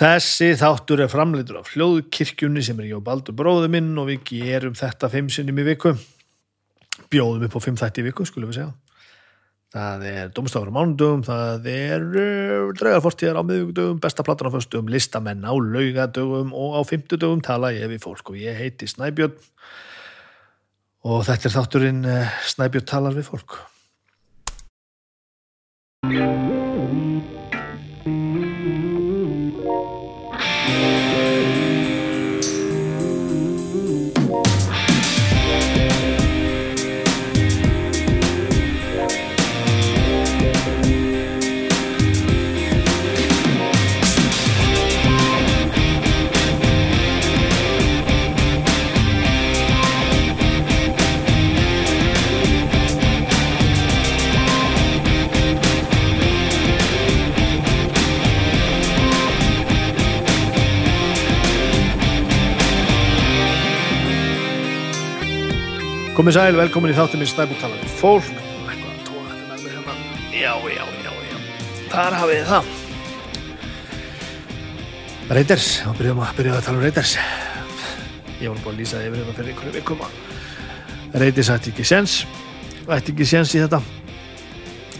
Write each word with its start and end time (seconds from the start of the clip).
Þessi 0.00 0.54
þáttur 0.56 1.02
er 1.04 1.10
framleitur 1.12 1.58
af 1.60 1.74
hljóðkirkjunni 1.74 2.62
sem 2.64 2.78
er 2.80 2.86
ég 2.88 2.96
og 2.96 3.02
Baldur 3.04 3.34
bróðu 3.36 3.66
minn 3.68 3.90
og 4.00 4.06
við 4.08 4.22
gerum 4.30 4.76
þetta 4.78 5.10
fimm 5.12 5.26
sinnum 5.28 5.58
í 5.60 5.66
viku. 5.66 5.92
Bjóðum 7.12 7.44
upp 7.44 7.56
á 7.60 7.64
fimm 7.66 7.76
þætti 7.76 8.00
í 8.00 8.06
viku, 8.06 8.24
skulum 8.24 8.48
við 8.48 8.62
segja. 8.62 8.70
Það 9.76 10.06
er 10.08 10.30
Dómstafur 10.32 10.72
á 10.72 10.76
mánudögum, 10.78 11.20
það 11.26 11.68
er 11.70 12.06
uh, 12.08 12.72
Draugarfortíðar 12.80 13.38
á 13.38 13.42
miðugdögum, 13.44 14.00
besta 14.00 14.24
platan 14.24 14.48
á 14.48 14.56
föstum, 14.56 14.88
listamenn 14.90 15.44
á 15.44 15.52
laugadögum 15.52 16.54
og 16.56 16.80
á 16.80 16.82
fimmtudögum 16.88 17.44
tala 17.44 17.74
ég 17.76 17.92
við 17.92 18.00
fólk 18.02 18.32
og 18.32 18.40
ég 18.40 18.56
heiti 18.56 18.88
Snæbjörn 18.88 19.36
og 21.04 21.26
þetta 21.28 21.50
er 21.50 21.54
þátturinn 21.58 22.02
uh, 22.08 22.40
Snæbjörn 22.48 22.88
talar 22.88 23.20
við 23.20 23.28
fólk. 23.28 23.60
Komið 66.20 66.34
sæl, 66.36 66.52
velkomin 66.52 66.90
í 66.92 66.94
þáttum 66.98 67.22
talar 67.56 67.78
við 67.80 67.92
fólk. 67.96 68.26
Hérna. 68.68 69.92
Já, 70.36 70.52
já, 70.68 70.82
já, 71.00 71.12
já. 71.16 71.36
Þar 71.88 72.16
hafið 72.20 72.40
það. 72.50 72.66
Reiters, 75.30 75.68
þá 75.80 75.94
byrjuðum 75.96 76.18
að 76.20 76.34
byrjuðum 76.36 76.58
að 76.58 76.66
tala 76.66 76.76
um 76.76 76.84
Reiters. 76.84 77.14
Ég 78.36 78.52
var 78.52 78.60
búin 78.60 78.74
að 78.74 78.82
lýsa 78.82 79.00
yfir 79.00 79.16
þetta 79.22 79.36
fyrir 79.38 79.54
einhverju 79.54 79.72
vikum 79.78 80.02
Reiters 81.22 81.50
ætti 81.54 81.72
ekki 81.72 81.86
séns, 81.88 82.16
ætti 82.84 83.14
ekki 83.14 83.28
séns 83.30 83.54
í 83.56 83.62
þetta. 83.62 83.80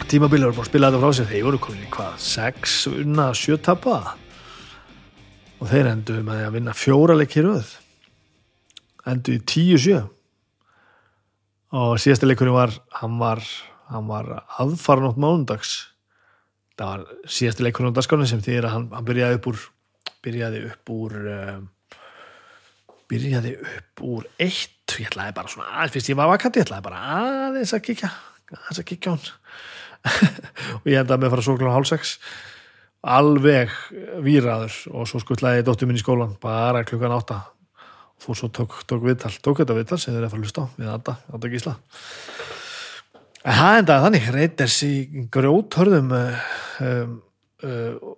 Tímabili 0.09 0.49
voru 0.49 0.57
búin 0.57 0.65
að 0.65 0.71
spila 0.71 0.89
þetta 0.89 1.03
frá 1.03 1.19
sér, 1.19 1.29
þeir 1.35 1.45
voru 1.51 1.61
komin 1.67 1.83
í 1.85 1.91
hvað, 1.99 2.15
6 2.31 2.79
unna 2.95 3.27
7 3.37 3.59
tappa 3.69 3.99
og 5.61 5.69
þeir 5.69 5.93
endur 5.93 6.25
með 6.25 6.47
að 6.47 6.57
vinna 6.57 6.73
fjóra 6.73 7.19
leikir 7.21 7.45
röð. 7.45 7.75
Endur 9.05 9.37
í 9.37 9.45
10-7 9.45 10.01
og 11.77 11.99
síðasta 12.03 12.27
leikurinn 12.27 12.57
var 12.57 12.75
hann 13.01 13.19
var, 13.21 13.43
hann 13.91 14.09
var 14.11 14.31
aðfaranótt 14.61 15.21
mánundags 15.21 15.75
það 16.79 16.87
var 16.87 17.29
síðasta 17.31 17.67
leikurinn 17.67 17.95
á 17.95 17.99
dagskánu 17.99 18.27
sem 18.29 18.43
því 18.43 18.57
að 18.63 18.73
hann, 18.75 18.89
hann 18.95 19.07
byrjaði 19.07 19.39
upp 19.39 19.51
úr 19.53 19.61
byrjaði 20.25 20.63
upp 20.71 20.93
úr 20.95 21.17
uh, 21.21 21.59
byrjaði 23.11 23.55
upp 23.61 24.05
úr 24.07 24.27
eitt, 24.41 24.97
ég 24.99 25.11
ætlaði 25.11 25.37
bara 25.37 25.53
svona 25.53 25.71
aðeins 25.77 25.97
fyrst 25.97 26.13
ég 26.13 26.19
var 26.19 26.31
vakant, 26.31 26.59
ég 26.59 26.67
ætlaði 26.67 26.87
bara 26.89 27.03
aðeins 27.17 27.75
að 27.77 27.85
kíkja 27.89 28.11
aðeins 28.57 28.83
að 28.83 28.89
kíkja 28.91 29.15
hún 29.15 29.29
og 30.81 30.89
ég 30.89 31.03
endaði 31.03 31.21
með 31.21 31.29
að 31.29 31.35
fara 31.37 31.47
svo 31.47 31.57
klána 31.61 31.77
hálfsex 31.77 32.17
alveg 33.01 33.73
výraður 34.25 34.77
og 34.93 35.09
svo 35.09 35.21
skuttlaði 35.23 35.63
ég 35.63 35.67
dóttur 35.69 35.89
minn 35.89 36.01
í 36.01 36.03
skólan 36.03 36.37
bara 36.41 36.85
klukkan 36.89 37.15
átta 37.17 37.43
fór 38.21 38.39
svo 38.39 38.51
tók, 38.53 38.77
tók 38.89 39.05
viðtal, 39.07 39.33
tók 39.43 39.63
þetta 39.63 39.77
viðtal 39.79 39.99
sem 40.01 40.13
þeir 40.13 40.21
eru 40.21 40.29
að 40.29 40.35
fara 40.35 40.41
að 40.41 40.47
hlusta 40.47 40.65
á 40.65 40.67
við 40.77 40.93
Adda, 40.95 41.17
Adda 41.37 41.51
Gísla. 41.53 41.75
En 43.41 43.57
það 43.57 43.81
endaði 43.81 44.05
þannig 44.07 44.31
Reiters 44.37 44.79
í 44.85 44.95
grjóthörðum 45.33 46.15
um, 46.15 47.15
uh, 47.65 48.09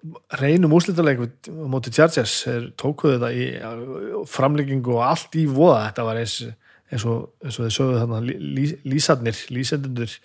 reynum 0.41 0.74
úslítaleg 0.74 1.22
mótið 1.48 2.00
Chargers 2.00 2.36
tókuðu 2.80 3.18
þetta 3.18 3.32
í 3.38 3.48
uh, 3.62 4.22
framleggingu 4.30 4.96
og 4.96 5.04
allt 5.06 5.38
í 5.38 5.46
voða. 5.46 5.84
Þetta 5.88 6.06
var 6.08 6.22
eins, 6.22 6.38
eins 6.91 7.06
og, 7.06 7.28
eins 7.44 7.60
og 7.60 7.68
þið 7.68 7.76
sögðu 7.78 8.00
þarna 8.02 8.22
lí, 8.26 8.66
lísarnir, 8.82 9.44
lísendundur 9.54 10.18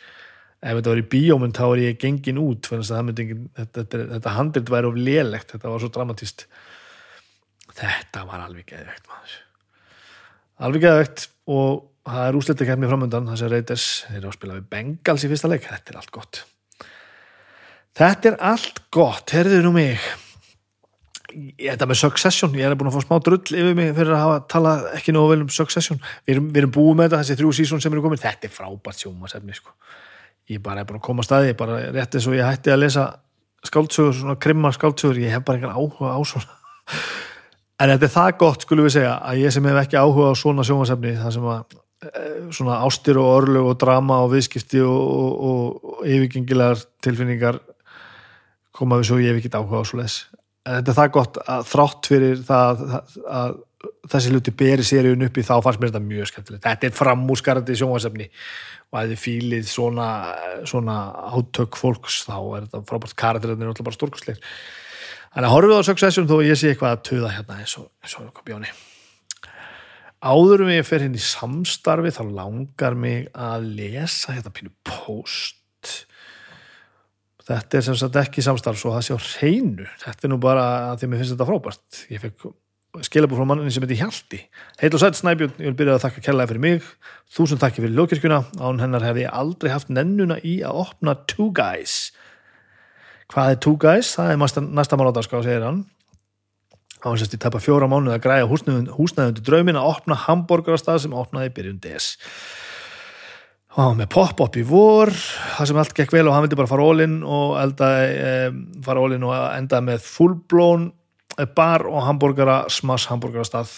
ef 0.58 0.80
þetta 0.80 0.90
var 0.90 1.02
í 1.02 1.10
bíómynd 1.12 1.58
þá 1.58 1.66
er 1.68 1.82
ég 1.84 2.00
gengin 2.02 2.42
út 2.42 2.72
engin, 2.74 3.50
þetta, 3.54 3.84
þetta, 3.84 4.06
þetta 4.16 4.38
handelt 4.38 4.72
væri 4.74 4.90
of 4.90 4.98
lélegt 4.98 5.54
þetta 5.54 5.70
var 5.70 5.84
svo 5.84 5.92
dramatíst 5.94 6.48
þetta 7.78 8.26
var 8.26 8.48
alveg 8.48 8.66
geðveikt 8.72 9.06
maður 9.06 9.36
alveg 10.64 10.86
geðveikt 10.86 11.26
og 11.54 11.88
það 12.08 12.28
er 12.28 12.38
úslita 12.40 12.68
kemni 12.68 12.90
framöndan 12.90 13.28
þessi 13.32 13.50
Raiders, 13.52 13.88
þeir 14.08 14.22
eru 14.22 14.30
að 14.30 14.38
spila 14.38 14.56
við 14.60 14.70
Bengals 14.72 15.26
í 15.26 15.32
fyrsta 15.32 15.52
leik, 15.52 15.68
þetta 15.68 15.94
er 15.94 16.00
allt 16.02 16.14
gott. 16.16 16.40
Þetta 17.98 18.32
er 18.32 18.40
allt 18.52 18.82
gott 18.94 19.34
herðið 19.34 19.64
nú 19.66 19.74
mig. 19.76 20.08
Þetta 21.60 21.88
með 21.90 22.00
Succession, 22.00 22.56
ég 22.58 22.66
er 22.70 22.78
búin 22.80 22.90
að 22.90 22.98
fá 22.98 23.06
smá 23.06 23.18
drull 23.26 23.42
yfir 23.44 23.76
mig 23.78 23.92
fyrir 23.98 24.16
að 24.16 24.24
hafa 24.24 24.42
talað 24.50 24.86
ekki 24.98 25.14
nógu 25.14 25.34
vel 25.34 25.44
um 25.44 25.54
Succession, 25.54 26.00
við 26.26 26.38
erum, 26.38 26.52
við 26.54 26.62
erum 26.64 26.76
búið 26.78 26.96
með 26.96 27.10
þetta 27.10 27.22
þessi 27.22 27.38
þrjú 27.42 27.54
sísón 27.58 27.84
sem 27.84 27.94
eru 27.94 28.04
komin, 28.06 28.22
þetta 28.22 28.48
er 28.48 28.54
frábært 28.56 29.04
sjómasefni 29.04 29.58
sko, 29.58 29.76
ég 30.54 30.64
bara 30.64 30.82
er 30.82 30.88
búin 30.90 31.02
að 31.02 31.08
koma 31.10 31.26
að 31.26 31.28
staði 31.28 31.58
bara 31.60 31.82
rétt 31.92 32.16
eins 32.16 32.30
og 32.32 32.38
ég 32.38 32.48
hætti 32.48 32.74
að 32.74 32.82
lesa 32.86 33.06
skáldsögur, 33.68 34.16
svona 34.22 34.38
krimma 34.40 34.72
skáldsögur 34.74 35.20
ég 35.20 35.36
hef 35.36 35.44
bara 35.46 35.60
einhvern 35.60 35.76
áhuga 35.76 36.16
á 36.16 36.20
svona 36.32 36.58
En 37.78 37.92
þetta 37.94 38.08
er 38.08 38.14
það 38.14 38.32
gott, 38.42 38.64
skulum 38.66 38.88
við 38.88 38.96
segja, 38.96 39.18
að 39.22 39.44
ég 39.44 39.54
sem 39.54 39.68
hef 39.70 39.82
ekki 39.84 40.00
áhuga 40.00 40.32
á 40.34 40.36
svona 40.40 40.66
sjónasefni, 40.66 41.14
það 41.20 41.36
sem 41.36 41.52
að 41.54 41.76
svona 42.54 42.80
ástir 42.86 43.18
og 43.18 43.30
örlug 43.40 43.72
og 43.72 43.78
drama 43.82 44.22
og 44.26 44.34
viðskipti 44.36 44.82
og, 44.86 44.98
og, 45.50 45.86
og 45.94 46.02
yfirgengilegar 46.06 46.84
tilfinningar 47.04 47.60
koma 48.78 49.00
við 49.02 49.10
svo 49.10 49.18
ég 49.22 49.34
hef 49.34 49.42
ekki 49.42 49.54
áhuga 49.58 49.82
á 49.82 49.86
svo 49.90 50.02
les. 50.02 50.18
En 50.68 50.78
þetta 50.78 50.94
er 50.94 51.00
það 51.00 51.14
gott 51.16 51.40
að 51.42 51.70
þrátt 51.72 52.10
fyrir 52.12 52.44
það 52.46 52.84
að, 52.86 53.16
að 53.40 53.56
þessi 54.12 54.34
hluti 54.34 54.54
beri 54.58 54.86
seríun 54.86 55.26
upp 55.28 55.38
í 55.38 55.46
þá 55.46 55.54
fannst 55.66 55.82
mér 55.82 55.94
þetta 55.94 56.06
mjög 56.06 56.32
skemmtilegt. 56.32 56.66
Þetta 56.66 56.90
er 56.90 56.98
framúsgarandi 56.98 57.78
sjónasefni 57.78 58.28
og 58.88 59.00
að 59.00 59.14
þið 59.14 59.22
fílið 59.24 59.70
svona, 59.72 60.10
svona 60.70 60.98
átök 61.34 61.80
fólks 61.80 62.22
þá 62.28 62.36
er 62.38 62.68
þetta 62.68 62.84
frábært 62.90 63.18
karakterinn 63.20 63.64
er 63.64 63.72
alltaf 63.72 63.88
bara 63.88 63.98
stórkustleir. 63.98 64.42
Þannig 65.38 65.52
að 65.52 65.54
horfið 65.54 65.78
á 65.78 65.86
Succession 65.86 66.26
þó 66.26 66.40
ég 66.42 66.58
sé 66.58 66.72
eitthvað 66.72 66.94
að 66.96 67.02
töða 67.06 67.28
hérna 67.30 67.56
eins 67.62 67.76
og, 67.78 67.84
eins 68.02 68.16
og 68.18 68.40
bjóni. 68.42 68.72
Áðurum 70.26 70.72
ég 70.74 70.88
fer 70.88 71.04
hérna 71.04 71.20
í 71.20 71.22
samstarfi 71.22 72.10
þá 72.16 72.24
langar 72.40 72.96
mig 72.98 73.28
að 73.38 73.68
lesa 73.78 74.34
hérna 74.34 74.50
pínu 74.50 74.74
post. 74.82 75.92
Þetta 77.46 77.78
er 77.78 77.86
sem 77.86 78.00
sagt 78.02 78.18
ekki 78.18 78.42
samstarf 78.42 78.82
svo 78.82 78.96
það 78.96 79.06
sé 79.06 79.14
á 79.14 79.20
reynu. 79.44 79.86
Þetta 80.02 80.26
er 80.26 80.34
nú 80.34 80.42
bara 80.42 80.66
að 80.88 81.04
því 81.04 81.06
að 81.06 81.14
mér 81.14 81.22
finnst 81.22 81.36
þetta 81.36 81.50
frábært. 81.52 82.02
Ég 82.10 82.26
fekk 82.26 82.50
skilabúr 83.06 83.38
frá 83.38 83.50
mannin 83.54 83.70
sem 83.70 83.86
heiti 83.86 84.02
Hjalti. 84.02 84.40
Heit 84.82 84.98
og 84.98 85.06
sætt 85.06 85.22
Snæbjörn, 85.22 85.54
ég 85.62 85.70
vil 85.70 85.78
byrja 85.84 86.00
að 86.00 86.08
þakka 86.08 86.26
kærlega 86.32 86.50
fyrir 86.50 86.66
mig. 86.66 86.94
Þúsund 87.30 87.62
takki 87.62 87.86
fyrir 87.86 87.94
ljókirkjuna. 87.94 88.42
Án 88.58 88.82
hennar 88.82 89.06
hef 89.06 89.22
ég 89.22 89.30
aldrei 89.30 89.70
haft 89.70 89.94
nennuna 89.94 90.42
í 90.42 90.64
að 90.66 90.82
opna 90.88 91.14
Two 91.30 91.54
Guys 91.54 92.08
hvað 93.34 93.54
er 93.54 93.62
Two 93.64 93.76
Guys, 93.82 94.14
það 94.16 94.34
er 94.34 94.42
næsta, 94.42 94.64
næsta 94.64 95.00
málátarská, 95.00 95.42
segir 95.46 95.66
hann. 95.68 95.84
Á 97.04 97.08
þess 97.14 97.28
að 97.28 97.36
ég 97.36 97.44
tapar 97.44 97.62
fjóra 97.62 97.90
mánuð 97.90 98.16
að 98.16 98.24
græja 98.24 98.48
húsnæðundu 98.50 99.44
draumin 99.46 99.78
að 99.78 99.92
opna 99.92 100.18
hambúrgarastað 100.24 101.04
sem 101.04 101.14
opnaði 101.14 101.54
byrjun 101.54 101.84
DS 101.84 102.16
og 103.78 103.94
með 103.94 104.10
pop-up 104.10 104.56
í 104.58 104.64
vor 104.66 105.12
það 105.14 105.70
sem 105.70 105.80
allt 105.80 105.94
gekk 105.98 106.16
vel 106.16 106.26
og 106.26 106.34
hann 106.34 106.48
vildi 106.48 106.58
bara 106.58 106.70
fara 106.70 106.86
all-in 106.90 107.20
og 107.22 107.58
enda, 107.62 107.90
e, 108.10 108.32
fara 108.86 109.04
all-in 109.04 109.26
og 109.28 109.36
enda 109.38 109.82
með 109.86 110.02
full-blown 110.02 110.88
bar 111.54 111.86
og 111.86 112.02
hambúrgara 112.08 112.64
smass 112.74 113.06
hambúrgarastað 113.12 113.76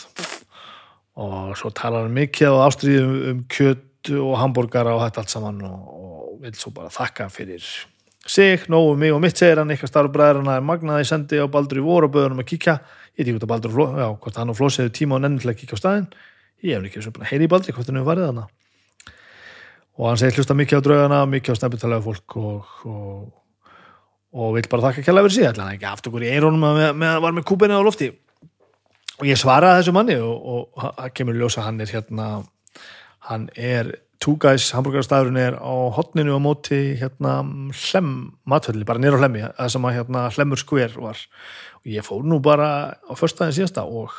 og 1.20 1.52
svo 1.60 1.74
talar 1.76 2.08
hann 2.08 2.16
mikið 2.16 2.56
á 2.56 2.64
ástriðum 2.70 3.16
um 3.34 3.42
kjött 3.52 4.14
og 4.16 4.38
hambúrgara 4.40 4.96
og 4.96 5.04
þetta 5.04 5.26
allt 5.26 5.36
saman 5.36 5.62
og, 5.68 5.80
og 6.00 6.38
vil 6.46 6.56
svo 6.56 6.72
bara 6.76 6.94
þakka 6.96 7.28
fyrir 7.34 7.66
sig, 8.30 8.66
nógu 8.70 8.96
mig 9.00 9.14
og 9.16 9.22
mitt 9.24 9.38
segir 9.38 9.62
hann 9.62 9.74
eitthvað 9.74 9.94
starf 9.94 10.14
bræðurna 10.14 10.60
er 10.60 10.66
magnaði 10.66 11.08
sendi 11.10 11.42
á 11.42 11.50
Baldur 11.52 11.82
í 11.82 11.86
voru 11.86 12.10
og 12.10 12.16
böður 12.16 12.36
hann 12.36 12.44
að 12.44 12.52
kíkja. 12.54 12.80
Ég 13.18 13.26
veit 13.26 13.28
ekki 13.28 13.38
hvort 13.38 13.48
að 13.48 13.54
Baldur, 13.54 13.80
já, 14.00 14.08
hvort 14.24 14.38
hann 14.40 14.54
og 14.54 14.60
Flós 14.60 14.80
hefur 14.80 14.94
tíma 14.96 15.18
og 15.18 15.24
nenni 15.26 15.42
til 15.42 15.52
að 15.52 15.60
kíkja 15.64 15.80
á 15.80 15.82
staðin 15.82 16.10
ég 16.66 16.76
hef 16.76 16.88
ekki 16.90 17.04
svona 17.04 17.28
heyri 17.30 17.48
í 17.48 17.52
Baldur, 17.52 17.76
hvort 17.76 17.90
hann 17.90 18.00
hefur 18.00 18.12
varðið 18.12 18.32
hann 18.32 18.42
og 20.00 20.08
hann 20.08 20.20
segir 20.20 20.40
hlusta 20.40 20.56
mikið 20.56 20.80
á 20.80 20.86
draugana 20.86 21.20
mikið 21.28 21.56
á 21.56 21.60
snabbytalega 21.60 22.04
fólk 22.06 22.36
og, 22.40 22.74
og, 22.88 23.24
og 24.32 24.54
vil 24.56 24.68
bara 24.72 24.86
þakka 24.88 25.06
kjalla 25.08 25.24
verið 25.26 25.38
síðan, 25.38 25.62
hann 25.64 25.76
ekki 25.76 25.90
aftur 25.90 26.14
okkur 26.14 26.26
í 26.28 26.32
eirónum 26.32 26.64
með, 26.64 26.92
með, 27.00 27.16
var 27.26 27.36
með 27.36 27.48
kúpinni 27.50 27.76
á 27.76 27.84
lofti. 27.84 28.12
Og 29.20 29.26
ég 29.28 29.40
svaraði 29.40 29.82
þessu 29.82 29.96
manni 29.96 30.16
og 30.24 31.34
ljósa 31.36 31.66
hann 31.66 31.82
er 31.84 31.92
hérna 31.92 32.30
hann 33.28 33.50
er 33.60 33.92
Two 34.20 34.36
Guys 34.36 34.68
hambúrgarstafurinn 34.76 35.40
er 35.40 35.56
á 35.56 35.74
hotninu 35.96 36.36
á 36.36 36.40
móti 36.44 36.98
hérna 37.00 37.40
hlem 37.72 38.10
matvöldi, 38.44 38.84
bara 38.84 39.00
nýra 39.00 39.16
á 39.16 39.22
hlemmi 39.24 39.44
það 39.46 39.70
sem 39.72 39.86
að 39.88 39.96
hérna 39.96 40.24
hlemur 40.36 40.60
skver 40.60 40.98
var. 41.00 41.22
Og 41.80 41.88
ég 41.94 42.04
fór 42.04 42.26
nú 42.28 42.42
bara 42.44 43.00
á 43.00 43.14
förstaðin 43.16 43.56
síðasta 43.56 43.86
og, 43.88 44.12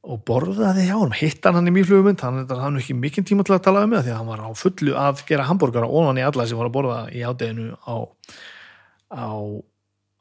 og 0.00 0.22
borðaði 0.24 0.86
hjá 0.88 0.96
hann, 0.96 1.12
hittan 1.12 1.58
hann 1.58 1.68
í 1.68 1.74
mýflugumund 1.76 2.24
hann 2.24 2.46
hann 2.48 2.78
er 2.78 2.80
ekki 2.80 2.96
mikinn 2.96 3.28
tíma 3.28 3.44
til 3.44 3.58
að 3.58 3.66
tala 3.68 3.84
um 3.84 3.92
það 3.98 4.08
því 4.08 4.14
að 4.14 4.20
hann 4.22 4.32
var 4.32 4.44
á 4.48 4.50
fullu 4.56 4.96
að 4.96 5.22
gera 5.28 5.48
hambúrgara 5.50 5.92
ofan 6.00 6.22
í 6.22 6.24
alla 6.24 6.48
sem 6.48 6.56
var 6.56 6.70
að 6.70 6.76
borða 6.78 7.00
í 7.12 7.24
ádeginu 7.26 7.76
á 7.84 7.96
á 9.12 9.28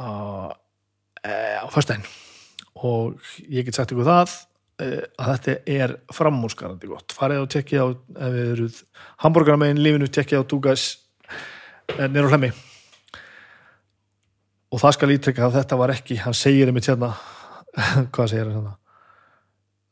á, 0.04 0.12
e, 1.24 1.32
á 1.64 1.68
förstaðin 1.72 2.04
og 2.76 3.16
ég 3.48 3.64
get 3.64 3.78
sagt 3.78 3.96
ykkur 3.96 4.08
það 4.08 4.28
eh, 4.28 4.55
að 4.76 5.30
þetta 5.32 5.56
er 5.72 5.96
framúrskarandi 6.14 6.90
gott. 6.90 7.16
Farið 7.16 7.44
og 7.46 7.52
tekkið 7.54 7.84
á 7.84 7.88
eruð 8.28 8.80
hambúrgarmegin 9.24 9.80
lífinu 9.80 10.10
tekkið 10.12 10.44
á 10.44 10.50
Dugas 10.52 10.88
nýra 11.96 12.28
á 12.28 12.32
hlemmi. 12.34 12.52
Og 14.74 14.82
það 14.82 14.98
skal 14.98 15.14
ítrekka 15.16 15.46
að 15.48 15.60
þetta 15.62 15.80
var 15.80 15.94
ekki 15.96 16.20
hann 16.26 16.36
segir 16.36 16.72
einmitt 16.72 16.90
hérna 16.90 17.14
hvað 18.14 18.34
segir 18.34 18.50
hann 18.50 18.58
hérna? 18.58 18.76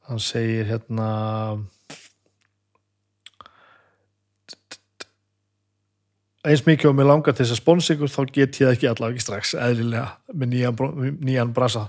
Hann 0.09 0.19
segir 0.19 0.68
hérna 0.68 1.09
eins 6.44 6.65
mikið 6.68 6.89
og 6.91 6.97
mér 6.97 7.07
langar 7.07 7.36
til 7.36 7.45
þess 7.45 7.56
að 7.56 7.62
sponsa 7.62 7.95
ykkur 7.95 8.12
þá 8.12 8.21
get 8.36 8.59
ég 8.59 8.68
það 8.68 8.74
ekki 8.75 8.89
allavega 8.91 9.15
ekki 9.15 9.24
strax 9.24 9.53
eðlilega 9.56 10.07
með 10.33 10.53
nýjan, 10.53 10.79
nýjan 11.24 11.53
brasa 11.56 11.86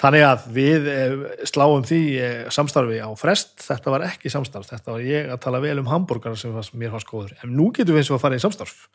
þannig 0.00 0.24
að 0.24 0.44
við 0.56 0.88
eh, 0.90 1.14
sláum 1.48 1.84
því 1.86 2.00
eh, 2.16 2.42
samstarfi 2.52 3.00
á 3.04 3.10
frest. 3.20 3.54
Þetta 3.66 3.94
var 3.94 4.06
ekki 4.08 4.32
samstarf, 4.32 4.68
þetta 4.70 4.94
var 4.94 5.04
ég 5.04 5.32
að 5.32 5.42
tala 5.44 5.62
vel 5.62 5.76
um 5.82 5.90
hambúrgar 5.90 6.38
sem 6.40 6.54
mér 6.80 6.94
fannst 6.94 7.10
góður. 7.10 7.34
En 7.44 7.52
nú 7.56 7.68
getum 7.76 7.96
við 7.96 8.04
eins 8.04 8.12
og 8.12 8.18
að 8.18 8.24
fara 8.24 8.38
í 8.38 8.44
samstarf. 8.44 8.86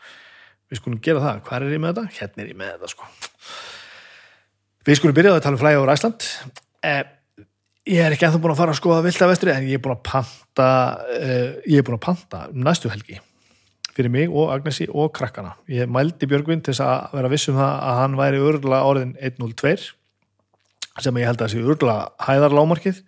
Við 0.72 0.82
skulum 0.82 1.02
gera 1.06 1.22
það, 1.22 1.44
hvað 1.46 1.68
er 1.68 1.76
ég 1.76 1.84
með 1.84 2.00
þetta? 2.00 2.20
hérna 2.20 2.44
er 2.44 2.50
ég 2.50 2.58
með 2.58 2.72
þetta 2.74 2.94
sko. 2.96 3.10
Við 4.86 5.00
skulum 5.00 5.18
byrja 5.18 5.36
að 5.36 5.44
tala 5.46 5.58
um 5.58 5.62
flæði 5.62 5.82
á 5.82 5.90
Ræsland 5.90 6.26
eh, 6.86 7.04
ég 7.90 8.02
er 8.02 8.16
ekki 8.16 8.26
ennþá 8.28 8.42
búin 8.42 8.54
að 8.56 8.60
fara 8.64 8.74
að 8.74 8.80
skoða 8.82 9.06
vilda 9.06 9.30
vestri 9.30 9.54
en 9.54 9.70
ég 9.70 9.78
er 9.78 9.84
búin 9.86 9.94
að 9.94 10.04
panta 10.10 10.70
ég 11.66 11.80
er 11.80 11.86
búin 11.86 12.00
að 12.00 12.06
panta 12.08 12.42
næstu 12.54 12.90
helgi. 12.90 13.20
Fyrir 13.96 14.12
mig 14.12 14.34
og 14.34 14.50
Agnesi 14.52 14.90
og 14.90 15.14
krakkana. 15.16 15.54
Ég 15.72 15.88
mældi 15.88 16.28
Björgvin 16.28 16.66
til 16.66 16.74
að 16.84 17.14
vera 17.16 17.30
viss 17.32 17.48
um 17.52 17.62
það 17.62 17.76
að 17.78 18.02
hann 18.02 18.18
væri 18.20 18.42
örgulega 18.44 18.90
orðin 18.90 19.14
102 19.22 19.94
sem 21.04 21.18
ég 21.20 21.28
held 21.28 21.42
að 21.44 21.54
sé 21.54 21.64
örgulega 21.64 22.12
hæðarlámarkið 22.24 23.02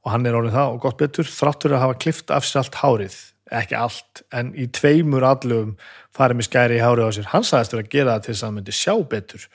og 0.00 0.14
hann 0.14 0.26
er 0.26 0.38
orðin 0.38 0.56
það 0.56 0.72
og 0.74 0.80
gott 0.86 0.98
betur 1.00 1.28
þráttur 1.28 1.76
að 1.76 1.84
hafa 1.84 2.00
klift 2.02 2.32
af 2.34 2.48
sér 2.48 2.62
allt 2.64 2.80
hárið 2.80 3.18
ekki 3.50 3.76
allt, 3.76 4.22
en 4.34 4.52
í 4.54 4.66
tveimur 4.70 5.24
allum 5.26 5.74
farið 6.16 6.38
með 6.38 6.48
skæri 6.48 6.78
í 6.78 6.82
hárið 6.84 7.10
á 7.10 7.10
sér. 7.16 7.30
Hann 7.32 7.46
sagðist 7.46 7.74
að 7.74 7.88
gera 7.92 8.16
það 8.16 8.24
til 8.24 8.32
þess 8.32 8.42
að 8.42 8.48
hann 8.48 8.58
myndi 8.58 8.76
sjá 8.76 8.94
betur. 9.10 9.46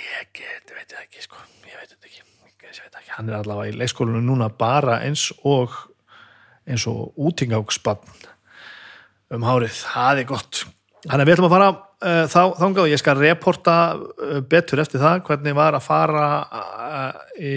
Ég 0.00 0.30
get, 0.38 0.72
veit 0.72 0.94
það 0.94 1.02
ekki 1.02 1.26
sko. 1.26 1.42
Ég 1.68 1.76
veit 1.76 1.90
þetta 1.92 2.08
ekki, 2.08 2.22
ekki. 2.86 3.12
hann 3.18 3.28
er 3.28 3.38
allavega 3.40 3.74
í 3.74 3.76
leikskólinu 3.82 4.22
núna 4.24 4.48
bara 4.48 5.02
eins 5.04 5.28
og 5.44 5.76
eins 6.66 6.86
og 6.90 7.12
útingáksbann 7.14 8.00
um 9.36 9.44
hárið, 9.46 9.76
það 9.84 10.22
er 10.22 10.30
gott. 10.30 10.64
Þannig 11.06 11.22
að 11.22 11.28
við 11.28 11.36
ætlum 11.36 11.50
að 11.50 11.56
fara 11.56 11.68
þá, 12.06 12.40
þangað 12.60 12.84
og 12.84 12.92
ég 12.92 13.00
skal 13.02 13.16
reporta 13.18 13.76
uh, 13.96 14.38
betur 14.46 14.82
eftir 14.82 15.02
það 15.02 15.24
hvernig 15.26 15.56
var 15.58 15.76
að 15.76 15.86
fara 15.86 16.28
uh, 16.44 17.20
í 17.40 17.56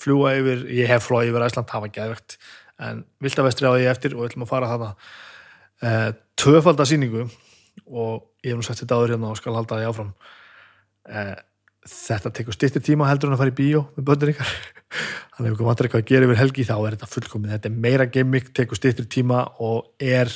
fljúa 0.00 0.34
yfir 0.40 0.66
ég 0.76 0.90
hef 0.90 1.06
flóið 1.08 1.32
yfir 1.32 1.46
Æsland, 1.46 1.70
það 1.70 1.84
var 1.86 1.94
geðvegt 1.98 2.38
en 2.86 3.02
viltavestri 3.24 3.68
á 3.68 3.72
því 3.72 3.88
eftir 3.88 4.16
og 4.16 4.22
við 4.22 4.30
ætlum 4.30 4.44
að 4.44 4.50
fara 4.50 4.66
þarna. 4.68 4.88
Tvöfaldasýningu 6.36 7.22
og 7.86 8.26
ég 8.44 8.52
hef 8.52 8.58
nú 8.58 8.66
sagt 8.66 8.82
þetta 8.82 8.98
áður 8.98 9.14
hérna 9.14 9.30
og 9.32 9.38
skal 9.40 9.54
halda 9.56 9.78
því 9.80 9.86
áfram. 9.88 10.10
Uh, 11.06 11.36
þetta 11.86 12.32
tekur 12.34 12.56
styrti 12.56 12.82
tíma 12.82 13.08
heldur 13.08 13.30
en 13.30 13.36
að 13.36 13.42
fara 13.44 13.54
í 13.54 13.56
bíó 13.56 13.86
með 13.96 14.08
böndur 14.10 14.32
ykkar. 14.34 14.52
Hann 15.36 15.48
hefur 15.48 15.58
komið 15.60 15.86
eitthvað 15.86 16.02
að 16.02 16.10
gera 16.10 16.28
yfir 16.28 16.40
helgi 16.40 16.66
þá 16.66 16.76
er 16.76 16.96
þetta 16.96 17.10
fullkomið, 17.12 17.54
þetta 17.54 17.70
er 17.70 17.80
meira 17.86 18.06
gimmick 18.10 18.52
tekur 18.56 18.78
styrti 18.78 19.06
tíma 19.16 19.42
og 19.62 19.92
er 20.02 20.32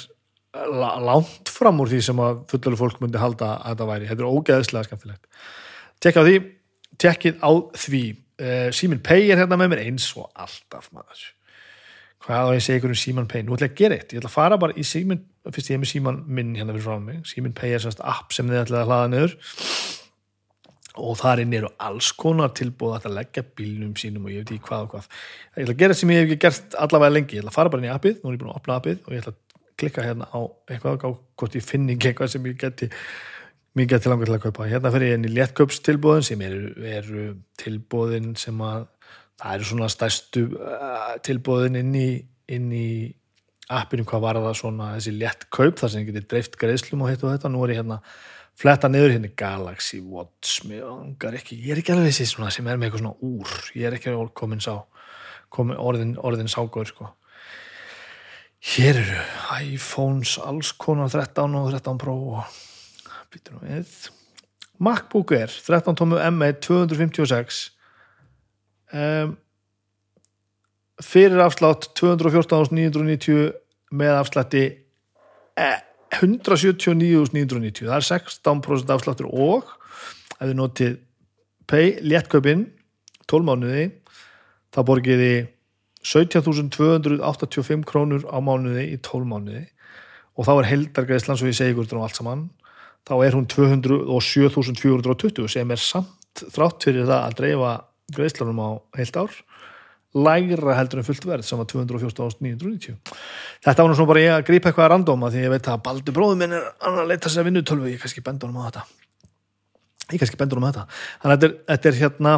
langt 0.51 1.51
fram 1.53 1.81
úr 1.83 1.91
því 1.91 2.01
sem 2.05 2.23
að 2.23 2.41
fullur 2.51 2.79
fólk 2.81 3.03
myndi 3.03 3.21
halda 3.23 3.57
að 3.59 3.75
þetta 3.75 3.91
væri. 3.91 4.09
Þetta 4.11 4.25
er 4.25 4.39
ógeðslega 4.39 4.89
skemmtilegt. 4.89 5.45
Tekka 6.03 6.25
á 6.25 6.27
því, 6.27 6.39
tekkið 6.99 7.45
á 7.45 7.51
því. 7.77 8.05
Uh, 8.41 8.71
Símin 8.73 9.03
Pay 9.05 9.29
er 9.29 9.43
hérna 9.43 9.59
með 9.61 9.75
mér 9.75 9.83
eins 9.85 10.07
og 10.17 10.31
alltaf 10.33 10.89
maður. 10.97 11.27
Hvað 12.25 12.51
á 12.53 12.57
ég 12.57 12.65
segja 12.65 12.81
ykkur 12.81 12.95
um 12.95 13.01
Síman 13.01 13.29
Pay 13.29 13.45
nú 13.45 13.53
ætla 13.53 13.69
ég 13.69 13.75
að 13.75 13.81
gera 13.81 13.99
eitt, 13.99 14.15
ég 14.15 14.21
ætla 14.21 14.31
að 14.31 14.37
fara 14.39 14.59
bara 14.61 14.77
í 14.77 14.85
Síman 14.85 15.21
fyrst 15.49 15.71
ég 15.71 15.77
er 15.77 15.83
með 15.83 15.91
Síman 15.93 16.23
minn 16.29 16.55
hérna 16.57 16.75
fyrir 16.75 16.87
frá 16.87 17.03
mig. 17.05 17.21
Símin 17.29 17.55
Pay 17.57 17.77
er 17.77 17.85
semst 17.85 18.01
app 18.01 18.33
sem 18.33 18.49
þið 18.49 18.63
ætla 18.63 18.81
að 18.81 18.91
hlaða 18.91 19.11
niður. 19.13 19.37
Og 21.01 21.15
þar 21.21 21.45
inn 21.45 21.53
eru 21.57 21.71
alls 21.81 22.11
konar 22.17 22.51
tilbúð 22.57 22.97
að 22.99 23.15
leggja 23.19 23.45
bílnum 23.57 23.93
sínum 24.01 24.27
og 24.27 24.35
ég 24.35 24.43
veit 24.43 24.55
ekki 24.57 24.69
hvað 24.69 24.87
og 24.87 24.97
hvað. 24.97 25.13
Ég 25.55 25.65
ætla 25.65 25.77
að 25.77 25.85
gera 25.85 25.97
sem 26.01 26.13
ég 26.13 26.21
hef 26.21 26.29
ekki 26.29 26.41
gert 26.47 26.77
allavega 26.85 27.17
lengi. 27.17 27.37
Ég 27.37 27.45
ætla 27.45 27.53
að 27.53 27.61
fara 27.61 27.73
bara 27.73 27.85
inn 27.85 27.89
í 27.89 27.95
appið, 27.95 28.19
nú 28.21 28.33
er 28.33 28.37
ég 28.37 28.43
búin 28.43 28.53
að 28.53 28.61
opna 28.61 28.81
appið 28.81 28.99
og 29.05 29.15
ég 29.15 29.23
ætla 29.23 29.37
að 29.37 29.50
klikka 29.81 30.05
hérna 30.05 30.29
á 30.31 30.41
eitthvað 30.71 31.05
á 31.07 31.11
hvort 31.11 31.57
ég 31.59 31.67
finni 31.67 31.97
ekki 31.97 32.13
eitthvað 32.13 32.35
sem 32.35 32.49
ég 32.51 32.59
geti 32.61 32.91
mér 33.77 33.87
geti 33.93 34.11
langar 34.11 34.27
til 34.27 34.37
að 34.37 34.45
kaupa. 34.47 34.67
Hérna 34.69 34.91
fyrir 34.95 35.13
ég 35.13 35.19
inn 35.19 35.29
í 35.29 35.35
léttkaupstilbúðin 35.37 36.27
sem 36.27 36.43
eru, 36.43 36.73
eru 36.91 37.27
tilbúðin 37.61 38.35
sem 38.41 38.59
að 38.67 38.89
það 39.41 39.55
eru 39.55 39.69
svona 39.71 39.89
stærstu 39.93 40.45
uh, 40.59 41.15
tilbúðin 41.27 41.79
inn 41.81 41.95
í, 41.97 42.11
inn 42.51 42.69
í 42.75 42.91
appinu 43.71 44.05
hvað 44.09 44.25
var 44.25 44.41
það 44.43 44.59
svona 44.59 44.91
þessi 44.97 45.15
léttkaup 45.21 45.79
þar 45.79 45.93
sem 45.93 46.03
ég 46.03 46.11
geti 46.11 46.27
dreift 46.33 46.59
greiðslum 46.61 47.07
og 47.07 47.13
hitt 47.13 47.25
og 47.25 47.35
þetta. 47.35 47.53
Nú 47.53 47.63
er 47.65 47.75
ég 47.75 47.83
hérna 47.83 48.01
fletta 48.61 48.91
niður 48.91 49.15
hérna 49.15 49.31
Galaxy 49.39 50.03
Watch. 50.03 50.65
Ekki, 50.67 51.61
ég 51.63 51.77
er 51.77 51.83
ekki 51.85 51.95
alveg 51.95 52.11
þessi 52.11 52.29
sem 52.35 52.67
er 52.67 52.81
með 52.81 52.91
eitthvað 52.91 53.05
svona 53.05 53.31
úr, 53.31 53.55
ég 53.79 53.87
er 53.87 53.99
ekki 54.01 54.19
komin 54.37 54.65
sá 54.65 54.75
komin 55.51 55.79
orðin, 55.83 56.15
orðin 56.23 56.51
ságóður 56.51 56.93
sko 56.93 57.09
hér 58.61 59.01
eru 59.01 59.21
iPhones 59.65 60.37
alls 60.45 60.73
konar 60.77 61.11
13 61.13 61.57
og 61.57 61.71
13 61.73 62.01
Pro 62.01 62.17
og 62.37 62.57
býtur 63.33 63.57
nú 63.57 63.65
við. 63.65 64.11
MacBook 64.81 65.33
Air 65.37 65.53
13 65.53 65.97
tómu 65.97 66.21
M1 66.21 66.61
256 66.65 67.61
um, 68.93 69.37
fyrir 71.01 71.41
afslátt 71.45 71.91
214.990 71.97 73.53
með 73.97 74.17
afslætti 74.21 74.65
eh, 75.61 75.79
179.990 76.17 77.87
það 77.87 77.97
er 77.97 78.09
16% 78.09 78.93
afsláttur 78.95 79.31
og 79.31 79.69
ef 80.37 80.43
þið 80.43 80.57
notið 80.59 80.99
pay 81.71 81.97
léttkaupinn 82.05 82.67
12 83.31 83.47
mánuði 83.47 83.87
þá 84.75 84.81
borgið 84.87 85.25
þið 85.25 85.41
17.285 86.07 87.85
krónur 87.89 88.23
á 88.29 88.39
mánuði 88.41 88.85
í 88.95 88.97
12 89.01 89.27
mánuði 89.29 89.67
og 90.39 90.47
þá 90.49 90.53
er 90.57 90.71
heldargreislan 90.71 91.37
svo 91.37 91.47
ég 91.51 91.57
segi 91.59 91.73
ykkur 91.75 91.97
um 91.99 92.05
allt 92.07 92.17
saman 92.17 92.43
þá 93.09 93.15
er 93.27 93.33
hún 93.37 93.47
207.420 93.51 95.49
sem 95.53 95.71
er 95.71 95.81
samt 95.83 96.45
þrátt 96.55 96.85
fyrir 96.87 97.05
það 97.09 97.21
að 97.21 97.37
dreifa 97.41 97.73
greislanum 98.15 98.61
á 98.65 98.69
heilt 98.99 99.17
ár 99.21 99.33
lægra 100.15 100.75
heldur 100.75 100.99
en 100.99 101.07
fullt 101.07 101.27
verð 101.27 101.45
sem 101.47 101.59
var 101.61 101.69
214.990 101.71 102.97
þetta 103.65 103.83
var 103.83 103.91
nú 103.91 103.97
svona 103.99 104.11
bara 104.11 104.25
ég 104.25 104.33
að 104.35 104.47
grípa 104.49 104.71
eitthvað 104.71 104.87
að 104.89 104.93
randóma 104.95 105.31
því 105.31 105.45
ég 105.45 105.53
veit 105.53 105.69
að 105.71 105.85
Baldur 105.87 106.17
bróður 106.17 106.41
minn 106.41 106.57
er 106.57 106.65
að 106.81 107.07
leita 107.13 107.31
sér 107.31 107.47
vinnutölvu, 107.47 107.93
ég 107.93 108.01
kannski 108.03 108.25
bendur 108.25 108.51
honum 108.51 108.65
á 108.65 108.69
þetta. 108.69 108.83
Ég 110.11 110.19
kannski 110.19 110.41
bendur 110.41 110.59
honum 110.59 110.67
á 110.67 110.71
þetta. 110.73 110.85
Þannig 111.23 111.35
að 111.35 111.37
þetta 111.37 111.47
er, 111.51 111.55
þetta 111.71 111.91
er 111.91 112.01
hérna 112.01 112.33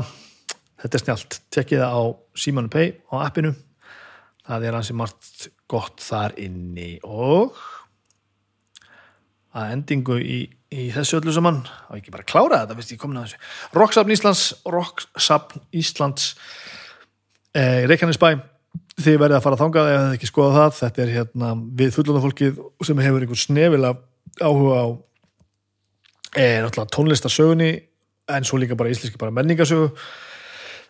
þetta 0.83 0.99
er 0.99 1.05
snjált, 1.05 1.39
tekkið 1.55 1.83
það 1.85 1.95
á 1.95 2.03
Simon 2.45 2.71
Pay 2.73 2.97
á 3.09 3.15
appinu. 3.23 3.53
Það 4.43 4.67
er 4.67 4.77
hansi 4.77 4.97
margt 4.99 5.47
gott 5.71 6.03
þar 6.03 6.35
inni 6.43 6.97
og 7.07 7.57
að 9.53 9.75
endingu 9.77 10.17
í, 10.19 10.39
í 10.73 10.89
þessu 10.95 11.21
öllu 11.21 11.35
saman. 11.35 11.61
Og 11.91 12.01
ekki 12.01 12.15
bara 12.15 12.27
klára 12.27 12.63
þetta, 12.65 12.79
veist 12.79 12.95
ég 12.95 13.01
komin 13.01 13.21
að 13.21 13.29
þessu. 13.29 13.43
Rocksapn 13.79 14.15
Íslands 14.15 14.47
Rocksapn 14.67 15.63
Íslands 15.79 16.33
eh, 17.55 17.85
Reykjanesbæ. 17.91 18.33
Þið 18.93 19.17
verðið 19.21 19.39
að 19.39 19.45
fara 19.47 19.61
þangað 19.61 19.91
eða 19.93 20.03
þið 20.09 20.17
ekki 20.19 20.29
skoða 20.29 20.57
það. 20.57 20.75
Þetta 20.81 21.03
er 21.03 21.15
hérna 21.15 21.53
við 21.81 21.95
fullunum 21.95 22.27
fólkið 22.27 22.61
sem 22.89 23.01
hefur 23.07 23.25
einhvern 23.25 23.43
snefila 23.45 23.95
áhuga 24.41 24.83
á 24.83 24.87
náttúrulega 26.33 26.93
tónlistarsögunni 26.97 27.73
en 28.33 28.45
svo 28.49 28.59
líka 28.61 28.77
bara 28.79 28.93
íslenski 28.93 29.21
bara 29.21 29.35
menningasögu 29.35 29.91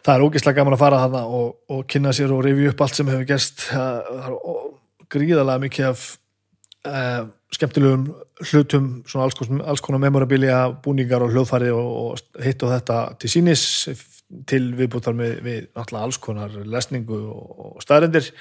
það 0.03 0.15
er 0.15 0.25
ógeðslega 0.27 0.59
gaman 0.59 0.77
að 0.77 0.83
fara 0.83 1.03
þarna 1.05 1.23
og, 1.39 1.53
og 1.73 1.85
kynna 1.91 2.15
sér 2.17 2.35
og 2.35 2.43
review 2.47 2.73
upp 2.73 2.83
allt 2.85 2.99
sem 2.99 3.13
hefur 3.13 3.29
ó- 4.33 4.73
gríðarlega 5.13 5.63
mikið 5.63 5.89
af 5.91 6.05
uh, 6.89 7.25
skemmtilegum 7.53 8.09
hlutum 8.49 8.91
svona 9.07 9.29
alls, 9.29 9.39
alls 9.61 9.85
konar 9.85 10.03
memorabilia 10.03 10.65
búningar 10.85 11.25
og 11.25 11.35
hljóðfæri 11.35 11.71
og, 11.75 11.91
og 12.03 12.45
hitt 12.45 12.65
og 12.65 12.73
þetta 12.73 13.01
til 13.21 13.33
sínis 13.33 13.65
til 14.49 14.63
viðbútar 14.79 15.17
með, 15.17 15.35
við 15.45 15.59
náttúrulega 15.77 16.07
alls 16.09 16.21
konar 16.23 16.55
lesningu 16.65 17.19
og, 17.29 17.67
og 17.77 17.83
staðrendir 17.85 18.33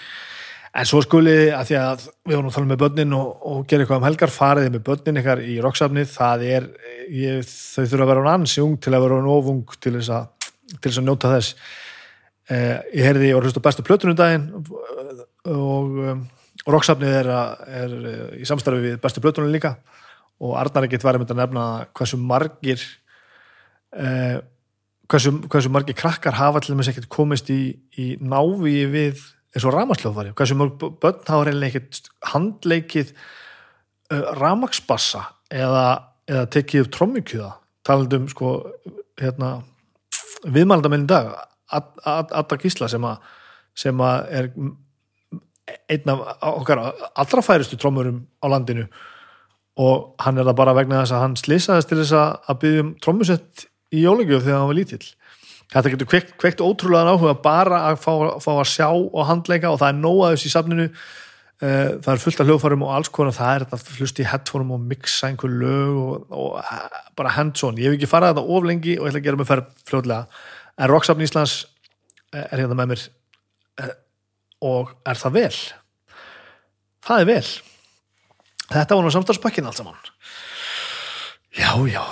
En 0.71 0.87
svo 0.87 1.01
skuli, 1.03 1.49
að 1.51 1.65
því 1.67 1.75
að 1.81 2.03
við 2.29 2.37
vorum 2.37 2.47
að 2.47 2.53
tala 2.55 2.67
með 2.69 2.77
börnin 2.79 3.15
og, 3.17 3.31
og 3.43 3.63
gera 3.67 3.83
eitthvað 3.83 3.97
um 3.99 4.05
helgar, 4.07 4.31
fariði 4.31 4.69
með 4.71 4.83
börnin 4.87 5.19
ykkar 5.19 5.41
í 5.43 5.55
roksafnið, 5.65 6.13
það 6.13 6.43
er, 6.47 6.67
ég, 7.11 7.49
þau 7.51 7.81
þurfa 7.81 8.05
að 8.05 8.11
vera 8.13 8.21
hún 8.21 8.29
ansi 8.31 8.63
ung 8.63 8.77
til 8.79 8.93
að 8.95 9.03
vera 9.03 9.17
hún 9.19 9.27
ofung 9.33 9.75
til 9.83 9.93
þess 9.97 10.13
að, 10.15 10.29
til 10.77 10.89
þess 10.91 11.01
að 11.01 11.07
njóta 11.09 11.31
þess. 11.35 11.55
Eh, 12.51 12.77
ég 12.97 13.05
heyrði, 13.07 13.29
ég 13.31 13.37
var 13.37 13.45
hlust 13.47 13.59
á 13.61 13.65
bestu 13.67 13.83
plötunum 13.87 14.17
daginn 14.19 14.47
og 15.47 15.97
um, 16.11 16.23
roksafnið 16.67 17.13
er, 17.21 17.29
að- 17.31 17.61
er 17.81 17.93
eh, 18.11 18.23
í 18.41 18.47
samstarfi 18.49 18.81
við 18.89 18.97
bestu 19.03 19.21
plötunum 19.23 19.51
líka 19.53 19.75
og 20.41 20.55
Arnar 20.57 20.87
ekkert 20.87 21.03
var 21.05 21.15
einmitt 21.19 21.31
að 21.33 21.39
nefna 21.43 21.65
hversu 21.97 22.17
margir 22.17 22.81
eh, 23.97 24.39
hversu, 25.11 25.33
hversu 25.51 25.71
margir 25.73 25.97
krakkar 25.97 26.37
hafa 26.39 26.61
til 26.65 26.75
þess 26.79 26.91
ekkert 26.93 27.09
komist 27.13 27.51
í, 27.53 27.61
í 27.99 28.07
návi 28.21 28.85
við 28.91 29.21
eins 29.51 29.65
og 29.67 29.75
ramasljóðfari 29.75 30.33
hversu 30.37 30.57
mörg 30.59 30.77
börn 31.01 31.21
hafa 31.27 31.47
reynilega 31.49 31.75
ekkert 31.81 32.09
handleikið 32.33 33.09
uh, 33.13 34.29
ramaksbassa 34.39 35.25
eða, 35.51 35.85
eða 36.31 36.45
tekið 36.55 36.85
upp 36.85 36.93
trommikjöða 36.95 37.51
talandum 37.87 38.29
sko 38.31 38.53
hérna, 39.21 39.57
viðmælendamenn 40.45 41.07
í 41.07 41.11
dag 41.11 41.31
Ad- 41.71 42.01
Ad- 42.05 42.33
Adda 42.35 42.57
Gísla 42.59 42.89
sem 42.91 43.05
að 43.07 43.17
sem 43.81 44.01
að 44.03 44.25
er 44.35 44.49
einn 45.91 46.11
af 46.11 46.23
okkar 46.51 46.81
allra 47.15 47.43
færistu 47.45 47.77
trommurum 47.79 48.25
á 48.43 48.45
landinu 48.51 48.87
og 49.79 50.15
hann 50.19 50.37
er 50.37 50.47
það 50.49 50.57
bara 50.59 50.75
vegna 50.75 51.01
þess 51.01 51.15
að 51.15 51.23
hann 51.23 51.37
slisaðist 51.39 51.89
til 51.91 51.99
þess 52.01 52.15
að, 52.17 52.59
byggja 52.63 52.83
um 52.83 52.89
trommusett 53.03 53.65
í 53.91 54.03
jólingjöf 54.03 54.43
þegar 54.43 54.59
hann 54.59 54.69
var 54.71 54.77
lítill. 54.77 55.05
Þetta 55.71 55.91
getur 55.93 56.09
kveikt, 56.11 56.33
kveikt 56.41 56.63
ótrúlega 56.63 57.13
áhuga 57.15 57.37
bara 57.43 57.79
að 57.91 58.01
fá, 58.03 58.11
fá 58.43 58.51
að 58.57 58.67
sjá 58.73 58.89
og 58.91 59.21
handleika 59.29 59.71
og 59.71 59.79
það 59.79 59.93
er 59.93 59.99
nóa 60.01 60.31
þess 60.33 60.49
í 60.49 60.51
safninu 60.51 60.87
það 61.61 62.07
er 62.15 62.21
fullt 62.23 62.39
af 62.41 62.47
hljóðfærum 62.49 62.83
og 62.87 62.93
alls 62.95 63.11
konar. 63.13 63.35
Það 63.37 63.51
er 63.53 63.65
þetta 63.69 63.95
flust 63.97 64.21
í 64.21 64.25
headphone 64.25 64.73
og 64.73 64.85
mixa 64.89 65.29
einhver 65.29 65.51
lög 65.53 65.99
og, 66.01 66.23
og 66.33 66.55
eh, 66.61 67.01
bara 67.19 67.33
hands-on. 67.35 67.77
Ég 67.77 67.91
hef 67.91 67.99
ekki 67.99 68.09
farað 68.09 68.33
þetta 68.33 68.57
of 68.57 68.65
lengi 68.65 68.95
og 68.97 69.05
ég 69.05 69.11
ætla 69.11 69.21
að 69.21 69.27
gera 69.27 69.41
mig 69.41 69.49
ferð 69.49 69.67
fljóðlega 69.89 70.41
en 70.81 70.89
Rocksafn 70.89 71.21
Íslands 71.21 71.57
eh, 72.33 72.47
er 72.47 72.63
hérna 72.63 72.79
með 72.79 72.93
mér 72.93 73.05
eh, 73.83 73.93
og 74.71 74.95
er 75.05 75.21
það 75.21 75.37
vel? 75.37 75.53
Það 77.05 77.23
er 77.23 77.29
vel. 77.29 77.45
Þetta 78.71 78.97
var 78.97 79.05
nú 79.05 79.13
samstagspakkin 79.13 79.69
allt 79.69 79.81
saman. 79.81 80.11
Já, 81.57 81.75
já. 81.91 82.03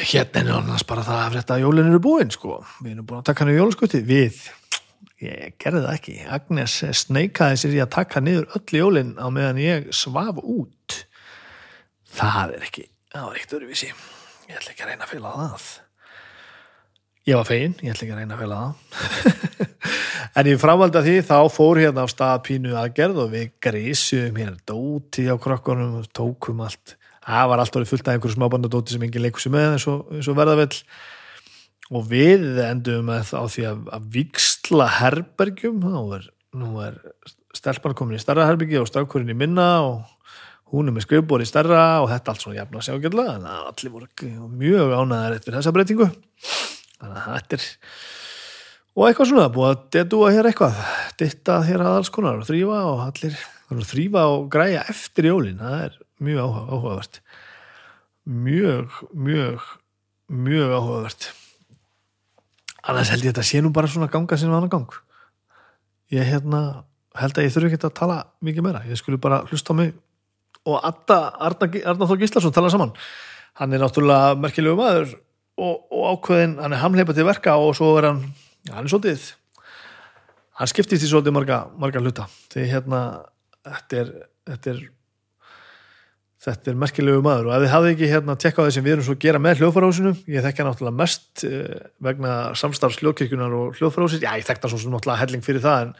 Hérna 0.00 0.40
er 0.42 0.54
annars 0.56 0.84
bara 0.88 1.04
það 1.06 1.20
að 1.24 1.36
þetta 1.40 1.60
jólin 1.62 1.88
eru 1.88 2.00
búin 2.02 2.32
sko. 2.32 2.60
Við 2.80 2.96
erum 2.96 3.06
búin 3.06 3.20
að 3.20 3.28
taka 3.30 3.44
hann 3.44 3.52
í 3.52 3.60
jólaskutti 3.60 4.00
við 4.04 4.40
ég 5.24 5.58
gerði 5.60 5.84
það 5.86 5.96
ekki. 5.96 6.16
Agnes 6.38 6.78
sneikaði 7.02 7.60
sér 7.60 7.76
í 7.76 7.82
að 7.84 7.92
taka 7.98 8.24
niður 8.24 8.48
öll 8.56 8.80
jólin 8.80 9.12
á 9.20 9.26
meðan 9.32 9.60
ég 9.62 9.92
svaf 9.94 10.40
út. 10.40 11.04
Það 12.10 12.56
er 12.56 12.66
ekki 12.70 12.90
það 13.10 13.26
var 13.26 13.38
eitt 13.40 13.54
öruvísi 13.56 13.88
ég 13.90 14.58
ætla 14.58 14.72
ekki 14.72 14.84
að 14.84 14.90
reyna 14.92 15.06
að 15.06 15.14
fela 15.14 15.32
það. 15.36 15.68
Ég 17.28 17.36
var 17.36 17.46
fegin, 17.46 17.74
ég 17.84 17.92
ætla 17.92 18.06
ekki 18.06 18.14
að 18.14 18.20
reyna 18.20 18.36
að 18.36 18.44
fela 18.44 18.60
það. 18.62 18.74
En 20.38 20.46
ég 20.46 20.60
framvaldi 20.62 20.98
að 21.00 21.06
því 21.08 21.14
þá 21.26 21.36
fór 21.50 21.78
hérna 21.80 22.04
á 22.06 22.08
stað 22.12 22.42
pínu 22.46 22.74
aðgerð 22.78 23.16
og 23.24 23.32
við 23.32 23.48
grísum 23.64 24.36
hérna 24.38 24.60
dóti 24.68 25.24
á 25.26 25.34
krokkunum 25.42 25.96
og 25.98 26.04
tókum 26.14 26.60
allt. 26.62 26.94
Það 27.24 27.48
var 27.50 27.62
allt 27.62 27.78
orðið 27.80 27.90
fullt 27.90 28.06
af 28.06 28.14
einhverju 28.14 28.36
smábandadóti 28.36 28.94
sem 28.94 29.06
engin 29.06 29.24
leikur 29.24 29.42
sem 29.42 29.54
með 29.54 29.74
eins 29.74 29.88
og, 29.90 30.04
eins 30.14 30.28
og 31.90 32.06
við 32.10 32.60
endum 32.62 33.08
með 33.10 33.32
á 33.34 33.44
því 33.50 33.66
að, 33.66 33.82
að 33.96 34.06
viksla 34.14 34.86
herbergjum. 35.00 35.82
Nú 35.82 36.70
er, 36.84 36.94
er 37.02 37.56
stelpan 37.56 37.96
komin 37.98 38.18
í 38.18 38.22
starra 38.22 38.46
herbergi 38.46 38.78
og 38.80 38.88
strákurinn 38.90 39.32
í 39.32 39.38
minna 39.38 39.68
og 39.86 40.04
hún 40.70 40.86
er 40.86 40.94
með 40.94 41.08
skrifbóri 41.08 41.46
í 41.46 41.50
starra 41.50 42.00
og 42.04 42.10
þetta 42.12 42.32
allt 42.32 42.44
svona 42.44 42.60
jafn 42.60 42.78
að 42.78 42.86
sjá 42.86 42.94
þannig 42.94 43.50
að 43.50 43.68
allir 43.72 43.94
voru 43.96 44.30
mjög 44.60 44.94
ánæðar 45.00 45.36
eftir 45.38 45.56
þessa 45.58 45.74
breytingu. 45.74 46.08
Þannig 47.00 47.18
að 47.18 47.34
þetta 47.34 47.58
er 47.58 47.68
og 48.90 49.06
eitthvað 49.06 49.30
svona, 49.30 49.50
búið 49.54 49.70
að 49.70 49.82
dedúa 49.94 50.30
hér 50.34 50.48
eitthvað 50.50 50.78
ditta 51.18 51.60
hér 51.66 51.84
að 51.84 51.98
alls 51.98 52.10
konar 52.14 52.40
og 52.42 52.46
þrýfa 52.48 52.80
og 52.90 53.02
allir 53.06 53.36
þrýfa 53.86 54.24
og 54.34 54.48
græja 54.52 54.86
eftir 54.90 55.30
jólin. 55.30 55.62
Það 55.62 55.84
er 55.86 55.98
mjög 56.20 56.40
áhuga, 56.44 56.64
áhugavert. 56.70 57.20
Mjög, 58.30 58.98
mjög 59.14 59.68
mjög 60.30 60.74
áhugavert 60.76 61.30
annars 62.90 63.10
held 63.12 63.24
ég 63.24 63.32
þetta 63.32 63.46
sé 63.46 63.62
nú 63.62 63.72
bara 63.74 63.90
svona 63.90 64.10
ganga 64.12 64.38
sem 64.38 64.52
annan 64.52 64.70
gang. 64.72 64.94
Ég 66.10 66.26
hérna 66.26 66.84
held 67.18 67.38
að 67.38 67.46
ég 67.46 67.54
þurfi 67.54 67.70
ekki 67.70 67.86
að 67.86 67.98
tala 67.98 68.20
mikið 68.44 68.66
meira. 68.66 68.84
Ég 68.90 68.98
skulle 68.98 69.20
bara 69.22 69.42
hlusta 69.48 69.74
á 69.74 69.78
mig 69.78 69.94
og 70.68 70.78
Arna, 70.84 71.18
Arna 71.40 72.06
Þór 72.06 72.20
Gíslason 72.20 72.54
tala 72.54 72.70
saman. 72.72 72.92
Hann 73.58 73.74
er 73.74 73.82
náttúrulega 73.82 74.36
merkilegu 74.38 74.78
maður 74.78 75.14
og, 75.60 75.84
og 75.90 76.06
ákveðin, 76.14 76.58
hann 76.60 76.74
er 76.74 76.82
hamleipa 76.82 77.16
til 77.16 77.26
verka 77.28 77.56
og 77.60 77.74
svo 77.78 77.94
er 78.00 78.10
hann, 78.10 78.24
hann 78.70 78.86
er 78.86 78.92
svolítið 78.92 79.30
hann 80.60 80.68
skiptist 80.68 81.06
í 81.06 81.08
svolítið 81.08 81.36
marga, 81.36 81.60
marga 81.80 82.02
hluta. 82.02 82.26
Því 82.52 82.66
hérna 82.68 83.00
þetta 83.64 84.00
er, 84.02 84.10
þetta 84.50 84.72
er 84.74 84.82
þetta 86.40 86.72
er 86.72 86.78
merkilegu 86.80 87.22
maður 87.24 87.50
og 87.50 87.54
ef 87.54 87.64
þið 87.64 87.72
hafið 87.74 87.94
ekki 87.94 88.08
hérna 88.08 88.36
tekka 88.40 88.64
á 88.64 88.64
því 88.64 88.74
sem 88.76 88.84
við 88.84 88.94
erum 88.94 89.04
svo 89.06 89.14
að 89.16 89.24
gera 89.26 89.40
með 89.44 89.58
hljóðfarhásinu 89.60 90.12
ég 90.32 90.44
þekka 90.46 90.66
náttúrulega 90.66 90.96
mest 90.96 91.42
eh, 91.44 91.80
vegna 92.00 92.36
samstarfs 92.56 93.00
hljóðkirkjunar 93.02 93.56
og 93.58 93.74
hljóðfarhásins 93.76 94.24
já 94.24 94.30
ég 94.38 94.46
þekkta 94.48 94.70
svo 94.72 94.92
náttúrulega 94.94 95.20
helling 95.20 95.44
fyrir 95.44 95.64
það 95.64 95.82
en, 95.82 95.90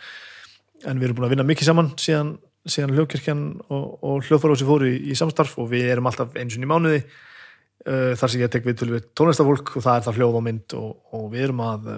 en 0.88 1.02
við 1.02 1.08
erum 1.08 1.18
búin 1.18 1.26
að 1.28 1.34
vinna 1.34 1.48
mikið 1.50 1.68
saman 1.68 1.90
síðan, 2.00 2.30
síðan 2.64 2.94
hljóðkirkjan 2.96 3.42
og, 3.68 3.84
og 4.00 4.22
hljóðfarhási 4.28 4.68
fóru 4.68 4.88
í, 4.88 4.94
í 5.12 5.18
samstarf 5.18 5.58
og 5.60 5.68
við 5.74 5.90
erum 5.92 6.08
alltaf 6.08 6.32
eins 6.40 6.56
og 6.56 6.64
í 6.64 6.70
mánuði 6.70 7.02
uh, 7.04 8.16
þar 8.16 8.32
sem 8.32 8.40
ég 8.40 8.54
tek 8.54 8.64
við 8.64 8.80
tónlistafólk 9.12 9.74
og 9.76 9.84
það 9.84 9.98
er 9.98 10.06
það 10.06 10.22
hljóð 10.22 10.38
og 10.40 10.46
mynd 10.46 10.76
og, 10.80 10.94
og 11.18 11.26
við 11.34 11.50
erum 11.50 11.60
að 11.66 11.90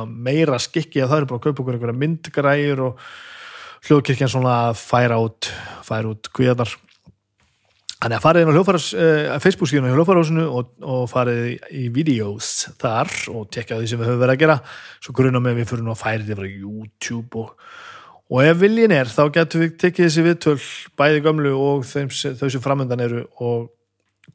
að 0.00 0.16
meira 0.26 0.58
skikki 0.58 1.04
að 1.04 1.14
það 1.14 1.22
að 2.50 2.98
hljóðkirkjan 3.84 4.30
svona 4.32 4.52
að 4.70 4.78
færa 4.80 5.20
út 5.20 5.50
færa 5.84 6.08
út 6.08 6.30
kvíðarnar 6.32 6.70
Þannig 8.04 8.18
að 8.18 8.24
farið 8.26 8.42
inn 8.44 8.50
á 8.52 8.54
hljóðfæras, 8.58 8.86
uh, 9.00 9.26
Facebook 9.40 9.68
síðan 9.70 9.86
á 9.88 9.96
hljóðfærásinu 9.96 10.42
og, 10.44 10.74
og 10.84 11.04
farið 11.08 11.38
í, 11.72 11.86
videos 11.94 12.48
þar 12.76 13.08
og 13.32 13.46
tekja 13.54 13.78
því 13.80 13.86
sem 13.88 14.02
við 14.02 14.10
höfum 14.10 14.20
verið 14.20 14.34
að 14.34 14.42
gera. 14.42 14.56
Svo 15.00 15.14
grunna 15.16 15.40
með 15.40 15.62
við 15.62 15.70
fyrir 15.70 15.86
nú 15.86 15.94
að 15.94 16.02
færi 16.02 16.26
þetta 16.26 16.36
frá 16.36 16.50
YouTube 16.50 17.40
og, 17.40 17.54
og 18.28 18.42
ef 18.44 18.60
viljin 18.60 18.92
er 18.92 19.08
þá 19.08 19.22
getum 19.38 19.64
við 19.64 19.72
tekið 19.80 20.04
þessi 20.10 20.26
viðtöl 20.26 20.58
bæði 21.00 21.24
gömlu 21.24 21.54
og 21.56 21.88
þeim, 21.88 22.12
þau 22.12 22.44
sem 22.44 22.64
framöndan 22.66 23.06
eru 23.06 23.24
og 23.40 23.72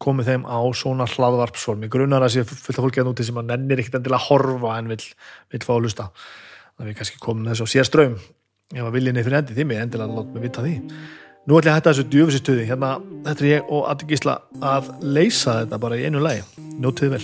komið 0.02 0.34
þeim 0.34 0.50
á 0.50 0.60
svona 0.74 1.06
hlaðvarpsform. 1.14 1.86
Ég 1.86 1.94
grunnar 1.94 2.26
að 2.26 2.40
sé 2.40 2.48
fullt 2.50 2.74
af 2.74 2.84
fólki 2.88 3.04
að 3.04 3.12
núti 3.12 3.30
sem 3.30 3.38
að 3.38 3.54
nennir 3.54 3.84
ekkert 3.84 4.02
endilega 4.02 4.18
að 4.24 4.32
horfa 4.32 4.76
en 4.82 4.90
vill, 4.96 5.02
vill 5.54 5.62
fá 5.62 5.76
að 5.78 5.86
lusta 5.86 6.10
þannig 6.10 6.88
að 6.88 6.90
við 6.90 7.00
kannski 7.04 7.22
komum 7.22 7.50
þessu 7.54 7.70
á 7.70 7.74
sérströym 7.78 8.20
ef 8.74 8.86
að 8.86 8.94
viljin 8.98 9.22
er 9.22 9.30
fyrir 9.30 9.42
endi 9.46 9.58
Nú 11.48 11.56
ætla 11.56 11.72
ég 11.72 11.72
að 11.72 11.78
hætta 11.80 11.92
þessu 11.94 12.10
djöfusistuði 12.12 12.64
hérna, 12.68 12.88
þetta 13.24 13.46
er 13.46 13.48
ég 13.48 13.70
og 13.72 13.86
Addi 13.88 14.08
Gísla 14.10 14.34
að 14.60 14.90
leysa 15.02 15.62
þetta 15.62 15.80
bara 15.80 15.96
í 15.96 16.04
einu 16.04 16.20
lagi. 16.20 16.44
Njótið 16.84 17.16
vel. 17.16 17.24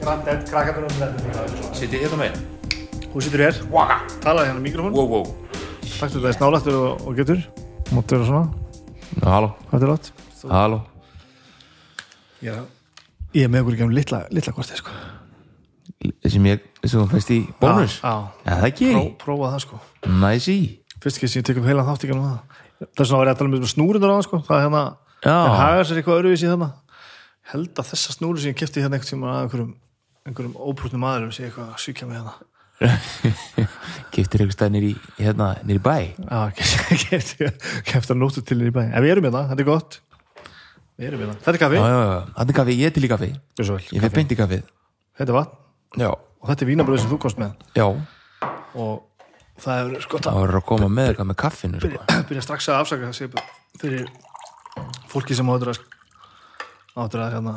Grandet, 0.00 0.48
krakkarnir 0.48 0.86
um 0.86 0.96
þetta 1.02 1.74
Sittið 1.76 2.06
hérna 2.06 2.22
megin 2.22 2.59
Þú 3.10 3.22
situr 3.26 3.42
hér, 3.42 3.56
Waka. 3.74 3.96
Talaði 4.22 4.50
hérna 4.52 4.60
mikrofón 4.62 4.94
Wow, 4.94 5.08
wow. 5.10 5.24
Takktu 5.82 6.20
þetta 6.20 6.34
snálættur 6.36 6.76
og, 6.78 7.00
og 7.10 7.16
getur. 7.18 7.40
Máttu 7.90 8.14
vera 8.14 8.26
svona, 8.28 8.42
halló. 9.24 9.48
Hvað 9.70 9.86
er 9.86 9.90
látt? 9.90 10.10
Halló. 10.46 10.78
Já. 12.40 12.54
Ég 13.34 13.46
er 13.46 13.50
með 13.50 13.64
okkur 13.64 13.76
ekki 13.76 13.86
um 13.88 13.94
litla, 13.96 14.20
litla 14.30 14.54
kortið 14.54 14.78
sko. 14.84 14.94
Þessi 16.22 16.42
mér, 16.44 16.60
þessi 16.80 16.96
þú 17.00 17.06
fæst 17.10 17.32
í 17.34 17.40
bónus? 17.60 17.96
Já, 17.98 18.14
Já, 18.46 18.52
það 18.52 18.68
ekki 18.70 18.92
Pró, 18.94 19.02
prófa 19.24 19.50
það 19.56 19.64
sko. 19.66 19.80
Næsi 20.22 20.56
Fyrst 21.00 21.18
ekki 21.18 21.30
sem 21.32 21.40
ég 21.42 21.48
tekum 21.50 21.66
heila 21.66 21.84
þátt 21.88 22.06
ekki 22.06 22.14
um 22.14 22.22
það. 22.24 22.62
Það 22.84 23.02
er 23.02 23.10
svona 23.10 23.18
að 23.18 23.24
vera 23.24 23.34
að 23.34 23.40
tala 23.42 23.58
um 23.58 23.70
snúrundur 23.74 24.12
á 24.12 24.16
það 24.16 24.24
sko. 24.28 24.40
Það 24.46 24.56
er 24.60 24.64
hérna, 24.68 24.84
Já. 25.24 25.34
en 25.34 25.58
hagar 25.58 25.88
sér 25.90 26.00
eitthvað 26.00 26.22
öruvísi 26.22 26.48
þarna 26.48 26.70
Held 27.50 27.80
að 27.82 27.88
þessa 27.90 28.14
snúru 28.14 28.38
sem 28.38 28.52
ég 28.52 28.58
kefti 28.60 28.84
hérna 28.84 28.96
einhvern 29.00 29.10
tíma 29.10 29.30
að 29.34 29.40
einhverjum, 29.44 29.70
einhverjum 30.28 30.56
óbrútnum 30.70 31.02
maðurum 31.02 31.32
sé 31.34 31.48
eitthvað 31.48 31.72
að 31.74 31.80
svíkja 31.82 32.06
mig 32.06 32.20
hérna 32.20 32.36
Giftir 34.14 34.42
eitthvað 34.42 34.54
stað 34.56 34.72
nýri, 34.74 34.92
hérna, 35.20 35.50
nýri 35.66 35.82
bæ. 35.84 35.96
Já, 36.18 36.40
kefti 36.56 38.14
að 38.14 38.18
nóttu 38.18 38.42
til 38.46 38.60
í 38.64 38.72
bæ. 38.74 38.82
En 38.88 39.04
við 39.04 39.14
erum 39.14 39.28
hérna, 39.28 39.44
þetta 39.52 39.64
er 39.64 39.68
gott. 39.68 40.00
Við 41.00 41.10
erum 41.10 41.24
hérna, 41.24 41.36
þetta 41.44 41.56
er 41.56 41.60
kaffi. 41.64 41.78
Já, 41.80 41.90
já, 41.90 42.00
já, 42.00 42.16
hann 42.38 42.54
er 42.54 42.58
kaffi, 42.60 42.78
ég 42.80 42.90
er 42.90 42.96
til 42.96 43.04
í 43.04 43.12
kaffi. 43.12 43.30
Ég 43.60 43.68
fyrir 43.68 44.00
kaffi. 44.06 44.16
beint 44.16 44.34
í 44.34 44.40
kaffið. 44.40 44.64
Þetta 45.20 45.32
er 45.34 45.38
vatn. 45.38 45.60
Já. 46.00 46.10
Og 46.10 46.50
þetta 46.50 46.64
er 46.64 46.70
vínabröð 46.72 47.02
sem 47.02 47.12
þú 47.12 47.20
komst 47.20 47.40
með. 47.40 47.54
Já, 47.76 47.86
og 48.74 48.92
það 49.60 49.80
hefur 49.80 50.04
sko 50.06 50.20
það 50.24 50.38
var 50.40 50.56
að 50.56 50.66
koma 50.70 50.88
með 50.88 51.10
eitthvað 51.10 51.30
með 51.30 51.38
kaffinu 51.42 51.80
sko. 51.80 51.88
byrja, 51.88 52.20
byrja 52.30 52.44
strax 52.46 52.68
að 52.70 52.78
afsaka 52.80 53.12
sig 53.16 53.32
fyrir 53.80 54.06
fólki 55.10 55.36
sem 55.36 55.50
áttur 55.52 55.72
að 55.74 55.82
áttur 57.00 57.24
að 57.24 57.34
hérna, 57.36 57.56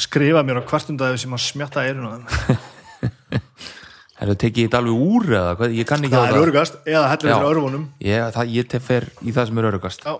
skrifa 0.00 0.44
mér 0.46 0.62
á 0.62 0.68
kvartundæðu 0.68 1.20
sem 1.20 1.34
að 1.36 1.44
smjatta 1.46 1.84
eirun 1.86 2.06
á 2.06 2.10
þeim. 2.14 2.24
Er 2.30 2.60
það 4.28 4.38
tekið 4.42 4.66
þetta 4.66 4.78
alveg 4.78 5.00
úr 5.00 5.24
eða 5.32 5.52
hvað? 5.56 5.74
Ég 5.80 5.86
kann 5.88 6.04
ekki 6.04 6.14
á 6.16 6.20
það 6.20 6.30
er 6.34 6.40
örugast 6.44 6.74
eða 6.84 7.04
hellir 7.10 7.30
Já. 7.30 7.36
fyrir 7.38 7.50
örfunum 7.54 7.84
Ég, 8.04 8.24
það, 8.36 8.50
ég 8.56 8.68
tef 8.68 8.82
fer 8.84 9.06
í 9.24 9.32
það 9.32 9.46
sem 9.48 9.58
er 9.58 9.68
örugast 9.70 10.04
Já 10.04 10.14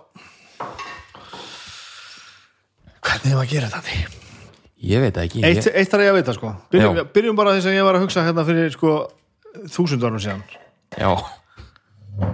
Hvernig 3.00 3.32
hefur 3.32 3.42
að 3.44 3.50
gera 3.52 3.68
þetta? 3.72 4.16
Ég 4.80 5.02
veit 5.04 5.14
það 5.16 5.24
ekki 5.26 5.42
Eitt, 5.44 5.60
ég, 5.66 5.74
eitt 5.76 5.90
þarf 5.92 6.04
ég 6.06 6.10
að 6.14 6.18
vita 6.20 6.34
sko 6.36 6.52
byrjum, 6.72 6.96
Já. 7.00 7.04
byrjum 7.16 7.36
bara 7.36 7.54
þess 7.56 7.68
að 7.68 7.76
ég 7.76 7.84
var 7.88 7.98
að 7.98 8.04
hugsa 8.06 8.24
hérna 8.24 8.44
fyrir 8.48 8.72
sko 8.74 8.92
þúsund 9.74 10.04
árum 10.06 10.20
síðan 10.22 10.42
Já, 10.96 11.10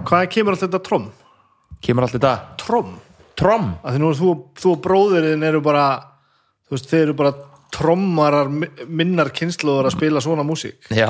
Hvað 0.07 0.23
kemur 0.33 0.55
alltaf 0.55 0.69
þetta 0.69 0.83
trom? 0.87 1.09
kemur 1.83 2.07
allt 2.07 2.15
þetta 2.17 2.31
Trom? 2.63 2.95
Trom 3.37 3.67
því 3.83 3.99
nú 4.01 4.11
er 4.13 4.17
þú, 4.17 4.31
þú 4.57 4.71
og 4.73 4.79
bróðirinn 4.87 5.43
eru 5.45 5.59
bara 5.65 5.83
þú 6.67 6.75
veist, 6.77 6.87
þeir 6.91 7.03
eru 7.09 7.17
bara 7.19 7.33
trommarar 7.75 8.47
mi- 8.49 8.69
minnar 8.87 9.29
kynnslóður 9.35 9.89
að 9.91 9.97
spila 9.97 10.23
svona 10.23 10.45
músík 10.47 10.87
Já 10.95 11.07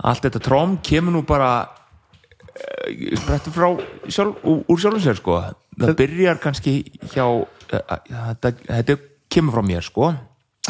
Allt 0.00 0.24
þetta 0.24 0.42
trom 0.44 0.78
kemur 0.84 1.12
nú 1.14 1.24
bara 1.28 1.50
uh, 1.66 3.16
sprettur 3.20 3.54
frá 3.54 3.68
sjálf, 4.08 4.40
úr, 4.44 4.78
sjálfum 4.80 5.04
sér 5.04 5.20
sko. 5.20 5.40
Það 5.80 5.96
byrjar 5.98 6.40
kannski 6.42 6.74
hjá 7.12 7.26
uh, 7.26 7.46
þetta, 7.70 8.54
þetta 8.64 8.98
kemur 9.32 9.58
frá 9.58 9.66
mér 9.66 9.86
sko. 9.86 10.12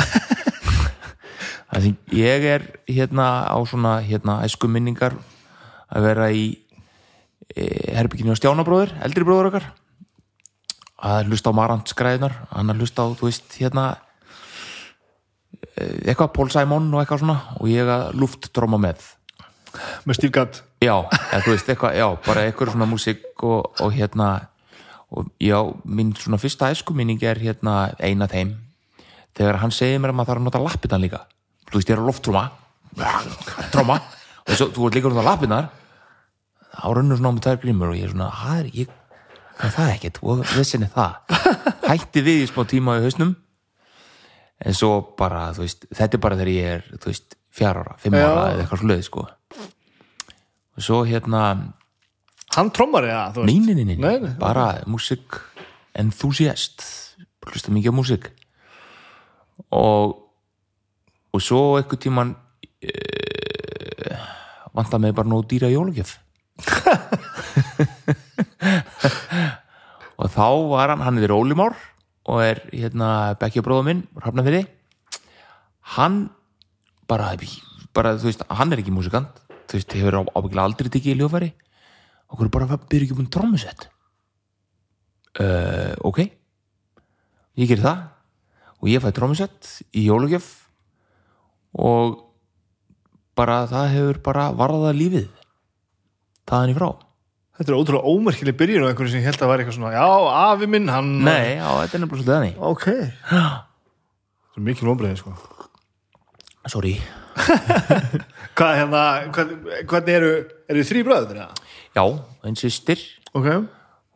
Sem 1.81 1.95
ég 2.13 2.45
er 2.51 2.65
hérna 2.91 3.47
á 3.47 3.57
svona 3.65 4.01
hérna 4.03 4.41
æsku 4.45 4.69
minningar 4.69 5.15
að 5.91 6.07
vera 6.09 6.27
í 6.35 6.45
e, 7.55 7.63
herbygginu 7.95 8.35
á 8.35 8.39
Stjánabróður, 8.39 8.97
eldri 9.07 9.27
bróður 9.27 9.51
okkar. 9.51 9.69
Að 11.01 11.31
hlusta 11.31 11.55
á 11.55 11.57
Marant 11.57 11.89
skræðinar 11.89 12.35
hann 12.51 12.75
að 12.75 12.83
hlusta 12.83 13.07
á, 13.07 13.15
þú 13.17 13.31
veist, 13.31 13.55
hérna 13.57 13.85
eh, 15.79 16.11
eitthvað 16.11 16.35
Paul 16.37 16.51
Simon 16.53 16.91
og 16.93 17.01
eitthvað 17.01 17.23
svona 17.23 17.39
og 17.57 17.71
ég 17.71 17.89
að 17.89 18.19
luftdróma 18.21 18.83
með 18.83 19.07
með 20.09 20.31
Gadd. 20.35 20.61
Já, 20.81 20.95
eða 21.11 21.43
þú 21.45 21.53
veist, 21.53 21.69
eitthvað, 21.69 21.97
já, 21.99 22.07
bara 22.25 22.47
eitthvað 22.47 22.73
svona 22.73 22.89
músík 22.89 23.45
og, 23.45 23.67
og 23.85 23.93
hérna 23.93 24.29
og 25.11 25.27
já, 25.43 25.59
mín 25.85 26.15
svona 26.17 26.39
fyrsta 26.41 26.71
æskuminning 26.73 27.23
er 27.27 27.41
hérna 27.43 27.93
eina 27.99 28.29
þeim. 28.31 28.55
Þegar 29.37 29.61
hann 29.63 29.75
segir 29.75 30.01
mér 30.01 30.15
að 30.15 30.19
maður 30.21 30.31
þarf 30.31 30.41
að 30.41 30.47
nota 30.47 30.63
lappitan 30.65 31.03
líka. 31.03 31.21
Þú 31.71 31.77
veist, 31.79 31.91
ég 31.91 31.97
er 31.97 32.03
að 32.03 32.09
lofttróma 32.11 32.47
tróma, 33.71 33.99
og 34.47 34.57
svo, 34.57 34.71
þú 34.75 34.89
ert 34.89 34.97
líka 34.99 35.11
að 35.11 35.15
nota 35.15 35.27
lappinar 35.29 35.69
þá 36.71 36.87
runnur 36.97 37.19
svona 37.19 37.31
á 37.31 37.35
mig 37.37 37.45
tvær 37.45 37.61
grímur 37.63 37.93
og 37.93 37.99
ég 37.99 38.09
er 38.09 38.15
svona, 38.15 38.31
það 38.41 38.61
er, 38.63 38.71
ég 38.81 38.97
það 39.61 39.93
ekkert, 39.95 40.21
og 40.25 40.45
þessin 40.49 40.87
er 40.87 40.93
það. 40.95 41.43
Hætti 41.91 42.23
við 42.25 42.45
í 42.45 42.49
smá 42.49 42.63
tíma 42.71 42.97
í 42.97 43.05
hausnum. 43.05 43.35
En 44.61 44.77
svo 44.77 44.95
bara, 45.19 45.51
þú 45.57 45.67
veist 45.67 45.85
þetta 45.91 46.17
er 46.17 46.25
bara 46.25 46.41
þegar 46.41 46.55
ég 46.55 46.73
er, 46.79 46.89
þú 46.97 47.13
veist, 47.13 47.37
fjár 47.53 47.83
ára 47.83 47.99
fimm 48.01 48.17
ára 48.17 48.55
eða 48.55 48.65
eitthvað 48.65 48.83
sluði, 48.85 49.05
sko 49.05 49.27
og 50.77 50.83
svo 50.85 50.99
hérna 51.09 51.43
Hann 52.57 52.71
trommar 52.75 53.05
eða, 53.07 53.29
þú 53.35 53.39
veist? 53.45 53.53
Nei, 53.53 53.61
nei, 53.63 53.75
nei, 53.79 53.85
nei, 53.95 53.99
Nei, 54.03 54.17
nei. 54.25 54.33
bara 54.41 54.65
músík 54.91 55.37
enthusiast. 55.95 56.83
Hlusta 57.47 57.71
mikið 57.71 57.93
á 57.95 57.97
músík. 57.99 58.25
Og 59.71 60.19
og 61.31 61.39
svo 61.47 61.79
eitthvað 61.79 62.03
tíman 62.03 62.35
uh, 62.35 64.19
vantar 64.75 64.99
mig 64.99 65.15
bara 65.15 65.31
nóg 65.31 65.47
dýra 65.47 65.71
jólugjöf 65.71 66.19
og 70.21 70.29
þá 70.35 70.47
var 70.73 70.89
hann 70.93 71.05
hann 71.07 71.19
er 71.23 71.33
Ólimár 71.35 71.75
og 72.29 72.43
er 72.45 72.61
hérna 72.73 73.35
bekkja 73.41 73.63
bróða 73.63 73.85
minn 73.87 74.03
hann 75.97 76.31
bara, 77.09 77.33
bara 77.95 78.15
þú 78.19 78.25
veist, 78.29 78.43
hann 78.51 78.73
er 78.73 78.79
ekki 78.83 78.93
músikant 78.95 79.40
þú 79.71 79.79
veist, 79.79 79.95
hefur 80.01 80.19
á- 80.21 80.33
ábyggilega 80.35 80.67
aldrei 80.67 80.91
tekið 80.91 81.15
í 81.15 81.19
ljófæri 81.21 81.51
okkur 82.31 82.51
bara 82.55 82.79
byrja 82.91 83.07
ekki 83.09 83.17
búin 83.19 83.31
trómusett 83.33 83.89
uh, 85.41 85.95
ok. 86.07 86.19
Ég 87.61 87.69
gerir 87.71 87.83
það. 87.85 88.03
Og 88.81 88.89
ég 88.89 89.03
fæ 89.03 89.11
trómusett 89.15 89.69
í 89.93 90.07
jólugjöf 90.07 90.47
og 91.77 92.17
bara 93.39 93.63
það 93.71 93.91
hefur 93.95 94.19
bara 94.25 94.49
varðað 94.57 94.97
lífið. 94.99 95.27
Þaðan 96.51 96.73
í 96.73 96.77
frá. 96.79 96.89
Þetta 97.61 97.73
er 97.75 97.77
ótrúlega 97.77 98.09
ómerkileg 98.15 98.57
byrjun 98.57 98.87
á 98.87 98.91
einhverju 98.91 99.13
sem 99.13 99.23
held 99.27 99.43
að 99.45 99.51
væri 99.53 99.63
eitthvað 99.67 99.77
svona 99.77 99.91
Já, 99.93 100.07
afi 100.49 100.69
minn, 100.73 100.89
hann 100.89 101.11
nei, 101.27 101.59
já, 101.59 101.67
þetta 101.83 101.99
er 101.99 102.03
nefnilega 102.07 102.17
svolítið 102.17 102.35
þannig. 102.35 102.55
Ok. 102.71 102.87
Það 104.51 104.57
er 104.59 104.65
mikil 104.67 104.89
vonbreiði 104.89 105.21
sko. 105.21 105.35
Sorry 106.73 106.95
Hvað, 108.59 108.73
hérna, 108.81 109.03
hvað, 109.35 109.53
hvernig 109.89 110.17
eru 110.19 110.31
eru 110.71 110.83
þrý 110.87 111.03
bröður 111.07 111.39
eða? 111.39 111.69
já, 111.97 112.05
einn 112.45 112.57
sýstir, 112.59 113.01
Ok. 113.35 113.47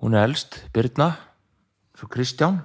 Hún 0.03 0.15
er 0.19 0.25
elst 0.27 0.57
Birna, 0.75 1.13
svo 1.97 2.09
Kristján 2.11 2.59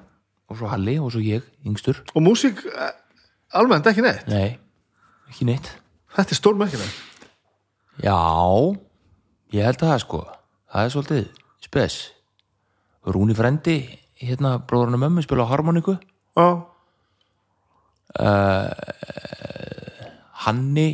og 0.49 0.57
svo 0.57 0.67
Halli 0.71 0.95
og 0.99 1.11
svo 1.13 1.21
ég, 1.21 1.45
yngstur. 1.63 2.01
Og 2.17 2.23
músík 2.25 2.63
eh, 2.65 2.89
almennt 3.53 3.85
ekki 3.87 4.01
neitt? 4.03 4.25
Nei, 4.27 4.57
ekki 5.29 5.45
neitt. 5.47 5.69
Þetta 6.17 6.33
er 6.33 6.39
stórmerkileg 6.39 6.97
Já, 8.01 8.17
ég 9.53 9.65
held 9.67 9.83
að 9.83 9.91
það 9.91 10.01
sko. 10.03 10.19
Það 10.73 10.83
er 10.87 10.93
svolítið 10.95 11.27
spes. 11.67 11.99
Rúni 13.09 13.35
frendi 13.37 13.77
hérna 14.19 14.57
bróðurinn 14.67 14.97
og 14.97 15.03
mömmu 15.05 15.23
spila 15.23 15.45
á 15.47 15.51
harmoniku 15.53 15.95
Já 16.35 16.47
Hanni 20.43 20.87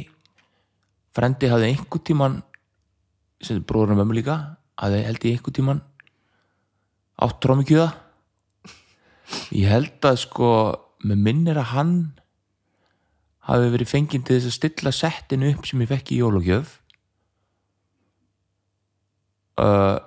frendi 1.15 1.49
hafði 1.51 1.71
einhver 1.71 2.04
tíman 2.08 2.39
sem 3.43 3.62
bróðurinn 3.63 3.99
mömmu 4.01 4.17
líka 4.17 4.38
hafði 4.80 5.04
held 5.08 5.28
ég 5.28 5.38
einhver 5.38 5.56
tíman 5.56 5.84
átt 7.25 7.39
trómikjöða 7.43 7.89
ég 9.56 9.71
held 9.71 10.10
að 10.10 10.21
sko 10.25 10.49
með 11.06 11.21
minnir 11.28 11.60
að 11.62 11.71
hann 11.73 11.93
hafi 13.45 13.69
verið 13.73 13.91
fenginn 13.91 14.25
til 14.25 14.39
þess 14.39 14.49
að 14.51 14.58
stilla 14.58 14.95
settinu 14.95 15.54
upp 15.54 15.69
sem 15.69 15.84
ég 15.86 15.91
fekk 15.91 16.12
í 16.15 16.19
jólugjöf 16.19 16.80
uh, 19.62 19.99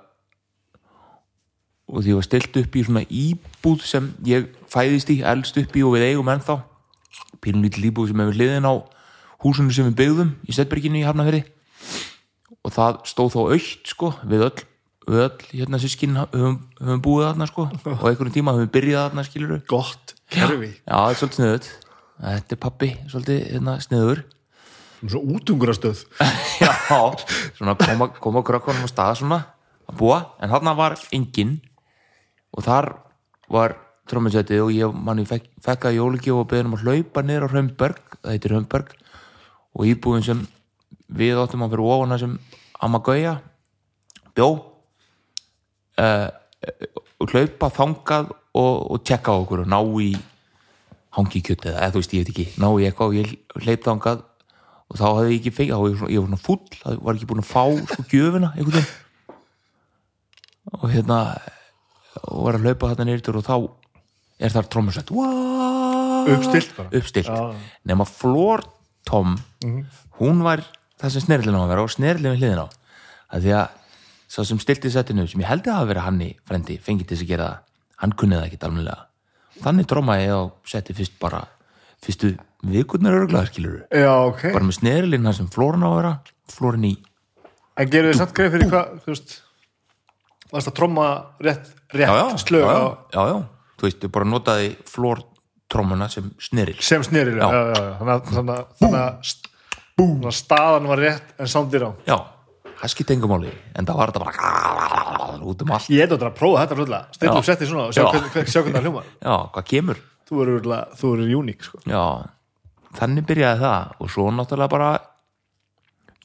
og 1.89 2.03
því 2.05 2.15
var 2.17 2.25
stilt 2.27 2.57
upp 2.61 2.75
í 2.75 2.83
svona 2.85 3.03
íbúð 3.07 3.85
sem 3.87 4.11
ég 4.27 4.49
fæðist 4.69 5.09
í, 5.13 5.21
elst 5.25 5.57
upp 5.57 5.77
í 5.77 5.85
og 5.85 5.95
við 5.95 6.11
eigum 6.11 6.29
ennþá. 6.29 6.59
Pínlítil 7.41 7.87
íbúð 7.89 8.11
sem 8.11 8.21
hefur 8.21 8.37
hliðin 8.37 8.69
á 8.69 8.73
húsinu 9.43 9.73
sem 9.75 9.87
við 9.89 9.97
byggðum 10.01 10.33
í 10.45 10.55
Stettberginu 10.55 11.01
í 11.01 11.05
Hafnafyrði 11.07 11.43
og 12.59 12.73
það 12.75 12.97
stóð 13.09 13.35
þó 13.35 13.39
aukt 13.55 13.91
sko 13.93 14.11
við 14.27 14.47
öll, 14.49 14.63
við 15.07 15.21
öll 15.25 15.45
hérna 15.51 15.79
sískin 15.81 16.17
höfum, 16.19 16.57
höfum 16.79 17.03
búið 17.05 17.29
þarna 17.29 17.47
sko. 17.49 17.67
Og 17.95 18.09
einhverjum 18.09 18.35
tíma 18.35 18.55
höfum 18.57 18.73
byrjað 18.73 19.05
þarna 19.07 19.27
skiluru 19.27 19.61
Gott 19.69 20.15
kerfi. 20.33 20.73
Já, 20.83 20.95
það 20.95 21.11
er 21.11 21.21
svolítið 21.21 21.39
sniðut 21.39 21.69
þetta 22.19 22.55
er 22.55 22.61
pappi, 22.65 22.91
svolítið 23.07 23.47
hérna, 23.53 23.79
sniður 23.83 24.25
Svo 24.99 25.21
útungurastöð 25.31 26.01
já, 26.59 26.73
svona 27.55 27.77
koma, 27.79 28.09
koma 28.19 28.43
krökkunum 28.43 28.83
á 28.83 28.89
stað 28.91 29.21
svona 29.21 29.37
að 29.87 29.99
búa, 30.01 30.17
en 30.43 30.51
þarna 30.51 30.73
var 30.77 30.97
enginn. 31.15 31.55
Og 32.51 32.65
þar 32.65 32.91
var 33.51 33.77
trómminsætið 34.09 34.63
og 34.65 34.73
ég 34.73 34.97
manni 35.07 35.25
fekk, 35.29 35.47
fekk 35.63 35.87
að 35.89 35.99
jólugjöf 35.99 36.41
og 36.41 36.49
beðum 36.51 36.75
að 36.75 36.83
hlaupa 36.83 37.23
niður 37.23 37.47
á 37.47 37.51
Hraunberg, 37.53 38.01
það 38.19 38.35
heitir 38.35 38.55
Hraunberg 38.55 38.93
og 39.75 39.85
íbúin 39.89 40.25
sem 40.25 40.41
við 41.09 41.39
áttum 41.41 41.65
að 41.65 41.75
fyrir 41.75 41.91
ofana 41.93 42.19
sem 42.21 42.35
Amma 42.79 43.01
Gauja 43.03 43.35
bjó 44.37 44.49
uh, 45.99 46.27
hlaupa 47.27 47.69
þangað 47.75 48.31
og, 48.55 48.73
og 48.93 49.03
tjekka 49.05 49.35
á 49.35 49.39
okkur 49.41 49.65
og 49.65 49.71
ná 49.71 49.79
í 50.03 50.13
hangi 51.17 51.41
kjöt 51.43 51.67
eða, 51.69 51.91
þú 51.91 52.01
veist, 52.01 52.15
ég 52.15 52.23
veit 52.23 52.33
ekki, 52.33 52.47
ná 52.61 52.67
í 52.71 52.87
eitthvað 52.87 53.11
og 53.11 53.17
ég 53.19 53.63
hleyp 53.65 53.85
þangað 53.85 54.25
og 54.89 54.97
þá 54.97 55.05
hafði 55.05 55.29
ég 55.29 55.39
ekki 55.39 55.53
fengið, 55.57 55.75
þá 55.75 55.81
var 55.81 55.89
ég 55.89 56.15
ég 56.15 56.23
var 56.23 56.29
svona 56.29 56.41
fúll 56.45 56.79
það 56.79 57.03
var 57.05 57.17
ekki 57.17 57.29
búin 57.29 57.43
að 57.43 57.49
fá 57.49 57.63
sko 57.93 58.05
gjöfina 58.09 58.51
einhvern 58.55 58.79
veginn. 58.79 58.95
Og 60.79 60.89
hérna 60.93 61.19
og 62.19 62.41
var 62.45 62.57
að 62.57 62.65
hlaupa 62.65 62.91
þarna 62.91 63.07
nýrtur 63.09 63.39
og 63.39 63.45
þá 63.45 63.55
er 64.39 64.53
þar 64.55 64.69
trómusett 64.71 65.13
Uppstillt 66.29 66.75
bara. 66.77 66.91
Uppstilt 66.93 67.29
nema 67.87 68.05
Flor 68.07 68.65
Tom 69.07 69.37
hún 70.19 70.41
var 70.45 70.63
það 70.99 71.13
sem 71.15 71.25
snerlinn 71.27 71.55
á 71.55 71.61
að 71.63 71.71
vera 71.73 71.85
og 71.85 71.93
snerlinn 71.93 72.35
við 72.35 72.43
hliðin 72.43 72.63
á. 72.65 72.67
Að 73.29 73.45
því 73.45 73.53
að 73.59 73.77
sá 74.29 74.39
sem 74.45 74.59
stilti 74.61 74.91
settinu 74.93 75.27
sem 75.29 75.41
ég 75.41 75.49
held 75.49 75.67
að 75.67 75.79
hafa 75.79 75.89
verið 75.93 76.05
hann 76.05 76.19
í 76.25 76.31
frendi 76.45 76.79
fengið 76.83 77.11
til 77.11 77.21
að 77.21 77.31
gera 77.31 77.47
það, 77.47 77.63
hann 78.03 78.17
kunni 78.19 78.37
það 78.37 78.49
ekki 78.49 78.61
almennilega. 78.67 79.05
Þannig 79.59 79.89
trómaði 79.89 80.27
ég 80.27 80.35
og 80.37 80.69
setti 80.69 80.95
fyrst 80.95 81.17
bara 81.19 81.43
fyrstu 82.03 82.33
vikurnar 82.69 83.17
örglaðar 83.21 83.51
skilur 83.51 83.77
Já, 83.91 84.11
ok. 84.27 84.49
Bara 84.53 84.65
með 84.67 84.79
snerilinn 84.79 85.27
þar 85.27 85.37
sem 85.37 85.51
flóran 85.51 85.85
á 85.85 85.89
að 85.89 85.97
vera 85.99 86.13
flóran 86.51 86.87
í, 86.87 86.95
En 87.79 87.87
gerum 87.91 88.11
við 88.11 88.19
samt 88.19 88.33
greið 88.35 88.55
fyrir 88.57 88.71
hvað, 88.73 88.95
þú 89.05 89.13
veist 89.13 89.35
Varst 90.49 90.71
að 90.71 90.75
tromma 90.79 91.07
rétt, 91.45 91.69
rétt 91.93 92.41
slög 92.41 92.65
já, 92.65 92.71
já, 92.73 92.87
já, 93.13 93.21
já. 93.29 93.37
Þú 93.79 93.87
veist, 93.87 94.03
ég 94.03 94.11
bara 94.15 94.27
notaði 94.27 94.71
flórtrommuna 95.69 96.09
sem 96.09 96.31
sneril 96.41 96.77
sem 96.81 97.03
snerilega 97.03 97.45
Já. 97.45 97.59
já. 97.61 97.73
Já, 97.73 97.83
já, 97.85 97.97
Þannig 97.99 98.13
að, 98.13 98.65
að, 98.81 98.93
að, 99.99 100.25
að 100.25 100.35
staðan 100.35 100.87
var 100.89 100.97
rétt 101.03 101.33
en 101.39 101.47
soundir 101.47 101.83
á 101.85 101.91
já, 102.07 102.17
það 102.81 102.93
skipti 102.93 103.13
engum 103.15 103.33
máli 103.35 103.51
en 103.75 103.85
það 103.85 103.99
var 103.99 104.11
þetta 104.11 104.23
bara 104.23 105.37
út 105.45 105.61
um 105.63 105.71
allt 105.75 105.89
Ég 105.91 106.03
er 106.03 106.09
þetta 106.09 106.29
að 106.31 106.37
prófa 106.39 106.63
þetta 106.63 106.79
fljóðlega 106.79 107.13
Stilla 107.17 107.33
Já. 107.33 107.37
upp 107.39 107.45
setti 107.49 107.69
svona 107.69 107.85
og 107.89 107.93
sjá 107.93 108.01
Já. 108.01 108.09
hvernig, 108.09 108.49
það 108.49 108.81
hljómar 108.87 109.05
já, 109.21 109.35
hvað 109.53 109.69
kemur 109.73 110.01
Þú 110.29 110.41
eru, 110.43 110.57
þú 110.93 111.11
eru 111.15 111.37
uník 111.39 111.63
sko. 111.65 111.79
Já, 111.89 112.01
þannig 112.99 113.25
byrjaði 113.25 113.63
það 113.63 113.93
og 113.97 114.11
svo 114.13 114.27
náttúrulega 114.29 114.69
bara 114.69 114.89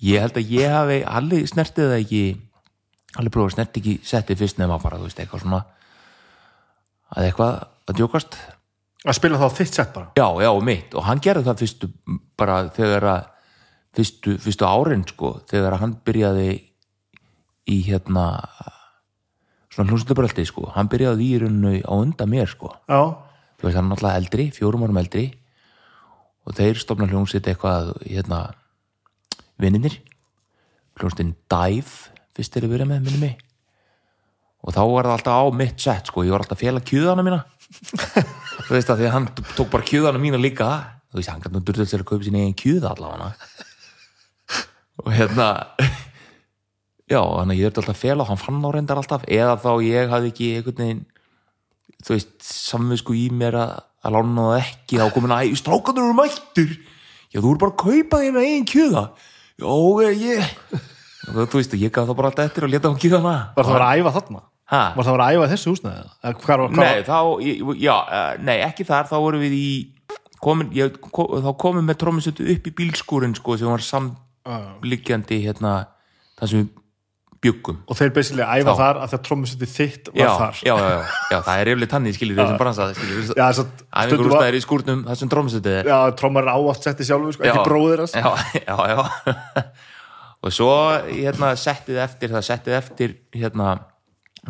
ég 0.04 0.20
held 0.20 0.36
að 0.36 0.50
ég 0.52 0.74
hafi 0.74 0.98
allir 1.08 1.46
snertið 1.48 1.88
það 1.88 2.02
ekki 2.02 2.20
allir 3.16 3.32
prófa 3.32 3.48
að 3.48 3.54
snerti 3.56 3.80
ekki 3.80 3.94
setti 4.04 4.36
fyrst 4.36 4.60
nema 4.60 4.76
bara, 4.82 4.98
þú 5.00 5.08
veist, 5.08 5.22
eitthvað 5.24 5.44
svona 5.46 5.62
að 7.16 7.30
eitthvað 7.30 7.56
að 7.64 7.96
djókast 8.02 8.36
Að 9.04 9.18
spila 9.18 9.40
þá 9.40 9.58
þitt 9.58 9.76
sett 9.76 9.92
bara? 9.92 10.10
Já, 10.16 10.26
já, 10.40 10.50
mitt, 10.64 10.94
og 10.96 11.04
hann 11.04 11.20
gerði 11.24 11.48
það 11.48 11.62
fyrstu 11.64 11.90
bara 12.40 12.60
þegar 12.72 13.08
að 13.10 13.26
fyrstu, 13.94 14.36
fyrstu 14.42 14.68
árin, 14.68 15.04
sko, 15.08 15.34
þegar 15.50 15.76
að 15.76 15.82
hann 15.84 15.94
byrjaði 16.08 16.48
í 17.70 17.76
hérna 17.84 18.24
svona 19.74 19.90
hljómsveitabrætti, 19.90 20.46
sko. 20.48 20.70
Hann 20.74 20.88
byrjaði 20.92 21.28
í 21.28 21.38
rauninu 21.42 21.76
á 21.84 21.94
undan 21.98 22.32
mér, 22.32 22.48
sko. 22.50 22.72
Já, 22.88 23.12
þú 23.60 23.68
veist 23.68 23.78
hann 23.78 23.86
er 23.86 23.92
náttúrulega 23.92 24.22
eldri, 24.22 24.48
fjórum 24.56 24.86
árum 24.86 25.00
eldri. 25.02 25.28
Og 26.44 26.56
þeir 26.56 26.80
stofna 26.80 27.08
hljómsitt 27.08 27.46
eitthvað 27.48 27.94
hérna 28.04 28.42
vinninir 29.60 30.00
hljómsittin 30.98 31.34
Dive 31.50 32.12
fyrst 32.34 32.56
er 32.58 32.66
að 32.66 32.74
byrja 32.74 32.88
með 32.88 33.04
minni 33.06 33.20
mig. 33.22 33.42
Og 34.64 34.74
þá 34.74 34.80
var 34.88 35.08
það 35.08 35.14
alltaf 35.18 35.40
á 35.44 35.44
mitt 35.58 35.82
sett 35.82 36.10
sko, 36.10 36.24
ég 36.24 36.34
var 36.34 36.44
alltaf 36.44 36.56
að 36.58 36.64
fjela 36.64 36.82
kjöðana 36.88 37.24
mína 37.26 37.40
þú 38.64 38.74
veist 38.76 38.90
að 38.92 39.00
því 39.00 39.08
að 39.08 39.14
hann 39.14 39.28
tók 39.54 39.70
bara 39.72 39.86
kjöðana 39.88 40.22
mína 40.22 40.40
líka. 40.40 40.68
Þú 41.12 41.20
veist, 41.20 41.30
hann 41.32 41.42
gæti 41.44 41.54
nú 41.54 41.62
durðið 41.64 41.90
sér 41.90 42.04
að 42.04 42.08
kaupa 42.10 42.26
sín 42.26 42.38
eigin 42.40 42.56
kjöða 42.58 42.94
allavega. 42.94 43.28
Og 45.04 45.10
hérna 45.14 45.48
já, 47.12 47.20
þannig 47.20 47.54
að 47.54 47.60
ég 47.60 47.66
er 47.66 47.72
alltaf 47.72 47.92
að 47.92 48.00
fela 48.00 48.24
og 48.24 48.30
hann 48.32 48.40
fann 48.40 48.64
á 48.64 48.70
reyndar 48.74 49.02
alltaf. 49.02 49.26
Eða 49.28 49.58
þá 49.62 49.70
ég 49.86 50.14
hafði 50.14 50.32
ekki 50.32 50.50
einhvern 50.58 50.82
veginn 50.84 51.04
þú 52.04 52.16
veist, 52.16 52.34
samvisku 52.44 53.16
í 53.16 53.28
mér 53.32 53.60
að, 53.60 53.76
að 54.04 54.16
lána 54.18 54.48
það 54.48 54.58
ekki. 54.62 55.00
Þá 55.02 55.06
komin 55.18 55.36
að, 55.36 55.54
strákandur 55.60 56.08
eru 56.08 56.18
mættur 56.18 56.74
já, 56.74 57.38
þú 57.38 57.46
eru 57.46 57.60
bara 57.62 57.74
að 57.74 57.80
kaupa 57.84 58.24
þína 58.24 58.48
eigin 58.48 58.68
kjöða. 58.74 59.06
Já, 59.54 59.70
ég 60.18 60.50
þú 61.32 61.60
veist, 61.60 61.76
ég 61.78 61.92
gaf 61.94 62.08
það 62.08 62.18
bara 62.18 62.30
alltaf 62.32 62.50
eftir 62.50 62.66
og 62.66 62.72
leta 62.72 62.90
hann 62.90 63.00
kjöða 63.00 63.20
hana 63.22 63.36
var 63.56 63.68
það 63.68 63.84
að 63.84 64.00
æfa 64.00 64.12
þarna 64.18 64.42
ha? 64.74 64.82
Var 64.96 65.06
það 65.06 65.10
að 65.12 65.16
vera 65.18 65.26
að 65.30 65.38
æfa 65.38 65.50
þessu 65.54 65.72
húsnæði 65.74 66.02
Eða? 66.04 66.34
Hvar, 66.44 66.62
var- 66.64 66.74
hvar, 66.74 66.84
Nei, 66.84 67.02
þá, 67.08 67.18
já, 67.86 67.96
eh, 68.18 68.30
nei, 68.50 68.56
ekki 68.68 68.86
þar 68.90 69.10
þá 69.10 69.16
vorum 69.24 69.44
við 69.46 69.56
í 69.58 69.66
komin, 70.44 70.70
ég, 70.76 70.96
ko, 71.14 71.28
þá 71.40 71.50
komum 71.62 71.86
með 71.88 72.00
trómmisötu 72.04 72.46
upp 72.52 72.66
í 72.68 72.74
bílskúrin 72.82 73.36
sko, 73.38 73.56
sem 73.60 73.70
var 73.70 73.84
samliggjandi 73.86 75.38
hérna, 75.46 75.76
það 76.40 76.50
sem 76.52 76.58
við 76.64 76.72
byggum 77.44 77.78
Og 77.92 77.96
þeir 77.98 78.12
að 78.44 78.60
æfa 78.60 78.72
Þá. 78.74 78.78
þar 78.80 78.98
að 79.04 79.10
það 79.14 79.22
trommusetti 79.28 79.66
þitt 79.68 80.10
var 80.10 80.20
já, 80.22 80.28
þar. 80.40 80.60
já, 80.64 80.74
já, 81.32 81.38
það 81.44 81.58
er 81.62 81.70
yfirleitt 81.72 81.90
tannig 81.92 82.14
skilir 82.16 82.38
þessum 82.40 82.60
bransa 82.60 82.86
skilir, 82.96 83.18
Já, 83.36 83.44
þess 83.50 83.62
að 83.64 83.82
æfingur 84.04 84.30
úrstæðir 84.30 84.56
í 84.58 84.62
skúrnum 84.64 85.02
það 85.08 85.18
sem 85.20 85.32
trómmisötu 85.34 85.74
Já, 85.90 85.98
trommar 86.20 86.48
er 86.48 86.52
áaft 86.54 86.88
setti 86.88 87.08
sjálfur 87.08 87.36
sko, 87.36 87.44
ekki 87.50 87.64
þess 88.04 88.16
já, 88.16 88.30
já, 88.64 88.76
já. 88.94 89.64
Og 90.44 90.52
svo 90.52 90.70
hérna 91.08 91.52
settið 91.56 92.00
eftir 92.04 92.32
það 92.34 92.46
settið 92.50 92.78
eftir 92.80 93.14
hérna 93.36 93.68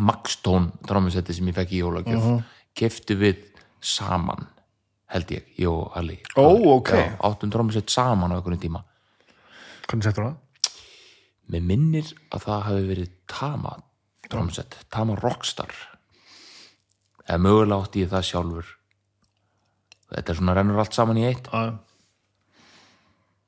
Maxtone 0.02 0.72
trómmusetti 0.88 1.36
sem 1.36 1.48
ég 1.50 1.56
fekk 1.56 1.72
í 1.76 1.82
jólagjöf 1.84 2.28
uh 2.32 2.42
keftu 2.74 3.14
við 3.14 3.42
saman 3.84 4.48
held 5.14 5.30
ég, 5.30 5.46
ég 5.60 5.70
og 5.70 5.92
Halli 5.94 6.16
Ó, 6.34 6.74
ok. 6.74 6.90
Já, 6.90 7.04
áttum 7.28 7.52
trómmusett 7.54 7.92
saman 7.92 8.34
á 8.34 8.36
einhvern 8.40 8.58
tíma. 8.58 8.80
Hvernig 9.86 10.08
settur 10.08 10.26
það? 10.26 10.72
Mér 11.54 11.66
minnir 11.68 12.08
að 12.34 12.46
það 12.48 12.62
hafi 12.66 12.86
verið 12.88 13.10
Tama 13.30 13.74
trómmusett, 14.26 14.78
Tama 14.90 15.14
Rockstar. 15.20 15.70
Eða 17.28 17.42
mögulega 17.44 17.84
átti 17.84 18.02
ég 18.02 18.10
það 18.10 18.26
sjálfur. 18.30 18.70
Þetta 20.14 20.32
er 20.32 20.38
svona 20.40 20.54
rennur 20.56 20.80
allt 20.82 20.96
saman 20.96 21.20
í 21.20 21.26
eitt. 21.28 21.46
Já, 21.52 21.78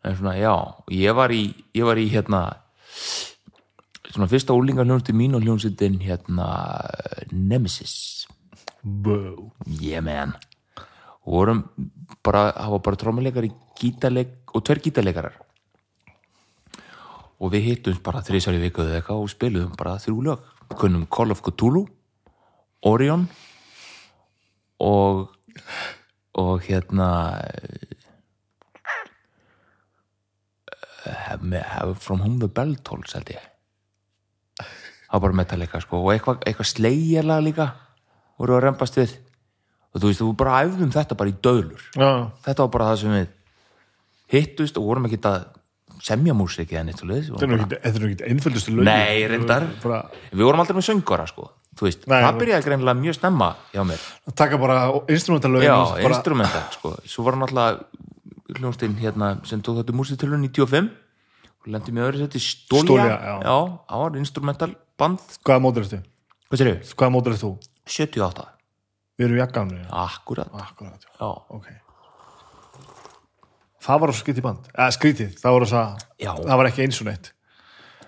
en 0.07 0.17
svona, 0.21 0.37
já, 0.39 0.55
ég 0.95 1.17
var 1.19 1.35
í 1.35 1.43
ég 1.75 1.89
var 1.89 1.99
í 1.99 2.07
hérna 2.13 2.43
svona 4.17 4.31
fyrsta 4.33 4.55
úlingar 4.57 4.87
hljónsitt 4.89 5.13
mín 5.13 5.37
og 5.37 5.45
hljónsittin 5.45 5.99
hérna 6.01 6.49
Nemesis. 7.31 8.27
Bó 8.83 9.53
yeah 9.69 10.01
man. 10.01 10.33
Og 11.27 11.33
vorum 11.33 11.65
bara, 12.25 12.53
var 12.71 12.81
bara 12.81 12.97
trómuleikari 12.97 13.53
og 14.55 14.65
tver 14.65 14.81
gítarleikarar. 14.81 15.35
Og 17.37 17.53
við 17.53 17.67
hittum 17.69 17.99
bara 18.03 18.25
þrísar 18.25 18.57
í 18.57 18.63
vikuðu 18.63 18.95
eitthvað 18.97 19.21
og 19.21 19.29
spiluðum 19.29 19.75
bara 19.77 19.99
þrjú 20.01 20.23
lög. 20.25 20.47
Kunnum 20.81 21.05
Call 21.13 21.31
of 21.31 21.43
Cthulhu 21.45 21.85
Orion 22.83 23.29
og 24.81 25.29
og 26.37 26.65
hérna 26.67 27.11
með 31.41 31.95
From 32.01 32.25
Whom 32.25 32.41
the 32.41 32.49
Bell 32.49 32.75
Tolls 32.85 33.15
held 33.15 33.31
ég 33.37 33.56
það 35.07 35.17
var 35.17 35.25
bara 35.27 35.39
Metallica 35.41 35.81
sko 35.81 36.03
og 36.03 36.13
eitthvað, 36.15 36.41
eitthvað 36.47 36.71
slegjarlag 36.73 37.45
líka 37.47 37.67
voru 38.39 38.57
að 38.59 38.65
rempast 38.67 38.99
við. 39.01 39.17
Og 39.95 40.03
þú 40.03 40.11
veist, 40.11 40.21
þú 40.21 40.31
bara 40.37 40.63
æfðum 40.65 40.93
þetta 40.93 41.17
bara 41.17 41.33
í 41.33 41.37
döðlur. 41.43 41.85
Já, 41.97 42.09
þetta 42.45 42.67
var 42.67 42.73
bara 42.75 42.89
það 42.91 42.99
sem 43.03 43.15
við 43.17 43.29
hittust 44.37 44.81
og 44.81 44.89
vorum 44.91 45.07
ekki 45.09 45.21
að 45.25 45.45
semja 46.05 46.35
músík 46.37 46.75
eða 46.75 46.85
neitt 46.85 47.01
þetta 47.01 47.47
er 47.47 48.03
nú 48.03 48.11
ekki- 48.11 48.27
einföldustu 48.29 48.75
lögin. 48.75 48.91
Nei, 48.91 49.23
reyndar. 49.31 49.65
Bara 49.83 50.03
við 50.33 50.45
vorum 50.45 50.61
aldrei 50.61 50.77
með 50.77 50.91
söngara 50.91 51.27
sko 51.31 51.49
þú 51.77 51.87
veist, 51.87 52.07
Nei, 52.09 52.21
það 52.25 52.39
byrjaði 52.41 52.67
greinilega 52.67 53.01
mjög 53.01 53.17
snemma 53.19 53.49
hjá 53.73 53.83
mér. 53.85 54.05
Að 54.31 54.37
taka 54.41 54.59
bara 54.61 54.77
instrumentalögin 55.13 55.69
já, 55.69 55.77
bara, 55.77 56.13
instrumental 56.13 56.63
sko. 56.73 56.93
Svo 57.05 57.25
var 57.27 57.37
náttúrulega 57.41 57.81
hljónstinn 58.57 58.97
hérna 59.01 59.35
sem 59.49 59.61
tók 59.65 59.83
þetta 59.83 59.97
músíktölu 59.97 60.39
95 60.41 60.89
og 61.61 61.71
lendi 61.75 61.93
með 61.93 62.09
öðru 62.09 62.23
seti 62.25 62.41
Stólja, 62.41 62.87
Stólja, 62.87 63.17
já. 63.21 63.35
já, 63.45 63.57
það 63.91 64.05
var 64.05 64.19
instrumental 64.23 64.71
band? 64.99 65.19
Hvaða 65.45 65.63
mótur 65.65 65.83
er 65.85 65.91
þú? 65.91 66.03
hvað 66.51 66.61
sér 66.61 66.71
þau? 66.71 66.95
Hvaða 66.97 67.13
mótur 67.17 67.33
er 67.37 67.41
þú? 67.43 67.51
78, 67.87 68.47
Við 69.17 69.25
erum 69.27 69.39
jakkanum 69.41 69.85
akkurat. 69.97 70.49
Akkurat, 70.53 71.05
já, 71.17 71.29
ok. 71.49 71.67
Það 73.87 74.01
var 74.03 74.11
svo 74.13 74.21
skrítið 74.25 74.45
band. 74.45 74.67
Eða 74.75 74.93
skrítið, 74.97 75.37
það 75.41 75.55
var 75.57 75.67
Já. 76.19 76.33
það 76.43 76.57
var 76.61 76.69
ekki 76.71 76.83
eins 76.85 76.99
og 77.01 77.07
neitt. 77.07 77.31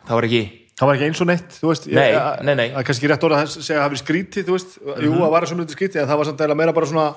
Það 0.09 0.14
var 0.18 0.27
ekki 0.29 0.42
það 0.79 0.87
var 0.90 0.94
ekki 0.98 1.07
eins 1.09 1.20
og 1.22 1.27
neitt, 1.31 1.48
þú 1.59 1.70
veist. 1.72 1.87
Nei, 1.90 2.05
ég, 2.12 2.42
nei, 2.46 2.55
nei. 2.55 2.66
það 2.70 2.79
er 2.83 2.87
kannski 2.88 3.09
rétt 3.11 3.24
orða 3.27 3.38
að 3.42 3.48
segja 3.55 3.79
að 3.79 3.81
það 3.81 3.87
hafi 3.88 4.01
skrítið, 4.03 4.44
þú 4.48 4.55
veist, 4.55 4.77
jú, 4.79 5.11
Mhm. 5.11 5.18
það 5.22 5.31
var 5.35 5.46
svo 5.46 5.57
myndið 5.59 5.74
skrítið 5.79 6.01
en 6.03 6.09
það 6.09 6.16
var 6.20 6.24
samt 6.29 6.40
eða 6.46 6.57
meira 6.57 6.72
bara 6.72 6.87
svona 6.87 7.14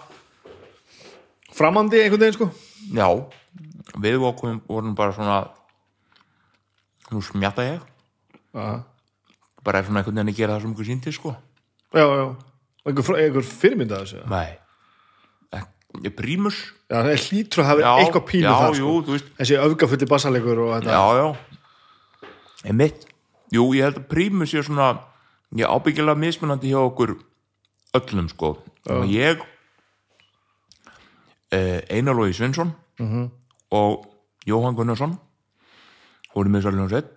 framandi 1.53 2.01
einhvern 2.01 2.19
veginn, 2.21 2.33
sko. 2.33 2.47
Já, 2.93 3.07
við 4.01 4.17
vorum, 4.23 4.61
vorum 4.67 4.95
bara 4.95 5.13
svona 5.13 5.49
nú 7.11 7.21
smjata 7.21 7.61
ég. 7.67 7.81
Já, 8.55 8.83
bara 9.65 9.79
er 9.79 9.87
svona 9.87 10.01
einhvern 10.01 10.17
veginn 10.17 10.33
að 10.33 10.39
gera 10.39 10.55
það 10.55 10.61
sem 10.61 10.71
einhver 10.71 10.89
síndi 10.89 11.13
sko. 11.15 11.35
Já, 11.91 12.05
já. 12.05 12.25
Og 12.81 12.91
einhver, 12.91 13.21
einhver 13.21 13.47
fyrirmynd 13.47 13.95
að 13.95 14.03
þessu 14.05 14.25
Nei. 14.31 14.49
Prímus 16.15 16.57
Já, 16.87 17.01
það 17.01 17.09
er 17.11 17.23
hlýtur 17.25 17.61
að 17.61 17.67
hafa 17.67 17.93
eitthvað 17.99 18.23
pínu 18.29 18.47
já, 18.47 18.67
jú, 18.67 18.75
sko. 18.75 18.91
þú 19.05 19.15
veist. 19.15 19.31
Þessi 19.39 19.57
öfgafulli 19.59 20.07
bassalegur 20.07 20.61
og 20.63 20.69
þetta. 20.77 20.91
Já, 20.95 21.03
já. 21.19 22.29
Einmitt. 22.71 23.07
Jú, 23.51 23.65
ég 23.75 23.87
held 23.87 23.99
að 23.99 24.07
Prímus 24.11 24.53
sé 24.53 24.63
svona 24.63 24.87
ég 25.59 25.67
ábyggilega 25.67 26.19
mismunandi 26.19 26.71
hjá 26.71 26.79
okkur 26.79 27.17
öllum 27.99 28.29
sko. 28.31 28.53
Og 28.91 29.11
ég 29.11 29.43
eh, 31.51 31.81
Einar 31.91 32.15
Lói 32.15 32.31
Svensson 32.33 32.71
-hmm. 32.97 33.29
og 33.71 34.05
Jóhann 34.47 34.75
Gunnarsson 34.75 35.19
vorum 36.33 36.51
með 36.51 36.65
svolítið 36.65 36.89
sett 36.89 37.11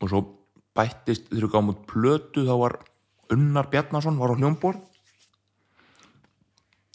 og 0.00 0.08
svo 0.08 0.20
bættist 0.74 1.30
þegar 1.30 1.46
við 1.46 1.52
gáum 1.54 1.70
út 1.72 1.86
plötu 1.90 2.44
þá 2.46 2.54
var 2.60 2.76
Unnar 3.34 3.70
Bjarnason 3.72 4.18
var 4.20 4.34
á 4.34 4.38
hljómborð. 4.38 4.82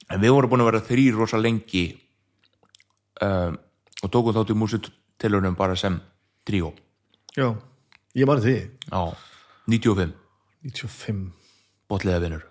En 0.10 0.22
við 0.22 0.34
vorum 0.34 0.52
búin 0.52 0.64
að 0.64 0.72
vera 0.72 0.86
þrýr 0.86 1.18
rosa 1.18 1.40
lengi 1.40 1.86
um, 3.22 3.58
og 4.04 4.14
tókum 4.14 4.36
þátt 4.36 4.54
í 4.54 4.58
músitilunum 4.58 5.58
bara 5.58 5.78
sem 5.78 6.00
tríó. 6.48 6.72
Já, 7.38 7.54
ég 8.18 8.30
mani 8.30 8.46
því. 8.46 8.56
Á 8.94 9.14
95 9.70 10.16
95, 10.66 11.28
botlega 11.90 12.24
vinnur 12.24 12.46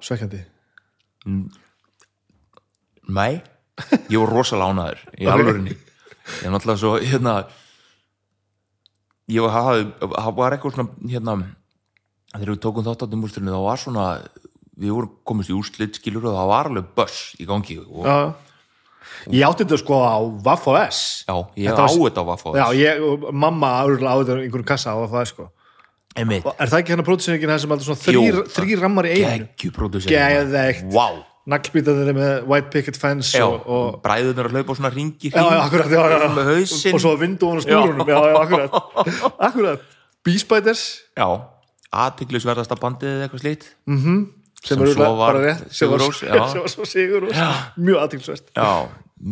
svekkjandi. 0.00 0.42
Nei, 3.06 3.32
ég 4.10 4.18
var 4.20 4.32
rosalega 4.32 4.70
ánæður 4.72 5.02
í 5.18 5.28
alvörinni 5.32 5.74
ég 5.76 6.46
er 6.46 6.52
náttúrulega 6.54 6.80
svo 6.80 6.92
hérna 7.00 7.34
ég 9.32 9.42
var, 9.42 10.54
eitthvað 10.54 10.76
svona 10.76 11.10
hérna 11.10 11.36
þegar 12.34 12.52
við 12.52 12.60
tókum 12.62 12.86
þáttátum 12.86 13.24
úrsturinu 13.26 13.54
þá 13.54 13.62
var 13.64 13.80
svona 13.82 14.06
við 14.76 14.92
vorum 14.92 15.14
komist 15.26 15.50
í 15.52 15.56
úrslit 15.56 15.98
skilur 15.98 16.28
og 16.28 16.36
það 16.36 16.50
var 16.52 16.70
alveg 16.70 16.90
börs 16.98 17.20
í 17.40 17.48
gangi 17.48 17.78
og 17.82 18.06
Já. 18.06 18.18
Ég 19.30 19.46
átti 19.46 19.64
þetta 19.64 19.78
sko 19.80 19.98
á 20.02 20.18
Vaff 20.44 20.66
og 20.70 20.76
S 20.82 20.98
já, 21.26 21.36
ég 21.56 21.70
Þetta 21.70 21.86
á 21.86 21.90
þetta 21.90 22.22
á 22.22 22.26
Vaffa 22.26 22.52
Já, 22.58 22.66
ég 22.78 23.04
og 23.06 23.28
mamma 23.34 23.70
árulega 23.80 24.12
á 24.12 24.16
þetta 24.20 24.36
í 24.36 24.46
einhverjum 24.46 24.68
kassa 24.68 24.94
á 24.94 24.96
Vaff 24.98 25.14
og 25.14 25.22
S 25.22 25.32
sko 25.34 25.46
Og 25.46 26.52
Er 26.56 26.70
það 26.70 26.78
ekki 26.80 26.94
hérna 26.94 27.06
pródusingin 27.06 27.50
það 27.52 27.62
sem 27.62 27.74
alltaf 27.76 27.88
svona 27.88 28.50
þrýr 28.56 28.82
rammar 28.82 29.08
í 29.08 29.16
einu? 29.16 29.46
geggjupródusent 29.46 30.12
Geðveikt. 30.12 30.86
wow. 30.94 31.22
Naglbítanir 31.46 32.10
með 32.16 32.30
White 32.50 32.72
Picket 32.74 32.96
Fence 32.98 33.38
já, 33.38 33.44
og, 33.46 33.66
og 33.70 33.98
bræðunar 34.02 34.48
að 34.48 34.56
hlaupa 34.56 34.74
á 34.74 34.78
svona 34.80 34.90
ringi 34.90 35.30
hausinn. 36.48 36.96
Og 36.96 37.02
svo 37.04 37.12
vindúan 37.20 37.60
og 37.60 37.66
snúrunum, 37.66 38.08
já, 38.10 38.18
já, 38.18 38.38
akkurat. 38.40 39.04
Akkurat, 39.48 39.84
Beespiders 40.26 40.82
já, 41.14 41.26
aðtiklisverðasta 42.02 42.78
bandið 42.82 43.12
eða 43.12 43.28
eitthvað 43.28 43.44
slíkt. 43.44 43.68
Sem, 43.86 44.22
Sem 44.66 44.82
eru 44.82 44.94
svo 44.96 45.10
var 45.20 45.38
sem 45.70 45.94
sem 46.56 46.70
svo 46.72 46.88
Sigurrós. 46.90 47.42
Mjög 47.78 48.02
aðtilsvert 48.02 48.50
já, 48.56 48.70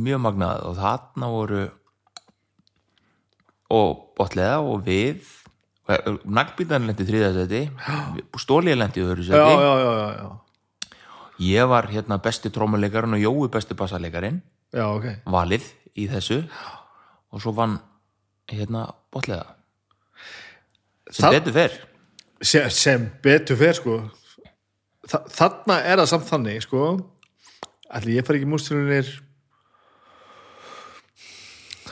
mjög 0.07 0.22
magnað. 0.29 0.62
Og 0.70 0.79
þarna 0.79 1.33
voru 1.35 1.64
og 3.74 4.05
botlega 4.14 4.61
og 4.62 4.85
við 4.87 5.35
nagbítan 6.24 6.87
lendi 6.88 7.05
þriða 7.05 7.33
seti 7.35 7.66
stólið 8.40 8.79
lendi 8.81 9.03
öðru 9.05 9.24
já, 9.27 9.35
seti 9.35 9.59
já, 9.59 9.61
já, 9.61 9.74
já, 9.83 10.07
já, 10.22 10.29
ég 11.42 11.66
var 11.68 11.88
hérna 11.90 12.18
besti 12.23 12.51
trómuleikarinn 12.51 13.16
og 13.16 13.23
Jói 13.23 13.49
besti 13.51 13.75
bassaleikarin 13.75 14.42
já, 14.75 14.85
ok. 14.87 15.07
Valið 15.27 15.66
í 15.99 16.09
þessu. 16.11 16.42
Og 17.35 17.40
svo 17.42 17.53
vann 17.55 17.79
hérna 18.51 18.87
botlega 19.12 19.44
sem 21.11 21.27
Það- 21.29 21.35
betur 21.38 21.53
fer. 21.53 21.73
Sem, 22.42 22.70
sem 22.70 23.11
betur 23.23 23.57
fer 23.57 23.73
sko. 23.75 23.97
Þa, 25.09 25.18
þarna 25.29 25.77
er 25.85 25.99
það 25.99 26.09
samt 26.09 26.29
þannig 26.31 26.62
sko. 26.64 26.83
Allir 27.90 28.18
ég 28.20 28.27
fari 28.27 28.40
ekki 28.40 28.49
mústilunir 28.51 29.11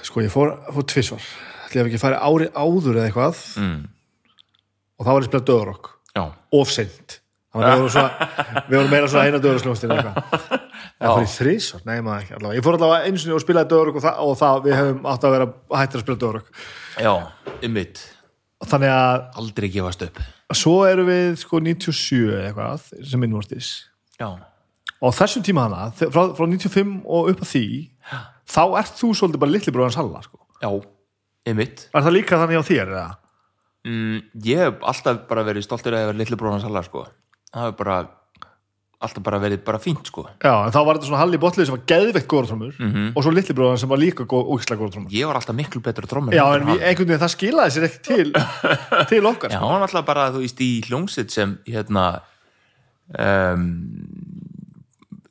sko 0.03 0.23
ég 0.25 0.31
fór, 0.33 0.55
fór 0.75 0.87
tvisvar. 0.91 1.23
Allir 1.67 1.77
ég 1.77 1.83
hef 1.85 1.91
ekki 1.93 2.01
farið 2.03 2.23
ári 2.27 2.49
áður 2.53 2.97
eða 2.99 3.09
eitthvað. 3.11 3.43
Mm. 3.63 3.83
og 4.99 5.07
þá 5.07 5.11
var 5.13 5.23
ég 5.23 5.29
spilað 5.31 5.47
döðurokk 5.49 5.87
já, 6.15 6.23
ofseint 6.55 7.15
þannig 7.17 7.22
vorum, 7.53 7.89
svona, 7.93 8.29
við 8.69 8.77
vorum 8.79 8.93
meira 8.93 9.11
svona 9.13 9.25
eina 9.29 9.41
döðursljóstin 9.43 9.93
eitthvað. 9.95 10.15
Það 11.03 11.13
fór 11.13 11.25
ég 11.25 11.33
þrísvar, 11.35 11.83
nei 11.89 11.99
maður 12.05 12.23
ekki 12.23 12.37
allavega. 12.39 12.57
ég 12.59 12.65
fór 12.67 12.79
allavega 12.79 13.09
einu 13.09 13.21
sinni 13.21 13.35
og 13.37 13.43
spilaði 13.43 13.71
döðurokk 13.73 13.99
og, 14.01 14.07
og 14.25 14.37
það, 14.41 14.61
við 14.67 14.77
hefum 14.79 15.09
átt 15.13 15.27
að 15.27 15.35
vera 15.37 15.49
hættir 15.81 16.01
að 16.01 16.05
spila 16.07 16.21
döðurokk 16.23 16.63
já, 17.03 17.13
ymmit 17.69 18.03
þannig 18.71 18.95
að 18.95 19.25
aldrei 19.43 19.69
gefast 19.75 20.05
upp. 20.07 20.21
svo 20.55 20.75
erum 20.87 21.09
við 21.11 21.37
sko 21.43 21.61
97 21.65 22.21
eða 22.23 22.43
eitthvað 22.49 22.89
sem 23.11 23.27
innvortis. 23.27 23.71
Já, 24.21 24.29
og 25.03 25.17
þessum 25.19 25.45
tíma 25.47 25.67
hana, 25.67 25.89
frá, 25.99 26.23
frá 26.37 26.45
95 26.47 27.01
og 27.05 27.33
upp 27.33 27.43
að 27.43 27.51
því 27.53 27.65
þá 28.53 28.63
ert 28.81 28.95
þú 29.01 29.11
svolítið 29.19 29.43
bara 29.43 29.55
litli 29.57 29.75
bróðan 29.75 29.97
Salla 29.97 30.23
sko. 30.23 30.39
já, 30.63 30.71
ymmit 31.51 31.89
er 31.91 32.07
það 32.07 32.17
líka 32.17 32.39
þannig 32.39 32.63
á 32.63 32.69
þér 32.69 32.93
eða? 32.93 33.09
mm, 33.89 34.19
ég 34.47 34.63
hef 34.63 34.87
alltaf 34.93 35.25
bara 35.31 35.45
verið 35.47 35.67
stoltur 35.67 35.97
að 35.97 36.05
ég 36.05 36.13
verið 36.13 36.23
litli 36.23 36.39
bróðan 36.39 36.63
Salla 36.63 36.85
sko. 36.87 37.07
Það 37.53 37.67
hefur 37.69 37.79
bara 37.85 37.97
alltaf 39.03 39.23
bara 39.27 39.39
verið 39.43 39.65
bara 39.67 39.79
fínt 39.83 40.07
sko. 40.07 40.23
já, 40.39 40.53
en 40.65 40.71
þá 40.71 40.79
var 40.87 40.95
þetta 40.99 41.09
svona 41.09 41.19
Halli 41.25 41.39
Botlið 41.43 41.67
sem 41.67 41.75
var 41.75 41.85
geðveikt 41.91 42.29
góðartrómur 42.31 42.77
Mhm. 42.79 43.09
og 43.17 43.25
svo 43.25 43.33
litli 43.35 43.55
bróðan 43.59 43.79
sem 43.83 43.89
var 43.91 43.99
líka 43.99 44.25
góð, 44.31 44.45
ógislega 44.55 44.79
góðartrómur 44.79 45.11
ég 45.11 45.27
var 45.27 45.35
alltaf 45.41 45.57
miklu 45.59 45.81
betur 45.83 46.07
tróma 46.07 46.31
já, 46.33 46.45
en 46.55 46.67
við, 46.69 46.83
einhvern 46.87 47.09
veginn 47.11 47.25
það 47.25 47.35
skilaði 47.35 47.75
sér 47.75 47.87
ekki 47.89 48.03
til 48.07 48.33
til 49.11 49.27
okkar 49.27 49.51
Já, 49.51 49.59
sko. 49.59 49.67
hann 49.67 49.81
var 49.81 49.89
alltaf 49.89 50.07
bara, 50.07 50.29
þú 50.31 50.45
veist, 50.45 50.61
í 50.63 50.71
hljómsitt 50.87 51.31
sem, 51.35 51.59
hérna, 51.67 52.21
um, 53.19 53.67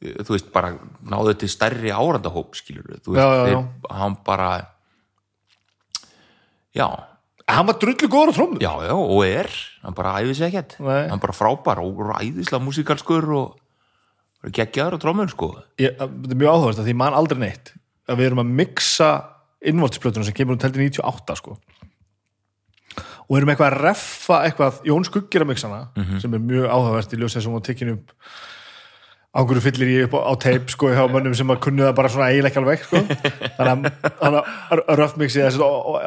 þú 0.02 0.36
veist, 0.36 0.52
bara 0.52 0.74
náðu 1.08 1.38
til 1.40 1.48
stærri 1.50 1.92
árandahóp, 1.96 2.52
skilur 2.60 3.00
þú 3.00 3.16
veist, 3.16 3.24
Já, 3.24 3.30
já, 3.32 3.48
já. 3.48 3.56
þeir- 3.56 3.96
hann 4.02 4.18
bara, 4.26 4.52
já, 6.76 6.88
hann 7.50 7.68
var 7.68 7.78
drullu 7.82 8.10
góðartrómur 8.12 8.62
já, 8.64 8.72
já, 8.86 8.94
og 8.94 9.26
er, 9.26 9.50
hann 9.86 9.98
bara 9.98 10.18
æði 10.22 10.38
sig 10.38 10.52
ekkert, 10.52 10.78
Nei. 10.84 11.10
hann 11.10 11.22
bara 11.24 11.36
frábær 11.36 11.82
og 11.84 12.02
æðislega 12.20 12.64
músikalskur 12.64 13.28
og 13.38 14.52
geggjaður 14.54 14.98
á 14.98 15.04
trómur, 15.04 15.30
sko. 15.32 15.54
ég, 15.82 15.98
þetta 16.00 16.34
er 16.34 16.42
mjög 16.42 16.56
áhugast 16.56 16.82
að 16.82 16.90
því 16.90 16.98
man 17.02 17.18
aldrei 17.18 17.40
neitt 17.42 17.74
að 18.10 18.22
við 18.22 18.32
erum 18.32 18.44
að 18.44 18.56
mixa 18.62 19.12
innvortisplötunum 19.62 20.26
sem 20.28 20.36
kemur 20.38 20.58
um 20.58 20.62
teldi 20.62 20.82
98 20.90 21.38
sko. 21.38 21.58
Og 23.30 23.38
erum 23.38 23.52
eitthvað 23.54 23.70
að 23.70 23.84
reffa 23.86 24.40
eitthvað 24.48 24.80
Jón 24.90 25.06
Skuggir 25.08 25.46
að 25.46 25.52
mixana 25.54 25.84
sem 26.20 26.34
er 26.34 26.42
mjög 26.44 26.66
áhugavert 26.68 27.14
í 27.14 27.20
ljós 27.22 27.38
þessum 27.38 27.60
og 27.60 27.64
tekinu 27.64 27.94
upp 28.00 28.16
ánguru 29.32 29.62
fyllir 29.64 29.88
ég 29.88 30.08
upp 30.10 30.16
á, 30.20 30.28
á 30.28 30.34
teip 30.44 30.68
sko 30.74 30.90
hjá 30.92 31.06
mönnum 31.08 31.32
sem 31.38 31.48
að 31.54 31.60
kunnu 31.64 31.86
það 31.86 31.94
bara 31.96 32.10
svona 32.12 32.26
eiginlega 32.34 32.52
ekki 32.52 32.60
alveg 32.60 32.82
sko. 32.84 33.00
þannig 33.56 33.94
að- 34.28 34.82
röffmixi 35.00 35.40
þessi 35.46 35.62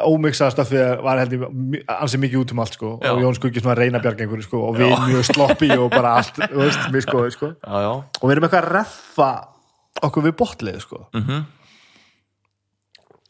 ómixaða 0.05 0.53
stöfið 0.53 1.01
var 1.07 1.21
held 1.23 1.33
ég 1.33 1.45
mj- 1.49 1.81
ansi 1.95 2.19
mikið 2.21 2.43
út 2.43 2.53
um 2.53 2.61
allt 2.61 2.77
sko 2.77 2.91
Já. 3.01 3.09
og 3.15 3.23
Jón 3.23 3.37
Skuggir 3.39 3.63
svona 3.65 3.73
að 3.73 3.81
reyna 3.81 4.01
bjarga 4.03 4.27
einhverju 4.27 4.45
sko 4.45 4.61
og 4.69 4.77
við 4.77 4.93
mjög 5.09 5.25
sloppi 5.31 5.71
og 5.73 5.89
bara 5.95 6.13
allt 6.21 6.37
veist, 6.53 6.85
miskoði 6.93 7.33
sko 7.33 7.49
Já, 7.55 7.75
já, 7.81 7.91
og 7.97 8.23
við 8.29 8.35
erum 8.37 8.45
eitthvað 8.49 8.61
að 8.61 8.71
reffa 8.77 9.31
okkur 10.05 10.25
við 10.29 10.37
botlið 10.43 10.79
sko. 10.85 11.05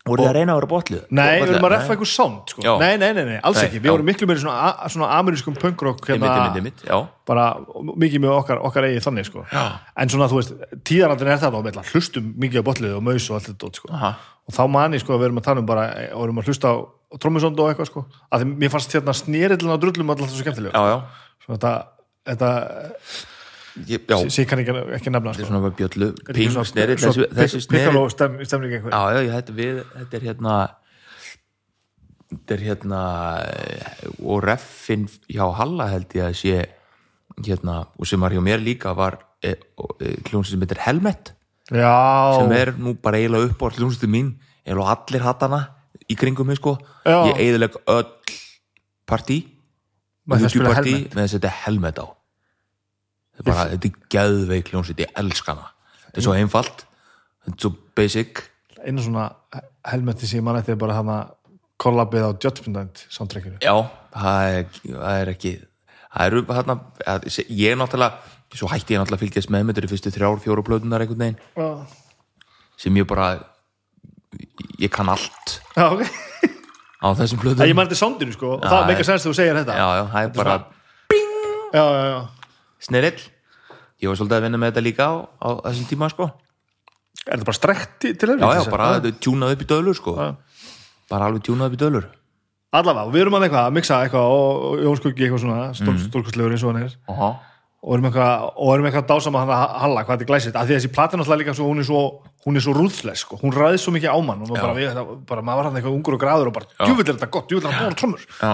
Voru 0.05 0.23
þið 0.23 0.29
að 0.29 0.35
reyna 0.37 0.53
að 0.53 0.59
vera 0.59 0.69
botlið? 0.69 1.01
nei, 1.09 1.29
við 1.41 1.51
erum 1.55 1.65
að 1.65 1.73
reffa 1.73 1.93
eitthvað 1.95 2.09
sound 2.11 2.51
sko. 2.53 2.63
Nei, 2.81 2.93
nei, 3.01 3.07
nei, 3.17 3.23
nei, 3.25 3.37
alls 3.39 3.57
Nei, 3.57 3.65
ekki 3.65 3.81
við 3.81 3.93
vorum 3.93 4.09
miklu 4.09 4.27
meiri 4.29 4.43
svona, 4.43 4.89
svona 4.93 5.09
amerískum 5.17 5.57
punkrock 5.57 6.05
hérna, 6.09 6.99
bara 7.25 7.47
mikið 8.03 8.23
með 8.25 8.35
okkar, 8.35 8.61
okkar 8.69 8.87
eigið 8.89 9.07
þannig 9.07 9.29
sko. 9.29 9.45
Já. 9.49 9.63
en 10.03 10.13
svona 10.13 10.29
þú 10.31 10.39
veist, 10.41 10.55
tíðarandin 10.85 11.33
er 11.33 11.41
það 11.41 11.59
við 11.65 11.81
hlustum 11.91 12.31
mikið 12.45 12.61
á 12.61 12.67
botlið 12.69 12.97
og 12.99 13.05
maus 13.09 13.29
og 13.29 13.39
allt 13.39 13.49
þetta 13.49 13.71
sko. 13.81 13.93
og 14.45 14.57
þá 14.59 14.63
mani 14.77 15.01
sko 15.01 15.15
að 15.15 15.23
við 15.23 15.29
erum 15.31 15.41
að 15.41 15.47
tala 15.49 15.63
um 15.63 15.69
bara 15.69 15.85
og 16.13 16.25
erum 16.27 16.41
að 16.41 16.51
hlusta 16.51 16.69
á, 16.69 16.75
trommusond 17.17 17.59
og 17.59 17.71
eitthvað 17.71 17.89
sko. 17.89 18.05
að 18.29 18.43
því 18.43 18.57
mér 18.61 18.75
fannst 18.75 18.93
hérna 18.93 19.15
snýrillin 19.17 19.73
á 19.73 19.77
drullum 19.81 20.13
alltaf 20.13 20.29
svo 20.29 20.45
skemmtilega 20.45 20.75
já, 20.75 20.93
já, 20.93 21.31
svona 21.45 21.57
þetta, 21.57 21.73
þetta 22.29 23.33
sé 24.31 24.45
kann 24.47 24.61
ekki, 24.63 24.73
ekki 24.95 25.11
nefna 25.11 25.33
þetta 25.33 25.43
er 25.43 25.45
sko. 25.45 25.51
svona 25.51 25.71
bjöllu, 25.75 26.07
Þetta 26.15 26.31
er 26.31 26.37
ping, 26.39 26.51
svona- 26.53 26.69
sneri, 26.71 26.95
svona 26.97 27.13
þessi, 27.13 27.27
þessi 27.39 27.59
pik- 27.59 27.65
sneri, 27.67 27.83
Piccolo 27.85 28.09
stem, 28.13 28.37
stemning 28.47 28.73
einhver 28.77 28.91
Já, 28.95 29.03
já, 29.19 29.31
þetta, 29.35 29.55
við, 29.59 29.81
þetta 29.99 30.19
er 30.19 30.25
hérna 30.29 30.55
þetta 32.31 32.55
er 32.55 32.63
hérna 32.69 33.01
eh, 33.45 34.09
og 34.23 34.43
reffin 34.45 35.05
hjá 35.27 35.45
Halla 35.59 35.89
held 35.91 36.15
ég 36.17 36.23
að 36.29 36.37
sé 36.39 36.55
hérna, 37.45 37.87
og 37.99 38.07
sem 38.07 38.19
var 38.21 38.31
hjá 38.31 38.41
mér 38.43 38.63
líka 38.63 38.93
var 38.95 39.19
e, 39.43 39.55
e, 39.99 40.15
kljónsið 40.23 40.55
sem 40.55 40.63
heitir 40.63 40.79
Helmet. 40.85 41.33
Já, 41.73 42.39
sem 42.39 42.51
er 42.55 42.71
nú 42.79 42.95
bara 43.01 43.19
eiginlega 43.19 43.49
upp 43.51 43.59
á 43.65 43.67
kljónsið 43.75 44.07
mín. 44.07 44.29
Eiginlega 44.65 44.95
allir 44.95 45.25
hattana 45.25 45.59
í 46.07 46.15
kringum 46.15 46.47
mig 46.47 46.57
sko. 46.61 46.77
Já. 47.03 47.27
ég 47.33 47.41
eiginlega 47.43 47.81
öll 47.91 48.07
partí. 49.05 49.41
Með 50.25 50.47
þess 50.47 50.55
að 50.55 51.35
þetta 51.35 51.51
er 51.51 51.59
Helmet 51.65 51.99
á 52.01 52.07
bara, 53.43 53.65
þetta 53.73 53.89
er 53.89 53.95
geðveik 54.15 54.69
kljónsið, 54.69 54.99
ég 55.03 55.11
elska 55.19 55.51
hana. 55.55 55.71
Þetta 56.05 56.17
er 56.21 56.23
svo 56.29 56.33
einfalt, 56.37 56.85
þetta 57.43 57.55
er 57.57 57.61
svo 57.65 57.73
basic. 57.95 58.43
Einu 58.85 59.01
svona 59.01 59.25
helmeti 59.91 60.27
sem 60.29 60.39
ég 60.39 60.43
man 60.45 60.55
eftir 60.59 60.75
er 60.75 60.79
bara 60.79 60.93
hana 60.95 61.17
kollabið 61.81 62.23
á 62.23 62.31
Judgment 62.39 63.05
soundtrackinu. 63.11 63.57
Já, 63.59 63.75
það 64.15 64.53
er, 64.59 64.65
það 64.85 65.19
er 65.21 65.31
ekki 65.33 65.53
það 66.15 66.25
eru 66.29 66.43
hérna 66.47 66.75
að- 67.05 67.25
ég 67.49 67.71
er 67.73 67.75
náttúrulega, 67.75 68.13
svo 68.55 68.69
hætti 68.71 68.93
ég 68.95 69.01
náttúrulega 69.01 69.19
að 69.19 69.25
fylgjast 69.25 69.49
með 69.51 69.65
með 69.67 69.75
þetta 69.81 69.91
fyrstu 69.91 70.11
þrjár, 70.15 70.39
fjóru 70.39 70.63
plötunar 70.63 71.01
einhvern 71.03 71.19
veginn. 71.19 71.39
Já, 71.57 71.87
sem 72.77 72.95
ég 72.95 73.05
bara 73.07 73.33
ég 74.79 74.89
kann 74.91 75.09
allt 75.09 75.59
ok. 75.75 76.01
á 77.03 77.07
þessum 77.19 77.39
plötum 77.39 77.67
ég 77.67 77.75
man 77.75 77.85
eftir 77.87 77.99
soundinu 77.99 78.31
sko 78.35 78.55
og 78.55 78.63
Já, 78.63 78.69
það 78.69 78.79
já. 78.81 78.87
meikar 78.87 79.05
sens 79.07 79.23
þegar 79.23 79.31
þú 79.33 79.35
segir 79.35 79.59
þetta. 79.59 79.75
Já, 79.75 79.87
já, 79.99 80.03
það 80.13 80.23
er 80.23 80.31
bara 80.35 80.55
já, 81.75 81.83
já, 81.83 82.03
já. 82.11 82.19
Snerill. 82.79 83.19
Ég 84.01 84.09
var 84.11 84.17
svolítið 84.19 84.37
að 84.39 84.45
vinna 84.47 84.57
með 84.59 84.71
þetta 84.73 84.83
líka 84.85 85.05
á, 85.07 85.13
á 85.39 85.49
þessum 85.69 85.87
tíma 85.89 86.09
sko. 86.11 86.29
Er 87.25 87.37
þetta 87.39 87.47
bara 87.47 87.57
strekkt 87.57 87.95
til 88.03 88.11
Já, 88.11 88.35
helvítis, 88.35 88.55
já, 88.59 88.61
eða? 88.67 88.71
bara 88.75 88.89
þetta 88.99 89.07
er 89.13 89.19
tjúnað 89.23 89.55
upp 89.55 89.61
í 89.63 89.69
dölur 89.71 89.95
sko. 89.97 90.15
Já. 90.19 90.35
bara 91.09 91.25
alveg 91.29 91.43
tjúnað 91.45 91.67
upp 91.71 91.75
í 91.77 91.81
dölur. 91.85 92.05
Allavega, 92.75 93.11
við 93.13 93.21
erum 93.21 93.35
að 93.37 93.43
eitthvað 93.45 93.65
að 93.69 93.73
mixa 93.77 93.97
eitthvað 94.03 94.31
og, 94.35 94.63
og 94.65 94.79
Jón 94.83 94.97
Skuggi 94.99 95.23
eitthvað 95.27 95.43
svona 95.45 95.59
Mhm. 95.71 95.99
stórkustlegur 96.09 96.51
eins 96.51 96.63
og 96.65 96.73
hann 96.73 96.83
er. 96.83 96.95
Aha. 97.07 97.29
og 97.85 97.93
erum 97.93 98.05
eitthvað, 98.09 98.53
og 98.57 98.73
erum 98.73 98.85
eitthvað 98.89 99.03
að 99.05 99.09
dásama 99.13 99.39
hann 99.43 99.49
að 99.53 99.79
halla 99.79 100.03
hvað 100.03 100.15
þetta 100.17 100.25
er 100.25 100.29
glæsitt, 100.31 100.55
af 100.57 100.65
því 100.65 100.73
að 100.73 100.79
þessi 100.81 100.91
platin 100.95 101.19
alltaf 101.21 101.37
líka 101.37 101.53
svo, 101.53 101.67
hún 101.69 101.77
er 101.79 101.85
svo, 101.85 101.99
hún 102.45 102.55
er 102.57 102.63
svo 102.65 102.73
rúðles 102.73 103.19
sko. 103.21 103.37
hún 103.37 103.53
ræði 103.53 103.77
svo 103.77 103.93
mikið 103.93 104.09
á 104.09 104.17
mann 104.25 104.41
og 104.41 104.49
maður 104.49 104.61
bara, 104.65 104.73
við, 104.73 105.25
bara 105.29 105.41
maður 105.45 105.55
var 105.61 105.63
hann 105.69 105.75
eitthvað 105.77 105.93
ungur 105.93 106.13
og 106.17 106.21
gráður 106.25 106.47
og 106.49 106.53
bara, 106.53 106.65
djúvill 106.81 107.05
er 107.05 107.13
þetta 107.13 107.29
gott, 107.29 107.45
djúvill 107.47 107.67
er 107.69 107.71
þetta 107.71 107.85
bóra 107.85 107.99
trommur. 108.01 108.25
Já, 108.41 108.53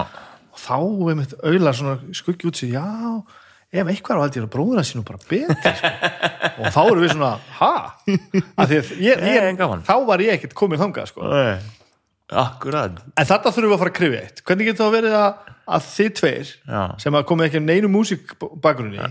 og 0.52 0.58
þá 0.60 0.76
er 1.08 1.16
mitt 1.16 1.32
svona 1.80 1.96
skuggi 2.12 2.44
út 2.52 2.56
sig, 2.60 2.72
já 2.76 2.84
ef 3.72 3.88
eitthvað 3.88 4.16
er 4.16 4.20
á 4.20 4.24
ég 4.28 4.44
að 4.44 4.50
bróðina 4.52 4.82
sínum 4.84 5.04
bara 5.08 5.20
betri 5.28 5.72
sko. 5.78 5.90
og 6.62 6.66
þá 6.74 6.80
erum 6.82 7.02
við 7.04 7.12
svona 7.14 7.30
ha? 7.58 7.70
Því 8.68 8.80
ég, 9.00 9.22
ég, 9.24 9.62
þá 9.88 9.94
var 10.08 10.24
ég 10.24 10.34
ekkert 10.36 10.56
komin 10.58 10.80
þangað 10.80 11.08
sko. 11.12 11.24
akkurat. 12.32 13.00
En 13.18 13.28
þetta 13.28 13.52
þurfum 13.52 13.70
við 13.72 13.76
að 13.76 13.82
fara 13.82 13.92
að 13.92 13.96
krifja 13.98 14.20
eitt. 14.26 14.42
Hvernig 14.48 14.68
getur 14.70 14.84
það 14.86 14.94
verið 14.96 15.16
að, 15.18 15.50
að 15.76 15.86
þið 15.92 16.10
tveir 16.20 16.48
já, 16.52 16.80
sem 17.04 17.18
að 17.18 17.26
komið 17.28 17.48
ekki 17.48 17.60
að 17.60 17.66
neinu 17.68 17.90
músík 17.92 18.34
bakgrunni 18.64 19.00
já, 19.00 19.08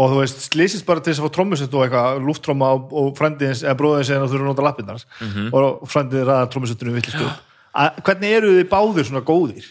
og 0.00 0.12
þú 0.14 0.18
veist, 0.22 0.40
slýsist 0.48 0.86
bara 0.88 1.00
til 1.04 1.12
þess 1.12 1.20
að 1.22 1.26
fá 1.28 1.34
trommusett 1.36 1.74
og 1.76 1.84
eitthvað, 1.86 2.20
lúfttromma 2.28 2.70
og, 2.76 2.92
og 2.96 3.10
frændins 3.18 3.60
eða 3.64 3.76
bróðins 3.80 4.12
eða 4.12 4.28
þú 4.30 4.38
eru 4.38 4.44
að 4.46 4.50
nota 4.52 4.64
lappirnar 4.68 5.04
og 5.52 5.82
frændið 5.92 6.24
ræða 6.28 6.46
upp. 7.26 7.42
Að, 7.80 8.00
hvernig 8.08 8.36
eru 8.38 8.54
þið 8.56 8.68
báðir 8.72 9.08
svona 9.10 9.24
góðir? 9.28 9.66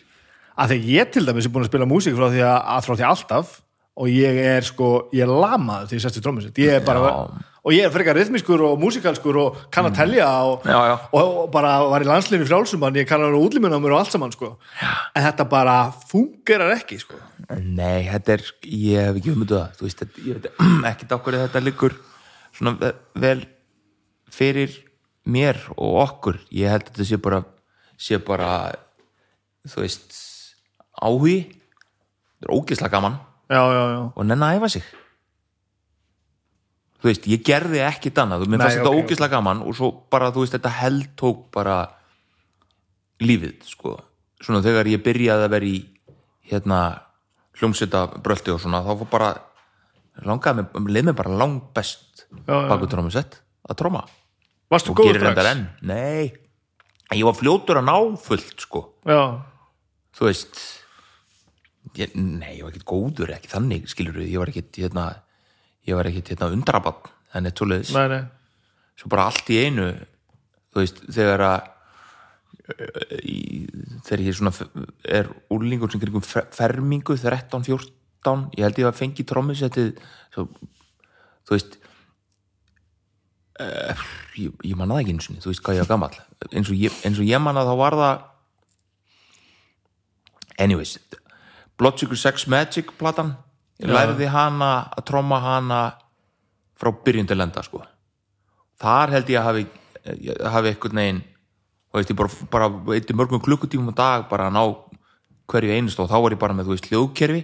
Að 0.60 0.74
þegar 0.74 0.92
ég 0.94 1.10
til 1.16 1.26
dæmis 1.26 1.46
er 1.48 1.54
búin 1.56 1.66
að 1.66 1.72
spila 1.72 1.88
músík 1.90 2.16
frá 2.18 2.28
því 2.34 2.44
að, 2.46 2.60
að 2.76 2.86
frá 2.86 2.94
því 3.00 3.06
alltaf 3.10 3.56
og 4.00 4.08
ég 4.08 4.38
er 4.48 4.64
sko, 4.64 5.10
ég 5.12 5.26
er 5.26 5.32
lamaður 5.32 5.90
því 5.92 5.98
ég 5.98 6.04
sest 6.06 6.20
í 6.20 6.24
trommusett, 6.24 6.60
ég 6.64 6.78
er 6.80 6.84
bara 6.88 7.02
Já. 7.04 7.16
og 7.68 7.74
ég 7.76 7.84
er 7.84 7.92
frekar 7.92 8.16
rithmískur 8.16 8.62
og 8.64 8.78
músikalskur 8.80 9.40
og 9.42 9.58
kann 9.76 9.90
að 9.90 9.98
telja 10.00 10.30
og, 10.48 10.64
Já, 10.64 10.78
og, 11.12 11.18
og 11.20 11.50
bara 11.52 11.74
var 11.92 12.06
í 12.06 12.08
landslinni 12.08 12.48
frjálsumann 12.48 12.96
ég 12.96 13.10
kann 13.10 13.20
að 13.26 13.34
vera 13.34 13.42
útlíminn 13.44 13.76
á 13.76 13.80
mér 13.84 13.98
og 13.98 14.00
allt 14.06 14.16
saman 14.16 14.32
sko. 14.32 14.54
en 14.80 15.26
þetta 15.28 15.48
bara 15.52 15.76
fungerar 16.08 16.72
ekki 16.78 17.02
sko. 17.04 17.20
Nei, 17.60 18.08
þetta 18.08 18.38
er, 18.38 18.46
ég 18.72 19.10
hef 19.10 19.20
ekki 19.20 19.34
umöndu 19.36 19.58
það, 19.60 19.76
þú 19.80 19.88
veist, 19.90 20.04
þetta, 20.06 20.26
ég 20.30 20.40
veit 20.40 20.52
ekki 20.94 21.10
okkur 21.20 21.40
þetta 21.44 21.64
liggur 21.68 21.98
svona 22.56 22.76
ve- 22.80 22.96
vel 23.28 23.44
fyrir 24.32 24.76
mér 25.30 25.60
og 25.76 26.00
okkur, 26.08 26.40
ég 26.56 26.72
held 26.72 26.88
að 26.88 26.94
þetta 26.94 27.10
sé 27.12 27.20
bara, 27.22 27.44
sé 28.00 28.18
bara, 28.24 28.52
þú 29.68 29.84
veist, 29.84 30.22
áhugi, 31.04 31.42
þetta 32.40 32.48
er 32.48 32.56
ógislega 32.56 32.96
gaman 32.96 33.20
já, 33.50 33.62
já, 33.62 33.84
já 33.94 34.02
og 34.10 34.26
nenn 34.30 34.46
að 34.46 34.60
æfa 34.60 34.72
sig. 34.76 34.90
Þú 37.00 37.08
veist, 37.08 37.28
ég 37.32 37.44
gerði 37.48 37.84
ekki 37.88 38.12
annað, 38.20 38.48
mér 38.52 38.64
fannst 38.66 38.82
þetta 38.82 38.92
ok. 38.92 39.04
ógislega 39.06 39.36
gaman 39.38 39.62
og 39.64 39.76
svo 39.78 39.92
bara, 40.12 40.34
þú 40.36 40.44
veist, 40.44 40.56
þetta 40.58 40.72
held 40.82 41.12
tók 41.20 41.46
bara 41.56 41.78
lífið, 43.24 43.62
sko. 43.68 43.96
Svona 44.44 44.64
þegar 44.64 44.88
ég 44.92 45.04
byrjaði 45.04 45.46
að 45.48 45.54
vera 45.56 45.70
í, 45.70 45.78
hérna, 46.52 46.80
hljómsveita 47.60 48.04
brölti 48.24 48.52
og 48.52 48.60
svona, 48.64 48.84
þá 48.84 48.92
fór 49.00 49.12
bara 49.12 49.32
langaði 50.28 50.64
mig, 50.64 50.92
leið 50.96 51.08
mig 51.10 51.18
bara 51.18 51.38
lang 51.40 51.62
best 51.76 52.26
Já, 52.30 52.54
já. 52.54 52.68
baku 52.70 52.90
trómusett 52.90 53.40
að 53.70 53.80
tróma 53.82 54.04
varstu 54.70 54.94
góður 54.94 55.24
enn, 55.50 55.66
nei 55.82 56.30
ég 57.16 57.26
var 57.26 57.38
fljótur 57.38 57.80
að 57.82 57.88
ná 57.88 57.96
fullt 58.22 58.66
sko 58.66 58.84
já, 59.08 59.42
þú 60.14 60.28
veist 60.28 60.60
ég, 62.00 62.14
nei, 62.16 62.56
ég 62.58 62.64
var 62.66 62.74
ekkert 62.74 62.88
góður, 62.90 63.34
ekki 63.36 63.52
þannig 63.52 63.90
skilur 63.92 64.22
ég 64.24 64.38
var 64.40 64.52
ekkert 64.52 64.80
hérna, 64.82 65.08
ég 65.88 65.98
var 66.00 66.10
ekkert 66.10 66.32
hérna 66.34 66.52
undrabann, 66.56 67.10
svoleiðis. 67.34 67.92
Nei, 67.96 68.08
nei. 68.12 68.24
Svo 69.00 69.12
bara 69.12 69.28
allt 69.30 69.50
í 69.54 69.60
einu 69.64 69.92
þú 70.74 70.82
veist, 70.84 71.04
þegar 71.16 71.44
að 71.46 71.60
í, 73.26 73.38
þegar 74.06 74.24
ég 74.28 74.36
svona 74.38 74.52
er 75.10 75.30
úrlingur 75.54 75.92
sem 75.92 76.02
kringum 76.02 76.26
fer- 76.26 76.50
fermingu 76.54 77.16
13-14, 77.18 78.50
ég 78.58 78.66
held 78.68 78.82
ég 78.82 78.90
að 78.90 79.00
fengi 79.00 79.26
trommusettið 79.26 79.94
svo, 80.34 80.46
þú 81.48 81.56
veist 81.56 81.78
uh, 83.64 84.04
ég, 84.38 84.54
ég 84.70 84.76
manna 84.78 84.98
það 85.00 85.04
ekki 85.06 85.16
einu 85.16 85.26
sinni, 85.26 85.42
þú 85.44 85.54
veist 85.54 85.64
hvað 85.66 85.80
ég 85.80 85.86
var 85.88 85.94
gamall. 85.96 86.20
Eins 86.52 86.70
og 86.70 86.78
ég, 86.78 87.00
eins 87.08 87.22
og 87.22 87.28
ég 87.30 87.42
manna 87.44 87.66
þá 87.68 87.74
var 87.80 87.98
það 88.04 88.28
anyways 90.60 90.98
Blood 91.80 92.02
Sugar 92.02 92.20
Sex 92.20 92.48
Magic 92.52 92.92
platan. 93.00 93.34
Ég 93.80 93.92
lærði 93.92 94.28
hana 94.28 94.90
að 94.92 95.06
tromma 95.08 95.40
hana 95.40 95.80
frá 96.80 96.92
byrjun 97.06 97.30
til 97.30 97.40
enda 97.40 97.64
sko. 97.64 97.82
Þar 98.80 99.16
held 99.16 99.32
ég 99.32 99.40
að 99.40 99.48
hafi, 99.48 99.64
hafi 100.56 100.74
eitthvað 100.74 100.98
negin 101.00 101.22
og 101.90 102.00
veist, 102.00 102.12
ég 102.12 102.20
bara, 102.20 102.30
bara 102.52 102.68
eitt 102.96 103.14
mörgum 103.18 103.42
klukkutímum 103.44 103.96
á 103.96 104.00
dag 104.00 104.28
bara 104.30 104.50
að 104.50 104.58
ná 104.58 104.64
hverju 105.50 105.74
einust 105.74 106.00
og 106.00 106.12
þá 106.12 106.20
var 106.22 106.36
ég 106.36 106.42
bara 106.42 106.56
með, 106.56 106.68
þú 106.68 106.76
veist, 106.76 106.90
hljóðkerfi 106.92 107.42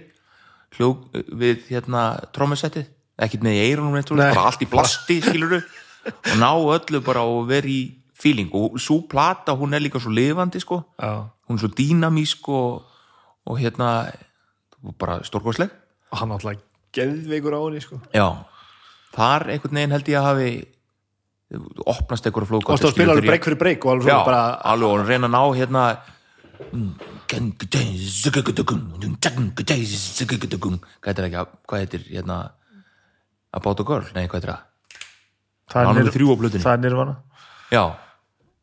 hljóð 0.76 1.22
við 1.40 1.68
hérna 1.70 2.02
trómusettið, 2.34 2.88
ekkert 3.22 3.44
með 3.46 3.58
í 3.58 3.62
eyrunum 3.70 3.96
neitt, 3.96 4.10
Nei. 4.12 4.28
bara 4.28 4.50
allt 4.50 4.64
í 4.64 4.68
plasti, 4.70 5.20
skiluru 5.24 5.60
og 5.62 6.34
ná 6.40 6.50
öllu 6.52 7.00
bara 7.06 7.24
og 7.26 7.46
vera 7.50 7.70
í 7.70 7.80
feeling. 8.16 8.52
Og 8.56 8.78
svo 8.80 9.02
plata, 9.10 9.56
hún 9.58 9.76
er 9.76 9.84
líka 9.84 10.00
svo 10.02 10.12
lifandi, 10.14 10.60
sko, 10.62 10.82
já. 11.00 11.26
hún 11.48 11.58
er 11.58 11.64
svo 11.64 11.72
dýnamísk 11.76 12.48
og, 12.52 12.84
og 13.46 13.58
hérna 13.60 13.90
bara 15.00 15.20
stórkostleg. 15.26 15.70
Og 16.12 16.18
hann 16.20 16.34
alltaf 16.34 16.60
geðveikur 16.96 17.56
á 17.56 17.60
henni 17.66 17.82
sko. 17.84 17.98
Já, 18.14 18.26
þar 19.16 19.50
einhvern 19.54 19.78
veginn 19.80 19.94
held 19.96 20.10
ég 20.10 20.18
að 20.20 20.28
hafi 20.30 20.50
opnast 21.86 22.26
einhverja 22.26 22.50
flóðgótt 22.50 22.74
og 22.74 22.80
stóð 22.80 22.90
að 22.90 22.96
spila 22.96 23.14
alveg 23.14 23.28
breyk 23.30 23.44
fyrir 23.46 23.60
breyk 23.60 23.84
og 23.86 23.92
alveg 23.96 24.10
Já, 24.10 24.18
bara 24.26 24.42
alveg 24.72 24.88
og 24.90 25.06
reyna 25.06 25.28
að 25.28 25.34
ná 25.36 25.42
hérna. 25.60 25.82
Hvað 31.02 31.10
heitir 31.10 31.26
ekki 31.28 31.42
hvað 31.66 31.82
heitir 31.82 32.06
hérna? 32.10 32.38
About 33.56 33.80
a 33.80 33.86
Girl, 33.88 34.08
nei 34.14 34.26
hvað 34.26 34.40
heitir 34.40 34.52
það? 34.52 34.64
Það 35.72 35.86
Hann 35.88 35.98
er 35.98 36.06
með 36.06 36.14
þrjú 36.16 36.26
á 36.26 36.36
plötunni. 36.40 36.62
það 36.62 36.74
er 36.76 36.82
nirvana, 36.84 37.14
já, 37.74 37.82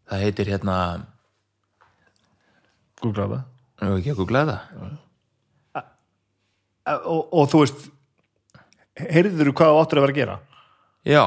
það 0.10 0.22
heitir 0.24 0.52
hérna 0.54 0.76
googla 3.04 3.26
það 3.34 3.42
nú 3.84 3.98
ekki 4.00 4.16
googla 4.18 4.46
það 4.50 4.60
og, 6.84 7.22
og 7.32 7.46
þú 7.52 7.62
veist 7.64 7.86
heyrður 9.00 9.50
þú 9.50 9.56
hvað 9.58 9.72
þú 9.72 9.80
áttur 9.82 10.00
að 10.00 10.06
vera 10.06 10.14
að 10.14 10.20
gera? 10.20 10.36
Já. 11.08 11.24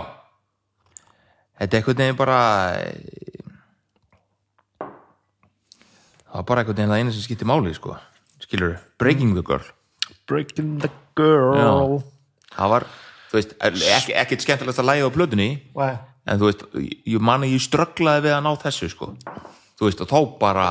Þetta 1.57 1.77
er 1.77 1.81
einhvern 1.81 2.03
veginn 2.03 2.19
bara 2.19 2.40
það 6.27 6.37
var 6.37 6.47
bara 6.51 6.62
einhvern 6.62 6.77
veginn 6.77 6.92
það 6.92 7.01
eina 7.01 7.14
sem 7.16 7.25
skipti 7.25 7.49
máli 7.49 7.73
sko, 7.77 7.97
skilur 8.45 8.77
Breaking 9.01 9.35
the 9.37 9.45
Girl. 9.47 9.64
Breaking 10.29 10.77
the 10.83 10.90
Girl. 11.19 12.01
Það 12.57 12.73
var, 12.73 12.87
þú 13.31 13.38
veist, 13.40 13.55
ekki, 13.61 14.16
ekkert 14.16 14.45
skemmtilegast 14.45 14.83
að 14.83 14.90
læga 14.90 15.09
á 15.09 15.16
plötunni 15.16 15.49
Nei. 15.77 15.95
en 16.29 16.40
þú 16.40 16.51
veist, 16.51 16.66
ég 17.09 17.25
man 17.25 17.45
að 17.45 17.57
ég 17.57 17.64
strögglaði 17.64 18.27
við 18.29 18.37
að 18.37 18.45
ná 18.47 18.53
þessu 18.64 18.90
sko, 18.92 19.12
þú 19.77 19.88
veist 19.88 20.05
og 20.05 20.12
þá 20.12 20.19
bara, 20.40 20.69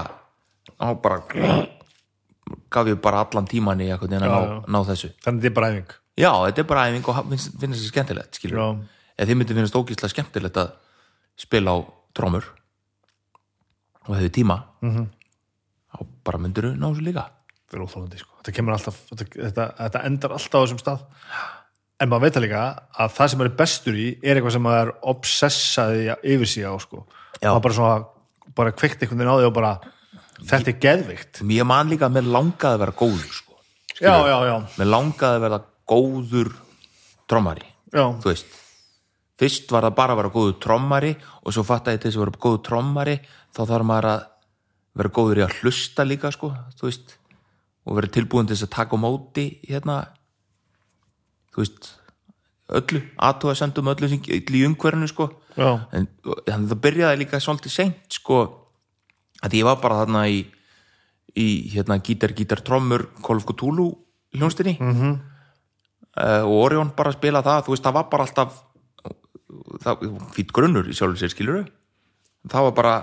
þá 0.78 0.88
bara 1.02 1.20
gaf 2.76 2.90
ég 2.92 3.00
bara 3.04 3.24
allan 3.26 3.48
tíman 3.50 3.84
í 3.84 3.90
að 3.94 4.08
ná, 4.16 4.28
ná 4.68 4.80
þessu 4.90 5.12
þannig 5.24 5.46
þetta 5.46 5.52
er 5.52 5.56
bara 5.60 5.72
æfing 5.74 5.96
já, 6.20 6.32
þetta 6.32 6.64
er 6.64 6.70
bara 6.70 6.86
æfing 6.90 7.10
og 7.12 7.22
finnst, 7.32 7.56
finnst 7.62 7.80
þessi 7.80 7.92
skemmtilegt 7.94 8.42
eða 8.46 9.30
þið 9.30 9.40
myndi 9.40 9.58
finnast 9.58 9.80
ógíslega 9.80 10.14
skemmtilegt 10.14 10.62
að 10.62 10.74
spila 11.40 11.76
á 11.76 11.78
trómur 12.16 12.48
og 14.06 14.14
hefði 14.16 14.32
tíma 14.40 14.62
mm. 14.82 14.94
-hmm. 14.96 15.10
þá 15.92 16.08
bara 16.28 16.42
myndir 16.44 16.72
ná 16.76 16.88
þessu 16.88 17.08
líka 17.10 17.28
þetta 17.66 17.78
er 17.78 17.86
óþólandi 17.86 18.22
sko. 18.22 18.40
þetta 18.46 18.72
alltaf, 18.78 19.04
þetta, 19.12 19.30
þetta, 19.36 19.68
þetta 19.82 20.04
endar 20.10 20.36
alltaf 20.38 20.60
á 20.60 20.64
þessum 20.64 20.82
stað 20.84 21.06
en 22.02 22.12
maður 22.12 22.26
veit 22.26 22.36
það 22.36 22.46
líka 22.46 22.64
að 23.00 23.14
það 23.16 23.30
sem 23.32 23.40
maður 23.40 23.52
er 23.52 23.60
bestur 23.62 23.98
í 23.98 24.08
er 24.20 24.38
eitthvað 24.38 24.56
sem 24.56 24.66
maður 24.66 24.82
er 24.82 24.94
obsessaði 25.12 26.08
yfir 26.34 26.68
á 26.68 26.74
sko. 26.84 27.04
Maður 27.40 27.62
bara 27.64 27.78
svona 27.78 27.96
bara 28.56 28.74
kveikt 28.76 29.04
einhvern 29.04 29.22
veginn 29.22 29.32
á 29.32 29.40
því 29.40 29.48
og 29.50 29.56
bara 29.56 29.72
þetta 30.42 30.72
er 30.74 30.80
geðvikt 30.84 31.42
ég 31.56 31.68
man 31.68 31.92
líka 31.92 32.10
að 32.10 32.18
mér 32.18 32.30
langaði 32.36 32.74
að 32.74 32.84
vera 32.84 32.98
góður 33.00 33.32
sko. 33.40 33.58
já, 34.00 34.16
já, 34.28 34.38
já, 34.50 34.56
mér 34.80 34.92
langaði 34.92 35.40
að 35.40 35.46
vera 35.48 35.62
góður 35.86 36.54
trommari 37.30 37.68
þú 37.96 38.32
veist. 38.32 38.62
Fyrst 39.36 39.72
var 39.72 39.84
það 39.84 39.98
bara 39.98 40.16
að 40.16 40.20
vera 40.22 40.32
góður 40.32 40.56
trommari 40.64 41.12
og 41.44 41.56
svo 41.56 41.66
fatt 41.68 41.90
ég 41.92 42.00
til 42.00 42.10
þess 42.10 42.20
að 42.20 42.26
vera 42.26 42.44
góður 42.46 42.64
trommari 42.70 43.16
þá 43.56 43.62
þarf 43.64 43.88
maður 43.90 44.10
að 44.14 44.26
vera 44.96 45.14
góður 45.18 45.42
í 45.42 45.46
að 45.46 45.56
hlusta 45.60 46.06
líka 46.08 46.32
sko, 46.32 46.52
þú 46.80 46.88
veist 46.88 47.16
og 47.86 47.98
vera 48.00 48.12
tilbúin 48.16 48.48
til 48.48 48.56
þess 48.56 48.68
að 48.70 48.76
taka 48.78 48.98
á 48.98 49.04
móti 49.04 49.46
hérna 49.68 49.98
þú 51.54 51.64
veist 51.64 51.90
öllu, 52.76 53.02
aðtóða 53.22 53.58
sendum 53.60 53.92
öllu 53.92 54.10
í 54.10 54.64
umhverfinu 54.66 55.10
sko. 55.12 55.30
Já. 55.56 55.86
en, 55.96 56.08
en 56.52 56.66
það 56.68 56.80
byrjaði 56.84 57.20
líka 57.22 57.40
svolítið 57.40 57.76
seint 57.76 58.18
sko 58.18 58.40
að 59.44 59.58
ég 59.60 59.68
var 59.68 59.80
bara 59.84 60.04
þarna 60.04 60.26
í, 60.32 60.44
í 61.36 61.48
hérna 61.74 62.00
gítar, 62.00 62.36
gítar, 62.38 62.64
trommur 62.66 63.08
of 63.24 63.46
Cthulhu 63.46 63.90
hljónstinni 64.36 64.78
mm 64.80 64.94
-hmm. 64.94 65.16
og 66.46 66.56
Orion 66.66 66.92
bara 66.96 67.10
að 67.10 67.18
spila 67.20 67.44
það 67.44 67.66
þú 67.66 67.76
veist, 67.76 67.84
það 67.84 67.98
var 67.98 68.10
bara 68.12 68.24
alltaf 68.24 68.62
það, 69.84 70.06
fýtt 70.36 70.52
grunnur 70.52 70.88
í 70.90 70.96
sjálfur 70.96 71.20
sér 71.20 71.34
skilur 71.34 71.66
það 72.50 72.70
var 72.70 72.72
bara 72.72 72.96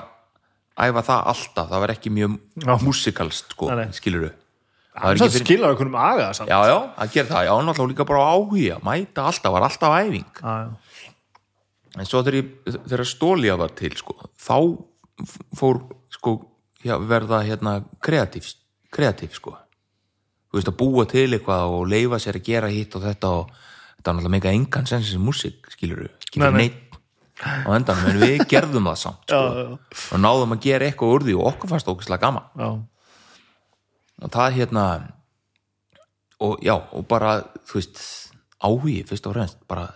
æfa 0.76 1.02
það 1.02 1.26
alltaf, 1.32 1.68
það 1.68 1.80
var 1.84 1.90
ekki 1.90 2.10
mjög 2.10 2.38
musikalst 2.82 3.52
sko, 3.52 3.68
Nei, 3.72 3.84
nei. 3.84 3.92
skilur 3.92 4.28
það 4.28 4.38
það 4.92 5.10
er 5.10 5.32
fyrir... 5.32 5.44
skilar 5.46 5.74
okkur 5.74 5.88
um 5.88 5.98
samt. 6.36 6.48
já, 6.48 6.58
já, 6.68 6.78
að 6.96 7.12
gera 7.14 7.28
það, 7.28 7.44
já, 7.48 7.54
náttúrulega 7.64 7.92
líka 7.92 8.08
bara 8.08 8.28
áhuga 8.32 8.78
mæta 8.84 9.26
alltaf, 9.30 9.52
var 9.52 9.62
alltaf 9.68 9.96
æfing 10.02 10.40
Já, 10.42 10.52
já. 10.62 10.70
en 11.98 12.08
svo 12.08 12.22
þegar, 12.24 12.48
þegar 12.88 13.04
stólja 13.08 13.56
var 13.60 13.72
til 13.76 13.96
sko, 13.96 14.16
þá 14.36 14.56
fór 15.56 15.82
sko, 16.12 16.36
já, 16.84 16.96
verða 17.08 17.42
hérna 17.46 17.78
kreatív, 18.04 18.46
kreatív 18.92 19.34
sko. 19.38 19.56
þú 20.52 20.58
veist 20.60 20.68
að 20.70 20.78
búa 20.82 21.04
til 21.08 21.28
eitthvað 21.32 21.76
og 21.78 21.86
leifa 21.88 22.20
sér 22.20 22.38
að 22.40 22.48
gera 22.48 22.68
hitt 22.72 22.96
og 22.98 23.04
þetta 23.06 23.34
og 23.40 23.52
þetta 23.52 24.10
var 24.10 24.16
náttúrulega 24.18 24.34
mega 24.36 24.52
engan 24.52 24.88
sens 24.90 25.10
sem 25.12 25.22
músík 25.22 25.70
skilur 25.72 26.04
Nei, 26.04 26.12
fyrir 26.32 26.52
nei. 26.52 26.62
neitt 26.62 26.98
á 27.42 27.70
endanum 27.74 28.10
en 28.12 28.20
við 28.22 28.44
gerðum 28.50 28.86
það 28.90 28.98
samt 29.00 29.24
sko. 29.26 29.40
Já, 29.56 29.62
já. 29.62 30.02
og 30.12 30.20
náðum 30.22 30.54
að 30.56 30.62
gera 30.66 30.88
eitthvað 30.88 31.14
úr 31.16 31.26
því 31.26 31.36
og 31.38 31.48
okkur 31.52 31.72
fannst 31.72 31.88
ókvæslega 31.90 32.22
gaman 32.22 32.46
já, 32.60 32.68
og 34.22 34.32
það 34.36 34.56
hérna 34.58 34.84
og 36.42 36.62
já, 36.62 36.74
og 36.74 37.06
bara 37.08 37.32
þú 37.70 37.78
veist, 37.78 38.02
áhugi 38.62 39.00
fyrst 39.08 39.26
og 39.30 39.36
fremst 39.36 39.58
bara 39.70 39.88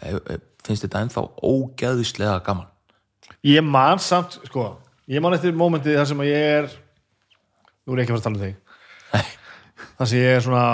e, 0.00 0.14
e, 0.16 0.38
finnst 0.64 0.86
þetta 0.86 1.02
ennþá 1.04 1.24
ógeðislega 1.42 2.38
gaman 2.46 2.70
ég 3.46 3.64
man 3.66 3.98
samt 4.02 4.38
sko, 4.46 4.68
ég 5.12 5.22
man 5.24 5.36
eftir 5.36 5.54
mómentið 5.58 5.98
þar 6.00 6.08
sem 6.10 6.22
að 6.24 6.30
ég 6.32 6.48
er 6.56 6.68
nú 6.72 7.94
er 7.94 8.02
ég 8.02 8.04
ekki 8.06 8.14
að 8.14 8.18
fara 8.18 8.22
að 8.22 8.26
tala 8.28 8.38
um 8.38 8.44
þig. 8.46 8.56
Þar 9.98 10.08
sem 10.12 10.18
ég 10.22 10.36
er 10.38 10.44
svona 10.46 10.64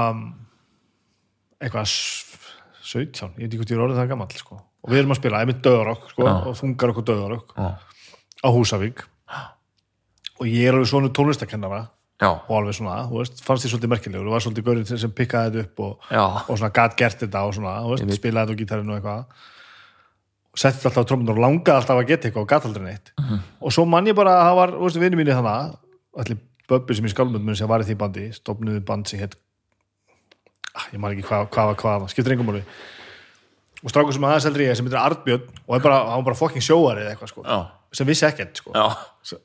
eitthvað 1.60 1.86
s- 1.90 2.24
17, 2.88 3.34
ég 3.36 3.44
veit 3.44 3.52
ekki 3.52 3.58
hvort 3.60 3.70
ég 3.72 3.76
er 3.78 3.84
orðið 3.84 3.98
það 4.00 4.08
gamall 4.14 4.38
sko. 4.38 4.58
og 4.84 4.90
við 4.92 4.98
erum 5.02 5.12
að 5.12 5.18
spila, 5.18 5.38
ég 5.42 5.48
er 5.48 5.50
með 5.52 5.60
döðarokk 5.66 6.04
sko, 6.12 6.22
og 6.48 6.54
þungar 6.56 6.92
okkur 6.94 7.04
döðarokk 7.10 7.48
á 7.58 8.48
Húsavík. 8.54 9.02
Og 10.38 10.46
ég 10.46 10.68
er 10.68 10.72
alveg 10.78 10.86
svona 10.88 11.10
tónlistakennara 11.10 11.80
já, 12.22 12.28
og 12.30 12.54
alveg 12.60 12.74
svona, 12.78 12.94
þú 13.10 13.18
veist, 13.18 13.42
fannst 13.44 13.66
því 13.66 13.72
svolítið 13.74 13.90
merkilegur. 13.92 14.26
Og 14.28 14.32
var 14.32 14.40
svolítið 14.44 14.64
gaurinn 14.68 14.86
sem- 15.02 15.10
pikkaði 15.18 15.50
þetta 15.50 15.64
upp 15.66 15.80
og, 15.80 15.98
og 16.48 16.56
svona 16.58 16.72
gat 16.72 16.96
gert 16.96 17.18
þetta 17.20 17.42
og 17.44 17.54
svona, 17.58 17.74
þú 17.82 17.90
veist, 17.96 18.04
spilaði 18.22 18.46
þetta 18.46 18.54
á 18.54 18.60
gítarinu 18.62 18.94
og 18.94 18.98
eitthvað 19.02 19.24
og 20.58 20.62
setti 20.62 20.80
þetta 20.82 20.88
alltaf 20.90 21.06
á 21.06 21.08
trommunar 21.12 21.36
og 21.38 21.42
langaði 21.44 21.76
alltaf 21.78 21.98
að 22.02 22.08
geta 22.10 22.28
eitthvað 22.28 22.42
og 22.42 22.48
gat 22.50 22.64
aldrei 22.66 22.84
neitt 22.88 23.12
Mhm. 23.18 23.38
og 23.62 23.72
svo 23.72 23.84
man 23.86 24.06
ég 24.10 24.14
bara 24.18 24.30
að 24.40 24.46
það 24.48 24.56
var, 24.56 24.70
þú 24.74 24.82
veist, 24.88 25.00
vinnu 25.04 25.16
mínu 25.22 25.36
þannig 25.38 25.76
allir 26.18 26.38
Böbbi 26.68 26.94
sem 26.94 27.04
í 27.06 27.08
skálmöndum 27.08 27.54
sem 27.56 27.68
var 27.68 27.80
í 27.80 27.84
því 27.88 27.94
bandi, 27.96 28.24
stofnuðu 28.36 28.80
band 28.84 29.06
sem 29.08 29.20
hétt 29.20 29.34
ah, 30.74 30.84
ég 30.92 30.98
man 31.00 31.14
ekki 31.14 31.24
hvað 31.28 31.46
hvað 31.54 31.70
var 31.70 31.76
hvað, 31.80 32.08
skiptir 32.12 32.34
engum 32.34 32.50
máli 32.50 32.62
og 33.78 33.92
strákur 33.92 34.12
sem 34.12 34.24
aðeins 34.26 34.46
eldri 34.50 34.66
ég 34.66 34.76
sem 34.76 34.84
heitir 34.88 34.98
Artbjörn 35.00 35.46
og 35.68 35.82
bara, 35.82 35.98
hann 36.10 36.18
var 36.20 36.26
bara 36.32 36.34
fucking 36.40 36.64
sjóari 36.66 37.04
eða 37.06 37.14
eitthvað 37.14 37.30
sko, 37.32 37.44
já, 37.46 37.58
sem 37.94 38.06
vissi 38.10 38.26
ekkert 38.26 38.58
sko 38.60 38.74
já, 38.74 38.84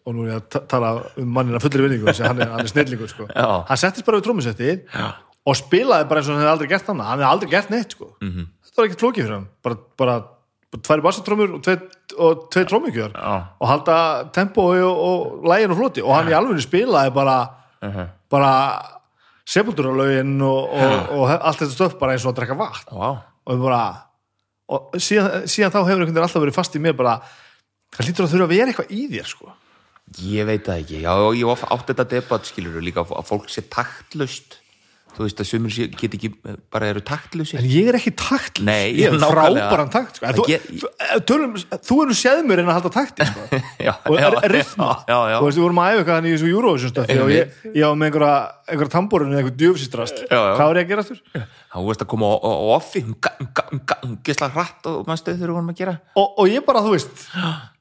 og 0.06 0.16
nú 0.18 0.26
er 0.26 0.34
ég 0.34 0.42
að 0.42 0.50
ta- 0.50 0.64
tala 0.74 0.92
um 1.22 1.30
mannina 1.38 1.62
fullri 1.64 1.86
vinningu 1.86 2.14
sem 2.18 2.26
hann 2.28 2.42
er, 2.42 2.50
er 2.60 2.68
snillingur 2.68 3.08
sko. 3.14 3.28
Já. 3.30 3.64
hann 3.70 3.78
settist 3.78 4.06
bara 4.06 4.18
við 4.20 4.26
trómusetti 4.28 4.72
og 5.46 5.56
spilaði 5.60 6.10
bara 6.10 6.20
eins 6.20 6.28
og 6.30 6.36
hann 6.36 6.44
hefði 6.44 6.54
aldrei 6.58 6.68
gert 6.74 6.88
hann 6.92 7.00
hann 7.00 7.20
hefði 7.20 7.30
aldrei 7.32 7.50
gert 7.54 7.70
neitt 7.70 7.92
sko. 7.96 8.10
Mhm. 8.22 8.30
-hmm. 8.34 8.48
þetta 8.66 8.78
var 8.82 8.86
ekkert 8.90 9.00
flókið 9.06 9.24
fyrir 9.24 9.38
hann 9.38 9.48
bara, 9.64 9.78
bara 9.98 10.24
tværi 10.82 11.04
bassatrómur 11.06 11.54
og 11.60 11.62
tvei, 12.50 12.64
trómikjör 12.66 13.14
og 13.60 13.68
halda 13.68 13.98
tempo 14.34 14.62
og, 14.74 15.04
og 15.10 15.46
lægin 15.50 15.72
og 15.72 15.78
floti. 15.78 16.02
Og 16.02 16.16
hann 16.16 16.32
í 16.32 16.38
alveg 16.38 16.62
spilaði 16.66 17.14
bara 17.14 17.38
Mhm. 17.84 18.06
bara 18.32 18.52
sepulturalögin 19.46 20.38
og, 20.42 20.70
og, 20.72 20.94
og 21.20 21.32
allt 21.36 21.60
þetta 21.60 21.76
stöf 21.76 21.98
bara 22.00 22.14
eins 22.16 22.24
og 22.26 22.32
að 22.34 22.38
drekka 22.40 22.56
vatn. 22.58 22.94
Já, 22.96 23.10
og 23.46 23.60
bara 23.66 23.82
og 24.74 24.96
síðan, 24.96 25.44
síðan 25.52 25.74
þá 25.74 25.80
hefur 25.84 26.00
einhvern 26.00 26.14
veginn 26.14 26.24
alltaf 26.24 26.42
verið 26.46 26.56
fast 26.56 26.78
í 26.80 26.82
mér 26.82 26.96
bara 26.98 27.18
það 27.94 28.08
hlýtur 28.08 28.26
að 28.26 28.32
þurfa 28.34 28.48
að 28.48 28.54
vera 28.56 28.72
eitthvað 28.72 28.94
í 28.96 29.02
þér 29.12 29.28
sko. 29.30 29.52
Ég 30.24 30.46
veit 30.48 30.64
það 30.66 30.80
ekki. 30.84 31.02
Já, 31.04 31.14
ég 31.36 31.46
var 31.50 31.66
átt 31.76 31.88
þetta 31.92 32.08
debatt 32.16 32.48
skilur 32.50 32.82
líka 32.84 33.04
að 33.04 33.28
fólk 33.28 33.52
sé 33.52 33.64
taktlaust 33.72 34.58
þú 35.14 35.26
veist 35.28 35.42
að 35.44 35.48
sé- 35.70 35.90
get 35.94 36.16
ekki 36.18 36.30
bara 36.74 36.88
eru 36.90 37.02
taktlausi. 37.06 37.58
En 37.60 37.68
ég 37.70 37.90
er 37.92 37.98
ekki 38.00 38.14
takt 38.18 38.62
Nei, 38.66 38.94
Ég 38.98 39.14
er 39.14 39.20
frábæran 39.34 39.92
takt 39.94 40.18
sko. 40.18 40.32
Þú, 40.40 40.46
get- 40.50 40.66
þú, 41.28 41.38
erum 42.04 42.18
séð 42.18 42.42
mér 42.50 42.64
en 42.64 42.72
að 42.72 42.78
halda 42.80 42.92
takti 42.96 43.28
sko. 43.30 43.46
já, 43.88 43.94
og 44.10 44.18
já, 44.18 44.28
er 44.42 44.56
rithma 44.58 44.88
og 45.04 45.46
við 45.50 45.60
vorum 45.62 45.82
að 45.84 45.92
æfa 45.92 46.02
eitthvað 46.04 46.18
hann 46.18 46.30
í 46.30 46.34
þessu 46.34 46.50
Eurovision 46.54 46.94
stöfi 46.96 47.20
og 47.24 47.34
ég, 47.34 47.60
ég 47.74 47.86
var 47.86 48.00
með 48.02 48.10
einhverja, 48.10 48.38
einhverja 48.74 48.94
tamborinu 48.96 49.38
eitthvað 49.38 49.60
djöfsistrast 49.62 50.24
Já, 50.26 50.38
já. 50.40 50.54
hvað 50.58 50.66
var 50.72 50.80
ég 50.82 50.88
að 50.88 50.94
gera 50.94 51.06
aftur? 51.06 51.22
þá 51.74 51.78
veist 51.88 52.04
að 52.06 52.10
koma 52.14 52.28
á, 52.30 52.36
á, 52.38 52.50
á 52.54 52.66
offi 52.78 53.02
hún 53.06 53.16
hún 53.40 53.50
hún 53.70 53.84
ga- 53.90 54.00
hún 54.04 54.18
gesla 54.26 54.50
hratt 54.54 54.90
og 54.90 55.06
maður 55.10 55.22
stöð 55.24 55.38
þegar 55.40 55.50
við 55.54 55.56
vorum 55.58 55.72
að 55.74 55.80
gera. 55.84 55.94
Og, 56.22 56.28
og 56.42 56.52
ég 56.54 56.66
bara, 56.68 56.84
þú 56.86 56.92
veist 56.94 57.24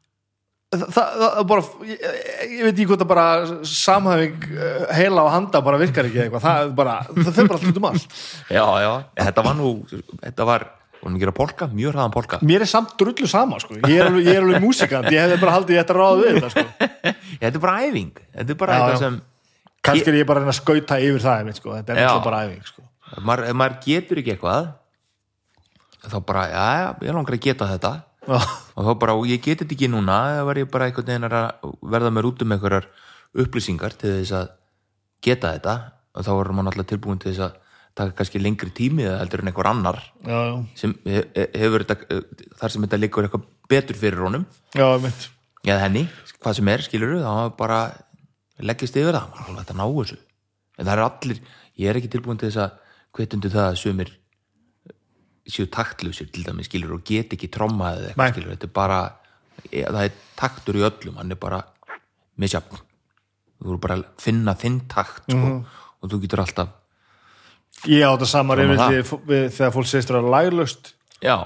það, 0.73 1.41
bara 1.51 1.65
ég, 1.87 2.05
ég 2.49 2.63
veit 2.67 2.73
ekki 2.73 2.87
hvort 2.91 3.05
að 3.05 3.11
bara 3.11 3.25
samhæfing 3.69 4.47
eh, 4.53 4.85
heila 4.99 5.27
og 5.27 5.33
handa 5.35 5.63
bara 5.65 5.81
virkar 5.81 6.09
ekki 6.09 6.23
eitthvað 6.25 6.45
það, 6.47 6.63
er 6.65 6.77
bara, 6.79 6.95
það 7.09 7.33
fyrir 7.39 7.51
bara 7.51 7.59
allt 7.59 7.73
út 7.73 7.81
um 7.81 7.89
allt 7.91 8.15
já, 8.49 8.65
já, 8.85 8.93
þetta 9.21 9.45
var 9.49 9.59
nú 9.59 9.73
þetta 10.23 10.47
var, 10.49 10.67
vorum 11.01 11.19
að 11.19 11.25
gera 11.25 11.37
polka, 11.37 11.69
mjög 11.73 11.97
hraðan 11.97 12.15
polka 12.17 12.41
mér 12.53 12.67
er 12.67 12.73
samt 12.73 12.95
drullu 13.01 13.29
sama 13.31 13.61
sko. 13.63 13.79
ég 13.83 13.99
er 13.99 14.09
alveg, 14.09 14.29
ég 14.29 14.39
er 14.39 14.47
alveg 14.47 14.65
músikant 14.65 15.11
ég 15.13 15.27
hefði 15.27 15.41
bara 15.45 15.57
haldið 15.59 15.77
ég 15.77 15.85
ætti 15.85 15.97
að 15.97 16.01
ráða 16.01 16.21
við 16.23 16.39
þetta 16.39 16.53
sko. 16.55 16.67
þetta 17.43 17.53
er 17.53 17.65
bara 17.67 17.79
æfing 17.87 18.23
þetta 18.23 18.47
er 18.57 18.61
bara 18.65 18.79
eitthvað 18.79 19.03
sem 19.07 19.19
kannski 19.83 20.15
er 20.15 20.21
ég 20.23 20.31
bara 20.31 20.47
að 20.47 20.57
skauta 20.61 21.03
yfir 21.03 21.27
það 21.27 21.43
einmitt, 21.43 21.61
sko. 21.61 21.75
þetta 21.81 21.97
er 21.97 22.07
alltaf 22.07 22.31
bara 22.31 22.45
æfing 22.47 22.71
sko. 22.71 22.87
ef 23.13 23.27
maður, 23.29 23.83
getur 23.85 24.23
ekki 24.23 24.37
eitthvað 24.37 24.73
þá 26.03 26.19
bara, 26.27 26.47
já, 26.51 26.65
já, 26.81 26.89
ég 27.07 27.15
langar 27.15 27.37
að 27.37 27.45
geta 27.45 27.69
þetta. 27.71 27.93
Og 28.29 28.85
þá 28.87 28.93
bara, 29.03 29.15
og 29.19 29.27
ég 29.27 29.41
geti 29.43 29.65
þetta 29.65 29.75
ekki 29.77 29.89
núna 29.91 30.19
eða 30.37 30.45
var 30.47 30.61
ég 30.61 30.69
bara 30.71 30.87
einhvern 30.89 31.09
veginn 31.11 31.27
að 31.27 31.75
verða 31.95 32.13
mér 32.15 32.29
út 32.29 32.43
um 32.45 32.53
einhverjar 32.55 32.87
upplýsingar 33.43 33.97
til 33.99 34.13
þess 34.21 34.35
að 34.39 34.49
geta 35.25 35.55
þetta. 35.57 35.75
Og 36.13 36.27
þá 36.27 36.31
var 36.37 36.51
maður 36.53 36.73
alltaf 36.77 36.91
tilbúin 36.93 37.19
til 37.23 37.33
þess 37.33 37.45
að 37.47 37.59
taka 37.97 38.15
kannski 38.19 38.41
lengri 38.41 38.71
tími 38.77 39.05
eða 39.09 39.19
heldur 39.23 39.43
en 39.43 39.49
einhver 39.51 39.69
annar 39.69 39.99
já, 40.25 40.37
já, 40.49 40.53
sem 40.81 40.95
he- 41.05 41.27
he- 41.37 41.49
hefur 41.61 41.85
þetta 41.85 42.21
þar 42.61 42.71
sem 42.73 42.83
þetta 42.87 43.01
liggur 43.01 43.25
eitthvað 43.27 43.47
betur 43.69 43.97
fyrir 44.01 44.23
honum. 44.25 44.47
Já, 45.65 45.73
eða 45.75 45.83
henni, 45.87 46.05
hvað 46.43 46.55
sem 46.59 46.69
er, 46.69 46.85
skilur 46.87 47.17
þá 47.25 47.57
bara 47.57 47.81
leggist 48.61 48.97
yfir 48.97 49.13
það. 49.19 49.57
Að 49.57 49.75
ná 49.77 49.85
þessu. 49.89 50.17
En 50.79 50.87
það 50.87 50.93
er 50.95 51.05
allir, 51.09 51.41
ég 51.79 51.89
er 51.91 51.97
ekki 52.01 52.13
tilbúin 52.13 52.39
til 52.41 52.49
þess 52.51 52.63
að 52.65 52.79
hvetundu 53.19 53.51
það 53.53 53.67
að 53.73 53.77
sumir 53.83 54.11
séu 55.53 55.67
taktlausir 55.73 56.31
til 56.33 56.45
dæmis 56.47 56.67
skilur 56.71 56.97
og 56.97 57.05
get 57.09 57.33
ekki 57.37 57.51
tromma 57.53 57.93
eða 57.97 58.01
Nei. 58.01 58.11
eitthvað 58.13 58.33
skilur, 58.37 58.55
þetta 58.57 58.69
er 58.71 58.75
bara 58.79 59.01
e, 59.71 59.83
það 59.85 60.03
er 60.09 60.17
taktur 60.41 60.79
í 60.81 60.85
öllum, 60.89 61.17
hann 61.21 61.31
er 61.35 61.41
bara 61.43 61.63
misjafn 62.41 62.81
þú 63.63 63.69
voru 63.71 63.79
bara 63.85 63.99
að 64.01 64.07
finna 64.25 64.55
þinn 64.59 64.81
takt 64.91 65.29
sko, 65.31 65.51
og 66.03 66.11
þú 66.11 66.23
getur 66.25 66.43
alltaf 66.43 66.73
ég 67.91 68.05
á 68.07 68.11
þetta 68.15 68.29
sama 68.31 68.55
Svona 68.57 68.63
reyfill 68.63 68.81
það. 68.83 68.95
við, 68.97 69.13
við, 69.33 69.45
þegar 69.57 69.75
fólk 69.77 69.91
segist 69.91 70.11
vera 70.13 70.33
laglust 70.37 70.93
já, 71.23 71.37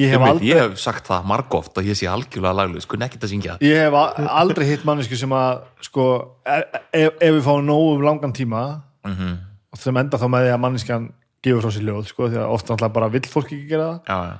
ég 0.00 0.12
hef, 0.14 0.24
aldrei, 0.26 0.48
ég 0.50 0.60
hef 0.62 0.76
sagt 0.82 1.08
það 1.10 1.28
margóft 1.30 1.78
að 1.78 1.88
ég 1.92 1.98
sé 1.98 2.08
algjörlega 2.10 2.56
laglaus, 2.62 2.86
kunni 2.90 3.06
ekkert 3.06 3.26
að 3.28 3.32
syngja 3.34 3.56
ég 3.62 3.80
hef 3.84 3.96
aldrei 4.32 4.68
hitt 4.72 4.84
mannesku 4.88 5.18
sem 5.20 5.34
að 5.36 5.62
sko, 5.88 6.06
ef, 6.46 6.78
ef 6.94 7.34
við 7.36 7.42
fáum 7.46 7.66
nógu 7.68 7.96
um 7.98 8.06
langan 8.08 8.34
tíma 8.36 8.64
Mhm. 9.02 9.32
og 9.74 9.80
þeim 9.82 9.96
enda 9.98 10.18
þá 10.20 10.28
með 10.30 10.44
því 10.46 10.50
að 10.54 10.60
manneskan 10.62 11.06
gefur 11.42 11.64
frá 11.64 11.74
sér 11.74 11.86
ljóð 11.88 12.06
sko, 12.10 12.28
því 12.30 12.40
að 12.42 12.54
ofta 12.54 12.72
náttúrulega 12.72 12.96
bara 12.98 13.10
vill 13.12 13.26
fólk 13.30 13.50
ekki 13.50 13.70
gera 13.70 13.88
það 13.88 14.12
já, 14.12 14.18
já, 14.28 14.36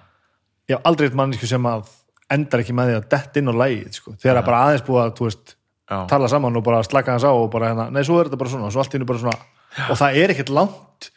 ég 0.68 0.76
hef 0.76 0.86
aldrei 0.90 1.08
hitt 1.08 1.18
mannesku 1.18 1.50
sem 1.50 1.66
að 1.72 1.90
endar 2.32 2.62
ekki 2.62 2.76
með 2.76 2.90
því 2.90 2.98
að 2.98 3.08
dett 3.12 3.40
inn 3.40 3.52
á 3.52 3.54
lægið 3.62 3.98
sko, 3.98 4.14
þegar 4.22 4.40
að 4.40 4.46
bara 4.48 4.60
aðeins 4.66 4.86
búið 4.86 5.02
að 5.02 5.24
veist, 5.26 5.56
já. 5.90 5.98
tala 6.12 6.30
saman 6.32 6.60
og 6.60 6.64
bara 6.68 6.84
slaka 6.86 7.16
hans 7.16 7.26
á 7.26 7.32
og 7.32 7.50
bara 7.52 7.72
hérna, 7.72 7.88
nei, 7.92 8.04
svo 8.06 8.20
er 8.20 8.30
þetta 8.30 8.40
bara 8.40 8.54
svona, 8.54 8.70
svo 8.72 8.82
allt 8.84 8.94
í 8.94 9.00
einu 9.00 9.08
bara 9.10 9.22
svona 9.24 9.88
og 9.90 9.98
það 9.98 10.20
er 10.22 10.34
ekkert 10.34 10.52
langt 10.54 11.10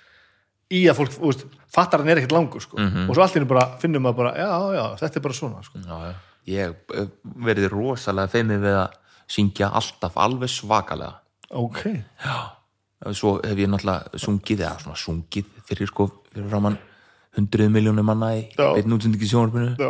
í 0.74 0.82
að 0.90 1.00
fólk, 1.00 1.18
veist, 1.22 1.46
fattar 1.76 2.02
hann 2.02 2.12
er 2.12 2.22
ekkert 2.22 2.36
langur 2.36 2.64
sko. 2.64 2.80
Mhm. 2.82 3.10
og 3.10 3.16
svo 3.16 3.26
allt 3.26 3.38
einu 3.38 3.50
bara 3.50 3.66
finnum 3.82 4.04
maður 4.06 4.20
bara, 4.24 4.34
já, 4.40 4.52
já, 4.76 4.86
þetta 5.04 5.20
er 5.20 5.26
bara 5.28 5.38
svona 5.40 5.64
sko. 5.64 5.80
Já, 5.86 5.98
já. 6.10 6.16
Ég 6.46 6.62
hef 6.66 7.10
verið 7.42 7.72
rosalega 7.74 8.30
feimið 8.30 8.66
við 8.68 8.76
að 8.84 8.98
syngja 9.28 9.72
alltaf 9.74 10.18
alveg 10.22 10.52
svakalega. 10.54 11.22
ok, 11.50 11.82
Svo 13.14 13.36
hef 13.44 13.60
ég 13.62 13.70
náttúrulega 13.70 14.18
sungið, 14.18 14.64
eða 14.66 14.82
svona 14.82 14.98
sungið 14.98 15.50
fyrir 15.68 15.90
sko, 15.92 16.08
fyrir 16.34 16.50
framann 16.50 16.78
hundruð 17.36 17.72
miljónum 17.74 18.08
manna 18.08 18.32
í 18.38 18.44
Já. 18.56 18.70
beinn 18.78 18.96
útsendingi 18.96 19.28
sjónarpinu 19.30 19.74
já, 19.76 19.90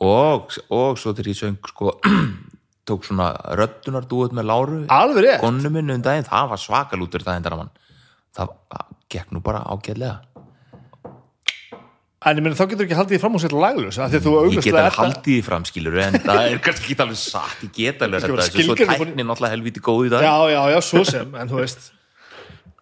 og, 0.00 0.54
og 0.72 1.00
svo 1.00 1.12
þegar 1.12 1.32
ég 1.32 1.40
söng 1.40 1.58
sko, 1.70 1.96
tók 2.88 3.04
svona 3.06 3.32
röddunar 3.58 4.06
dúið 4.08 4.36
með 4.38 4.48
Láru 4.50 4.78
alveg 4.92 5.26
rétt. 5.26 5.42
konu 5.42 5.72
minn 5.74 5.92
um 5.92 6.04
daginn, 6.04 6.26
það 6.28 6.54
var 6.54 6.62
svakalútur 6.62 7.26
það 7.26 7.40
endara 7.40 7.60
mann. 7.60 7.74
Það 8.36 8.54
gekk 9.12 9.34
nú 9.34 9.42
bara 9.44 9.64
ágætlega. 9.66 10.22
En 12.26 12.38
ég 12.40 12.42
meina, 12.42 12.56
þá 12.58 12.64
getur 12.72 12.86
ekki 12.88 12.96
haldið 12.98 13.14
því 13.14 13.18
fram 13.22 13.36
og 13.38 13.42
setja 13.44 13.58
lagljus 13.62 13.98
ég 14.00 14.56
get 14.64 14.74
alveg 14.74 14.96
haldið 14.96 15.26
því 15.28 15.34
fram 15.46 15.66
skilur 15.68 15.98
en 16.02 16.16
það 16.26 16.40
er 16.48 16.62
kannski 16.64 16.88
ekki 16.88 17.04
alveg 17.04 17.20
satt. 17.20 17.60
Ég 17.62 17.74
get 17.76 18.02
alveg 18.02 18.24
þetta, 18.24 18.46
svo 18.56 18.78
tæknin 18.80 19.28
náttúrulega 19.28 19.52
helviti 19.54 19.82
góð 19.84 20.08
í 20.08 20.10
dag. 20.16 20.24
Já, 20.26 20.34
já, 20.50 20.62
já, 20.72 20.78
svo 20.88 21.04
sem, 21.06 21.36
en 21.38 21.52
þú 21.52 21.60
veist 21.60 21.92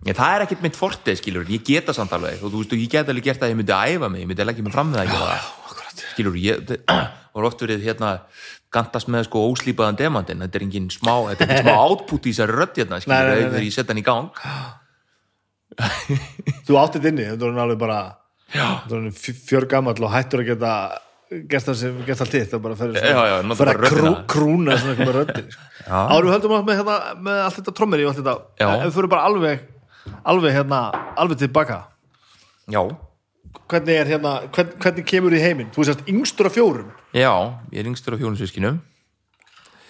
Ég, 0.05 0.13
það 0.17 0.35
er 0.35 0.45
ekkert 0.45 0.65
mitt 0.65 0.77
fortið, 0.77 1.19
skilur, 1.21 1.47
ég 1.49 1.63
geta 1.65 1.95
samt 1.97 2.13
alveg. 2.13 2.43
Og 2.45 2.53
þú 2.53 2.63
veist, 2.63 2.75
ég 2.77 2.91
get 2.93 3.09
alveg 3.09 3.25
gert 3.31 3.45
að 3.45 3.55
ég 3.55 3.61
myndi 3.61 3.73
æfa 3.73 4.11
mig. 4.13 4.25
Ég 4.25 4.29
myndi 4.29 4.45
leggja 4.45 4.65
mig 4.67 4.75
fram 4.75 4.91
með 4.93 5.01
það 5.01 5.15
að 5.15 5.23
það 5.25 5.63
skilur, 6.15 6.37
ég 6.39 6.75
var 7.35 7.49
oft 7.49 7.63
verið 7.65 7.85
hérna 7.85 8.17
gantast 8.75 9.11
með 9.11 9.29
sko 9.29 9.45
óslípaðan 9.53 9.99
demandin 9.99 10.43
þetta 10.45 10.59
er 10.59 10.65
engin 10.67 10.89
smá, 10.93 11.15
þetta 11.31 11.47
er 11.47 11.53
engin 11.55 11.69
smá 11.69 11.77
output 11.89 12.27
í 12.27 12.33
þessari 12.35 12.59
rödd 12.59 12.81
hérna, 12.83 13.01
skilur, 13.03 13.15
Nei, 13.15 13.25
nei, 13.25 13.35
nei, 13.39 13.49
þegar 13.55 13.67
ég 13.69 13.77
setja 13.77 13.95
hann 13.95 14.03
í 14.03 14.07
gang. 14.07 14.29
Þú 16.67 16.79
áttið 16.83 17.11
inni, 17.11 17.27
þetta 17.33 17.49
er 17.51 17.65
alveg 17.65 17.81
bara 17.81 17.99
er 18.55 19.09
fjörgamall 19.49 19.99
og 20.05 20.15
hættur 20.15 20.45
að 20.45 20.53
geta 20.53 20.75
gert 21.51 21.67
það 21.67 21.79
sem 21.81 21.95
gert 22.07 22.21
allt 22.23 22.35
hitt 22.37 22.51
það 22.53 22.61
bara 22.63 22.77
fyrir 22.79 22.99
Já, 23.01 23.21
já, 23.27 23.37
fyrir 23.43 23.59
bara 23.59 23.73
að 23.75 23.95
krú, 23.95 24.11
krúna 24.31 24.77
svona 24.79 25.15
röddin 25.17 25.49
sko. 25.51 25.63
árum 25.89 26.29
við 26.29 26.35
höldum 26.37 26.55
að 26.55 26.69
með, 26.69 26.77
hérna, 26.81 26.99
með 27.27 27.41
allt 27.47 27.57
þetta 27.59 27.75
trommeri 27.81 28.05
og 28.05 28.13
allt 28.13 28.21
þetta 28.21 28.35
ef 28.69 28.85
við 28.85 28.93
fyrir 28.99 29.11
bara 29.11 29.31
alveg 29.31 29.65
alveg 30.25 30.57
hérna, 30.57 30.81
alveg 31.21 31.45
tilbaka. 31.45 31.83
Já, 32.73 32.83
hvernig 33.69 33.95
er 34.01 34.11
hérna, 34.15 34.35
hvern, 34.55 34.75
hvernig 34.81 35.07
kemur 35.09 35.37
í 35.37 35.43
heiminn? 35.43 35.71
Þú 35.75 35.87
sérst 35.89 36.11
yngstur 36.11 36.49
af 36.49 36.57
fjórum. 36.57 36.91
Já, 37.15 37.33
ég 37.73 37.83
er 37.83 37.93
yngstur 37.93 38.17
af 38.17 38.23
fjónusvískinum 38.25 38.83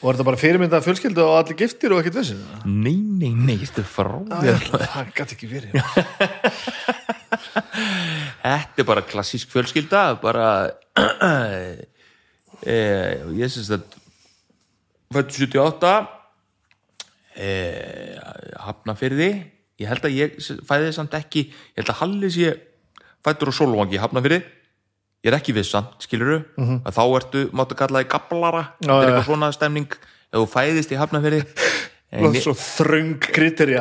og 0.04 0.10
er 0.10 0.18
þetta 0.18 0.26
bara 0.28 0.40
fyrirmynda 0.40 0.80
fjölskyldu 0.84 1.22
og 1.24 1.38
allir 1.38 1.56
giftir 1.56 1.92
og 1.94 2.02
ekkert 2.02 2.18
vissin 2.18 2.40
nei, 2.68 2.98
nei, 3.00 3.30
nei, 3.32 3.56
þetta 3.62 3.80
er 3.80 3.86
frá 3.88 4.18
þér 4.42 4.66
það 4.84 5.12
gæti 5.16 5.36
ekki 5.38 5.48
verið. 5.48 5.72
Þetta 8.44 8.82
er 8.82 8.86
bara 8.86 9.02
klassísk 9.08 9.48
fjölskylda 9.50 10.02
bara 10.20 10.48
e, 11.00 12.74
ég 13.40 13.50
syns 13.50 13.72
að 13.74 13.86
fættu 15.14 15.48
78 15.48 15.94
e, 17.40 17.48
Hafnafyrði 18.66 19.30
ég 19.82 19.88
held 19.90 20.04
að 20.06 20.14
ég 20.18 20.36
fæði 20.68 20.92
samt 20.94 21.14
ekki 21.18 21.46
ég 21.50 21.80
held 21.80 21.90
að 21.94 22.00
Hallis 22.02 22.36
ég 22.40 22.60
fættur 23.24 23.50
á 23.50 23.54
Solvangi 23.56 23.98
Hafnafyrði 24.02 24.42
ég 25.24 25.30
er 25.32 25.38
ekki 25.38 25.54
vissan, 25.56 25.86
skiluru 26.04 26.42
að 26.84 26.92
þá 26.98 27.02
ertu, 27.16 27.42
máttu 27.56 27.74
kalla 27.78 28.02
þig 28.02 28.10
gablara. 28.12 28.64
Þetta 28.82 28.98
er 29.00 29.06
eitthvað 29.08 29.28
svona 29.30 29.48
stemning. 29.56 29.86
Ef 30.34 30.42
þú 30.42 30.48
fæðist 30.52 30.92
í 30.92 30.98
ég- 32.36 32.44
svo 32.44 32.52
þröng 32.54 33.14
kriterja 33.24 33.80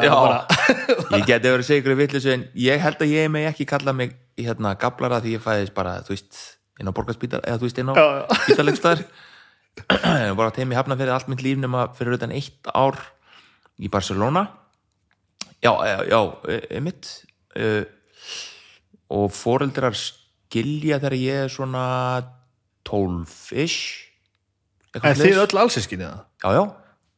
ég 1.19 1.25
geti 1.27 1.51
verið 1.51 1.59
að 1.59 1.67
segja 1.67 1.81
ykkur 1.83 1.97
vitlis 1.99 2.25
en 2.31 2.45
ég 2.57 2.79
held 2.81 3.03
að 3.03 3.11
ég 3.11 3.27
megi 3.29 3.49
ekki 3.51 3.67
kalla 3.69 3.93
mig 3.93 4.15
hérna 4.39 4.71
gablara 4.79 5.19
því 5.21 5.35
ég 5.35 5.43
fæðist 5.43 5.75
bara 5.75 5.97
þú 6.07 6.15
veist, 6.15 6.39
inn 6.79 6.89
á 6.89 6.95
borgarspítal 6.95 7.43
eða 7.43 7.59
þú 7.59 7.67
veist, 7.67 7.81
inn 7.83 7.91
á 7.91 7.93
Já, 7.93 8.05
já. 8.07 8.39
spítalegstæðar 8.47 9.03
bara 10.39 10.49
teimi 10.57 10.79
hafna 10.79 10.95
fyrir 10.97 11.13
allt 11.13 11.27
mitt 11.29 11.43
líf 11.45 11.59
nema 11.61 11.89
fyrir 11.97 12.15
utan 12.17 12.33
eitt 12.33 12.71
ár 12.73 12.97
í 13.83 13.91
Barcelona 13.91 14.47
já, 15.63 15.73
já, 16.09 16.19
e- 16.51 16.67
einmitt. 16.77 17.09
Uh, 17.53 17.85
og 19.13 19.27
foreldrar 19.35 19.93
skilja 19.97 20.97
þegar 20.99 21.15
ég 21.19 21.43
er 21.45 21.51
svona 21.53 21.83
12-ish 22.87 24.09
eitthvað 24.93 25.09
en 25.11 25.19
þið 25.21 25.41
öll 25.43 25.59
allsískinni 25.63 26.07
það 26.07 26.21
já, 26.43 26.49
já, 26.53 26.63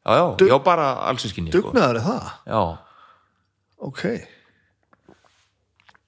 já, 0.06 0.16
já, 0.20 0.26
Dug- 0.39 0.52
já, 0.52 0.58
bara 0.64 0.88
allsinskynni 1.10 1.52
sko. 1.54 1.62
dugnaður 1.72 2.00
er 2.00 2.06
það, 2.06 2.30
já. 2.52 2.62
Ok. 3.86 4.04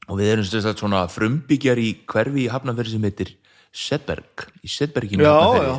Og 0.08 0.20
við 0.22 0.30
erum 0.32 0.48
sagt 0.48 0.80
svona 0.84 1.02
frumbyggjar 1.12 1.82
í 1.84 1.90
hverfi 2.08 2.46
í 2.46 2.52
Hafnarferði 2.52 2.96
sem 2.96 3.08
heitir 3.08 3.34
Sedberg 3.76 4.46
í 4.64 4.72
Sedberginu 4.72 5.26
já, 5.28 5.34
já, 5.60 5.74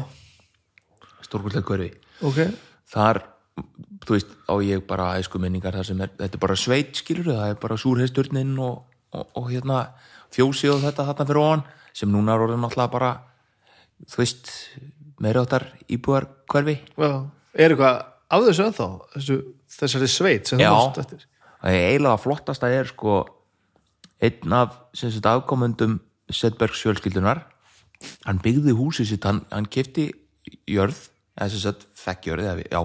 stórkvöldlega 1.25 1.65
hverfi. 1.65 1.91
Ok. 2.29 2.43
Þar, 2.93 3.23
þú 4.05 4.15
veist, 4.17 4.31
á 4.49 4.55
ég 4.65 4.85
bara 4.89 5.11
æsku 5.21 5.41
minningar 5.43 5.75
þar 5.79 5.87
sem 5.91 6.01
er, 6.05 6.11
þetta 6.19 6.39
er 6.39 6.43
bara 6.45 6.57
sveit 6.59 6.97
skilur 7.01 7.31
það 7.33 7.51
er 7.53 7.59
bara 7.63 7.77
súrheisturnin 7.81 8.55
og, 8.63 8.85
og, 9.13 9.27
og 9.37 9.49
hérna 9.53 9.81
fjósi 10.35 10.71
og 10.73 10.83
þetta 10.85 11.07
þarna 11.09 11.27
fyrir 11.29 11.43
ofan 11.45 11.65
sem 11.99 12.13
núna 12.13 12.35
er 12.37 12.45
orðin 12.47 12.63
náttúrulega 12.65 12.93
bara 12.95 13.11
þú 14.07 14.21
veist, 14.23 14.53
meiri 15.21 15.41
áttar 15.43 15.67
íbúðar 15.91 16.29
hverfi 16.53 16.77
er 17.59 17.75
eitthvað 17.75 18.05
af 18.29 18.45
þessu 18.47 18.67
ennþá 18.69 18.89
þessu, 19.17 19.39
þessari 19.79 20.09
sveit 20.13 20.51
sem 20.53 20.61
þú 20.61 20.69
mást 20.77 21.01
eftir? 21.03 21.25
Það 21.59 21.75
er 21.75 21.87
eiginlega 21.91 22.23
flottasta 22.23 22.69
er 22.71 22.87
sko 22.93 23.15
einn 24.23 24.53
af 24.55 24.77
sagt 24.99 25.27
afkomendum 25.27 25.99
Sedbergs 26.31 26.83
fjölskyldunar 26.85 27.41
hann 28.29 28.39
byggði 28.45 28.75
húsið 28.79 29.09
sitt 29.15 29.25
hann, 29.27 29.41
hann 29.51 29.67
kefti 29.67 30.11
jörð 30.71 30.99
eða 31.39 31.49
sem 31.55 31.63
sagt 31.65 31.87
fekkjörð 31.99 32.45
eða, 32.45 32.57
við- 32.61 32.69
já, 32.75 32.81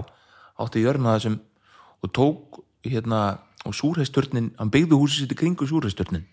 átti 0.60 0.84
jörðina 0.84 1.16
þessum 1.16 1.40
og 2.04 2.12
tók 2.14 2.60
hérna 2.84 3.22
og 3.64 3.74
súrheisturnin, 3.76 4.52
hann 4.58 4.70
byggði 4.72 4.98
húsið 5.00 5.24
sitt 5.24 5.34
í 5.34 5.40
kringu 5.40 5.66
súrheisturnin 5.68 6.26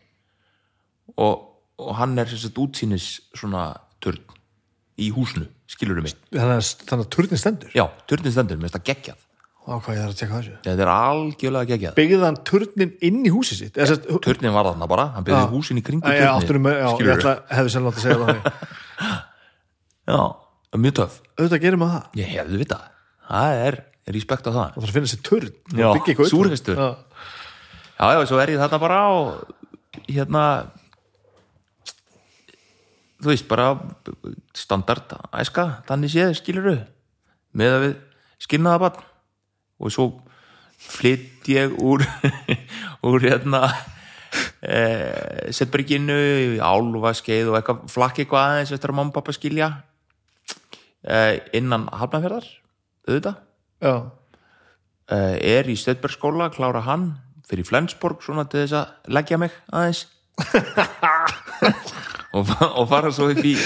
og, 1.16 1.48
og 1.80 1.96
hann 2.00 2.18
er 2.20 2.30
sem 2.30 2.42
sagt 2.42 2.60
útsýnis 2.60 3.08
svona 3.38 3.72
turn 4.04 4.22
í 5.02 5.10
húsnu, 5.16 5.48
skilur 5.72 6.02
mig? 6.04 6.16
Þannig 6.34 6.62
að, 6.94 7.06
turnin 7.14 7.40
stendur? 7.40 7.72
Já, 7.76 7.86
turnin 8.10 8.34
stendur, 8.36 8.60
mér 8.60 8.70
finnst 8.70 8.78
það 8.78 8.88
geggjað. 8.92 9.28
Á 9.62 9.78
hvað 9.78 9.96
ég 9.96 10.02
þarf 10.02 10.12
að 10.12 10.20
tjekka 10.20 10.38
þessu. 10.40 10.54
Þetta 10.66 10.84
er 10.84 10.92
algjörlega 10.92 11.70
geggjað. 11.70 11.96
Byggði 12.00 12.20
hann 12.26 12.40
turnin 12.50 12.94
inn 13.08 13.20
í 13.24 13.32
húsið 13.34 13.60
sitt? 13.62 13.80
Sest, 13.92 14.08
turnin 14.26 14.56
var 14.56 14.70
þarna 14.72 14.90
bara, 14.90 15.08
hann 15.16 15.26
byggði 15.28 15.52
húsin 15.54 15.80
í 15.80 15.86
kringu 15.86 16.10
Æ, 16.10 16.18
já, 16.18 16.32
turnin 16.50 16.76
já, 16.76 16.90
ég 16.98 17.12
ætla, 17.16 17.36
hefði 17.54 17.74
sennilega 17.76 17.94
átt 17.94 18.02
að 18.02 18.06
segja 18.06 18.20
það. 18.26 18.38
Já, 20.12 20.18
það 20.74 20.82
mjög 20.82 20.96
töf 20.98 21.14
auðvitað 21.38 21.62
gerir 21.62 21.80
maður 21.80 21.94
það 21.96 22.08
Það 24.12 24.18
respekt 24.20 24.48
á 24.48 24.52
það 24.52 24.60
það 24.60 24.76
þarf 24.76 24.90
að 24.90 24.96
finna 24.98 25.12
sér 25.12 25.24
og 25.72 25.80
Já, 25.80 25.88
byggja 25.96 26.16
upp. 26.18 26.30
súrhestur. 26.32 26.76
Já. 26.82 26.90
Já, 28.02 28.06
já, 28.18 28.22
svo 28.28 28.40
er 28.42 28.52
ég 28.52 28.60
þarna 28.62 28.80
bara 28.82 29.02
og 29.16 29.28
hérna 30.10 30.44
þú 33.22 33.30
veist, 33.30 33.48
bara 33.50 33.68
standard 34.58 35.14
æska, 35.38 35.66
þannig 35.88 36.12
séð, 36.14 36.34
skiluru 36.40 36.76
með 37.58 37.76
að 37.76 37.84
við 37.86 37.96
skilnaða 38.42 38.82
barn 38.86 39.08
og 39.82 39.94
svo 39.94 40.08
flytt 40.82 41.50
ég 41.54 41.76
úr 41.78 42.02
úr 43.08 43.22
hérna 43.28 43.68
e, 44.66 44.82
setberginu 45.54 46.18
álfa 46.66 47.14
skeið 47.22 47.52
og 47.52 47.60
eitthvað 47.60 47.86
flakki 47.94 48.26
eitthvað 48.26 48.48
aðeins 48.48 48.74
eftir 48.74 48.94
að 48.94 48.98
mamma 48.98 49.14
og 49.14 49.18
pappa 49.20 49.36
skilja 49.38 49.70
e, 51.06 51.42
innan 51.62 51.86
hafnafjörðar 51.94 52.50
auðvitað 53.06 53.38
Já. 53.82 53.94
uh, 55.12 55.36
er 55.42 55.70
í 55.70 55.76
Stöðbergskóla, 55.80 56.52
klára 56.54 56.84
hann 56.86 57.16
fyrir 57.50 57.68
Flensborg 57.68 58.22
svona 58.24 58.46
til 58.50 58.64
þess 58.64 58.78
að 58.80 59.14
leggja 59.18 59.42
mig 59.42 59.56
aðeins? 59.74 60.06
Og, 62.32 62.48
og 62.48 62.86
fara 62.88 63.10
svo 63.12 63.26
upp 63.34 63.44
í 63.44 63.58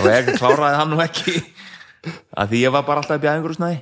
og 0.00 0.06
ég 0.10 0.32
kláraði 0.34 0.78
hann 0.80 0.90
nú 0.90 0.98
ekki 1.04 1.36
að 2.34 2.50
því 2.50 2.62
ég 2.64 2.72
var 2.74 2.82
bara 2.88 2.98
alltaf 3.02 3.20
upp 3.20 3.26
í 3.28 3.30
og 3.30 3.54
snæði 3.54 3.76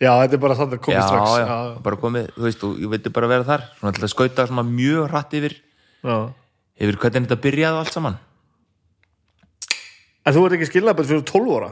já, 0.00 0.10
þetta 0.22 0.36
er 0.36 0.42
bara 0.42 0.56
þannig 0.56 0.72
að 0.72 0.80
já, 0.80 0.84
koma 0.86 1.02
strax. 1.04 1.34
já, 1.42 1.58
bara 1.84 2.00
komið, 2.00 2.30
þú 2.36 2.46
veist, 2.46 2.64
og 2.64 2.80
ég 2.80 2.92
veit 2.94 3.10
bara 3.18 3.30
vera 3.30 3.48
þar 3.48 3.66
svona 3.76 3.94
til 3.96 4.06
að 4.06 4.12
skauta 4.14 4.46
svona 4.48 4.64
mjög 4.64 5.10
hratt 5.10 5.36
yfir 5.36 5.56
já. 5.60 6.16
yfir 6.80 7.00
hvernig 7.02 7.26
þetta 7.26 7.40
byrjaði 7.44 7.82
allt 7.82 7.94
saman. 7.96 8.18
En 10.24 10.36
þú 10.36 10.46
ert 10.46 10.56
ekki 10.56 10.70
skilnaðbætt 10.70 11.10
fyrir 11.10 11.26
12 11.28 11.54
ára 11.58 11.70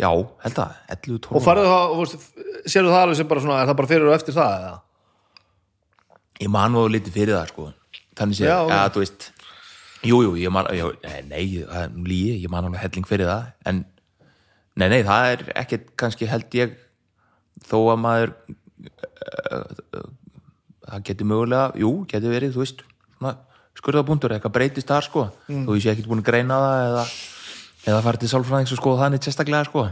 já, 0.00 0.10
held 0.44 0.56
það, 0.56 0.76
11, 0.96 1.18
12 1.26 1.36
og 1.40 1.44
farið 1.44 1.68
það, 1.70 1.96
veist, 2.00 2.30
sérðu 2.72 2.92
það 2.94 3.02
alveg 3.04 3.18
sem 3.20 3.28
bara 3.32 3.44
svona 3.44 3.58
er 3.62 3.68
það 3.70 3.78
bara 3.82 3.90
fyrir 3.92 4.08
og 4.10 4.16
eftir 4.16 4.36
það 4.38 4.54
eða? 4.60 4.78
ég 6.40 6.50
man 6.54 6.72
nú 6.74 6.86
lítið 6.88 7.16
fyrir 7.18 7.36
það 7.36 7.50
sko 7.52 7.66
þannig 8.20 8.38
sé, 8.40 8.46
Já, 8.48 8.54
já, 8.54 8.60
ok. 8.64 8.72
ja, 8.74 8.82
þú 8.94 9.02
veist 9.04 9.28
jú, 10.10 10.20
jú, 10.24 10.30
ég 10.40 10.52
man, 10.56 10.68
já, 10.72 10.86
nei, 11.28 11.44
það 11.68 11.82
er 11.84 11.90
nú 11.96 12.06
lígi, 12.08 12.36
ég 12.46 12.52
man 12.52 12.68
alveg 12.70 12.80
helling 12.86 13.08
fyrir 13.10 13.28
það 13.28 13.50
en, 13.68 13.82
nei, 14.80 14.88
nei, 14.94 15.02
það 15.04 15.26
er 15.34 15.44
ekkert 15.64 15.90
kannski 16.00 16.28
held 16.30 16.56
ég 16.56 16.78
þó 17.68 17.76
að 17.92 18.00
maður 18.06 18.32
uh, 19.52 20.08
það 20.90 21.04
geti 21.10 21.26
mögulega 21.28 21.76
jú, 21.82 21.90
geti 22.10 22.32
verið, 22.32 22.54
þú 22.56 22.64
veist 22.64 22.80
svona 23.18 23.34
skurðabúndur, 23.80 24.32
eitthvað 24.34 24.54
breytist 24.56 24.88
þar 24.90 25.04
sko 25.06 25.26
Mm. 25.50 25.64
þó 25.68 25.70
ég 25.76 25.82
sé 25.84 25.92
ekkert 25.92 26.08
búin 26.10 26.20
að 26.24 26.28
greina 26.30 26.56
það 26.60 26.86
eða, 26.88 27.04
eða 27.86 28.02
farið 28.04 28.24
til 28.24 28.32
sálfræðings 28.32 28.74
og 28.74 28.80
skoða 28.80 29.04
þannig 29.04 29.26
sérstaklega 29.26 29.68
sko. 29.68 29.86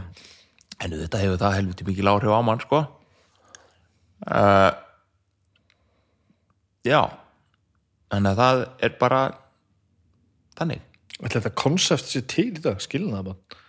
En 0.79 0.95
þetta 0.95 1.23
hefur 1.23 1.41
það 1.41 1.57
helviti 1.57 1.87
mikið 1.87 2.11
áhrif 2.11 2.35
á 2.35 2.41
mann 2.45 2.61
sko. 2.63 2.83
Uh, 4.27 4.71
já. 6.87 7.01
En 8.15 8.29
að 8.29 8.43
það 8.43 8.65
er 8.87 8.99
bara 8.99 9.23
þannig. 10.59 10.85
Þetta 11.19 11.55
konsept 11.57 12.07
sér 12.07 12.23
til 12.31 12.51
í 12.53 12.63
dag? 12.63 12.79
Skilnaðbætt 12.83 13.59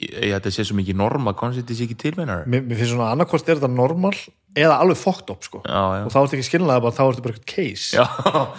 ég, 0.00 0.12
ég 0.30 0.34
þetta 0.36 0.52
sé 0.54 0.66
svo 0.66 0.76
mikið 0.78 0.98
norma 1.00 1.34
konceptið 1.38 1.78
sé 1.78 1.86
ekki 1.88 1.98
tilmennar 2.06 2.46
mér, 2.50 2.64
mér 2.66 2.80
finnst 2.80 2.94
svona 2.94 3.10
annarkost 3.14 3.48
er 3.48 3.60
þetta 3.60 3.72
normal 3.72 4.14
eða 4.58 4.76
alveg 4.82 4.98
fucked 4.98 5.30
up 5.32 5.44
sko. 5.46 5.60
Já, 5.62 5.80
já, 6.00 6.04
og 6.06 6.12
þá 6.14 6.18
ertu 6.24 6.36
ekki 6.38 6.48
skilnaðbætt, 6.48 6.96
þá 6.98 7.02
ertu 7.06 7.24
bara 7.26 7.36
eitthvað 7.36 7.52
case. 7.54 7.96
Já, 7.96 8.04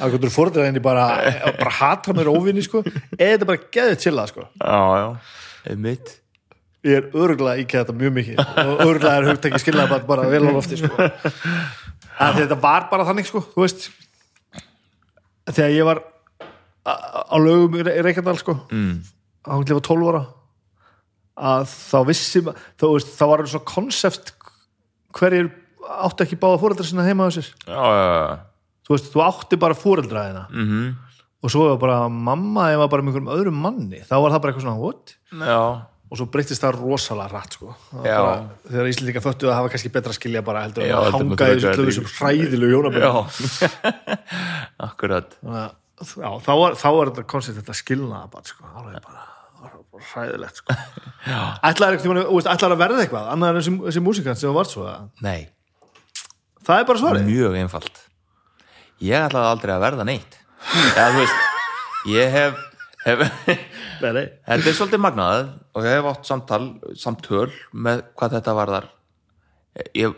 að 0.01 0.13
þú 0.15 0.19
eru 0.21 0.31
fórðræðinni 0.37 0.83
bara, 0.85 1.05
bara 1.61 1.73
hatra 1.81 2.15
mér 2.17 2.29
óvinni 2.31 2.63
sko. 2.65 2.83
Eða 3.17 3.33
þetta 3.35 3.49
bara 3.51 3.63
geðið 3.77 3.97
til 4.05 4.15
það 4.17 4.31
sko. 4.31 4.47
Já, 4.63 4.79
ég 6.81 6.97
er 6.97 7.09
örgulega 7.13 7.61
íkjæða 7.61 7.83
þetta 7.83 7.97
mjög 7.99 8.13
mikið. 8.15 8.39
Og 8.41 8.79
örgulega 8.87 9.17
er 9.19 9.27
hugtæki 9.29 9.59
skilnaðbætt 9.61 10.07
bara 10.09 10.29
vel 10.31 10.43
á 10.47 10.51
lofti 10.55 10.79
sko. 10.81 10.89
Að 12.25 12.39
þetta 12.43 12.57
var 12.63 12.87
bara 12.89 13.05
þannig 13.05 13.27
sko 13.29 13.43
þú 13.51 13.61
veist. 13.65 13.89
Þegar 15.51 15.75
ég 15.75 15.85
var 15.87 16.01
á 16.85 17.35
lögum 17.41 17.77
í 17.77 17.85
Re- 17.85 17.99
Reykjadal 18.05 18.37
sko. 18.41 18.55
Mm. 18.73 19.01
á 19.45 19.53
hún 19.53 19.65
lifa 19.69 19.83
12 19.85 20.09
ára. 20.09 20.23
Að 21.51 21.65
þá 21.69 21.97
vissi 22.09 22.41
þá, 22.41 22.85
veist, 22.89 23.13
þá 23.17 23.23
var 23.29 23.43
það 23.43 23.51
svo 23.53 23.61
konsept 23.75 24.33
hverjir 25.17 25.51
áttu 26.07 26.25
ekki 26.25 26.39
báða 26.41 26.61
fóreldra 26.61 26.87
sinna 26.87 27.05
heima 27.07 27.27
á 27.27 27.31
sér. 27.33 27.47
Já, 27.67 27.81
já, 27.81 28.07
já. 28.11 28.33
Þú 28.87 28.95
veist, 28.95 29.13
þú 29.13 29.23
átti 29.27 29.61
bara 29.61 29.77
fóreldra 29.77 30.27
þeina 30.27 30.43
mhm. 30.49 30.91
Og 31.41 31.49
svo 31.49 31.63
var 31.71 31.79
bara 31.81 32.01
mamma 32.05 32.67
eða 32.69 32.85
bara 32.91 33.01
með 33.01 33.15
einhverjum 33.15 33.31
öðrum 33.33 33.55
manni 33.63 34.03
þá 34.05 34.13
var 34.21 34.33
það 34.33 34.41
bara 34.43 34.51
eitthvað 34.51 34.65
svona, 34.67 34.77
what? 34.77 35.13
já, 35.33 35.61
og 36.11 36.19
svo 36.19 36.27
breyttist 36.27 36.61
það 36.61 36.77
rosalega 36.81 37.31
rætt 37.31 37.55
sko. 37.55 37.73
Það 37.89 38.03
var 38.03 38.25
bara, 38.27 38.55
þegar 38.67 38.89
Íslendinga 38.91 39.23
föttu 39.23 39.47
að 39.47 39.55
hafa 39.55 39.71
kannski 39.71 39.91
betra 39.95 40.15
skilja 40.15 40.41
bara 40.43 40.63
heldur 40.65 40.83
Já, 40.83 40.95
að 40.97 41.15
hanga 41.15 41.47
í 41.47 41.53
þessu 41.53 41.65
taka 41.65 41.77
klöfu 41.77 41.87
þetta 41.87 41.95
sem 41.97 42.09
hræðilegu 42.17 42.71
hjónabönd 42.75 43.05
já. 43.07 43.13
Akkurat. 44.89 45.37
Þá, 46.01 46.51
var, 46.59 46.75
þá 46.81 46.87
var 46.97 47.11
þetta 47.13 47.25
koncept 47.31 47.61
þetta 47.61 47.77
skilnaða 47.79 48.27
bara, 48.33 48.51
sko, 48.51 48.67
alveg 48.81 49.07
bara, 49.07 49.25
bara 49.63 50.05
hræðilegt 50.11 50.59
sko. 50.59 50.77
ætlaði 51.71 52.67
að 52.67 52.77
verða 52.83 53.05
eitthvað 53.05 53.31
annað 53.31 53.61
en 53.61 53.81
þessi, 53.87 54.03
músikant 54.03 54.41
sem 54.41 54.59
var 54.59 54.67
svo 54.67 54.89
að, 54.91 55.07
nei, 55.23 55.47
það 56.67 56.79
er 56.81 56.87
bara 56.89 57.01
svarið. 57.01 57.29
Mjög 57.29 57.57
einfalt. 57.61 58.03
Ég 59.01 59.25
ætlaði 59.27 59.51
aldrei 59.55 59.73
að 59.75 59.85
verða 59.85 60.07
neitt. 60.07 60.37
Eða 60.93 61.07
þú 61.13 61.23
veist 61.23 61.47
ég 62.11 62.33
hef, 62.33 62.59
hef 63.05 63.23
þetta 64.01 64.57
er 64.57 64.75
svolítið 64.77 65.01
magnað 65.01 65.47
og 65.75 65.85
ég 65.85 65.95
hef 65.97 66.09
átt 66.11 66.29
samtal, 66.29 66.63
samtöl 66.97 67.49
með 67.73 68.03
hvað 68.17 68.37
þetta 68.37 68.57
varðar. 68.57 68.89
Ég, 69.97 70.17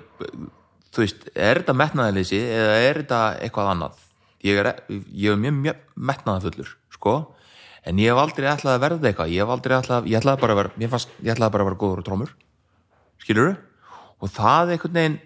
þú 0.93 1.03
veist, 1.03 1.27
er 1.35 1.61
þetta 1.61 1.77
metnaðalýsi 1.77 2.41
eða 2.41 2.77
er 2.81 3.01
þetta 3.03 3.21
eitthvað 3.43 3.71
annað? 3.75 4.03
Ég 4.43 4.59
er, 4.59 4.71
ég 4.91 5.35
er 5.35 5.39
mjög, 5.39 5.59
mjög 5.63 5.83
metnaðafullur 6.09 6.71
sko, 6.91 7.13
en 7.87 7.99
ég 8.01 8.11
hef 8.11 8.19
aldrei 8.23 8.49
ætlað 8.51 8.75
að 8.75 8.83
verða 8.83 9.09
eitthvað, 9.09 9.31
ég 9.31 9.43
hef 9.43 9.53
aldrei 9.53 9.75
ætlað 9.77 10.09
ég 10.11 10.19
ætlaði 10.19 10.41
bara 10.41 10.55
að 10.55 10.59
vera, 10.59 10.89
fannst, 10.91 11.13
ég 11.21 11.35
ætlaði 11.35 11.55
bara 11.55 11.65
að 11.65 11.69
vera 11.69 11.81
góður 11.83 12.01
og 12.01 12.07
trómur. 12.07 12.33
Skilur 13.23 13.53
og 14.23 14.31
það 14.33 14.73
einhvern 14.75 14.99
veginn 14.99 15.19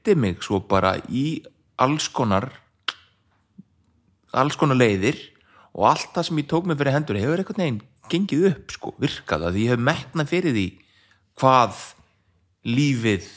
leiddi 0.00 0.16
mig 0.18 0.42
svo 0.42 0.60
bara 0.60 0.98
í 1.08 1.42
alls 1.78 2.08
konar 2.08 2.50
alls 4.32 4.56
konar 4.56 4.76
leiðir 4.76 5.16
og 5.74 5.90
allt 5.90 6.14
það 6.14 6.26
sem 6.26 6.38
ég 6.38 6.48
tók 6.48 6.66
mig 6.66 6.78
fyrir 6.78 6.94
hendur 6.94 7.18
hefur 7.18 7.38
einhvern 7.38 7.60
veginn 7.60 7.82
gengið 8.10 8.46
upp 8.50 8.72
sko, 8.72 8.94
virkað 8.98 9.46
að 9.48 9.58
ég 9.60 9.70
hef 9.70 9.78
metnað 9.78 10.30
fyrir 10.30 10.54
því 10.54 10.66
hvað 11.38 11.82
lífið 12.64 13.28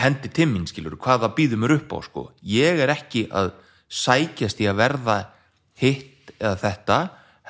hendi 0.00 0.30
timminn 0.30 0.66
skilur, 0.66 0.96
hvað 0.96 1.24
það 1.24 1.36
býður 1.36 1.60
mér 1.60 1.76
upp 1.76 1.92
á 1.92 1.98
sko. 2.02 2.30
ég 2.42 2.80
er 2.80 2.90
ekki 2.90 3.28
að 3.30 3.52
sækjast 3.88 4.60
í 4.60 4.68
að 4.70 4.80
verða 4.80 5.16
hitt 5.78 6.32
eða 6.38 6.56
þetta, 6.56 6.98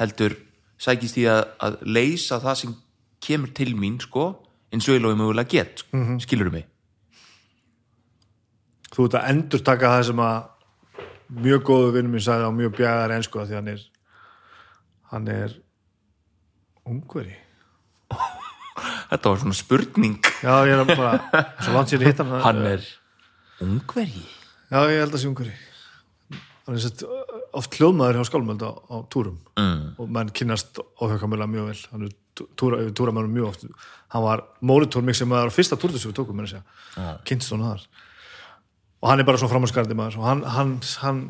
heldur 0.01 0.37
sækjast 0.81 1.21
í 1.21 1.27
að, 1.29 1.43
að 1.61 1.81
leysa 1.85 2.41
það 2.41 2.61
sem 2.63 2.77
kemur 3.21 3.53
til 3.53 3.75
mín 3.77 4.01
sko, 4.01 4.33
eins 4.73 4.89
og 4.89 4.97
ég 4.97 5.05
lóði 5.05 5.21
mögulega 5.21 5.53
get 5.53 5.85
sko. 5.85 5.97
mm 5.97 6.21
skilur 6.25 6.53
mig 6.53 6.70
þú 8.95 9.07
ert 9.07 9.19
að 9.21 9.29
endur 9.33 9.63
taka 9.67 9.93
það 9.95 10.07
sem 10.11 10.23
að 10.25 10.39
mjög 11.45 11.63
góðu 11.69 11.93
vinnum 11.95 12.17
minn 12.17 12.25
sagði 12.25 12.49
á 12.51 12.53
mjög 12.55 12.77
bjæðar 12.79 13.15
ensku 13.17 13.45
því 13.45 13.59
hann 13.59 13.71
er 13.75 13.87
hann 15.11 15.31
er 15.31 15.55
ungveri. 16.91 17.37
Þetta 19.11 19.33
var 19.33 19.41
svona 19.43 19.57
spurning. 19.59 20.19
Já, 20.43 20.53
ég 20.67 20.75
er 20.75 20.83
að 20.85 20.93
bara, 20.95 21.43
svo 21.61 21.75
langt 21.75 21.91
sér 21.91 22.05
hitt 22.07 22.23
hann. 22.23 22.63
Er 22.67 22.87
ungverji 23.61 24.23
já, 24.71 24.79
ég 24.87 25.03
held 25.03 25.15
að 25.15 25.23
sé 25.23 25.31
ungveri. 25.31 25.55
Hann 26.67 26.79
er 26.79 26.85
sett 26.85 27.03
oft 27.57 27.75
hljóðmaður 27.79 28.21
hjá 28.21 28.29
skálmöld 28.31 28.63
á, 28.63 28.71
á 28.71 28.97
túrum. 29.11 29.41
Mm. 29.59 29.87
og 29.99 30.13
menn 30.15 30.31
kynnast 30.35 30.79
óhjákamilega 31.03 31.51
mjög 31.51 31.73
vel. 31.73 31.81
Hann 31.93 32.07
er 32.07 32.47
túra, 32.55 32.83
túramennum 32.95 33.35
mjög 33.35 33.51
oft. 33.51 33.67
Hann 34.15 34.27
var 34.27 34.45
móritór 34.63 35.05
mig 35.07 35.19
sem 35.19 35.31
var 35.31 35.51
fyrsta 35.55 35.79
túrðu 35.79 35.99
sem 35.99 36.13
við 36.13 36.21
tókum 36.21 36.43
þess 36.45 36.61
að 36.61 37.19
kynst 37.27 37.53
hún 37.55 37.67
þar 37.67 37.85
og 39.01 39.11
hann 39.11 39.23
er 39.23 39.29
bara 39.29 39.41
svo 39.41 39.49
framhanskarandi 39.51 39.97
maður. 39.99 40.21
Hann, 40.25 40.43
hann, 40.45 40.73
hann 41.03 41.21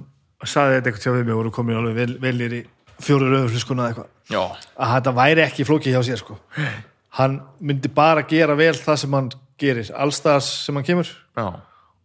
sagði 0.43 0.79
þetta 0.79 0.91
eitthvað 0.91 1.05
til 1.05 1.15
við 1.17 1.27
mig 1.27 1.35
og 1.35 1.43
voru 1.43 1.55
komin 1.55 1.81
alveg 1.81 1.99
vel, 1.99 2.15
velir 2.23 2.57
í 2.61 2.63
fjóru 3.01 3.31
eða 3.31 3.89
eitthvað. 3.89 4.09
Já, 4.31 4.43
að 4.77 4.95
þetta 4.95 5.15
væri 5.21 5.45
ekki 5.45 5.67
flókið 5.69 5.97
hjá 5.97 6.03
sér 6.09 6.21
sko. 6.23 6.39
Hann 7.19 7.41
myndi 7.59 7.91
bara 7.93 8.23
gera 8.29 8.55
vel 8.59 8.75
það 8.79 9.01
sem 9.03 9.17
hann 9.19 9.31
gerir 9.61 9.91
allstaðar 9.97 10.45
sem 10.47 10.77
hann 10.77 10.87
kemur. 10.87 11.11
Já, 11.39 11.47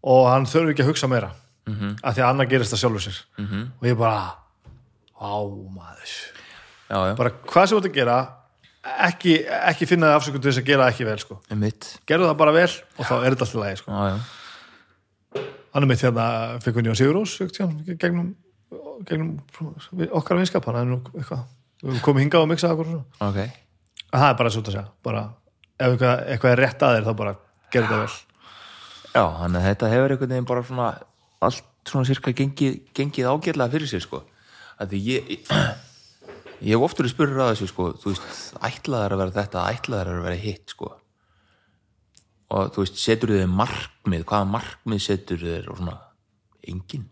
og 0.06 0.24
hann 0.30 0.48
þurfi 0.50 0.76
ekki 0.76 0.86
að 0.86 0.92
hugsa 0.94 1.10
meira 1.10 1.32
-hmm. 1.66 1.98
af 2.04 2.16
því 2.16 2.24
að 2.24 2.30
annar 2.30 2.50
gerist 2.50 2.74
það 2.74 2.82
sjálfur 2.84 3.06
sér. 3.06 3.20
-hmm. 3.38 3.68
og 3.82 3.88
ég 3.88 3.98
bara 3.98 4.36
á 5.22 5.36
maður. 5.76 6.16
Já, 6.90 7.16
bara 7.16 7.32
hvað 7.32 7.66
sem 7.68 7.78
þú 7.78 7.82
ert 7.82 7.92
að 7.92 8.00
gera 8.00 8.18
ekki, 9.08 9.36
ekki 9.48 9.88
finna 9.90 10.12
þig 10.12 10.16
afsökun 10.20 10.42
til 10.42 10.52
þess 10.52 10.62
að 10.62 10.70
gera 10.70 10.90
ekki 10.92 11.06
vel 11.06 11.20
sko. 11.20 11.40
gerðu 12.06 12.30
það 12.30 12.38
bara 12.38 12.52
vel 12.52 12.72
og 12.98 13.06
þá 13.06 13.16
er 13.16 13.30
þetta 13.34 13.46
alltaf 13.46 13.62
lægi 13.64 13.78
sko. 13.82 13.92
Hann 15.76 15.84
er 15.84 15.92
mitt 15.92 16.04
hérna, 16.06 16.26
fikk 16.64 16.80
við 16.80 16.88
Jón 16.90 16.98
Sigurós 17.00 17.36
gegnum, 18.00 18.30
gegnum 19.08 19.34
okkar 20.16 20.40
vinskap 20.40 20.68
hann 20.70 20.80
er 20.80 20.88
nú 20.88 21.02
eitthvað 21.12 21.42
við 21.82 21.90
höfum 21.90 22.04
komið 22.06 22.24
hingað 22.26 22.46
og 22.46 22.52
miksað 22.54 22.76
okkur 22.76 22.88
og 22.88 22.94
svona. 22.96 23.30
ok, 23.30 23.62
En 24.16 24.22
það 24.22 24.30
er 24.30 24.38
bara 24.40 24.54
svo 24.54 24.62
að 24.64 24.72
segja 24.72 24.86
bara, 25.04 25.24
ef 25.76 25.90
eitthvað, 25.90 26.22
eitthvað 26.32 26.54
er 26.54 26.62
rétt 26.64 26.86
að 26.88 26.96
þér 26.96 27.08
þá 27.08 27.14
bara 27.20 27.34
gerðu 27.76 27.90
það 27.92 28.04
vel. 28.06 28.16
Já, 29.16 29.24
þannig 29.42 29.60
að 29.60 29.68
þetta 29.68 29.90
hefur 29.92 30.14
einhvern 30.16 30.34
veginn 30.36 30.48
bara 30.52 30.64
svona 30.70 30.88
allt 31.46 31.90
svona 31.90 32.08
cirka 32.08 32.34
gengið, 32.36 32.78
gengið 32.96 33.28
ágætlega 33.32 33.74
fyrir 33.76 33.92
sér 33.92 34.04
sko. 34.06 34.22
Að 34.80 34.94
því 34.94 35.02
ég 35.10 35.34
ég 36.66 36.72
hef 36.72 36.86
oftur 36.88 37.10
spurður 37.12 37.44
að 37.44 37.52
þessu 37.54 37.68
sko. 37.74 37.90
Þú 38.00 38.14
veist, 38.14 38.56
ætlaðar 38.70 39.18
að 39.18 39.24
vera 39.26 39.36
þetta 39.42 39.66
ætlaðar 39.76 40.14
að 40.14 40.28
vera 40.30 40.44
hitt 40.46 40.72
sko 40.72 40.94
og 42.54 42.74
þú 42.76 42.84
veist, 42.84 42.98
setur 43.02 43.32
þið 43.34 43.46
markmið 43.58 44.26
hvaða 44.30 44.50
markmið 44.54 45.02
setur 45.02 45.40
þið 45.42 45.70
og 45.72 45.80
svona, 45.80 45.96
engin. 46.68 47.08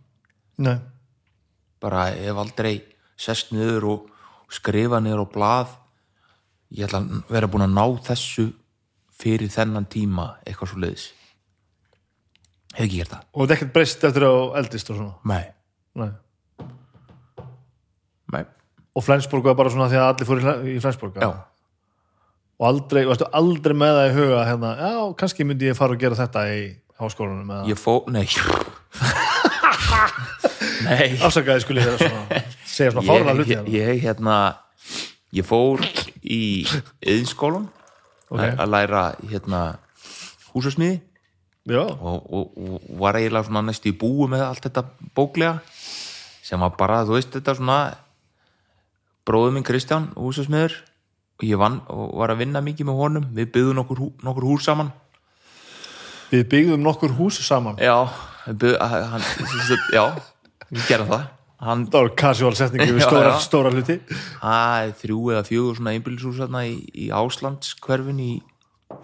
Nei. 0.62 0.78
bara 1.82 2.04
ef 2.16 2.38
aldrei 2.38 2.76
sest 3.20 3.50
niður 3.52 3.88
og 3.90 4.04
skrifa 4.54 5.00
niður 5.04 5.26
á 5.26 5.28
blað. 5.34 5.72
Ég 6.74 6.86
ætla 6.88 7.02
að 7.02 7.24
vera 7.34 7.50
búin 7.52 7.66
að 7.66 7.74
ná 7.76 7.84
þessu 8.08 8.46
fyrir 9.14 9.50
þennan 9.52 9.86
tíma 9.90 10.36
eitthvað 10.46 10.70
svo 10.72 10.80
leiðis 10.84 11.10
hef 12.74 12.86
ekki 12.88 12.98
gert 13.02 13.12
það. 13.14 13.26
Og 13.34 13.42
þetta 13.44 13.54
er 13.54 13.58
ekkert 13.60 13.74
breyst 13.76 14.06
eftir 14.08 14.24
að 14.26 14.56
eldist 14.62 14.90
og 14.90 14.98
svona? 14.98 15.14
Nei, 15.30 15.44
Nei. 15.94 16.10
nei, 18.34 18.44
og 18.98 19.04
Flensborg 19.06 19.46
var 19.46 19.58
bara 19.60 19.70
svona 19.74 19.90
því 19.92 20.00
að 20.00 20.08
allir 20.08 20.30
fór 20.30 20.42
í 20.74 20.80
Flensborg 20.82 21.20
já 21.22 21.30
og 22.64 22.70
aldrei, 22.70 23.04
varstu 23.10 23.28
aldrei 23.36 23.76
með 23.76 23.98
það 23.98 24.08
í 24.08 24.16
huga 24.18 24.44
hérna, 24.48 24.70
já, 24.80 24.94
kannski 25.20 25.44
myndi 25.48 25.68
ég 25.68 25.76
fara 25.78 25.96
og 25.98 26.00
gera 26.00 26.16
þetta 26.16 26.44
í 26.56 26.62
háskólanum 27.02 27.50
eða 27.52 27.68
ég 27.74 27.80
fó, 27.82 27.98
nei. 28.08 28.24
Nei. 30.88 31.08
Afsakaði 31.26 31.64
skulle 31.66 31.84
ég 31.84 31.98
svona, 32.00 32.42
segja 32.68 32.94
svona 32.94 33.06
fárlega 33.08 33.36
hluti 33.38 33.56
ég, 33.58 33.72
ég, 33.76 34.04
hérna 34.06 34.38
ég 35.36 35.48
fór 35.48 35.84
í 36.24 36.42
yðinskólan 37.04 37.68
Ok. 38.34 38.40
að 38.42 38.70
læra 38.72 39.02
hérna 39.30 39.60
húsasmiði. 40.56 41.02
Og, 41.70 42.24
og, 42.34 42.56
og 42.58 42.88
var 42.98 43.20
eiginlega 43.20 43.46
svona 43.46 43.62
næstu 43.68 43.92
í 43.92 43.98
búi 43.98 44.26
með 44.32 44.42
allt 44.48 44.64
þetta 44.66 44.82
bóklega 45.16 45.60
sem 46.44 46.60
var 46.60 46.74
bara, 46.80 47.04
þú 47.08 47.14
veist, 47.16 47.30
þetta 47.36 47.54
svona 47.60 47.78
bróður 49.28 49.54
minn 49.56 49.68
Kristján 49.68 50.10
húsasmiður 50.18 50.80
ég 51.44 51.60
vann 51.62 51.80
og 51.92 52.18
var 52.22 52.34
að 52.34 52.44
vinna 52.44 52.64
mikið 52.64 52.90
með 52.90 53.00
honum. 53.00 53.30
Við 53.36 53.52
byggðum 53.56 53.80
nokkur, 53.82 54.02
nokkur 54.26 54.50
hús 54.50 54.68
saman. 54.68 54.92
Við 56.32 56.48
byggðum 56.52 56.84
nokkur 56.86 57.16
hús 57.20 57.40
saman. 57.46 57.80
Já, 57.82 58.10
byggðum 58.48 58.94
hann, 59.14 59.30
já, 59.94 60.06
við 60.70 60.90
gerum 60.90 61.12
það. 61.12 61.32
Hann, 61.64 61.86
það 61.88 62.02
var 62.02 62.10
casual 62.20 62.56
setningu 62.60 62.98
við 62.98 63.06
stóra, 63.06 63.36
stóra 63.40 63.72
hluti. 63.72 63.96
Það 64.42 64.74
er 64.82 64.90
þrjú 65.00 65.20
eða 65.32 65.44
fjögur 65.48 65.78
svona 65.78 65.94
einbýlishús 65.96 66.42
þarna 66.42 66.66
í, 66.68 66.74
í 66.92 67.06
Áslandskverfin 67.16 68.20
í, 68.20 68.32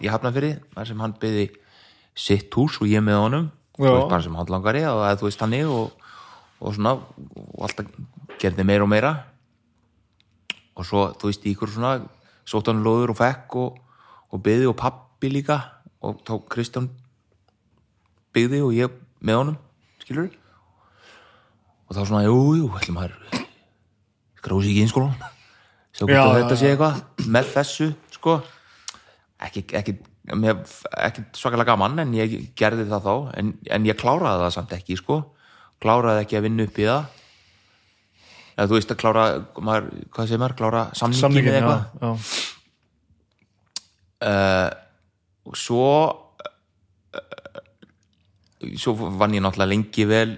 í 0.03 0.11
Hafnafyrði 0.11 0.57
þar 0.73 0.89
sem 0.89 1.03
hann 1.05 1.15
byggði 1.21 1.45
sitt 2.19 2.57
hús 2.59 2.81
og 2.83 2.89
ég 2.91 3.03
með 3.05 3.21
honum. 3.23 3.47
Veist 3.79 4.11
bara 4.11 4.25
sem 4.25 4.35
hann 4.35 4.51
langari 4.51 4.83
og 4.89 5.05
eða 5.05 5.19
þú 5.21 5.29
veist 5.29 5.43
hann 5.45 5.55
og, 5.71 6.07
og 6.59 6.75
svona 6.75 6.97
og 6.99 7.61
alltaf 7.63 7.93
gerði 8.41 8.65
meira 8.67 8.83
og 8.83 8.91
meira. 8.91 9.13
Og 10.75 10.87
svo 10.87 11.05
þú 11.15 11.31
veist 11.31 11.47
í 11.47 11.55
ykkur 11.55 11.71
svona 11.71 11.93
sótt 12.49 12.71
hann 12.71 12.83
lóður 12.85 13.13
og 13.13 13.19
fekk 13.19 13.57
og, 13.61 13.79
og 14.33 14.43
byggði 14.45 14.69
og 14.71 14.77
pappi 14.79 15.31
líka 15.31 15.59
og 16.01 16.21
tók 16.25 16.47
Kristján 16.51 16.89
byggði 18.35 18.61
og 18.65 18.75
ég 18.77 19.01
með 19.25 19.41
honum 19.41 19.59
skilur 20.01 20.29
og 21.89 21.97
þá 21.97 22.01
svona, 22.03 22.23
jú, 22.25 22.37
jú, 22.59 22.69
ætlum 22.77 22.99
maður 22.99 23.17
grósi 24.45 24.71
ekki 24.71 24.85
innskólan 24.85 25.17
sjá 25.93 26.05
hvort 26.05 26.21
að 26.21 26.37
þetta 26.37 26.57
sé 26.59 26.71
eitthvað 26.71 27.27
með 27.33 27.51
þessu, 27.55 27.89
sko. 28.15 28.37
Ekki, 29.39 29.63
ekki, 29.79 29.95
ekki 30.29 31.23
svakalega 31.37 31.73
gaman 31.73 32.03
en 32.03 32.15
ég 32.17 32.35
gerði 32.59 32.87
það 32.89 33.05
þá 33.07 33.13
en, 33.39 33.53
en 33.71 33.87
ég 33.87 33.99
kláraði 33.99 34.43
það 34.45 34.55
samt 34.55 34.75
ekki, 34.75 34.99
sko. 34.99 35.21
Kláraði 35.79 36.25
ekki 36.25 36.39
að 36.39 36.45
vinna 36.47 36.67
upp 36.67 36.79
í 36.79 36.87
það 36.87 37.18
eða 38.59 38.67
þú 38.69 38.75
veist 38.75 38.91
að 38.93 38.99
klára 38.99 39.25
maður, 39.63 39.89
hvað 40.11 40.29
segir 40.29 40.41
maður, 40.41 40.55
klára 40.59 40.81
samningin, 40.99 41.47
eða 41.47 41.59
eitthvað? 41.59 41.83
já. 42.03 42.11
og 45.47 45.59
svo 45.59 45.89
uh, 47.15 47.61
svo 48.75 48.95
vann 48.99 49.37
ég 49.37 49.43
náttúrulega 49.45 49.71
lengi 49.71 50.07
vel 50.09 50.31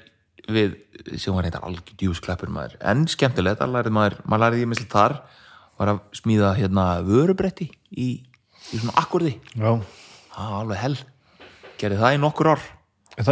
við, 0.52 0.76
sem 1.18 1.34
var 1.34 1.48
eitthvað 1.48 1.68
algjör 1.70 1.96
djúskleppur 2.02 2.52
maður. 2.54 2.76
En 2.86 3.08
skemmtilegt, 3.10 3.64
maður 3.66 4.20
maður 4.26 4.44
lærið 4.46 4.64
ég 4.66 4.70
mislega 4.70 4.94
þar 4.94 5.18
var 5.82 5.94
að 5.96 6.04
smíða 6.14 6.52
hérna 6.60 6.86
vörubretti 7.06 7.72
í, 7.90 8.10
í 8.22 8.76
svona 8.76 8.94
akkurði 9.02 9.40
það 10.36 10.54
var 10.54 10.60
alveg 10.60 10.84
hell. 10.84 11.00
Gerði 11.82 12.04
það 12.04 12.18
í 12.18 12.22
nokkur 12.22 12.52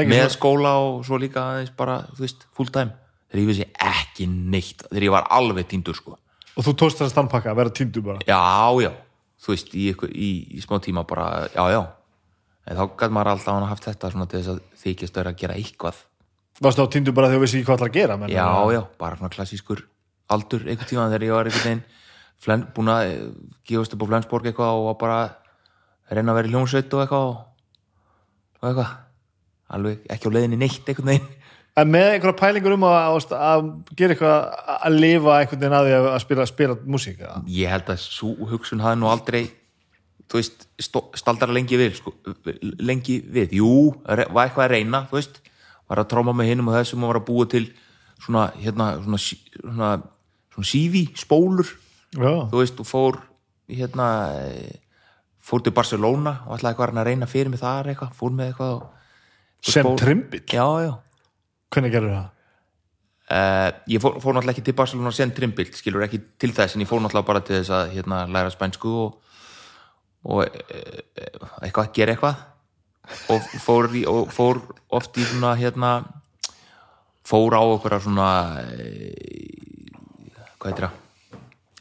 ekki 0.01 0.09
með 0.09 0.23
svona 0.23 0.33
skóla 0.33 0.71
og 0.81 1.03
svo 1.07 1.19
líka 1.21 1.45
bara, 1.77 2.01
þú 2.15 2.25
veist, 2.25 2.47
full 2.57 2.71
time 2.73 2.97
þegar 3.29 3.41
ég 3.43 3.49
vissi 3.51 3.67
ekki 3.89 4.27
neitt 4.29 4.83
þegar 4.87 5.05
ég 5.05 5.13
var 5.13 5.29
alveg 5.37 5.69
týndur 5.69 5.97
sko. 5.97 6.17
Og 6.57 6.65
þú 6.65 6.75
tókst 6.81 6.99
þess 6.99 7.13
standpakka 7.13 7.53
að 7.53 7.61
vera 7.61 7.75
týndur 7.77 8.05
bara? 8.05 8.25
Já, 8.27 8.41
já, 8.83 8.91
þú 9.39 9.53
veist, 9.53 9.71
í, 9.77 9.87
í, 10.09 10.29
í 10.57 10.63
smá 10.65 10.79
tíma 10.83 11.05
bara, 11.07 11.47
já, 11.53 11.63
já. 11.75 11.81
En 12.69 12.77
þá 12.77 12.83
gæti 12.99 13.15
maður 13.15 13.33
alltaf 13.35 13.55
hann 13.55 13.69
haft 13.69 13.87
þetta 13.87 14.11
svona 14.13 14.27
til 14.29 14.41
þess 14.41 14.53
að 14.55 14.81
þykjast 14.83 15.21
vera 15.21 15.33
að 15.33 15.39
gera 15.43 15.55
eitthvað. 15.57 16.01
Varstu 16.59 16.83
á 16.83 16.91
týndur 16.91 17.15
bara 17.15 17.29
þegar 17.29 17.39
þú 17.39 17.45
vissi 17.45 17.59
ekki 17.59 17.69
hvað 17.69 17.79
það 17.79 17.89
að 17.89 17.95
gera 17.95 18.17
menn, 18.19 18.33
já, 18.33 18.49
já, 18.75 18.81
bara 18.99 19.19
svona 19.19 19.31
klassískur 19.33 19.85
aldur 20.29 20.65
einhvern 20.67 20.89
tíma 20.89 21.07
þegar 21.09 21.25
ég 21.25 21.37
var 21.37 21.49
flen, 22.39 22.65
búin 22.75 22.91
að 22.93 23.05
eh, 23.09 23.21
gefast 23.67 23.95
upp 23.95 24.05
á 24.05 24.09
Flensborg 24.11 24.49
eitthvað 24.49 24.77
og 24.79 24.85
var 24.89 24.97
bara 25.01 25.19
að 25.23 26.19
reyna 26.19 26.33
að 26.33 26.39
vera 26.39 26.49
í 26.49 26.53
ljónsveit 26.53 26.93
og 26.95 27.03
eitthvað 27.03 27.25
og, 27.29 27.39
eitthvað. 28.63 28.93
Alveg 29.69 30.05
ekki 30.09 30.31
á 30.31 30.33
leiðinni 30.33 30.59
neitt 30.59 30.87
einhvern 30.87 31.11
veginn 31.11 31.27
En 31.79 31.91
með 31.93 32.07
einhverja 32.15 32.37
pælingur 32.39 32.75
um 32.75 32.85
að, 32.89 32.97
að, 32.99 33.33
að 33.39 33.69
gera 33.99 34.15
eitthvað 34.15 34.75
að 34.75 34.99
lifa 34.99 35.37
einhvern 35.37 35.61
veginn 35.61 35.77
að 35.77 35.87
því 35.87 35.97
að 35.99 36.19
spila, 36.23 36.47
spila 36.49 36.77
músík 36.83 37.23
ég 37.55 37.73
held 37.73 37.91
að 37.93 38.03
svo 38.03 38.33
hugsun 38.49 38.83
hafði 38.83 39.01
nú 39.01 39.09
aldrei 39.11 39.43
þú 40.29 40.39
veist, 40.39 40.65
staldara 41.17 41.55
lengi 41.55 41.77
við 41.79 41.95
sko, 41.97 42.13
lengi 42.85 43.17
við, 43.25 43.55
jú 43.59 43.71
var 44.05 44.45
eitthvað 44.45 44.65
að 44.67 44.73
reyna, 44.75 45.05
þú 45.09 45.17
veist. 45.17 45.39
Var 45.89 46.03
að 46.03 46.09
tróma 46.11 46.35
með 46.37 46.51
hinum 46.51 46.69
og 46.69 46.75
þessum 46.77 47.05
og 47.05 47.09
var 47.09 47.17
að 47.17 47.25
búa 47.31 47.47
til 47.49 47.63
svona, 48.21 48.43
hérna, 48.61 48.91
svona, 49.01 49.19
svona, 49.23 49.89
svona 50.53 50.69
sífi, 50.69 51.07
spólur. 51.17 51.71
Já, 52.13 52.29
þú 52.51 52.61
veist, 52.61 52.81
og 52.81 52.89
fór 52.89 53.17
hérna 53.69 54.09
fór 55.49 55.63
til 55.65 55.73
Barcelona 55.73 56.39
og 56.45 56.57
ætlaði 56.57 56.75
eitthvað 56.75 57.01
að 57.01 57.09
reyna 57.09 57.29
fyrir 57.29 57.49
mig 57.53 57.61
þar 57.61 57.89
eitthvað, 57.89 58.13
fór 58.17 58.35
með 58.37 58.51
eitthvað 58.51 58.75
og, 58.75 59.05
sem 59.65 59.89
trimbill? 59.97 60.43
Já, 60.45 60.65
já 60.85 60.93
Hvernig 61.69 61.93
gerður 61.93 62.15
það? 62.15 62.27
Uh, 63.29 63.67
ég 63.93 64.01
fór, 64.01 64.15
fór 64.17 64.33
náttúrulega 64.33 64.57
ekki 64.57 64.65
til 64.65 64.73
Barcelona 64.79 65.11
sem 65.13 65.29
trimbild, 65.37 65.75
skilur 65.77 66.01
ekki 66.01 66.17
til 66.41 66.49
þess 66.57 66.73
en 66.73 66.81
ég 66.81 66.89
fór 66.89 67.03
náttúrulega 67.03 67.27
bara 67.27 67.43
til 67.45 67.59
þess 67.59 67.73
að 67.77 67.91
hérna, 67.93 68.23
læra 68.25 68.49
spænsku 68.49 68.93
og, 69.03 69.35
og 70.25 70.41
e, 70.47 70.79
eitthvað 71.61 71.83
að 71.83 71.91
gera 71.93 72.15
eitthvað. 72.15 72.39
Og 73.29 73.45
fór, 73.61 73.89
í, 73.93 74.01
og 74.09 74.33
fór 74.33 74.63
oft 74.97 75.21
í 75.21 75.27
svona 75.29 75.53
hérna 75.59 75.91
fór 77.29 77.53
á 77.53 77.61
okkur 77.61 77.99
að 77.99 78.07
svona 78.07 78.31
e, 78.65 78.89
hvað 80.57 80.71
heitir 80.71 80.87
það? 80.87 80.97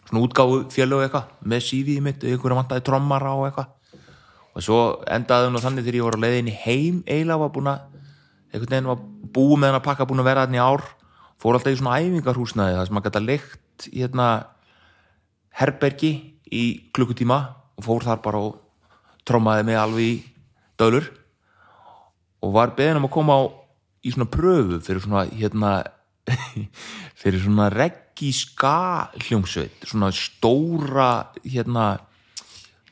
Svona 0.03 0.25
útgáfu 0.27 0.63
félög 0.77 1.07
eitthvað 1.07 1.33
með 1.49 1.65
CV 1.71 1.99
mitt, 2.05 2.29
einhverja 2.29 2.61
vantaði 2.61 2.85
trommara 2.91 3.33
og 3.37 3.49
eitthvað. 3.49 3.73
Og 4.53 4.69
svo 4.69 4.83
endaði 5.09 5.49
hún 5.49 5.57
á 5.57 5.65
þannig 5.65 5.89
þegar 5.89 6.03
ég 6.03 6.11
var 6.11 6.21
á 6.21 6.25
leiðinni 6.27 6.61
heim 6.61 7.01
eiginlega 7.07 7.41
var 7.47 7.57
búin 7.57 7.73
að 7.73 7.98
einhvern 8.53 8.73
veginn 8.73 8.91
var 8.91 9.03
búið 9.35 9.61
með 9.61 9.71
hann 9.71 9.81
að 9.81 9.87
pakka 9.87 10.07
búin 10.09 10.23
að 10.23 10.31
vera 10.31 10.47
þannig 10.47 10.65
ár 10.65 10.85
fór 11.39 11.59
alltaf 11.59 11.75
í 11.75 11.79
svona 11.79 11.99
æfingarhúsnaði 12.03 12.79
það 12.79 12.89
sem 12.89 12.97
maður 12.99 13.09
gæta 13.09 13.25
leikt 13.25 13.89
hérna 13.93 14.29
herbergi 15.61 16.13
í 16.55 16.65
klukkutíma 16.97 17.39
og 17.79 17.87
fór 17.87 18.07
þar 18.09 18.25
bara 18.25 18.43
og 18.49 18.59
trommaði 19.29 19.69
mig 19.69 19.79
alveg 19.79 20.09
í 20.09 20.17
dölur 20.81 21.07
og 22.43 22.55
var 22.55 22.75
beðin 22.79 23.03
um 23.03 23.09
að 23.09 23.15
koma 23.19 23.39
á 23.39 23.43
í 24.07 24.15
svona 24.15 24.31
pröfu 24.31 24.81
fyrir 24.85 25.05
svona 25.05 25.27
hérna 25.29 25.73
fyrir 27.21 27.43
svona 27.43 27.69
reggi 27.73 28.33
ska 28.35 29.09
hljómsveit 29.27 29.89
svona 29.89 30.11
stóra 30.15 31.11
hérna 31.45 31.97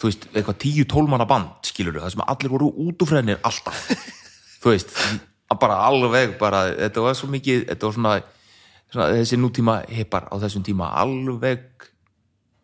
þú 0.01 0.11
veist, 0.11 0.27
eitthvað 0.33 0.59
tíu 0.63 0.85
tólmanna 0.89 1.27
band 1.29 1.67
skilur 1.67 2.01
það 2.01 2.15
sem 2.15 2.25
allir 2.27 2.53
voru 2.53 2.69
út 2.87 3.03
úr 3.03 3.11
frænir 3.11 3.41
alltaf. 3.47 3.87
Þú 4.63 4.73
veist, 4.73 4.93
að 4.93 5.23
bara 5.55 5.79
alveg 5.87 6.39
bara, 6.39 6.67
þetta 6.75 7.01
var 7.01 7.15
svo 7.15 7.31
mikið 7.31 7.67
þetta 7.69 7.87
var 7.87 7.95
svona, 7.95 8.15
svona 8.91 9.09
þessi 9.15 9.39
nútíma 9.39 9.79
hippar 9.89 10.27
á 10.29 10.35
þessum 10.43 10.65
tíma 10.67 10.91
alveg 10.99 11.87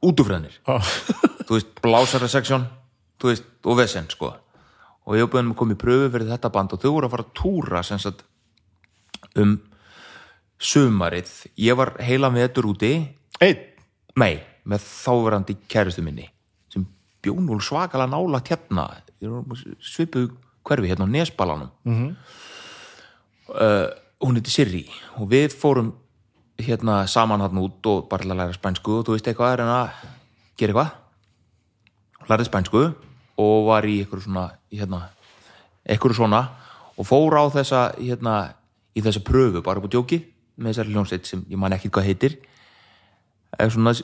út 0.02 0.20
úr 0.20 0.26
frænir 0.26 0.58
þú 1.46 1.54
veist, 1.54 1.74
blásara 1.82 2.28
seksjón 2.28 2.66
þú 3.22 3.30
veist, 3.30 3.48
og 3.64 3.78
vesen, 3.78 4.08
sko. 4.10 4.32
Og 5.06 5.18
ég 5.18 5.26
var 5.26 5.32
búin 5.36 5.52
að 5.52 5.58
koma 5.58 5.74
í 5.76 5.78
pröfu 5.78 6.10
fyrir 6.14 6.30
þetta 6.30 6.50
band 6.54 6.74
og 6.74 6.82
þau 6.82 6.90
voru 6.96 7.08
að 7.08 7.14
fara 7.14 7.26
að 7.26 7.34
túra 7.38 7.82
sem 7.86 8.00
sagt 8.02 8.24
um 9.38 9.56
sumarið, 10.62 11.30
ég 11.58 11.78
var 11.78 11.94
heila 12.02 12.30
með 12.30 12.46
þetta 12.46 12.66
úti. 12.70 12.92
Einn, 13.42 13.68
Nei, 14.20 14.42
með 14.68 14.84
þáverandi 14.84 15.56
kæristu 15.70 16.04
minni 16.04 16.26
sem 16.72 16.84
bjónul 17.24 17.62
svakalega 17.64 18.12
nála 18.12 18.42
hérna. 18.44 18.84
Svipuð 19.80 20.34
hverfi 20.66 20.90
hérna 20.90 21.08
á 21.08 21.14
Nesbalanum. 21.14 21.70
Mm 21.84 21.94
-hmm. 21.96 22.16
Hún 24.22 24.38
heiti 24.38 24.52
Sirri 24.52 24.86
og 25.18 25.28
við 25.32 25.54
fórum 25.58 25.92
hérna 26.62 27.06
saman 27.10 27.40
hann 27.40 27.58
út 27.58 27.86
og 27.86 28.08
bara 28.08 28.24
læra 28.24 28.52
spænsku 28.54 28.98
og 28.98 29.06
þú 29.06 29.16
veist 29.16 29.28
eitthvað 29.28 29.54
er 29.54 29.62
en 29.64 29.72
að 29.72 30.02
gera 30.58 30.72
eitthvað. 30.72 30.90
Lærði 32.30 32.46
spænsku 32.46 32.82
og 33.42 33.66
var 33.66 33.86
í 33.88 33.98
eitthvað 34.02 34.26
svona 34.26 34.44
hérna, 34.70 35.02
eitthvað 35.88 36.16
svona 36.20 36.42
og 36.96 37.08
fór 37.08 37.34
á 37.34 37.44
þessa 37.50 37.82
hérna, 37.98 38.54
í 38.94 39.02
þessa 39.02 39.24
pröfu 39.26 39.62
bara 39.64 39.80
upp 39.80 39.88
á 39.90 39.92
djóki 39.94 40.22
með 40.56 40.72
þessari 40.72 40.94
hljónsveit 40.94 41.26
sem 41.28 41.44
ég 41.50 41.58
man 41.58 41.72
ekki 41.74 41.90
hvað 41.90 42.08
heitir. 42.10 42.38
Eða 43.58 43.72
svona, 43.74 43.94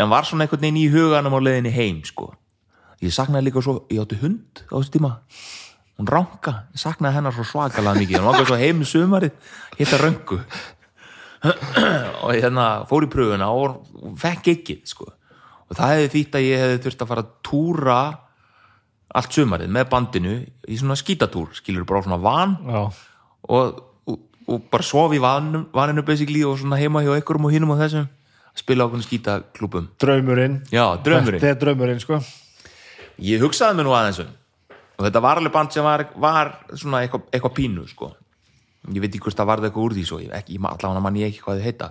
en 0.00 0.12
var 0.12 0.24
svona 0.24 0.44
einhvern 0.46 0.62
veginn 0.62 0.82
í 0.84 0.90
huganum 0.92 1.36
á 1.36 1.40
leiðinni 1.40 1.72
heim 1.74 2.02
sko. 2.04 2.34
ég 3.00 3.12
saknaði 3.12 3.50
líka 3.50 3.60
svo, 3.60 3.82
ég 3.92 4.00
átti 4.00 4.16
hund 4.22 4.62
á 4.72 4.74
þessu 4.78 4.92
tíma 4.94 5.10
hún 5.96 6.08
ranka, 6.10 6.66
ég 6.74 6.80
saknaði 6.80 7.18
hennar 7.18 7.34
svo 7.34 7.44
svakalega 7.46 7.96
mikið. 7.96 8.20
Hún 8.20 8.36
var 8.36 8.48
svo 8.48 8.58
heim 8.60 8.82
í 8.84 8.88
sumarið 8.88 9.54
hitta 9.78 10.00
röngu. 10.00 10.40
Og 11.46 12.30
hérna 12.32 12.66
fór 12.88 13.06
í 13.06 13.10
pröfuna 13.12 13.48
og 13.54 13.82
fekk 14.18 14.52
ekki 14.56 14.80
sko. 14.88 15.08
og 15.66 15.76
það 15.76 15.92
hefði 15.92 16.08
þýtt 16.14 16.38
að 16.38 16.46
ég 16.46 16.62
hefði 16.62 16.78
þurft 16.84 17.02
að 17.02 17.10
fara 17.10 17.24
að 17.24 17.34
túra 17.46 17.98
allt 19.16 19.36
sumarið 19.36 19.72
með 19.72 19.88
bandinu 19.90 20.34
í 20.68 20.78
svona 20.78 20.96
skítatúr, 20.98 21.52
skilur 21.58 21.86
bara 21.88 22.04
svona 22.04 22.20
van. 22.22 22.56
Og, 23.46 23.80
og, 24.06 24.20
og 24.46 24.68
bara 24.72 24.86
sof 24.86 25.14
í 25.14 25.20
vaninu, 25.22 25.64
vaninu 25.74 26.04
basically 26.06 26.44
og 26.46 26.58
svona 26.60 26.78
heima 26.80 27.04
hjá 27.04 27.14
einhverjum 27.14 27.48
og 27.48 27.54
hinum 27.54 27.74
og 27.76 27.82
þessum. 27.82 28.08
Spila 28.56 28.86
okkur 28.86 29.04
skítaklúbum 29.04 29.90
Draumurinn. 30.00 30.62
Já, 30.72 30.96
draumurinn. 31.04 31.42
Þetta 31.42 31.52
er 31.52 31.60
draumurinn, 31.60 32.00
sko. 32.00 32.22
Ég 33.22 33.42
hugsaði 33.44 33.78
mér 33.78 33.88
nú 33.88 33.96
aðeins 33.96 34.22
um 34.24 34.32
og 34.96 35.04
þetta 35.04 35.22
var 35.24 35.40
alveg 35.40 35.52
band 35.54 35.74
sem 35.74 35.84
var, 35.84 36.06
var 36.16 36.54
svona 36.72 37.02
eitthvað, 37.04 37.26
eitthvað 37.32 37.54
pínu 37.58 37.86
sko. 37.90 38.12
Ég 38.86 39.02
veit 39.02 39.10
ekki 39.10 39.24
hvort 39.26 39.36
það 39.38 39.50
varði 39.50 39.68
eitthvað 39.68 39.86
úr 39.88 39.96
því 39.96 40.04
svo 40.08 40.20
ég, 40.22 40.30
ekki, 40.36 40.58
allavega 40.62 41.02
mann 41.04 41.18
ég 41.20 41.32
ekki 41.32 41.42
hvað 41.44 41.60
þau 41.60 41.66
heita. 41.66 41.88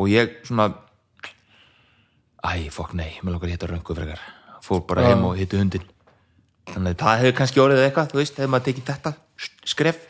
Og 0.00 0.10
ég 0.12 0.36
svona 0.48 0.68
æ, 2.44 2.68
fokk 2.72 2.94
nei, 2.96 3.14
mér 3.24 3.38
að 3.40 3.50
hitta 3.52 3.68
röngu 3.70 3.96
frekar. 3.96 4.22
Fór 4.64 4.84
bara 4.88 5.08
heim 5.08 5.24
og 5.28 5.38
hitti 5.40 5.58
hundin 5.60 5.86
þannig 6.70 6.94
að 6.94 7.02
það 7.02 7.20
hefur 7.24 7.36
kannski 7.40 7.60
orðið 7.62 7.84
eitthvað 7.86 8.10
þú 8.12 8.18
veist, 8.20 8.36
hefur 8.38 8.50
maður 8.52 8.66
tekið 8.68 8.88
þetta 8.90 9.12
skref 9.72 10.00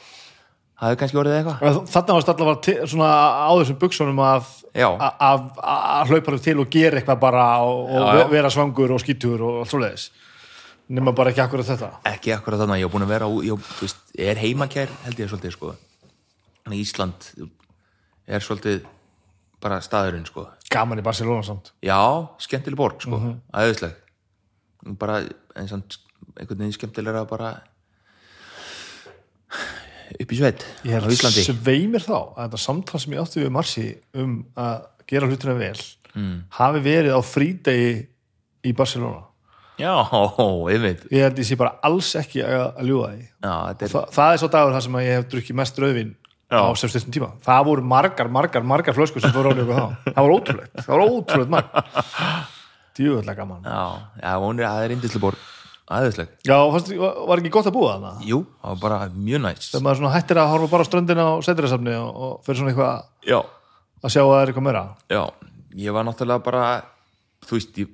það 0.80 0.88
hefur 0.90 0.98
kannski 1.03 1.20
orðið 1.22 1.36
eitthvað. 1.38 1.78
Þarna 1.94 2.16
varst 2.16 2.32
allavega 2.32 2.64
til, 2.66 2.74
svona 2.90 3.11
á 3.46 3.51
þessum 3.61 3.78
buksunum 3.80 4.22
að, 4.26 4.51
að, 4.74 5.07
að, 5.30 5.46
að 5.70 6.11
hlaupa 6.12 6.34
þér 6.34 6.42
til 6.48 6.57
og 6.64 6.72
gera 6.74 7.01
eitthvað 7.01 7.22
bara 7.22 7.46
og, 7.64 7.80
og 7.86 8.05
Já, 8.11 8.18
já. 8.20 8.26
vera 8.34 8.53
svangur 8.53 8.94
og 8.96 9.03
skítur 9.05 9.46
og 9.46 9.62
allt 9.62 9.72
svoleiðis 9.72 10.11
nema 10.91 11.14
bara 11.16 11.30
ekki 11.32 11.43
akkurat 11.45 11.68
þetta. 11.68 11.91
Ekki 12.11 12.34
akkurat 12.34 12.61
þannig, 12.62 12.82
ég 12.82 12.88
hef 12.88 12.95
búin 12.95 13.07
að 13.07 13.12
vera 13.14 13.28
á, 13.30 13.32
ég, 13.47 13.68
veist, 13.80 14.01
er 14.18 14.41
heimakær 14.41 14.91
held 15.07 15.22
ég 15.22 15.30
svolítið 15.30 15.55
sko. 15.57 15.74
Ísland 16.70 17.30
er 18.30 18.45
svolítið 18.45 18.84
bara 19.62 19.80
staðurinn 19.84 20.26
sko. 20.28 20.49
Gaman 20.70 21.03
í 21.03 21.05
Barcelona 21.05 21.45
samt. 21.47 21.72
Já, 21.84 22.01
skemmtileg 22.43 22.78
borg 22.78 23.03
sko, 23.03 23.18
mm 23.18 23.41
-hmm. 23.45 24.97
bara 24.99 25.22
eins 25.57 25.72
og 25.72 25.82
einhvern 26.36 26.59
veginn 26.59 26.72
skemmtilegra 26.72 27.24
bara 27.24 27.55
upp 30.20 30.32
í 30.32 30.36
sveit 30.36 30.64
Ég 30.84 31.03
á 31.03 31.07
Íslandi. 31.11 31.45
Sveimir 31.45 32.03
þá 32.03 32.34
að 32.36 32.45
þetta 32.45 32.61
samtal 32.64 33.01
sem 33.01 33.12
ég 33.12 33.20
átti 33.20 33.43
við 33.45 33.51
Marci 33.51 33.86
um 34.14 34.47
að 34.57 34.86
gera 35.07 35.26
hlutina 35.26 35.55
vel 35.55 35.80
mm. 36.14 36.36
hafi 36.59 36.80
verið 36.84 37.14
á 37.14 37.20
frídegi 37.22 38.09
í 38.64 38.72
Barcelona 38.72 39.29
já, 39.80 39.94
einmitt. 40.74 41.04
Ég 41.10 41.26
held 41.26 41.42
ég 41.42 41.48
sé 41.48 41.58
bara 41.60 41.76
alls 41.86 42.10
ekki 42.20 42.42
að, 42.46 42.66
að 42.70 42.90
ljúga 42.90 43.12
því. 43.12 43.22
Já, 43.26 43.52
þetta 43.70 43.86
er, 43.86 43.92
Þa, 43.94 44.02
það 44.16 44.32
er 44.34 44.42
svo 44.42 44.50
dagur 44.54 44.76
þar 44.76 44.86
sem 44.86 44.98
að 45.00 45.06
ég 45.06 45.18
hef 45.18 45.28
drukkið 45.34 45.60
mest 45.60 45.80
rauðvin 45.84 46.16
á 46.50 46.62
sem 46.78 46.92
styrtum 46.92 47.14
tíma. 47.16 47.30
Það 47.46 47.68
voru 47.70 47.86
margar, 47.94 48.32
margar, 48.38 48.66
margar 48.66 48.96
flöskur 48.96 49.24
sem 49.24 49.34
fóru 49.34 49.52
á 49.52 49.56
njögu 49.56 49.78
þá. 49.78 49.86
Það 50.10 50.20
var 50.20 50.34
ótrúlegt, 50.36 50.74
það 50.82 50.92
var 50.94 51.06
ótrúlegt 51.06 51.54
marg 51.56 51.80
djúvöldlega 53.00 53.40
gaman. 53.40 53.64
Já, 53.64 53.82
er, 54.20 54.62
það 54.66 54.84
er 54.84 54.94
indislega 54.98 55.24
borg 55.28 55.48
aðeinsleg, 55.90 56.34
já, 56.46 56.54
fannst, 56.70 56.90
var 57.26 57.40
ekki 57.40 57.50
gott 57.50 57.66
að 57.66 57.74
búa 57.74 57.94
þarna? 57.96 58.10
Jú, 58.22 58.44
það 58.60 58.74
var 58.74 58.82
bara 58.84 58.98
mjög 59.10 59.40
næst 59.42 59.72
þegar 59.72 59.84
maður 59.88 60.12
hættir 60.14 60.38
að 60.38 60.50
horfa 60.52 60.68
bara 60.70 60.86
á 60.86 60.88
ströndina 60.88 61.24
og 61.32 61.42
setjurasafni 61.46 61.96
og, 61.98 62.10
og 62.10 62.36
fyrir 62.46 62.60
svona 62.60 62.70
eitthvað 62.70 63.32
já, 63.32 63.38
að 63.98 64.14
sjá 64.14 64.20
að 64.22 64.30
það 64.30 64.42
er 64.42 64.52
eitthvað 64.52 64.66
meira. 64.68 64.82
Já, 65.10 65.22
ég 65.82 65.96
var 65.96 66.06
náttúrulega 66.06 66.44
bara 66.46 66.68
þú 67.48 67.58
veist, 67.58 67.80
ég 67.82 67.90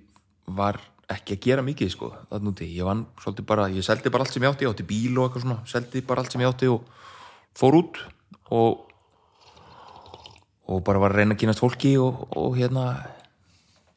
var 0.60 0.80
ekki 1.06 1.36
að 1.36 1.44
gera 1.44 1.62
mikið 1.62 1.90
sko, 1.92 2.10
ég 2.66 2.86
vann 2.86 3.04
svolítið 3.22 3.46
bara, 3.46 3.68
ég 3.70 3.84
seldi 3.86 4.10
bara 4.10 4.24
allt 4.26 4.34
sem 4.34 4.42
ég 4.42 4.50
átti, 4.50 4.66
ég 4.66 4.72
átti 4.72 4.86
bíl 4.86 5.18
og 5.18 5.28
eitthvað 5.28 5.44
svona, 5.44 5.58
seldi 5.70 6.02
bara 6.02 6.22
allt 6.24 6.34
sem 6.34 6.42
ég 6.42 6.50
átti 6.50 6.70
og 6.72 6.82
fór 7.56 7.78
út 7.78 8.00
og 8.50 8.82
og 10.66 10.82
bara 10.82 10.98
var 10.98 11.14
að 11.14 11.20
reyna 11.22 11.36
að 11.36 11.44
kynast 11.44 11.62
fólki 11.62 11.92
og, 12.02 12.24
og 12.34 12.56
hérna 12.58 12.88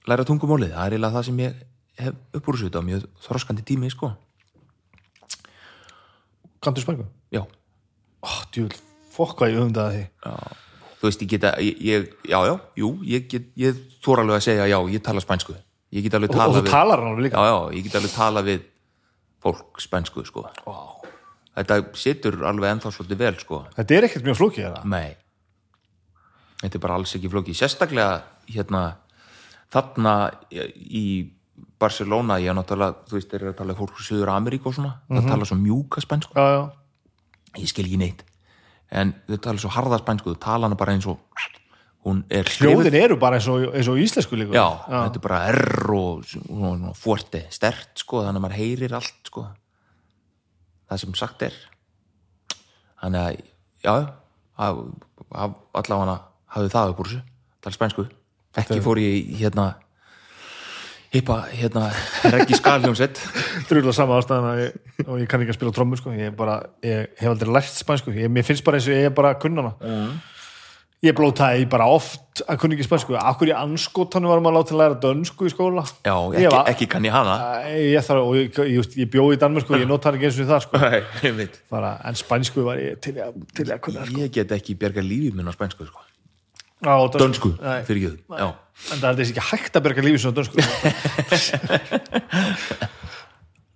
læra 0.05 0.25
tungumálið, 0.27 0.75
það 0.75 0.85
er 0.85 0.93
eiginlega 0.93 1.15
það 1.15 1.25
sem 1.29 1.39
ég 1.41 1.63
hef 1.99 2.19
uppúrsut 2.37 2.77
á 2.77 2.81
mjög 2.85 3.07
þroskandi 3.25 3.65
tími 3.65 3.89
sko, 3.93 4.13
Kantu 6.61 6.81
spæku? 6.83 7.05
já. 7.31 7.41
Ó, 8.19 8.29
djúl, 8.51 8.69
fokk 9.15 9.37
hvað 9.39 9.53
ég 9.53 9.61
umdaði 9.63 10.03
þú 10.99 11.07
veist, 11.07 11.21
ég 11.23 11.31
geta, 11.31 11.53
ég, 11.63 11.81
ég 11.81 12.09
já, 12.27 12.39
já, 12.45 12.55
jú, 12.75 12.91
ég 13.07 13.27
get, 13.31 13.49
ég 13.57 13.79
þóra 14.03 14.25
alveg 14.25 14.41
að 14.41 14.45
segja 14.49 14.67
já, 14.69 14.77
ég 14.91 15.03
tala 15.03 15.23
spænsku, 15.23 15.55
ég 15.95 16.05
get 16.05 16.17
alveg 16.17 16.29
Og, 16.31 16.35
og 16.35 16.41
tala 16.41 16.53
þú 16.53 16.61
við, 16.63 16.71
talar 16.73 17.03
hann 17.03 17.13
alveg 17.13 17.25
líka. 17.27 17.39
Já, 17.41 17.49
já, 17.53 17.77
ég 17.77 17.87
get 17.87 17.97
alveg 17.99 18.13
tala 18.15 18.43
við 18.45 18.67
fólk 19.43 19.81
spænsku, 19.83 20.25
sko. 20.27 20.45
Vá. 20.65 20.77
þetta 21.59 21.79
situr 21.99 22.37
alveg 22.47 22.75
ennþá 22.75 22.91
svolítið 22.95 23.21
vel, 23.23 23.33
sko. 23.41 23.63
Þetta 23.75 23.97
er 23.97 24.07
ekkert 24.07 24.27
mjög 24.27 24.39
flókið 24.39 24.65
þetta 24.67 24.93
nei. 24.93 25.17
Þetta 26.59 26.75
er 26.75 26.83
bara 26.83 26.97
alls 26.99 27.15
ekki 27.15 27.31
flókið, 27.31 27.55
sérstaklega 27.55 28.21
hérna, 28.51 28.83
þarna 29.71 30.15
í 30.51 31.05
Barcelona, 31.79 32.39
ég 32.43 32.51
er 32.51 32.57
náttúrulega 32.57 33.07
þú 33.07 33.15
veist, 33.15 33.29
þeir 33.31 33.41
eru 33.41 33.53
að 33.53 33.59
tala 33.61 33.75
fólk 33.77 33.95
úr 33.95 34.03
Suður 34.03 34.31
Ameríku 34.33 34.71
og 34.71 34.75
svona, 34.75 34.97
það 35.07 35.29
tala 35.31 35.47
svo 35.47 35.57
mjúka 35.59 36.03
spænsku. 36.03 36.35
Já, 36.35 36.57
já, 36.57 37.59
ég 37.61 37.71
skil 37.71 37.87
ekki 37.87 37.99
neitt. 38.01 38.25
En 38.91 39.13
þau 39.29 39.39
tala 39.45 39.63
svo 39.63 39.71
harða 39.71 39.99
spænsku, 40.01 40.35
þau 40.35 40.43
tala 40.43 40.67
hana 40.67 40.79
bara 40.79 40.95
eins 40.97 41.07
og 41.07 41.21
er 42.31 42.47
hljóðin 42.55 42.95
eru 42.95 43.17
bara 43.19 43.37
eins 43.39 43.47
og, 43.51 43.65
eins 43.75 43.89
og 43.91 43.99
íslensku 44.01 44.37
líka. 44.39 44.55
Já, 44.55 44.67
þetta 44.87 45.19
er 45.19 45.25
bara 45.25 45.39
R 45.51 45.91
og, 45.97 46.29
og, 46.49 46.85
og 46.91 46.95
forti, 46.97 47.41
stert 47.53 47.99
sko, 47.99 48.23
þannig 48.25 48.39
að 48.39 48.45
maður 48.45 48.59
heyrir 48.61 48.95
allt 48.99 49.27
sko. 49.31 49.43
Það 50.89 51.01
sem 51.03 51.17
sagt 51.19 51.43
er. 51.49 51.57
Þannig 53.01 53.19
að 53.25 53.43
já, 53.85 53.93
að, 54.59 54.79
að, 55.29 55.59
allavega 55.83 56.15
hafði 56.55 56.71
það 56.73 56.93
upp 56.95 57.03
úr 57.03 57.11
þessu, 57.11 57.21
tala 57.63 57.77
spænsku. 57.77 58.07
Ekki 58.59 58.79
fór 58.83 58.99
ég 59.03 59.29
hérna 59.43 59.67
hippa, 61.13 61.43
hérna 61.53 61.87
reggi 62.33 62.57
skaljónsett 62.57 63.17
Drúlega 63.69 63.93
sama 63.97 64.17
ástæðan 64.19 64.47
að 64.49 64.59
ég, 64.63 64.75
og 65.05 65.21
ég 65.21 65.29
kann 65.29 65.41
ekki 65.45 65.53
að 65.53 65.57
spila 65.59 65.73
trommur 65.73 66.01
sko. 66.01 66.11
ég, 66.17 66.33
bara, 66.37 66.57
ég 66.85 67.13
hef 67.21 67.31
aldrei 67.31 67.53
lært 67.53 67.71
spænsku. 67.77 68.13
Ég, 68.17 68.29
mér 68.33 68.45
finnst 68.45 68.65
bara 68.65 68.77
eins 68.81 68.89
og 68.89 68.97
ég 68.97 69.07
er 69.09 69.15
bara 69.15 69.35
að 69.35 69.41
kunna 69.45 69.63
hana 69.67 69.75
Mm. 69.79 70.19
Ég 71.05 71.13
blótaði 71.15 71.63
bara 71.71 71.85
oft 71.87 72.41
að 72.43 72.57
kunna 72.59 72.75
ekki 72.75 72.85
spænsku. 72.87 73.15
Akkur 73.19 73.47
í 73.51 73.53
anskotanum 73.55 74.31
varum 74.33 74.49
að 74.49 74.55
láta 74.57 74.73
að 74.75 74.79
læra 74.81 74.97
dönsku 75.03 75.47
í 75.47 75.53
skóla? 75.53 75.83
Já, 76.03 76.15
Ég 76.35 76.41
ekki, 76.43 76.51
var- 76.55 76.67
ekki 76.73 76.87
kann 76.91 77.07
ég 77.07 77.13
hana. 77.15 77.35
Ég, 77.71 77.95
ég, 78.35 78.59
ég, 78.73 78.89
ég 79.03 79.11
bjóði 79.13 79.37
í 79.37 79.39
Danmörku 79.39 79.75
og 79.77 79.79
ég 79.83 79.87
nota 79.87 80.09
hann 80.09 80.19
ekki 80.19 80.27
eins 80.29 80.39
og 80.43 80.49
það 80.51 80.61
sko. 80.65 80.81
Nei, 80.83 80.99
ég 81.23 81.33
bara, 81.71 81.93
en 82.09 82.19
spænsku 82.19 82.65
var 82.67 82.81
ég 82.83 82.99
til 83.03 83.15
að, 83.23 83.39
til 83.55 83.67
að 83.71 83.79
kunna 83.87 84.03
sko. 84.09 84.19
ég 84.25 84.33
get 84.35 84.51
ekki 84.59 84.75
bjarga 84.79 85.01
lífið 85.05 85.39
minn 85.39 85.47
á 85.47 85.53
spænsku 85.55 85.87
sko. 85.87 86.03
á, 86.83 86.95
dönsku, 87.15 87.53
Nei. 87.59 87.79
fyrir 87.87 88.01
já, 88.39 88.47
en 88.93 88.99
það 89.01 89.09
er 89.09 89.17
þessi 89.19 89.33
ekki 89.35 89.47
hægt 89.49 89.75
að 89.75 89.83
berga 89.87 90.01
lífi 90.05 90.19
svona 90.23 90.37
dönsku. 90.39 90.57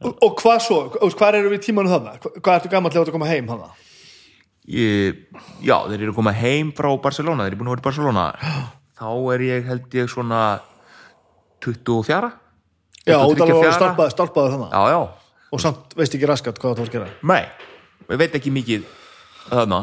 Og, 0.04 0.18
og 0.20 0.34
hvað 0.42 0.58
svo? 0.66 0.78
Hvað 1.16 1.38
eru 1.40 1.52
við 1.54 1.62
þarna? 1.88 2.18
Hva- 2.20 2.34
hvað 2.44 2.56
ertu 2.58 2.70
gammal 2.72 2.92
að 2.92 3.14
koma 3.16 3.28
heim 3.30 3.46
þarna 3.48 3.70
ég, 4.70 5.26
já, 5.64 5.76
þeir 5.90 6.00
eru 6.00 6.14
að 6.14 6.20
koma 6.22 6.36
heim 6.38 6.72
frá 6.76 6.90
Barcelona, 7.02 7.48
þeir 7.48 7.56
eru 7.56 7.62
búin 7.62 7.72
að 7.72 7.76
vera 7.76 7.84
í 7.84 7.88
Barcelona. 7.90 8.30
Þá 9.04 9.10
er 9.34 9.44
ég 9.50 9.68
held 9.68 10.00
ég 10.00 10.10
svona 10.12 10.40
24 11.66 12.32
já, 13.04 13.18
út 13.18 13.36
23 13.36 13.44
alveg 13.44 13.60
fjara. 13.60 13.76
stálpaði, 13.80 14.16
stálpaði 14.16 14.56
þarna. 14.56 14.72
Já, 14.72 14.94
já, 14.94 15.46
og 15.54 15.62
samt 15.64 15.96
veist 15.98 16.16
ekki 16.16 16.30
raskat 16.30 16.62
hvað 16.62 16.76
það 16.76 16.84
var 16.84 16.92
að 16.92 16.98
gera. 16.98 17.14
Nei 17.34 17.72
ég 18.12 18.20
veit 18.20 18.36
ekki 18.38 18.52
mikið 18.54 18.88
þarna 19.50 19.82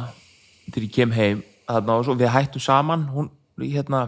þegar 0.70 0.86
ég 0.86 0.94
kem 0.94 1.14
heim 1.14 1.42
og 1.70 2.04
svo. 2.06 2.16
Við 2.18 2.32
hættum 2.34 2.62
saman 2.62 3.06
hún, 3.14 3.30
hérna, 3.60 4.06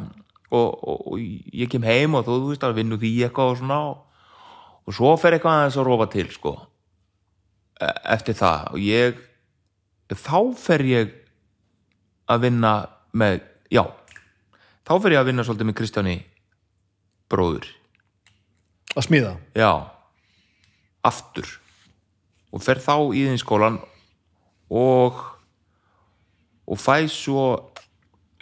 og, 0.52 0.68
og, 0.82 1.04
og 1.14 1.20
ég 1.22 1.70
kem 1.72 1.84
heim 1.86 2.16
og 2.18 2.26
þú, 2.26 2.38
þú 2.42 2.52
veist 2.52 2.66
að 2.66 2.78
vinnu 2.80 2.98
því 3.00 3.12
eitthvað 3.26 3.52
og 3.52 3.60
svona 3.62 3.80
og, 3.90 4.00
og 4.86 4.96
svo 4.96 5.14
fer 5.20 5.36
eitthvað 5.36 5.60
aðeins 5.60 5.78
að 5.80 5.88
rofa 5.88 6.08
til 6.12 6.28
sko 6.32 6.54
e- 7.80 7.94
eftir 8.16 8.38
það. 8.38 8.72
Og 8.74 8.82
ég 8.84 9.22
þá 10.18 10.38
fer 10.58 10.84
ég 10.88 11.14
að 12.30 12.46
vinna 12.46 12.72
með, 13.12 13.42
já 13.72 13.84
þá 14.86 14.94
fer 15.02 15.14
ég 15.16 15.22
að 15.22 15.28
vinna 15.30 15.44
svolítið 15.46 15.68
með 15.68 15.78
Kristjáni 15.80 16.16
bróður. 17.32 17.68
Að 18.92 19.06
smíða? 19.06 19.34
Já, 19.56 19.72
aftur. 21.06 21.48
Og 22.52 22.64
fer 22.64 22.82
þá 22.82 22.96
í 23.16 23.24
þinn 23.28 23.40
skólan 23.40 23.78
og 24.72 25.20
og 26.72 26.78
fæ 26.78 27.04
svo 27.10 27.46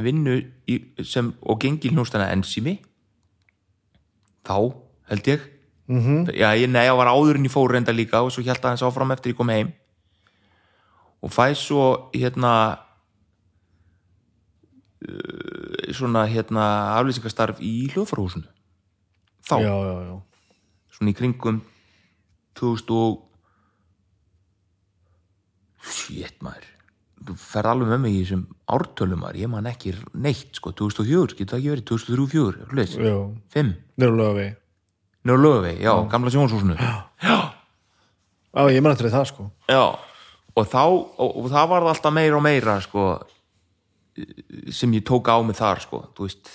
vinnu 0.01 0.37
í, 0.69 0.77
sem, 1.05 1.33
og 1.43 1.59
gengi 1.61 1.91
hljóstana 1.93 2.31
ensími 2.35 2.79
þá 4.47 4.73
held 5.11 5.27
ég. 5.29 5.41
Mm 5.91 6.01
-hmm. 6.01 6.35
já, 6.35 6.55
ég, 6.55 6.69
nei, 6.71 6.87
ég 6.87 6.97
var 6.97 7.11
áður 7.11 7.37
en 7.37 7.45
ég 7.45 7.51
fór 7.51 7.73
reynda 7.73 7.93
líka 7.93 8.23
og 8.23 8.31
svo 8.31 8.43
held 8.43 8.63
aðeins 8.63 8.83
áfram 8.83 9.11
eftir 9.11 9.33
ég 9.33 9.37
kom 9.37 9.49
heim 9.49 9.73
og 11.21 11.33
fæ 11.33 11.51
svo 11.59 11.85
hérna 12.15 12.53
uh, 15.05 15.93
svona 15.93 16.27
hérna 16.31 16.65
aflýsingastarf 16.99 17.61
í 17.65 17.91
hljóðfarhúsinu 17.93 18.49
þá. 19.47 19.57
Já, 19.65 19.75
já, 19.75 19.97
já. 20.09 20.15
Svona 20.97 21.13
í 21.13 21.17
kringum 21.19 21.61
2000 22.61 22.95
og 22.97 23.21
shit 25.81 26.41
maður. 26.45 26.67
Þú 27.21 27.37
ferð 27.37 27.71
alveg 27.75 27.93
með 27.93 28.01
mig 28.05 28.17
í 28.17 28.23
þessum 28.25 28.47
ártölum 28.73 29.21
maður, 29.21 29.43
ég 29.43 29.53
man 29.53 29.69
ekki 29.69 29.93
neitt 30.17 30.57
sko. 30.57 30.73
2004, 30.77 31.37
getur 31.37 31.53
það 31.53 31.61
ekki 31.61 31.75
verið 31.75 31.87
2003, 31.93 32.27
2004 32.73 33.09
já, 33.11 33.17
5, 33.57 33.73
nýra 34.01 34.17
löga 34.17 34.35
við 34.39 34.51
njög 35.25 35.41
lögvei, 35.41 35.75
já, 35.83 35.93
gamla 36.09 36.31
sjónshúsinu 36.33 36.77
já, 36.81 36.95
já, 37.21 38.63
ég 38.73 38.81
menn 38.81 38.95
eftir 38.95 39.13
það 39.13 39.27
sko. 39.29 39.51
Já 39.69 39.83
og 40.57 40.67
þá, 40.67 40.83
og, 40.85 41.29
og 41.29 41.51
það 41.53 41.69
var 41.73 41.89
alltaf 41.91 42.15
meira 42.15 42.39
og 42.39 42.45
meira 42.45 42.79
sko 42.85 43.11
sem 44.75 44.93
ég 44.97 45.05
tók 45.07 45.31
á 45.31 45.39
mig 45.47 45.57
þar 45.59 45.83
sko 45.85 46.03
þú 46.17 46.27
veist, 46.27 46.51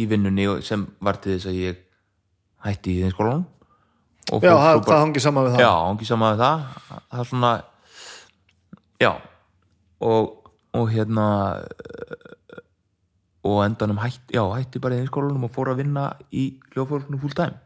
í 0.00 0.06
vinnunni 0.10 0.46
sem 0.66 0.86
var 1.04 1.20
til 1.22 1.36
þess 1.36 1.50
að 1.50 1.60
ég 1.60 1.82
hætti 2.64 2.96
í 2.96 3.02
þeim 3.04 3.14
skólanum 3.14 3.44
og 4.32 4.44
já, 4.44 4.54
það, 4.56 4.78
það 4.86 5.02
hangi 5.02 5.20
saman 5.20 5.44
við 5.44 5.54
það. 5.54 5.60
Já, 5.60 5.70
hangi 5.84 6.06
saman 6.08 6.30
með 6.32 6.38
það. 6.40 6.62
Það 7.12 7.20
er 7.20 7.28
svona 7.28 7.50
já. 9.02 9.10
Og, 10.04 10.30
og 10.80 10.86
hérna 10.92 11.26
og 13.44 13.58
endanum 13.66 14.00
hætti, 14.00 14.38
já, 14.38 14.42
hætti 14.54 14.80
bara 14.80 14.96
í 14.96 15.02
þeim 15.02 15.10
skólanum 15.10 15.44
og 15.44 15.52
fór 15.52 15.74
að 15.74 15.82
vinna 15.82 16.06
í 16.32 16.46
hljóðfólknu 16.72 17.20
full 17.20 17.36
time 17.36 17.60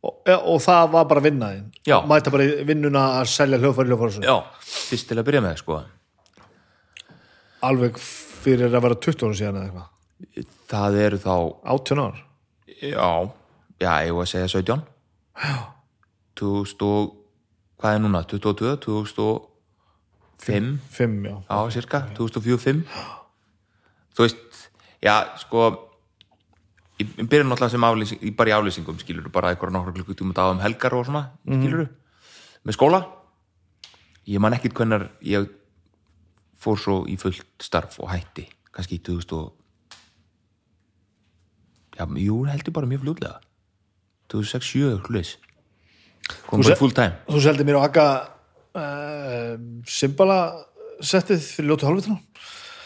og, 0.00 0.30
og 0.38 0.60
það 0.64 0.84
var 0.94 1.08
bara 1.10 1.24
vinnaðin. 1.24 1.66
Mæta 2.08 2.32
bara 2.32 2.46
vinnuna 2.68 3.04
að 3.20 3.32
selja 3.34 3.60
hljóðfæri 3.60 3.92
hljóðfæri 3.92 4.24
já, 4.26 4.36
fyrst 4.64 5.10
til 5.10 5.18
að 5.20 5.26
byrja 5.28 5.42
með 5.44 5.60
sko. 5.60 5.80
Alveg 7.68 8.00
fyrir 8.00 8.72
að 8.72 8.86
vera 8.86 9.00
20 9.08 9.26
ára 9.26 9.38
síðan 9.40 9.60
eða 9.60 9.66
eitthvað. 9.68 10.48
Það 10.70 10.98
eru 11.04 11.20
þá, 11.20 11.34
18 11.74 12.02
ár. 12.06 12.24
Já. 12.80 13.10
Já, 13.80 13.92
ég 14.04 14.12
var 14.16 14.26
að 14.26 14.32
segja 14.32 14.48
17 14.52 14.82
já. 15.40 15.56
2000 16.40 16.84
og 16.84 17.14
hvað 17.80 17.96
er 17.96 18.02
núna, 18.04 18.20
22, 18.28 18.74
2005 18.84 20.66
5, 20.92 21.24
já, 21.24 21.36
já, 21.48 21.70
cirka, 21.72 22.02
2004-05 22.16 22.82
þú 24.16 24.26
veist, 24.26 24.60
já, 25.00 25.14
sko 25.40 25.64
byrja 27.06 27.46
náttúrulega 27.46 27.72
sem 27.72 27.86
aflýsing, 27.86 28.34
bara 28.36 28.52
í 28.52 28.56
aflýsingum 28.56 28.98
skilur 29.00 29.30
bara 29.32 29.54
eitthvað 29.54 29.74
nokkra 29.76 29.94
klukkutíma 29.96 30.36
dag 30.36 30.54
um 30.54 30.62
helgar 30.64 30.96
og 30.98 31.06
svona, 31.08 31.24
skilur 31.46 31.88
með 32.66 32.76
skóla? 32.76 33.00
Ég 34.28 34.42
man 34.42 34.54
ekkit 34.54 34.76
hvernar 34.76 35.08
ég 35.24 35.48
fór 36.60 36.80
svo 36.80 36.96
í 37.08 37.16
fullt 37.20 37.64
starf 37.64 37.96
og 38.02 38.10
hætti 38.12 38.46
kannski 38.70 38.98
í 38.98 39.04
2000 39.04 39.36
og 39.38 39.52
já, 41.96 42.04
jú, 42.20 42.42
heldur 42.48 42.76
bara 42.76 42.90
mjög 42.90 43.04
fljóðlega 43.04 43.40
2006-7 44.32 45.00
hlutis 45.08 45.36
kom 46.46 46.62
bara 46.62 46.78
full 46.78 46.94
time 46.96 47.18
þú 47.28 47.42
seldi 47.44 47.66
mér 47.66 47.80
á 47.80 47.82
akka 47.88 48.06
uh, 48.76 49.54
Simbala 49.88 50.40
settið 51.00 51.42
fyrir 51.42 51.72
ljótu 51.72 51.88
hálfvituna 51.88 52.20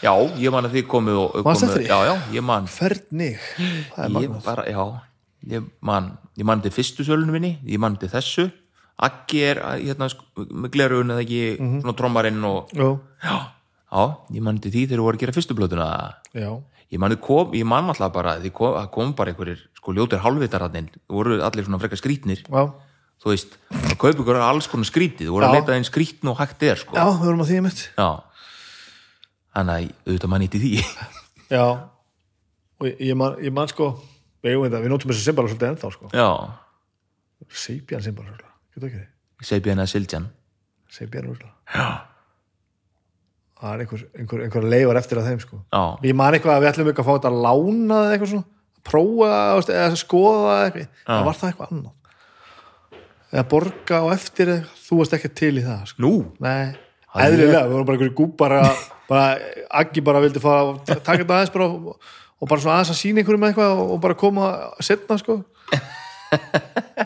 já, 0.05 0.13
ég 0.45 0.53
man 0.53 0.67
að 0.69 0.75
þið 0.77 0.85
komið 0.91 1.17
og 1.23 1.33
komið, 1.39 1.63
eftir 1.67 1.81
því? 1.81 1.87
já, 1.89 1.97
já, 2.09 2.13
ég 2.37 2.45
man. 2.45 2.69
Hvernig 2.75 3.41
það 3.95 4.03
er 4.05 4.05
ég 4.05 4.13
magnað 4.19 4.45
bara, 4.45 4.67
já 4.69 4.85
ég 5.55 5.65
man, 5.85 6.11
ég 6.39 6.47
man 6.49 6.61
til 6.63 6.71
fyrstu 6.73 7.05
sölunum 7.07 7.35
minni 7.37 7.55
ég 7.69 7.81
man 7.81 7.97
til 8.01 8.09
þessu. 8.13 8.47
Aggi 9.05 9.41
er 9.43 9.59
hérna, 9.75 10.07
sk- 10.07 10.45
með 10.55 10.71
glerun 10.71 11.11
eða 11.11 11.25
ekki 11.25 11.41
svona 11.59 11.93
trommarinn 11.99 12.45
og 12.47 12.69
já, 12.71 12.87
já, 13.25 13.35
já, 13.91 14.03
ég 14.37 14.45
man 14.47 14.61
til 14.63 14.71
því 14.71 14.85
þegar 14.87 15.01
þú 15.01 15.07
voru 15.09 15.17
að 15.19 15.23
gera 15.25 15.35
fyrstu 15.35 15.57
blötuna 15.57 15.87
já, 16.31 16.47
ég 16.95 17.01
man, 17.03 17.15
kom, 17.19 17.51
ég 17.59 17.67
man 17.67 17.89
alltaf 17.91 18.13
bara 18.15 18.37
því 18.39 18.53
kom, 18.55 18.71
það 18.77 18.87
kom 18.95 19.11
bara 19.19 19.33
einhverjir 19.33 19.65
sko 19.75 19.93
ljótir 19.97 20.23
hálfvitararnir, 20.23 20.87
voru 21.11 21.41
allir 21.43 21.67
svona 21.67 21.81
frekar 21.83 21.99
skrítnir 21.99 22.45
Já, 22.47 22.63
þú 23.19 23.33
veist, 23.33 23.57
það 23.73 23.97
kaupa 23.99 24.23
ykkur 24.23 24.39
alls 24.47 24.71
konar 24.71 24.87
skrítið, 24.87 25.27
þú 25.27 25.35
voru 25.35 25.49
að 25.49 25.51
Já. 25.51 25.59
leita 25.59 25.75
einn 25.75 25.87
skrítn 25.91 26.31
og 26.31 26.39
hægt 26.39 26.63
er 26.71 26.79
sko. 26.79 26.95
Já 26.95 27.03
við 27.11 27.21
vorum 27.27 27.43
að 27.43 27.51
því 27.51 27.59
mitt 27.67 27.83
Já. 27.99 28.07
Þannig 29.55 29.75
að 29.75 29.91
auðvitað 30.09 30.31
mann 30.33 30.45
ítti 30.45 30.61
því. 30.63 30.71
Já, 31.55 31.65
og 32.81 32.87
ég, 32.89 32.95
ég, 33.09 33.15
man, 33.19 33.37
ég 33.43 33.53
man 33.55 33.69
sko 33.71 33.91
við, 34.45 34.57
þetta, 34.65 34.81
við 34.83 34.91
nótum 34.91 35.11
þessi 35.13 35.25
symbala 35.27 35.51
svolítið 35.51 35.71
ennþá 35.71 35.91
sko. 35.95 36.09
Já, 36.13 36.27
Seipian 37.65 38.03
symbala 38.03 38.33
svolítið, 38.73 39.05
segi 39.45 39.69
hérna 39.69 39.85
Siljan 39.89 40.27
Seipian 40.91 41.27
svolítið 41.29 41.51
já, 41.75 41.87
Það 43.55 43.71
er 43.71 43.81
einhver, 43.85 44.01
einhver, 44.19 44.41
einhver 44.45 44.65
leifar 44.67 44.97
eftir 44.99 45.19
að 45.21 45.29
þeim 45.29 45.39
sko. 45.41 45.57
Já, 45.71 45.83
Ég 46.05 46.17
man 46.19 46.35
eitthvað 46.35 46.57
að 46.57 46.63
við 46.63 46.69
ætlum 46.73 46.89
ekki 46.91 47.01
að 47.01 47.07
fá 47.07 47.13
þetta 47.13 47.31
lána 47.45 47.99
eða 48.03 48.15
eitthvað 48.15 48.31
svona, 48.33 48.47
prófa 48.85 49.29
þú 49.35 49.59
veist, 49.61 49.71
eða 49.75 49.99
skoða 50.01 50.57
eitthvað, 50.65 50.89
það 51.07 51.27
var 51.29 51.39
það 51.39 51.51
eitthvað 51.51 51.71
annað. 51.75 51.93
Eða 53.31 53.45
borga 53.55 54.01
og 54.05 54.11
eftir 54.15 54.51
eitthvað, 54.57 54.81
þú 54.85 54.99
varst 54.99 55.15
ekki 55.17 55.31
til 55.39 55.53
í 55.55 55.63
það 55.65 55.87
sko. 55.91 56.03
nú? 56.03 56.11
Nei, 56.43 56.75
Það 57.15 57.25
eðlilega, 57.29 57.63
við 57.63 57.73
vorum 57.75 57.87
bara 57.87 57.97
einhverju 57.97 58.15
gúpar 58.17 58.55
að 58.59 58.83
bara, 59.07 59.25
Aggi 59.81 60.03
bara 60.03 60.21
vildi 60.23 60.41
fá 60.43 60.51
að 60.57 60.71
taka 61.05 61.21
þetta 61.21 61.37
aðeins 61.39 61.53
bara 61.53 61.67
og, 61.71 62.13
og 62.41 62.49
bara 62.51 62.63
svona 62.63 62.77
aðeins 62.79 62.91
að 62.91 62.99
sína 62.99 63.21
einhverjum 63.21 63.47
eitthvað 63.49 63.83
og, 63.85 63.97
bara 64.03 64.17
koma 64.19 64.51
setna 64.83 65.17
sko. 65.21 65.39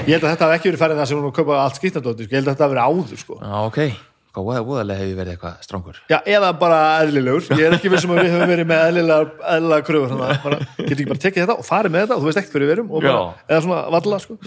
Ég 0.08 0.16
held 0.16 0.24
að 0.24 0.32
þetta 0.32 0.48
hef 0.48 0.54
ekki 0.56 0.70
verið 0.72 0.82
færið 0.82 1.02
það 1.02 1.10
sem 1.12 1.20
hún 1.22 1.34
kaupa 1.36 1.58
allt 1.62 1.78
skýtnadóti, 1.78 2.26
sko. 2.26 2.34
ég 2.34 2.40
held 2.40 2.48
að 2.48 2.56
þetta 2.56 2.66
hef 2.66 2.72
verið 2.74 2.88
áður 2.90 3.20
sko. 3.22 3.38
Já, 3.44 3.58
ok, 3.68 3.80
hvað 4.40 4.62
voðalega 4.70 5.02
hef 5.04 5.10
ég 5.12 5.20
verið 5.20 5.36
eitthvað 5.36 5.66
strangur 5.68 6.00
Já, 6.10 6.18
eða 6.38 6.50
bara 6.62 6.80
eðlilegur, 7.04 7.50
ég 7.60 7.66
er 7.68 7.76
ekki 7.78 7.92
vissum 7.94 8.16
að 8.16 8.22
við 8.24 8.34
höfum 8.38 8.54
verið 8.54 8.70
með 8.72 8.84
eðlilega 8.88 9.86
kröfur 9.90 10.14
þannig 10.16 10.30
að 10.32 10.58
getur 10.80 10.96
ekki 10.96 11.10
bara 11.12 11.24
tekið 11.26 11.44
þetta 11.44 11.58
og 11.60 11.68
farið 11.68 11.94
með 11.94 12.06
þetta 12.06 12.18
og 12.18 12.24
þú 12.24 12.30
veist 12.32 12.42
ekkert 12.42 12.56
hverju 12.58 12.70
við 12.70 12.76
erum 12.78 12.90
og 12.96 13.06
bara, 13.06 13.24
eða 13.50 13.62
svona 13.68 13.82
valla 13.98 14.22
sko. 14.26 14.40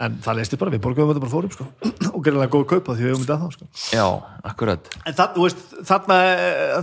En 0.00 0.16
það 0.24 0.38
leisti 0.38 0.58
bara, 0.60 0.72
við 0.72 0.82
borgum 0.84 1.10
þetta 1.10 1.22
bara 1.22 1.32
fórum 1.32 1.52
sko. 1.52 1.66
og 2.14 2.20
gerðilega 2.24 2.52
góð 2.54 2.66
kaupa 2.72 2.96
því 2.96 3.04
við 3.04 3.12
höfum 3.12 3.24
þetta 3.26 3.38
þá 3.40 3.56
sko. 3.56 3.66
já, 3.92 4.04
akkurat. 4.50 4.90
En 5.04 5.16
það, 5.18 5.40
veist, 5.44 5.64
þarna 5.90 6.18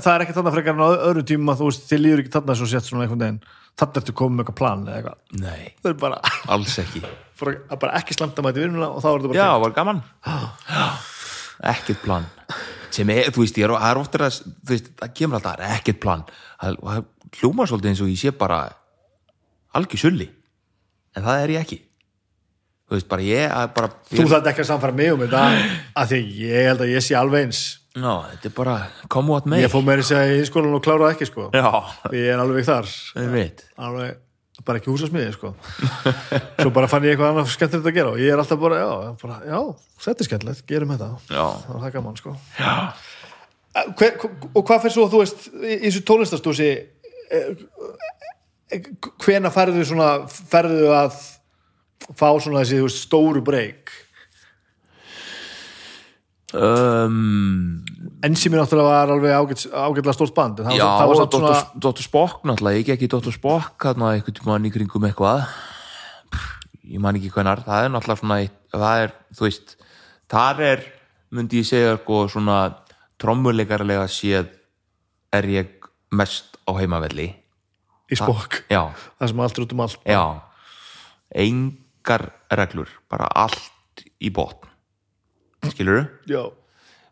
það 0.03 0.09
er 0.13 0.25
ekki 0.25 0.35
þarna 0.37 0.53
frekar 0.53 0.77
en 0.77 0.83
á 0.85 0.89
öðru 1.09 1.23
tíma 1.31 1.55
þú 1.57 1.69
veist, 1.71 1.87
þið 1.89 2.03
líður 2.03 2.23
ekki 2.23 2.33
þarna 2.35 2.57
svo 2.59 2.69
sett 2.69 2.89
svona 2.89 3.07
einhvern 3.07 3.23
veginn. 3.25 3.39
Þarna 3.77 4.01
ertu 4.01 4.15
komið 4.17 4.37
með 4.37 4.43
eitthvað 4.43 4.59
plan 4.61 4.85
eða 4.85 4.99
eitthvað. 4.99 5.17
Nei, 5.41 5.73
það 5.85 5.97
bara, 6.03 6.21
alls 6.55 6.77
ekki. 6.83 7.03
Bara, 7.37 7.75
bara 7.77 7.97
ekki 7.99 8.15
slæmt 8.17 8.39
að 8.41 8.47
mæti 8.47 8.63
vinnuna 8.63 8.87
og 8.89 9.03
þá 9.03 9.11
er 9.11 9.19
þetta 9.19 9.29
bara 9.29 9.43
já, 9.43 9.59
var 9.61 9.73
gaman. 9.75 9.99
Já, 10.25 10.85
ekkert 11.73 11.99
plan. 12.01 12.23
Sem 12.95 13.11
er, 13.13 13.27
þú 13.29 13.43
veist, 13.43 13.59
ég 13.61 13.67
er, 13.67 13.73
það 13.77 13.91
er 13.91 13.99
ofta 14.01 14.21
að 14.25 14.39
þú 14.41 14.71
veist, 14.71 14.87
það 14.97 15.11
kemur 15.19 15.37
alltaf, 15.37 15.59
það 15.59 15.67
er 15.67 15.75
ekkert 15.75 15.99
plan. 16.01 16.23
Það, 16.63 16.79
það 16.87 17.37
hljómar 17.37 17.69
svolítið 17.69 17.91
eins 17.91 18.01
og 18.01 18.09
ég 18.09 18.17
sé 18.23 18.33
bara 18.41 18.57
algjör 19.77 20.01
sulli. 20.01 20.27
En 21.13 21.27
það 21.29 21.43
er 21.43 21.53
ég 21.53 21.67
ekki 21.67 21.77
þú 22.87 22.95
veist, 22.95 23.07
bara 23.11 23.25
ég 23.25 23.73
bara 23.75 23.89
þú 24.09 24.27
þarf 24.31 24.51
ekki 24.53 24.63
að 24.63 24.69
samfara 24.69 24.95
mig 24.95 25.11
um 25.13 25.25
þetta 25.25 25.41
að 26.01 26.13
því 26.13 26.21
ég 26.43 26.69
held 26.69 26.85
að 26.85 26.93
ég 26.93 27.03
sé 27.03 27.17
alveg 27.19 27.47
eins. 27.47 27.63
Ná, 27.97 28.11
þetta 28.31 28.47
er 28.47 28.53
bara 28.55 28.77
come 29.11 29.33
what 29.33 29.49
may. 29.49 29.63
Ég 29.63 29.73
fór 29.73 29.83
meira 29.83 30.05
að 30.05 30.11
segja 30.11 30.37
í 30.37 30.45
skólan 30.47 30.77
og 30.77 30.83
kláraði 30.85 31.15
ekki 31.15 31.27
sko. 31.31 31.49
Já, 31.55 31.67
ég 32.13 32.31
er 32.31 32.43
alveg 32.43 32.67
þar. 32.67 32.91
Alveg, 33.87 34.19
bara 34.67 34.81
ekki 34.81 34.91
húsasmiði 34.93 35.33
sko. 35.35 35.53
svo 36.61 36.71
bara 36.75 36.89
fann 36.91 37.07
ég 37.07 37.15
eitthvað 37.15 37.33
annað 37.33 37.51
skemmtilegt 37.55 37.91
að 37.91 37.97
gera 37.97 38.13
og 38.13 38.21
ég 38.21 38.33
er 38.33 38.41
alltaf 38.43 38.61
bara, 38.61 38.79
já, 38.83 38.91
bara, 39.23 39.39
já 39.49 39.59
þetta 40.05 40.23
er 40.23 40.29
skemmtilegt, 40.29 40.65
gerum 40.69 40.93
þetta. 40.93 41.09
Það 41.31 41.71
var 41.73 41.85
það 41.85 41.95
gaman 41.97 42.19
sko. 42.21 42.35
Hver, 43.97 44.15
og 44.53 44.61
hvað 44.65 44.85
fyrir 44.85 44.95
svo, 44.95 45.09
þú 45.11 45.23
veist 45.23 45.49
í 45.57 45.73
í 45.75 45.81
þessu 45.89 46.05
tónlistastósi 46.07 46.69
hvena 49.23 49.51
færðu 49.53 49.83
svona 49.87 50.11
færðu 50.27 50.87
að 50.95 51.19
fá 52.15 52.29
svona 52.39 52.63
þessi 52.63 52.81
veist, 52.83 53.01
stóru 53.07 53.41
breyk 53.45 53.93
um, 56.55 57.79
Enzimi 58.25 58.57
náttúrulega 58.57 58.87
var 58.87 59.13
alveg 59.13 59.33
ágæt, 59.35 59.65
ágætlega 59.71 60.15
stórt 60.15 60.35
band 60.37 60.61
já 60.63 60.85
og 60.87 61.15
samt 61.19 61.35
svona 61.35 61.55
Dr. 61.55 61.89
Dr. 61.89 62.05
Spock 62.05 62.45
náttúrulega, 62.47 62.81
ég 62.81 62.91
gekk 62.91 63.07
í 63.07 63.11
Dr. 63.11 63.33
Spock 63.35 63.87
hérna 63.87 64.13
einhvern 64.15 64.37
tímann 64.37 64.67
í 64.69 64.73
kringum 64.73 65.07
eitthvað 65.09 65.47
ég 66.87 67.01
man 67.03 67.17
ekki 67.19 67.31
hvenar 67.35 67.63
það 67.65 67.87
er 67.87 67.93
náttúrulega 67.93 68.21
svona 68.21 68.39
það 68.77 69.03
er, 69.03 69.15
þú 69.35 69.47
veist 69.47 69.75
þar 70.31 70.61
er, 70.67 70.85
myndi 71.35 71.63
ég 71.63 71.67
segja 71.67 71.97
sko, 71.99 72.21
svona 72.31 72.59
trommuleikarlega 73.21 74.05
séð 74.11 74.53
er 75.35 75.49
ég 75.51 75.89
mest 76.15 76.55
á 76.63 76.71
heimavelli 76.77 77.31
í 78.07 78.15
spokk, 78.15 78.61
já, 78.71 78.87
það 79.19 79.33
sem 79.33 79.43
allt 79.43 79.57
er 79.57 79.65
út 79.65 79.75
um 79.75 79.83
allt 79.83 80.07
já 80.07 80.23
engar 82.07 82.31
reglur, 82.51 82.87
bara 83.09 83.27
allt 83.35 84.03
í 84.23 84.31
botn. 84.31 84.69
Skilur 85.67 86.05
já, 86.29 86.47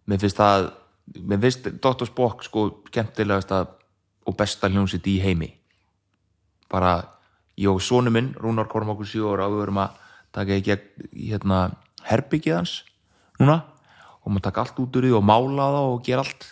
mér 0.08 0.22
finnst 0.22 0.38
það 0.40 0.70
mér 1.28 1.42
finnst 1.44 1.68
Dr. 1.84 2.08
Spock 2.08 2.46
sko 2.46 2.68
skemmtilegasta 2.88 3.66
og 4.26 4.38
besta 4.38 4.70
hljónsitt 4.70 5.06
í 5.08 5.20
heimi. 5.20 5.52
Bara 6.72 7.02
ég 7.60 7.70
og 7.70 7.82
sonu 7.84 8.14
minn, 8.14 8.34
Rúnar 8.40 8.70
Kormákur 8.72 9.08
7 9.08 9.26
ára 9.34 9.50
við 9.52 9.66
verum 9.66 9.82
að 9.84 9.98
taka 10.36 10.56
í 10.56 10.64
gegn 10.64 11.10
hérna 11.16 11.60
herbyggið 12.06 12.56
hans 12.56 12.76
núna 13.40 13.64
og 14.24 14.32
maður 14.32 14.48
taka 14.48 14.64
allt 14.64 14.80
út 14.82 14.96
úr 14.98 15.06
því 15.06 15.18
og 15.18 15.26
mála 15.26 15.68
það 15.76 15.90
og 15.92 16.06
gera 16.06 16.24
allt. 16.24 16.48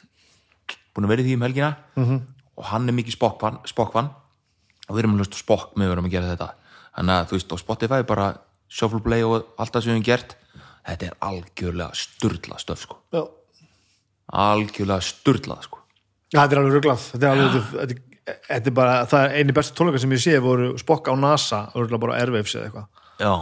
Búin 0.94 1.08
að 1.08 1.14
vera 1.14 1.24
í 1.24 1.28
því 1.30 1.38
um 1.38 1.48
helgina. 1.48 1.72
-hmm. 1.96 2.20
og 2.58 2.66
hann 2.66 2.90
er 2.90 2.94
mikið 2.94 3.16
spokkvann 3.66 4.10
og 4.84 4.92
við 4.96 5.00
erum 5.00 5.14
að 5.16 5.24
hlusta 5.24 5.38
spokk 5.38 5.78
með 5.78 5.88
við 5.88 5.94
erum 5.94 6.06
að 6.06 6.12
gera 6.12 6.36
þetta 6.36 6.63
þannig 6.98 7.16
að 7.16 7.28
þú 7.30 7.38
veist 7.38 7.54
á 7.54 7.58
Spotify 7.62 8.02
bara 8.08 8.30
shuffle 8.74 9.02
play 9.06 9.26
og 9.26 9.54
allt 9.58 9.74
það 9.74 9.84
sem 9.86 9.92
við 9.92 9.98
höfum 9.98 10.08
gert 10.08 10.36
þetta 10.84 11.10
er 11.10 11.18
algjörlega 11.24 11.98
sturla 11.98 12.60
stöf 12.62 12.84
sko. 12.84 13.00
Já. 13.14 13.24
Algjörlega 14.44 15.06
sturlað 15.06 15.68
sko. 15.68 15.84
þetta 16.34 16.50
er 16.50 16.64
alveg 16.64 16.78
ruglað. 16.80 17.10
Þetta 17.14 17.28
er 17.28 17.34
alveg, 17.34 17.68
þetta, 17.74 17.98
þetta, 18.24 18.40
þetta 18.50 18.72
er 18.72 18.78
bara 18.80 18.96
það 19.12 19.28
er 19.28 19.36
eini 19.40 19.58
bestu 19.60 19.78
tónleika 19.78 20.04
sem 20.04 20.16
ég 20.16 20.24
sé 20.24 20.40
voru 20.44 20.72
spokk 20.82 21.12
á 21.12 21.14
NASA, 21.20 21.66
örgulega 21.76 22.06
bara 22.08 22.22
Airwaves 22.22 22.56
eða 22.58 22.70
eitthvað. 22.70 22.90
Já, 23.24 23.36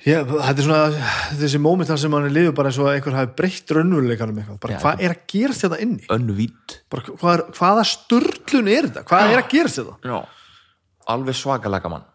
Já, 0.00 0.22
þetta 0.24 0.54
er 0.54 0.64
svona 0.64 1.06
þessi 1.36 1.58
móment 1.60 1.88
þar 1.90 1.98
sem 2.00 2.12
mann 2.14 2.26
liður 2.32 2.54
bara 2.56 2.70
eins 2.70 2.78
og 2.80 2.86
að 2.88 2.94
einhver 2.96 3.16
hafi 3.18 3.34
breytt 3.36 3.72
raunveruleikanum 3.76 4.38
eitthvað, 4.40 4.60
bara 4.62 4.72
Já, 4.72 4.78
hvað 4.80 5.02
er 5.04 5.12
að 5.12 5.24
gerast 5.28 5.64
þetta 5.66 5.78
inni? 5.84 6.06
Önnu 6.14 6.36
vít 6.38 6.76
bara, 6.92 7.04
hvað 7.20 7.34
er, 7.34 7.42
hvaða 7.58 7.84
sturlun 7.90 8.70
er 8.72 8.88
þetta? 8.88 9.02
Hvað 9.10 9.32
er 9.34 9.42
að 9.42 9.50
gerast 9.52 9.80
þetta 9.82 10.12
já. 10.14 10.16
Alveg 11.10 11.36
svakalega 11.36 11.92
mann 11.92 12.06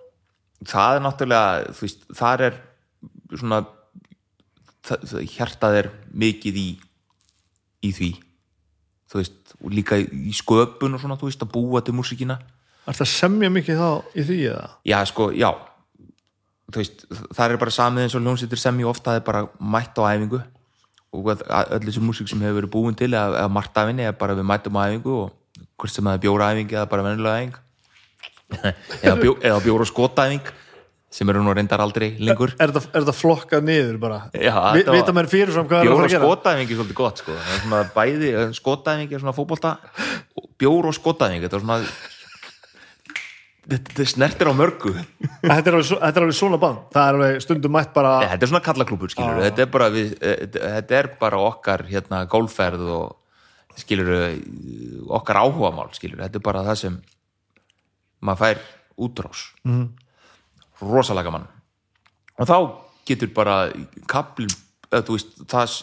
það 0.65 0.97
er 0.97 1.03
náttúrulega 1.03 1.75
þú 1.75 1.85
veist, 1.85 2.05
það 2.15 2.45
er 2.47 2.57
svona 3.35 3.61
það, 4.85 5.05
það, 5.11 5.21
hjartað 5.35 5.79
er 5.81 5.91
mikið 6.25 6.59
í 6.61 6.67
í 7.85 7.91
því. 7.93 8.11
Þú 9.11 9.21
veist, 9.21 9.55
og 9.61 9.73
líka 9.73 9.99
í, 10.01 10.33
sköpun 10.35 10.97
og 10.97 11.01
svona, 11.03 11.17
þú 11.21 11.29
veist, 11.29 11.45
að 11.45 11.53
búa 11.53 11.81
til 11.85 11.95
músíkina. 11.97 12.39
Er 12.85 12.97
þetta 12.97 13.07
semja 13.09 13.51
mikið 13.53 13.79
þá 13.81 13.89
í 14.17 14.25
því 14.25 14.39
eða? 14.49 14.67
já, 14.89 14.97
sko, 15.09 15.29
já. 15.35 15.49
Þú 16.65 16.81
veist, 16.81 17.05
það 17.37 17.45
er 17.45 17.61
bara 17.61 17.73
samið 17.75 18.05
eins 18.05 18.17
og 18.17 18.25
hljónsýttir 18.25 18.61
sem 18.61 18.81
ég 18.81 18.89
ofta 18.89 19.11
það 19.11 19.19
er 19.19 19.25
bara 19.27 19.43
mætt 19.59 20.01
á 20.01 20.03
æfingu. 20.09 20.41
Og 21.15 21.29
öll 21.31 21.85
þessi 21.85 22.03
músík 22.03 22.29
sem 22.29 22.41
hefur 22.43 22.59
verið 22.59 22.73
búin 22.73 22.97
til 22.97 23.11
eða, 23.13 23.43
eða 23.43 23.53
margt 23.53 23.77
af 23.77 23.91
henni 23.91 24.03
er 24.03 24.17
bara 24.17 24.35
við 24.35 24.49
mættum 24.49 24.81
á 24.81 24.89
æfingu 24.89 25.13
og 25.21 25.67
hvort 25.77 25.93
sem 25.93 26.03
það 26.03 26.17
er 26.17 26.23
bjóra 26.25 26.49
æfing 26.51 26.73
eða 26.73 26.89
bara 26.91 27.05
venjulega 27.05 27.43
æfing 27.43 27.61
eða, 28.53 29.15
bjó, 29.21 29.35
eða 29.41 29.59
bjóra 29.65 29.87
skotæfing 29.89 30.53
sem 31.15 31.29
eru 31.31 31.43
nú 31.45 31.53
reyndar 31.55 31.81
aldrei 31.83 32.09
lengur 32.19 32.51
Er 32.59 32.73
er 32.73 32.75
þetta 32.75 33.15
flokkað 33.15 33.63
niður 33.69 34.01
bara? 34.01 34.19
Já, 34.35 34.55
Vita 34.75 35.15
mér 35.15 35.29
fyrirfram 35.31 35.69
hvað 35.69 35.85
er 35.85 35.93
að 35.93 36.09
gera? 36.11 36.25
skotæfing 36.25 36.73
er 36.73 36.81
svolítið 36.81 36.99
gott 36.99 37.23
sko. 37.23 37.37
það 37.37 37.55
er 37.55 37.63
svona 37.63 37.85
bæði, 37.95 38.33
skotæfing 38.59 39.15
er 39.15 39.23
svona 39.23 39.77
bjóra 40.59 40.91
og 40.91 40.97
skotæfing 40.97 41.45
þetta 41.45 41.59
er 41.59 41.65
svona 41.65 41.79
þetta, 43.65 44.05
snertir 44.09 44.51
á 44.51 44.53
mörgu 44.55 44.93
Þetta 44.95 45.71
er, 45.71 45.77
alveg, 45.77 45.89
þetta 45.89 46.11
er 46.11 46.25
alveg 46.25 46.37
svona 46.37 46.61
band 46.61 46.85
Það 46.93 47.07
er 47.07 47.19
alveg 47.19 47.43
stundum 47.45 47.75
mætt 47.75 47.93
bara 47.95 48.13
Nei, 48.21 48.29
þetta 48.33 48.47
er 48.47 48.51
svona 48.53 48.65
kallaklúpur 48.67 49.13
skilur 49.13 49.43
þetta, 49.45 49.65
er 49.65 49.71
bara 49.73 49.89
við, 49.93 50.15
eh, 50.19 50.45
þetta 50.51 50.99
er 50.99 51.11
bara 51.21 51.41
okkar 51.47 51.85
hérna 51.89 52.23
gólferð 52.29 52.85
og 52.95 53.79
skilur 53.79 54.11
okkar 55.17 55.41
áhugamál 55.41 55.89
skilur 55.95 56.21
þetta 56.23 56.39
er 56.39 56.45
bara 56.45 56.63
það 56.69 56.81
sem 56.83 56.99
maður 58.25 58.41
fær 58.43 58.63
útrás 59.05 59.43
mm. 59.67 59.85
rosalega 60.81 61.31
mann 61.35 61.47
og 62.39 62.49
þá 62.49 62.57
getur 63.07 63.29
bara 63.35 63.57
kaplin, 64.11 64.49
eða 64.89 65.05
veist 65.13 65.37
það 65.51 65.75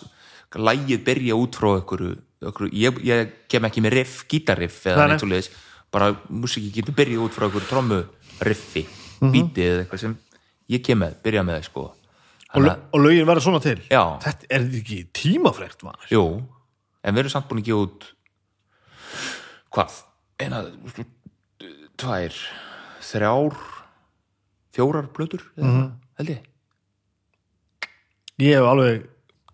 lægið 0.58 1.04
byrja 1.06 1.36
út 1.38 1.56
frá 1.56 1.70
ykkur, 1.78 2.02
ykkur 2.50 2.72
ég, 2.76 2.98
ég 3.08 3.30
kem 3.48 3.64
ekki 3.68 3.80
með 3.84 3.94
riff, 4.00 4.18
gítarriff 4.28 4.82
eða 4.90 4.96
Nei, 4.98 5.04
nei. 5.06 5.12
neitt 5.14 5.22
svo 5.24 5.30
leiðis 5.30 5.50
bara 5.92 6.10
músiki 6.28 6.72
getur 6.74 6.96
byrja 6.98 7.22
út 7.24 7.32
frá 7.36 7.46
ykkur 7.48 7.68
trommu 7.70 8.02
riffi, 8.42 8.82
Mhm. 9.22 9.30
bítið 9.32 9.66
eða 9.70 9.82
eitthvað 9.84 10.00
sem 10.02 10.14
ég 10.74 10.82
kem 10.84 10.98
með, 10.98 11.12
byrja 11.22 11.42
með 11.46 11.58
það 11.60 11.66
sko 11.70 11.82
lö- 12.58 12.78
og 12.92 13.00
lögin 13.00 13.26
verður 13.28 13.44
svona 13.46 13.60
til 13.62 13.78
Já. 13.88 14.02
Þetta 14.24 14.46
er 14.50 14.64
ekki 14.80 14.98
tímafrekt 15.14 15.84
maður 15.86 16.10
Jú, 16.10 16.24
en 17.04 17.14
við 17.14 17.22
erum 17.22 17.30
samt 17.36 17.48
búin 17.48 17.62
að 17.62 17.68
gefa 17.70 17.84
út 17.86 18.08
hvað? 19.72 20.00
eina, 20.42 20.64
tvær 22.02 22.36
þrjár 23.02 23.58
fjórar 24.74 25.10
plötur 25.14 25.44
mm 25.56 25.90
held 26.20 26.28
ég. 26.34 26.40
Ég 28.42 28.56
hef 28.58 28.66
alveg 28.68 29.04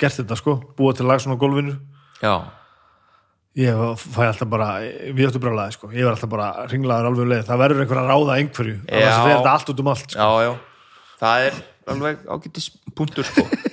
gert 0.00 0.16
þetta 0.18 0.36
sko. 0.38 0.56
Búa 0.78 0.94
til 0.96 1.06
lag 1.08 1.20
svona 1.22 1.36
á 1.38 1.42
gólfinu. 1.42 1.74
Já, 2.22 2.34
ég 3.58 3.78
fæ 4.02 4.20
alltaf 4.26 4.50
bara 4.50 4.68
við 5.14 5.28
áttu 5.28 5.40
brálaði 5.42 5.76
sko, 5.76 5.90
ég 5.94 6.06
var 6.06 6.16
alltaf 6.16 6.30
bara 6.32 6.66
ringlaður 6.70 7.08
alveg 7.10 7.24
um 7.24 7.32
leið, 7.32 7.44
það 7.48 7.62
verður 7.62 7.84
einhver 7.84 8.00
að 8.02 8.10
ráða 8.12 8.36
einhverju. 8.42 8.76
Fer 8.90 9.08
þetta 9.28 9.54
allt 9.54 9.72
út 9.72 9.82
um 9.84 9.90
allt 9.94 10.14
sko. 10.14 10.18
já, 10.18 10.48
já. 10.48 10.52
Það 11.18 11.46
er 11.48 11.60
alveg 11.94 12.26
ágætis 12.28 12.68
punktur 12.98 13.26
sko 13.26 13.46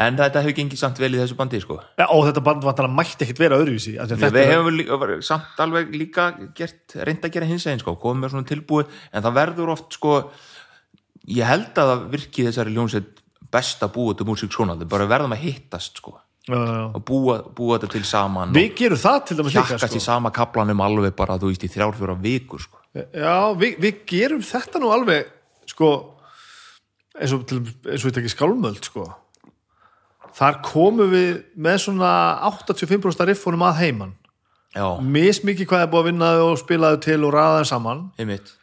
en 0.00 0.16
þetta 0.18 0.42
hefur 0.42 0.56
gengið 0.58 0.80
samt 0.80 0.98
vel 1.02 1.12
í 1.14 1.20
þessu 1.20 1.36
bandi 1.38 1.60
sko 1.62 1.76
ja, 2.00 2.06
og 2.08 2.24
þetta 2.28 2.42
band 2.48 2.66
vantar 2.66 2.88
mætti 2.90 3.26
ekkit 3.26 3.42
vera 3.44 3.58
öðruvísi 3.60 3.94
að 4.00 4.14
Við, 4.14 4.24
þetta 4.24 4.44
hefum 4.50 4.78
líka, 4.78 5.20
samt 5.26 5.62
alveg 5.64 5.94
líka 5.94 6.26
gert, 6.56 6.96
reynd 7.06 7.24
að 7.26 7.34
gera 7.36 7.48
hins 7.50 7.66
eginn 7.68 7.82
sko, 7.82 7.96
komið 8.02 8.24
með 8.24 8.34
svona 8.34 8.50
tilbúið, 8.50 8.98
en 9.12 9.26
það 9.26 9.38
verður 9.40 9.72
oft 9.76 9.98
sko, 9.98 10.16
ég 11.30 11.48
held 11.48 11.80
að 11.82 11.92
það 11.92 12.04
virki 12.16 12.46
þessari 12.48 12.74
ljónsett 12.76 13.24
best 13.54 13.82
að 13.86 13.92
búa 13.94 14.14
til 14.18 14.26
músík 14.28 14.54
svona, 14.54 14.74
það 14.80 14.90
bara 14.96 15.10
verðum 15.10 15.36
að 15.36 15.44
hittast 15.46 16.00
sko, 16.02 16.16
Já, 16.44 16.52
já, 16.58 16.72
já. 16.76 16.86
að 16.92 17.02
búa, 17.08 17.38
búa 17.56 17.78
þetta 17.78 17.88
til 17.94 18.04
saman 18.04 18.50
við 18.52 18.74
gerum 18.76 18.98
það 19.00 19.20
til 19.28 19.36
dæmis 19.38 19.54
og 19.54 19.54
líka 19.54 19.68
hjakkast 19.70 19.94
sko. 19.94 20.00
í 20.02 20.04
sama 20.04 20.32
kaplanum 20.34 20.82
alveg 20.84 21.14
bara, 21.16 21.38
þú 21.40 21.48
veist, 21.48 21.62
í 21.64 21.70
þrjár 21.72 21.94
fjóra 21.96 22.16
vikur 22.20 22.60
sko. 22.60 22.82
Já, 22.92 23.36
við, 23.56 23.78
við 23.80 24.02
gerum 24.10 24.42
þetta 24.44 24.82
nú 24.82 24.90
alveg 24.92 25.30
sko 25.72 25.88
eins 27.16 27.32
og, 27.32 27.46
til, 27.48 27.62
eins 27.88 28.02
og 28.04 28.10
við 28.10 28.16
tekið 28.18 28.34
skálmöld 28.34 28.90
sko 28.90 29.06
þar 30.34 30.60
komum 30.66 31.14
við 31.14 31.30
með 31.54 31.80
svona 31.86 32.10
85% 32.50 33.28
riffunum 33.30 33.64
að 33.68 33.80
heiman. 33.84 34.12
Já, 34.74 34.86
mismikið 34.98 35.70
hvað 35.70 35.84
er 35.84 35.90
búið 35.92 36.02
að 36.02 36.08
vinna 36.10 36.28
þau 36.34 36.44
og 36.50 36.60
spila 36.64 36.92
þau 36.94 37.02
til 37.04 37.18
og 37.22 37.34
ræða 37.34 37.58
þau 37.60 37.68
saman. 37.70 38.06
Einmitt. 38.18 38.54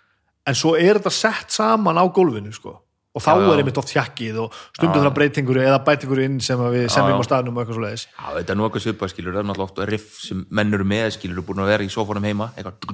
En 0.50 0.58
svo 0.58 0.74
er 0.76 1.00
þetta 1.00 1.14
sett 1.16 1.54
saman 1.56 2.00
á 2.02 2.04
gólfinu 2.12 2.52
sko. 2.56 2.80
Og 3.12 3.20
þá 3.20 3.32
Já, 3.36 3.48
er 3.52 3.60
einmitt 3.60 3.80
oft 3.80 3.92
hjakkið 3.92 4.38
og 4.40 4.54
stundum 4.72 5.04
það 5.04 5.16
breytingur 5.18 5.58
eða 5.60 5.82
bætingur 5.84 6.22
inn 6.24 6.38
sem 6.44 6.60
við 6.72 6.86
semjum 6.94 7.20
á 7.20 7.28
staðnum 7.28 7.58
og 7.58 7.66
eitthvað 7.66 7.76
svo 7.76 7.84
leiðis 7.84 8.06
Já, 8.08 8.28
þetta 8.38 8.54
er 8.54 8.56
nú 8.56 8.64
eitthvað 8.64 8.86
svipað 8.86 9.12
skilur, 9.12 9.34
það 9.36 9.42
er 9.42 9.48
náttúrulega 9.50 9.68
oft 9.68 9.82
riff 9.90 10.22
sem 10.24 10.46
menn 10.48 10.78
eru 10.78 10.86
með 10.88 11.10
skilur, 11.18 11.36
eru 11.36 11.44
búin 11.50 11.60
að 11.60 11.72
vera 11.74 11.84
í 11.84 11.92
sófónum 11.92 12.28
heima. 12.30 12.48
Eitthvað 12.56 12.88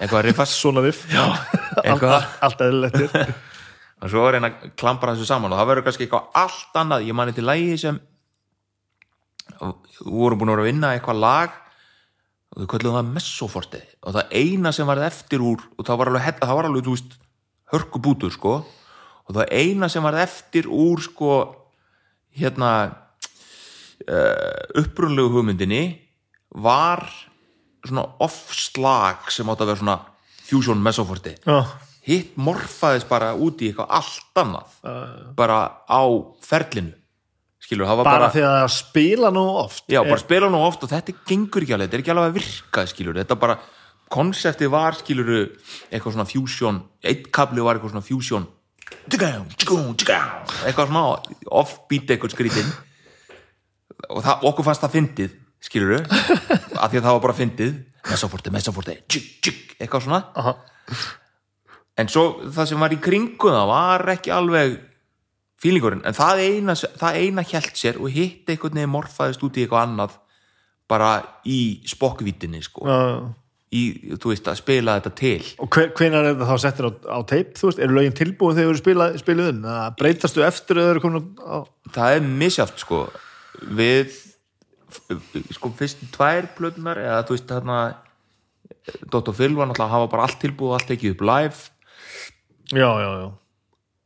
eitthvað 0.00 0.18
að 0.22 0.26
riffast. 0.30 0.56
Svona 0.56 0.84
riff. 0.86 1.04
Eitthvað. 1.84 2.24
allt 2.40 2.64
eðlilegtir 2.64 3.12
og 4.00 4.12
svo 4.12 4.26
er 4.26 4.38
einn 4.38 4.48
að 4.48 4.68
klampra 4.80 5.14
þessu 5.14 5.28
saman 5.28 5.52
og 5.52 5.60
það 5.60 5.70
verður 5.70 5.86
kannski 5.88 6.06
eitthvað 6.06 6.38
allt 6.40 6.78
annað. 6.80 7.06
Ég 7.08 7.16
mani 7.16 7.34
til 7.36 7.46
lægi 7.46 7.78
sem 7.82 8.00
við 9.60 10.06
vorum 10.06 10.40
búin 10.40 10.52
að 10.52 10.56
vera 10.56 10.64
að 10.64 10.70
vinna 10.70 10.92
eitthvað 10.94 11.22
lag 11.24 11.56
og 12.50 12.62
við 12.62 12.68
köllum 12.72 12.96
það 12.96 13.10
messoforti 13.14 13.80
og 14.00 14.16
það 14.16 14.36
eina 14.40 14.72
sem 14.74 14.88
varð 14.88 15.06
eftir 15.06 15.44
úr 15.44 15.64
og 15.76 15.86
það 15.86 16.00
var 16.00 16.10
alveg, 16.12 16.40
það 16.40 16.56
var 16.58 16.68
alveg 16.70 16.86
þú 16.86 16.96
veist, 16.96 17.16
hörkubútur 17.70 18.34
sko. 18.34 18.54
Og 19.28 19.36
það 19.36 19.52
eina 19.54 19.88
sem 19.92 20.02
varð 20.02 20.24
eftir 20.24 20.66
úr 20.66 21.02
sko 21.04 21.34
hérna 22.40 22.70
uh, 24.08 24.80
upprunlegu 24.80 25.34
hugmyndinni 25.36 25.84
var 26.50 27.04
svona 27.86 28.06
off-slag 28.22 29.30
sem 29.32 29.48
átt 29.48 29.62
að 29.62 29.72
vera 29.72 29.82
svona 29.82 29.98
fusion 30.50 30.82
messoforti 30.82 31.36
Já, 31.46 31.62
hitt 32.10 32.38
morfaðist 32.40 33.08
bara 33.10 33.32
út 33.38 33.62
í 33.62 33.70
eitthvað 33.70 33.92
allt 34.00 34.42
annað. 34.42 34.78
Bara 35.38 35.60
á 35.86 36.02
ferlinu. 36.44 36.96
Skilur, 37.60 37.86
bara, 37.86 38.04
bara, 38.06 38.28
því 38.32 38.40
að 38.48 38.70
spila 38.72 39.28
nú 39.30 39.42
oft 39.60 39.84
já, 39.92 40.00
bara 40.00 40.18
spila 40.18 40.48
nú 40.50 40.58
oft 40.64 40.82
og 40.82 40.90
þetta 40.90 41.12
gengur 41.28 41.62
ekki 41.62 41.74
alveg, 41.76 41.90
þetta 41.90 41.98
er 41.98 42.02
ekki 42.02 42.12
alveg 42.14 42.30
að 42.30 42.38
virka 42.38 42.84
skilur, 42.88 43.18
þetta 43.20 43.36
bara, 43.38 43.56
konseptið 44.10 44.70
var 44.72 44.96
skilur, 44.98 45.30
eitthvað 45.92 46.16
svona 46.16 46.26
fusion 46.26 46.80
eitt 47.04 47.28
kabli 47.36 47.62
var 47.62 47.78
eitthvað 47.78 47.92
svona 47.94 48.06
fusion. 48.08 48.48
Eitthvað 50.64 50.90
svona 50.90 51.04
offbeat 51.60 52.10
eitthvað 52.10 52.34
skrítinn 52.34 52.72
og 54.08 54.24
það, 54.24 54.48
okkur 54.50 54.66
fannst 54.66 54.84
það 54.86 54.96
fyndið 54.96 55.38
skilur 55.60 56.00
af 56.00 56.90
því 56.90 56.96
að 56.96 57.04
það 57.04 57.12
var 57.12 57.24
bara 57.28 57.38
fyndið. 57.44 57.78
Mesoforti, 58.08 58.50
mesoforti, 58.54 58.96
eitthvað 59.76 60.06
svona. 60.08 60.24
Aha. 60.40 60.56
En 61.98 62.10
svo 62.10 62.24
það 62.46 62.70
sem 62.70 62.86
var 62.86 62.94
í 62.94 63.00
kringu 63.02 63.50
það 63.50 63.66
var 63.70 64.06
ekki 64.14 64.32
alveg 64.34 64.78
fílingurinn, 65.60 66.04
en 66.08 66.16
það 66.16 66.42
eina, 66.46 66.74
það 66.74 67.20
eina 67.20 67.44
hjælt 67.44 67.76
sér 67.76 68.00
og 68.00 68.12
hitt 68.14 68.48
einhvern 68.48 68.78
veginn 68.78 68.94
morfaðist 68.94 69.42
út 69.44 69.58
í 69.58 69.66
eitthvað 69.66 69.86
annað 69.88 70.16
bara 70.90 71.10
í 71.46 71.60
spokkvítinni 71.86 72.62
sko. 72.64 72.86
Já, 72.88 72.96
í, 73.76 73.82
þú 74.16 74.32
veist, 74.32 74.48
að 74.50 74.58
spila 74.58 74.96
þetta 74.98 75.12
til. 75.20 75.50
Og 75.62 75.70
hver, 75.70 75.92
hvenær 75.98 76.30
er 76.30 76.38
það 76.40 76.50
þá 76.50 76.64
settir 76.64 76.88
á, 76.88 76.92
á 77.12 77.18
teip 77.30 77.52
þú 77.58 77.68
veist, 77.68 77.82
eru 77.84 77.98
lögin 77.98 78.16
tilbúin 78.18 78.56
þegar 78.56 78.66
þau 78.66 78.72
eru 78.72 78.82
spilað, 78.82 79.18
spiluð 79.22 79.52
inn? 79.52 79.60
Eða 79.62 79.84
breytastu 80.00 80.44
eftir 80.46 80.80
þau 80.80 80.88
eru 80.88 81.04
komin 81.04 81.28
á 81.38 81.56
það 81.94 82.16
er 82.16 82.30
misjáft 82.42 82.82
sko. 82.82 83.04
Við 83.78 84.16
sko 85.54 85.70
fyrst 85.78 86.00
tvær 86.14 86.48
plötunar 86.56 86.98
eða 86.98 87.20
þú 87.28 87.36
veist 87.36 87.50
þarna 87.50 87.82
Dr. 89.12 89.34
Phil 89.36 89.52
var 89.54 89.68
náttúrulega 89.68 89.86
að 89.86 89.94
hafa 89.94 90.08
bara 90.10 90.24
allt 90.26 90.40
tilbúið 90.42 90.72
og 90.72 90.76
allt 90.78 90.88
tekið 90.90 91.14
upp 91.14 91.22
live 91.28 91.68
já, 92.72 92.90
já, 93.02 93.10
já, 93.20 93.28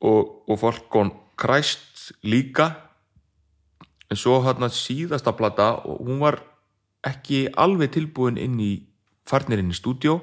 og, 0.01 0.49
og 0.49 0.59
Falcon 0.59 1.13
Christ 1.41 2.13
líka. 2.23 2.81
En 4.11 4.17
svo 4.21 4.43
hérna 4.45 4.69
síðasta 4.69 5.33
plata 5.33 5.81
og 5.89 6.05
hún 6.05 6.21
var 6.21 6.39
ekki 7.05 7.49
alveg 7.57 7.91
tilbúin 7.97 8.37
inn 8.39 8.61
í 8.61 8.73
farnir 9.27 9.63
inn 9.63 9.73
í 9.73 9.77
stúdjó 9.77 10.21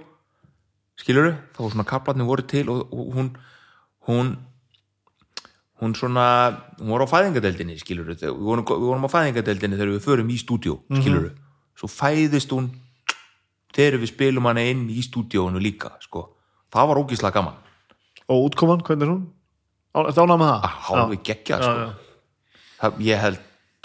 skiluru, 1.01 1.33
þá 1.55 1.59
svona 1.65 1.87
kaplarnir 1.87 2.29
voru 2.29 2.45
til 2.45 2.69
og, 2.69 2.93
og 2.93 3.15
hún 3.15 3.31
hún 4.07 4.31
hún 5.81 5.95
svona, 5.97 6.61
hún 6.77 6.93
var 6.93 7.05
á 7.05 7.09
fæðingadeldinni 7.09 7.79
skiluru, 7.81 8.13
við 8.13 8.37
vorum, 8.37 8.65
við 8.65 8.85
vorum 8.85 9.07
á 9.09 9.15
fæðingadeldinni 9.15 9.79
þegar 9.79 9.95
við 9.95 10.05
förum 10.05 10.29
í 10.29 10.37
stúdjó, 10.37 10.77
skiluru 11.01 11.31
svo 11.77 11.89
fæðist 11.89 12.53
hún 12.53 12.69
þegar 13.73 13.97
við 14.01 14.13
spilum 14.13 14.49
hana 14.49 14.63
inn 14.69 14.85
í 14.93 15.01
stúdjónu 15.01 15.61
líka 15.61 15.95
sko, 16.03 16.27
það 16.69 16.91
var 16.91 17.01
ógíslega 17.01 17.37
gaman 17.39 17.57
og 18.31 18.47
útkoman, 18.49 18.81
hvernig 18.87 19.07
er 19.07 19.11
hún? 19.13 19.23
Á- 19.95 20.07
Ertu 20.07 20.23
ánað 20.23 20.39
með 20.41 20.51
það? 20.51 20.75
hálfi 20.87 21.17
geggja 21.29 21.57
Já, 21.57 21.63
sko. 21.63 21.73
já. 21.81 21.89
Það- 22.81 23.01
ég 23.07 23.19
held 23.25 23.39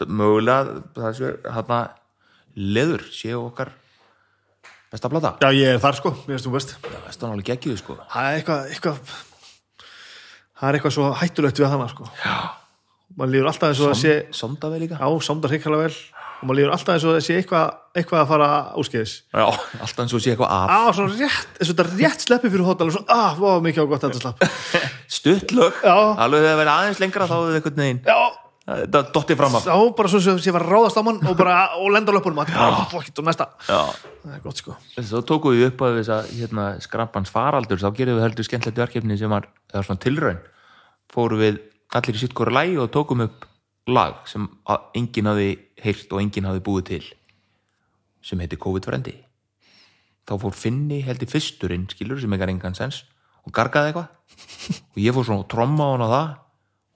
mögulega 0.07 0.82
það 0.97 1.14
sé 1.18 1.30
hérna 1.57 1.80
leður 2.57 3.03
séu 3.12 3.40
okkar 3.49 3.72
besta 4.92 5.09
plata. 5.12 5.34
Já, 5.42 5.51
ég 5.53 5.74
er 5.74 5.80
þar 5.82 5.97
sko, 5.99 6.11
mér 6.26 6.36
finnst 6.36 6.47
þú 6.47 6.53
best. 6.55 6.76
Það 6.80 7.24
er 7.26 7.32
alveg 7.32 7.49
geggjuð 7.51 7.78
sko. 7.82 7.97
Það 8.12 8.28
er 8.30 8.38
eitthvað, 8.40 8.70
eitthvað 8.70 9.01
það 10.57 10.68
er 10.70 10.78
eitthvað 10.78 10.94
svo 10.97 11.09
hættulegt 11.20 11.61
við 11.61 11.68
hana 11.72 11.88
sko. 11.92 12.07
Já. 12.24 12.36
Maður 13.16 13.32
líður 13.34 13.49
alltaf 13.51 13.68
eins 13.72 13.80
og 13.80 13.90
það 13.92 14.01
sé 14.03 14.14
sonda 14.34 14.70
vel 14.72 14.80
líka. 14.82 14.97
Á, 15.01 15.09
samdar 15.23 15.51
hrikalega 15.52 15.86
vel 15.89 15.97
og 16.36 16.48
maður 16.48 16.58
líður 16.60 16.72
alltaf 16.76 16.94
eins 16.94 17.04
og 17.06 17.14
það 17.16 17.24
sé 17.26 17.36
eitthvað, 17.40 17.76
eitthvað 17.96 18.22
að 18.22 18.30
fara 18.32 18.48
úskeiðis 18.82 19.12
já, 19.24 19.44
alltaf 19.46 20.00
eins 20.04 20.14
og 20.16 20.22
sé 20.22 20.32
eitthvað 20.34 20.54
af. 20.56 20.72
Á, 20.72 20.80
svona 20.96 21.20
rétt, 21.20 21.52
eins 21.60 21.70
og 21.70 21.76
þetta 21.78 22.00
rétt 22.00 22.26
sleppi 22.26 22.50
fyrir 22.52 22.66
hóttal 22.66 22.90
og 22.90 22.96
svona, 22.96 23.16
ah, 23.16 23.38
vá, 23.40 23.52
mikið 23.64 23.86
á 23.86 23.90
gott 23.92 24.04
þetta 24.06 24.20
slapp. 24.22 24.42
Stuttlög, 25.16 25.78
Já. 25.80 25.94
alveg 26.26 26.44
þegar 26.44 26.50
það 26.52 26.60
verið 26.62 26.74
aðeins 26.74 27.00
lengra 27.04 27.30
þá 27.30 27.36
er 27.36 27.46
það 27.46 27.56
einhvern 27.60 27.80
veginn 27.82 28.02
Já, 28.06 28.18
þetta 28.66 29.02
dotti 29.14 29.38
fram 29.38 29.56
af. 29.56 29.66
Þá 29.68 29.76
bara 30.00 30.12
svo 30.12 30.20
sem 30.26 30.42
ég 30.42 30.56
var 30.56 30.66
að 30.66 30.72
ráðast 30.74 30.98
á 30.98 31.02
mann 31.06 31.20
og 31.22 31.38
bara, 31.38 31.56
og 31.78 31.92
lenda 31.94 32.10
á 32.12 32.16
löpunum, 32.16 32.42
og 32.42 33.26
næsta. 33.28 33.48
Já. 33.68 33.80
Það 34.24 34.34
er 34.34 34.42
gott 34.42 34.60
sko. 34.62 34.76
Svo 34.98 35.22
tókum 35.22 35.54
við 35.54 35.68
upp 35.70 35.84
að 35.86 36.00
þess 36.00 36.12
að 36.16 36.32
hérna, 36.40 36.64
skrampans 36.82 37.30
faraldur, 37.30 37.78
þá 37.78 37.88
gerðum 37.94 38.18
við 38.18 38.26
heldur 38.26 38.48
skemmtilegt 38.48 38.82
verkefni 38.82 39.18
sem 39.20 39.30
var, 39.30 39.46
það 39.70 39.78
var 39.80 39.86
svona 39.86 40.02
tilraun. 40.02 40.40
Fórum 41.14 41.42
við 41.44 41.60
allir 41.94 42.18
í 42.18 42.24
sitt 42.24 42.34
hvora 42.34 42.56
lægi 42.58 42.80
og 42.82 42.90
tókum 42.94 43.22
upp 43.28 43.46
lag 43.86 44.24
sem 44.28 44.48
enginn 44.96 45.30
hafi 45.30 45.52
heyrt 45.82 46.12
og 46.12 46.22
enginn 46.22 46.48
hafi 46.48 46.62
búið 46.64 46.88
til 46.90 47.06
sem 48.26 48.40
heiti 48.42 48.58
COVID-frendi. 48.58 49.14
Þá 50.26 50.34
fór 50.42 50.56
Finni 50.58 51.02
held 51.06 51.22
í 51.22 51.28
fyrsturinn 51.30 51.86
skilur 51.92 52.18
sem 52.18 52.32
eitthvað 52.34 52.56
engan 52.56 52.74
sens 52.78 53.04
og 53.46 53.54
gargaði 53.54 53.92
eitthvað. 53.92 54.12
Og 54.96 54.98
ég 54.98 55.14
fór 55.14 55.26
svona 55.28 55.46
tromma 55.46 55.86
á 55.86 55.90
hana 55.94 56.06
það. 56.10 56.30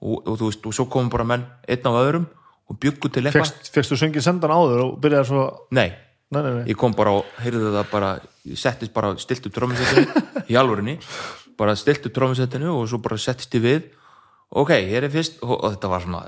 Og, 0.01 0.15
og 0.27 0.37
þú 0.39 0.47
veist, 0.49 0.65
og 0.67 0.75
svo 0.75 0.85
komum 0.91 1.11
bara 1.13 1.27
menn 1.29 1.45
einn 1.69 1.87
á 1.87 1.91
öðrum 1.93 2.25
og 2.67 2.79
byggu 2.81 3.11
til 3.13 3.23
eitthvað. 3.23 3.53
Fekstu 3.71 3.95
söngið 3.95 4.25
sendan 4.25 4.51
áður 4.51 4.81
og 4.83 4.97
byrjaði 4.99 5.29
svo 5.29 5.45
nei, 5.77 5.91
Nei, 6.31 6.39
nei, 6.45 6.51
nei. 6.55 6.65
Ég 6.71 6.77
kom 6.79 6.93
bara 6.95 7.11
og 7.19 7.31
heyrði 7.43 7.73
það 7.73 7.87
bara 7.91 8.09
ég 8.47 8.59
settist 8.59 8.93
bara, 8.95 9.09
stilt 9.19 9.47
upp 9.49 9.55
trómusettinu 9.57 10.21
í 10.51 10.55
alvörinni, 10.55 10.93
bara 11.59 11.75
stilt 11.75 12.07
upp 12.07 12.15
trómusettinu 12.15 12.69
og 12.71 12.85
svo 12.87 13.01
bara 13.03 13.17
settist 13.19 13.57
ég 13.59 13.65
við. 13.65 13.89
Ok, 14.55 14.71
hér 14.71 15.09
er 15.09 15.11
fyrst 15.11 15.41
og, 15.43 15.57
og 15.57 15.73
þetta 15.73 15.89
var 15.91 16.05
svona 16.05 16.21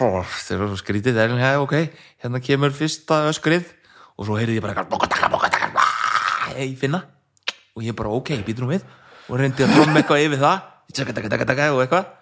ó, 0.00 0.22
þetta 0.22 0.56
er 0.56 0.62
svo 0.66 0.78
skrítið. 0.80 1.18
Það 1.18 1.36
er 1.36 1.42
ja, 1.44 1.54
ok, 1.62 1.76
hérna 2.24 2.42
kemur 2.44 2.76
fyrsta 2.76 3.24
öskrið 3.30 3.72
og 4.16 4.28
svo 4.28 4.38
heyrði 4.40 4.58
ég 4.58 4.66
bara 4.66 4.86
bokataka, 4.90 5.32
bá, 5.74 5.86
ég 6.58 6.76
finna. 6.80 7.04
Og 7.76 7.84
ég 7.84 7.96
bara 7.96 8.12
ok, 8.16 8.34
býtur 8.46 8.66
nú 8.66 8.74
við. 8.74 8.86
Og 9.26 9.40
reyndi 9.40 9.66
að 9.66 9.74
tróma 9.76 10.00
eitthvað 10.00 10.28
yfir 10.28 10.40
það. 10.40 10.62
Taka, 10.96 11.12
taka, 11.16 11.32
taka, 11.32 11.48
taka, 11.50 11.72
og 11.74 11.82
eitthvað 11.82 12.12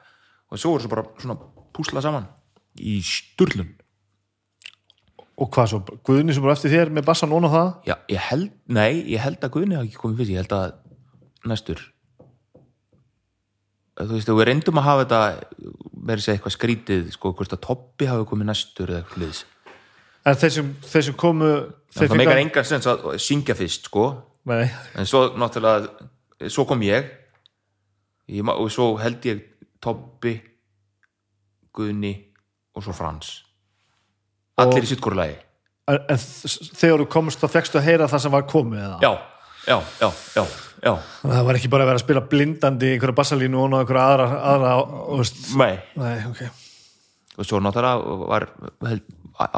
og 0.55 0.61
svo 0.61 0.75
voru 0.75 0.85
svo 0.85 0.93
bara 0.93 1.07
svona 1.19 1.37
púsla 1.75 2.03
saman 2.05 2.29
í 2.79 2.99
sturlun 3.05 3.73
og 5.35 5.51
hvað 5.51 5.71
svo, 5.73 5.81
Guðni 6.07 6.35
sem 6.35 6.45
er 6.47 6.53
eftir 6.53 6.71
þér 6.71 6.93
með 6.95 7.09
bassan 7.09 7.35
og 7.35 7.49
það 7.51 7.71
Já, 7.89 7.97
ég 8.13 8.23
held, 8.29 8.53
nei, 8.71 9.03
ég 9.11 9.23
held 9.23 9.43
að 9.43 9.55
Guðni 9.57 9.79
hafi 9.79 9.91
ekki 9.91 10.03
komið 10.03 10.23
fyrst, 10.23 10.35
ég 10.35 10.45
held 10.45 10.55
að 10.55 10.77
næstur 11.51 11.83
þú 13.99 14.13
veist, 14.13 14.31
við 14.31 14.49
reyndum 14.51 14.79
að 14.79 14.89
hafa 14.89 15.05
þetta 15.05 15.21
verið 16.05 16.27
segja 16.27 16.39
eitthvað 16.39 16.57
skrítið, 16.59 17.11
sko, 17.17 17.35
hvort 17.37 17.57
að 17.57 17.65
Toppi 17.65 18.09
hafi 18.11 18.29
komið 18.29 18.51
næstur 18.51 18.93
eða 18.93 19.03
eitthvað 19.03 19.25
liðs 19.25 19.45
en 20.25 20.39
þeir 20.41 20.55
sem, 20.57 20.71
þeir 20.85 21.07
sem 21.09 21.17
komu 21.21 21.51
þeir 21.95 22.11
það 22.11 22.21
meikar 22.21 22.41
engan 22.41 22.69
sens 22.69 22.89
að 22.91 23.07
syngja 23.23 23.57
fyrst, 23.59 23.91
sko. 23.91 24.07
Nei, 24.49 24.67
en 24.99 25.09
svo 25.09 25.27
náttúrulega 25.41 26.49
svo 26.53 26.67
kom 26.69 26.83
ég, 26.85 27.09
ég 28.33 28.53
og 28.55 28.69
svo 28.73 28.95
held 29.01 29.25
ég 29.29 29.45
Toppi 29.85 30.35
Guðni 31.75 32.15
og 32.75 32.85
svo 32.85 32.95
Frans. 32.97 33.37
Allir 34.61 34.87
í 34.87 34.89
sitt 34.89 35.03
hvort 35.03 35.19
lagi. 35.19 35.37
En, 35.91 36.17
þegar 36.17 37.03
þú 37.03 37.09
komst 37.13 37.43
þá 37.43 37.49
fegstu 37.53 37.81
að 37.81 37.89
heyra 37.91 38.09
það 38.09 38.23
sem 38.25 38.33
var 38.33 38.47
komið 38.49 38.85
eða? 38.87 38.99
já, 39.05 39.11
já, 39.67 39.77
já, 40.01 40.09
já, 40.39 40.45
að 40.45 40.64
það 40.85 41.49
var 41.49 41.59
ekki 41.59 41.71
bara 41.73 41.87
að 41.87 41.91
vera 41.91 42.01
að 42.01 42.05
spila 42.05 42.23
blindandi 42.31 42.93
einhverja 42.95 43.19
bassalínu 43.21 43.61
og 43.61 43.77
einhverja 43.81 44.07
aðra, 44.13 44.27
aðra 44.53 45.27
nei, 45.61 45.75
nei, 46.01 46.15
ok. 46.29 46.43
Og 47.35 47.49
svo 47.49 47.59
náttúrulega 47.65 48.17
var 48.31 48.49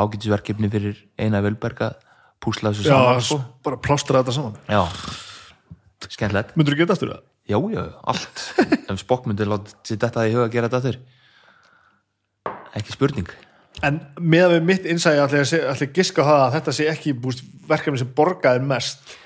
ágætisverkefni 0.00 0.70
fyrir 0.72 1.00
eina 1.20 1.42
velberga 1.44 1.92
púsla 2.42 2.72
þessu 2.72 2.86
Já, 2.86 2.94
saman 2.94 3.24
sko. 3.26 3.40
bara 3.66 3.80
plástra 3.82 4.22
þetta 4.22 4.36
saman. 4.36 4.54
Já, 4.70 4.84
skemmtilegt. 6.06 6.54
Myndur 6.56 6.76
þú 6.76 6.84
geta 6.84 6.96
aftur 6.96 7.12
það? 7.16 7.24
já, 7.46 7.58
já, 7.70 7.82
allt. 8.02 8.40
Ef 8.90 9.02
Spock 9.02 9.26
myndi 9.28 9.46
láta 9.46 9.74
sér 9.86 10.00
þetta 10.02 10.24
í 10.26 10.32
huga 10.34 10.46
að 10.48 10.54
gera 10.54 10.70
þetta 10.70 10.80
aftur. 10.82 10.98
Ekki 12.76 12.96
spurning. 12.96 13.30
En 13.84 14.00
með 14.20 14.56
við 14.56 14.66
mitt 14.70 14.88
innsæði 14.88 15.20
allir 15.22 15.44
að, 15.44 15.68
að 15.74 15.84
giska 15.96 16.24
á 16.24 16.26
það 16.26 16.42
að 16.42 16.54
þetta 16.56 16.74
sé 16.78 16.88
ekki 16.90 17.14
búst, 17.20 17.44
verkefni 17.68 18.00
sem 18.00 18.12
borgaði 18.16 18.64
mest 18.64 19.16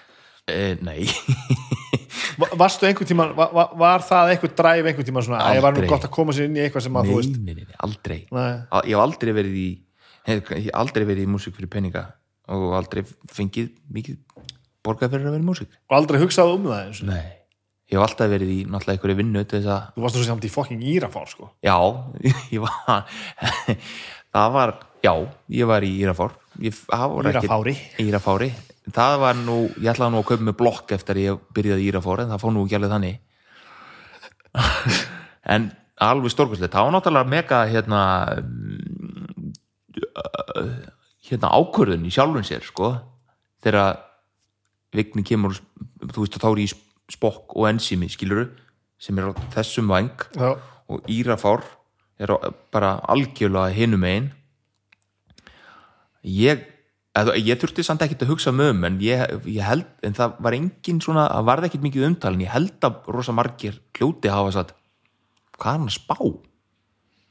e, 0.49 0.77
nei. 0.87 1.05
Va- 2.41 2.51
Varstu 2.57 2.87
einhvern 2.89 3.09
tíman, 3.09 3.33
var, 3.37 3.51
var, 3.53 3.73
var 3.81 4.05
það 4.07 4.33
einhvern 4.35 4.55
dræf 4.57 4.87
einhvern 4.89 5.09
tíman 5.09 5.25
svona, 5.27 5.41
að 5.45 5.59
ég 5.59 5.65
var 5.65 5.75
nú 5.75 5.81
Aldrei. 5.83 5.91
gott 5.93 6.07
að 6.09 6.13
koma 6.15 6.35
sér 6.37 6.49
inn 6.49 6.57
í 6.57 6.63
eitthvað 6.65 6.87
sem 6.87 6.97
að 6.97 7.11
þú 7.11 7.17
nei, 7.17 7.19
veist 7.21 7.35
nei, 7.37 7.55
nei, 7.59 7.67
nei, 7.69 7.77
aldrei. 7.87 8.19
Nei. 8.33 8.47
Ég 8.89 8.95
hef 8.95 9.03
aldrei 9.05 9.35
verið 9.37 9.59
í 9.61 9.67
hef, 10.31 10.53
aldrei 10.83 11.05
verið 11.11 11.27
í 11.27 11.33
músík 11.35 11.57
fyrir 11.59 11.73
peninga 11.73 12.05
og 12.51 12.73
aldrei 12.79 13.03
fengið 13.31 13.69
mikið 13.93 14.17
borgað 14.87 15.13
fyrir 15.15 15.29
að 15.29 15.37
vera 15.37 15.45
í 15.45 15.49
músík. 15.51 15.77
Og 15.91 15.99
aldrei 16.01 16.23
hugsaði 16.23 16.57
um 16.57 16.67
það 16.71 16.81
eins 16.87 17.03
og 17.05 17.11
nei, 17.13 17.27
ég 17.93 17.99
hef 17.99 18.07
alltaf 18.07 18.33
verið 18.33 18.55
í 18.55 18.59
náttúrulega 18.65 18.97
einhverju 18.97 19.21
vinnu 19.21 19.45
Þú 19.51 20.07
varst 20.07 20.17
þú 20.19 20.27
samt 20.31 20.49
í 20.49 20.53
fucking 20.55 20.87
írafár 20.95 21.29
sko. 21.31 21.51
Já, 21.67 21.77
ég 22.55 22.65
var 22.65 23.05
það 24.31 24.53
var, 24.55 24.75
já, 25.05 25.13
ég 25.51 25.67
var 25.71 25.85
í 25.87 25.93
Írafár. 26.01 26.37
Írafári. 26.61 27.77
Írafári, 27.99 28.51
það 28.95 29.17
var 29.23 29.39
nú 29.39 29.57
ég 29.77 29.91
ætlaði 29.93 30.15
nú 30.15 30.21
að 30.23 30.29
kaupa 30.31 30.47
með 30.49 30.57
blokk 30.61 30.95
eftir 30.97 31.21
ég 31.21 31.43
byrjaði 31.57 31.85
í 31.85 31.91
Írafár 31.91 32.25
en 32.25 32.33
það 32.33 32.43
fór 32.45 32.55
nú 32.55 32.65
ekki 32.67 32.79
alveg 32.79 32.95
þannig. 32.97 33.17
En 35.51 35.71
alveg 36.01 36.31
stórkvæslegt, 36.31 36.75
það 36.75 36.85
var 36.85 36.93
náttúrulega 36.95 37.31
mega 37.33 37.59
hérna 37.67 38.01
mm, 38.45 39.55
hérna 41.27 41.51
ákvörðun 41.57 42.05
í 42.07 42.13
sjálfun 42.15 42.47
sér, 42.47 42.63
sko. 42.63 42.93
Þegar 43.65 43.99
vigni 44.95 45.25
kemur 45.27 45.57
þú 45.57 46.25
veist 46.25 46.37
að 46.37 46.45
þá 46.45 46.49
er 46.51 46.63
í 46.63 46.69
spokk 47.11 47.57
og 47.57 47.69
ensimi, 47.71 48.09
skiluru 48.11 48.49
sem 49.01 49.19
er 49.19 49.31
á 49.31 49.33
þessum 49.55 49.91
vang 49.91 50.27
Já, 50.37 50.55
og 50.91 51.11
Írafár 51.11 51.65
er 52.21 52.35
bara 52.73 52.99
algjörlega 53.09 53.73
hinum 53.75 54.05
einn 54.05 54.31
ég 56.27 56.67
eða, 57.21 57.37
ég 57.41 57.61
þurfti 57.61 57.85
samt 57.87 58.05
ekkert 58.05 58.25
að 58.27 58.33
hugsa 58.35 58.53
um 58.53 58.63
um 58.65 58.85
en 58.89 59.01
ég, 59.05 59.25
ég 59.49 59.65
held, 59.67 59.89
en 60.07 60.17
það 60.17 60.37
var 60.47 60.57
engin 60.57 61.01
svona, 61.05 61.27
það 61.33 61.49
varði 61.51 61.71
ekkert 61.71 61.87
mikið 61.87 62.07
umtal 62.11 62.35
en 62.35 62.45
ég 62.45 62.55
held 62.55 62.87
að 62.89 63.11
rosa 63.17 63.35
margir 63.37 63.81
hljóti 63.99 64.33
hafa 64.33 64.55
satt 64.57 64.75
hvað 65.61 65.75
er 65.75 65.79
hann 65.79 65.91
að 65.91 65.97
spá? 65.99 66.17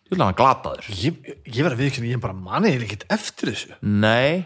Þú 0.10 0.16
vil 0.16 0.24
hann 0.24 0.38
glataður. 0.38 0.88
Ég, 0.98 1.18
ég 1.46 1.60
verði 1.62 1.76
að 1.76 1.82
viðkynna, 1.84 2.12
ég 2.14 2.22
bara 2.24 2.38
manið 2.38 2.76
er 2.78 2.86
ekkert 2.88 3.04
eftir 3.14 3.52
þessu. 3.52 3.76
Nei, 3.86 4.46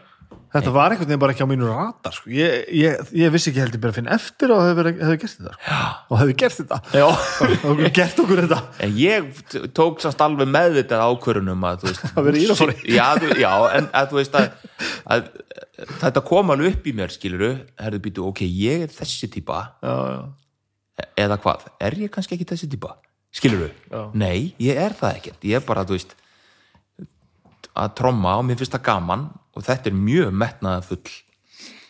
Þetta 0.53 0.71
var 0.75 0.93
einhvern 0.93 1.09
veginn 1.09 1.21
bara 1.23 1.33
ekki 1.33 1.45
á 1.45 1.49
mínu 1.49 1.65
radar 1.69 2.13
sko. 2.13 2.29
ég, 2.29 2.67
ég, 2.77 2.99
ég 3.17 3.31
vissi 3.33 3.49
ekki 3.49 3.61
heldur 3.63 3.81
bara 3.81 3.93
að 3.93 3.97
finna 3.97 4.11
eftir 4.13 4.51
og 4.53 4.59
hefði, 4.61 4.75
verið- 4.79 4.99
hefði 5.01 5.17
gert 5.23 5.33
þetta 5.39 5.53
sko. 5.55 5.77
og 6.13 6.19
hefði 6.21 6.35
gert 6.43 6.59
þetta. 6.59 6.77
Og 7.71 7.81
gert 7.97 8.21
okkur 8.23 8.41
þetta. 8.43 8.59
En 8.85 8.93
ég 9.01 9.41
tók 9.73 10.03
sannst 10.03 10.21
alveg 10.21 10.51
meðvitað 10.53 11.05
ákvörunum 11.07 11.65
að 11.71 11.87
veist 11.87 12.05
Að 12.17 12.27
vera 12.29 12.37
í 12.37 12.45
Írafári. 12.45 12.77
já, 12.93 13.07
þú, 13.17 13.31
já, 13.41 13.51
en 13.79 13.89
að 14.03 14.15
veist 14.19 14.37
að, 14.37 14.69
að 15.17 15.27
þetta 16.05 16.25
kom 16.29 16.53
alveg 16.53 16.77
upp 16.77 16.87
í 16.87 16.95
mér 17.01 17.15
skiluru, 17.17 17.51
herðu 17.81 18.03
býtu, 18.05 18.27
ok, 18.29 18.45
ég 18.45 18.85
er 18.85 18.93
þessi 18.93 19.31
típa 19.33 19.63
já, 19.81 19.95
já. 20.13 20.21
eða 21.25 21.39
hvað, 21.41 21.65
er 21.81 21.97
ég 22.05 22.13
kannski 22.13 22.37
ekki 22.37 22.45
þessi 22.53 22.69
típa 22.69 22.93
skiluru, 23.33 23.71
Já. 23.89 24.03
nei, 24.13 24.51
ég 24.61 24.77
er 24.77 24.93
það 24.93 25.15
ekkert. 25.17 25.39
Ég 25.49 25.57
er 25.57 25.63
bara, 25.65 25.81
þú 25.89 25.95
veist 25.97 26.13
að 27.73 27.95
tromma 27.97 28.35
og 28.37 28.45
mér 28.45 28.59
finnst 28.59 28.75
það 28.75 28.83
gaman 28.91 29.23
og 29.53 29.65
þetta 29.65 29.91
er 29.91 29.95
mjög 29.97 30.33
metnaða 30.41 30.83
full 30.87 31.15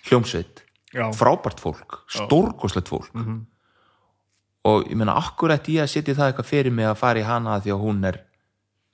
hljómsveit. 0.09 0.63
Já. 0.93 1.07
frábært 1.09 1.57
fólk, 1.57 2.03
stórkoslegt 2.05 2.91
fólk. 2.91 3.09
Og 4.63 4.85
ég 4.87 4.95
meina 4.95 5.15
akkurat 5.17 5.65
í 5.67 5.79
að 5.81 5.89
setja 5.89 6.13
það 6.13 6.29
eitthvað 6.29 6.49
fyrir 6.51 6.75
mig 6.75 6.85
að 6.85 6.99
fara 6.99 7.19
í 7.19 7.25
hana 7.25 7.57
því 7.63 7.73
að 7.73 7.81
hún 7.81 8.03
er 8.07 8.19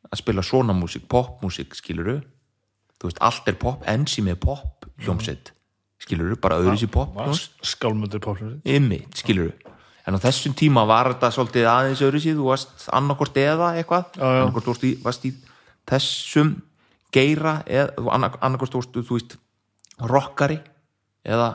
að 0.09 0.21
spila 0.21 0.45
svona 0.45 0.73
músík, 0.73 1.09
popmúsík 1.11 1.75
skiluru, 1.75 2.21
þú 2.99 3.09
veist, 3.09 3.19
allt 3.21 3.51
er 3.51 3.57
pop 3.59 3.83
ensím 3.87 4.31
er 4.31 4.39
pop 4.39 4.87
hljómsveit 5.03 5.51
skiluru, 5.99 6.37
bara 6.39 6.61
öðru 6.63 6.79
sér 6.79 6.91
pop 6.93 7.19
skálmundur 7.67 8.23
pálflöðin 8.23 8.63
Ymmi, 8.63 9.03
skilur 9.19 9.51
en 10.07 10.17
á 10.17 10.19
þessum 10.23 10.55
tíma 10.57 10.85
var 10.89 11.11
þetta 11.13 11.29
svolítið 11.35 11.67
aðeins 11.69 12.01
öðru 12.07 12.23
síð, 12.23 12.39
þú 12.39 12.47
varst 12.49 12.87
annarkort 12.95 13.37
eða 13.37 13.73
eitthvað, 13.77 14.17
annarkort 14.17 14.71
varst 14.71 14.87
í, 14.87 14.93
varst 15.03 15.27
í 15.27 15.33
þessum 15.89 16.55
geira 17.13 17.59
eða 17.65 18.09
annarkort 18.15 18.75
varst 18.77 18.95
þú 18.95 19.15
veist 19.15 19.37
rockari 19.99 20.59
eða 21.25 21.53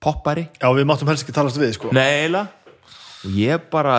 poppari 0.00 0.46
já, 0.60 0.68
við 0.74 0.88
máttum 0.88 1.10
helst 1.10 1.26
ekki 1.26 1.36
talast 1.36 1.60
við 1.60 1.74
sko. 1.76 1.92
Nei, 1.96 2.24
eiginlega 2.24 2.48
og 3.20 3.36
ég 3.36 3.68
bara, 3.72 3.98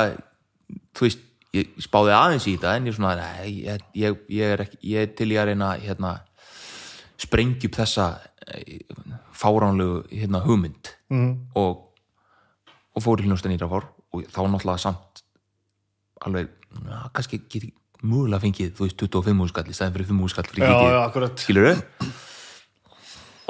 þú 0.97 1.07
veist 1.07 1.27
ég 1.55 1.71
spáði 1.83 2.13
aðeins 2.15 2.47
í 2.47 2.55
þetta 2.55 2.75
en 2.79 2.89
ég 2.89 2.97
svona, 2.97 3.15
ég, 3.45 3.87
ég, 3.97 4.19
ég 4.31 4.53
er 4.55 4.65
ekki 4.65 4.79
ég 4.93 5.05
er 5.05 5.15
til 5.17 5.29
ég 5.33 5.41
að 5.41 5.51
reyna 5.51 5.71
hérna 5.81 6.13
sprengja 7.21 7.69
upp 7.69 7.77
þessa 7.77 8.07
eh, 8.47 8.79
fáránlegu 9.35 10.01
hérna, 10.09 10.41
hugmynd 10.45 10.93
mm. 11.11 11.33
og, 11.59 11.83
og 12.95 13.03
fór 13.03 13.21
í 13.21 13.27
hljónstan 13.27 13.53
Írafár 13.53 13.89
og 14.11 14.25
þá 14.31 14.41
náttúrulega 14.47 14.85
samt 14.87 15.23
alveg, 16.25 16.49
na, 16.85 17.03
kannski 17.13 17.43
get 17.51 17.69
ég 18.01 18.09
múlega 18.09 18.41
fengið, 18.41 18.73
þú 18.77 18.87
veist, 18.87 18.97
25 18.97 19.37
múskall 19.37 19.69
í 19.69 19.75
stæðin 19.77 19.95
fyrir 19.95 20.09
5 20.09 20.17
múskall 20.17 20.47
fyrir 20.49 20.65
já, 20.65 20.71
kikið 20.73 20.93
já, 20.93 21.01
akkurat. 21.05 21.43
Skilur 21.45 21.67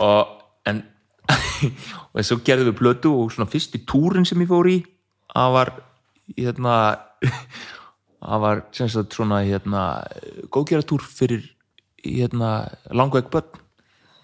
og 0.02 0.28
en 0.68 0.84
og 2.12 2.26
svo 2.26 2.40
gerðum 2.44 2.72
við 2.72 2.80
plötu 2.80 3.14
og 3.16 3.32
svona 3.32 3.50
fyrsti 3.52 3.84
túrin 3.88 4.28
sem 4.28 4.42
ég 4.44 4.50
fór 4.50 4.68
í 4.68 4.82
það 5.32 5.56
var 5.56 5.72
hérna 6.36 6.76
það 8.22 8.44
var 8.46 8.64
sem 8.76 8.92
sagt 8.92 9.16
svona 9.16 9.42
hérna 9.46 9.86
góðgeratúr 10.52 11.06
fyrir 11.06 11.48
hérna 12.02 12.72
langveik 12.90 13.30
börn. 13.32 13.60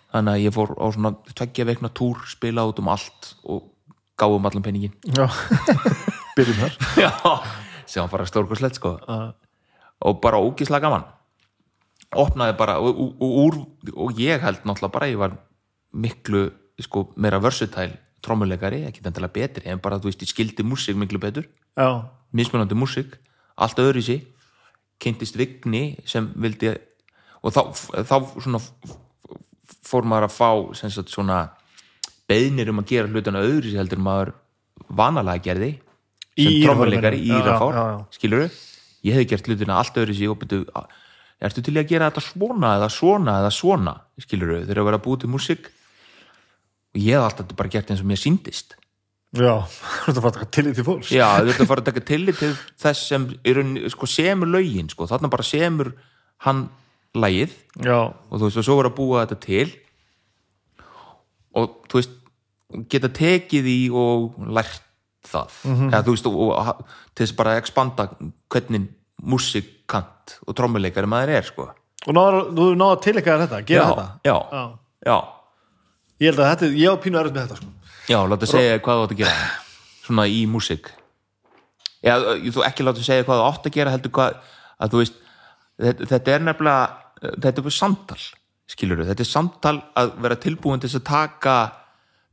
Þannig 0.07 0.33
að 0.33 0.43
ég 0.45 0.53
fór 0.55 0.71
á 0.79 0.85
svona 0.95 1.11
tveggja 1.35 1.65
veikna 1.67 1.91
túr 1.93 2.21
spila 2.31 2.65
út 2.69 2.79
um 2.81 2.87
allt 2.89 3.33
og 3.45 3.67
gáum 4.17 4.47
allan 4.49 4.63
penningin 4.65 4.95
já. 5.03 5.27
byrjum 6.37 6.63
þar. 6.63 6.77
Já, 6.97 7.11
sem 7.85 8.01
var 8.01 8.13
bara 8.15 8.29
stórkoslegt 8.29 8.79
sko. 8.79 8.95
Uh, 9.05 9.29
og 10.05 10.19
bara 10.21 10.41
ógislega 10.41 10.87
gaman. 10.87 11.05
Opnaði 12.15 12.57
bara 12.59 12.77
og, 12.79 12.99
og, 12.99 13.23
og, 13.23 13.61
og 13.93 14.19
ég 14.21 14.41
held 14.43 14.63
náttúrulega 14.63 14.93
bara 14.93 15.09
ég 15.11 15.19
var 15.19 15.37
miklu 15.93 16.47
sko, 16.81 17.09
meira 17.17 17.39
versatile 17.41 17.97
trommuleikari, 18.23 18.83
ekki 18.87 19.03
endilega 19.05 19.33
betri 19.33 19.69
en 19.71 19.81
bara 19.81 19.99
þú 20.01 20.09
veist, 20.09 20.23
ég 20.25 20.31
skildi 20.31 20.65
músík 20.65 20.97
miklu 20.97 21.19
betur. 21.21 21.47
Já, 21.77 22.09
mismunandi 22.33 22.75
músík, 22.75 23.17
allt 23.55 23.79
öðru 23.81 24.03
sí 24.03 24.21
kynntist 25.01 25.37
Vigni 25.37 25.97
sem 26.09 26.29
vildi 26.41 26.73
og 27.45 27.53
þá, 27.53 27.61
þá 28.07 28.15
svona 28.41 28.61
fór 29.87 30.07
maður 30.07 30.27
að 30.27 30.35
fá 30.35 30.49
sagt 30.79 31.13
svona 31.13 31.41
beðnir 32.27 32.71
um 32.73 32.81
að 32.81 32.93
gera 32.93 33.11
hlutana 33.11 33.43
öðru 33.45 33.71
sí 33.71 33.77
heldur 33.79 34.01
maður 34.03 34.33
vanalega 34.89 35.45
gerði 35.51 35.71
Í 36.37 36.45
sem 36.45 36.57
trommuleikari 36.65 37.21
í 37.21 37.29
Írafár 37.33 37.77
já, 37.77 37.85
já. 37.93 37.99
Ég 39.07 39.17
hefði 39.17 39.29
gert 39.33 39.49
hlutina 39.49 39.79
allt 39.81 39.99
öðru 40.01 40.17
sí 40.17 40.27
og 40.29 40.39
byrju, 40.41 40.65
ertu 41.47 41.63
til 41.63 41.75
að 41.77 41.89
gera 41.91 42.09
þetta 42.09 42.25
svona 42.25 42.73
eða 42.79 42.89
svona 42.93 43.37
eða 43.43 43.53
svona? 43.53 43.95
Skilur 44.21 44.59
þegar 44.65 44.83
að 44.83 44.89
vera 44.91 45.03
búið 45.05 45.23
til 45.23 45.31
músík. 45.33 45.71
Og 46.95 47.01
ég 47.03 47.17
hef 47.17 47.27
alltaf 47.27 47.57
bara 47.57 47.73
gert 47.73 47.91
eins 47.93 48.03
og 48.03 48.09
mér 48.09 48.21
síndist 48.21 48.77
já 49.35 49.53
þetta 50.05 50.23
var 50.23 50.35
þetta 50.35 50.49
til 50.55 50.69
í 50.69 50.73
til 50.75 50.85
fólks. 50.87 51.11
Já, 51.11 51.27
þú 51.43 51.51
ert 51.51 51.63
að 51.63 51.69
fara 51.71 51.83
að 51.83 51.87
taka 51.89 52.03
tillit 52.07 52.39
til 52.39 52.51
þess 52.79 53.09
sem 53.11 53.27
er, 53.43 53.61
sko, 53.93 54.09
semur 54.09 54.51
lögin 54.51 54.91
sko. 54.91 55.07
þarna 55.09 55.31
bara 55.33 55.45
semur 55.45 55.91
hann 56.45 56.67
lagið. 57.17 57.55
Já, 57.83 58.13
og 58.13 58.35
þú 58.37 58.47
veist 58.47 58.61
og 58.61 58.67
svo 58.67 58.77
var 58.79 58.89
að 58.91 58.97
búa 58.99 59.23
þetta 59.25 59.39
til. 59.43 59.67
Og 61.57 61.79
þú 61.89 62.01
veist 62.01 62.15
geta 62.91 63.11
tekið 63.15 63.71
í 63.71 63.79
og 63.95 64.37
lært 64.47 64.83
það. 65.27 65.55
Mhm. 65.67 65.89
eða 65.91 66.03
þú 66.05 66.15
veist 66.15 66.29
og, 66.29 66.37
og 66.47 66.85
til 67.13 67.25
þess 67.25 67.37
bara 67.37 67.55
að 67.55 67.61
expanda 67.63 68.09
hvernig 68.53 68.87
músikant 69.23 70.37
og 70.47 70.55
trommuleikari 70.57 71.09
maður 71.09 71.33
er 71.39 71.47
sko. 71.47 71.69
Og 72.07 72.13
náður, 72.15 72.37
þú 72.55 72.67
náður 72.77 72.97
að 72.97 73.01
tilekka 73.07 73.37
þetta, 73.43 73.61
gera 73.67 73.81
já, 73.81 73.89
þetta? 73.89 74.07
já, 74.27 74.35
Já. 74.51 74.63
já, 75.09 75.17
ég 76.21 76.29
held 76.31 76.39
að 76.43 76.51
þetta, 76.53 76.69
ég 76.81 76.93
á 76.93 76.95
pínu 77.03 77.19
erut 77.21 77.33
með 77.35 77.47
þetta 77.47 77.57
sko. 77.61 77.71
já, 78.11 78.19
láta 78.31 78.49
segja 78.49 78.79
hvað 78.79 78.99
þú 79.01 79.07
átt 79.07 79.15
að 79.15 79.21
gera. 79.23 79.49
Svona 80.07 80.27
í 80.31 80.41
músik 80.47 80.91
já, 82.05 82.13
þú 82.53 82.63
ekki 82.69 82.85
láta 82.87 83.03
segja 83.03 83.25
hvað 83.27 83.41
þú 83.41 83.47
átt 83.49 83.67
að 83.71 83.75
gera 83.79 83.93
heldur 83.95 84.13
hvað, 84.15 84.37
að 84.79 84.93
þú 84.93 85.01
veist 85.01 85.17
þetta, 85.81 86.07
þetta 86.13 86.35
er 86.37 86.45
nefnilega 86.47 87.33
þetta 87.43 87.63
er 87.65 87.75
samtal, 87.81 88.19
skilur 88.69 89.03
þetta 89.09 89.25
er 89.25 89.31
samtal 89.31 89.75
að 89.97 90.13
vera 90.23 90.37
tilbúin 90.39 90.79
til 90.83 90.91
að 90.93 91.03
taka 91.09 91.57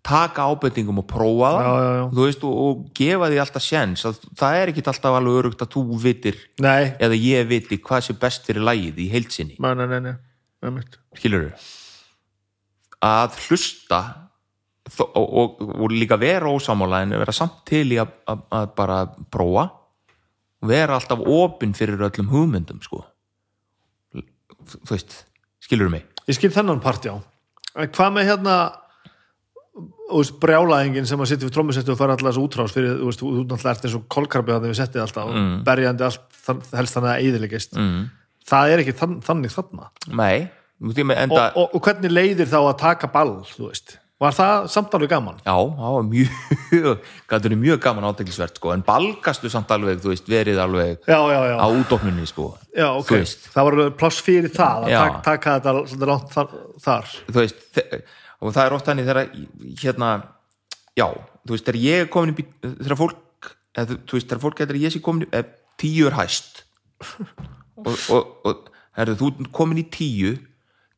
taka 0.05 0.49
ábendingum 0.51 1.01
og 1.01 1.07
prófa 1.09 1.53
það. 1.55 1.63
Já, 1.65 1.85
já, 1.85 1.93
já. 1.99 2.05
veist, 2.19 2.45
og, 2.45 2.59
og 2.65 2.83
gefa 2.99 3.31
því 3.31 3.41
alltaf 3.45 3.65
sjens 3.65 4.05
að 4.09 4.19
það 4.41 4.59
er 4.59 4.73
ekki 4.73 4.85
alltaf 4.93 5.17
alveg 5.21 5.39
örugt 5.41 5.65
að 5.65 5.73
þú 5.77 5.85
vitir 6.03 6.43
nei, 6.65 6.93
eða 7.01 7.21
ég 7.21 7.49
viti 7.49 7.81
hvað 7.81 8.05
sé 8.09 8.19
best 8.21 8.45
fyrir 8.49 8.67
lægið 8.69 9.01
í 9.01 9.09
heilsinni 9.15 9.57
nei, 9.57 9.73
nei, 9.89 10.85
skilur 11.17 11.49
að 13.05 13.41
hlusta 13.47 14.03
og, 15.01 15.25
og, 15.25 15.61
og 15.61 15.93
líka 15.93 16.19
vera 16.21 16.51
ósamála 16.51 17.03
en 17.05 17.17
vera 17.17 17.35
samt 17.35 17.63
til 17.69 17.87
í 17.95 17.99
að, 18.01 18.13
bara 18.77 19.05
prófa. 19.33 19.69
Vera 20.65 20.97
alltaf 20.99 21.21
opinn 21.21 21.75
fyrir 21.77 22.01
öllum 22.07 22.31
hugmyndum 22.33 22.81
sko. 22.85 23.03
Þú 24.15 24.91
veist, 24.93 25.17
skilur 25.65 25.93
mig? 25.93 26.07
Ég 26.29 26.39
skil 26.39 26.53
þennan 26.53 26.81
part, 26.85 27.05
já. 27.05 27.17
En 27.75 27.91
hvað 27.93 28.15
með 28.15 28.31
hérna 28.31 28.57
þú 30.05 30.21
veist, 30.21 30.37
brjálaðingin 30.43 31.09
sem 31.09 31.23
að 31.23 31.31
sitja 31.31 31.49
við 31.49 31.55
trómmusetti 31.57 31.93
og 31.95 31.99
fara 32.01 32.15
alltaf 32.17 32.31
þessu 32.31 32.45
útrás 32.45 32.75
fyrir, 32.77 32.99
þú 33.01 33.09
veist, 33.09 33.25
þú 33.25 33.33
náttúrulega 33.41 33.73
ert 33.73 33.89
eins 33.89 33.97
og 33.99 34.05
kolkarbi 34.13 34.55
þannig 34.55 34.75
við 34.75 34.79
settið 34.83 35.05
alltaf, 35.07 35.33
mm. 35.33 35.57
berjandi 35.67 36.07
allt 36.09 36.71
helst 36.77 36.99
þannig 36.99 37.11
að 37.11 37.25
eðilegist 37.25 37.77
mm. 37.79 37.99
það 38.53 38.75
er 38.75 38.85
ekki 38.85 38.97
þann, 39.01 39.19
þannig 39.25 39.55
þarna 39.55 39.91
nei, 40.21 40.47
með 40.85 41.15
og, 41.17 41.21
enda 41.25 41.45
og, 41.57 41.77
og 41.77 41.85
hvernig 41.89 42.13
leiðir 42.13 42.51
þá 42.53 42.59
að 42.63 42.75
taka 42.85 43.13
ball, 43.15 43.37
þú 43.49 43.71
veist 43.71 43.97
var 44.25 44.35
það 44.37 44.67
samt 44.71 44.93
alveg 44.95 45.11
gaman? 45.11 45.39
já, 45.43 45.55
það 45.55 45.95
var 45.97 46.05
mjög 46.11 47.39
er 47.49 47.57
mjög 47.61 47.81
gaman 47.83 48.07
áteklisvert 48.09 48.61
sko 48.61 48.75
en 48.75 48.85
balgastu 48.87 49.51
samt 49.53 49.73
alveg, 49.75 50.03
þú 50.05 50.13
veist, 50.13 50.29
verið 50.31 50.61
alveg 50.63 51.09
Já, 51.09 51.19
já, 51.33 51.39
já, 51.51 51.57
á 51.59 51.67
útofnunni 51.67 52.29
sko 52.29 52.51
já 52.71 52.91
ok, 52.93 53.09
þú 53.09 53.23
veist, 53.23 53.49
það 53.57 53.71
var 53.71 53.97
pláss 54.05 54.21
fyrir 54.25 54.53
það 54.55 54.87
að 54.87 54.95
taka, 54.99 55.25
taka 55.31 55.57
þetta 55.59 56.13
langt 56.13 56.37
þar, 56.37 56.55
þar. 56.85 57.17
þú 57.27 57.41
veist 57.41 57.81
og 58.45 58.53
það 58.55 58.67
er 58.69 58.75
oft 58.77 58.89
þannig 58.91 59.07
þegar 59.09 59.21
hérna, 59.81 60.09
já, 60.99 61.07
þú 61.45 61.55
veist, 61.57 61.67
þegar 61.69 61.81
ég 61.83 62.03
er 62.05 62.11
komin 62.13 62.35
upp 62.35 62.43
í, 62.43 62.47
þegar 62.85 62.99
fólk 63.01 63.51
eða, 63.75 63.87
þú- 63.95 64.19
veist, 64.19 64.29
þegar 64.31 64.43
fólk 64.45 64.59
getur 64.61 64.81
ég 64.85 64.93
sé 64.95 65.01
komin 65.05 65.25
upp 65.27 65.39
ef 65.41 65.53
tíu 65.81 66.07
er 66.11 66.15
hæst. 66.21 66.61
Og, 67.85 67.97
og, 68.15 68.29
og 68.47 68.69
herðu, 68.97 69.17
þú 69.21 69.49
komin 69.57 69.81
í 69.83 69.87
tíu 69.93 70.37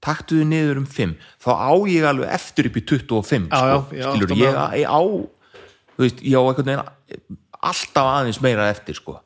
taktu 0.04 0.36
þið 0.42 0.48
niður 0.50 0.80
um 0.82 0.86
fimm 0.86 1.14
þá 1.42 1.48
á 1.56 1.72
ég 1.88 2.04
alveg 2.06 2.28
eftir 2.36 2.68
upp 2.68 2.76
í 2.78 2.82
25 2.84 3.46
Já, 3.48 3.56
sko, 3.56 3.96
já, 3.96 4.02
já, 4.02 4.10
skilur, 4.12 4.34
ég, 4.36 4.58
ég 4.82 4.90
á 4.92 5.00
þú 5.00 6.04
veist, 6.04 6.20
ég 6.20 6.36
á 6.36 6.42
einhvern 6.44 6.68
veginn 6.68 7.38
alltaf 7.66 8.10
aðeins 8.12 8.38
meira 8.44 8.66
eftir 8.70 8.94
sko. 8.98 9.16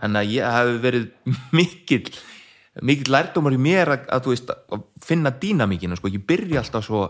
Þannig 0.00 0.20
að 0.22 0.30
ég 0.36 0.54
hef 0.54 0.70
verið 0.84 1.08
mikill 1.58 2.12
mikill 2.86 3.10
lærdómar 3.12 3.56
í 3.56 3.60
mér 3.60 3.90
að, 3.96 4.06
að, 4.14 4.28
veist, 4.30 4.52
að 4.54 4.84
finna 5.04 5.32
dýnamíkina 5.42 5.98
sko, 5.98 6.08
ég 6.14 6.22
byrja 6.30 6.62
alltaf 6.62 6.86
svo 6.86 7.02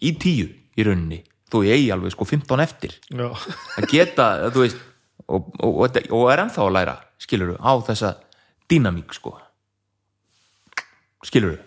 í 0.00 0.14
tíu 0.20 0.48
í 0.50 0.86
rauninni. 0.86 1.22
Þó 1.50 1.62
ég 1.66 1.76
eigi 1.78 1.90
alveg 1.94 2.14
sko 2.14 2.26
15 2.28 2.62
eftir. 2.62 2.94
Að 3.78 3.88
geta, 3.90 4.26
þú 4.54 4.64
veist 4.64 4.82
og, 5.26 5.50
og, 5.60 5.80
og, 5.84 5.98
og 6.16 6.26
er 6.32 6.44
ennþá 6.44 6.66
að 6.66 6.74
læra 6.76 6.96
skilur 7.20 7.56
á 7.58 7.72
þessa 7.86 8.14
dýnamík 8.70 9.14
sko. 9.14 9.34
Skilur 11.26 11.58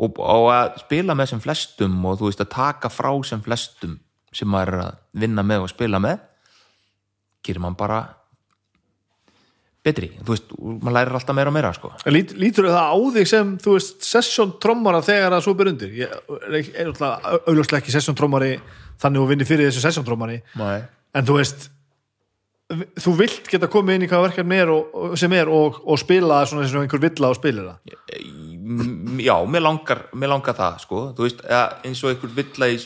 og, 0.00 0.18
og 0.18 0.50
að 0.52 0.80
spila 0.84 1.16
með 1.16 1.32
sem 1.32 1.42
flestum 1.42 1.98
og 2.08 2.20
þú 2.20 2.30
veist 2.30 2.44
að 2.44 2.52
taka 2.54 2.90
frá 2.92 3.12
sem 3.26 3.42
flestum 3.44 3.98
sem 4.34 4.50
maður 4.50 4.74
er 4.74 4.82
að 4.84 4.98
vinna 5.24 5.44
með 5.46 5.66
og 5.66 5.72
spila 5.72 6.00
með 6.02 6.20
gerir 7.44 7.62
mann 7.64 7.78
bara 7.78 8.02
betri, 9.84 10.10
þú 10.20 10.34
veist, 10.34 10.52
maður 10.60 10.96
lærir 10.96 11.16
alltaf 11.16 11.36
meira 11.36 11.50
og 11.50 11.56
meira 11.56 11.72
sko. 11.76 11.90
Lít, 12.12 12.34
lítur 12.36 12.68
það 12.68 12.92
á 12.92 12.96
þig 13.16 13.28
sem, 13.30 13.52
þú 13.64 13.74
veist, 13.78 13.98
session 14.04 14.54
trommara 14.60 15.00
þegar 15.04 15.36
að 15.36 15.44
svo 15.46 15.54
ber 15.56 15.72
undir? 15.72 15.92
Ég 15.96 16.12
er 16.12 16.90
náttúrulega 16.90 17.40
auðvitað 17.46 17.80
ekki 17.80 17.94
session 17.94 18.18
trommari 18.18 18.54
þannig 19.00 19.24
og 19.24 19.30
vinni 19.30 19.48
fyrir 19.48 19.70
þessu 19.70 19.84
session 19.86 20.04
trommari 20.04 20.42
Nei. 20.60 20.82
en 21.16 21.28
þú 21.28 21.38
veist 21.40 21.70
þú 23.00 23.14
vilt 23.18 23.48
geta 23.50 23.68
komið 23.70 23.96
inn 23.96 24.04
í 24.06 24.08
hvað 24.10 24.28
verkefni 24.28 24.60
er 24.62 24.70
og, 24.70 25.16
sem 25.18 25.32
er 25.34 25.48
og, 25.50 25.80
og 25.82 25.98
spila 25.98 26.44
svona 26.46 26.66
eins 26.66 26.74
og 26.76 26.84
einhver 26.84 27.02
villa 27.02 27.32
og 27.32 27.38
spilir 27.38 27.66
það. 27.66 27.96
Já, 29.24 29.34
mér 29.50 29.64
langar, 29.64 30.04
mér 30.14 30.30
langar 30.36 30.54
það 30.58 30.76
sko, 30.84 31.00
þú 31.16 31.26
veist, 31.26 31.42
eins 31.50 32.02
og 32.04 32.12
einhver 32.12 32.36
vill 32.36 32.66
að 32.68 32.76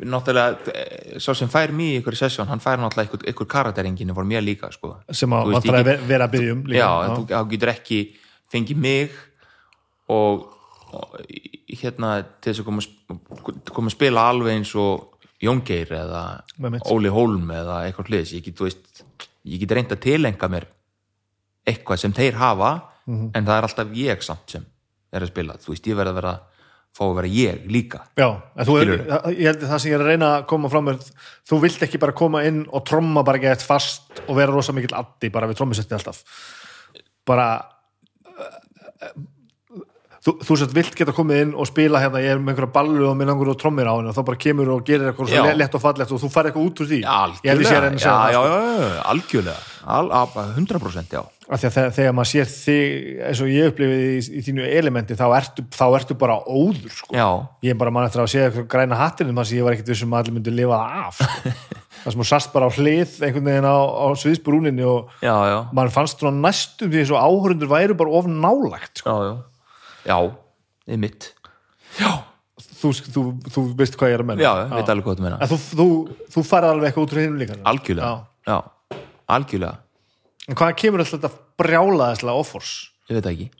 náttúrulega, 0.00 0.58
eh, 0.74 1.18
sá 1.22 1.34
sem 1.34 1.48
fær 1.48 1.70
mér 1.72 1.92
í 1.94 1.98
einhverju 2.00 2.18
sessjón, 2.18 2.48
hann 2.50 2.60
fær 2.60 2.78
náttúrulega 2.82 3.06
einhver, 3.14 3.26
einhver 3.30 3.46
karakteringinu 3.46 4.14
voru 4.16 4.26
mér 4.26 4.42
líka, 4.42 4.72
sko 4.72 4.96
sem 5.12 5.30
að 5.30 5.52
að 5.80 5.84
ver- 5.84 6.02
vera 6.08 6.26
að 6.28 6.32
byrja 6.32 6.52
um 6.52 6.64
líka. 6.64 6.78
já, 6.80 6.90
en 7.04 7.16
þú, 7.16 7.26
getur 7.50 7.68
ekki 7.74 8.00
fengið 8.52 8.76
mig 8.76 9.10
og, 10.08 10.46
og 10.92 11.16
hérna 11.68 12.24
til 12.40 12.52
þess 12.52 12.60
að 12.60 12.64
koma, 12.64 12.82
koma 13.72 13.88
að 13.88 13.96
spila 13.96 14.28
alveg 14.30 14.56
eins 14.58 14.74
og 14.76 15.10
Jóngeir 15.44 15.90
eða. 15.92 16.20
Óli 16.88 17.10
Hólm 17.12 17.50
eða 17.52 17.82
eitthvað 17.84 18.06
hliðis, 18.08 18.30
ég 18.38 18.44
get, 18.46 19.02
get 19.60 19.72
reynd 19.76 19.90
að 19.92 20.00
tilenga 20.00 20.48
mér 20.48 20.64
eitthvað 21.66 21.98
sem 21.98 22.12
þeir 22.12 22.34
hafa 22.40 22.82
Mhm. 23.06 23.30
en 23.34 23.44
það 23.44 23.58
er 23.58 23.62
alltaf 23.66 23.88
ég 23.92 24.22
samt 24.24 24.48
sem 24.50 24.64
er 25.12 25.20
að 25.20 25.28
spila, 25.28 25.52
þú 25.60 25.68
veist, 25.74 25.84
ég 25.84 25.94
verð 25.98 26.08
að 26.08 26.14
vera 26.14 26.40
fá 26.94 27.04
að 27.08 27.16
vera 27.18 27.30
ég 27.34 27.66
líka. 27.70 28.04
Já, 28.18 28.28
en 28.54 28.68
þú 28.68 28.78
er, 28.78 28.92
ég 29.34 29.48
held 29.50 29.64
að 29.64 29.70
það 29.72 29.82
sem 29.82 29.90
ég 29.90 29.96
er 29.98 30.04
að 30.04 30.10
reyna 30.12 30.30
að 30.38 30.48
koma 30.52 30.70
fram 30.70 30.92
er, 30.92 31.00
þú 31.50 31.60
vilt 31.64 31.86
ekki 31.86 32.00
bara 32.02 32.16
koma 32.16 32.44
inn 32.46 32.64
og 32.70 32.84
tromma 32.86 33.24
bara 33.26 33.42
eitt 33.50 33.66
fast 33.66 34.22
og 34.28 34.36
vera 34.38 34.54
rosa 34.54 34.74
mikill 34.76 34.94
addi 35.00 35.32
bara 35.34 35.50
við 35.50 35.58
trommusetti 35.58 35.96
alltaf. 35.96 36.22
Bara 37.26 37.48
þú, 40.24 40.36
þú 40.46 40.58
sett 40.60 40.74
vilt 40.76 40.96
geta 40.98 41.14
komið 41.16 41.42
inn 41.44 41.52
og 41.58 41.68
spila 41.68 42.00
hérna, 42.02 42.22
ég 42.22 42.36
er 42.36 42.40
með 42.40 42.54
einhverja 42.54 42.74
ballu 42.78 43.08
og 43.10 43.18
með 43.18 43.30
langur 43.32 43.52
og 43.52 43.60
trommir 43.60 43.90
á 43.90 43.94
henni 43.96 44.12
og 44.12 44.16
þá 44.16 44.24
bara 44.30 44.42
kemur 44.46 44.72
og 44.76 44.86
gerir 44.86 45.10
eitthvað 45.10 45.50
lett 45.58 45.74
og 45.76 45.82
fallegt 45.82 46.14
og 46.14 46.22
þú 46.22 46.30
fær 46.32 46.48
eitthvað 46.50 46.68
út 46.70 46.84
úr 46.84 46.92
því. 46.92 47.00
Algjörlega, 47.18 47.80
að 47.80 47.98
já, 47.98 48.06
já, 48.06 48.38
sko. 48.38 48.44
já, 48.46 48.60
já, 48.62 49.02
algjörlega. 49.12 49.62
Al, 49.84 50.12
a, 50.14 50.26
100% 50.54 51.18
já 51.18 51.24
þegar, 51.44 51.90
þegar 51.92 52.14
maður 52.16 52.30
sér 52.30 52.48
þig 52.48 53.22
eins 53.28 53.40
og 53.44 53.50
ég 53.52 53.70
upplifið 53.70 54.02
í, 54.04 54.20
í 54.38 54.42
þínu 54.46 54.66
elementi 54.78 55.16
þá 55.18 55.24
ertu, 55.36 55.64
þá 55.74 55.84
ertu 55.98 56.16
bara 56.20 56.38
óður 56.48 56.92
sko. 56.94 57.12
Já, 57.16 57.28
ég 57.66 57.74
er 57.74 57.80
bara 57.80 57.92
mann 57.94 58.08
eftir 58.08 58.22
að 58.24 58.30
sé 58.32 58.44
eitthvað 58.46 58.68
græna 58.72 58.98
hattinum 59.00 59.40
þar 59.40 59.48
sem 59.50 59.58
ég 59.58 59.66
var 59.66 59.76
ekkert 59.76 59.92
vissum 59.92 60.14
að 60.14 60.22
allir 60.24 60.36
myndi 60.38 60.54
lifa 60.56 60.80
af 61.04 61.20
sko. 61.20 61.52
það 62.04 62.08
sem 62.14 62.22
þú 62.22 62.28
sast 62.30 62.52
bara 62.54 62.68
á 62.68 62.76
hlið 62.76 63.16
einhvern 63.28 63.50
veginn 63.50 63.68
á, 63.68 63.76
á 63.76 64.06
sviðsbrúninni 64.24 64.88
og 64.88 65.12
já, 65.24 65.34
já, 65.52 65.58
mann 65.76 65.92
fannst 65.94 66.20
svona 66.24 66.48
næstum 66.48 66.92
því 66.92 67.04
svo 67.08 67.20
áhörundur 67.20 67.70
væru 67.70 67.96
bara 68.00 68.16
of 68.20 68.28
nálægt 68.30 69.04
sko. 69.04 69.12
já, 69.12 69.28
já. 69.28 69.34
Já, 70.04 70.18
þið 70.88 71.00
mitt 71.04 71.30
þú, 71.96 72.90
þú, 73.14 73.22
þú 73.52 73.62
veist 73.78 73.96
hvað 73.96 74.10
ég 74.12 74.18
er 74.18 74.24
að 74.24 74.28
menna. 74.32 74.44
Já, 74.44 74.52
ég 74.64 74.74
veit 74.74 74.90
alveg 74.92 75.06
hvað 75.06 75.20
þú 75.20 75.24
meina 75.28 75.38
en 75.40 75.52
þú, 75.52 75.58
þú, 75.64 75.86
þú 76.34 76.44
farið 76.48 76.74
alveg 76.74 76.90
eitthvað 76.90 77.06
út 77.06 77.14
úr 77.14 77.22
hinn 77.22 77.40
líka 77.40 77.56
Algjörlega, 77.72 78.12
já, 78.48 78.58
algjörlega 79.36 79.83
en 80.48 80.58
hvað 80.58 80.74
kemur 80.80 81.02
alltaf 81.04 81.20
þetta 81.20 81.60
brjálaðislega 81.60 82.40
offors? 82.40 82.72
Ég 83.08 83.18
veit 83.18 83.28
ekki. 83.30 83.50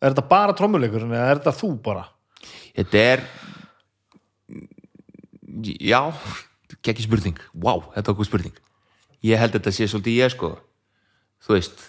Er 0.00 0.14
þetta 0.14 0.28
bara 0.30 0.56
trommuleikur 0.56 1.04
eða 1.04 1.28
er 1.28 1.40
þetta 1.40 1.56
þú 1.60 1.70
bara? 1.84 2.08
Þetta 2.76 3.06
er 3.12 3.24
Já, 5.80 6.12
ekki 6.86 7.04
spurning. 7.04 7.38
Vá, 7.52 7.74
þetta 7.96 8.12
var 8.12 8.18
góð 8.20 8.28
spurning. 8.28 8.60
Ég 9.26 9.40
held 9.40 9.52
að 9.52 9.58
þetta 9.58 9.72
sé 9.76 9.88
svolítið 9.90 10.20
ég 10.22 10.32
sko. 10.32 10.54
Þú 11.44 11.56
veist 11.56 11.82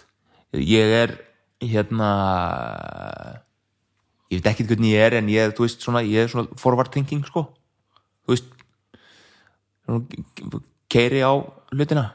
Ég 0.52 0.92
er 0.98 1.14
hérna 1.64 2.10
Ég 4.32 4.40
veit 4.40 4.50
ekki 4.52 4.66
hvernig 4.68 4.94
ég 4.94 5.06
er 5.06 5.16
en 5.18 5.28
ég, 5.28 5.52
þú 5.56 5.66
veist, 5.66 5.82
svona, 5.84 6.00
ég 6.04 6.24
er 6.24 6.30
svona 6.32 6.56
forward 6.60 6.92
thinking 6.92 7.24
sko. 7.28 7.46
Þú 8.24 8.34
veist 8.34 8.48
Keiri 10.92 11.20
á 11.24 11.32
hlutina. 11.72 12.06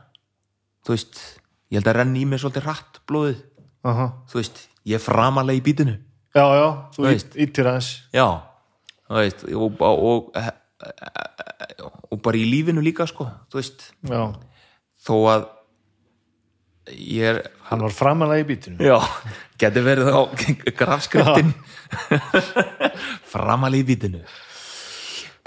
Þú 0.86 0.96
veist 0.96 1.20
Ég 1.68 1.80
held 1.80 1.90
að 1.92 1.98
renni 2.00 2.24
í 2.24 2.28
mig 2.30 2.42
svolítið 2.42 2.68
hratt 2.68 3.02
blóðið. 3.10 3.42
Aha. 3.88 4.08
Þú 4.32 4.40
veist, 4.40 4.62
ég 4.88 5.00
er 5.00 5.04
framalega 5.04 5.60
í 5.60 5.66
bítinu. 5.66 5.98
Já, 6.38 6.46
já, 6.54 6.68
þú 6.96 7.10
íttir 7.44 7.68
aðeins. 7.68 7.92
Já, 8.14 8.28
þú 9.08 9.20
veist 9.22 9.44
og, 9.48 9.84
og, 9.88 10.08
og, 10.08 10.50
og 12.14 12.22
bara 12.24 12.40
í 12.40 12.46
lífinu 12.48 12.84
líka 12.86 13.08
sko, 13.10 13.28
þú 13.52 13.60
veist. 13.60 13.88
Já, 14.08 14.22
þó 15.08 15.16
að 15.34 15.48
ég 16.94 17.34
er 17.34 17.42
hann 17.68 17.84
var 17.84 17.96
framalega 17.96 18.46
í 18.46 18.48
bítinu. 18.48 18.80
Já, 18.84 18.98
geti 19.60 19.84
verið 19.84 20.12
á 20.14 20.22
grafskriftin. 20.78 21.52
Framalega 23.34 23.84
í 23.84 23.88
bítinu. 23.88 24.24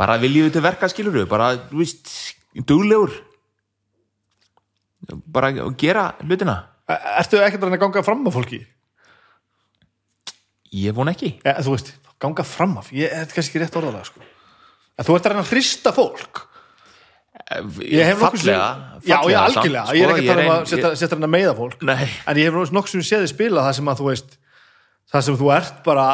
Bara 0.00 0.18
við 0.20 0.50
til 0.52 0.64
verka 0.64 0.88
skilur 0.88 1.24
bara, 1.28 1.52
þú 1.70 1.80
veist, 1.80 2.12
duglegur 2.68 3.12
bara 5.26 5.52
að 5.52 5.72
gera 5.80 6.10
hlutina. 6.24 6.58
Ertu 6.90 7.38
ekkert 7.42 7.66
að 7.68 7.80
ganga 7.80 8.02
fram 8.06 8.26
af 8.26 8.34
fólki? 8.34 8.60
ég 10.70 10.94
von 10.94 11.10
ekki. 11.10 11.34
E, 11.42 11.54
þú 11.64 11.74
veist, 11.74 11.92
ganga 12.22 12.44
fram 12.46 12.78
af. 12.80 12.92
Ég, 12.94 13.10
þetta 13.10 13.34
er 13.34 13.38
kannski 13.38 13.52
ekki 13.52 13.64
rétt 13.64 13.80
orðalega 13.80 14.06
sko. 14.08 14.22
En 14.96 15.06
þú 15.06 15.16
ert 15.16 15.26
að 15.26 15.34
reyna 15.34 15.44
að 15.44 15.52
hrista 15.54 15.92
fólk. 15.96 16.42
Ég 17.82 18.06
hef 18.06 18.20
nokkuð 18.20 18.42
sem 18.44 18.52
já, 18.52 19.16
fallega 19.16 19.40
algjörlega, 19.46 19.84
samt, 19.86 19.96
ég 19.96 20.04
er 20.04 20.10
sko, 20.10 20.16
ekki 20.18 20.26
að 20.26 20.30
tala 20.30 20.42
um 20.44 20.52
að 20.52 20.66
setja, 20.70 20.90
setja 21.00 21.16
hann 21.16 21.26
að 21.26 21.32
meiða 21.34 21.54
fólk. 21.58 21.80
Nei. 21.88 22.04
en 22.30 22.38
ég 22.38 22.50
hef 22.50 22.74
nokkuð 22.76 22.92
sem 22.92 23.06
séð 23.08 23.24
þið 23.24 23.32
spila 23.32 23.64
það 23.66 23.76
sem 23.78 23.90
að 23.90 24.00
þú 24.02 24.06
veist 24.10 24.36
það 25.10 25.24
sem 25.26 25.38
þú 25.40 25.50
ert 25.56 25.80
bara 25.86 26.06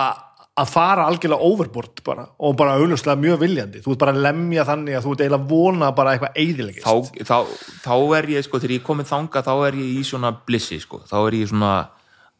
að 0.56 0.70
fara 0.72 1.04
algjörlega 1.10 1.44
overboard 1.50 2.00
bara 2.06 2.22
og 2.40 2.54
bara 2.56 2.78
auðvitað 2.78 3.18
mjög 3.20 3.42
viljandi 3.42 3.82
þú 3.84 3.92
ert 3.92 4.02
bara 4.04 4.14
að 4.14 4.22
lemja 4.24 4.64
þannig 4.68 4.96
að 4.96 5.04
þú 5.04 5.12
ert 5.12 5.24
eiginlega 5.26 5.48
vona 5.50 5.90
bara 5.98 6.14
eitthvað 6.14 6.38
eiðilegist 6.40 6.86
þá, 6.86 7.26
þá, 7.28 7.36
þá 7.84 7.92
er 8.18 8.30
ég 8.32 8.46
sko, 8.46 8.60
þegar 8.62 8.74
ég 8.78 8.86
komin 8.86 9.08
þanga 9.10 9.42
þá 9.44 9.52
er 9.66 9.78
ég 9.82 9.90
í 10.00 10.06
svona 10.08 10.32
blissi 10.48 10.78
sko. 10.80 11.02
þá 11.04 11.16
er 11.26 11.36
ég 11.42 11.50
svona 11.52 11.74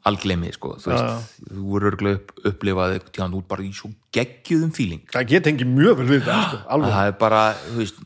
alglemi 0.07 0.53
sko. 0.55 0.77
þú 0.81 0.95
veist, 0.95 1.37
þú 1.51 1.67
voru 1.75 1.91
örgulega 1.93 2.21
upp, 2.23 2.33
upplifað 2.53 2.97
tíðan 3.11 3.37
út 3.37 3.49
bara 3.53 3.67
í 3.67 3.71
svo 3.77 3.93
geggjuðum 4.17 4.73
fíling 4.73 5.05
það 5.13 5.29
get 5.35 5.51
hengi 5.53 5.69
mjög 5.69 6.01
vel 6.01 6.09
við 6.15 6.25
það 6.31 6.43
sko, 6.49 6.63
alveg. 6.79 6.97
það 6.97 7.13
er 7.13 7.17
bara, 7.27 7.45
þú 7.69 7.79
veist, 7.83 8.03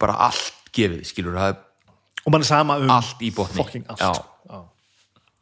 bara 0.00 0.18
allt 0.30 0.72
gefið, 0.74 1.04
skilur, 1.10 1.36
það 1.36 1.52
er 1.52 1.62
og 2.24 2.32
mann 2.32 2.40
er 2.40 2.48
sama 2.48 2.80
um 2.80 2.92
allt 2.96 3.20
í 3.20 3.28
botni 3.36 3.60
allt 3.92 4.00
Já. 4.00 4.12
Já. 4.48 4.60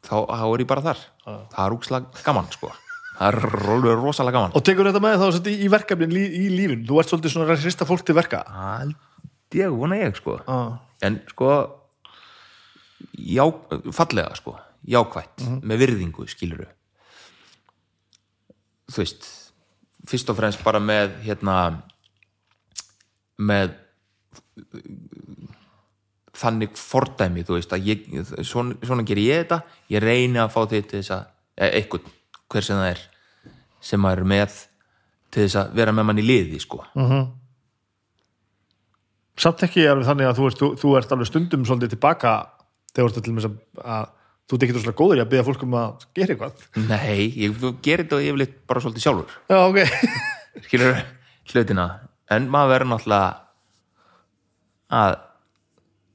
þá, 0.09 0.15
þá 0.27 0.45
er 0.51 0.63
ég 0.65 0.71
bara 0.75 0.87
þar 0.91 1.03
það 1.23 1.61
er 1.63 1.75
úkslega 1.77 2.25
gaman 2.27 2.49
sko. 2.51 2.73
Það 3.17 3.27
er 3.29 3.69
alveg 3.75 3.97
rosalega 4.01 4.37
gaman. 4.39 4.55
Og 4.57 4.65
tekur 4.65 4.89
þetta 4.89 5.03
með 5.03 5.23
þá 5.23 5.49
í 5.53 5.71
verkefnin 5.71 6.17
í, 6.17 6.25
í 6.43 6.45
lífin 6.53 6.85
þú 6.89 6.99
ert 7.01 7.11
svolítið 7.11 7.35
svona 7.35 7.53
að 7.53 7.65
hrista 7.65 7.87
fólk 7.89 8.05
til 8.07 8.17
verka? 8.17 8.43
Held 8.49 9.57
ég, 9.59 9.73
vona 9.73 9.99
ég 10.01 10.17
sko. 10.17 10.39
Já. 10.47 10.59
en 11.05 11.19
sko 11.29 11.49
já, 13.19 13.43
fallega 13.93 14.37
sko. 14.39 14.57
Jákvætt, 14.83 15.45
með 15.63 15.85
virðingu 15.85 16.25
skiluru 16.27 16.65
þú 18.91 19.01
veist 19.03 19.29
fyrst 20.09 20.31
og 20.31 20.37
fremst 20.37 20.63
bara 20.65 20.81
með 20.83 21.13
hérna 21.23 21.57
með 23.39 23.77
þannig 26.37 26.75
fordæmi 26.77 27.45
þú 27.45 27.57
veist 27.57 27.73
að 27.75 27.87
ég, 27.91 28.09
svona, 28.45 28.75
svona 28.83 29.05
ger 29.07 29.21
ég 29.21 29.43
þetta. 29.43 29.61
Ég 29.93 30.03
reyni 30.03 30.41
að 30.41 30.51
fá 30.53 30.59
að 30.63 30.75
eða 30.81 31.19
eitthvað, 31.69 32.09
hver 32.51 32.65
sem 32.65 32.79
það 32.79 32.89
er 32.93 33.01
sem 33.83 33.99
maður 34.01 34.23
er 34.23 34.29
með 34.33 34.57
til 35.33 35.45
þess 35.45 35.59
að 35.59 35.71
vera 35.79 35.93
með 35.95 36.07
mann 36.09 36.21
í 36.21 36.25
liði 36.25 36.59
sko. 36.61 36.83
Samt 39.43 39.63
ekki 39.65 39.87
alveg 39.89 40.05
þannig 40.07 40.29
að 40.29 40.39
þú 40.39 40.49
ert, 40.49 40.59
þú, 40.61 40.67
þú 40.77 40.91
ert 40.99 41.15
alveg 41.15 41.29
stundum 41.29 41.63
svolítið 41.65 41.95
tilbaka 41.95 42.33
þegar 42.93 43.15
þú 43.15 43.33
ert 43.33 43.47
að, 43.49 44.11
þú 44.45 44.57
ert 44.57 44.65
ekki 44.67 44.83
svona 44.83 44.97
góður 44.99 45.19
í 45.19 45.23
að 45.23 45.31
byggja 45.31 45.47
fólk 45.49 45.65
um 45.65 45.77
að 45.79 46.05
gera 46.19 46.35
eitthvað. 46.35 46.65
Nei, 46.85 47.23
ég 47.41 47.63
gerir 47.85 48.05
þetta 48.05 48.21
yfirleitt 48.27 48.55
bara 48.69 48.83
svolítið 48.83 49.07
sjálfur. 49.07 49.37
Já, 49.49 49.59
ok. 49.65 49.79
Skilur 50.67 51.01
hlutina. 51.49 51.87
En 52.31 52.45
maður 52.53 52.75
verður 52.75 52.91
náttúrulega 52.93 53.31
að 54.93 55.17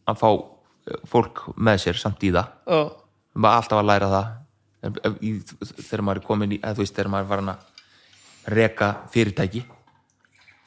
að 0.08 0.20
fá 0.22 0.28
fólk 1.10 1.42
með 1.60 1.82
sér 1.82 1.98
samt 2.00 2.22
í 2.24 2.30
það. 2.32 2.54
Maður 3.34 3.58
alltaf 3.58 3.82
að 3.82 3.88
læra 3.90 4.12
það 4.14 4.30
þegar 4.82 6.04
maður 6.06 6.22
er 6.22 6.26
komin 6.26 6.54
í 6.54 6.60
eða 6.60 6.76
þú 6.76 6.84
veist, 6.84 6.94
þegar 6.96 7.12
maður 7.12 7.26
er 7.26 7.32
farin 7.32 7.52
að 7.52 8.54
reka 8.58 8.88
fyrirtæki 9.12 9.64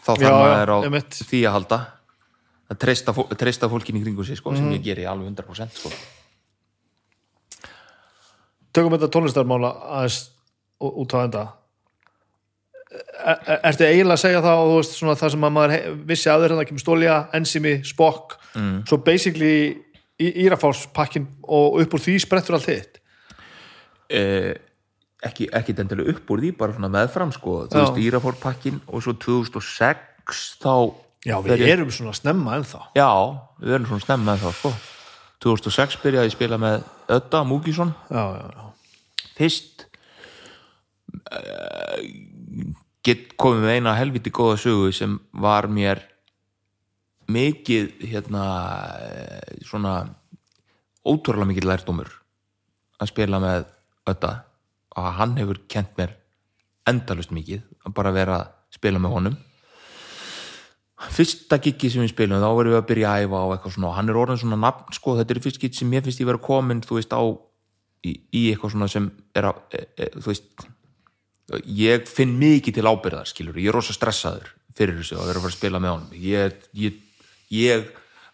þá 0.02 0.12
þarf 0.12 0.36
maður 0.36 0.74
á 0.74 0.78
einmitt. 0.88 1.20
því 1.30 1.42
að 1.46 1.56
halda 1.58 1.80
að 2.72 2.82
treysta, 2.82 3.16
treysta 3.40 3.70
fólkin 3.72 4.00
í 4.00 4.04
kringu 4.04 4.26
sig 4.28 4.40
sko, 4.40 4.56
sem 4.56 4.70
ég 4.76 4.84
geri 4.86 5.08
alveg 5.10 5.32
100% 5.32 5.80
sko. 5.80 5.92
tökum 8.72 8.96
þetta 8.96 9.12
tónlistarmála 9.16 9.74
aðeins 9.98 10.22
út 10.82 11.16
á 11.16 11.18
enda 11.24 11.44
er, 12.92 13.38
er, 13.38 13.60
ertu 13.72 13.88
eiginlega 13.88 14.18
að 14.18 14.24
segja 14.24 14.44
það 14.44 14.62
og 14.62 14.72
þú 14.72 14.80
veist 14.80 14.98
svona 14.98 15.20
það 15.20 15.34
sem 15.36 15.48
að 15.48 15.56
maður 15.58 15.76
vissi 16.12 16.32
að 16.32 16.46
þeirra 16.46 16.60
það 16.60 16.70
kemur 16.70 16.86
stólja, 16.86 17.18
enzimi, 17.38 17.76
spokk 17.88 18.38
mm. 18.56 18.74
svo 18.90 19.00
basically 19.06 19.56
í 20.22 20.32
írafárspakkin 20.46 21.28
og 21.48 21.80
upp 21.82 21.96
úr 21.98 22.04
því 22.04 22.18
sprettur 22.24 22.58
allt 22.58 22.70
þitt 22.70 23.01
eh, 24.12 24.54
ekki, 25.24 25.48
ekki 25.54 25.76
dendilega 25.78 26.16
upp 26.16 26.32
úr 26.34 26.42
því 26.44 26.52
bara 26.60 26.76
svona 26.76 26.90
meðfram 26.92 27.32
sko, 27.36 27.56
þú 27.72 27.78
Já. 27.78 27.84
veist, 27.86 28.00
Írafórpakkin 28.06 28.82
og 28.88 29.04
svo 29.06 29.14
2006 29.22 30.58
þá 30.62 30.74
já, 31.26 31.36
við 31.46 31.62
ég- 31.62 31.74
erum 31.76 31.92
svona 31.94 32.14
snemma 32.18 32.56
ennþá. 32.60 32.82
Já, 32.98 33.10
við 33.62 33.76
erum 33.78 33.90
svona 33.92 34.06
snemma 34.08 34.34
en 34.38 34.44
þá 34.46 34.52
sko 34.60 34.74
2006 35.42 35.98
byrjaði 36.04 36.28
ég 36.30 36.34
að 36.34 36.38
spila 36.38 36.58
með 36.62 36.84
Ödda 37.18 37.44
Múkísson 37.50 37.94
já, 38.12 38.24
já, 38.38 38.46
já, 38.54 38.66
fyrst 39.38 39.86
uh, 41.32 41.98
get 43.06 43.34
komið 43.42 43.64
með 43.66 43.76
eina 43.80 43.96
helviti 43.98 44.30
góða 44.34 44.60
sögu 44.62 44.92
sem 44.96 45.18
var 45.34 45.68
mér 45.72 46.04
mikið 47.32 48.02
hérna 48.12 48.42
eh, 49.00 49.62
svona 49.64 49.94
ótrúlega 51.08 51.48
mikið 51.48 51.68
lærdómur 51.70 52.10
að 53.02 53.10
spila 53.14 53.40
með 53.42 53.70
Ödda 54.10 54.34
og 54.98 55.14
hann 55.20 55.38
hefur 55.40 55.62
kent 55.72 55.94
mér 56.00 56.18
endalust 56.90 57.32
mikið 57.34 57.64
að 57.86 57.96
bara 57.96 58.14
vera 58.16 58.40
að 58.42 58.50
spila 58.76 59.00
með 59.02 59.16
honum. 59.16 59.38
Fyrsta 61.12 61.58
giggi 61.62 61.90
sem 61.90 62.04
við 62.04 62.12
spilum 62.14 62.42
þá 62.42 62.50
verðum 62.50 62.76
við 62.76 62.80
að 62.82 62.90
byrja 62.92 63.12
að 63.12 63.24
æfa 63.26 63.40
á 63.42 63.48
eitthvað 63.54 63.76
svona 63.76 63.90
og 63.90 63.96
hann 63.98 64.12
er 64.12 64.20
orðin 64.22 64.42
svona 64.42 64.60
nafn 64.62 64.98
sko, 64.98 65.16
þetta 65.18 65.34
er 65.34 65.42
fyrst 65.46 65.62
gigg 65.62 65.78
sem 65.78 65.96
ég 65.96 66.06
finnst 66.06 66.22
ég 66.22 66.30
vera 66.30 66.42
komin 66.42 66.84
þú 66.86 67.00
veist 67.00 67.16
á 67.16 67.22
í, 68.06 68.12
í 68.14 68.44
eitthvað 68.52 68.76
svona 68.76 68.90
sem 68.92 69.08
er 69.38 69.48
að 69.50 69.64
e, 69.74 69.82
e, 69.98 70.10
þú 70.18 70.28
veist 70.28 70.68
ég 71.66 72.06
finn 72.08 72.36
mikið 72.40 72.78
til 72.78 72.86
ábyrðar 72.88 73.30
skilur, 73.30 73.58
ég 73.60 73.72
er 73.72 73.76
rosa 73.76 73.96
stressaður 73.96 74.54
fyrir 74.78 75.02
þessu 75.02 75.18
að 75.18 75.32
vera 75.32 75.42
að 75.42 75.46
fara 75.46 75.52
að 75.52 75.58
spila 75.58 75.82
með 75.82 75.94
honum. 75.96 76.14
Ég, 76.22 76.62
ég, 76.78 77.00
ég, 77.52 77.90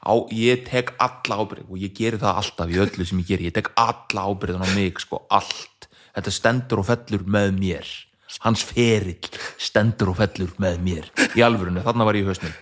á, 0.07 0.13
ég 0.31 0.63
tek 0.67 0.93
alla 1.03 1.41
ábyrð 1.43 1.67
og 1.67 1.81
ég 1.81 1.95
geri 1.97 2.19
það 2.21 2.39
alltaf 2.41 2.71
í 2.71 2.79
öllu 2.83 3.07
sem 3.07 3.19
ég 3.21 3.31
geri, 3.31 3.49
ég 3.49 3.55
tek 3.57 3.71
alla 3.75 4.27
ábyrðan 4.31 4.63
á 4.63 4.69
mig 4.71 5.01
sko, 5.03 5.25
allt, 5.29 5.89
þetta 6.15 6.33
stendur 6.33 6.83
og 6.83 6.87
fellur 6.87 7.27
með 7.27 7.51
mér. 7.59 7.91
Hans 8.43 8.63
ferill 8.67 9.29
stendur 9.59 10.11
og 10.11 10.19
fellur 10.19 10.51
með 10.61 10.79
mér. 10.83 11.11
Í 11.35 11.43
alvörunni, 11.45 11.83
þarna 11.85 12.07
var 12.07 12.17
ég 12.17 12.25
í 12.25 12.29
hausnum. 12.31 12.55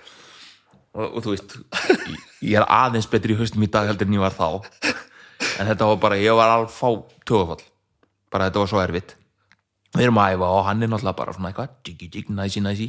Og, 0.96 1.06
og 1.06 1.24
þú 1.26 1.34
veist 1.34 1.56
ég, 1.60 2.20
ég 2.52 2.60
er 2.62 2.68
aðeins 2.72 3.10
betri 3.12 3.36
í 3.36 3.40
hausnum 3.40 3.66
í 3.66 3.72
dag 3.72 3.90
heldur 3.90 4.08
en 4.08 4.18
ég 4.18 4.24
var 4.24 4.36
þá. 4.36 4.50
En 5.60 5.68
þetta 5.68 5.90
var 5.90 6.04
bara, 6.04 6.20
ég 6.22 6.38
var 6.38 6.54
alveg 6.54 6.72
fá 6.72 6.90
tögufall 7.28 7.64
bara 8.36 8.50
þetta 8.50 8.64
var 8.64 8.72
svo 8.72 8.82
erfitt. 8.84 9.16
Við 9.96 10.10
erum 10.10 10.20
að 10.20 10.36
æfa 10.36 10.48
og 10.52 10.66
hann 10.68 10.84
er 10.84 10.92
náttúrulega 10.92 11.20
bara 11.22 11.36
svona 11.36 11.52
eitthvað 11.52 11.76
jiggy 11.88 12.10
jiggy, 12.12 12.34
næsi 12.36 12.64
næsi. 12.64 12.88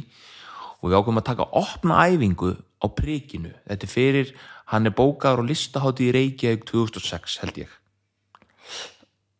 Og 0.81 0.89
við 0.89 0.97
ákveðum 0.97 1.21
að 1.21 1.27
taka 1.29 1.47
opna 1.55 1.99
æfingu 2.11 2.49
á 2.77 2.85
prikinu, 2.93 3.53
þetta 3.65 3.87
er 3.87 3.91
fyrir 3.91 4.33
hann 4.71 4.87
er 4.87 4.95
bókaður 4.95 5.43
og 5.43 5.49
listahátti 5.51 6.09
í 6.09 6.13
Reykjavík 6.15 6.65
2006 6.67 7.39
held 7.43 7.61
ég. 7.63 7.73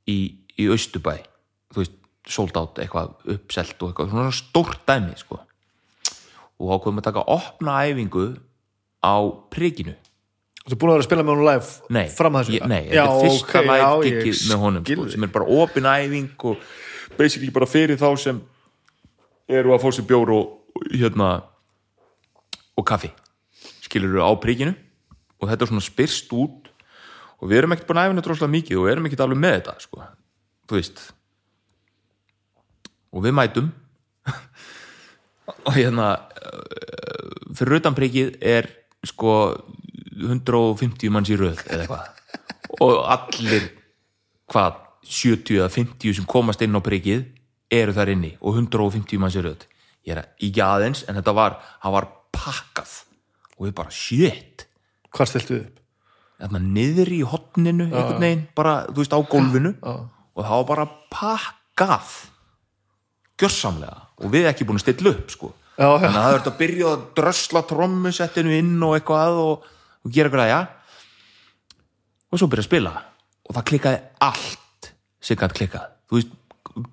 Í, 0.08 0.18
í 0.56 0.68
Östubæ 0.72 1.20
þú 1.74 1.84
veist, 1.84 1.96
sold 2.28 2.58
out 2.60 2.80
eitthvað 2.80 3.14
uppselt 3.36 3.82
og 3.84 3.92
eitthvað, 3.92 4.12
svona 4.14 4.36
stórt 4.36 4.84
dæmi 4.88 5.16
sko. 5.20 5.42
og 6.58 6.74
ákveðum 6.74 7.00
að 7.02 7.06
taka 7.06 7.24
opna 7.30 7.76
æfingu 7.86 8.28
á 9.04 9.16
prikinu. 9.54 9.94
Þú 10.64 10.74
ert 10.74 10.80
búin 10.82 10.90
að 10.90 10.96
vera 10.96 11.04
að 11.04 11.08
spila 11.08 11.24
með 11.24 11.34
honum 11.36 11.48
live 11.48 12.08
fram 12.18 12.36
að 12.36 12.48
þessu? 12.48 12.56
ég, 12.58 12.66
nei 12.68 12.82
já, 12.88 13.04
þetta 13.04 13.12
er 13.12 13.28
fyrsta 13.28 13.60
ok, 13.60 13.68
live 13.68 14.08
giggið 14.08 14.42
með 14.50 14.64
honum 14.64 14.88
sko, 14.88 15.06
sem 15.14 15.28
er 15.28 15.34
bara 15.36 15.60
opin 15.60 15.92
æfing 15.92 16.48
og 16.50 16.66
basically 17.20 17.52
bara 17.54 17.70
fyrir 17.70 18.00
þá 18.00 18.10
sem 18.20 18.42
eru 19.48 19.76
að 19.76 19.86
fá 19.86 19.88
sér 19.96 20.08
bjór 20.10 20.34
og, 20.36 20.50
og 20.76 20.90
hérna 20.98 21.30
og 22.76 22.88
kaffi 22.88 23.14
skilur 23.88 24.22
á 24.24 24.32
príkinu. 24.40 24.76
Og 25.42 25.50
þetta 25.50 25.66
er 25.66 25.72
svona 25.72 25.86
spyrst 25.86 26.34
út. 26.36 26.72
Og 27.38 27.52
við 27.52 27.62
erum 27.62 27.76
ekkert 27.76 27.90
búin 27.90 28.02
að 28.02 28.10
æfina 28.10 28.26
droslega 28.26 28.54
mikið 28.54 28.80
og 28.80 28.88
við 28.88 28.96
erum 28.96 29.08
ekkert 29.10 29.24
alveg 29.26 29.42
með 29.42 29.56
þetta 29.60 29.76
sko, 29.84 30.06
þú 30.66 30.80
veist. 30.80 31.04
Og 33.14 33.24
við 33.26 33.36
mætum. 33.38 33.70
Og 35.68 35.76
hérna 35.78 36.08
eh, 36.42 37.54
fyrir 37.56 37.80
utan 37.80 37.96
príkið 37.96 38.34
er 38.44 38.68
sko 39.08 39.32
150 40.18 41.14
manns 41.14 41.32
í 41.32 41.38
röð 41.40 41.62
eða 41.70 41.86
eitthvað. 41.86 42.10
Og 42.84 43.00
allir 43.06 43.70
hvað 44.52 44.82
70 45.08 45.62
eða 45.62 45.72
50 45.72 46.18
sem 46.18 46.28
komast 46.28 46.64
inn 46.66 46.76
á 46.76 46.82
príkið 46.84 47.24
eru 47.72 47.96
þar 47.96 48.12
inni 48.16 48.34
og 48.42 48.58
150 48.60 49.22
manns 49.22 49.38
í 49.40 49.46
röð. 49.46 49.64
Ég 50.08 50.18
er 50.18 50.26
ekki 50.26 50.64
aðeins 50.64 51.06
en 51.08 51.20
þetta 51.20 51.36
var, 51.38 51.60
var 51.84 52.10
pakkað 52.36 53.04
og 53.58 53.68
við 53.68 53.76
bara 53.78 53.94
shit. 53.94 54.68
Hvað 55.14 55.32
stiltu 55.32 55.54
þið 55.56 55.66
upp? 55.66 55.84
niður 56.62 57.14
í 57.16 57.22
hotninu 57.26 57.88
einhvern 57.88 58.22
veginn, 58.22 58.44
bara, 58.58 58.80
þú 58.92 59.02
veist, 59.02 59.16
á 59.18 59.20
gólfinu. 59.26 59.74
Og 60.38 60.44
það 60.46 60.60
var 60.60 60.68
bara 60.70 60.86
pakkað. 61.14 62.12
Gjörsamlega. 63.42 64.04
Og 64.22 64.34
við 64.34 64.50
ekki 64.50 64.68
búin 64.68 64.78
að 64.78 64.86
stilla 64.86 65.14
upp 65.14 65.34
sko. 65.34 65.52
Já, 65.78 65.86
já. 65.86 65.98
þannig 66.02 66.18
að 66.18 66.24
það 66.24 66.36
verður 66.36 66.52
að 66.52 66.60
byrja 66.62 66.92
að 66.92 67.02
drösla 67.20 67.62
trommusettinu 67.70 68.54
inn 68.58 68.78
og 68.86 68.96
eitthvað 68.98 69.42
og, 69.44 69.68
og 70.02 70.14
gera 70.16 70.32
græja 70.34 70.62
og 72.32 72.42
svo 72.42 72.48
byrja 72.50 72.66
að 72.66 72.70
spila. 72.70 72.94
Og 73.48 73.58
það 73.58 73.68
klikkaði 73.72 74.00
allt 74.26 74.90
sem 75.22 75.38
gætt 75.38 75.54
klikkað. 75.58 75.92
Þú 76.10 76.18
veist, 76.18 76.34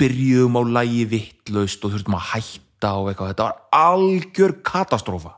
byrjuðum 0.01 0.61
á 0.61 0.63
lægi 0.81 1.07
vittlaust 1.13 1.85
og 1.85 1.95
þurftum 1.95 2.19
að 2.19 2.29
hætta 2.33 2.93
og 3.01 3.09
eitthvað, 3.11 3.33
þetta 3.33 3.49
var 3.49 3.85
algjör 3.85 4.55
katastrófa 4.65 5.33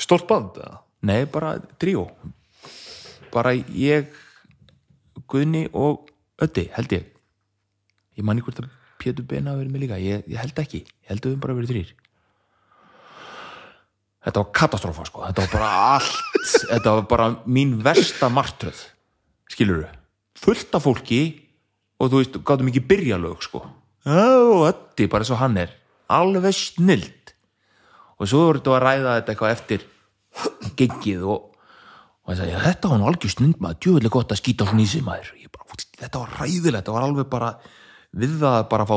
Stórt 0.00 0.26
band, 0.28 0.58
eða? 0.58 0.80
nei, 1.04 1.24
bara 1.28 1.58
tríó. 1.78 2.08
Bara 3.34 3.52
ég 3.54 4.08
Guðni 5.28 5.66
og 5.72 6.08
Öddi, 6.42 6.68
held 6.74 6.92
ég. 6.96 7.04
Ég 8.18 8.24
man 8.26 8.38
ekki 8.38 8.50
hvort 8.50 8.64
að 8.64 8.72
Pétur 8.98 9.26
Bena 9.28 9.52
hafi 9.52 9.62
verið 9.62 9.74
með 9.74 9.84
líka, 9.84 10.00
ég, 10.02 10.24
ég 10.30 10.40
held 10.40 10.58
ekki. 10.58 10.80
Ég 10.82 11.12
held 11.12 11.26
að 11.26 11.34
við 11.34 11.42
bara 11.44 11.56
verið 11.58 11.72
þrýr 11.74 11.92
þetta 14.24 14.40
var 14.40 14.50
katastrófa 14.56 15.06
sko. 15.08 15.24
Þetta 15.28 15.44
var 15.44 15.52
bara 15.52 15.70
allt. 15.94 16.20
Þetta 16.72 16.94
var 16.98 17.06
bara 17.08 17.30
mín 17.48 17.78
versta 17.84 18.30
martröð 18.32 18.82
skilur 19.52 19.84
fullt 20.40 20.74
af 20.76 20.84
fólki 20.84 21.20
og 22.00 22.10
þú 22.10 22.20
veist, 22.20 22.38
gátum 22.44 22.68
ekki 22.72 22.82
byrja 22.88 23.18
lög 23.20 23.44
sko. 23.44 23.62
Og 24.08 24.64
Öddi, 24.68 25.08
bara 25.08 25.24
eins 25.24 25.32
og 25.32 25.40
hann 25.40 25.56
er 25.60 25.72
alveg 26.12 26.56
snild 26.56 27.23
og 28.24 28.30
svo 28.30 28.46
voru 28.48 28.60
þetta 28.60 28.74
að 28.74 28.84
ræða 28.84 29.16
þetta 29.18 29.34
eitthvað 29.34 29.56
eftir 29.58 29.84
gengið 30.78 31.26
og 31.34 31.50
og 32.24 32.32
hann 32.32 32.38
sagði, 32.38 32.60
þetta 32.64 32.88
var 32.88 33.00
nú 33.00 33.08
algjör 33.10 33.32
snund 33.34 33.58
maður. 33.60 33.80
Djúvillig 33.84 34.12
gott 34.14 34.30
að 34.32 34.38
skýta 34.40 34.64
svona 34.64 34.80
í 34.80 34.88
sig 34.88 35.02
maður. 35.04 35.34
Bara, 35.52 35.76
þetta 36.00 36.22
var 36.22 36.30
hræðilegt, 36.38 36.78
þetta 36.78 36.94
var 36.94 37.04
alveg 37.04 37.26
bara 37.28 37.50
við 38.14 38.38
það 38.40 38.56
að 38.56 38.68
bara 38.70 38.86
fá 38.88 38.96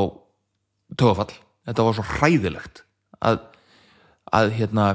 tögafall, 0.95 1.33
þetta 1.67 1.85
var 1.87 1.97
svo 1.97 2.05
hræðilegt 2.13 2.81
að, 3.27 3.41
að 4.39 4.53
hérna 4.55 4.85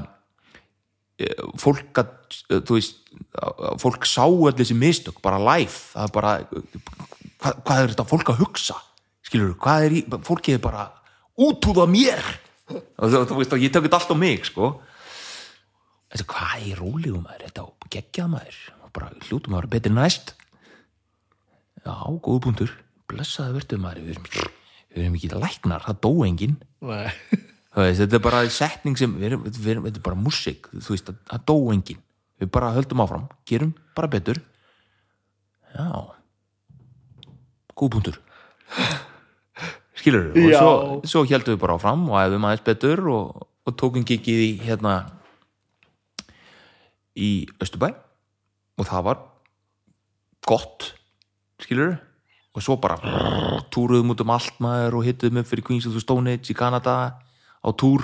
eh, 1.21 1.43
fólk 1.61 2.01
að, 2.01 2.15
eh, 2.49 2.63
þú 2.63 2.79
veist 2.79 3.01
að 3.37 3.83
fólk 3.83 4.09
sá 4.09 4.25
öll 4.25 4.55
þessi 4.57 4.79
mistök 4.79 5.21
bara 5.25 5.43
live, 5.43 5.75
það 5.93 6.07
er 6.07 6.15
bara 6.17 6.33
hvað, 6.49 7.61
hvað 7.67 7.83
er 7.83 7.93
þetta 7.93 8.09
fólk 8.09 8.33
að 8.33 8.41
hugsa? 8.47 8.79
Skilur, 9.27 9.53
hvað 9.61 9.89
er 9.89 9.99
í, 9.99 10.03
fólkið 10.25 10.57
er 10.57 10.65
bara 10.65 10.87
útúða 11.37 11.85
mér 11.91 12.25
og 12.79 13.13
þú, 13.13 13.23
þú 13.31 13.39
veist, 13.39 13.55
og 13.57 13.65
ég 13.65 13.73
tökut 13.75 13.97
allt 13.97 14.13
á 14.13 14.17
mig, 14.19 14.47
sko. 14.49 14.71
Þetta, 16.13 16.27
hvað 16.33 16.65
er 16.69 16.81
rólegum 16.81 17.27
maður, 17.27 17.45
þetta 17.49 17.65
á 17.65 17.69
geggjað 17.95 18.31
maður. 18.35 18.59
Og 18.79 18.93
bara 18.97 19.11
hljótum 19.27 19.55
að 19.55 19.61
vera 19.61 19.73
betri 19.75 19.93
næst. 19.97 20.35
Já, 21.83 21.95
góðu 22.23 22.43
punktur. 22.47 22.75
Blessaði 23.11 23.57
verður 23.59 23.83
maður. 23.83 24.07
Við 24.07 24.17
erum, 24.17 24.57
við 24.93 25.05
erum 25.05 25.19
ekki 25.19 25.33
læknar, 25.35 25.87
það 25.89 26.01
dó. 26.05 26.13
Það 27.73 27.87
veist, 27.87 28.03
þetta 28.03 28.19
er 28.19 28.25
bara 28.27 28.41
setning 28.53 28.99
sem 29.01 29.15
við 29.17 29.31
erum, 29.31 29.45
við 29.49 29.71
erum, 29.73 29.87
þetta 29.89 30.03
er 30.03 30.09
bara 30.11 30.21
músík. 30.21 30.67
Þú 30.75 30.93
veist, 30.93 31.15
það, 31.31 31.47
dó 31.49 31.57
enginn. 31.73 32.03
Við 32.43 32.51
bara 32.53 32.75
höldum 32.75 33.01
áfram, 33.05 33.31
gerum 33.49 33.73
bara 33.97 34.11
betur. 34.13 34.43
Já. 35.73 35.89
Góð 37.73 37.95
punktur 37.97 38.21
skilur 40.03 40.33
og 40.35 40.51
Já. 40.51 40.59
svo, 40.59 40.73
svo 41.07 41.25
heldum 41.31 41.55
við 41.55 41.63
bara 41.63 41.79
áfram 41.79 42.07
og 42.11 42.19
æfum 42.19 42.47
aðeins 42.49 42.65
betur 42.67 43.03
og, 43.13 43.45
og 43.63 43.77
tókum 43.79 44.07
gigið 44.07 44.41
í 44.43 44.53
hérna 44.67 44.95
í 47.15 47.47
Östubæ 47.63 47.93
og 48.81 48.89
það 48.89 49.07
var 49.07 49.21
gott 50.49 50.89
skilur 51.63 51.95
og 52.53 52.65
svo 52.65 52.77
bara 52.83 52.99
túruðum 53.73 54.13
út 54.13 54.25
um 54.25 54.35
allt 54.35 54.59
maður 54.63 54.99
og 54.99 55.07
hittuðum 55.07 55.41
upp 55.43 55.51
fyrir 55.53 55.67
Queens 55.69 55.87
of 55.87 55.95
the 55.95 56.03
Stone 56.03 56.35
Age 56.35 56.51
í 56.51 56.59
Kanada 56.59 56.97
á 57.63 57.69
túr 57.71 58.03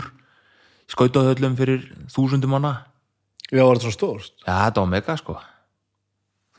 skautahöllum 0.89 1.59
fyrir 1.59 1.89
þúsundum 2.13 2.55
manna 2.55 2.87
Já, 3.49 3.65
var 3.65 3.79
þetta 3.79 3.89
svo 3.89 3.95
stórt? 3.97 4.35
Já, 4.45 4.55
þetta 4.69 4.85
var 4.85 4.93
mega 4.93 5.17
sko 5.19 5.39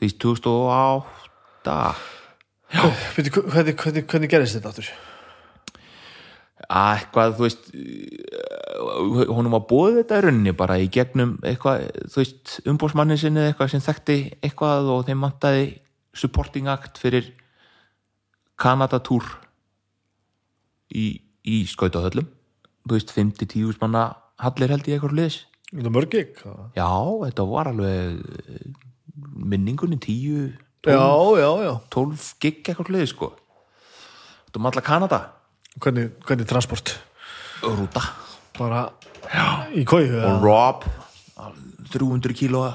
Því 0.00 0.08
2008 0.22 1.76
Veitu, 2.70 3.42
hvernig, 3.50 3.74
hvernig, 3.74 4.04
hvernig 4.06 4.30
gerðist 4.30 4.58
þetta 4.58 4.70
áttur? 4.74 4.90
Að 6.68 6.90
eitthvað, 6.98 7.36
þú 7.36 7.46
veist 7.46 7.68
eh, 7.74 9.28
honum 9.30 9.54
var 9.56 9.66
búið 9.70 10.00
þetta 10.00 10.18
í 10.18 10.24
rauninni 10.26 10.54
bara 10.56 10.78
í 10.80 10.88
gegnum 10.92 11.36
eitthvað, 11.46 11.86
þú 12.12 12.20
veist 12.20 12.56
umbósmannin 12.68 13.20
sinni 13.20 13.46
eitthvað 13.48 13.72
sem 13.74 13.84
þekkti 13.84 14.18
eitthvað 14.42 14.90
og 14.94 15.06
þeim 15.08 15.24
vantaði 15.24 15.64
supporting 16.16 16.68
act 16.70 17.00
fyrir 17.00 17.30
Kanada-túr 18.60 19.24
í, 20.92 21.06
í 21.48 21.62
skautahöllum 21.70 22.28
þú 22.84 22.96
veist, 22.96 23.14
5-10 23.16 23.80
manna 23.80 24.10
hallir 24.40 24.74
held 24.74 24.88
ég 24.88 24.98
eitthvað 24.98 25.16
liðs? 25.16 25.42
Já, 26.76 26.90
þetta 27.24 27.46
var 27.48 27.70
alveg 27.70 28.20
eh, 28.20 28.64
minningunni 29.32 30.00
10 30.02 30.56
já, 30.84 31.04
já, 31.40 31.50
já. 31.64 31.74
12 31.94 32.30
gig 32.42 32.64
eitthvað 32.64 32.94
liðs 32.96 33.14
sko 33.14 33.34
þetta 34.46 34.60
um 34.60 34.70
alla 34.70 34.84
Kanada 34.84 35.20
Hvernig, 35.80 36.10
hvernig 36.28 36.48
transport? 36.48 36.94
rúta 37.64 38.02
Bara 38.58 38.86
í 39.76 39.84
kóju? 39.88 40.20
og 40.20 40.44
Rob 40.44 40.84
300 41.90 42.36
kílóa 42.36 42.70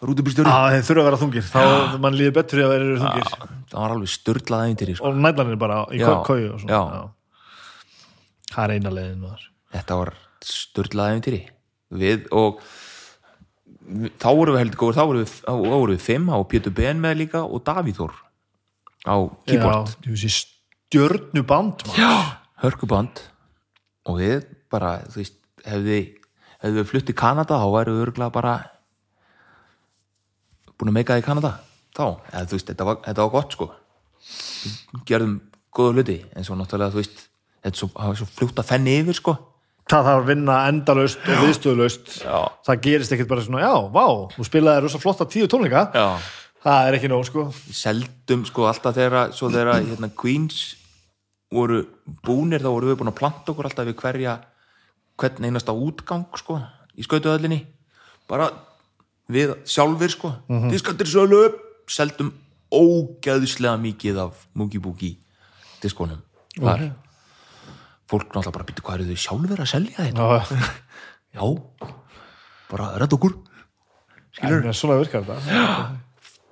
rútubýrstjóri 0.00 0.48
Já, 0.48 0.72
þeir 0.72 0.84
þurfa 0.88 1.00
að 1.02 1.08
vera 1.08 1.20
þungir. 1.20 1.46
Þá 1.50 1.62
mann 2.00 2.16
líður 2.16 2.36
betur 2.38 2.62
að 2.64 2.72
vera 2.74 2.98
þungir. 3.02 3.32
það 3.70 3.78
var 3.82 3.94
alveg 3.94 4.12
störtlað 4.14 4.66
æfintir 4.66 4.92
sko. 4.96 5.10
Og 5.10 5.18
nætlanir 5.20 5.60
bara 5.60 5.80
í 5.92 6.00
Já, 6.00 6.08
já. 6.68 7.02
Það 8.50 8.64
er 8.64 8.74
eina 8.74 8.90
maður. 9.20 9.44
þetta 9.76 9.98
var 10.00 10.14
störtlað 10.42 11.12
æfintir 11.14 11.38
við 11.90 12.26
og 12.34 12.62
þá 14.20 14.28
vorum 14.30 14.54
við 14.54 14.62
heldur 14.62 14.80
góður 14.80 14.96
þá 14.98 15.04
vorum 15.04 15.22
við, 15.24 15.34
þá 15.44 15.52
vorum 15.60 15.94
við 15.94 16.04
fimm 16.04 16.30
á 16.30 16.36
Pétur 16.46 16.74
Ben 16.74 17.00
með 17.02 17.16
líka 17.24 17.42
og 17.44 17.62
Davíð 17.66 18.00
Þór 18.00 18.14
á 19.10 19.16
keyboard 19.48 19.90
Já, 19.90 20.00
þú 20.06 20.16
veist, 20.16 20.52
stjörnuband 20.90 21.84
hörkuband 22.58 23.20
og 24.10 24.16
við 24.18 24.40
bara, 24.72 24.96
þú 25.06 25.20
veist, 25.20 25.36
hefði 25.62 25.98
hefði 26.58 26.80
við 26.80 26.88
flutt 26.90 27.12
í 27.12 27.14
Kanada 27.14 27.60
þá 27.62 27.66
væru 27.76 27.94
við 27.94 28.06
örgulega 28.08 28.34
bara 28.34 28.54
búin 30.74 30.90
að 30.90 30.96
meika 30.96 31.14
það 31.14 31.22
í 31.22 31.26
Kanada 31.28 31.52
þá, 31.94 32.02
eða 32.32 32.42
þú 32.50 32.58
veist, 32.58 32.72
þetta 32.72 32.88
var, 32.88 32.98
þetta 33.06 33.22
var 33.22 33.30
gott 33.36 33.54
sko 33.54 33.70
Við 34.90 35.04
gerðum 35.06 35.36
góða 35.72 35.94
hluti 35.94 36.18
en 36.34 36.48
svo 36.48 36.58
náttúrulega, 36.58 36.90
þú 36.90 37.00
veist 37.04 37.22
þetta 37.62 37.92
var 37.94 38.18
svo 38.18 38.28
fljótt 38.34 38.60
að 38.64 38.70
fenni 38.72 38.98
yfir 39.04 39.20
sko 39.20 39.36
Það 39.90 40.04
þarf 40.06 40.20
að 40.20 40.28
vinna 40.28 40.56
endalaust 40.70 41.24
og 41.26 41.40
viðstöðulaust. 41.42 42.10
Já. 42.22 42.36
Það 42.62 42.82
gerist 42.84 43.14
ekkert 43.16 43.30
bara 43.32 43.42
svona, 43.42 43.62
já, 43.64 43.72
vá, 43.90 44.04
þú 44.36 44.44
spilaði 44.46 44.82
rosa 44.84 45.00
flotta 45.02 45.26
tíu 45.26 45.48
tónleika. 45.50 45.80
Já. 45.90 46.36
Það 46.62 46.86
er 46.86 46.96
ekki 46.98 47.10
nóg, 47.10 47.24
sko. 47.26 47.46
seldum 47.74 48.44
sko 48.46 48.68
alltaf 48.70 48.94
þegar 48.94 49.32
svo 49.34 49.48
þegar 49.50 49.80
hérna 49.80 50.10
Queens 50.14 50.60
voru 51.50 51.82
búnir 52.24 52.62
þá 52.62 52.70
voru 52.70 52.90
við 52.90 53.00
búin 53.00 53.12
að 53.12 53.20
planta 53.20 53.52
okkur 53.52 53.68
alltaf 53.68 53.88
við 53.88 53.98
hverja 54.00 54.38
hvern 55.20 55.44
einasta 55.44 55.74
útgang 55.74 56.26
sko 56.38 56.60
í 56.96 57.04
skautuðallinni 57.04 57.64
bara 58.30 58.50
við 59.30 59.54
sjálfur 59.68 60.12
sko. 60.12 60.32
Mm 60.48 60.60
-hmm. 60.60 60.70
diskandir 60.70 61.06
sölu 61.06 61.44
upp. 61.46 61.58
Seldum 61.90 62.32
ógæðislega 62.70 63.76
mikið 63.76 64.18
af 64.18 64.46
Boogie 64.54 65.16
diskonum 65.82 66.22
þar. 66.54 66.92
Fólk 68.06 68.30
náttúrulega 68.30 68.52
bara 68.52 68.64
býttu 68.64 68.82
hvað 68.82 68.94
eru 68.94 69.10
þau 69.10 69.16
sjálfur 69.16 69.60
að 69.60 69.70
selja 69.70 69.96
þetta? 69.96 70.22
Já, 70.22 70.58
já, 71.36 71.44
bara 72.70 72.98
rætt 72.98 73.12
okkur. 73.12 73.34
Skilur. 74.32 74.66
En 74.66 74.74
svona 74.74 75.00
virkar 75.00 75.24
þetta. 75.24 75.90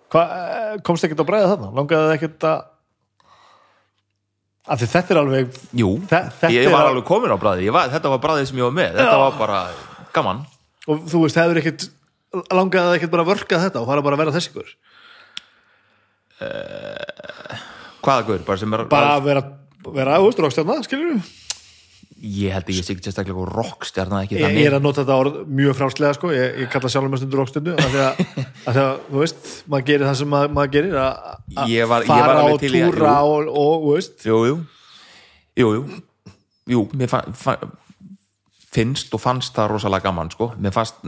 Eh, 0.08 0.80
komst 0.80 1.04
ekkert 1.04 1.20
að 1.20 1.26
bræða 1.28 1.48
þarna? 1.50 1.66
Langaði 1.76 2.12
ekkert 2.14 2.44
að... 2.48 2.60
Af 4.68 4.82
því 4.82 4.88
þetta 4.92 5.14
er 5.14 5.20
alveg... 5.22 5.60
jú, 5.80 5.90
ég 6.52 6.66
er 6.66 6.72
var 6.74 6.90
alveg 6.90 7.06
komin 7.08 7.32
á 7.32 7.38
bræði 7.40 7.70
var, 7.72 7.88
þetta 7.92 8.12
var 8.12 8.20
bræðið 8.24 8.50
sem 8.50 8.60
ég 8.60 8.68
var 8.68 8.76
með. 8.76 8.98
Þetta 8.98 9.16
var 9.22 9.38
bara 9.38 9.60
gaman. 10.16 10.44
Og 10.88 11.06
þú 11.08 11.24
veist, 11.24 11.40
hefur 11.40 11.62
ekkert... 11.62 11.88
Langaði 12.52 12.84
það 12.90 12.96
ekkert 12.98 13.12
bara 13.14 13.24
að 13.24 13.30
vörka 13.30 13.60
þetta 13.62 13.80
og 13.80 13.88
fara 13.88 14.02
bara 14.04 14.18
að 14.18 14.22
vera 14.26 14.34
þessi 14.34 14.50
ykkur? 14.50 14.72
hvaða 18.04 18.26
guður, 18.28 18.44
bara 18.46 18.66
er 18.68 18.88
Bara 18.90 19.14
að 19.16 19.26
vera, 19.26 19.42
vera 19.96 20.18
áhust 20.18 20.40
rákstjarna, 20.42 20.78
skilur 20.86 21.16
þú? 21.16 21.47
Ég 22.18 22.54
held 22.54 22.66
að 22.66 22.74
ég 22.74 22.86
sé 22.86 22.94
ekki 22.94 23.06
sérstaklega 23.06 23.46
rockstjarna 23.52 24.22
ekki 24.24 24.38
Ég, 24.40 24.56
ég 24.58 24.68
er 24.70 24.76
að 24.78 24.84
nota 24.86 25.04
þetta 25.04 25.18
orð 25.22 25.38
mjög 25.60 25.76
frámslega, 25.78 26.16
sko. 26.18 26.32
Ég, 26.34 26.58
ég 26.64 26.70
kalla 26.72 26.90
sjálfum 26.92 27.14
með 27.14 27.22
stundur 27.22 27.42
rákstjarnu. 27.44 27.74
Af 27.78 27.92
því 27.92 28.04
að, 28.04 28.22
að, 28.72 28.92
þú 29.08 29.22
veist, 29.22 29.50
maður 29.70 29.88
gerir 29.90 30.08
það 30.08 30.18
sem 30.20 30.32
maður, 30.34 30.54
maður 30.58 30.72
gerir. 30.76 30.96
að- 31.04 31.20
fara 32.10 32.42
að- 32.42 32.64
túra 32.66 33.16
og, 33.22 33.50
og, 33.64 33.88
veist. 33.94 34.26
jú, 34.26 34.38
jú, 34.50 34.56
jú, 35.62 36.00
jú, 36.74 36.84
mér 36.98 37.12
fa, 37.12 37.22
fa, 37.32 37.58
finnst 38.72 39.14
og 39.14 39.22
fannst 39.22 39.54
það 39.56 39.72
rosalega 39.74 40.10
gaman 40.10 40.30
sko, 40.34 40.52
mér 40.58 40.74
fannst 40.74 40.98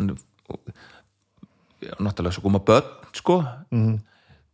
náttúrulega 2.00 2.34
svo 2.34 2.44
koma 2.44 2.60
börn 2.64 2.84
sko 3.16 3.40
mm. 3.70 3.96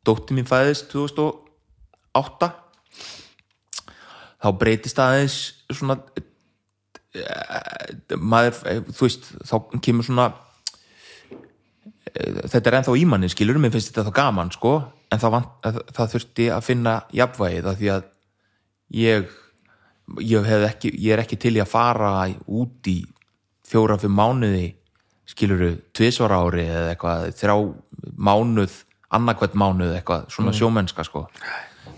dótti 0.07 0.37
mín 0.37 0.47
fæðist 0.49 0.91
2008 0.93 2.51
þá 4.43 4.49
breytist 4.61 5.01
aðeins 5.03 5.39
svona 5.73 5.99
maður, 8.19 8.61
eh, 8.71 8.83
þú 8.91 9.07
veist 9.07 9.31
þá 9.47 9.57
kemur 9.85 10.07
svona 10.07 10.27
eh, 12.13 12.43
þetta 12.47 12.71
er 12.71 12.79
ennþá 12.81 12.99
ímanni 13.01 13.31
skilur 13.33 13.59
mér 13.61 13.75
finnst 13.75 13.93
þetta 13.93 14.09
þá 14.11 14.19
gaman 14.21 14.53
sko. 14.55 14.77
En 15.13 15.23
það, 15.23 15.35
vant, 15.37 15.51
að, 15.69 15.81
það 15.95 16.15
þurfti 16.15 16.47
að 16.51 16.65
finna 16.67 16.95
jafnvægið 17.15 17.69
af 17.71 17.77
því 17.79 17.91
að 17.95 18.09
ég 18.97 19.29
ég, 20.23 20.49
ekki, 20.67 20.93
ég 21.03 21.15
er 21.15 21.23
ekki 21.23 21.39
til 21.41 21.57
í 21.57 21.63
að 21.63 21.71
fara 21.71 22.11
út 22.47 22.91
í 22.91 23.01
fjóra 23.67 23.99
fyrir 23.99 24.15
mánuði 24.15 24.67
skiluru 25.27 25.73
tvisvara 25.97 26.39
ári 26.45 26.67
eða 26.71 26.93
eitthvað 26.93 27.31
þrjá 27.39 27.57
mánuð 28.15 28.77
annarkvæmt 29.17 29.57
mánuð 29.59 29.97
eitthvað 29.97 30.29
svona 30.35 30.55
sjómennska 30.55 31.07
sko. 31.07 31.27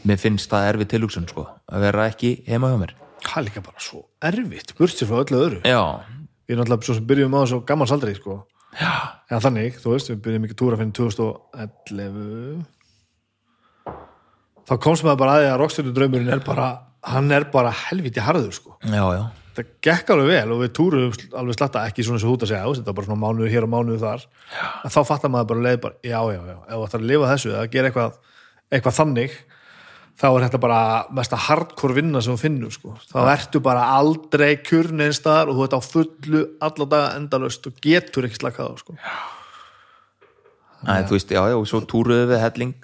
Mér 0.09 0.21
finnst 0.21 0.53
það 0.53 0.71
erfið 0.73 0.93
tilhugsun 0.95 1.29
sko 1.29 1.49
að 1.69 1.85
vera 1.89 2.09
ekki 2.09 2.39
heima 2.49 2.73
hjá 2.73 2.81
mér 2.85 2.97
það 3.25 3.41
er 3.41 3.47
líka 3.49 3.65
bara 3.65 3.83
svo 3.83 4.05
erfitt, 4.29 4.75
burtið 4.79 5.11
frá 5.11 5.21
öllu 5.25 5.41
öðru. 5.43 5.61
Já, 5.67 5.83
við 6.49 6.57
erum 6.57 6.65
alltaf 6.65 6.87
svo 6.89 6.97
sem 6.99 7.09
byrjum 7.09 7.37
á 7.37 7.41
þessu 7.43 7.61
gammans 7.69 7.95
aldrei 7.95 8.15
sko. 8.17 8.41
eða 8.79 9.41
þannig, 9.45 9.79
þú 9.83 9.95
veist, 9.95 10.11
við 10.13 10.21
byrjum 10.27 10.45
ekki 10.49 10.59
túra 10.61 10.79
fyrir 10.79 10.93
2011 10.99 12.67
þá 14.69 14.75
komst 14.85 15.05
maður 15.07 15.21
bara 15.23 15.35
að 15.35 15.43
því 15.43 15.51
að 15.51 15.59
rockstjörnu 15.63 15.93
draumurinn 15.97 16.33
er 16.35 16.43
bara 16.45 16.69
hann 17.09 17.31
er 17.33 17.47
bara 17.53 17.73
helviti 17.89 18.21
harður 18.21 18.55
sko. 18.57 18.77
já, 18.85 19.05
já. 19.17 19.25
Það 19.59 19.71
gekk 19.83 20.11
alveg 20.15 20.29
vel 20.31 20.53
og 20.55 20.61
við 20.63 20.69
túrum 20.77 21.15
alveg 21.41 21.57
slatta 21.57 21.81
ekki 21.89 22.05
svona 22.07 22.21
sem 22.23 22.29
þú 22.29 22.35
ert 22.37 22.45
að 22.45 22.51
segja, 22.53 22.75
þetta 22.79 22.93
er 22.93 22.97
bara 22.99 23.09
svona 23.09 23.23
mánuður 23.25 23.51
hér 23.51 23.65
og 23.67 23.71
mánuður 23.73 24.03
þar. 24.05 24.27
En 24.87 24.93
þá 24.95 24.99
fattar 25.09 25.33
maður 25.35 25.49
bara 25.51 25.65
leið 25.65 25.79
bara, 25.83 25.97
já, 26.07 26.21
já, 26.31 26.39
já, 26.47 26.57
ef 26.63 26.75
þú 26.77 26.85
ætlar 26.85 27.03
að 27.03 27.09
lifa 27.11 27.31
þessu 27.33 27.51
eða 27.55 27.65
gera 27.73 27.91
eitthvað, 27.91 28.21
eitthvað 28.71 28.97
þannig 29.01 29.35
þá 30.19 30.27
er 30.35 30.45
þetta 30.49 30.59
bara 30.63 30.79
mesta 31.15 31.39
hardcore 31.39 31.95
vinna 31.95 32.21
sem 32.25 32.35
þú 32.35 32.41
finnur, 32.43 32.73
sko, 32.75 32.95
þá 33.13 33.19
ertu 33.37 33.61
bara 33.63 33.85
aldrei 33.95 34.57
kurn 34.67 35.01
einstaðar 35.05 35.53
og 35.53 35.59
þú 35.61 35.67
ert 35.69 35.77
á 35.79 35.81
fullu 35.85 36.41
alla 36.67 36.87
daga 36.91 37.13
endalaust 37.21 37.69
og 37.71 37.77
getur 37.85 38.27
ekki 38.27 38.41
slakað 38.41 38.73
á, 38.73 38.75
sko. 38.83 38.97
Æ, 40.87 40.93
þú 41.09 41.17
veist, 41.17 41.31
já, 41.35 41.43
já, 41.51 41.57
og 41.59 41.67
svo 41.67 41.81
túruðu 41.91 42.29
við 42.31 42.43
helling 42.43 42.75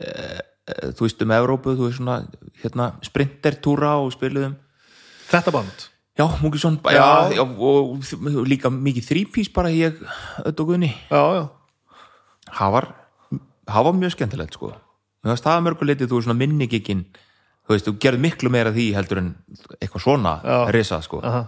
e, 0.00 0.08
e, 0.08 0.74
þú 0.96 1.04
veist 1.04 1.24
um 1.24 1.32
Evrópu, 1.36 1.74
þú 1.76 1.88
veist 1.88 1.98
svona 2.00 2.18
hérna, 2.62 2.90
sprintertúra 3.04 3.94
og 4.00 4.12
spiluðum. 4.14 4.54
Þetta 5.30 5.52
band, 5.54 5.86
já, 6.20 6.26
Múkisson, 6.40 6.78
já. 6.88 6.96
Já. 6.96 7.36
já, 7.36 7.44
og 7.44 7.98
þ- 8.08 8.44
líka 8.48 8.72
mikið 8.72 9.08
þrípís 9.10 9.52
bara 9.52 9.72
ég, 9.72 10.00
öll 10.44 10.54
og 10.56 10.70
guðni. 10.72 10.92
Já, 11.12 11.22
já. 11.40 11.44
Það 12.50 12.72
var, 12.78 12.88
var 13.68 13.92
mjög 14.00 14.16
skemmtilegt 14.16 14.56
sko, 14.56 14.72
mér 15.20 15.34
varst 15.34 15.44
það 15.46 15.56
að 15.58 15.64
mörgu 15.68 15.88
leiti 15.88 16.08
þú 16.08 16.18
veist 16.18 16.28
svona 16.28 16.40
minnigikinn, 16.40 17.04
þú 17.66 17.74
veist, 17.74 17.86
þú 17.88 17.94
gerð 18.02 18.22
miklu 18.24 18.50
meira 18.52 18.72
því 18.74 18.86
heldur 18.96 19.20
en 19.22 19.30
eitthvað 19.80 20.04
svona 20.06 20.34
Já. 20.44 20.58
risað 20.74 21.04
sko, 21.06 21.20
Aha. 21.24 21.42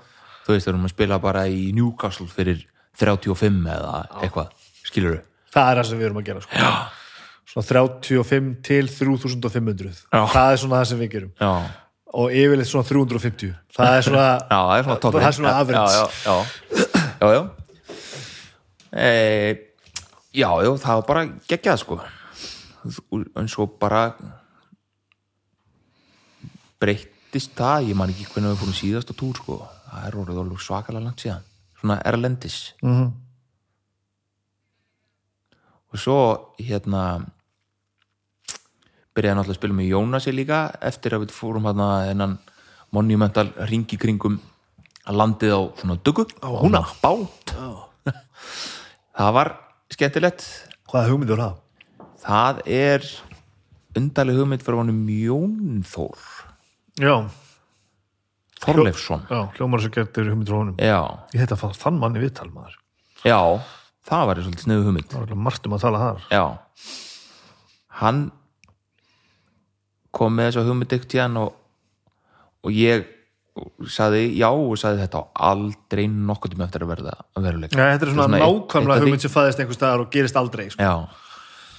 þú 0.47 0.55
veist, 0.55 0.67
þú 0.67 0.73
erum 0.75 0.89
að 0.89 0.95
spila 0.95 1.19
bara 1.23 1.45
í 1.49 1.73
Newcastle 1.77 2.29
fyrir 2.33 2.65
35 3.01 3.63
eða 3.73 3.95
eitthvað, 4.23 4.51
skilur 4.85 5.21
Það 5.53 5.69
er 5.71 5.77
það 5.83 5.87
sem 5.89 5.99
við 6.01 6.07
erum 6.07 6.19
að 6.23 6.29
gera, 6.31 6.41
sko. 6.41 6.57
Já. 6.57 6.71
Svona 7.53 7.67
35 7.69 8.47
til 8.65 8.87
3500 8.89 9.91
Já. 10.09 10.21
Það 10.33 10.53
er 10.53 10.61
svona 10.63 10.79
það 10.79 10.87
sem 10.89 11.01
við 11.03 11.11
gerum. 11.13 11.33
Já, 11.37 11.51
og 12.13 12.33
yfirleitt 12.33 12.69
svona 12.71 12.89
350 12.89 13.53
það 13.77 13.97
er 13.99 14.07
svona, 14.07 14.29
Já, 14.53 14.61
það 14.61 14.79
er 14.79 14.87
svona 14.87 15.13
það 15.13 15.27
er 15.29 15.37
svona 15.37 15.53
average. 15.61 15.93
Já, 15.93 16.07
já, 16.25 16.33
já, 16.33 17.13
já, 17.21 17.29
já. 17.37 17.43
E, 18.93 19.09
já, 20.37 20.49
það 20.81 20.99
var 21.01 21.07
bara 21.09 21.25
geggjað 21.49 21.81
sko 21.81 22.01
en 23.37 23.49
svo 23.49 23.67
bara 23.81 24.05
breyttist 26.83 27.55
það. 27.59 27.89
Ég 27.93 27.99
man 27.99 28.11
ekki 28.13 28.27
hvernig 28.31 28.53
við 28.55 28.63
fórum 28.63 28.77
síðast 28.79 29.13
á 29.13 29.15
túr 29.19 29.39
sko. 29.39 29.59
Það 29.91 30.07
er 30.09 30.17
orðið 30.23 30.41
alveg 30.43 30.65
svakalega 30.65 31.05
langt 31.07 31.23
síðan. 31.25 31.45
Svona 31.81 32.01
erlendis. 32.07 32.59
Mhm. 32.83 33.13
og 35.93 36.01
svo 36.01 36.17
hérna 36.57 37.21
byrjaði 39.13 39.37
náttúrulega 39.37 39.53
að 39.53 39.59
spila 39.59 39.75
með 39.77 39.91
Jónasi 39.93 40.33
líka 40.33 40.61
eftir 40.81 41.13
að 41.13 41.27
við 41.27 41.35
fórum 41.37 41.67
hérna 41.69 41.89
þennan 42.09 42.39
monumental 42.97 43.51
ringi 43.69 43.99
kringum 44.01 44.39
að 45.05 45.19
landið 45.21 45.53
á 45.53 45.61
svona 45.77 45.99
duggu 46.01 46.25
á 46.41 46.49
húna. 46.49 46.81
bát. 47.03 47.53
Það 49.19 49.33
var 49.37 49.53
skemmtilegt. 49.93 50.47
Hvaða 50.89 51.11
hugmyndur 51.13 51.43
það? 51.43 51.59
Það 52.23 52.61
er 52.71 53.07
undarleg 53.99 54.39
hugmynd 54.41 54.65
fyrir 54.65 54.79
honum 54.83 55.01
Jónþór 55.13 56.27
Já, 57.03 57.15
Þorleifsson. 58.63 59.25
Já, 59.27 59.41
hljómar 59.57 59.81
sem 59.83 59.91
getur 59.95 60.29
hugmyndur 60.31 60.55
á 60.55 60.59
honum. 60.61 60.77
Já, 60.79 61.01
ég 61.35 61.41
heita 61.43 61.57
að 61.57 61.63
fá 61.65 61.81
þann 61.83 61.97
manni 61.99 62.21
viðtal 62.23 62.47
maður. 62.55 62.77
Já, 63.27 63.39
það 64.07 64.29
var 64.29 64.41
svolítið 64.45 64.67
sniðu 64.69 64.85
hugmynd. 64.87 65.09
Það 65.11 65.25
var 65.33 65.41
margt 65.49 65.67
um 65.67 65.75
að 65.75 65.83
tala 65.83 66.03
þar. 66.05 66.21
Já. 66.31 66.45
Hann 68.03 68.21
kom 70.15 70.37
með 70.39 70.51
þessa 70.53 70.65
hugmynd 70.69 70.95
ekkert 70.95 71.11
tíðan 71.17 71.41
og, 71.43 71.57
og 72.63 72.77
ég 72.77 73.09
saði 73.93 74.23
já 74.39 74.47
og 74.53 74.77
saði 74.81 75.03
þetta 75.03 75.25
aldrei 75.49 76.05
nokkuð 76.13 76.55
tíma 76.55 76.69
eftir 76.69 76.85
að 76.87 76.93
verða 76.95 77.17
að 77.37 77.49
veruleika. 77.49 77.77
Þetta 77.83 78.07
er 78.07 78.13
svona, 78.15 78.39
eitt- 78.39 78.47
nákvæmlega 78.47 79.03
hugmynd 79.05 79.25
sem 79.27 79.35
fæðist 79.35 79.61
einhver 79.65 79.77
staðar 79.81 80.05
og 80.07 80.13
gerist 80.15 80.39
aldrei 80.41 80.69
sko. 80.73 80.87
Já, 80.87 80.95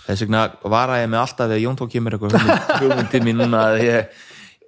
þess 0.06 0.26
vegna 0.26 0.44
vara 0.76 1.02
ég 1.02 1.10
með 1.12 1.24
alltaf 1.24 1.50
þegar 1.50 1.64
Jón 1.64 1.80
tók 1.80 1.92
kemur 1.94 2.18
eitthvað 2.18 2.38
hugmynd, 2.38 2.72
hugmynd 2.84 3.12
til 3.14 3.24
mín 3.26 3.58
að 3.60 3.78
ég, 3.84 4.24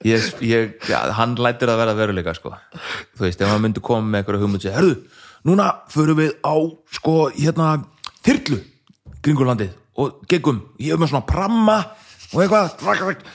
ég, 0.08 0.28
ég 0.46 0.90
já, 0.90 1.00
hann 1.20 1.38
lætur 1.40 1.74
að 1.74 1.82
vera 1.84 1.98
veruleika 1.98 2.36
sko. 2.38 2.54
þú 3.18 3.28
veist, 3.28 3.42
ef 3.42 3.52
hann 3.52 3.64
myndi 3.64 3.84
koma 3.84 4.06
með 4.08 4.24
eitthvað 4.24 4.46
hugmynd 4.46 4.62
og 4.62 4.68
segja, 4.68 4.78
herðu, 4.80 5.24
núna 5.46 5.72
förum 5.94 6.22
við 6.22 6.36
á 6.46 6.56
sko, 7.00 7.18
hérna, 7.36 7.72
þyrlu 8.26 8.62
kringurlandið 9.26 9.74
og 10.02 10.22
geggum 10.30 10.62
ég 10.82 10.94
hef 10.94 11.02
með 11.02 11.14
svona 11.14 11.28
pramma 11.30 11.80
og 12.34 12.44
eitthvað 12.44 13.26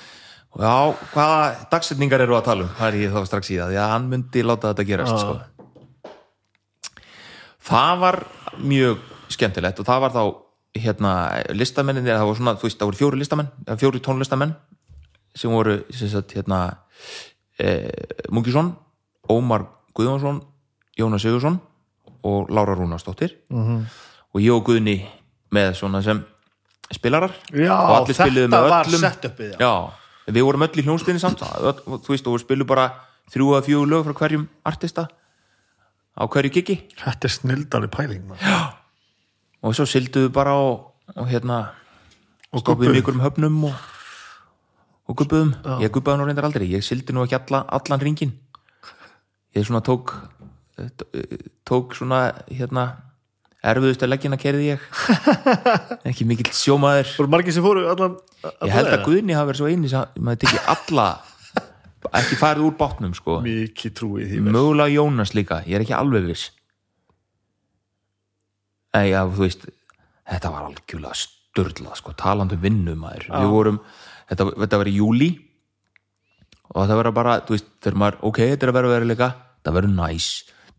og 0.50 0.62
já, 0.64 0.74
hvaða 1.14 1.40
dagsetningar 1.70 2.24
eru 2.24 2.34
að 2.34 2.46
tala 2.48 2.66
um, 2.66 2.74
það 2.74 2.88
er 2.88 2.98
ég 3.04 3.14
þá 3.14 3.28
strax 3.28 3.52
í 3.52 3.58
það 3.60 3.72
því 3.72 3.80
að 3.80 3.92
hann 3.92 4.08
myndi 4.10 4.42
láta 4.42 4.72
þetta 4.72 4.86
gerast 4.88 5.20
sko. 5.22 5.34
það 7.70 8.02
var 8.02 8.18
mjög 8.58 9.04
skemmtilegt 9.30 9.82
og 9.82 9.86
það 9.86 10.02
var 10.04 10.16
þá 10.16 10.22
hérna 10.76 11.42
listamenninir, 11.56 12.14
það 12.14 12.28
voru 12.28 12.38
svona, 12.38 12.54
þú 12.58 12.68
veist, 12.68 12.78
það 12.78 12.90
voru 12.90 13.00
fjóri 13.00 13.20
listamenn 13.20 13.78
fjóri 13.80 14.02
tónlistamenn 14.04 14.54
sem 15.34 15.50
voru, 15.50 15.80
sem 15.94 16.10
sagt, 16.10 16.34
hérna 16.36 16.60
e, 17.58 17.90
Mungisson, 18.30 18.72
Ómar 19.30 19.66
Guðjónsson, 19.94 20.40
Jónas 20.98 21.22
Sigursson 21.22 21.58
og 22.26 22.50
Lára 22.50 22.74
Rúnarsdóttir 22.74 23.36
-hmm. 23.50 23.84
og 24.34 24.40
ég 24.40 24.52
og 24.52 24.64
Guðni 24.64 25.06
með 25.50 25.74
svona 25.74 26.02
sem 26.02 26.24
spilarar 26.92 27.30
Já, 27.52 27.74
og 27.74 27.96
allir 27.96 28.14
spiluðu 28.14 28.46
þetta 28.46 28.60
með 28.60 28.70
var 28.70 28.86
öllum 28.86 29.00
setupið, 29.00 29.50
já. 29.50 29.58
já, 29.58 29.90
við 30.26 30.42
vorum 30.42 30.62
öll 30.62 30.78
í 30.78 30.82
hljónstinni 30.82 31.20
samt 31.20 31.42
öll, 31.42 31.82
þú 31.86 32.08
veist, 32.08 32.26
og 32.26 32.34
við 32.34 32.44
spilum 32.44 32.66
bara 32.66 32.94
þrjú 33.30 33.54
að 33.54 33.64
fjögur 33.64 33.88
lög 33.88 34.04
frá 34.04 34.14
hverjum 34.14 34.48
artista 34.64 35.08
á 36.18 36.22
hverju 36.26 36.50
gigi 36.50 36.76
þetta 36.96 37.24
er 37.24 37.34
snildari 37.34 37.88
pæling 37.88 38.26
maður. 38.26 38.79
Og 39.60 39.76
svo 39.76 39.86
silduðu 39.88 40.32
bara 40.34 40.54
og, 40.56 40.90
og 41.16 41.26
hérna 41.30 41.62
og 42.50 42.62
stoppuðum 42.62 43.00
ykkur 43.00 43.18
um 43.18 43.24
höfnum 43.24 43.58
og, 43.68 43.88
og 45.10 45.18
gubbuðum, 45.20 45.52
ég 45.82 45.92
gubbaði 45.94 46.20
nú 46.20 46.28
reyndar 46.28 46.48
aldrei. 46.48 46.68
Ég 46.70 46.84
sildi 46.86 47.14
nú 47.14 47.24
ekki 47.26 47.38
alla, 47.38 47.64
allan 47.78 48.02
ringin 48.02 48.34
ég 49.56 49.66
svona 49.66 49.82
tók 49.84 50.14
tók 51.68 51.94
svona 51.98 52.30
hérna 52.48 52.86
erfiðustu 53.60 54.08
leggina 54.08 54.38
kerði 54.40 54.70
ég. 54.72 54.84
Ekki 56.08 56.24
mikill 56.24 56.52
sjómaður. 56.56 57.10
Voru 57.18 57.32
margir 57.34 57.52
sem 57.52 57.64
fóru 57.64 57.84
allan 57.90 58.16
ég 58.64 58.72
held 58.72 58.94
að 58.94 59.04
Guðni 59.04 59.36
hafi 59.36 59.50
verið 59.50 59.60
svo 59.60 59.68
eini 59.68 59.90
sem 59.92 60.22
maður 60.24 60.46
tekið 60.46 60.70
alla 60.74 61.08
ekki 62.16 62.38
farið 62.40 62.70
úr 62.70 62.78
bátnum 62.78 63.12
sko. 63.14 63.42
Mikið 63.44 63.92
trúið 63.98 64.32
því 64.32 64.40
mögulega 64.46 64.94
Jónas 64.94 65.34
líka, 65.36 65.60
ég 65.68 65.76
er 65.76 65.84
ekki 65.84 65.98
alveg 65.98 66.30
viss 66.30 66.54
já, 68.94 69.20
þú 69.30 69.44
veist 69.44 69.68
þetta 70.30 70.52
var 70.54 70.66
algjörlega 70.68 71.18
störlað 71.18 71.98
sko, 72.00 72.14
talandi 72.18 72.58
um 72.58 72.64
vinnu 72.64 72.96
maður 72.98 73.28
við 73.30 73.52
vorum, 73.54 73.78
þetta, 74.30 74.48
þetta 74.64 74.80
var 74.82 74.90
í 74.90 74.96
júli 74.98 75.30
og 76.70 76.84
það 76.86 76.96
verður 77.00 77.16
bara 77.16 77.36
þú 77.46 77.56
veist, 77.56 77.70
þegar 77.82 78.00
maður, 78.02 78.18
ok, 78.30 78.42
þetta 78.52 78.66
er 78.66 78.72
að 78.72 78.78
vera 78.78 78.92
veruleika 78.94 79.30
það 79.60 79.78
verður 79.78 79.96
næs, 79.96 80.28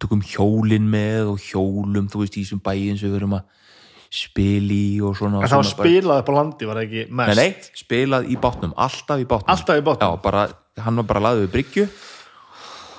tökum 0.01 0.21
hjólin 0.25 0.87
með 0.91 1.33
og 1.33 1.41
hjólum, 1.45 2.07
þú 2.11 2.23
veist, 2.23 2.37
í 2.37 2.45
þessum 2.45 2.63
bæin 2.63 2.99
sem 2.99 3.09
við 3.09 3.17
verum 3.19 3.37
að 3.39 3.57
spili 4.11 4.99
og 5.07 5.15
svona, 5.15 5.39
en 5.39 5.51
það 5.51 5.61
var 5.61 5.69
spilað 5.69 6.21
upp 6.23 6.31
á 6.31 6.33
landi 6.35 6.67
var 6.67 6.79
það 6.81 6.87
ekki 6.87 7.03
Nei, 7.07 7.15
mest? 7.21 7.39
nei, 7.39 7.77
spilað 7.79 8.27
í 8.27 8.35
bátnum, 8.43 8.73
alltaf 8.75 9.21
í 9.21 9.27
bátnum. 9.27 9.51
Alltaf 9.53 9.79
í 9.79 9.85
bátnum? 9.87 10.03
Já, 10.03 10.23
bara, 10.25 10.41
hann 10.83 10.99
var 10.99 11.07
bara 11.07 11.23
laðið 11.27 11.45
við 11.45 11.53
bryggju 11.53 11.85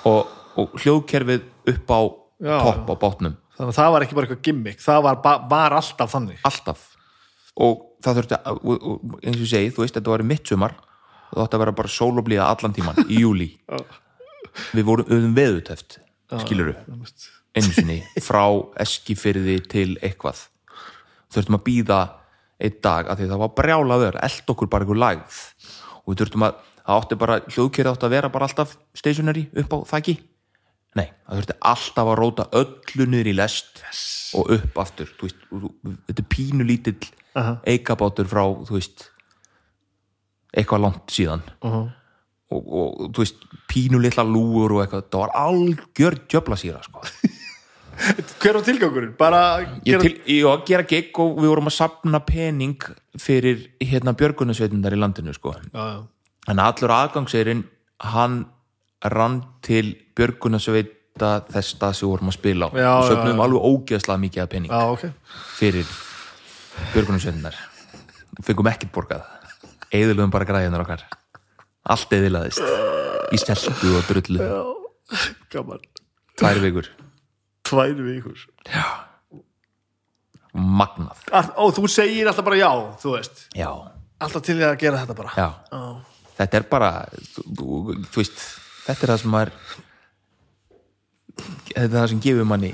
og, 0.09 0.31
og 0.57 0.73
hljóðkerfið 0.81 1.45
upp 1.73 1.93
á 1.93 2.01
Já, 2.43 2.55
topp 2.65 2.89
á 2.89 2.95
bátnum 2.99 3.35
þannig 3.57 3.69
að 3.73 3.77
það 3.79 3.91
var 3.95 4.05
ekki 4.05 4.17
bara 4.17 4.27
eitthvað 4.27 4.45
gimmick 4.47 4.81
það 4.83 5.03
var, 5.07 5.19
var 5.51 5.75
alltaf 5.79 6.13
þannig. 6.15 6.39
Alltaf. 6.49 6.85
Og 7.63 7.83
það 8.03 8.17
þurfti, 8.19 8.39
að- 8.49 8.63
og, 8.63 8.87
og, 8.89 9.19
eins 9.21 9.37
og 9.37 9.43
ég 9.45 9.51
segi, 9.53 9.73
þú 9.75 9.83
veist, 9.85 9.97
þetta 9.99 10.13
var 10.15 10.23
mitt 10.31 10.47
sumar 10.49 10.73
það 11.33 11.43
átti 11.45 11.57
að 11.57 11.63
vera 11.63 11.75
bara 11.81 11.91
sól 11.93 12.11
og 12.17 12.25
blíða 12.27 12.47
allan 12.49 12.73
tíman 12.73 13.03
í 13.09 13.21
júli 13.23 13.47
við 14.77 14.83
vorum 14.89 15.33
veðutöft 15.37 15.99
skiluru, 16.43 16.73
einu 17.53 17.71
sinni 17.75 17.99
frá 18.25 18.43
eskifyrði 18.81 19.59
til 19.69 19.91
eitthvað. 20.01 20.47
Þurftum 21.33 21.57
að 21.59 21.65
býða 21.67 21.99
einn 22.63 22.77
dag 22.85 23.09
að 23.09 23.21
því 23.21 23.27
það 23.31 23.41
var 23.43 23.51
brjála 23.57 23.97
vör 24.01 24.17
eld 24.23 24.51
okkur 24.53 24.69
bara 24.71 24.85
einhver 24.85 25.01
lagð 25.01 25.39
og 26.03 26.11
við 26.13 26.21
þurftum 26.23 26.45
að 26.47 26.57
það 26.83 26.99
átti 26.99 27.17
bara, 27.21 27.37
hljóðkerið 27.53 27.91
átti 27.93 28.07
að 28.09 28.13
vera 28.17 28.29
bara 28.33 28.47
alltaf 28.49 28.73
stationary 28.97 29.45
upp 29.61 29.73
á 29.73 29.77
þakki 29.93 30.15
nei, 30.99 31.07
það 31.25 31.39
þurfti 31.39 31.57
alltaf 31.71 32.11
að 32.11 32.19
róta 32.19 32.47
öllu 32.59 33.09
niður 33.09 33.31
í 33.31 33.35
lest 33.37 33.83
og 34.37 34.53
upp 34.57 34.79
aftur 34.83 35.09
veist, 35.21 35.41
og 35.53 35.67
þetta 36.07 36.21
er 36.21 36.29
pínu 36.35 36.67
lítill 36.67 37.01
Aha. 37.39 37.57
eikabátur 37.65 38.29
frá, 38.29 38.45
veist 38.69 39.09
eitthvað 40.53 40.87
langt 40.87 41.13
síðan 41.13 41.45
Uh 41.65 41.89
og, 42.53 42.73
og 42.79 43.13
þú 43.13 43.23
veist, 43.23 43.45
pínu 43.71 44.01
litla 44.01 44.25
lúur 44.27 44.77
og 44.77 44.83
eitthvað, 44.83 45.07
það 45.11 45.23
var 45.23 45.33
algjör 45.43 46.19
djöfla 46.31 46.59
síra 46.59 46.81
sko. 46.85 47.03
Hver 48.41 48.57
var 48.57 48.65
tilgangurinn? 48.65 49.13
Bara 49.19 49.41
ég 49.85 49.93
gera... 49.93 50.01
til, 50.01 50.39
að 50.49 50.65
gera 50.69 50.87
gig 50.89 51.19
og 51.21 51.37
við 51.37 51.51
vorum 51.51 51.69
að 51.69 51.77
sapna 51.77 52.23
pening 52.25 52.87
fyrir 53.21 53.67
hérna 53.83 54.15
björgunarsveitundar 54.17 54.95
í 54.95 54.99
landinu 54.99 55.35
sko. 55.35 55.53
Já, 55.69 55.83
já. 55.93 56.01
en 56.49 56.63
allur 56.63 56.95
aðgangseyrin 56.95 57.67
hann 58.13 58.43
rann 59.11 59.41
til 59.65 59.93
björgunarsveita 60.15 61.31
þess 61.51 61.73
stað 61.75 61.93
sem 61.97 62.07
við 62.07 62.11
vorum 62.13 62.31
að 62.31 62.37
spila 62.37 62.67
á 62.67 62.69
Já, 62.73 62.91
og 62.93 63.03
já, 63.03 63.09
söfnum 63.11 63.37
já. 63.37 63.43
alveg 63.43 63.67
ógeðslega 63.69 64.21
mikið 64.23 64.43
af 64.45 64.49
pening 64.53 64.71
Já, 64.71 64.83
ok. 64.93 65.03
fyrir 65.59 65.87
björgunarsveitundar 66.93 67.57
fengum 68.47 68.69
ekkert 68.71 68.93
borgað 68.95 69.25
eðilum 69.93 70.31
bara 70.33 70.47
græðinar 70.49 70.81
okkar 70.85 71.03
allt 71.93 72.15
eðilaðist 72.15 72.63
í 73.33 73.37
stelpu 73.41 73.91
og 73.99 74.07
drullu 74.09 74.47
Gaman. 75.53 75.81
tvær 76.39 76.61
vikur 76.63 76.87
Tvær 77.63 77.93
vikur. 77.95 78.39
magnað 80.53 81.21
All, 81.33 81.49
ó, 81.57 81.63
þú 81.73 81.87
segir 81.91 82.27
alltaf 82.29 82.45
bara 82.45 82.57
já, 82.59 82.69
þú 83.01 83.13
veist. 83.17 83.45
já, 83.57 83.69
Alltaf 84.23 84.43
til 84.45 84.57
að 84.63 84.75
gera 84.79 84.99
þetta 85.03 85.15
bara. 85.17 85.31
já 85.35 85.47
Já. 85.71 85.81
þetta 86.37 86.57
er 86.59 86.65
bara 86.69 86.89
þú, 87.33 87.43
þú, 87.57 87.95
þú 88.13 88.21
veist, 88.21 88.43
þetta 88.87 89.03
er 89.07 89.11
það 89.13 89.21
sem 89.23 89.33
maður 89.33 89.53
þetta 91.73 91.83
er 91.83 91.93
það 91.97 92.09
sem 92.13 92.23
gefur 92.27 92.49
manni 92.49 92.73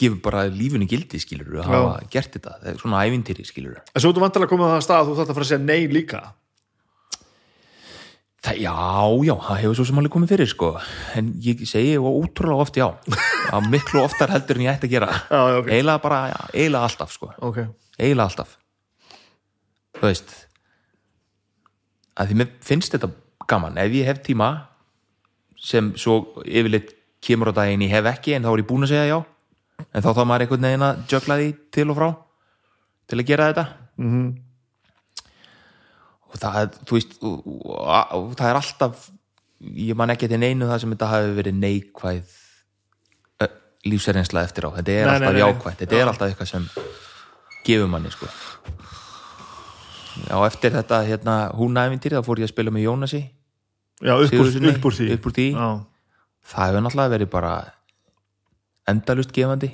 gefur 0.00 0.18
bara 0.24 0.46
lífinu 0.48 0.86
gildi 0.88 1.18
skilur 1.20 1.58
að 1.60 1.66
hafa 1.68 1.94
gert 2.12 2.32
þetta, 2.38 2.54
það 2.62 2.70
er 2.72 2.78
svona 2.80 3.02
ævintýri 3.04 3.44
skilur 3.44 3.80
En 3.92 4.00
svo 4.04 4.12
þú 4.16 4.22
vantilega 4.24 4.48
komið 4.52 4.70
á 4.70 4.74
það 4.76 4.84
stað 4.86 5.00
að 5.02 5.08
þú 5.10 5.16
þarft 5.18 5.32
að 5.32 5.38
fara 5.38 5.46
að 5.46 5.50
segja 5.50 5.66
nei 5.66 5.88
líka. 5.92 6.20
það, 8.46 8.60
já, 8.62 8.74
já, 9.26 9.34
það 9.48 9.60
hefur 9.64 9.76
svo 9.80 9.86
sem 9.90 9.98
alveg 10.00 10.14
komið 10.14 10.32
fyrir 10.32 10.50
sko, 10.52 10.68
en 11.18 11.28
ég 11.44 11.64
segi 11.68 11.96
og 11.98 12.06
ótrúlega 12.22 12.62
oft 12.64 12.78
já, 12.78 12.86
að 13.56 13.68
miklu 13.72 14.04
oftar 14.06 14.30
heldur 14.32 14.60
en 14.60 14.64
ég 14.68 14.76
ætti 14.76 14.86
að 14.88 14.94
gera, 14.96 15.08
Já, 15.32 15.40
já, 15.50 15.58
ok. 15.60 15.70
eiginlega 15.74 16.02
bara 16.06 16.20
eiginlega 16.54 16.86
alltaf 16.88 17.12
sko, 17.16 17.32
Ok. 17.50 17.58
eiginlega 17.98 18.28
alltaf. 18.30 18.54
Þú 19.96 20.04
veist 20.06 20.32
að 22.16 22.30
því 22.30 22.38
mér 22.40 22.50
finnst 22.70 22.94
þetta 22.96 23.10
gaman, 23.50 23.76
ef 23.82 23.92
ég 23.98 24.06
hef 24.08 24.22
tíma 24.24 24.48
sem 25.60 25.92
svo 25.96 26.42
yfirleitt 26.44 26.92
kemur 27.24 27.50
á 27.50 27.58
daginn 27.58 27.82
ég 27.82 27.90
hef 27.90 28.04
ekki 28.10 28.34
en 28.36 28.44
þá 28.44 28.52
er 28.52 28.62
ég 28.62 28.68
búin 28.68 28.84
að 28.86 28.92
segja 28.92 29.06
já. 29.10 29.18
En 29.92 30.02
þá 30.02 30.10
þá 30.16 30.22
maður 30.24 30.44
einhvern 30.46 30.66
veginn 30.68 30.86
að 30.86 31.04
jökla 31.12 31.36
því 31.40 31.48
til 31.74 31.90
og 31.90 31.96
frá 31.98 32.08
til 33.08 33.18
að 33.20 33.26
gera 33.26 33.48
þetta. 33.52 33.66
Mm 33.96 34.10
Mhm. 34.16 34.34
og 36.26 36.40
það, 36.42 36.74
þú 36.84 36.96
veist 36.98 37.12
og, 37.22 37.46
og, 37.46 37.86
og 38.12 38.32
það 38.36 38.48
er 38.50 38.58
alltaf 38.58 39.06
ég 39.80 39.96
man 39.96 40.10
ekki 40.12 40.28
til 40.28 40.38
neinu 40.42 40.66
það 40.68 40.80
sem 40.82 40.90
þetta 40.92 41.08
hafi 41.08 41.30
verið 41.38 41.54
neikvæð 41.62 42.34
lífsreynsla 43.86 44.42
eftir 44.42 44.66
á, 44.66 44.70
þetta 44.76 44.92
er 44.92 45.06
Nei, 45.06 45.14
alltaf 45.14 45.32
nei, 45.32 45.40
nei. 45.40 45.42
jákvætt. 45.46 45.78
Þetta 45.84 45.96
er 46.00 46.08
alltaf 46.10 46.28
eitthvað 46.32 46.48
sem 46.50 46.64
gefur 47.64 47.88
manni 47.88 48.10
sko. 48.10 48.26
Já, 50.26 50.36
eftir 50.48 50.72
þetta 50.74 50.98
hérna 51.06 51.36
húnæfintýri 51.54 52.16
þá 52.18 52.24
fór 52.26 52.40
ég 52.42 52.48
að 52.48 52.52
spila 52.54 52.72
með 52.74 52.86
Jónasi 52.88 53.20
Já, 54.02 54.12
upp 54.12 54.26
úr, 54.26 54.28
Sigurðssyni, 54.28 54.72
upp 54.74 54.84
úr 54.84 54.96
því. 54.98 55.12
upp 55.16 55.26
úr 55.26 55.36
því. 55.36 55.46
Það 56.46 56.68
hefur 56.70 56.84
náttúrulega 56.84 57.14
verið 57.16 57.30
bara 57.32 57.52
endalust 58.86 59.32
gefandi. 59.32 59.70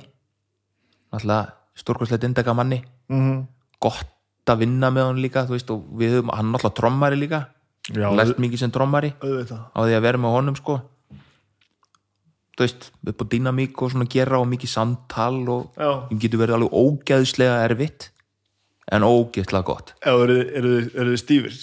Náttúrulega 1.13 1.53
stórkostlegt 1.75 2.23
indaka 2.29 2.53
manni. 2.55 2.83
Mm 3.09 3.43
gott 3.83 4.51
að 4.51 4.63
vinna 4.65 4.91
með 4.93 5.09
hann 5.09 5.21
líka 5.23 5.45
veist, 5.49 5.69
höfum, 5.69 6.31
hann 6.33 6.49
er 6.49 6.55
náttúrulega 6.55 6.79
trommari 6.79 7.19
líka. 7.19 7.43
Lært 7.93 8.39
mikið 8.39 8.63
sem 8.63 8.71
trommari. 8.71 9.13
á 9.19 9.79
því 9.83 9.95
að 9.97 10.05
vera 10.05 10.21
með 10.23 10.35
honum 10.37 10.57
sko. 10.59 10.79
Þú 12.53 12.63
veist, 12.63 12.89
upp 13.09 13.23
á 13.23 13.25
dýnamík 13.33 13.81
og 13.81 13.91
svona 13.91 14.09
gera 14.13 14.39
og 14.39 14.47
mikið 14.51 14.71
samtal 14.71 15.41
og 15.49 15.71
það 15.79 16.19
getur 16.21 16.43
verið 16.43 16.57
alveg 16.59 16.75
ógeðslega 16.83 17.61
erfitt 17.65 18.09
en 18.93 19.07
ógeðslega 19.07 19.65
gott. 19.67 19.95
Já, 20.03 20.13
eru, 20.13 20.75
þið 20.93 21.17
stífir? 21.23 21.57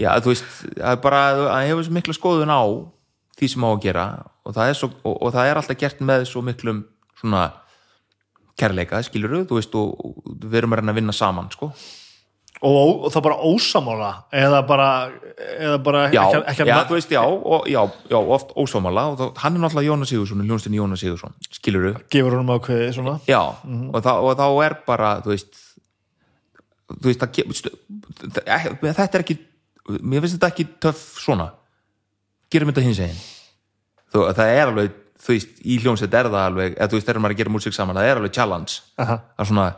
Já, 0.00 0.10
þú 0.24 0.32
veist, 0.32 0.44
það 0.78 0.90
er 0.94 1.00
bara 1.04 1.22
að 1.56 1.66
hefur 1.70 1.84
svo 1.88 1.96
mikla 1.98 2.14
skoðun 2.16 2.52
á 2.54 2.62
því 3.38 3.48
sem 3.52 3.64
á 3.64 3.68
að 3.72 3.82
gera 3.86 4.04
og 4.44 4.54
það 4.56 4.68
er, 4.72 4.78
svo, 4.78 4.90
og, 5.04 5.16
og 5.22 5.32
það 5.34 5.48
er 5.50 5.60
alltaf 5.60 5.78
gert 5.80 6.00
með 6.04 6.24
svo 6.30 6.42
miklum 6.44 6.84
svona 7.20 7.46
kærleika, 8.58 9.00
skilur 9.06 9.42
þú 9.48 9.58
veist, 9.58 9.74
og, 9.74 9.92
og 10.04 10.38
við 10.44 10.60
erum 10.62 10.74
að 10.76 10.82
reyna 10.82 10.92
að 10.94 11.00
vinna 11.02 11.16
saman, 11.16 11.50
sko 11.54 11.72
Og, 12.62 13.00
og 13.02 13.10
það 13.10 13.22
bara 13.24 13.36
ósamála? 13.42 14.08
Eða 14.38 14.58
bara, 14.68 14.84
eða 15.58 15.78
bara 15.82 16.02
já, 16.14 16.20
ekki, 16.28 16.42
ekki 16.52 16.66
já, 16.68 16.74
þú 16.86 16.94
veist, 16.94 17.10
já, 17.16 17.22
og, 17.26 17.64
já, 17.66 17.80
já 18.12 18.18
oft 18.36 18.52
ósámála 18.54 19.02
og 19.10 19.16
þá, 19.18 19.24
hann 19.42 19.56
er 19.58 19.62
náttúrulega 19.64 19.88
Jónas 19.88 20.12
Sigursson 20.12 20.44
hljónstin 20.46 20.76
Jónas 20.78 21.02
Sigursson, 21.02 21.34
skilur 21.50 21.88
gefur 22.12 22.36
honum 22.36 22.52
ákveði 22.54 22.92
svona. 22.94 23.16
já, 23.26 23.40
og, 23.42 23.98
þá, 24.04 24.12
og 24.14 24.36
þá 24.38 24.44
er 24.68 24.76
bara 24.86 25.10
þú 25.24 25.32
veist 25.34 25.58
þú 26.92 27.08
veist, 27.10 27.26
það- 27.26 28.78
þetta 28.84 29.08
er 29.18 29.24
ekki 29.26 29.38
mér 30.00 30.24
finnst 30.24 30.36
þetta 30.38 30.50
ekki 30.52 30.66
töff 30.82 31.02
svona 31.22 31.50
gerum 32.52 32.72
þetta 32.72 32.84
hins 32.86 33.00
eginn 33.04 33.20
þú, 34.12 34.24
það 34.36 34.52
er 34.56 34.66
alveg, 34.70 34.96
þú 35.22 35.32
veist, 35.36 35.52
í 35.64 35.76
hljónsett 35.82 36.14
er 36.18 36.28
það 36.32 36.46
alveg, 36.48 36.74
eða 36.78 36.88
þú 36.92 36.98
veist, 36.98 37.06
þegar 37.08 37.20
maður 37.24 37.32
er 37.32 37.36
að 37.36 37.42
gera 37.42 37.54
músík 37.56 37.76
saman 37.76 37.96
það 38.00 38.08
er 38.10 38.20
alveg 38.22 38.34
challenge 38.36 38.80
Aha. 39.02 39.16
það 39.36 39.44
er 39.44 39.50
svona 39.52 39.68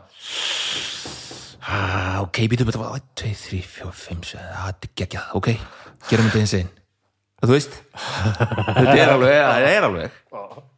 ah, 1.65 2.17
ok, 2.25 2.39
býtum 2.51 2.69
þetta 2.71 2.89
1, 2.99 3.05
2, 3.21 3.33
3, 3.49 3.61
4, 3.75 3.93
5, 4.05 4.25
6 4.31 4.39
það 4.39 4.71
er 4.71 4.89
geggjað, 5.01 5.29
ok, 5.39 5.51
gerum 6.09 6.27
þetta 6.29 6.43
hins 6.43 6.55
eginn 6.59 6.73
þú 7.45 7.51
veist 7.53 7.77
þetta 7.95 8.95
er 8.97 9.13
alveg, 9.13 9.35
það 9.45 9.69
er 9.69 9.87
alveg 9.89 10.19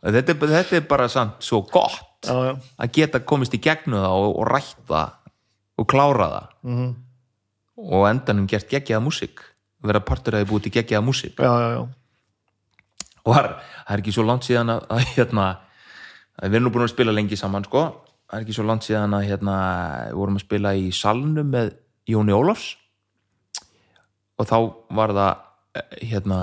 þetta 0.08 0.34
er, 0.34 0.54
þetta 0.58 0.80
er 0.82 0.86
bara 0.90 1.10
samt 1.12 1.42
svo 1.46 1.62
gott 1.72 2.04
Já, 2.28 2.34
já. 2.50 2.54
að 2.82 2.90
geta 2.98 3.20
komist 3.30 3.54
í 3.54 3.60
gegnu 3.62 4.00
það 4.02 4.16
og, 4.24 4.32
og 4.42 4.48
rætt 4.50 4.80
það 4.90 5.12
og 5.78 5.86
klára 5.92 6.30
það 6.34 6.48
Mhm. 6.68 6.88
Og 7.78 8.08
endanum 8.10 8.48
gert 8.50 8.70
geggjaða 8.72 9.04
músík 9.06 9.44
vera 9.86 10.02
partur 10.02 10.36
að 10.36 10.44
þið 10.44 10.50
búið 10.52 10.64
til 10.66 10.74
geggjaða 10.80 11.06
músík. 11.06 11.40
Og 13.28 13.36
það 13.36 13.44
er, 13.44 13.50
ekki 14.00 14.14
svo 14.16 14.24
langt 14.26 14.48
síðan 14.48 14.72
að, 14.74 14.86
að 14.90 15.02
hérna, 15.14 15.46
við 16.42 16.58
erum 16.58 16.68
nú 16.68 16.74
búin 16.74 16.86
að 16.88 16.94
spila 16.94 17.14
lengi 17.14 17.38
saman 17.40 17.66
sko, 17.68 17.84
það 18.28 18.40
er 18.40 18.46
ekki 18.46 18.56
svo 18.58 18.66
langt 18.68 18.88
síðan 18.88 19.16
að 19.18 19.28
hérna, 19.30 19.56
við 20.10 20.20
vorum 20.22 20.40
að 20.40 20.46
spila 20.46 20.74
í 20.80 20.88
salnum 20.96 21.52
með 21.54 21.74
Jóni 22.08 22.36
Ólafs. 22.36 22.70
Og 24.38 24.48
þá 24.48 24.58
var 24.98 25.14
það 25.18 25.32
eh, 25.78 26.08
hérna 26.14 26.40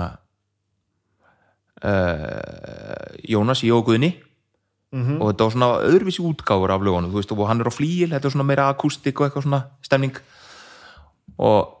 uh, 1.83 3.17
Jónas 3.27 3.63
í 3.65 3.71
Jóguðni 3.73 4.13
Mhm. 4.95 5.17
og 5.19 5.31
þetta 5.33 5.43
var 5.43 5.51
svona 5.51 5.67
öðruvísi 5.83 6.23
útgáfur 6.23 6.71
af 6.71 6.83
lögunum, 6.85 7.11
þú 7.11 7.19
veist, 7.19 7.31
og 7.33 7.47
hann 7.49 7.59
er 7.59 7.67
á 7.67 7.73
flíil 7.73 8.13
þetta 8.13 8.29
er 8.29 8.31
svona 8.31 8.47
meira 8.47 8.69
akústik 8.71 9.19
og 9.19 9.25
eitthvað 9.27 9.43
svona 9.43 9.61
stemning 9.83 10.15
og, 11.37 11.71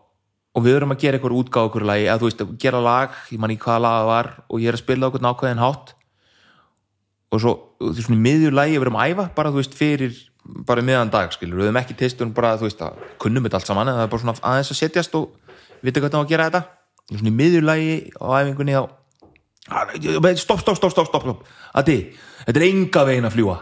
og 0.55 0.65
við 0.65 0.77
erum 0.79 0.93
að 0.95 1.01
gera 1.03 1.19
eitthvað 1.19 1.37
útgáf 1.39 1.69
okkur 1.69 1.85
lagi, 1.87 2.07
að 2.11 2.21
þú 2.21 2.29
veist, 2.29 2.43
að 2.43 2.55
gera 2.63 2.81
lag 2.83 3.19
ég 3.31 3.41
man 3.41 3.53
ekki 3.53 3.65
hvaða 3.67 3.83
lag 3.85 3.97
það 3.97 4.09
var 4.11 4.31
og 4.45 4.63
ég 4.63 4.71
er 4.71 4.77
að 4.77 4.83
spila 4.83 5.09
okkur 5.09 5.25
nákvæðin 5.25 5.63
hátt. 5.63 5.93
Og 7.33 7.43
svo, 7.43 7.53
þú 7.81 7.91
veist, 7.91 8.07
svona 8.07 8.19
í 8.19 8.23
miðju 8.25 8.53
lagi 8.55 8.77
við 8.77 8.87
erum 8.87 8.99
að 9.01 9.13
æfa, 9.13 9.27
bara 9.35 9.51
þú 9.53 9.61
veist, 9.61 9.77
fyrir 9.77 10.17
bara 10.69 10.85
meðan 10.85 11.13
dag, 11.13 11.31
skilur, 11.33 11.57
við 11.57 11.71
höfum 11.71 11.81
ekki 11.81 11.97
testun 11.97 12.33
bara, 12.35 12.55
þú 12.59 12.69
veist, 12.69 12.83
að 12.85 13.05
kunnum 13.21 13.47
þetta 13.47 13.61
allt 13.61 13.71
saman 13.71 13.89
en 13.89 13.97
það 13.97 14.05
er 14.05 14.11
bara 14.13 14.23
svona 14.25 14.37
aðeins 14.51 14.73
að 14.73 14.81
setjast 14.81 15.17
og 15.17 15.55
vita 15.81 16.03
hvernig 16.03 16.19
á 16.19 16.21
að 16.21 16.33
gera 16.33 16.49
þetta. 16.49 16.63
Svona 17.15 17.31
í 17.31 17.37
miðju 17.41 17.63
lagi 17.65 17.95
á 18.21 18.25
æfingunni 18.41 18.77
á 18.77 18.85
stopp, 20.37 20.61
stopp, 20.61 20.77
stopp, 20.77 20.93
stopp, 20.93 21.09
stopp. 21.09 21.47
Addi, 21.73 21.97
þetta 22.45 22.61
er 22.61 22.67
enga 22.69 23.07
veginn 23.09 23.25
að 23.25 23.39
fljúa 23.39 23.55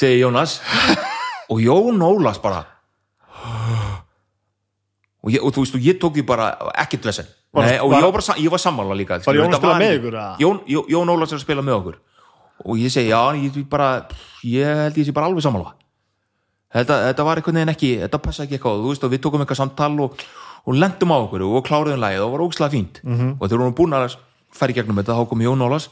segi 0.00 0.20
Jónas. 0.20 0.60
Og 1.50 1.60
Jón 1.60 2.00
Ólas 2.02 2.38
bara 2.40 2.64
og, 5.22 5.30
ég, 5.32 5.42
og 5.44 5.52
þú 5.52 5.64
veist, 5.64 5.74
og 5.76 5.80
ég 5.84 5.98
tók 6.00 6.14
því 6.16 6.24
bara 6.26 6.46
ekkert 6.80 7.04
vesen 7.10 7.26
og 7.82 7.90
var- 7.90 8.00
ég 8.00 8.06
var, 8.06 8.12
bara, 8.12 8.36
ég 8.40 8.50
var 8.50 8.58
sammála 8.62 8.94
líka 8.96 9.18
Var 9.26 9.34
Jón 9.34 9.48
að 9.48 9.50
þetta 9.50 9.58
spila 9.58 9.78
með 9.80 9.98
ykkur? 9.98 10.16
Jón, 10.38 10.60
Jón, 10.94 11.10
Ólas 11.10 11.32
er 11.32 11.36
að 11.36 11.40
spila 11.44 11.62
með 11.62 11.76
okkur. 11.80 11.96
Og 12.64 12.76
ég 12.76 12.90
segi, 12.92 13.08
já, 13.10 13.22
ég, 13.34 13.68
bara 13.68 14.06
ég 14.44 14.64
held 14.84 14.96
ég 15.00 15.06
sé 15.06 15.12
bara 15.12 15.26
alveg 15.26 15.42
sammála. 15.42 15.72
Þetta, 16.70 16.98
þetta 17.10 17.24
var 17.26 17.36
einhvern 17.40 17.54
veginn 17.58 17.72
ekki 17.74 17.90
þetta 18.04 18.18
passa 18.22 18.44
ekki 18.44 18.58
eitthvað, 18.58 18.82
þú 18.84 18.88
veist, 18.92 19.02
við 19.10 19.20
tókum 19.24 19.40
eitthvað 19.42 19.56
samtal 19.58 20.00
og, 20.04 20.20
og 20.66 20.74
lendum 20.76 21.10
á 21.10 21.16
okkur 21.24 21.42
og 21.42 21.64
kláruðum 21.66 21.98
lagið 22.04 22.22
og 22.26 22.32
var 22.36 22.44
ógslag 22.46 22.70
fínt. 22.70 23.00
-hmm. 23.02 23.36
og 23.40 23.48
þegar 23.48 23.58
vorum 23.58 23.74
búin 23.74 23.92
að 23.96 24.16
færi 24.54 24.72
gegnum 24.74 24.96
þetta, 24.96 25.16
þá 25.18 25.28
kom 25.28 25.40
Jón 25.42 25.62
Ólas 25.66 25.88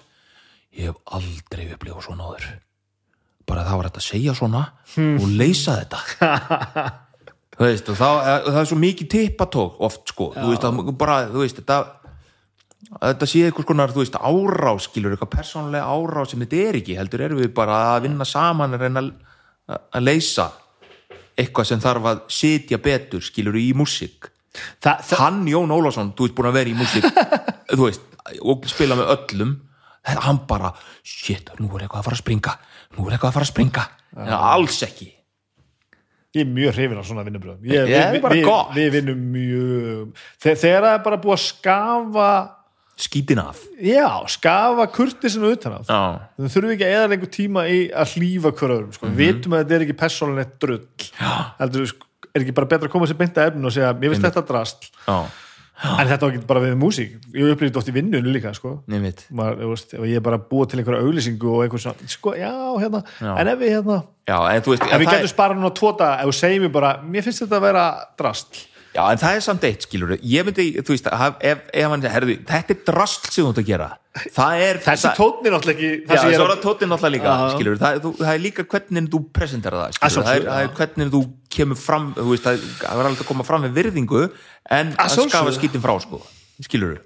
ég 0.78 0.86
hef 0.86 0.96
aldrei 1.06 1.72
upplifað 1.74 2.02
svona 2.04 2.22
áður. 2.28 2.46
Bara 3.46 3.64
það 3.64 3.76
var 3.76 3.84
hægt 3.88 3.96
að 3.96 4.08
segja 4.12 4.34
svona 4.34 4.62
og 5.18 5.28
leysa 5.28 5.72
þetta 5.82 5.98
þú 7.58 7.66
veist, 7.66 7.88
og 7.90 7.98
það, 7.98 8.18
það 8.48 8.60
er 8.62 8.68
svo 8.70 8.78
mikið 8.78 9.08
tippatók 9.14 9.80
oft 9.88 10.12
sko, 10.12 10.30
þú 10.36 10.52
veist, 10.52 10.66
að 10.68 10.92
bara, 11.00 11.16
þú 11.32 11.42
veist, 11.42 11.58
þetta 11.58 11.78
þetta 13.02 13.26
sé 13.28 13.42
eitthvað 13.48 13.66
skonar, 13.66 13.92
þú 13.94 14.02
veist, 14.04 14.18
árás 14.30 14.86
skilur 14.86 15.14
eitthvað 15.16 15.32
persónlega 15.34 15.90
árás 15.90 16.32
sem 16.32 16.44
þetta 16.44 16.60
er 16.68 16.78
ekki 16.80 16.96
heldur 16.98 17.24
erum 17.26 17.40
við 17.42 17.52
bara 17.56 17.78
að 17.96 18.06
vinna 18.06 18.26
saman 18.28 18.76
að 18.76 18.84
reyna 18.86 19.02
að- 19.02 20.00
leysa 20.00 20.48
eitthvað 21.38 21.68
sem 21.68 21.80
þarf 21.82 22.06
að 22.12 22.22
sitja 22.32 22.78
betur 22.82 23.20
skilur 23.22 23.54
í 23.58 23.72
músík. 23.76 24.30
Þa, 24.82 24.94
það, 25.02 25.18
hann 25.18 25.42
Jón 25.50 25.70
Ólafsson, 25.74 26.14
þú 26.16 26.26
veist 26.26 26.34
búin 26.38 26.48
að 26.50 26.56
vera 26.58 26.70
í 26.72 26.78
músík 26.78 27.04
þú 27.76 27.82
veist, 27.84 28.06
og 28.42 28.64
spila 28.70 28.96
með 28.98 29.12
öllum 29.16 29.52
hann 30.08 30.40
bara, 30.48 30.72
shit, 31.04 31.50
nú 31.60 31.68
er 31.76 31.84
eitthvað 31.84 32.00
að 32.00 32.06
fara 32.08 32.16
að 32.16 32.22
springa 32.22 32.54
nú 32.96 33.04
er 33.06 33.14
eitthvað 33.18 33.28
að 33.28 33.36
fara 33.36 33.44
að 33.46 33.52
springa. 33.52 33.84
En 34.16 34.32
alls 34.34 34.78
ekki 34.86 35.10
ég 36.36 36.44
er 36.44 36.50
mjög 36.52 36.74
hrifin 36.76 37.00
á 37.00 37.04
svona 37.08 37.24
vinnubröðum 37.24 37.64
ég, 37.70 37.88
Ég 37.88 37.96
er 38.02 38.12
við, 38.12 38.22
bara 38.26 38.36
við, 38.36 38.44
gott. 38.44 38.70
við 38.76 38.88
vinnum 38.98 39.22
mjög 39.32 40.24
Þe, 40.42 40.54
þegar 40.60 40.84
það 40.84 40.92
er 40.94 41.02
bara 41.08 41.20
búið 41.24 41.36
að 41.38 41.44
skafa 41.46 42.28
skítin 42.98 43.38
af. 43.38 43.60
Já, 43.78 44.08
skafa 44.26 44.88
kurtisinu 44.90 45.52
utan 45.54 45.76
af. 45.78 45.86
Já, 45.86 45.98
við 46.42 46.50
þurfum 46.56 46.72
ekki 46.74 46.86
að 46.88 46.94
eða 46.96 47.10
lengur 47.12 47.30
tíma 47.30 47.62
í 47.70 47.76
að 47.94 48.14
hlýfa 48.16 48.50
hver 48.58 48.72
öðrum, 48.74 48.92
sko. 48.96 49.10
við 49.14 49.20
vitum 49.22 49.54
að 49.54 49.60
þetta 49.62 49.76
er 49.76 49.84
ekki 49.86 49.96
persónulegt 50.00 50.56
drull. 50.64 50.80
Heldur, 51.60 51.86
sko, 51.92 52.08
er 52.34 52.42
ekki 52.42 52.54
bara 52.56 52.70
betra 52.72 52.88
að 52.90 52.94
koma 52.96 53.06
sér 53.06 53.20
beint 53.20 53.38
að 53.38 53.52
efnu 53.52 53.70
og 53.70 53.76
segja, 53.76 53.92
mér 54.02 54.10
finnst 54.16 54.26
þetta 54.26 54.42
drasl. 54.50 54.90
Já, 55.06 55.16
en 55.78 56.08
þetta 56.08 56.24
var 56.24 56.32
ekki 56.32 56.48
bara 56.48 56.62
við 56.64 56.76
músík. 56.80 57.18
Ég 57.36 57.52
upplýði 57.54 57.80
oft 57.80 57.90
í 57.90 57.94
vinnunni 57.94 58.32
líka 58.34 58.54
sko. 58.56 58.78
Maður, 58.88 59.60
veist, 59.72 59.94
ég 59.98 60.18
er 60.18 60.24
bara 60.24 60.40
búið 60.50 60.72
til 60.72 60.80
einhverja 60.82 61.04
auglýsingu 61.06 61.52
og 61.52 61.66
einhver 61.66 61.82
svona, 61.84 62.08
sko, 62.10 62.34
já, 62.38 62.50
hérna. 62.82 63.04
Já. 63.20 63.30
en 63.34 63.52
ef 63.52 63.60
við, 63.60 63.74
hérna, 63.76 64.00
já, 64.28 64.38
en 64.38 64.66
veist, 64.66 64.88
ef 64.88 65.02
við 65.04 65.12
getum 65.12 65.32
sparað 65.34 65.60
núna 65.60 65.72
daga, 65.76 66.10
ef 66.22 66.32
við 66.32 66.38
segjum 66.40 66.74
bara, 66.74 66.96
mér 67.04 67.26
finnst 67.26 67.44
þetta 67.44 67.60
að 67.60 67.68
vera 67.68 67.86
drasl 68.18 68.66
já, 68.94 69.02
en 69.04 69.20
það 69.20 69.38
er 69.38 69.44
samt 69.44 69.66
eitt 69.68 69.86
skilur 69.86 70.14
ég 70.16 70.46
myndi, 70.46 70.66
þú 70.80 70.94
veist, 70.94 71.08
ef, 71.08 71.64
ef, 71.72 71.90
hann 71.92 72.06
herðu, 72.14 72.36
þetta 72.48 72.74
er 72.74 72.80
drasl 72.88 73.28
sem 73.28 73.44
þú 73.44 73.50
ert 73.52 73.60
að 73.62 73.68
gera. 73.72 73.88
Það 74.34 74.62
er 74.64 74.80
þessi 74.82 75.10
er 75.10 75.52
náttúrulega 75.54 75.74
ekki 75.74 75.90
Já, 76.08 76.22
svo 76.34 76.46
er 76.48 76.62
tóttin 76.62 76.90
náttúrulega 76.90 77.14
líka, 77.14 77.34
Já. 77.34 77.52
skilur 77.54 77.78
það, 77.78 78.00
þú, 78.02 78.12
það 78.18 78.32
er 78.32 78.42
líka 78.42 78.64
hvernig 78.72 79.10
þú 79.12 79.20
presentera 79.36 79.82
það, 79.84 80.00
Að 80.00 80.14
skilur 80.14 80.26
það 80.26 80.38
er, 80.40 80.48
það 80.48 80.64
er 80.64 80.72
hvernig 80.80 81.12
þú 81.12 81.20
kemur 81.54 81.78
fram 81.78 82.08
þú 82.16 82.26
veist, 82.32 82.48
það 82.48 82.64
það 82.80 82.88
er 83.04 83.10
alveg 83.12 83.22
að 83.22 83.30
koma 83.30 83.46
fram 83.46 83.62
með 83.66 83.78
virðingu 83.78 84.24
en 84.78 84.90
Að 84.98 85.14
skafa 85.20 85.54
skítin 85.54 85.84
frá, 85.84 85.94
sko 86.02 86.18
skilur 86.66 86.98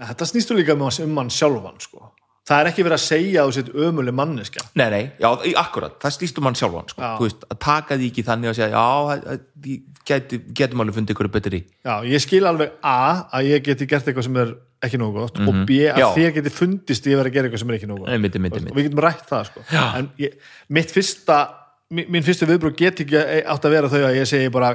þetta 0.00 0.28
snýstu 0.28 0.56
líka 0.56 0.74
um 0.74 0.86
um 0.88 1.20
hann 1.20 1.30
sjálfan 1.30 1.80
sko. 1.80 2.10
Það 2.50 2.60
er 2.64 2.68
ekki 2.72 2.84
verið 2.86 2.96
að 2.98 3.04
segja 3.06 3.44
þú 3.46 3.52
sett 3.56 3.68
ömuleg 3.86 4.16
manneskja 4.18 4.64
Nei, 4.80 4.88
nei, 4.90 5.02
já, 5.22 5.28
akkurat, 5.62 5.94
það 6.02 6.14
stýst 6.16 6.38
um 6.40 6.48
hann 6.50 6.58
sjálfan 6.58 6.88
sko. 6.90 7.10
Þú 7.20 7.28
veist, 7.28 7.44
að 7.54 7.58
taka 7.66 7.98
því 8.00 8.08
ekki 8.10 8.24
þannig 8.26 8.50
að 8.50 8.58
segja, 8.58 8.80
já, 8.80 9.38
geti, 10.10 10.40
getum 10.56 10.82
alveg 10.84 10.96
fundið 10.98 11.14
ykkur 11.16 11.30
betri 11.34 11.60
já, 11.86 11.94
ég 12.08 12.22
skil 12.24 12.42
alveg 12.50 12.74
A 12.82 12.96
að 13.38 13.50
ég 13.52 13.64
geti 13.70 13.86
gert 13.90 14.08
eitthvað 14.10 14.26
sem 14.26 14.38
er 14.42 14.52
ekki 14.80 14.96
nógu 15.00 15.20
gott 15.20 15.40
og 15.44 15.58
B 15.68 15.76
að 15.92 15.98
Já. 16.00 16.06
þér 16.16 16.30
geti 16.38 16.52
fundist 16.56 17.06
ég 17.10 17.18
verið 17.20 17.30
að 17.30 17.34
gera 17.36 17.48
eitthvað 17.50 17.62
sem 17.62 17.70
er 17.72 17.76
ekki 17.78 17.88
nógu 17.90 18.00
gott 18.04 18.12
Nei, 18.14 18.18
mitt, 18.24 18.38
mitt, 18.40 18.54
og 18.56 18.62
mitt. 18.64 18.74
við 18.78 18.86
getum 18.88 19.02
rætt 19.04 19.26
það 19.28 19.42
sko. 19.50 19.64
en 20.00 20.08
ég, 20.22 20.38
mitt 20.72 20.94
fyrsta 20.94 21.36
mi- 21.90 22.06
minn 22.08 22.24
fyrstu 22.24 22.48
viðbröð 22.48 22.76
get 22.80 23.02
ekki 23.04 23.20
átt 23.44 23.66
að 23.68 23.74
vera 23.76 23.90
þau 23.92 24.00
að 24.08 24.16
ég 24.16 24.30
segi 24.30 24.48
bara 24.54 24.72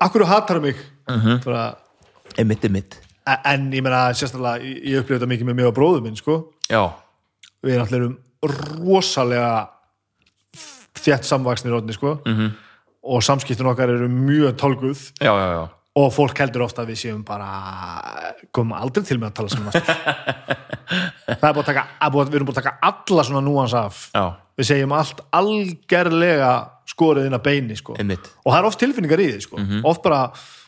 akkur 0.00 0.24
hatar 0.28 0.60
mig 0.64 0.76
Mhm. 1.08 1.44
bara, 1.44 1.76
Einmitt, 2.38 2.64
einmitt, 2.64 2.98
en 3.44 3.70
ég 3.72 3.82
meina 3.82 4.08
sérstaklega 4.12 4.60
ég, 4.64 4.82
ég 4.84 5.00
upplifði 5.02 5.18
þetta 5.20 5.28
mikið 5.32 5.54
með 5.54 5.66
og 5.68 5.74
bróðum 5.76 6.02
minn 6.04 6.16
sko. 6.16 6.52
Já, 6.68 6.82
við 7.64 7.74
erum 7.74 7.86
allir 7.86 8.06
um 8.08 8.16
rosalega 8.84 9.68
þétt 10.98 11.26
samvaksnir 11.26 11.74
rótni 11.74 11.96
sko. 11.96 12.20
Mhm. 12.24 12.38
-hmm. 12.38 12.52
og 13.02 13.22
samskiptin 13.22 13.66
okkar 13.66 13.88
eru 13.88 14.08
mjög 14.08 14.56
tólguð 14.56 15.12
já, 15.20 15.32
já, 15.32 15.48
já 15.56 15.68
og 15.98 16.12
fólk 16.14 16.38
heldur 16.42 16.66
ofta 16.66 16.84
að 16.84 16.92
við 16.92 17.00
séum 17.02 17.22
bara 17.26 17.48
komum 18.54 18.76
aldrei 18.78 19.04
til 19.06 19.18
með 19.18 19.30
að 19.30 19.36
tala 19.38 19.48
saman 19.48 19.72
það 21.40 21.48
er 21.48 21.56
búið 21.56 21.62
að 21.62 21.70
taka 21.70 22.10
við 22.14 22.36
erum 22.38 22.48
búið 22.48 22.58
að 22.58 22.62
taka 22.62 22.90
alla 22.90 23.24
svona 23.26 23.42
núans 23.44 23.74
af 23.78 24.02
Já, 24.14 24.24
við 24.58 24.70
segjum 24.70 24.94
allt 24.98 25.22
algerlega 25.40 26.52
skorið 26.88 27.28
inn 27.28 27.36
að 27.36 27.44
beini 27.44 27.76
sko. 27.78 27.96
einmitt, 27.98 28.30
og 28.44 28.52
það 28.52 28.60
er 28.60 28.70
oft 28.70 28.80
tilfinningar 28.82 29.22
í 29.24 29.28
því 29.32 29.42
sko. 29.44 29.64
oft 29.90 30.04
bara 30.06 30.20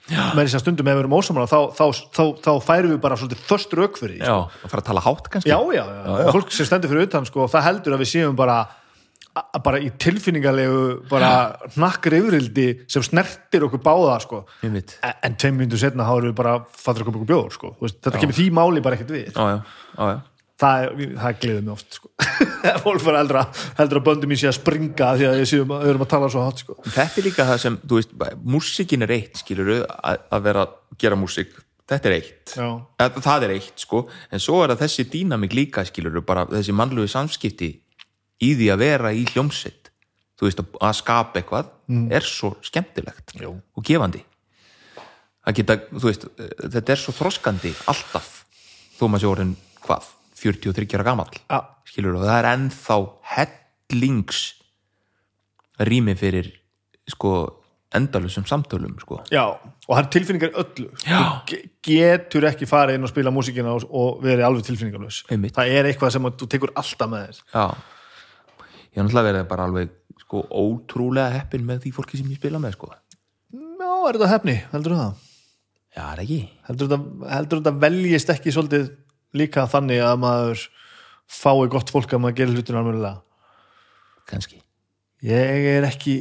með 0.09 0.43
þess 0.43 0.59
að 0.59 0.65
stundum 0.65 0.91
ef 0.91 0.97
við 0.97 1.05
erum 1.05 1.17
ósamála 1.19 1.51
þá, 1.51 1.59
þá, 1.77 1.85
þá, 2.17 2.23
þá 2.43 2.53
færum 2.67 2.95
við 2.95 3.01
bara 3.05 3.19
svolítið 3.21 3.47
först 3.47 3.75
rauk 3.79 4.01
fyrir 4.01 4.19
því 4.19 4.27
já, 4.27 4.37
að 4.41 4.73
fara 4.73 4.83
að 4.83 4.89
tala 4.91 5.05
hátt 5.07 5.31
kannski? 5.31 5.53
Já, 5.53 5.59
já, 5.77 5.85
já, 5.85 6.03
og 6.17 6.35
fólk 6.37 6.55
sem 6.57 6.69
stendur 6.69 6.93
fyrir 6.93 7.09
utan 7.09 7.29
sko, 7.29 7.47
það 7.53 7.67
heldur 7.69 7.97
að 7.97 8.05
við 8.05 8.13
séum 8.15 8.39
bara 8.39 8.61
bara 9.63 9.79
í 9.79 9.93
tilfinningarlegu 10.01 10.81
bara 11.11 11.31
hnakkar 11.77 12.17
yfirildi 12.19 12.67
sem 12.91 13.05
snertir 13.07 13.63
okkur 13.69 13.83
báða 13.85 14.17
sko. 14.25 14.41
Einmitt, 14.67 14.97
en, 15.07 15.15
en 15.29 15.37
tveim 15.39 15.61
myndu 15.61 15.79
setna 15.79 16.09
þá 16.09 16.17
erum 16.17 16.33
við 16.33 16.39
bara 16.41 16.57
fattur 16.67 17.05
okkur 17.05 17.21
okkur 17.21 17.31
bjóður 17.31 17.55
sko. 17.55 17.71
Þú 17.79 17.87
veist, 17.87 18.01
þetta 18.03 18.25
kemur 18.25 18.39
því 18.41 18.49
máli 18.59 18.83
bara 18.83 18.99
ekkert 18.99 19.15
við. 19.15 19.31
Já, 19.31 19.45
já, 19.55 19.61
já, 19.95 20.11
já 20.11 20.19
það, 20.61 20.85
það 21.23 21.39
gleður 21.45 21.65
mig 21.67 21.73
oft 21.75 21.97
sko. 21.99 22.11
fólk 22.85 23.01
fyrir 23.05 23.19
eldra, 23.23 23.43
heldur 23.81 24.01
að 24.03 24.07
böndum 24.11 24.35
í 24.35 24.39
sig 24.41 24.51
að 24.53 24.59
springa 24.61 25.11
því 25.17 25.29
að 25.31 25.41
að 25.41 25.73
við 25.73 25.91
erum 25.95 26.05
að 26.07 26.13
tala 26.13 26.31
svo 26.33 26.45
hátt 26.47 26.63
sko. 26.65 26.77
þetta 26.85 27.21
er 27.23 27.27
líka 27.31 27.49
það 27.51 27.61
sem, 27.65 27.81
þú 27.87 27.99
veist, 28.01 28.15
músikin 28.57 29.07
er 29.07 29.15
eitt, 29.17 29.41
skilur 29.43 29.73
að, 29.89 30.23
að 30.31 30.47
vera 30.51 30.65
að 30.69 30.79
gera 31.01 31.19
músik 31.21 31.57
þetta 31.91 32.07
er 32.13 32.17
eitt, 32.21 32.55
það, 32.55 33.17
það 33.27 33.45
er 33.49 33.53
eitt 33.57 33.83
sko, 33.83 34.05
en 34.31 34.43
svo 34.43 34.61
er 34.63 34.71
það 34.75 34.83
þessi 34.85 35.07
dýnamik 35.17 35.57
líka 35.59 35.83
skilur 35.89 36.21
bara 36.23 36.45
þessi 36.53 36.75
mannlegu 36.79 37.09
samskipti 37.11 37.71
í 38.41 38.53
því 38.57 38.69
að 38.73 38.79
vera 38.85 39.11
í 39.13 39.25
hljómsveit. 39.29 39.89
Þú 40.41 40.47
veist, 40.47 40.61
að- 40.63 40.77
að 40.87 40.95
skapa 40.97 41.41
eitthvað 41.43 41.67
er 42.17 42.25
svo 42.25 42.55
skemmtilegt 42.65 43.35
Jú. 43.43 43.51
og 43.77 43.85
gefandi. 43.85 44.23
Að 45.45 45.59
geta, 45.59 45.77
þú 45.93 46.07
veist, 46.07 46.25
þetta 46.63 46.95
er 46.95 47.01
svo 47.03 47.13
þroskandi 47.19 47.73
alltaf, 47.91 48.31
þó 48.97 49.03
maður 49.11 49.25
sé 49.25 49.29
orðin 49.35 49.53
hvað, 49.85 50.09
43 50.41 50.97
ára 50.99 51.05
gamall 51.11 51.31
Já. 51.51 51.59
skilur 51.89 52.17
og 52.19 52.25
það 52.27 52.39
er 52.41 52.49
ennþá 52.55 52.97
hellings 53.37 54.41
rými 55.81 56.15
fyrir 56.19 56.51
sko 57.11 57.33
endalusum 57.97 58.45
samtölum 58.47 58.93
sko. 59.03 59.17
Já, 59.35 59.43
og 59.51 59.89
það 59.91 60.01
er 60.05 60.09
tilfinningar 60.15 60.53
öllu. 60.63 60.91
Þú 61.03 61.23
ge- 61.51 61.63
getur 61.83 62.45
ekki 62.47 62.69
farið 62.71 62.99
inn 63.01 63.07
og 63.09 63.11
spila 63.11 63.33
músíkina 63.35 63.73
og, 63.75 63.87
og 63.91 64.21
verið 64.23 64.45
alveg 64.47 64.67
tilfinningarlaus 64.69 65.25
Einmitt. 65.33 65.57
það 65.57 65.73
er 65.75 65.89
eitthvað 65.91 66.13
sem 66.15 66.29
þú 66.31 66.49
tekur 66.53 66.71
alltaf 66.79 67.11
með 67.11 67.25
þér. 67.27 67.41
Já, 67.57 67.65
ég 68.95 69.01
er 69.01 69.03
náttúrulega 69.09 69.27
verið 69.33 69.49
bara 69.51 69.67
alveg 69.67 69.97
sko 70.23 70.45
ótrúlega 70.63 71.35
heppin 71.41 71.67
með 71.67 71.83
því 71.87 71.93
fólki 71.97 72.21
sem 72.21 72.31
ég 72.31 72.39
spila 72.39 72.61
með 72.63 72.77
sko. 72.79 72.93
Já, 73.51 73.91
er 74.07 74.21
þetta 74.21 74.31
hefni, 74.37 74.57
heldur 74.71 74.95
það? 75.01 75.27
Já, 75.97 76.03
er 76.13 76.23
ekki? 76.23 76.41
Heldur 76.69 76.95
heldur 77.35 77.59
þetta 77.65 77.75
veljist 77.83 78.31
ekki 78.37 78.53
svolítið 78.55 78.87
líka 79.37 79.67
þannig 79.71 80.03
að 80.05 80.21
maður 80.25 80.67
fái 81.31 81.69
gott 81.71 81.93
fólk 81.93 82.13
að 82.15 82.25
maður 82.25 82.39
gerir 82.41 82.59
hlutin 82.59 82.81
alveg 82.81 83.23
kannski 84.31 84.61
Ég 85.21 85.67
er 85.77 85.85
ekki 85.85 86.15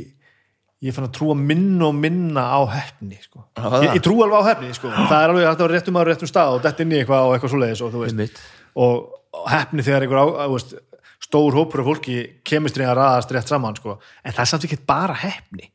ég 0.83 0.95
fann 0.95 1.07
að 1.09 1.15
trúa 1.17 1.35
minna 1.35 1.89
og 1.89 1.95
minna 1.99 2.45
á 2.55 2.59
hefni 2.71 3.17
sko. 3.19 3.41
Það. 3.59 3.81
ég, 3.83 3.95
ég 3.97 4.03
trú 4.03 4.19
alveg 4.23 4.39
á 4.39 4.49
hefni 4.53 4.69
sko. 4.75 4.91
það 4.95 5.15
er 5.17 5.33
alveg 5.33 5.47
að 5.47 5.63
vera 5.63 5.73
réttum 5.75 5.97
maður 5.97 6.11
réttum 6.13 6.31
stað 6.31 6.55
og 6.55 6.61
dett 6.63 6.83
inn 6.83 6.93
í 6.93 6.99
eitthvað 7.01 7.25
og 7.27 7.33
eitthvað 7.35 7.55
veist, 7.65 8.13
Einmitt. 8.13 8.39
og, 8.79 9.09
og 9.35 9.49
hefni 9.51 9.83
þegar 9.83 10.05
einhver 10.07 10.77
stór 11.19 11.57
hópur 11.57 11.83
af 11.83 11.89
fólki 11.89 12.19
kemistri 12.47 12.87
að 12.87 12.95
raðast 13.01 13.33
rétt 13.35 13.51
saman 13.51 13.75
sko. 13.75 13.97
en 14.23 14.35
það 14.35 14.45
er 14.45 14.51
samt 14.53 14.67
ekki 14.69 14.79
bara 14.87 15.17
hefni 15.19 15.67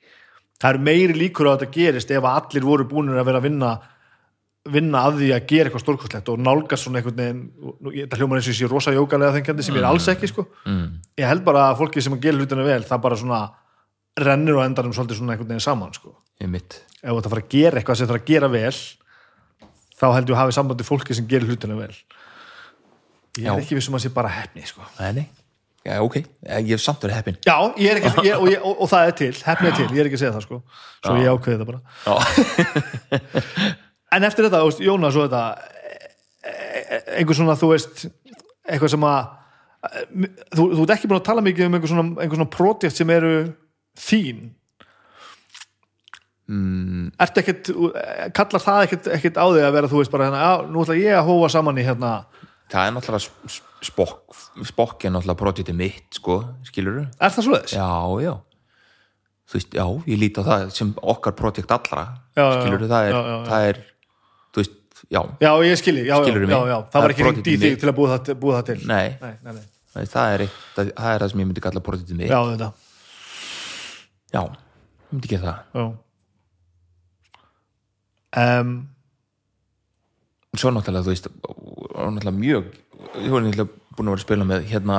það 0.56 0.70
eru 0.70 0.84
meiri 0.88 1.18
líkur 1.20 1.52
á 1.52 1.52
að 1.52 1.66
þetta 1.66 1.76
gerist 1.76 2.14
ef 2.16 2.30
allir 2.30 2.64
voru 2.64 2.88
búinir 2.88 3.20
að 3.20 3.28
vera 3.28 3.42
að 3.42 3.48
vinna 3.50 3.74
vinna 4.72 5.02
að 5.08 5.18
því 5.20 5.28
að 5.34 5.46
gera 5.50 5.68
eitthvað 5.68 5.82
stórkostlegt 5.82 6.30
og 6.32 6.40
nálgast 6.40 6.86
svona 6.86 7.00
einhvern 7.00 7.18
veginn 7.18 7.98
þetta 7.98 8.18
hljómar 8.20 8.40
eins 8.40 8.48
og 8.48 8.54
ég 8.54 8.58
sé 8.62 8.70
rosa 8.70 8.94
jókalega 8.94 9.36
þengjandi 9.36 9.66
sem 9.66 9.76
ég 9.76 9.82
er 9.82 9.88
alls 9.90 10.08
ekki 10.08 10.30
sko. 10.30 10.46
mm. 10.64 10.86
ég 11.20 11.28
held 11.28 11.44
bara 11.44 11.66
að 11.68 11.82
fólki 11.82 12.04
sem 12.04 12.16
að 12.16 12.24
gera 12.24 12.40
hlutina 12.40 12.64
vel 12.64 12.80
það 12.88 13.04
bara 13.04 13.20
svona 13.20 13.42
rennur 14.24 14.60
og 14.60 14.64
endar 14.64 14.88
um 14.88 14.96
svolítið 14.96 15.20
svona 15.20 15.34
einhvern 15.34 15.50
veginn 15.52 15.64
saman 15.64 15.94
sko. 15.96 16.14
Ef 16.40 16.48
þú 16.48 17.18
ert 17.18 17.26
að 17.28 17.32
fara 17.34 17.44
að 17.44 17.52
gera 17.52 17.80
eitthvað 17.80 18.00
sem 18.00 18.08
það 18.08 18.20
að 18.20 18.28
gera 18.32 18.52
vel 18.54 18.74
þá 19.94 20.06
held 20.16 20.28
ég 20.28 20.34
að 20.34 20.42
hafi 20.42 20.56
sambandi 20.56 20.88
fólki 20.88 21.16
sem 21.16 21.28
gerir 21.28 21.50
hlutina 21.50 21.76
vel 21.78 21.92
ég 23.34 23.48
er 23.48 23.50
Já. 23.50 23.56
ekki 23.58 23.76
vissum 23.76 23.96
að 23.98 24.06
sé 24.06 24.14
bara 24.14 24.30
hefni 24.32 24.64
sko. 24.66 24.86
Nei. 25.02 25.26
Já, 25.84 25.98
ok, 26.00 26.14
ég 26.64 26.70
hef 26.72 26.80
samt 26.80 27.02
verið 27.04 27.18
heppin 27.18 27.36
já, 27.44 27.58
ekki, 27.76 28.22
ég, 28.30 28.36
og, 28.38 28.46
ég, 28.48 28.62
og, 28.64 28.78
og 28.80 28.88
það 28.88 29.08
er 29.10 29.16
til 29.18 29.32
hefni 29.44 29.68
er 29.68 29.74
til, 29.76 29.88
ég 29.92 30.00
er 30.00 30.08
ekki 30.08 30.16
að 30.16 30.22
segja 30.22 30.32
það 30.32 30.44
sko. 30.46 30.60
svo 31.04 31.16
ég 31.20 31.28
ákveði 31.28 31.58
það 31.60 31.68
bara 31.68 31.80
Já, 32.06 32.14
en 34.14 34.26
eftir 34.28 34.46
þetta, 34.46 34.60
þú 34.62 34.70
veist, 34.70 34.84
Jónas 34.84 35.18
og 35.18 35.26
þetta 35.28 35.44
e- 36.44 36.84
e- 36.84 37.02
einhver 37.18 37.38
svona, 37.38 37.56
þú 37.58 37.72
veist 37.72 38.04
eitthvað 38.64 38.94
sem 38.94 39.08
að 39.08 39.32
þú, 40.54 40.66
þú 40.72 40.84
ert 40.84 40.94
ekki 40.96 41.10
búin 41.10 41.20
að 41.20 41.26
tala 41.28 41.44
mikið 41.44 41.68
um 41.68 41.78
einhver 41.78 41.92
svona, 41.92 42.06
einhver 42.22 42.38
svona 42.40 42.52
projekt 42.54 42.98
sem 42.98 43.12
eru 43.12 43.34
þín 44.00 44.46
mm. 46.50 47.12
ertu 47.20 47.42
ekkert 47.42 47.70
kallar 48.36 48.64
það 48.64 48.86
ekkert, 48.86 49.10
ekkert 49.18 49.40
á 49.40 49.46
þig 49.46 49.66
að 49.66 49.76
vera 49.76 49.92
þú 49.92 50.00
veist 50.00 50.14
bara 50.14 50.30
hérna, 50.30 50.40
já, 50.46 50.70
nú 50.70 50.84
ætla 50.84 50.98
ég 51.00 51.18
að 51.18 51.28
hóa 51.28 51.52
saman 51.52 51.80
í 51.80 51.86
hérna 51.86 52.14
það 52.72 52.88
er 52.88 52.96
náttúrulega 52.96 53.54
spokk 53.84 54.40
spokk 54.70 55.04
er 55.04 55.14
náttúrulega 55.14 55.42
projektið 55.42 55.78
mitt 55.78 56.20
sko, 56.20 56.40
skilur 56.66 57.04
Er 57.04 57.34
það 57.34 57.48
svo 57.48 57.60
þess? 57.60 57.76
já, 57.76 57.88
já 58.24 58.34
þú 59.44 59.58
veist, 59.58 59.74
já, 59.76 59.84
ég 60.08 60.20
líti 60.20 60.40
á 60.40 60.44
það 60.48 60.62
sem 60.72 60.94
okkar 61.04 61.36
projekt 61.36 61.74
allra, 61.74 62.06
Já, 62.32 62.46
skilur 62.56 62.86
já. 62.86 62.88
það 62.88 63.08
er, 63.10 63.18
það 63.50 63.66
er 63.68 63.80
þú 63.84 63.93
já, 65.10 65.20
Já, 65.40 65.50
ég 65.66 65.78
skilji, 65.80 66.04
já, 66.06 66.14
já, 66.14 66.24
Skilurðu 66.24 66.52
já, 66.52 66.60
já, 66.70 66.76
það 66.92 67.04
var 67.04 67.14
ekki 67.14 67.26
hringt 67.26 67.50
í 67.50 67.56
þig 67.60 67.76
til 67.82 67.90
að 67.90 67.96
búa 67.98 68.12
það, 68.14 68.32
búa 68.40 68.56
það 68.58 68.66
til. 68.70 68.78
Nei, 68.88 69.08
nei, 69.20 69.34
nei, 69.44 69.52
nei. 69.58 70.06
það 70.14 70.34
er 70.36 70.44
eitt, 70.46 70.56
það, 70.76 70.92
það 70.96 71.10
er 71.14 71.24
það 71.24 71.32
sem 71.32 71.42
ég 71.44 71.48
myndi 71.50 71.64
kalla 71.66 71.84
projektið 71.88 72.20
mitt, 72.20 72.32
Já, 72.32 72.38
þetta, 72.52 72.70
já, 74.34 74.42
ég 74.44 75.12
myndi 75.14 75.32
gera 75.34 75.44
það. 75.50 75.58
Já. 75.74 75.86
Um, 78.34 78.72
svo 80.58 80.72
náttúrulega, 80.74 81.06
þú 81.06 81.12
veist 81.12 81.28
náttúrulega 81.30 82.32
mjög 82.34 82.72
ég 83.22 83.30
var 83.30 83.44
náttúrulega 83.44 83.68
búin 83.94 84.08
að 84.08 84.14
vera 84.14 84.18
að 84.18 84.24
spila 84.24 84.46
með 84.48 84.64
hérna 84.72 84.96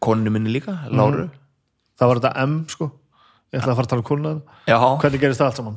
konu 0.00 0.32
minni 0.32 0.52
líka, 0.54 0.78
Láru. 0.92 1.26
Það 1.96 2.10
var 2.10 2.20
þetta 2.20 2.46
M, 2.46 2.56
sko. 2.72 2.88
Ég 3.52 3.60
ætlaði 3.60 3.72
að 3.72 3.78
fara 3.78 3.86
að 3.86 3.92
tala 3.92 4.02
um 4.02 4.06
konuna 4.08 4.32
já, 4.66 4.76
Hvernig 5.00 5.22
gerist 5.22 5.40
það 5.40 5.48
allt 5.50 5.60
saman? 5.60 5.76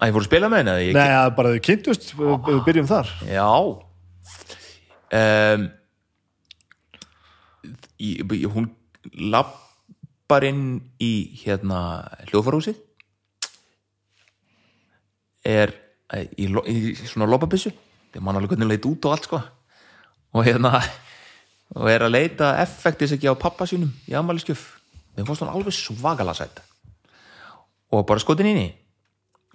Að 0.00 0.08
ég 0.08 0.16
fór 0.16 0.24
að 0.24 0.28
spila 0.28 0.50
með 0.50 0.62
henni 0.62 0.92
Nei, 0.96 1.10
að 1.12 1.30
bara 1.36 1.52
þau 1.54 1.64
kynntust, 1.68 2.12
við, 2.16 2.32
við 2.46 2.60
byrjum 2.68 2.88
þar. 2.90 3.12
Já. 3.28 3.48
Um, 5.20 5.66
ég, 8.00 8.46
Hún 8.54 8.70
lappar 9.30 10.46
inn 10.48 10.64
í 11.02 11.12
hérna 11.42 11.82
hljóðfarhúsið 12.30 12.80
er 15.50 15.72
í, 16.14 16.46
í 16.46 16.94
svona 17.04 17.28
lopabissu 17.30 17.72
þegar 18.10 18.24
mann 18.26 18.38
alveg 18.40 18.54
hvernig 18.54 18.72
leit 18.74 18.90
út 18.90 19.06
og 19.08 19.16
allt 19.16 19.28
sko. 19.28 19.40
Og 20.30 20.46
hérna 20.46 20.78
og 21.76 21.86
er 21.90 22.02
að 22.02 22.14
leita 22.16 22.54
effektis 22.62 23.14
ekki 23.14 23.30
á 23.30 23.34
pappa 23.38 23.66
sínum 23.68 23.92
í 24.10 24.16
amaliskjöf 24.18 24.62
þeim 25.14 25.26
fórst 25.28 25.44
hann 25.44 25.52
alveg 25.52 25.74
svagalega 25.76 26.38
sætt 26.38 26.62
og 27.94 28.06
bara 28.08 28.22
skotin 28.22 28.48
inn 28.50 28.62
í 28.64 28.68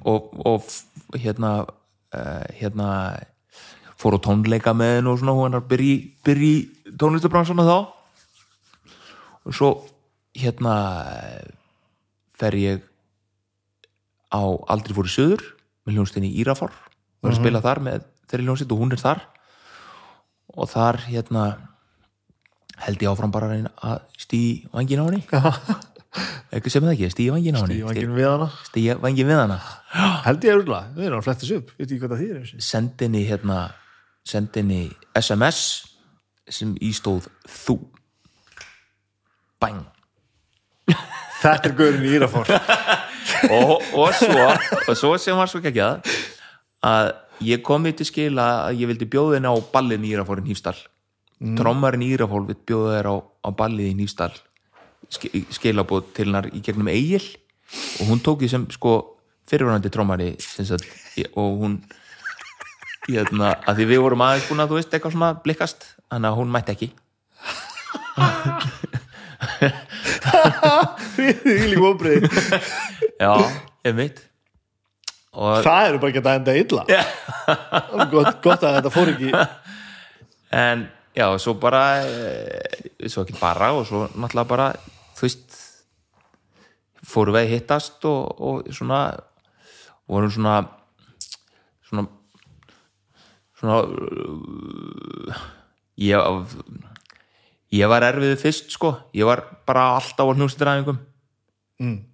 og, 0.04 0.34
og 0.46 0.66
hérna 1.16 1.52
uh, 1.64 2.46
hérna 2.56 2.90
fór 3.96 4.18
á 4.20 4.26
tónleika 4.26 4.74
með 4.76 4.98
henn 4.98 5.10
og 5.10 5.20
svona 5.22 5.36
hún 5.38 5.56
er 5.56 5.64
byrja 5.70 6.50
í 6.50 6.96
tónlistabransana 7.00 7.68
þá. 7.68 7.78
Og 9.46 9.56
svo 9.56 9.70
hérna 10.36 10.76
fer 12.36 12.58
ég 12.60 12.84
á 14.36 14.44
aldrei 14.44 14.96
fór 14.98 15.08
í 15.08 15.14
söður 15.14 15.46
með 15.86 16.00
hljónstinni 16.00 16.34
Írafár. 16.42 16.74
Og 17.22 17.30
er 17.30 17.36
að 17.36 17.40
spila 17.40 17.64
þar 17.64 17.82
með 17.88 18.06
þeirri 18.30 18.48
hljónstitt 18.50 18.76
og 18.76 18.84
hún 18.84 18.96
er 18.96 19.02
þar. 19.02 19.24
Og 20.56 20.70
þar 20.72 21.02
hérna 21.08 21.46
held 22.84 23.04
ég 23.04 23.12
áfram 23.12 23.32
bara 23.32 23.54
að 23.56 24.02
stíði 24.20 24.66
vangin 24.74 25.00
á 25.00 25.08
henni 25.08 25.24
ekki 26.56 26.72
sem 26.74 26.86
það 26.86 26.94
ekki, 26.96 27.10
stíði 27.16 27.34
vangin 27.36 27.58
á 27.58 27.62
henni 27.64 27.82
var 27.86 27.98
ekki 27.98 28.14
við 28.16 28.30
hana. 28.30 28.52
Stíði 28.70 29.00
vangin 29.04 29.30
við 29.32 29.42
hana. 29.42 29.58
Held 30.26 30.48
ég 30.48 30.60
örgulega, 30.60 30.94
við 30.96 31.10
erum 31.10 31.22
að 31.22 31.28
fletta 31.28 31.46
þessu 31.46 31.60
upp. 31.62 31.74
Veit 31.80 31.88
ekki 31.90 32.00
hvað 32.04 32.16
það 32.16 32.38
þessu 32.40 32.64
sendinni 32.70 33.26
hérna 33.30 33.60
sendinni 34.26 34.80
SMS 35.20 35.60
sem 36.52 36.74
ístóð 36.84 37.30
þú. 37.50 37.80
Bang 39.62 39.86
Þetta 41.46 41.70
er 41.70 41.76
gaurin 41.78 42.06
í 42.06 42.16
Írafór 42.16 42.50
og, 43.56 43.84
og 43.94 44.16
svo 44.18 44.48
og 44.48 44.98
svo 44.98 45.14
sem 45.22 45.38
var 45.38 45.52
svo 45.52 45.62
geggjað 45.64 46.06
að 46.86 47.12
ég 47.46 47.64
kom 47.66 47.86
í 47.86 47.94
til 47.98 48.08
skil 48.08 48.34
að 48.42 48.80
ég 48.80 48.90
vildi 48.90 49.08
bjóða 49.10 49.38
henni 49.38 49.52
á 49.52 49.56
ballin 49.74 50.06
í 50.06 50.14
Írafórin 50.14 50.48
Hýfstall 50.48 50.78
mm. 50.80 51.56
trommarinn 51.60 52.06
í 52.06 52.12
Írafól 52.16 52.46
við 52.48 52.62
bjóða 52.70 52.98
þér 52.98 53.10
á, 53.12 53.16
á 53.22 53.50
ballið 53.62 53.92
í 53.92 53.96
Hýfstall 54.02 54.34
skilabóð 55.10 56.08
til 56.16 56.26
hennar 56.30 56.48
í 56.54 56.62
gegnum 56.66 56.90
Egil 56.92 57.24
og 58.02 58.10
hún 58.10 58.22
tók 58.24 58.42
því 58.42 58.50
sem 58.52 58.66
sko 58.72 58.96
fyrirvörandi 59.50 59.90
ég- 61.18 61.32
og 61.38 61.60
hún 61.62 61.80
hérna, 63.08 63.56
að 63.68 63.76
því 63.78 63.86
við 63.92 64.02
vorum 64.02 64.22
aðeins 64.26 64.48
búin 64.50 64.64
að 64.64 64.70
þú 64.72 64.80
veist 64.80 64.94
eitthvað 64.94 65.14
svona 65.14 65.34
blikkast 65.44 65.86
þannig 66.10 66.30
að 66.32 66.38
hún 66.40 66.54
mætti 66.54 66.72
ekki. 66.74 66.90
Því 71.16 71.56
líka 71.72 71.90
óbreyði 71.90 72.30
já, 73.20 73.32
ég 73.86 73.96
veit 73.98 74.22
og 75.36 75.62
Það 75.66 75.88
eru 75.90 76.00
bara 76.00 76.12
ekki 76.14 76.22
að 76.24 76.38
enda 76.40 76.54
illa. 76.56 76.84
Gott, 78.12 78.38
gott 78.44 78.62
að 78.64 78.78
þetta 78.78 78.92
fór 78.94 79.10
ekki. 79.12 79.32
En 80.56 80.86
já, 81.12 81.26
svo 81.44 81.58
bara 81.60 81.82
eh, 82.08 82.86
svo 83.12 83.26
ekki 83.26 83.36
bara 83.42 83.74
og 83.76 83.84
svo 83.90 84.06
náttúrulega 84.14 84.48
bara 84.48 84.68
fórum 87.06 87.36
við 87.36 87.46
að 87.46 87.54
hittast 87.54 88.06
og, 88.10 88.42
og 88.42 88.70
svona 88.74 89.02
vorum 90.10 90.32
svona 90.34 90.56
svona 91.86 92.08
svona 93.56 93.82
uh, 93.86 95.44
ég 96.02 96.56
ég 97.76 97.90
var 97.92 98.06
erfiðu 98.08 98.38
fyrst 98.40 98.72
sko. 98.74 98.94
Ég 99.16 99.28
var 99.28 99.44
bara 99.68 99.96
alltaf 99.98 100.28
á 100.28 100.34
hnústræðingum 100.36 101.02
Mm. 101.76 102.08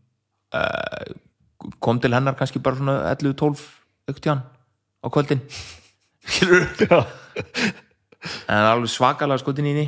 kom 1.80 2.00
til 2.02 2.14
hennar 2.14 2.34
kannski 2.34 2.60
bara 2.60 2.76
svona 2.76 3.14
11-12 3.14 3.62
auktíðan 4.10 4.42
á 5.06 5.08
kvöldin. 5.10 5.42
En 8.46 8.68
alveg 8.70 8.90
svakalega 8.94 9.42
skotin 9.42 9.66
í 9.66 9.72
henni. 9.74 9.88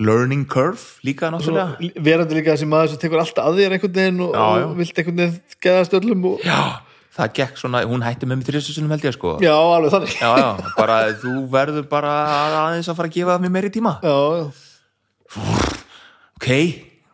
learning 0.00 0.44
curve 0.48 0.84
líka 1.06 1.30
náttúrulega. 1.32 1.74
Svo 1.80 2.04
verandi 2.06 2.38
líka 2.38 2.54
þessi 2.54 2.68
maður 2.70 2.92
sem 2.94 3.02
tekur 3.02 3.22
alltaf 3.24 3.50
að 3.50 3.58
þér 3.60 3.74
einhvern 3.76 3.96
veginn 3.98 4.22
og, 4.26 4.36
og 4.40 4.76
vilt 4.78 5.00
einhvern 5.02 5.20
veginn 5.24 5.58
geðast 5.66 5.96
öllum 6.00 6.24
og... 6.32 6.44
já, 6.46 6.60
það 7.18 7.32
gekk 7.40 7.60
svona, 7.60 7.82
hún 7.90 8.04
hætti 8.06 8.28
með 8.30 8.40
mig 8.40 8.48
þrjusunum 8.48 8.94
held 8.94 9.06
ég 9.10 9.16
sko. 9.18 9.34
Já, 9.44 9.52
alveg 9.56 9.92
þannig. 9.96 10.14
Já, 10.20 10.30
já, 10.40 10.50
bara 10.78 10.98
þú 11.20 11.34
verður 11.52 11.88
bara 11.90 12.14
aðeins 12.64 12.88
að 12.88 13.00
fara 13.02 13.10
að 13.12 13.16
gefa 13.18 13.38
mér 13.44 13.54
meiri 13.58 13.72
tíma. 13.74 13.96
Já, 14.04 14.16
já. 14.40 14.44
ok, 16.40 16.48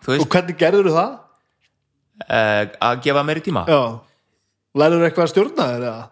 þú 0.04 0.12
Og 0.12 0.18
veist, 0.20 0.30
hvernig 0.36 0.60
gerður 0.60 0.92
það? 0.94 1.16
uh, 2.26 2.62
að 2.90 3.00
gefa 3.04 3.24
meiri 3.26 3.42
tíma? 3.44 3.64
Já. 3.68 3.80
Lærður 4.76 5.06
eitthvað 5.08 5.26
að 5.26 5.32
stjórna 5.32 5.66
þér 5.72 5.84
eða? 5.90 6.04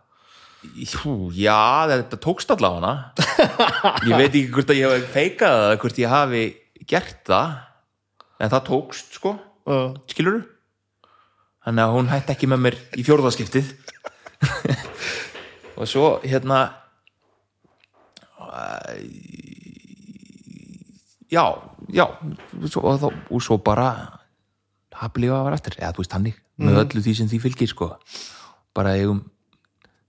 Jú, 0.75 1.15
já, 1.37 1.87
þetta 1.91 2.19
tókst 2.25 2.51
allavega 2.55 2.93
ég 4.09 4.17
veit 4.17 4.31
ekki 4.31 4.51
hvort 4.55 4.73
að 4.73 4.81
ég 4.81 4.95
hef 4.95 5.13
feikað 5.15 5.59
það, 5.61 5.75
hvort 5.83 6.01
ég 6.03 6.15
hafi 6.15 6.45
gert 6.91 7.21
það 7.29 7.55
en 8.45 8.53
það 8.53 8.67
tókst 8.69 9.19
sko, 9.19 9.37
Já. 9.65 9.79
skilur 10.11 10.41
þannig 11.65 11.85
að 11.85 11.95
hún 11.97 12.11
hætti 12.13 12.35
ekki 12.35 12.51
með 12.51 12.65
mér 12.67 12.79
í 12.99 13.05
fjórðaskiptið 13.07 13.71
og 15.79 15.89
svo 15.89 16.09
hérna 16.25 16.65
já, 21.31 21.45
já 21.91 22.07
svo, 22.69 22.83
og, 22.83 22.99
þá, 23.01 23.09
og 23.31 23.43
svo 23.43 23.59
bara 23.65 23.89
haflífa 24.95 25.39
að 25.41 25.47
vera 25.49 25.59
eftir, 25.59 25.79
eða 25.81 25.95
þú 25.97 26.05
veist 26.05 26.17
hannig 26.17 26.41
með 26.61 26.81
öllu 26.85 27.03
því 27.03 27.15
sem 27.19 27.31
því 27.31 27.41
fylgir 27.43 27.71
sko. 27.71 27.89
Bara 28.77 28.95
eigum 28.99 29.25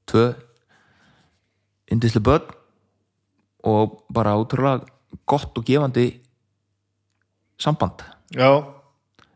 tvö 0.10 0.27
indisli 1.91 2.22
börn 2.24 2.48
og 3.66 4.02
bara 4.14 4.36
útrúlega 4.38 4.86
gott 5.26 5.57
og 5.57 5.66
gefandi 5.66 6.22
samband. 7.62 8.03
Já, 8.36 8.62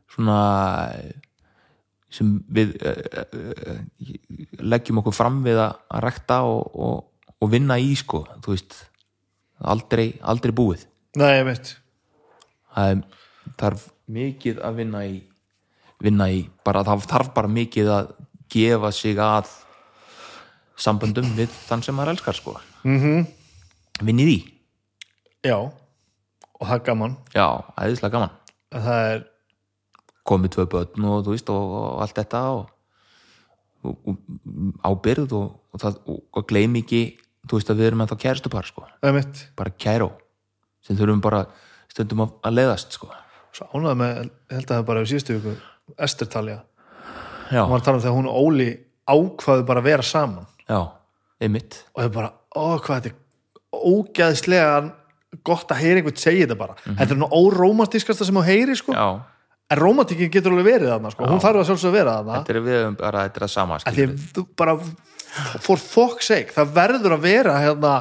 svona 0.10 0.40
sem 2.10 2.40
við 2.50 2.74
uh, 2.82 2.96
uh, 3.38 3.82
leggjum 4.66 5.02
okkur 5.02 5.14
fram 5.14 5.44
við 5.46 5.62
að 5.62 6.02
rekta 6.06 6.42
og, 6.50 6.74
og, 6.74 7.30
og 7.38 7.52
vinna 7.54 7.78
í 7.78 7.94
sko, 7.98 8.24
þú 8.42 8.56
veist 8.56 8.78
aldrei, 9.62 10.12
aldrei 10.22 10.54
búið. 10.56 10.88
Nei, 11.20 11.32
ég 11.38 11.48
veit. 11.48 11.74
Það 12.74 13.04
þarf 13.60 13.90
mikið 14.10 14.62
að 14.66 14.82
vinna 14.82 15.06
í 15.06 15.20
vinna 16.04 16.30
í, 16.32 16.44
bara 16.64 16.84
það 16.88 17.08
þarf 17.12 17.32
bara 17.36 17.52
mikið 17.52 17.92
að 17.94 18.12
gefa 18.52 18.92
sig 18.96 19.20
að 19.22 19.52
samböndum 20.80 21.28
við 21.38 21.52
þann 21.68 21.84
sem 21.86 21.96
maður 21.96 22.16
elskar 22.16 22.38
sko. 22.38 22.56
Mm 22.88 23.28
vinni 24.06 24.26
því, 24.28 24.38
já, 25.50 25.56
og 25.60 26.64
það 26.64 26.76
er 26.76 26.84
gaman. 26.88 27.16
Já, 27.36 27.48
æðislega 27.76 28.16
gaman. 28.16 28.36
Að 28.76 28.86
það 28.86 29.08
er, 29.12 29.24
komið 30.30 30.54
tvö 30.56 30.66
börn 30.74 31.08
og 31.10 31.24
þú 31.26 31.34
veist 31.34 31.50
og, 31.54 31.72
og 31.80 32.04
allt 32.04 32.20
þetta 32.20 32.42
og, 32.54 32.70
og, 33.90 34.20
ábyrð 34.86 35.34
og, 35.40 35.48
og, 35.74 35.82
það, 35.82 36.02
og, 36.06 36.20
og 36.38 36.48
gleym 36.50 36.78
ekki 36.80 37.02
þú 37.50 37.58
veist 37.58 37.72
að 37.74 37.82
við 37.82 37.90
erum 37.90 38.04
ennþá 38.06 38.20
kæristupar 38.24 38.70
sko. 38.70 38.86
Það 39.02 39.12
er 39.12 39.18
mitt 39.18 39.42
bara 39.60 39.74
kæró 39.86 40.12
sem 40.86 41.00
þurfum 41.00 41.24
bara 41.24 41.44
stundum 41.90 42.24
að, 42.28 42.36
að 42.46 42.60
leiðast 42.60 43.00
sko. 43.00 43.10
Svo 43.56 43.68
ánægði 43.74 43.98
með, 44.04 44.32
held 44.54 44.68
að 44.68 44.76
það 44.76 44.88
bara 44.92 45.04
við 45.04 45.12
síðustu 45.14 45.40
viku 45.40 45.56
Ester 45.98 46.30
Talja, 46.30 46.60
hún 47.50 47.72
var 47.74 47.82
að 47.82 47.88
tala 47.88 47.98
um 47.98 48.04
þegar 48.04 48.18
hún 48.20 48.30
og 48.30 48.42
Óli 48.46 48.70
ákvaðu 49.10 49.64
bara 49.66 49.82
að 49.82 49.88
vera 49.90 50.06
saman 50.06 50.46
já, 50.70 50.80
einmitt. 51.42 51.82
Og 51.96 52.04
það 52.04 52.08
er 52.10 52.16
bara, 52.16 52.32
ó 52.56 52.66
hvað 52.78 53.02
þetta 53.02 53.12
er 53.12 53.84
ógæðislega 53.90 54.72
gott 55.46 55.74
að 55.74 55.82
heyra 55.84 56.02
einhvern 56.02 56.22
segja 56.22 56.46
þetta 56.48 56.60
bara. 56.60 56.78
Þetta 56.88 57.14
er 57.14 57.20
nú 57.20 57.30
órómantískasta 57.38 58.26
sem 58.28 58.40
þú 58.40 58.46
heyri 58.48 58.78
sko. 58.80 58.96
Já, 58.98 59.08
en 59.70 59.78
rómantíkin 59.78 60.32
getur 60.34 60.56
alveg 60.56 60.66
verið 60.66 60.94
þarna 60.94 61.12
sko. 61.14 61.28
hún 61.30 61.42
þarf 61.44 61.62
að 61.62 61.68
sjálfsög 61.70 61.94
vera 61.94 62.16
þarna. 62.20 62.40
Þetta 62.40 62.56
er 62.56 62.64
við 62.66 62.80
höfum 62.80 62.96
bara 63.00 63.26
þetta 63.28 63.42
er 63.42 63.46
að 63.46 63.52
sama 63.54 63.80
þú 64.34 64.46
bara 64.58 64.78
for 65.62 65.78
fuck's 65.78 66.30
sake, 66.32 66.54
það 66.56 66.74
verður 66.74 67.16
að 67.18 67.26
vera 67.28 67.60
hérna 67.62 67.94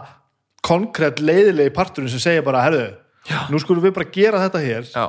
konkrétt 0.65 1.21
leiðilegi 1.21 1.75
parturinn 1.77 2.11
sem 2.13 2.23
segja 2.23 2.45
bara, 2.45 2.65
herðu, 2.65 2.87
Já. 3.29 3.43
nú 3.53 3.61
skulum 3.61 3.85
við 3.85 3.95
bara 3.99 4.09
gera 4.15 4.41
þetta 4.47 4.63
hér. 4.65 4.89
Já, 4.89 5.05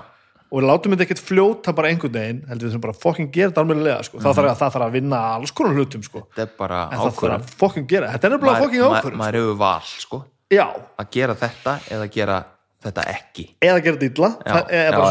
og 0.49 0.65
látum 0.65 0.95
þetta 0.95 1.05
ekkert 1.05 1.23
fljóta 1.23 1.73
bara 1.77 1.91
einhvern 1.91 2.15
veginn 2.15 2.43
heldur 2.49 2.67
við 2.67 2.75
þurfum 2.75 2.85
bara 2.87 2.99
fucking 3.03 3.31
gera 3.33 3.51
þetta 3.51 3.63
almennilega 3.65 4.05
sko. 4.07 4.21
það, 4.23 4.37
þarf 4.39 4.49
að, 4.49 4.59
það 4.61 4.75
þarf 4.75 4.87
að 4.87 4.95
vinna 4.97 5.23
alls 5.35 5.53
konar 5.55 5.77
hlutum 5.77 6.05
sko. 6.05 6.23
þetta 6.33 6.45
er 6.47 6.53
bara 6.57 6.83
en 6.85 7.01
það 7.03 7.17
þarf 7.19 7.35
að 7.35 7.57
fucking 7.63 7.89
gera, 7.89 8.13
þetta 8.15 8.29
er 8.31 8.37
fucking 8.39 8.85
maður, 8.85 8.99
ákvörðun 8.99 9.21
maður 9.21 9.39
hefur 9.41 9.59
val 9.59 9.91
sko. 9.93 10.23
Já, 10.49 10.65
að 10.97 11.11
gera 11.13 11.35
þetta 11.37 11.75
eða 11.93 12.09
gera 12.15 12.39
þetta 12.79 13.03
ekki. 13.11 13.45
Eða 13.59 13.81
gera 13.83 13.97
já, 14.39 14.53
það 14.55 14.69
er 14.79 14.93
bara 14.95 15.07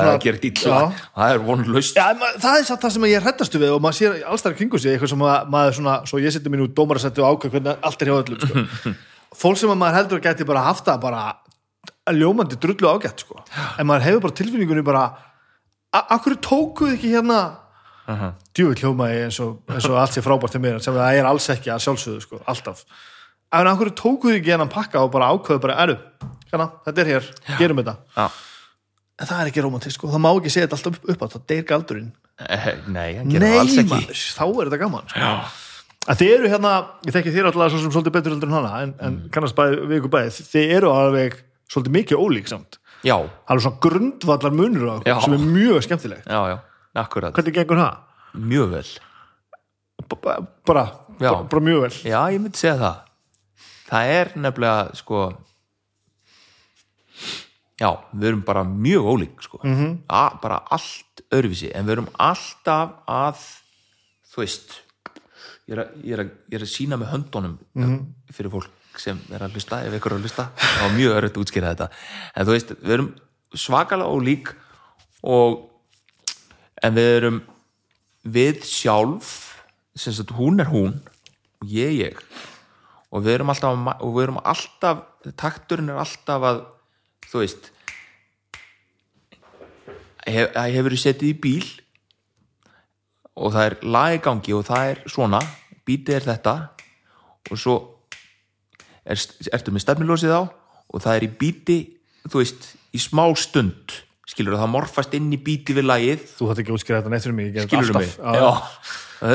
það 1.98 2.12
er 2.12 2.20
ma- 2.22 2.30
það 2.40 2.60
er 2.60 2.64
satt 2.68 2.84
það 2.84 2.94
sem 2.94 3.06
ég 3.10 3.26
hrættastu 3.26 3.60
við 3.60 3.74
og 3.74 3.82
maður 3.84 3.98
sér 3.98 4.16
allstæðar 4.32 4.56
kringu 4.56 4.80
sig 4.80 4.94
eitthvað 4.94 5.12
sem 5.12 5.24
að, 5.28 5.50
maður 5.52 5.76
svona, 5.76 5.96
svo 6.08 6.22
ég 6.22 6.32
seti 6.32 6.52
mín 6.52 6.64
út 6.64 6.74
dómarasætti 6.78 7.22
og 7.22 7.36
ákveð 7.36 7.58
hvernig 7.58 7.84
allt 7.84 8.02
er 8.02 8.10
hjá 8.10 8.16
öllum 8.22 8.40
sko. 8.40 8.94
fólk 9.42 9.60
sem 9.60 9.74
að 9.74 9.80
maður 9.82 9.98
heldur 10.00 10.22
að 10.22 10.28
gæti 10.30 10.48
bara 10.48 10.64
haft 10.64 10.88
það 10.88 11.02
bara 11.04 11.26
ljómandi 12.16 12.56
drullu 12.56 12.88
ágætt 12.88 13.24
sko. 13.26 13.42
en 13.76 13.88
maður 13.90 14.06
hefur 14.08 14.24
bara 14.24 14.38
tilfinningunni 14.40 14.86
bara 14.86 15.04
akkur 15.92 16.36
tókuð 16.44 16.94
ekki 16.96 17.12
hérna 17.14 17.38
uh 18.08 18.14
-huh. 18.22 18.32
djúvill 18.54 18.80
hljómaði 18.82 19.22
eins 19.24 19.40
og, 19.40 19.60
eins 19.68 19.88
og 19.88 19.96
allt 19.96 20.12
sé 20.16 20.22
frábært 20.24 20.52
til 20.52 20.60
mér 20.60 20.78
sem 20.82 20.94
það 20.94 21.14
er 21.18 21.24
alls 21.26 21.48
ekki 21.48 21.70
að 21.70 21.82
sjálfsögðu 21.86 22.20
sko, 22.20 22.40
alltaf 22.46 22.84
en 23.52 23.66
akkur 23.66 23.90
tókuð 23.90 24.36
ekki 24.38 24.50
hérna 24.52 24.68
pakka 24.68 25.00
og 25.00 25.10
bara 25.12 25.30
ákveðu 25.32 25.60
bara, 25.60 25.76
eru, 25.82 25.96
hérna, 26.52 26.70
þetta 26.84 27.00
er 27.00 27.06
hér 27.06 27.24
gerum 27.58 27.76
þetta, 27.80 27.96
já. 28.16 28.30
en 29.20 29.26
það 29.26 29.40
er 29.40 29.46
ekki 29.46 29.62
romantist 29.62 29.94
sko. 29.96 30.08
það 30.08 30.20
má 30.20 30.30
ekki 30.36 30.50
segja 30.50 30.66
þetta 30.66 30.76
alltaf 30.76 30.92
upp, 30.98 31.08
upp 31.10 31.22
á 31.22 31.26
það 31.32 31.46
deyr 31.48 31.64
galdurinn 31.64 32.12
Eh, 32.38 32.66
nei, 32.86 33.16
hann 33.18 33.30
gera 33.30 33.46
það 33.46 33.58
alls 33.58 33.78
ekki 33.78 33.90
maður, 33.90 34.18
þá 34.38 34.44
er 34.46 34.68
þetta 34.68 34.78
gaman 34.78 35.08
sko. 35.08 35.18
já, 35.18 35.42
að 36.08 36.16
þið 36.20 36.34
eru 36.34 36.48
hérna, 36.52 36.72
ég 37.06 37.12
þekki 37.16 37.32
þér 37.34 37.46
alltaf 37.48 37.70
svo 37.72 37.78
sem 37.80 37.90
svolítið 37.90 38.12
betur 38.14 38.30
heldur 38.32 38.48
en 38.48 38.54
hana, 38.54 38.82
en, 38.82 38.94
en 39.00 39.12
Mm. 39.16 39.30
kannast 39.30 39.56
bæði 39.56 39.80
við 39.88 39.98
ykkur 39.98 40.12
bæði, 40.14 40.30
þið 40.52 40.76
eru 40.76 40.92
alveg 40.92 41.34
svolítið 41.72 41.92
mikið 41.96 42.16
ólík 42.22 42.46
samt, 42.48 42.78
já, 43.04 43.16
alveg 43.46 43.62
svona 43.62 43.80
grundvallar 43.80 44.52
munur 44.52 44.88
á 44.90 44.94
Já. 45.06 45.20
sem 45.24 45.32
er 45.34 45.38
mjög 45.38 45.82
skemmtilegt 45.86 46.26
já, 46.26 46.58
hvernig 47.34 47.54
gengur 47.54 47.76
það? 47.76 47.96
mjög 48.34 48.70
vel 48.70 48.88
bara, 50.22 50.40
bara, 50.66 50.84
bara 51.18 51.60
mjög 51.60 51.80
vel 51.86 51.94
Já, 52.10 52.20
ég 52.32 52.40
myndi 52.40 52.58
segja 52.58 52.78
það 52.78 53.04
Það 53.88 54.04
er 54.18 54.32
nefnilega 54.36 54.94
sko 54.98 55.20
Já, 57.78 57.92
við 58.12 58.26
erum 58.32 58.40
bara 58.42 58.64
mjög 58.66 59.04
ólík 59.06 59.42
sko. 59.42 59.60
Mhm. 59.62 59.74
-hmm. 59.84 59.98
A, 60.08 60.38
bara 60.42 60.58
allt 60.70 61.22
öðruvísi 61.30 61.70
en 61.74 61.86
við 61.86 61.92
erum 61.92 62.08
alltaf 62.18 62.90
að 63.06 63.36
þú 64.32 64.36
veist 64.42 64.80
ég 65.68 65.72
er 65.76 65.84
að, 65.84 65.88
ég 66.04 66.12
er 66.12 66.18
að, 66.24 66.30
ég 66.50 66.54
er 66.58 66.64
að 66.66 66.72
sína 66.74 66.96
með 66.98 67.10
höndunum 67.12 67.58
Mhm. 67.74 67.98
fyrir 68.32 68.50
fólk 68.50 68.70
sem 69.02 69.18
er 69.32 69.44
að 69.44 69.56
hlusta 69.56 69.80
ef 69.86 69.96
ykkur 69.98 70.14
er 70.14 70.18
að 70.18 70.26
hlusta, 70.26 70.48
það 70.58 70.84
var 70.84 70.94
mjög 70.96 71.16
örið 71.18 71.32
að 71.32 71.40
útskýra 71.42 71.72
þetta. 71.72 71.88
En 72.34 72.48
þú 72.48 72.54
veist, 72.56 72.74
við 72.82 72.96
erum 72.96 73.10
svakalega 73.54 74.12
ólík 74.12 74.52
og 75.22 75.58
en 76.84 76.98
við 76.98 77.10
erum 77.16 77.40
við 78.28 78.62
sjálf 78.68 79.34
sagt 79.98 80.36
hún 80.38 80.62
er 80.62 80.70
hún 80.70 80.98
og 81.62 81.72
ég 81.72 81.96
ég. 81.98 82.22
Og 83.10 83.24
við 83.24 83.38
erum 83.38 83.50
alltaf, 83.50 83.78
við 84.04 84.22
erum 84.26 84.40
alltaf 84.44 85.04
takturinn 85.40 85.90
er 85.90 86.00
alltaf 86.02 86.44
að 86.44 86.64
þú 87.28 87.42
veist 87.42 87.70
hef, 90.28 90.50
að 90.54 90.74
hefur 90.76 90.96
setið 91.00 91.30
í 91.32 91.38
bíl 91.42 91.68
og 93.38 93.54
það 93.54 93.64
er 93.68 93.76
lag 93.86 94.16
í 94.16 94.22
gangi 94.24 94.54
og 94.56 94.66
það 94.68 94.92
er 94.92 95.02
svona 95.10 95.40
bítið 95.88 96.18
er 96.18 96.28
þetta 96.32 96.54
og 97.48 97.60
svo 97.60 97.76
er, 99.08 99.22
ertu 99.56 99.74
með 99.74 99.84
stefnilósið 99.86 100.34
á? 100.34 100.42
Og 100.88 101.04
það 101.04 101.18
er 101.18 101.26
í 101.26 101.30
bíti 101.40 101.78
þú 102.28 102.42
veist, 102.42 102.70
í 102.94 103.00
smá 103.02 103.24
stund. 103.38 103.96
Skilur 104.28 104.58
það 104.60 104.72
morfast 104.74 105.14
inn 105.16 105.30
í 105.32 105.40
bíti 105.40 105.76
við 105.76 105.88
lagið. 105.88 106.26
Þú 106.36 106.50
hætti 106.50 106.64
ekki 106.64 106.72
að 106.72 106.78
útskýra 106.78 107.00
þetta 107.00 107.12
neitt 107.14 107.24
fyrir 107.24 107.38
mig 107.38 107.60
skilur 107.64 107.98
mig. 107.98 108.14
Og, 108.28 108.62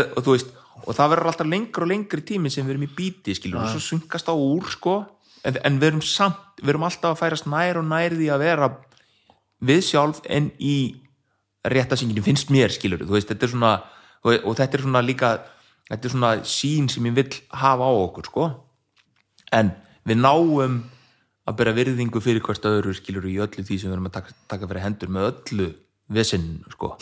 og 0.03 0.21
þú 0.21 0.37
veist 0.37 0.53
og 0.83 0.97
það 0.97 1.13
verður 1.13 1.29
alltaf 1.31 1.47
lengri 1.47 1.85
og 1.85 1.89
lengri 1.89 2.23
tími 2.27 2.49
sem 2.51 2.65
við 2.67 2.75
erum 2.75 2.87
í 2.87 2.93
bíti 2.97 3.35
skilur 3.37 3.61
og 3.63 3.71
svo 3.71 3.83
syngast 3.83 4.27
á 4.29 4.35
úr 4.35 4.67
sko. 4.73 4.97
En, 5.43 5.57
en 5.67 5.77
við 5.79 5.89
erum 5.89 6.03
samt, 6.05 6.59
við 6.61 6.73
erum 6.73 6.85
alltaf 6.87 7.13
að 7.13 7.21
færast 7.21 7.47
nær 7.51 7.79
og 7.81 7.87
nær 7.87 8.15
því 8.15 8.29
að 8.31 8.43
vera 8.43 8.69
við 9.63 9.81
sjálf 9.87 10.21
en 10.31 10.51
í 10.59 10.75
réttasinginu 11.63 12.23
finnst 12.23 12.51
mér 12.51 12.71
skilur 12.73 13.03
veist, 13.07 13.29
þetta 13.31 13.47
er 13.47 13.53
svona 13.53 13.73
og, 14.23 14.35
og 14.43 14.55
þetta 14.59 14.77
er 14.77 14.85
svona 14.85 15.03
líka 15.03 15.31
þetta 15.89 16.07
er 16.07 16.15
svona 16.15 16.31
sín 16.47 16.89
sem 16.91 17.07
ég 17.07 17.15
vill 17.15 17.39
hafa 17.55 17.87
á 17.87 17.91
okkur 17.91 18.29
sko 18.29 18.47
en 19.53 19.71
við 20.07 20.19
náum 20.23 20.79
að 21.47 21.57
bera 21.59 21.73
virðingu 21.75 22.21
fyrir 22.23 22.43
hvert 22.45 22.65
öðru 22.69 22.93
skilur 22.97 23.25
í 23.29 23.35
öllu 23.43 23.63
því 23.67 23.77
sem 23.79 23.89
við 23.91 23.95
erum 23.97 24.07
að 24.09 24.15
taka, 24.19 24.35
taka 24.51 24.67
fyrir 24.69 24.85
hendur 24.85 25.11
með 25.11 25.27
öllu 25.31 25.67
vesinn 26.13 26.63
sko. 26.71 26.93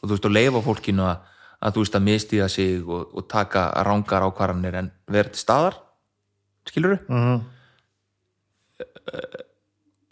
og 0.00 0.04
þú 0.08 0.14
veist 0.14 0.28
að 0.28 0.36
leifa 0.36 0.62
fólkinu 0.64 1.04
að, 1.04 1.18
að 1.60 1.74
þú 1.76 1.82
veist 1.84 1.96
að 1.98 2.06
mistiða 2.08 2.48
sig 2.48 2.84
og, 2.88 3.10
og 3.14 3.26
taka 3.28 3.66
rángar 3.84 4.24
ákvarðanir 4.28 4.78
en 4.80 4.90
vera 5.12 5.28
til 5.32 5.42
staðar 5.42 5.76
skilur 6.68 6.98
Mhm. 7.08 7.40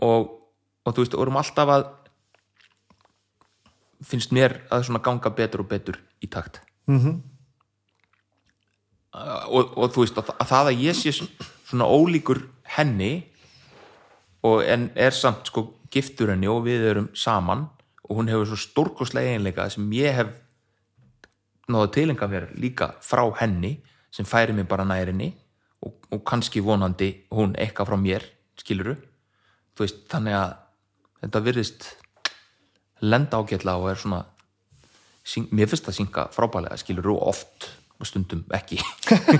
og, 0.05 0.29
og 0.85 0.95
þú 0.95 1.03
veist, 1.05 1.15
og 1.17 1.23
erum 1.25 1.39
alltaf 1.41 1.71
að 1.73 1.87
finnst 4.09 4.31
mér 4.35 4.59
að 4.73 4.85
svona 4.87 5.01
ganga 5.03 5.31
betur 5.35 5.65
og 5.65 5.69
betur 5.73 5.99
í 6.23 6.29
takt 6.31 6.61
Mhm. 6.89 7.17
uh, 9.15 9.45
og, 9.49 9.73
og 9.77 9.93
þú 9.93 10.05
veist 10.05 10.19
að, 10.21 10.31
að 10.39 10.51
það 10.53 10.71
að 10.73 10.83
ég 10.85 10.97
sé 10.99 11.13
svona 11.69 11.89
ólíkur 11.89 12.43
henni 12.77 13.13
en 14.43 14.91
er 14.97 15.13
samt 15.13 15.51
sko 15.51 15.67
giftur 15.93 16.33
henni 16.33 16.49
og 16.49 16.65
við 16.65 16.87
erum 16.91 17.09
saman 17.17 17.67
og 18.09 18.21
hún 18.21 18.31
hefur 18.33 18.49
svo 18.49 18.61
stórkostlega 18.63 19.35
eiginleika 19.35 19.69
sem 19.73 19.89
ég 19.93 20.17
hef 20.17 20.33
náða 21.69 21.91
tilenga 21.93 22.29
mér 22.31 22.49
líka 22.57 22.95
frá 23.05 23.27
henni 23.41 23.77
sem 24.11 24.25
færi 24.25 24.55
mig 24.57 24.69
bara 24.69 24.87
nær 24.89 25.11
henni 25.11 25.35
og, 25.85 25.95
og 26.11 26.25
kannski 26.25 26.63
vonandi 26.65 27.11
hún 27.31 27.55
eitthvað 27.59 27.91
frá 27.91 28.01
mér, 28.01 28.25
skiluru 28.57 28.97
þú 29.77 29.85
veist, 29.85 30.01
þannig 30.11 30.39
að 30.39 30.55
þetta 31.23 31.45
virðist 31.45 31.89
lenda 33.05 33.39
ágætla 33.39 33.77
og 33.79 33.91
er 33.93 34.01
svona 34.01 34.23
syng, 35.23 35.51
mér 35.53 35.69
finnst 35.71 35.87
það 35.87 35.99
synga 36.01 36.27
frábælega 36.35 36.81
skiluru 36.81 37.19
oft 37.21 37.69
og 37.99 38.07
stundum 38.07 38.45
ekki. 38.55 38.79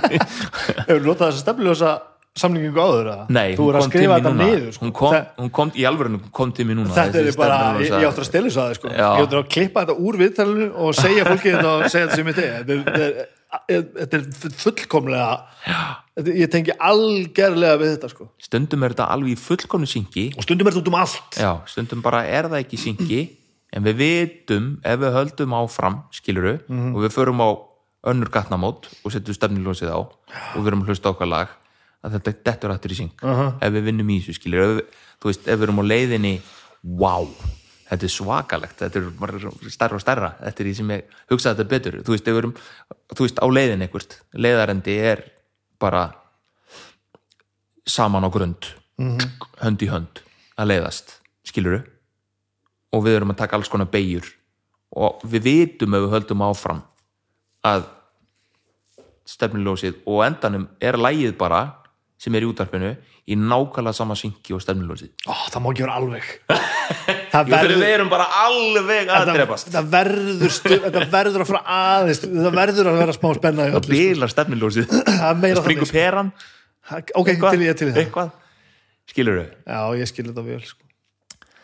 Hefur 0.87 1.03
notað 1.05 1.29
þessa 1.29 1.43
stefniljósa 1.43 1.91
samlingingu 2.41 2.79
áður 2.83 3.09
eða? 3.13 3.25
Nei, 3.35 3.55
þú 3.57 3.65
hún 3.65 3.73
er 3.73 3.79
að 3.79 3.87
skrifa 3.89 4.19
þetta 4.19 4.33
niður 4.39 4.69
sko. 4.75 4.85
hún, 4.85 4.93
kom, 4.99 5.15
hún 5.43 5.51
kom 5.59 5.71
í 5.75 5.85
alvörinu 5.89 6.19
kom 6.39 6.51
til 6.55 6.65
mér 6.69 6.79
núna 6.79 6.95
þetta 6.95 7.23
er 7.25 7.37
bara, 7.39 7.57
ég, 7.83 7.91
ég 7.91 8.07
áttur 8.09 8.25
að 8.25 8.29
stela 8.31 8.53
svo 8.55 8.63
að 8.67 8.77
sko. 8.79 8.93
Ég 8.93 9.25
áttur 9.25 9.41
að 9.43 9.49
klippa 9.55 9.83
þetta 9.85 9.97
úr 10.09 10.19
viðtalinu 10.23 10.69
og 10.85 10.95
segja 10.97 11.25
fólki 11.27 11.53
þetta 11.55 11.75
og 11.75 11.85
segja 11.91 12.07
þetta 12.07 12.15
sem 12.21 12.31
ég 12.31 12.39
tegi 12.39 13.27
þetta 13.69 14.17
er, 14.19 14.25
fullkomlega 14.61 15.29
þetta, 16.15 16.33
ég 16.37 16.51
tengi 16.53 16.75
algerlega 16.77 17.79
við 17.81 17.93
þetta 17.95 18.09
sko. 18.11 18.27
stundum 18.41 18.83
er 18.85 18.93
þetta 18.93 19.07
alveg 19.15 19.33
í 19.33 19.39
fullkomnu 19.41 19.89
syngi 19.89 20.25
og 20.37 20.45
stundum 20.45 20.69
er 20.69 20.75
þetta 20.75 20.83
út 20.85 20.91
um 20.93 20.99
allt 20.99 21.39
Já, 21.41 21.51
stundum 21.71 22.03
bara 22.05 22.23
er 22.29 22.49
það 22.51 22.61
ekki 22.63 22.79
syngi 22.81 23.21
en 23.73 23.85
við 23.85 23.97
vitum 24.03 24.69
ef 24.85 24.99
við 25.01 25.17
höldum 25.17 25.55
áfram 25.59 25.99
skiluru 26.15 26.59
Mhm. 26.67 26.93
og 26.95 27.03
við 27.05 27.15
förum 27.17 27.41
á 27.41 27.49
önnur 28.09 28.29
gatnamót 28.31 28.87
og 29.03 29.11
setjum 29.11 29.35
stefnilósið 29.35 29.91
á 29.91 29.99
og 29.99 30.59
við 30.61 30.67
erum 30.71 30.83
að 30.85 30.93
hlusta 30.93 31.09
á 31.09 31.13
okkar 31.13 31.27
lag 31.29 31.47
að 32.03 32.17
þetta 32.17 32.33
dettur 32.47 32.71
aftur 32.75 32.93
í 32.95 32.99
syng 33.01 33.13
Uh-huh. 33.23 33.53
ef 33.61 33.73
við 33.75 33.87
vinnum 33.89 34.09
í 34.13 34.19
þessu 34.21 34.37
skiluru 34.39 34.79
ef, 34.79 34.99
þú 35.19 35.31
veist, 35.31 35.47
ef 35.47 35.59
við 35.59 35.65
erum 35.67 35.81
á 35.83 35.89
leiðinni 35.91 36.33
wow, 36.99 37.25
þetta 37.89 38.07
er 38.07 38.13
svakalegt 38.13 38.79
þetta 38.85 38.99
er 39.01 39.09
bara 39.19 39.51
stærra 39.73 39.97
og 39.97 40.03
stærra 40.03 40.29
þetta 40.39 40.63
er 40.63 40.69
því 40.69 40.75
sem 40.77 40.93
ég 40.95 41.17
hugsa 41.31 41.53
þetta 41.53 41.69
betur. 41.73 41.99
Þú 42.05 42.15
veist, 42.15 42.27
ef 42.27 42.33
við 42.35 42.41
erum, 42.43 42.55
þú 43.15 43.25
veist, 43.25 43.39
á 43.43 43.47
leiðin 43.51 43.83
eitthvað 43.83 44.17
leiðarendi 44.45 44.95
er 45.11 45.23
bara 45.79 46.05
saman 47.89 48.23
á 48.27 48.29
grund 48.31 48.73
hönd 49.63 49.81
í 49.83 49.87
hönd 49.89 50.19
að 50.59 50.67
leiðast 50.73 51.15
skiluru 51.47 51.79
og 52.91 53.03
við 53.05 53.15
erum 53.19 53.31
að 53.31 53.37
taka 53.43 53.55
alls 53.55 53.69
konar 53.71 53.87
beigjur 53.91 54.27
og 54.95 55.21
við 55.23 55.45
vitum 55.45 55.95
ef 55.95 56.03
við 56.03 56.13
höldum 56.15 56.41
áfram 56.43 56.81
að 57.63 57.85
stefnilósið 59.29 59.99
og 60.09 60.23
endanum 60.25 60.67
er 60.81 60.97
lægið 60.97 61.35
bara 61.37 61.61
sem 62.19 62.35
er 62.35 62.43
í 62.43 62.49
útarpinu 62.49 62.89
í 63.29 63.35
nákvæmlega 63.39 63.95
sama 63.95 64.15
syngi 64.19 64.55
og 64.57 64.61
stefnilósið 64.63 65.11
Ó, 65.29 65.33
það 65.53 65.61
má 65.63 65.67
ekki 65.71 65.83
vera 65.85 65.97
alveg. 66.01 66.25
Það 67.33 67.51
Jú, 67.51 67.53
þegar 67.53 67.71
við 67.77 67.91
erum 67.93 68.09
bara 68.09 68.25
alveg 68.41 69.09
að 69.13 69.29
drefast 69.35 69.67
þetta 69.69 69.83
verður 69.93 70.53
þetta 70.57 71.03
verður 71.13 71.43
að 71.43 71.49
fara 71.51 71.61
aðeins 71.77 72.21
þetta 72.23 72.51
verður 72.55 72.89
að 72.89 72.97
vera 73.03 73.13
smá 73.15 73.27
spenna 73.37 73.67
það 73.69 73.77
sko. 73.85 73.91
bilar 73.93 74.31
stefnilósið 74.33 74.93
það 75.05 75.59
springur 75.61 75.89
sko. 75.91 75.97
peran. 75.99 76.31
Ok, 77.21 77.29
til 77.37 77.61
ég 77.67 77.77
til 77.77 77.89
það 77.91 78.01
eitthvað? 78.03 78.31
Skilur 79.13 79.37
þau 79.37 79.45
já, 79.45 80.01
ég 80.01 80.09
skil 80.09 80.25
þetta 80.31 80.45
vel 80.49 80.59
sko. 80.65 80.89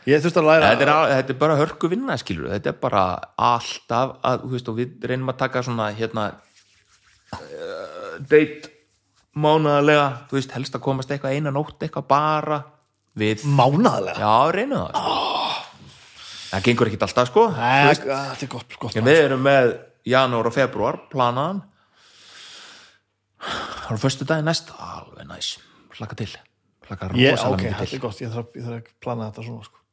ég 0.06 0.22
þurfti 0.22 0.42
að 0.44 0.48
læra 0.52 0.70
þetta 0.76 0.86
er, 0.86 0.94
á- 0.94 1.10
þetta 1.16 1.34
er 1.36 1.40
bara 1.42 1.58
hörku 1.64 1.90
vinna 1.96 2.20
skilur 2.22 2.54
þetta 2.54 2.72
er 2.76 2.80
bara 2.86 3.04
alltaf 3.50 4.16
að, 4.22 4.46
veist, 4.54 4.70
við 4.78 5.10
reynum 5.10 5.34
að 5.34 5.42
taka 5.42 5.66
svona 5.66 5.90
hérna 5.98 6.28
uh, 7.34 8.16
date 8.30 8.70
mánaðarlega, 9.36 10.08
þú 10.30 10.40
veist, 10.40 10.56
helst 10.56 10.78
að 10.78 10.84
komast 10.86 11.12
eitthvað 11.12 11.36
eina 11.36 11.54
nótt 11.54 11.84
eitthvað 11.84 12.08
bara 12.12 12.62
við, 13.20 13.44
mánaðlega 13.46 14.20
já, 14.22 14.34
reynum 14.56 14.82
það 14.86 14.96
sko. 14.96 15.14
það 16.50 16.66
gengur 16.70 16.92
ekkit 16.92 17.06
alltaf 17.08 17.30
sko. 17.32 17.46
Æ, 17.52 17.94
þetta 18.00 18.48
er 18.48 18.52
gott, 18.56 18.80
gott 18.80 19.00
við 19.00 19.22
erum 19.26 19.44
með 19.46 19.72
janúar 20.08 20.52
og 20.52 20.56
februar 20.56 21.00
planaðan. 21.12 21.64
Það 23.46 23.96
er 23.96 24.02
fyrstu 24.02 24.28
dagi 24.30 24.46
næst. 24.46 24.72
Alveg 24.82 25.28
næs, 25.30 25.56
hlaka 26.00 26.18
til. 26.18 26.32
Hlaka 26.86 27.10
rosalega 27.10 27.58
mikið 27.58 27.74
þetta 27.74 27.90
til. 27.90 27.98
er 27.98 28.04
gott, 28.04 28.22
ég 28.22 28.34
þarf, 28.34 28.50
ég 28.56 28.68
þarf 28.68 28.78
að 28.80 28.90
plana 29.02 29.30
þetta 29.30 29.46
svona 29.48 29.68
sko. 29.68 29.84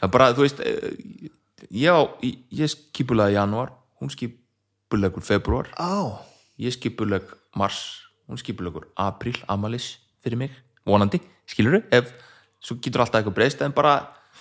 það 0.00 0.06
er 0.08 0.12
bara, 0.16 0.28
þú 0.34 0.46
veist 0.46 0.62
eh, 0.66 1.28
já, 1.70 1.94
ég, 2.26 2.72
skipulega 2.72 3.36
janúar 3.36 3.72
hún 4.02 4.10
skipulegur 4.12 5.24
februar 5.26 5.70
á, 5.78 6.18
ég 6.58 6.74
skipuleg 6.74 7.28
mars 7.58 8.01
hún 8.28 8.40
skipulegur 8.40 8.88
apríl, 9.00 9.38
amalis 9.50 9.96
fyrir 10.22 10.38
mig, 10.44 10.52
vonandi, 10.86 11.20
skilur 11.48 11.80
ef, 11.90 12.12
svo 12.62 12.78
getur 12.82 13.04
alltaf 13.04 13.20
eitthvað 13.20 13.38
breyst 13.38 13.64
en 13.64 13.74
bara, 13.74 13.96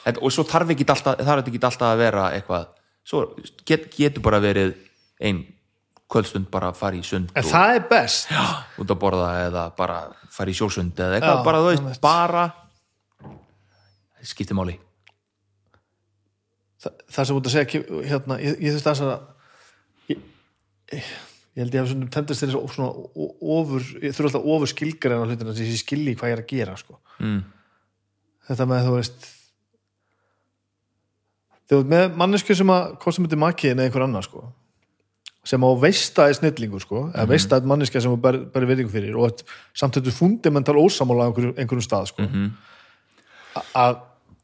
en, 0.06 0.20
og 0.22 0.34
svo 0.34 0.45
þarf 0.48 0.76
ekki 0.76 0.88
alltaf 0.90 1.22
þarf 1.22 1.49
ekki 1.49 1.62
alltaf 1.62 1.88
að 1.90 2.03
vera 2.03 2.28
eitthvað 2.36 2.70
svo 3.08 3.26
get, 3.66 3.90
getur 3.95 4.24
bara 4.26 4.41
verið 4.44 4.76
ein 5.22 5.44
kvöldstund 6.12 6.49
bara 6.52 6.72
að 6.72 6.80
fara 6.82 6.99
í 6.99 7.03
sund 7.08 7.32
en 7.32 7.44
og 7.44 7.49
það 7.49 7.76
er 7.78 7.86
best. 7.90 8.32
Já, 8.32 8.44
út 8.82 8.94
að 8.94 8.99
borða 9.02 9.32
eða 9.45 9.66
bara 9.78 9.99
fara 10.32 10.52
í 10.52 10.58
sjósund 10.58 10.99
eða 10.99 11.18
eitthvað, 11.18 11.40
Já, 11.40 11.45
bara 11.48 11.62
þú 11.64 11.70
veist, 11.72 12.02
bara 12.03 12.45
það 14.22 14.32
skiptir 14.34 14.58
máli. 14.58 14.78
Þa, 16.82 16.94
það 17.14 17.28
sem 17.30 17.38
út 17.40 17.48
að 17.48 17.56
segja 17.56 17.84
hérna, 18.10 18.38
ég, 18.41 18.58
ég 18.66 18.78
þurfti 18.78 19.06
að 19.06 19.14
ég, 20.12 20.24
ég 20.98 21.12
held 21.60 21.73
ég 21.76 21.82
hef 21.84 21.90
svona 21.91 22.07
tendist 22.15 22.40
til 22.40 22.48
þess 22.48 22.56
að 22.56 22.64
ofur, 23.57 23.82
ég 23.99 24.14
þurfi 24.15 24.30
alltaf 24.30 24.45
ofur 24.56 24.72
á 25.19 25.28
hlutina 25.28 25.52
þess 25.52 25.65
að 25.65 25.73
ég 25.73 25.82
skilji 25.84 26.15
hvað 26.15 26.30
ég 26.32 26.38
er 26.38 26.44
að 26.45 26.52
gera 26.53 26.78
sko. 26.80 26.99
mm. 27.19 27.41
þetta 28.48 28.68
með 28.72 28.88
þú 28.88 28.94
veist 28.95 29.28
þú 31.72 31.80
veist 31.82 31.91
með 31.91 32.18
mannesku 32.19 32.56
sem 32.57 32.72
að 32.73 32.95
sem 33.15 33.28
þetta 33.28 33.40
makiðin 33.44 33.80
eða 33.82 33.90
einhver 33.90 34.06
annar 34.07 34.28
sko 34.28 34.45
sem 35.52 35.64
á 35.65 35.69
veista 35.82 36.28
er 36.30 36.36
snillingur 36.38 36.84
sko 36.84 36.99
eða 37.10 37.26
veista 37.32 37.57
er 37.57 37.65
manneska 37.69 38.02
sem 38.03 38.11
þú 38.14 38.19
ber, 38.22 38.38
ber 38.53 38.65
virðingu 38.69 38.91
fyrir 38.94 39.15
og 39.18 39.32
að- 39.32 39.44
samt 39.73 39.95
þetta 39.98 40.11
er 40.11 40.18
fundamental 40.19 40.76
ósamála 40.78 41.26
á 41.26 41.28
einhverjum, 41.32 41.56
einhverjum 41.57 41.86
stað 41.88 42.11
sko 42.11 42.28
að 43.76 43.99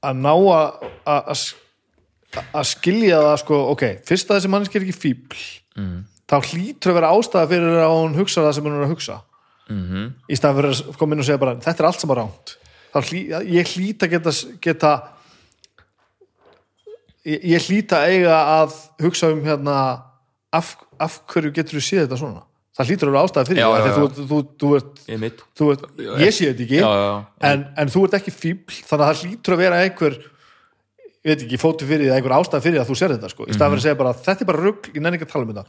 að 0.07 0.19
ná 0.23 0.33
að 0.33 0.89
að- 1.05 1.31
að 1.31 2.43
að 2.53 2.65
skilja 2.67 3.19
það 3.23 3.37
sko, 3.43 3.57
ok, 3.71 3.83
fyrst 4.05 4.29
að 4.29 4.37
þessi 4.39 4.49
manneski 4.51 4.77
er 4.77 4.83
ekki 4.87 4.97
fíbl 4.99 5.37
mm. 5.79 5.99
Þá 6.27 6.37
hlýtur 6.51 6.91
að 6.93 6.97
vera 6.99 7.11
ástæða 7.15 7.49
fyrir 7.53 7.81
að 7.83 7.95
hún 7.95 8.17
hugsa 8.19 8.45
það 8.45 8.55
sem 8.57 8.67
hún 8.67 8.77
er 8.77 8.85
að 8.87 8.93
hugsa. 8.95 9.19
Mm 9.67 9.83
í 10.31 10.35
staðan 10.39 10.57
fyrir 10.61 10.71
að 10.71 10.97
koma 10.97 11.15
inn 11.15 11.23
og 11.23 11.27
segja 11.27 11.41
bara 11.41 11.55
þetta 11.59 11.83
er 11.83 11.87
allt 11.89 12.01
sem 12.01 12.11
er 12.11 12.19
ránt 12.21 12.57
hlý, 12.97 13.19
ég 13.51 13.71
hlýt 13.75 14.03
að 14.03 14.13
geta, 14.15 14.31
geta 14.63 14.91
ég, 17.27 17.39
ég 17.53 17.65
hlýt 17.67 17.93
að 17.95 18.11
eiga 18.13 18.37
að 18.57 18.77
hugsa 19.03 19.31
um 19.33 19.41
hérna 19.45 19.77
af, 20.55 20.75
af 20.99 21.19
hverju 21.31 21.51
getur 21.55 21.77
þú 21.77 21.83
séð 21.83 22.05
þetta 22.05 22.19
svona? 22.21 22.43
Það 22.77 22.91
hlýtur 22.91 23.09
að 23.09 23.13
vera 23.15 23.25
ástæða 23.27 23.49
fyrir 23.49 23.61
Já, 23.61 23.67
já, 23.67 23.85
já. 23.87 23.93
þú, 23.97 24.25
þú, 24.31 24.39
þú, 24.61 24.71
ert, 24.77 24.97
ég 25.09 25.73
ert, 25.73 25.85
ég 26.21 26.33
sé 26.37 26.49
þetta 26.51 26.65
ekki. 26.67 26.81
En, 27.49 27.63
en 27.81 27.93
þú 27.93 28.03
ert 28.07 28.17
ekki 28.19 28.33
fíbl 28.35 28.75
þannig 28.85 29.05
að 29.05 29.07
það 29.07 29.23
hlýtur 29.23 29.55
að 29.55 29.63
vera 29.63 29.79
einhver 29.85 30.17
ég 30.17 31.31
veit 31.31 31.41
ekki, 31.47 31.59
fótu 31.59 31.87
fyrir 31.89 32.11
eða 32.11 32.19
einhver 32.19 32.35
ástæða 32.37 32.63
fyrir 32.63 32.77
því 32.77 32.83
að 32.83 32.91
þú 32.91 32.99
sér 33.01 33.15
þetta 33.15 33.31
sko, 33.33 33.47
í 33.49 33.55
staðan 33.57 33.73
fyrir 33.73 33.81
að 33.81 33.87
segja 33.87 33.99
bara 34.03 34.13
þetta 34.21 34.45
er 34.45 34.49
bara 34.51 34.61
rugl, 34.63 34.91
ég 34.93 35.01
nenni 35.01 35.17
ekki 35.19 35.27
að 35.27 35.33
tala 35.33 35.47
um 35.47 35.55
þetta. 35.55 35.65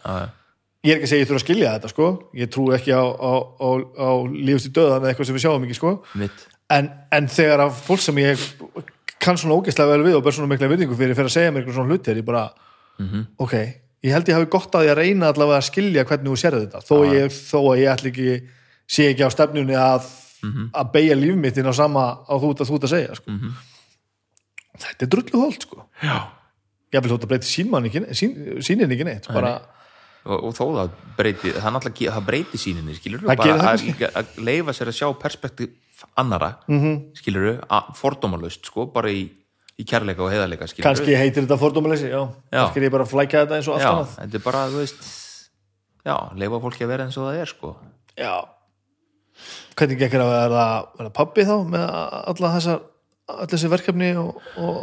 Ég 0.86 0.92
er 0.92 0.98
ekki 0.98 1.08
að 1.08 1.12
segja 1.12 1.24
ég 1.24 1.30
þurfa 1.30 1.40
að 1.40 1.46
skilja 1.46 1.72
þetta 1.76 1.90
sko. 1.92 2.10
Ég 2.38 2.52
trú 2.54 2.68
ekki 2.76 2.94
á, 2.94 3.02
á, 3.02 3.32
á, 3.58 3.68
á 3.98 4.10
lífust 4.30 4.70
í 4.70 4.74
döðan 4.76 5.02
eða 5.02 5.10
eitthvað 5.12 5.30
sem 5.30 5.38
við 5.38 5.44
sjáum 5.46 5.66
ekki 5.66 5.78
sko. 5.78 5.96
En, 6.68 6.92
en 7.16 7.28
þegar 7.32 7.64
að 7.64 7.82
fólk 7.88 8.04
sem 8.04 8.22
ég 8.22 8.46
kann 9.18 9.40
svona 9.40 9.58
ógeðslega 9.58 9.96
vel 9.96 10.06
við 10.06 10.18
og 10.18 10.24
ber 10.26 10.36
svona 10.36 10.50
mikla 10.52 10.68
virðingu 10.70 10.96
fyrir 10.98 11.16
fyrir 11.18 11.30
að 11.30 11.34
segja 11.34 11.52
mér 11.52 11.64
eitthvað 11.64 11.78
svona 11.80 11.94
hluti 11.94 12.12
er 12.12 12.20
ég 12.20 12.26
bara 12.28 12.44
ok, 13.42 13.54
ég 14.04 14.14
held 14.14 14.28
ég 14.30 14.38
hafi 14.38 14.50
gott 14.52 14.74
að 14.74 14.84
því 14.84 14.92
að 14.92 15.00
reyna 15.00 15.32
allavega 15.32 15.58
að 15.62 15.68
skilja 15.70 16.04
hvernig 16.06 16.30
þú 16.30 16.38
sér 16.42 16.56
þetta. 16.58 16.82
Þó, 16.86 16.96
ég, 17.14 17.34
þó 17.34 17.58
að 17.62 17.80
ég 17.80 17.92
ætla 17.94 18.12
ekki 18.12 18.28
sé 18.88 19.08
ekki 19.12 19.26
á 19.26 19.30
stefnunni 19.32 19.76
að, 19.78 20.06
að 20.72 20.92
beigja 20.94 21.18
líf 21.18 21.36
mitt 21.40 21.58
inn 21.60 21.68
á 21.68 21.74
sama 21.76 22.04
á 22.24 22.34
þú 22.38 22.52
að 22.54 22.70
þú 22.70 22.78
að 22.80 22.92
segja 22.94 23.18
sko. 23.18 23.36
þetta 24.78 25.06
er 25.06 25.12
drullu 25.14 25.42
holt 25.42 25.66
sko. 25.66 25.82
já. 26.02 26.18
ég 26.94 27.02
vil 27.04 27.12
þótt 27.12 27.26
að 27.26 27.32
breyti 27.32 27.50
sínmann 27.50 27.88
ekki, 27.90 28.04
sín, 28.16 28.36
sínin 28.64 28.94
ekki 28.94 29.08
neitt 29.08 29.28
bara, 29.28 29.58
og, 30.28 30.44
og 30.48 30.54
þó 30.56 30.64
það 30.66 30.94
breyti 31.18 31.52
það, 31.56 31.74
náttúrulega- 31.74 32.14
það 32.16 32.26
breyti 32.30 32.60
síninni 32.60 32.96
skilur 32.98 33.24
gerir 33.26 33.62
það 33.64 33.84
að, 33.88 34.16
að 34.20 34.38
leifa 34.48 34.74
sér 34.76 34.92
að 34.92 34.98
sjá 35.00 35.08
perspektíf 35.24 36.04
annara 36.20 36.52
mm 36.68 36.80
-hmm. 36.80 36.98
skilur 37.18 37.60
fordómalust 37.98 38.66
sko, 38.66 38.86
bara 38.94 39.10
í, 39.10 39.28
í 39.78 39.84
kærleika 39.84 40.22
og 40.22 40.30
heiðarleika 40.32 40.68
skilur 40.70 40.86
kannski 40.86 41.16
heitir 41.16 41.46
þetta 41.46 41.58
fordómaleysi 41.58 42.12
kannski 42.12 42.80
er 42.80 42.86
ég 42.88 42.94
bara 42.94 43.04
að 43.04 43.14
flækja 43.14 43.46
þetta 43.46 43.56
eins 43.56 43.68
og 43.68 43.74
allt 43.74 43.88
annað. 43.88 44.14
þetta 44.20 44.38
er 44.38 44.44
bara, 44.44 44.68
þú 44.68 44.84
veist 44.84 45.02
já, 46.04 46.16
leifa 46.36 46.60
fólki 46.60 46.84
að 46.84 46.92
vera 46.92 47.08
eins 47.08 47.18
og 47.18 47.26
það 47.28 47.40
er 47.42 47.50
sko. 47.50 47.76
Já. 48.18 48.36
Hvernig 49.78 49.98
þér 49.98 50.22
að 50.24 50.32
vera, 50.34 50.62
vera 50.98 51.10
pabbi 51.14 51.44
þá 51.46 51.56
með 51.68 51.84
alla 52.32 52.54
þessar 52.56 52.80
allir 53.28 53.52
þessi 53.52 53.70
verkefni 53.70 54.08
og, 54.18 54.40
og 54.58 54.78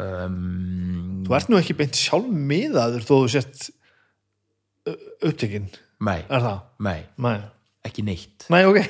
um, 0.00 1.22
þú 1.26 1.36
ert 1.36 1.52
nú 1.52 1.60
ekki 1.60 1.76
beint 1.78 1.98
sjálf 1.98 2.26
miðaður 2.26 3.06
þó 3.06 3.14
þú 3.14 3.28
sért 3.36 3.68
ö, 4.88 4.94
upptekinn, 5.28 5.68
nei, 6.02 6.20
er 6.28 6.42
það? 6.44 6.60
nei, 6.86 7.00
Nei, 7.22 7.36
ekki 7.86 8.04
neitt. 8.06 8.46
Nei 8.52 8.64
ok. 8.68 8.80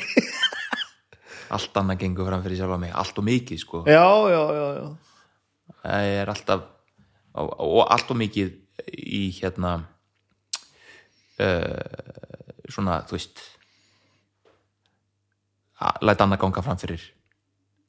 Allt 1.56 1.76
annað 1.76 1.98
gengur 2.00 2.28
fram 2.30 2.42
fyrir 2.44 2.56
sjálfa 2.62 2.78
mig, 2.80 2.92
allt 2.96 3.18
og 3.20 3.24
mikið 3.28 3.58
sko. 3.60 3.82
Já, 3.84 4.04
já, 4.32 4.42
já, 4.56 4.66
já. 4.78 4.86
Það 5.82 6.10
er 6.16 6.30
alltaf 6.32 6.62
og, 7.36 7.82
allt 7.92 8.12
og 8.12 8.16
mikið 8.20 8.54
í 8.96 9.22
hérna 9.36 9.72
uh, 11.40 12.68
svona, 12.72 13.02
þú 13.08 13.16
veist 13.18 13.42
læta 16.04 16.24
annað 16.24 16.40
ganga 16.44 16.62
fram 16.64 16.78
fyrir 16.80 17.02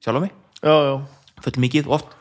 sjálfa 0.03 0.25
mig, 0.25 0.33
Já, 0.63 0.73
já, 0.87 0.93
full 1.43 1.59
mikið 1.63 1.87
oft. 1.91 2.11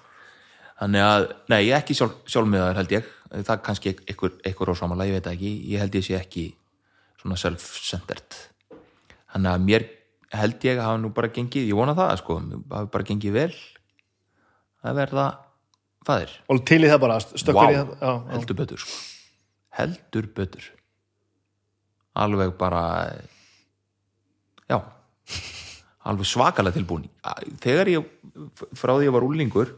Þannig 0.82 1.02
að, 1.06 1.24
nei, 1.50 1.60
ég 1.68 1.74
er 1.76 1.80
ekki 1.82 1.94
sjálf, 1.94 2.16
sjálfmiðaður 2.30 2.78
held 2.80 2.94
ég, 2.96 3.10
það 3.32 3.54
er 3.54 3.62
kannski 3.64 3.92
einhver, 3.96 4.34
einhver 4.44 4.72
ósámála, 4.72 5.06
ég 5.09 5.16
veit 5.16 5.28
ekki, 5.32 5.52
ég 5.72 5.82
held 5.82 5.96
ég 5.96 6.06
sé 6.06 6.16
ekki 6.18 6.46
svona 7.20 7.38
self-centered 7.40 8.38
þannig 9.32 9.52
að 9.52 9.64
mér 9.68 9.86
held 10.32 10.66
ég 10.66 10.80
að 10.80 10.88
hafa 10.88 11.00
nú 11.00 11.12
bara 11.16 11.32
gengið 11.32 11.70
ég 11.70 11.78
vona 11.78 11.96
það 11.96 12.12
sko, 12.20 12.38
hafa 12.72 12.90
bara 12.92 13.09
gengið 13.09 13.36
vel 13.36 13.54
að 14.82 14.98
verða 14.98 15.26
fæðir, 16.06 16.32
og 16.50 16.62
til 16.66 16.80
í 16.82 16.90
það 16.90 17.02
bara, 17.04 17.18
stökkur 17.22 17.60
Vá. 17.62 17.70
í 17.70 17.76
það 17.78 17.92
já. 18.00 18.12
heldur 18.32 18.59
betur 18.59 18.82
sko. 18.82 18.96
heldur 19.78 20.30
betur 20.38 20.70
alveg 22.22 22.56
bara 22.60 22.82
já 24.68 24.78
alveg 26.02 26.28
svakalega 26.28 26.76
tilbúin 26.76 27.06
þegar 27.62 27.92
ég 27.92 28.10
frá 28.76 28.96
því 28.96 29.06
ég 29.09 29.14
var 29.14 29.26
úlingur 29.26 29.72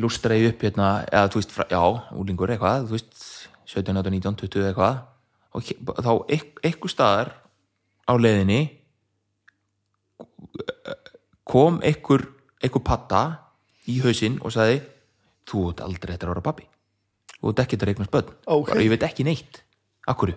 lústraði 0.00 0.50
upp 0.50 0.64
hérna 0.66 0.88
eða 1.06 1.30
þú 1.30 1.40
veist, 1.40 1.56
já, 1.70 1.82
úlingur 2.18 2.52
eitthvað 2.54 2.88
þú 2.88 2.96
veist, 2.96 3.18
17, 3.70 3.96
18, 4.00 4.14
19, 4.18 4.38
20 4.44 4.68
eitthvað. 4.70 5.02
Og 5.54 5.68
þá 6.02 6.12
eitthvað 6.64 6.92
staðar 6.92 7.30
á 8.04 8.12
leiðinni 8.18 8.60
kom 11.48 11.80
einhver 11.84 12.26
einhver 12.64 12.84
patta 12.84 13.22
í 13.90 14.00
hausinn 14.04 14.40
og 14.42 14.54
sagði 14.54 14.80
þú 15.48 15.68
ert 15.70 15.84
aldrei 15.84 16.14
þetta 16.14 16.26
að 16.26 16.32
vera 16.32 16.44
pappi 16.44 16.66
þú 17.38 17.52
ert 17.52 17.62
ekki 17.64 17.76
þetta 17.76 17.84
að 17.86 17.90
reikna 17.92 18.08
spöld 18.08 18.32
Ókei. 18.48 18.70
bara 18.72 18.84
ég 18.84 18.92
veit 18.94 19.06
ekki 19.06 19.26
neitt. 19.28 19.60
Akkurju 20.08 20.36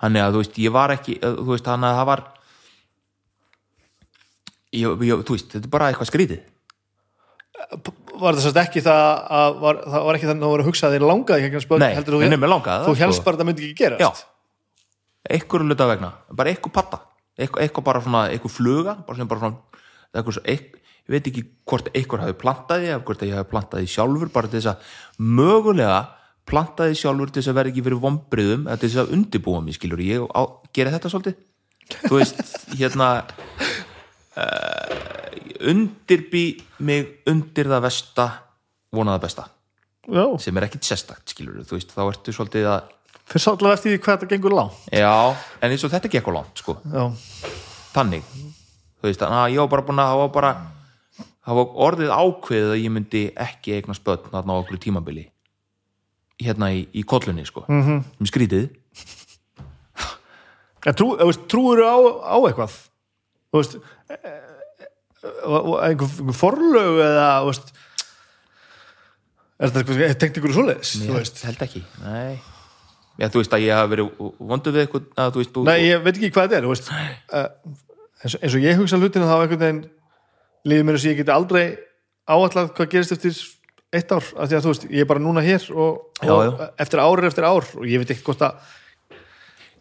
þannig 0.00 0.24
að 0.24 0.34
þú 0.34 0.42
veist, 0.42 0.58
ég 0.60 0.74
var 0.76 0.92
ekki 0.92 1.16
eh, 1.20 1.38
þú 1.40 1.52
veist, 1.52 1.66
þannig 1.66 1.88
að 1.88 2.00
það 2.00 2.10
var 2.10 2.24
ég, 4.76 5.06
ég, 5.08 5.24
þú 5.24 5.36
veist, 5.36 5.50
þetta 5.54 5.64
er 5.64 5.72
bara 5.72 5.90
eitthvað 5.90 6.10
skrítið 6.12 6.44
var 8.20 8.38
það 8.40 8.60
ekki 8.62 8.82
það 8.84 9.02
að 9.40 9.58
var, 9.62 9.80
það 9.84 10.06
var 10.06 10.18
ekki 10.18 10.28
þannig 10.30 10.42
að 10.42 10.46
þú 10.46 10.52
voru 10.54 10.64
að 10.64 10.70
hugsa 10.70 10.88
að 10.88 10.96
þér 10.96 11.06
langaði 11.10 11.46
ekki 11.48 11.58
að 11.60 11.64
spöld 11.66 11.84
heldur 11.86 12.16
þú, 12.16 12.30
mér 12.36 12.52
langaði 12.52 12.86
þú 12.86 12.94
helst 13.00 13.20
sko. 13.20 13.26
bara 13.26 13.36
að 13.36 13.42
það 13.42 13.48
myndi 13.50 13.66
ekki 13.66 13.78
gerast? 13.82 14.02
Já. 14.02 14.10
einhver 15.36 15.64
luta 15.66 15.88
vegna, 15.90 16.10
bara 16.32 16.52
eitthvað 16.52 16.74
patta 16.76 17.00
eitthvað, 17.36 17.62
eitthvað 17.66 17.86
bara 17.88 18.02
svona, 18.04 18.22
eitthvað 18.32 18.54
fluga 18.56 18.96
bara 19.06 19.18
sem 19.20 19.28
bara 19.30 19.42
svona, 19.42 19.80
eitthvað, 20.14 20.36
svo- 20.38 20.44
eitthvað, 20.46 20.82
ég 21.06 21.14
veit 21.16 21.30
ekki 21.30 21.42
hvort 21.70 21.90
einhver 21.92 22.22
hafi 22.24 22.36
plantaði 22.40 22.92
eða 22.92 23.02
hvort 23.06 23.26
ég 23.26 23.34
hafi 23.36 23.50
plantaði 23.52 23.90
sjálfur 23.92 24.32
bara 24.34 24.50
til 24.52 24.60
þess 24.60 24.72
að 24.72 24.94
mögulega 25.40 25.98
plantaði 26.46 26.96
sjálfur 26.98 27.32
til 27.34 27.42
þess 27.42 27.52
að 27.52 27.58
vera 27.60 27.72
ekki 27.72 27.84
fyrir 27.86 28.02
vombriðum 28.02 28.66
eða 28.70 28.80
til 28.80 28.90
þess 28.92 29.02
að 29.02 29.12
undirbúa 29.16 29.60
mig 29.66 29.76
skilur 29.76 30.02
ég 30.06 30.26
á, 30.30 30.42
gera 30.74 30.92
þetta 30.94 31.10
svolítið. 31.10 31.36
Þú 32.06 32.18
veist, 32.18 32.42
hérna 32.78 33.08
undirbý 35.72 36.44
mig 36.84 37.22
undir 37.30 37.70
það 37.70 37.86
versta 37.86 38.26
vonaða 38.92 39.22
besta. 39.22 39.46
Já. 40.06 40.26
sem 40.38 40.56
er 40.56 40.68
ekkit 40.68 40.86
sérstakt 40.86 41.32
skilur 41.32 41.64
þú 41.66 41.80
veist, 41.80 41.90
þá 41.90 42.02
ertu 42.04 42.30
svolítið 42.30 42.68
að 42.70 42.92
fyrir 43.26 43.42
sátlega 43.42 43.74
eftir 43.74 43.90
því 43.90 44.02
hvað 44.04 44.20
þetta 44.20 44.28
gengur 44.30 44.54
lág 44.54 44.76
Já, 44.94 45.34
en 45.58 45.72
eins 45.74 45.82
og 45.82 45.90
þetta 45.90 46.10
gekk 46.12 46.28
á 46.30 46.36
langt 46.36 46.62
sko. 46.62 46.76
já, 46.86 47.04
þannig 47.90 48.22
þú 49.00 49.08
veist, 49.08 49.24
að 49.26 49.50
ég 49.50 49.58
var 49.64 49.72
bara 49.72 49.86
búin 49.88 50.04
að 50.04 50.12
hafa 50.12 50.28
bara 50.36 50.52
hafa 51.46 51.64
orðið 51.86 52.12
ákveðið 52.12 52.72
að 52.74 52.82
ég 52.82 52.92
myndi 52.94 53.22
ekki 53.46 53.76
eigna 53.76 53.96
spötn 53.96 54.32
þarna 54.32 54.58
á 54.58 54.60
okkur 54.62 54.80
tímabili. 54.82 55.26
Hérna 56.42 56.72
í, 56.74 56.82
í 56.92 57.04
kollunni 57.08 57.46
sko, 57.48 57.64
mm 57.68 57.82
-hmm. 57.82 58.26
skrítið. 58.28 58.68
En 60.86 60.94
trú, 60.94 61.16
þú 61.16 61.46
trúur 61.50 61.80
á, 61.82 61.96
á 62.30 62.36
eitthvað 62.46 62.74
þú 63.56 63.62
veist 63.62 63.78
e- 64.12 64.20
e- 64.20 64.34
e- 64.86 65.32
og 65.48 65.72
einhver, 65.82 66.36
forlög 66.36 67.00
eða 67.06 67.26
þú 67.40 67.50
veist 67.50 67.72
er 69.56 69.72
þetta 69.72 70.20
tengt 70.20 70.38
ykkur 70.40 70.54
svoleiðis 70.56 70.92
ég 71.00 71.08
þú 71.08 71.48
held, 71.48 71.64
ekki 71.66 71.82
Nei. 72.04 72.36
Já, 73.16 73.30
þú 73.32 73.40
veist 73.40 73.56
að 73.56 73.64
ég 73.64 73.72
hafa 73.78 73.88
verið 73.94 74.22
vondu 74.52 74.72
við 74.74 74.82
eitthvað 74.84 75.36
veist, 75.40 75.60
Nei, 75.64 75.78
ég 75.86 76.02
veit 76.04 76.14
ekki 76.18 76.32
hvað 76.34 76.48
þetta 76.50 76.58
er 76.60 76.68
veist, 76.68 76.90
uh, 76.92 77.46
eins, 78.20 78.34
og, 78.36 78.40
eins 78.42 78.56
og 78.58 78.66
ég 78.66 78.80
hugsa 78.80 79.00
hlutinu 79.00 79.28
þá 79.28 79.36
einhvern 79.38 79.62
veginn 79.64 79.84
líður 80.68 80.88
mér 80.88 80.98
að 80.98 81.06
ég 81.08 81.20
geti 81.22 81.32
aldrei 81.32 81.64
áallat 82.26 82.74
hvað 82.76 82.90
gerist 82.92 83.14
eftir 83.16 83.38
eitt 83.96 84.12
ár 84.12 84.24
af 84.36 84.50
því 84.50 84.58
að 84.58 84.64
þú 84.66 84.72
veist, 84.72 84.86
ég 84.90 85.04
er 85.04 85.08
bara 85.08 85.22
núna 85.22 85.44
hér 85.46 85.64
og, 85.72 86.02
Já, 86.20 86.32
og 86.34 86.42
já. 86.44 86.68
eftir 86.84 87.00
ár 87.00 87.24
eftir 87.30 87.46
ár 87.48 87.64
og 87.78 87.86
ég 87.88 88.02
veit 88.02 88.12
ekki 88.12 88.26
hvort 88.26 88.44
að 88.44 88.74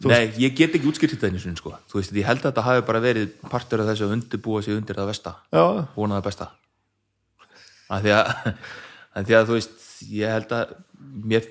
Nei, 0.06 0.28
ég 0.44 0.56
get 0.58 0.74
ekki 0.76 0.90
útskýrt 0.92 1.14
þetta 1.16 1.30
einu 1.32 1.40
sinni 1.40 1.56
sko. 1.58 1.72
þú 1.90 2.00
veist, 2.02 2.12
ég 2.14 2.26
held 2.28 2.42
að 2.44 2.50
þetta 2.52 2.64
hafi 2.68 2.82
bara 2.86 3.00
verið 3.00 3.30
partur 3.50 3.80
af 3.82 3.88
þessu 3.88 4.06
að 4.10 4.16
undirbúa 4.18 4.62
sig 4.66 4.76
undir 4.76 4.96
það 5.00 5.08
versta 5.14 5.36
já, 5.56 5.64
vona 5.96 6.18
það 6.20 6.26
besta 6.28 6.48
að 7.96 8.02
því 8.06 8.16
því 9.30 9.38
að 9.40 9.46
þú 9.50 9.56
veist 9.60 9.86
ég 10.12 10.34
held 10.36 10.52
að 10.58 10.74
mér, 11.32 11.48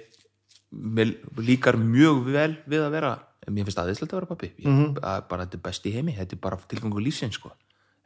mér 0.98 1.12
líkar 1.40 1.78
mjög 1.80 2.24
vel 2.34 2.50
við 2.68 2.84
að 2.84 2.90
vera, 2.98 3.12
mér 3.48 3.64
finnst 3.68 3.80
aðeinslega 3.80 4.12
að 4.12 4.18
vera 4.20 4.30
pappi 4.34 4.50
ég, 4.58 4.68
Mhm. 4.68 4.98
að 5.00 5.28
bara 5.30 5.46
þetta 5.46 5.54
er 5.60 5.64
best 5.68 5.86
í 5.86 5.92
heimi 5.94 6.16
þetta 6.18 6.32
er 6.36 6.42
bara 6.44 6.56
tilgangu 6.68 7.00
lífsins 7.00 7.34
sko 7.40 7.52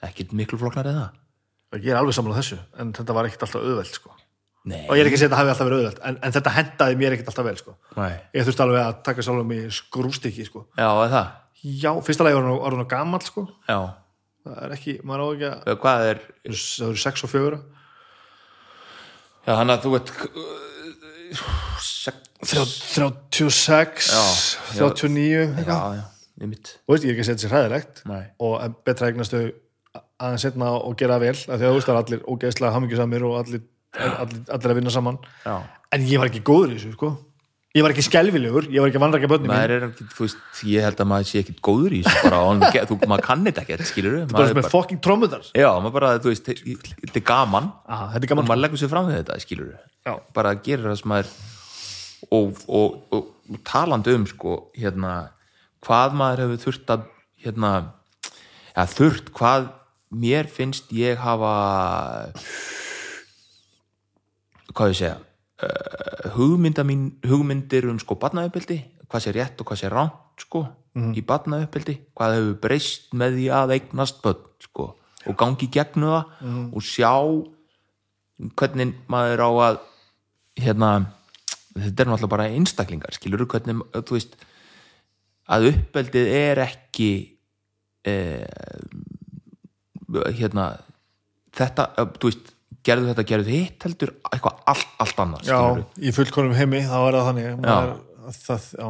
ekkert 0.02 0.32
miklu 0.32 0.58
flóknar 0.58 0.86
eða 0.86 1.10
ég 1.82 1.90
er 1.90 1.96
alveg 1.98 2.14
sammála 2.14 2.38
þessu 2.38 2.58
en 2.78 2.92
þetta 2.92 3.14
var 3.14 3.26
ekkert 3.26 3.42
alltaf 3.42 3.60
auðveld 3.62 3.92
sko. 3.92 4.10
Nei, 4.68 4.80
og 4.88 4.96
ég 4.98 5.00
er 5.04 5.08
ekki 5.08 5.16
að 5.18 5.22
segja 5.22 5.28
að 5.28 5.32
þetta 5.32 5.40
hafi 5.40 5.52
alltaf 5.54 5.68
verið 5.68 5.78
auðveld 5.82 6.00
en, 6.10 6.18
en 6.28 6.34
þetta 6.36 6.52
hendaði 6.58 6.98
mér 7.00 7.14
ekkert 7.16 7.30
alltaf 7.32 7.46
vel 7.48 7.56
sko. 7.60 7.74
Ég 8.36 8.48
þurfti 8.48 8.64
alveg 8.66 8.82
að 8.84 8.98
taka 9.08 9.24
sjálfum 9.26 9.54
í 9.56 9.60
skrústykki 9.78 10.46
sko. 10.48 10.64
Já, 10.78 10.88
er 11.06 11.12
það? 11.14 11.30
já, 11.58 11.90
fyrsta 12.06 12.24
lagi 12.26 12.36
var 12.38 12.44
hann- 12.46 12.60
var 12.62 12.76
hann 12.78 12.88
gammal 12.92 13.22
sko. 13.26 13.46
Það 13.68 14.58
er 14.64 14.74
ekki, 14.76 14.92
maður 15.04 15.24
á 15.24 15.28
ekki 15.34 15.48
að 15.72 15.80
hvað 15.82 16.04
er 16.12 16.20
það 16.46 16.86
eru 16.88 17.02
sex 17.02 17.24
og 17.26 17.30
fjögur 17.32 17.56
Já, 19.48 19.52
hann 19.58 19.72
að 19.72 19.82
þú 19.84 19.90
veit 19.96 20.12
sek, 21.82 22.14
36 22.44 24.08
Já, 24.12 24.22
39 24.78 25.24
Já, 25.28 25.42
eitthvað. 25.58 26.04
og 26.86 26.94
veist, 26.94 27.04
ég 27.04 27.10
er 27.10 27.16
ekki 27.16 27.24
að 27.24 27.28
setja 27.30 27.42
sér 27.44 27.54
hræðilegt 27.56 28.02
Nei. 28.08 28.22
og 28.44 28.76
betra 28.86 29.08
eignast 29.10 29.34
þau 29.34 29.42
aðeins 30.18 30.44
setna 30.46 30.70
og 30.78 30.96
gera 31.00 31.18
vel 31.22 31.34
af 31.34 31.44
því 31.46 31.58
að 31.58 31.66
þú 31.66 31.74
veist 31.78 31.90
er 31.92 31.98
allir 32.00 32.22
ógeðslega 32.30 32.74
hamingjusamir 32.76 33.26
og 33.28 33.36
allir, 33.42 33.62
allir, 33.96 34.44
allir 34.52 34.74
að 34.74 34.78
vinna 34.80 34.92
saman. 34.92 35.18
Já, 35.44 35.56
en 35.94 36.06
ég 36.08 36.20
var 36.20 36.30
ekki 36.30 36.44
góður 36.46 36.74
í 36.74 36.78
þessu 36.78 36.94
sko. 36.96 37.14
Ég 37.76 37.84
var 37.84 37.92
ekki 37.92 38.02
skelfilegur, 38.06 38.66
ég 38.72 38.80
var 38.80 38.88
ekki 38.88 39.00
vanrækja 39.02 39.28
börnum 39.28 39.50
maður 39.52 39.72
er 39.74 39.82
ekki, 39.90 40.06
þú 40.16 40.26
ég 40.72 40.86
held 40.86 41.00
að 41.04 41.08
maður 41.10 41.26
sé 41.28 41.42
ekkit 41.42 41.58
góður 41.62 41.94
í 41.94 41.98
þessu 42.06 42.22
bara, 42.24 42.38
og 42.48 42.78
þú, 42.88 42.96
maður 43.04 43.24
kann 43.26 43.44
þetta 43.44 43.62
ekkert, 43.66 43.84
skilur 43.90 44.14
bara 44.32 44.54
með 44.56 44.68
fucking 44.72 45.02
trómmutar 45.04 45.44
Já, 45.52 45.68
maður 45.76 45.94
bara, 45.98 46.12
þú 46.24 46.32
veist, 46.32 46.48
þetta 46.48 47.20
er 47.20 47.26
gaman. 47.28 47.68
Ah, 47.84 48.06
þetta 48.14 48.22
er 48.22 48.24
og 48.24 48.32
gaman 48.32 48.48
maður 48.48 48.62
leggur 48.64 48.80
sér 48.80 48.90
fram 48.94 49.10
við 49.10 49.20
þetta, 49.20 49.36
skilur 49.44 49.68
Já. 49.76 50.14
bara 50.40 50.54
að 50.56 50.62
gera 50.64 50.88
það 50.88 50.98
sem 51.02 51.12
maður 51.12 51.30
og, 52.38 52.64
og, 52.80 52.96
og, 53.12 53.28
og 53.52 53.60
talandi 53.68 54.16
um 54.16 54.26
sko, 54.32 54.56
hérna 54.80 55.12
hvað 55.84 56.18
maður 56.22 56.44
hefur 56.46 56.64
þurft 56.64 56.94
að 56.96 57.06
hérna, 57.44 57.72
ja, 58.72 58.88
þurft, 58.96 59.30
hvað 59.36 59.70
mér 60.24 60.48
finnst 60.50 60.88
ég 60.96 61.20
hafa 61.20 61.52
hvað 64.74 64.92
ég 64.92 65.00
segja 65.00 65.16
uh, 65.18 66.30
hugmynda 66.36 66.84
mín, 66.86 67.10
hugmyndir 67.26 67.88
um 67.90 67.98
sko 68.02 68.18
barnauppildi, 68.20 68.80
hvað 69.08 69.24
sé 69.24 69.34
rétt 69.36 69.60
og 69.60 69.70
hvað 69.70 69.82
sé 69.82 69.92
ránt 69.92 70.42
sko, 70.42 70.64
í 71.14 71.22
barnauppildi 71.26 71.94
hvað 72.16 72.34
hefur 72.38 72.56
breyst 72.62 73.12
með 73.16 73.38
því 73.38 73.46
að 73.54 73.74
eignast 73.76 74.22
börn 74.24 74.42
sko, 74.62 74.90
og 75.28 75.38
gangi 75.38 75.68
gegnu 75.70 76.10
það 76.10 76.74
og 76.74 76.84
sjá 76.86 77.12
hvernig 78.58 78.94
maður 79.10 79.44
á 79.46 79.50
að 79.68 79.80
hérna 80.58 80.90
þetta 81.78 82.04
er 82.04 82.10
náttúrulega 82.10 82.32
bara 82.34 82.48
einstaklingar 82.54 83.16
skilur 83.16 83.46
hvernig, 83.50 83.82
þú 83.94 84.16
veist 84.16 84.36
að 85.48 85.70
uppeldið 85.72 86.30
er 86.34 86.62
ekki 86.66 87.10
eh, 88.08 88.44
hérna 90.38 90.70
þetta, 91.56 91.88
þú 92.18 92.30
veist 92.30 92.52
gerðu 92.86 93.10
þetta, 93.10 93.24
gerðu 93.32 93.50
hitt 93.56 93.84
heldur 93.86 94.12
eitthvað 94.30 94.60
allt, 94.72 94.86
allt 95.02 95.18
annað 95.24 95.42
já, 95.48 95.56
skilurðu. 95.58 95.84
í 96.08 96.12
fullkonum 96.16 96.54
heimi 96.58 96.80
þá 96.86 96.96
er 97.08 97.16
það 97.18 97.26
þannig 97.28 97.48
maður, 97.64 97.92
það, 98.38 98.68
já. 98.78 98.88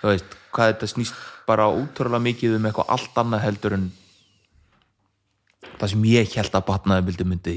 þú 0.00 0.10
veist, 0.10 0.36
hvað 0.56 0.72
þetta 0.72 0.90
snýst 0.92 1.22
bara 1.46 1.68
útrúlega 1.70 2.24
mikið 2.26 2.56
um 2.58 2.68
eitthvað 2.70 2.92
allt 2.96 3.20
annað 3.22 3.44
heldur 3.46 3.76
en 3.78 3.86
það 5.76 5.90
sem 5.92 6.04
ég 6.10 6.36
held 6.40 6.54
að 6.58 6.66
batnaði 6.70 7.06
vildi 7.10 7.26
myndi 7.28 7.56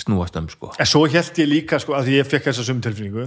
snúast 0.00 0.36
um 0.40 0.48
sko 0.52 0.72
en 0.80 0.88
svo 0.88 1.04
held 1.12 1.38
ég 1.42 1.48
líka 1.50 1.80
sko 1.82 1.96
að 1.98 2.12
ég 2.14 2.28
fekk 2.28 2.48
þessa 2.50 2.64
sum 2.66 2.80
tilfinningu 2.84 3.26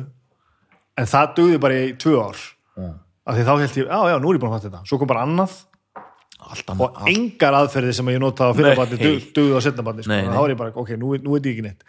en 0.97 1.09
það 1.09 1.35
dugði 1.37 1.59
bara 1.61 1.79
í 1.87 1.93
tvö 1.99 2.17
ár 2.23 2.43
Mm. 2.73 2.95
af 3.29 3.35
því 3.37 3.43
þá 3.45 3.51
held 3.61 3.75
ég, 3.77 3.85
já 3.85 3.99
já, 4.09 4.15
nú 4.17 4.29
er 4.31 4.33
ég 4.33 4.41
búin 4.41 4.49
að 4.49 4.53
fatta 4.55 4.69
þetta 4.71 4.87
svo 4.89 4.97
kom 4.97 5.09
bara 5.11 5.21
annað 5.27 5.51
allt 6.49 6.73
annað, 6.73 6.97
og 7.01 7.11
engar 7.13 7.57
aðferði 7.61 7.93
sem 7.97 8.09
ég 8.13 8.19
notaði 8.23 8.51
á 8.51 8.57
fyrrabandi 8.59 8.99
Nei. 9.01 9.21
dugði 9.35 9.55
á 9.55 9.61
setnabandi 9.65 10.03
sko. 10.07 10.17
Þá 10.33 10.41
er 10.43 10.53
ég 10.53 10.59
bara, 10.59 10.73
ok, 10.83 10.91
nú, 10.99 11.13
nú 11.23 11.35
veit 11.37 11.47
ég 11.47 11.55
ekki 11.57 11.65
neitt 11.69 11.83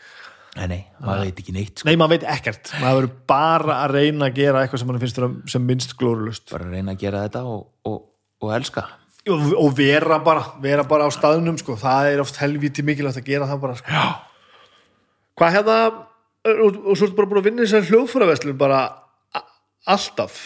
nei, 0.55 0.67
nei, 0.71 0.81
maður 1.03 1.25
veit 1.27 1.41
ekki 1.43 1.53
neitt 1.57 1.81
sko. 1.81 1.89
nei, 1.89 1.97
maður 1.99 2.13
veit 2.15 2.27
ekkert, 2.37 2.73
maður 2.79 2.99
verður 3.01 3.15
bara 3.35 3.79
að 3.83 3.95
reyna 3.97 4.29
að 4.29 4.37
gera 4.39 4.61
eitthvað 4.63 4.83
sem 4.83 4.91
mann 4.93 5.01
finnst 5.03 5.23
sem 5.51 5.65
minnst 5.67 5.97
glórulust 5.99 6.53
bara 6.53 6.69
reyna 6.71 6.95
að 6.95 7.01
gera 7.03 7.25
þetta 7.27 7.43
og, 7.51 7.65
og, 7.91 7.97
og 8.45 8.53
elska 8.55 8.85
og, 9.35 9.47
og 9.59 9.73
vera 9.75 10.21
bara, 10.23 10.45
vera 10.63 10.85
bara 10.87 11.09
á 11.09 11.11
staðnum 11.11 11.59
sko. 11.59 11.75
það 11.81 12.13
er 12.13 12.23
oft 12.23 12.39
helviti 12.39 12.85
mikilvægt 12.87 13.19
að 13.23 13.31
gera 13.33 13.49
það 13.51 13.63
bara 13.67 13.79
sko. 13.81 14.05
hvað 15.41 15.57
hérna 15.59 15.79
og, 16.45 16.79
svo 16.95 17.09
ertu 17.09 17.17
bara 17.19 17.31
búin 17.33 17.41
að 17.43 17.49
vinna 17.51 17.65
þessar 17.67 17.89
hljóðfæraveslun 17.91 18.59
bara 18.61 18.83
a- 19.35 19.47
alltaf 19.91 20.39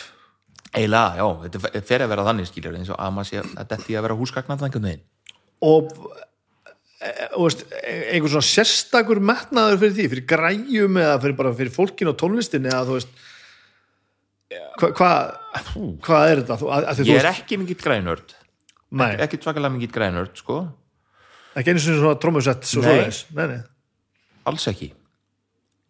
eiginlega, 0.75 1.17
já, 1.19 1.27
þetta 1.45 1.85
fer- 1.89 2.05
að 2.05 2.11
vera 2.13 2.25
þannig 2.29 2.49
skilur 2.51 2.77
eins 2.79 2.91
og 2.93 2.99
að 3.01 3.15
maður 3.17 3.31
sé 3.31 3.39
að 3.43 3.53
þetta 3.73 3.89
í 3.89 3.97
að 3.99 4.07
vera 4.09 4.19
húsgagnað 4.19 4.65
einhvern 4.67 4.89
veginn. 4.89 5.05
Og 5.69 5.93
e, 6.99 7.13
og 7.39 7.47
veist, 7.47 7.65
e, 7.79 7.95
einhver 8.15 8.35
svona 8.35 8.49
sérstakur 8.51 9.21
metnaður 9.25 9.81
fyrir 9.85 9.97
því, 9.97 10.09
fyrir 10.15 10.27
græjum 10.35 11.01
eða 11.05 11.17
fyrir 11.25 11.39
bara 11.41 11.55
fyrir 11.57 11.75
fólkin 11.75 12.11
og 12.13 12.19
tónlistin 12.21 12.69
eða 12.69 12.85
þú 12.89 12.99
veist 12.99 13.25
hvað 14.79 14.93
hva, 14.99 15.11
hva 16.07 16.21
er 16.31 16.43
þetta? 16.43 16.57
Þú, 16.61 16.69
að, 16.73 16.87
að 16.93 17.03
ég 17.09 17.19
er 17.21 17.31
ekki 17.33 17.59
mikill 17.61 17.81
grænörd. 17.83 18.37
Nei, 18.99 19.11
ekki 19.21 19.41
svakalega 19.43 19.75
mikill 19.75 19.93
grænörd, 19.93 20.37
sko. 20.41 20.61
Ekki 21.59 21.75
einu 21.75 21.83
sinni 21.83 21.99
svona 22.01 22.17
trómusett 22.23 22.65
svo 22.69 22.85
Nei. 22.85 23.09
nei, 23.37 23.47
nei. 23.51 23.59
Alls 24.49 24.65
ekki. 24.71 24.93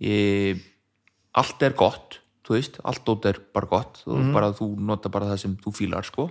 Ég, 0.03 0.63
allt 1.39 1.63
er 1.67 1.75
gott 1.79 2.19
þú 2.49 2.57
veist, 2.57 2.79
allt 2.89 3.05
dót 3.05 3.29
er 3.29 3.39
bara 3.55 3.69
gott. 3.69 4.01
Þú, 4.07 4.19
bara, 4.33 4.51
þú 4.57 4.71
nota 4.89 5.13
bara 5.13 5.29
það 5.33 5.43
sem 5.45 5.57
þú 5.61 5.75
fílar 5.77 6.09
sko. 6.09 6.31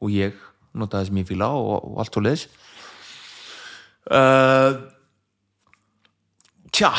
og 0.00 0.12
ég 0.14 0.36
nota 0.72 1.00
það 1.00 1.10
sem 1.10 1.18
ég 1.20 1.28
fíla 1.28 1.50
og, 1.52 1.72
og 1.90 1.98
allt 2.00 2.14
svo 2.14 2.22
leiðis 2.24 2.46
uh, 4.14 4.78
tja 6.72 6.92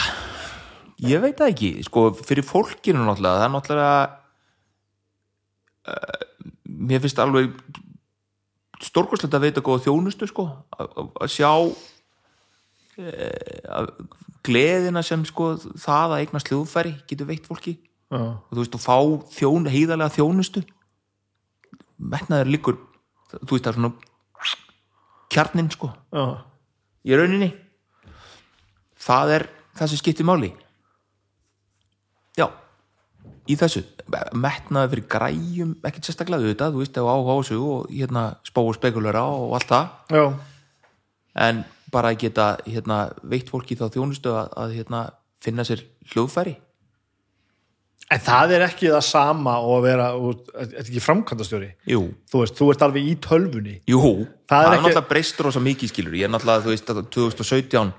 ég 1.01 1.23
veit 1.23 1.39
það 1.39 1.53
ekki. 1.53 1.69
Sko, 1.87 2.09
fyrir 2.19 2.45
fólkinu 2.45 3.01
náttúrulega 3.07 3.39
það 3.39 3.47
er 3.47 3.53
náttúrulega 3.55 4.01
uh, 5.89 6.19
mér 6.91 7.01
finnst 7.05 7.23
alveg 7.23 7.55
stórkostlegt 8.81 9.37
að 9.37 9.47
veita 9.47 9.63
góða 9.65 9.85
þjónustu 9.87 10.27
sko, 10.29 10.47
að 10.77 11.31
sjá 11.31 11.49
að 13.01 13.91
gleðina 14.45 15.01
sem 15.05 15.21
sko 15.25 15.53
það 15.59 16.15
að 16.15 16.23
eignast 16.23 16.49
hljóðfæri 16.51 16.93
getur 17.09 17.29
veitt 17.29 17.47
fólki 17.49 17.75
og 18.11 18.51
þú 18.51 18.59
veist 18.59 18.77
og 18.77 18.83
fá 18.83 18.97
þjón, 19.37 19.69
heiðarlega 19.71 20.15
þjónustu. 20.17 20.63
Metnaður 22.01 22.51
líkur 22.51 22.79
þú 23.31 23.55
veist 23.55 23.67
það 23.67 23.71
er 23.71 23.77
svona 23.79 23.93
kjarnin 25.31 25.71
sko. 25.71 25.91
Já, 26.11 26.23
í 27.07 27.15
rauninni 27.15 27.51
það 29.01 29.35
er 29.37 29.47
það 29.79 29.93
sem 29.93 30.01
skiptir 30.01 30.27
máli. 30.27 30.51
Já 32.37 32.49
í 33.49 33.57
þessu, 33.57 33.83
metnaður 34.37 34.93
fyrir 34.93 35.07
græjum 35.11 35.75
ekkert 35.87 36.07
sérstaklega 36.07 36.43
auðvitað, 36.43 36.75
þú 36.75 36.83
veist 36.83 36.99
á 36.99 37.03
þessu 37.31 37.59
og 37.63 37.91
hérna 37.91 38.25
spá 38.47 38.61
og 38.63 38.75
spekulera 38.77 39.23
og 39.31 39.55
allt 39.57 39.71
það. 39.71 39.93
Já, 40.11 40.25
en 41.47 41.63
bara 41.91 42.11
að 42.11 42.21
geta 42.25 42.47
hérna, 42.65 42.99
veitt 43.23 43.49
fólki 43.51 43.75
þá 43.79 43.87
þjónustu 43.91 44.31
að, 44.35 44.51
að 44.59 44.75
hérna, 44.79 45.01
finna 45.43 45.65
sér 45.67 45.83
hljóðfæri 46.11 46.55
en 48.11 48.19
það 48.25 48.51
er 48.57 48.65
ekki 48.67 48.89
það 48.91 49.03
sama 49.07 49.53
og 49.63 49.77
að 49.77 49.85
vera, 49.87 50.07
og, 50.19 50.41
þetta 50.51 50.77
er 50.81 50.89
ekki 50.91 51.03
framkvæmdastjóri. 51.05 51.69
Jú, 51.93 52.01
þú 52.31 52.41
veist, 52.43 52.57
þú 52.59 52.69
ert 52.73 52.85
alveg 52.87 53.07
í 53.07 53.15
tölvunni. 53.23 53.75
Jú. 53.87 54.01
Það 54.01 54.51
það 54.51 54.61
er 54.61 54.67
er 54.67 54.75
ekki- 54.77 54.85
náttúrulega 54.89 55.09
breyst 55.13 55.39
rosa 55.45 55.59
mikið 55.63 55.93
skilur 55.93 56.17
ég 56.19 56.27
er 56.27 56.33
náttúrulega, 56.33 56.65
þú 56.65 56.73
veist, 56.75 56.91
að 56.91 57.01
2017 57.15 57.93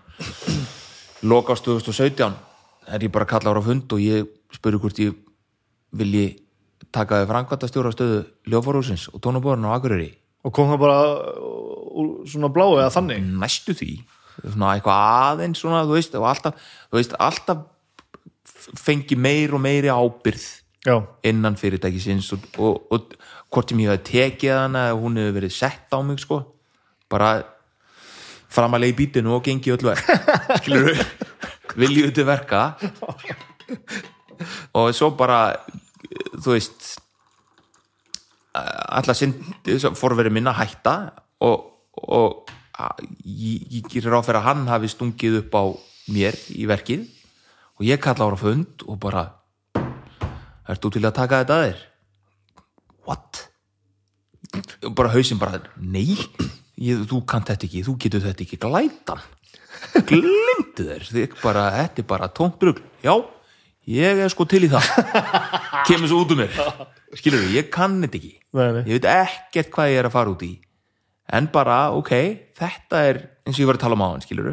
lokast 1.22 1.64
2017 1.64 2.34
er 2.92 3.04
ég 3.06 3.12
bara 3.14 3.24
að 3.26 3.32
kalla 3.36 3.52
ára 3.54 3.62
á 3.62 3.68
fund 3.68 3.92
og 3.94 4.00
ég 4.02 4.26
spurði 4.52 4.80
hvort 4.82 4.98
ég 5.02 5.14
vilji 5.96 6.24
taka 6.92 7.22
framkvæmdastjóra 7.30 7.92
stöðu 7.94 8.24
hljóðfárhúsins 8.48 9.06
og 9.14 9.20
tónabórun 9.24 9.64
á 9.70 9.72
Akureyri. 9.78 10.10
Og 10.44 10.52
kom 10.52 10.68
það 10.72 10.80
bara 10.82 10.98
úr 11.94 12.26
svona 12.28 12.50
bláu 12.52 12.74
eða 12.80 12.90
þannig? 12.92 13.22
Næstu 13.38 13.72
því. 13.78 13.90
Svona 14.42 14.74
eitthvað 14.74 14.98
aðeins 15.22 15.60
svona, 15.62 15.84
þú 15.86 15.94
veist, 15.96 16.14
og 16.18 16.26
alltaf, 16.26 16.54
þú 16.90 16.98
veist, 16.98 17.14
alltaf 17.20 17.62
fengi 18.78 19.16
meir 19.18 19.54
og 19.54 19.62
meiri 19.62 19.90
ábyrð 19.92 20.44
já, 20.86 20.96
innan 21.24 21.56
fyrirtækisins 21.58 22.32
og, 22.32 22.46
og, 22.58 22.86
og 22.92 23.14
hvort 23.52 23.70
sem 23.70 23.82
ég 23.84 23.92
hef 23.92 24.04
tekið 24.08 24.56
hana 24.56 24.86
eða 24.90 25.00
hún 25.02 25.18
hefur 25.20 25.36
verið 25.40 25.54
sett 25.56 25.92
á 25.92 25.98
mig 26.04 26.22
sko. 26.22 26.40
Bara 27.12 27.34
framalega 28.52 28.92
í 28.92 28.96
bítinu 28.96 29.36
og 29.36 29.44
gengi 29.44 29.72
öllu 29.74 29.94
skilur 30.60 30.90
við 30.92 31.04
viljið 31.78 32.14
til 32.16 32.26
verka? 32.28 32.64
Og 34.76 34.90
svo 34.96 35.12
bara 35.16 35.44
þú 36.12 36.56
veist 36.56 36.96
alltaf 38.52 39.16
sinn 39.16 39.36
forverið 39.96 40.34
minna 40.34 40.52
hætta 40.56 40.96
og, 41.44 41.68
og 41.96 42.50
ég, 43.24 43.64
ég 43.78 43.88
gerir 43.88 44.18
á 44.18 44.20
fyrir 44.24 44.40
að 44.42 44.48
hann 44.50 44.68
hafi 44.68 44.90
stungið 44.92 45.40
upp 45.44 45.56
á 45.56 45.64
mér 46.12 46.36
í 46.52 46.66
verkið 46.68 47.06
og 47.78 47.86
ég 47.86 48.02
kalla 48.02 48.28
ára 48.28 48.38
fund 48.40 48.84
og 48.86 48.98
bara 49.02 49.28
Ert 50.70 50.78
þú 50.78 50.92
til 50.94 51.02
að 51.04 51.16
taka 51.16 51.40
þetta 51.42 51.54
að 51.58 51.64
þér? 51.66 51.80
What? 53.08 53.40
Og 54.86 54.92
bara 54.96 55.10
hausinn 55.10 55.40
bara, 55.40 55.58
nei 55.76 56.14
ég, 56.78 57.02
þú 57.10 57.22
kannt 57.28 57.50
þetta 57.50 57.66
ekki, 57.66 57.82
þú 57.86 57.94
getur 58.04 58.22
þetta 58.22 58.44
ekki. 58.44 58.58
Glætan. 58.62 59.22
Glimtu 60.08 60.86
þér. 60.86 61.36
Bara, 61.42 61.66
þetta 61.80 62.02
er 62.04 62.08
bara 62.08 62.30
tómt 62.30 62.58
brugl 62.60 62.82
já, 63.02 63.14
ég 63.90 64.22
er 64.22 64.32
sko 64.32 64.46
til 64.48 64.62
í 64.68 64.70
það. 64.72 64.86
Kemur 65.88 66.12
svo 66.12 66.22
út 66.22 66.34
um 66.34 66.42
mér. 66.44 66.60
Skilur 67.18 67.48
ég 67.52 67.70
kann 67.74 67.98
þetta 68.04 68.20
ekki. 68.20 68.34
Nei, 68.54 68.68
nei. 68.78 68.82
ég 68.86 69.00
veit 69.00 69.08
ekkert 69.10 69.72
hvað 69.74 69.92
ég 69.92 70.02
er 70.02 70.08
að 70.08 70.14
fara 70.14 70.32
út 70.32 70.46
í. 70.46 70.52
En 71.32 71.48
bara, 71.52 71.80
ok, 71.96 72.12
þetta 72.58 73.02
er 73.08 73.24
eins 73.42 73.56
og 73.56 73.64
ég 73.64 73.70
var 73.72 73.80
að 73.80 73.84
tala 73.88 73.98
um 73.98 74.06
á 74.06 74.08
hann, 74.12 74.24
skilur 74.24 74.52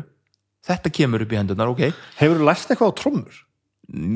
þetta 0.69 0.93
kemur 0.95 1.25
upp 1.25 1.33
í 1.33 1.39
hendurnar, 1.39 1.73
ok. 1.73 1.85
Hefur 2.21 2.41
þú 2.41 2.49
lært 2.49 2.73
eitthvað 2.73 2.93
á 2.93 2.99
trommur? 2.99 3.45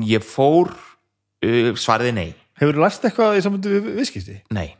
ég 0.06 0.22
fór 0.22 0.70
uh, 0.70 1.74
svariði 1.78 2.14
nei, 2.14 2.30
hefur 2.60 2.78
þú 2.78 2.84
lært 2.84 3.06
eitthvað 3.08 3.38
í 3.38 3.44
samfundu 3.44 3.74
við 3.74 3.90
viðskipti? 3.98 4.36
nei, 4.54 4.76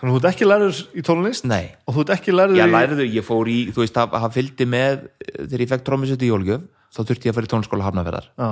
þannig 0.00 0.10
að 0.10 0.16
þú 0.16 0.18
ert 0.18 0.28
ekki 0.32 0.48
lærður 0.48 0.82
í 0.82 1.06
tónlist? 1.06 1.46
Nei. 1.46 1.64
Og 1.86 1.94
þú 1.96 2.04
ert 2.04 2.14
ekki 2.16 2.34
lærður 2.34 2.58
ég 2.58 2.70
í 2.70 2.74
læriðu, 2.74 3.08
ég 3.18 3.26
fór 3.26 3.50
í, 3.50 3.58
þú 3.70 3.84
veist, 3.84 3.94
það, 3.94 4.16
það 4.24 4.38
fylgdi 4.38 4.68
með 4.72 4.94
eh, 4.98 5.34
þegar 5.44 5.64
ég 5.64 5.72
fekk 5.74 5.84
trómmisett 5.86 6.24
í 6.26 6.30
Jólgjöf 6.32 6.64
þá 6.92 7.00
þurfti 7.02 7.28
ég 7.28 7.32
að 7.32 7.38
fara 7.38 7.48
í 7.48 7.52
tónskóla 7.52 7.86
hafnaferðar 7.86 8.26
já, 8.34 8.50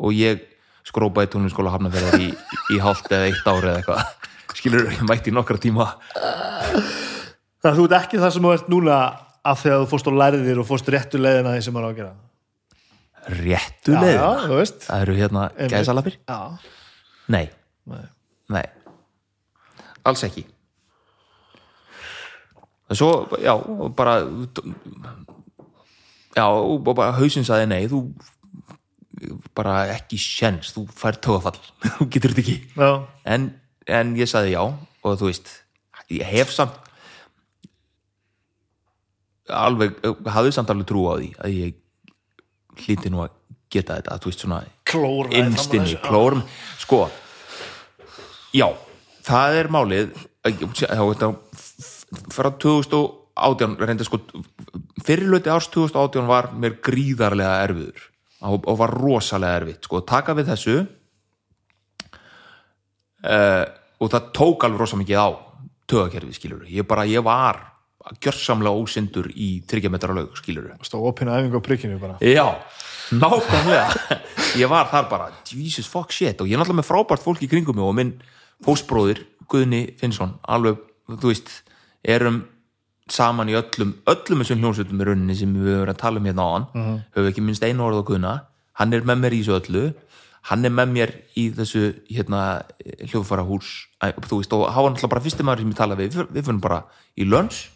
og 0.00 0.18
ég 0.18 0.44
skrópaði 0.90 1.32
tónskóla 1.32 1.72
hafnaferðar 1.72 2.20
í, 2.20 2.28
í 2.74 2.82
hálft 2.84 3.08
eða 3.12 3.30
eitt 3.30 3.48
ári 3.48 3.70
eða 3.70 3.80
eitthvað. 3.80 4.28
Skilur, 4.60 4.88
ég 4.92 5.02
mætti 5.06 5.32
nokkra 5.32 5.56
tíma. 5.62 5.86
Þannig 7.60 7.68
að 7.70 7.76
þú 7.78 7.84
ert 7.86 7.96
ekki 8.00 8.20
það 8.20 8.32
sem 8.34 8.46
þú 8.46 8.52
ert 8.56 8.70
núna 8.72 8.96
af 9.46 9.62
því 9.62 9.72
að 9.74 9.84
þú 9.84 9.88
fórst 9.92 10.10
og 10.10 10.18
lærðir 10.20 10.60
og 10.60 10.68
fórst 10.68 10.90
réttu 10.92 11.20
leiðina 11.20 11.54
því 11.54 11.64
sem 11.64 11.76
maður 11.76 11.88
á 11.88 11.90
að 11.90 12.00
gera. 12.00 12.12
Réttu 13.40 13.94
já, 13.94 14.00
leið 14.00 14.16
já, 14.16 14.28
þú 14.44 14.58
veist. 14.60 14.80
Það 14.86 15.04
eru 15.04 15.16
hérna 15.18 15.44
Einmitt. 15.50 15.74
gæsalapir? 15.74 16.16
Já, 16.28 16.38
nei, 17.30 17.44
nei. 17.92 18.02
nei, 18.56 18.64
alls 20.08 20.24
ekki. 20.26 20.46
Svo, 22.90 23.10
já, 23.38 23.54
bara 23.94 24.16
já, 26.34 26.46
og 26.48 26.82
bara 26.88 27.12
hausinn 27.20 27.46
saði 27.46 27.68
nei, 27.70 27.84
þú 27.90 28.02
bara 29.54 29.84
ekki 29.94 30.18
sjens, 30.20 30.72
þú 30.74 30.86
fær 30.96 31.18
tögafall 31.22 31.58
þú 31.98 32.08
getur 32.12 32.34
þetta 32.34 32.44
ekki. 32.44 32.58
En, 33.28 33.50
en 33.86 34.14
ég 34.18 34.30
saði 34.30 34.56
já 34.56 34.62
og 34.64 35.18
þú 35.20 35.28
veist, 35.28 35.52
ég 36.12 36.26
hef 36.28 36.52
samt 36.54 36.89
alveg, 39.54 39.98
hafði 40.30 40.54
samt 40.56 40.72
alveg 40.72 40.88
trú 40.88 41.06
á 41.10 41.14
því 41.18 41.30
að 41.38 41.56
ég 41.56 42.84
hlýti 42.84 43.12
nú 43.12 43.24
að 43.24 43.36
geta 43.70 43.98
þetta, 43.98 44.18
þú 44.22 44.30
veist 44.30 44.44
svona 44.44 44.60
á 44.62 44.66
innstinni, 45.38 45.96
klórum 46.02 46.42
sko 46.80 47.04
já, 48.56 48.66
það 49.26 49.58
er 49.60 49.70
málið 49.70 50.14
þá 50.42 51.28
frá 52.34 52.50
2018 52.58 53.76
reynda 53.78 54.06
sko 54.06 54.18
fyrirluti 55.04 55.52
árs 55.52 55.68
2018 55.70 56.30
var 56.30 56.50
mér 56.56 56.78
gríðarlega 56.82 57.60
erfiður 57.68 58.08
og, 58.48 58.64
og 58.64 58.80
var 58.80 58.94
rosalega 58.96 59.60
erfitt 59.60 59.86
sko, 59.86 60.02
taka 60.02 60.34
við 60.38 60.50
þessu 60.50 60.76
uh, 63.22 63.64
og 64.00 64.12
það 64.12 64.30
tók 64.36 64.66
alveg 64.66 64.82
rosa 64.82 64.98
mikið 64.98 65.22
á 65.22 65.28
tögakerfi 65.90 66.36
skilur 66.36 66.66
ég 66.70 66.86
bara, 66.88 67.06
ég 67.08 67.22
var 67.26 67.62
gjörsamlega 68.20 68.76
ósindur 68.80 69.28
í 69.32 69.60
30 69.68 69.92
metra 69.92 70.14
laug 70.16 70.36
skilur 70.38 70.70
stóð 70.86 71.08
opina 71.10 71.36
æfingu 71.38 71.60
á 71.60 71.62
prikkinu 71.64 71.98
bara. 72.00 72.16
Já, 72.24 72.56
nákvæmlega. 73.12 74.20
Ég 74.60 74.70
var 74.70 74.88
þar 74.90 75.10
bara, 75.10 75.28
Jesus 75.50 75.88
fuck 75.90 76.14
shit 76.14 76.40
og 76.40 76.48
ég 76.48 76.56
er 76.56 76.62
náttúrulega 76.62 76.80
með 76.80 76.88
frábært 76.88 77.24
fólk 77.24 77.44
í 77.44 77.50
kringum 77.50 77.76
mig 77.76 77.86
og 77.86 77.96
minn 77.98 78.14
fóstbróðir, 78.64 79.24
Guðni 79.50 79.82
Finnsson 79.98 80.36
alveg, 80.46 80.78
þú 81.10 81.32
veist 81.32 81.52
erum 82.06 82.44
saman 83.10 83.50
í 83.50 83.56
öllum 83.58 83.96
öllum 84.10 84.44
þessum 84.44 84.60
hljómsveitum 84.62 85.00
í 85.02 85.06
rauninni 85.08 85.34
sem 85.36 85.50
við 85.50 85.72
höfum 85.72 85.82
verið 85.82 85.94
að 85.96 86.02
tala 86.04 86.20
um 86.20 86.28
hérna 86.28 86.46
á 86.46 86.50
hann 86.54 86.68
uh 86.70 86.92
höfum 87.16 87.30
ekki 87.32 87.44
minnst 87.44 87.66
einu 87.66 87.84
orð 87.86 88.00
á 88.00 88.08
Guðna. 88.10 88.34
Hann 88.78 88.94
er 88.94 89.02
með 89.04 89.18
mér 89.24 89.34
í 89.34 89.42
þessu 89.42 89.56
öllu. 89.58 89.82
Hann 90.48 90.64
er 90.64 90.72
með 90.72 90.92
mér 90.94 91.10
í 91.36 91.50
þessu 91.52 91.82
hérna, 92.08 92.62
hljóðfara 93.10 93.44
hús 93.44 93.72
þú 94.00 94.38
veist, 94.38 94.54
og 94.56 94.70
hann 94.70 94.86
var 94.86 94.94
náttúrulega 94.94 95.12
bara 95.12 95.24
fyrsti 95.26 95.44
maður 95.44 95.66
sem 95.66 95.74
ég 95.74 95.80
tala 95.82 95.98
við. 95.98 96.16
Við, 96.30 96.44
finnum 96.46 96.62
bara 96.64 96.84
í 97.18 97.26
lönns 97.28 97.66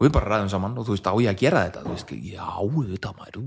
og 0.00 0.06
við 0.06 0.14
bara 0.16 0.32
ræðum 0.32 0.50
saman 0.52 0.78
og 0.80 0.88
þú 0.88 0.96
veist, 0.96 1.10
á 1.12 1.14
ég 1.20 1.28
að 1.28 1.42
gera 1.42 1.66
þetta? 1.66 1.84
Þú 1.84 1.92
veist, 1.92 2.14
já, 2.24 2.46
þetta 2.94 3.12
maður, 3.18 3.42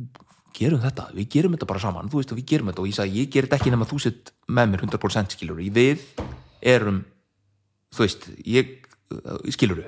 gerum 0.53 0.83
þetta, 0.83 1.07
við 1.17 1.29
gerum 1.33 1.55
þetta 1.57 1.69
bara 1.71 1.81
saman 1.81 2.11
þú 2.13 2.21
veist 2.21 2.33
og 2.33 2.37
við 2.37 2.49
gerum 2.51 2.69
þetta. 2.69 2.83
Og 2.83 2.91
ég 2.91 2.97
sagði, 2.99 3.23
ég 3.23 3.31
ger 3.33 3.47
þetta 3.47 3.57
ekki 3.57 3.73
nema 3.73 3.89
þú 3.89 3.99
sett 4.03 4.33
með 4.47 4.69
mér 4.69 4.85
100% 4.85 5.33
skilur 5.33 5.63
við 5.73 6.03
erum 6.61 7.01
þú 7.93 8.05
veist, 8.05 8.29
ég 8.45 8.77
skilur 9.53 9.83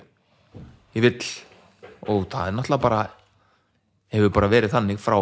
ég 0.95 1.03
vill 1.03 1.21
og 2.05 2.27
það 2.29 2.49
er 2.49 2.55
náttúrulega 2.55 2.83
bara 2.83 3.01
hefur 4.13 4.33
bara 4.35 4.51
verið 4.51 4.73
þannig 4.75 5.01
frá 5.01 5.17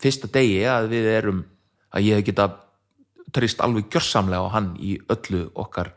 fyrsta 0.00 0.30
degi 0.32 0.62
að 0.68 0.88
við 0.92 1.10
erum 1.12 1.42
að 1.94 2.08
ég 2.08 2.18
hef 2.18 2.28
geta 2.28 2.48
trist 3.34 3.60
alveg 3.62 3.90
gjörsamlega 3.92 4.46
á 4.46 4.54
hann 4.54 4.72
í 4.78 4.96
öllu 5.10 5.46
okkar 5.58 5.92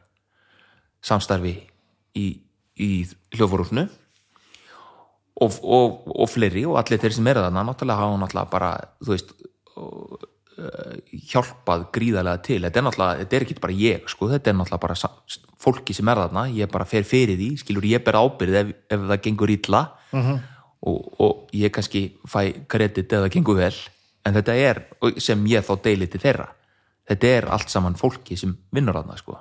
samstarfi 1.05 1.55
í, 2.17 2.25
í 2.75 2.89
hljóforúfnu 3.35 3.87
og, 5.37 5.59
og, 5.63 6.07
og 6.13 6.29
fleiri 6.31 6.65
og 6.67 6.79
allir 6.81 7.01
þeir 7.01 7.15
sem 7.17 7.29
eru 7.31 7.43
þarna 7.45 7.65
náttúrulega 7.67 8.01
hafa 8.01 8.19
náttúrulega 8.21 8.51
bara 8.51 8.71
veist 9.07 9.33
uh, 9.77 10.17
hjálpað 11.31 11.87
gríðarlega 11.93 12.43
til 12.47 12.59
þetta 12.65 12.81
er 12.81 12.87
náttúrulega, 12.87 13.23
þetta 13.23 13.37
er 13.37 13.45
ekki 13.45 13.57
bara 13.61 13.77
ég 13.77 14.11
sko, 14.11 14.29
þetta 14.33 14.51
er 14.51 14.57
náttúrulega 14.57 14.85
bara 14.87 15.41
fólki 15.61 15.95
sem 15.97 16.11
er 16.13 16.21
þarna 16.23 16.45
ég 16.57 16.71
bara 16.73 16.89
fer 16.89 17.07
fyrir 17.07 17.37
því, 17.37 17.49
skilur 17.61 17.89
ég 17.89 18.05
ber 18.05 18.19
ábyrð 18.19 18.61
ef, 18.61 18.71
ef 18.89 19.09
það 19.11 19.23
gengur 19.27 19.53
illa 19.53 19.83
-hmm. 20.11 20.39
og, 20.89 21.21
og 21.21 21.53
ég 21.53 21.73
kannski 21.73 22.07
fæ 22.25 22.65
kredit 22.67 23.13
ef 23.13 23.27
það 23.27 23.33
gengur 23.37 23.61
vel 23.61 23.75
en 24.25 24.33
þetta 24.33 24.55
er, 24.55 24.81
sem 25.21 25.45
ég 25.47 25.63
þá 25.63 25.75
deili 25.83 26.07
til 26.07 26.21
þeirra 26.21 26.49
þetta 27.07 27.27
er 27.27 27.45
allt 27.53 27.69
saman 27.69 27.95
fólki 27.95 28.37
sem 28.37 28.57
vinnur 28.71 28.97
þarna 28.97 29.17
sko 29.17 29.37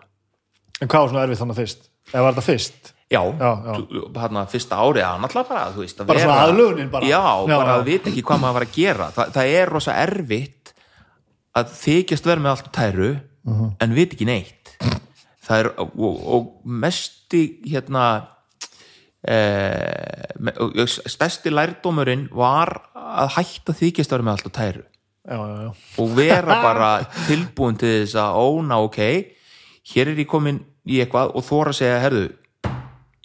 En 0.76 0.90
hvað 0.92 1.06
var 1.06 1.08
svona 1.08 1.24
erfið 1.24 1.38
þannig 1.40 1.56
fyrst? 1.56 1.86
Eða 2.12 2.22
var 2.22 2.34
þetta 2.36 2.44
fyrst? 2.44 2.90
Já, 3.06 3.20
hérna 4.18 4.42
fyrsta 4.50 4.76
árið 4.82 5.04
að 5.06 5.20
náttúrulega 5.22 5.48
bara, 5.48 5.66
þú 5.76 5.82
veist, 5.84 6.00
að 6.02 6.08
Bara 6.10 6.22
svona 6.24 6.38
aðlögunin 6.48 6.88
bara. 6.90 7.06
Já, 7.06 7.20
Já, 7.46 7.56
bara 7.60 7.70
já. 7.70 7.76
að 7.78 7.84
vita 7.86 8.10
ekki 8.10 8.22
hvað 8.26 8.40
maður 8.42 8.56
var 8.58 8.64
að 8.66 8.72
gera 8.74 9.06
Þa, 9.14 9.26
það 9.36 9.50
er 9.60 9.70
rosa 9.70 9.94
erfitt 10.02 10.72
að 11.56 11.70
þykjast 11.84 12.26
vera 12.26 12.40
með 12.46 12.50
allt 12.56 12.72
tæru 12.74 13.10
Mhm. 13.46 13.68
en 13.80 13.92
vita 13.94 14.16
ekki 14.16 14.26
neitt 14.26 14.72
það 15.46 15.58
er, 15.60 15.68
og, 15.78 16.16
og 16.34 16.46
mesti 16.66 17.42
hérna 17.62 18.06
eh, 19.22 20.26
stærsti 21.06 21.52
lærdómurinn 21.54 22.26
var 22.34 22.72
að 22.96 23.30
hætta 23.36 23.70
að 23.74 23.80
þykjast 23.84 24.10
vera 24.14 24.26
með 24.26 24.34
allt 24.36 24.52
tæru 24.56 24.82
Já, 25.26 25.38
já, 25.38 25.56
já. 25.62 25.70
og 26.02 26.10
vera 26.18 26.56
bara 26.68 26.90
tilbúin 27.26 27.78
til 27.78 27.92
þess 28.04 28.18
að 28.22 28.40
óna 28.42 28.80
ok, 28.82 28.98
hér 29.94 30.10
er 30.12 30.20
ég 30.22 30.28
komin 30.30 30.60
í 30.86 31.00
eitthvað 31.02 31.32
og 31.34 31.46
þóra 31.46 31.72
að 31.74 31.78
segja, 31.80 32.02
herðu 32.02 32.26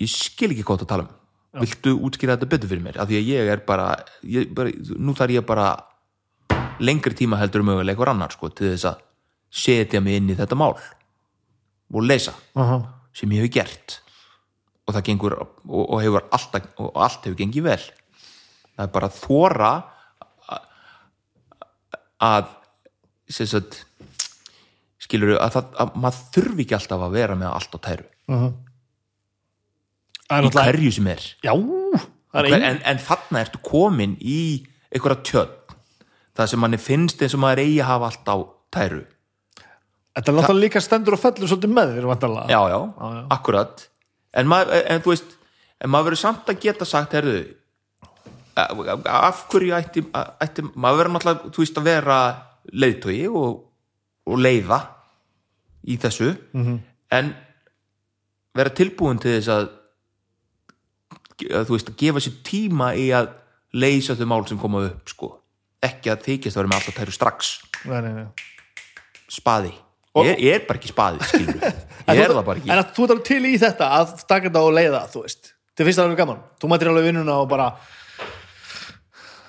ég 0.01 0.09
skil 0.11 0.51
ekki 0.53 0.65
hvað 0.67 0.81
þú 0.83 0.87
tala 0.91 1.05
um. 1.07 1.11
Viltu 1.61 1.91
útskýra 2.07 2.37
þetta 2.37 2.47
betur 2.53 2.69
fyrir 2.71 2.83
mér? 2.85 2.97
Af 3.03 3.09
því 3.09 3.17
að 3.19 3.27
ég 3.27 3.49
er 3.51 3.61
bara, 3.67 3.87
ég, 4.23 4.51
bara 4.55 4.71
nú 4.95 5.11
þarf 5.17 5.33
ég 5.35 5.45
bara 5.47 5.65
lengri 6.81 7.13
tíma 7.19 7.37
heldur 7.41 7.61
um 7.65 7.73
eitthvað 7.81 8.13
annar 8.13 8.31
sko, 8.31 8.49
til 8.55 8.69
þess 8.71 8.87
að 8.93 9.01
setja 9.51 9.99
mig 10.01 10.15
inn 10.21 10.31
í 10.31 10.37
þetta 10.39 10.55
mál 10.55 10.77
og 11.91 12.05
leysa 12.07 12.31
Aha. 12.55 12.77
sem 13.13 13.33
ég 13.35 13.43
hef 13.43 13.51
gert. 13.57 13.97
Og 14.87 14.95
það 14.95 15.05
gengur 15.09 15.35
og, 15.43 15.51
og 15.67 15.99
hefur 16.01 16.23
alltaf 16.31 16.69
og 16.79 16.95
allt 16.95 17.27
hefur 17.27 17.37
gengið 17.43 17.67
vel. 17.67 17.83
Það 18.77 18.85
er 18.87 18.93
bara 18.95 19.09
að 19.11 19.19
þóra 19.19 19.71
að- 20.47 20.67
að 22.21 22.49
sagt 23.31 23.81
skilur 25.03 25.35
að, 25.35 25.51
það, 25.57 25.69
að 25.83 25.95
maður 25.99 26.25
þurfi 26.35 26.63
ekki 26.65 26.77
alltaf 26.79 27.03
að 27.05 27.15
vera 27.19 27.35
með 27.35 27.51
allt 27.59 27.75
á 27.75 27.79
tæru. 27.91 28.07
Í 28.31 28.31
náttúrulega 28.31 28.70
hverju 30.31 30.91
sem 30.97 31.07
er 31.11 31.23
Já, 31.45 31.53
er 31.53 32.47
Hver, 32.47 32.63
en, 32.63 32.79
en 32.87 33.01
þarna 33.03 33.41
ertu 33.43 33.59
komin 33.65 34.13
í 34.23 34.41
einhverja 34.91 35.23
tjöld 35.27 35.75
það 36.37 36.47
sem 36.53 36.61
manni 36.63 36.79
finnst 36.79 37.21
eins 37.21 37.35
og 37.35 37.41
maður 37.43 37.63
eigi 37.65 37.81
að 37.83 37.89
hafa 37.91 38.11
allt 38.11 38.31
á 38.31 38.37
tæru 38.77 39.01
Þetta 40.11 40.31
er 40.31 40.35
náttúrulega 40.35 40.63
líka 40.65 40.79
stendur 40.83 41.15
og 41.15 41.21
fellur 41.23 41.47
svolítið 41.47 41.71
með 41.71 41.91
þér 41.95 42.07
vantarlega. 42.09 42.47
já, 42.51 42.61
já, 42.71 42.79
Já, 42.99 43.07
já. 43.15 43.21
akkurat 43.35 43.83
en, 44.33 44.47
maður, 44.51 44.81
en 44.91 45.03
þú 45.05 45.13
veist 45.13 45.35
en 45.81 45.89
maður 45.91 46.07
verður 46.09 46.21
samt 46.21 46.49
að 46.51 46.59
geta 46.61 46.85
sagt 46.85 47.13
herðu, 47.17 47.37
af 48.55 49.45
hverju 49.51 49.75
ætti, 49.77 50.03
ætti 50.43 50.65
maður 50.75 50.97
verður 51.01 51.13
náttúrulega 51.15 51.51
þú 51.55 51.63
veist 51.63 51.79
að 51.79 51.87
vera 51.87 52.17
leiðtogi 52.83 53.21
og, 53.31 53.61
og 54.27 54.41
leiða 54.43 54.81
í 55.87 55.97
þessu 55.97 56.33
-hmm. 56.53 56.79
en 57.17 57.33
vera 58.55 58.69
tilbúin 58.75 59.19
til 59.19 59.37
þess 59.37 59.47
að 59.49 59.69
þú 61.39 61.75
veist 61.75 61.89
að 61.91 61.99
gefa 62.03 62.23
sér 62.25 62.35
tíma 62.47 62.91
í 62.99 63.07
að 63.15 63.29
leysa 63.73 64.15
þau 64.19 64.25
mál 64.27 64.43
sem 64.49 64.59
koma 64.59 64.81
upp 64.89 65.07
sko. 65.13 65.29
ekki 65.81 66.11
að 66.11 66.25
þykjast 66.27 66.57
að 66.57 66.61
vera 66.61 66.71
með 66.71 66.79
alltaf 66.81 66.97
tæru 66.99 67.15
strax 67.15 67.51
Nei, 67.85 68.01
nei, 68.05 68.11
nei. 68.13 68.27
spaði 69.31 69.71
ég, 70.27 70.35
ég 70.43 70.53
er 70.59 70.65
bara 70.67 70.77
ekki 70.81 70.91
spaði 70.91 71.19
ég 72.11 72.19
er 72.25 72.33
það 72.35 72.43
bara 72.45 72.59
ekki 72.59 72.69
En 72.73 72.81
að 72.83 72.91
þú 72.97 73.05
ert 73.07 73.15
alveg 73.15 73.25
til 73.31 73.41
í 73.47 73.55
þetta 73.61 73.87
að 74.01 74.13
taka 74.27 74.49
þetta 74.49 74.61
og 74.67 74.73
leiða, 74.75 75.01
þú 75.13 75.23
veist. 75.23 75.53
Þið 75.77 75.87
finnst 75.87 76.01
alveg 76.03 76.17
gaman. 76.19 76.39
Þú 76.59 76.69
mætir 76.69 76.89
alveg 76.91 77.05
vinnuna 77.07 77.35
og 77.41 77.47
bara, 77.49 77.67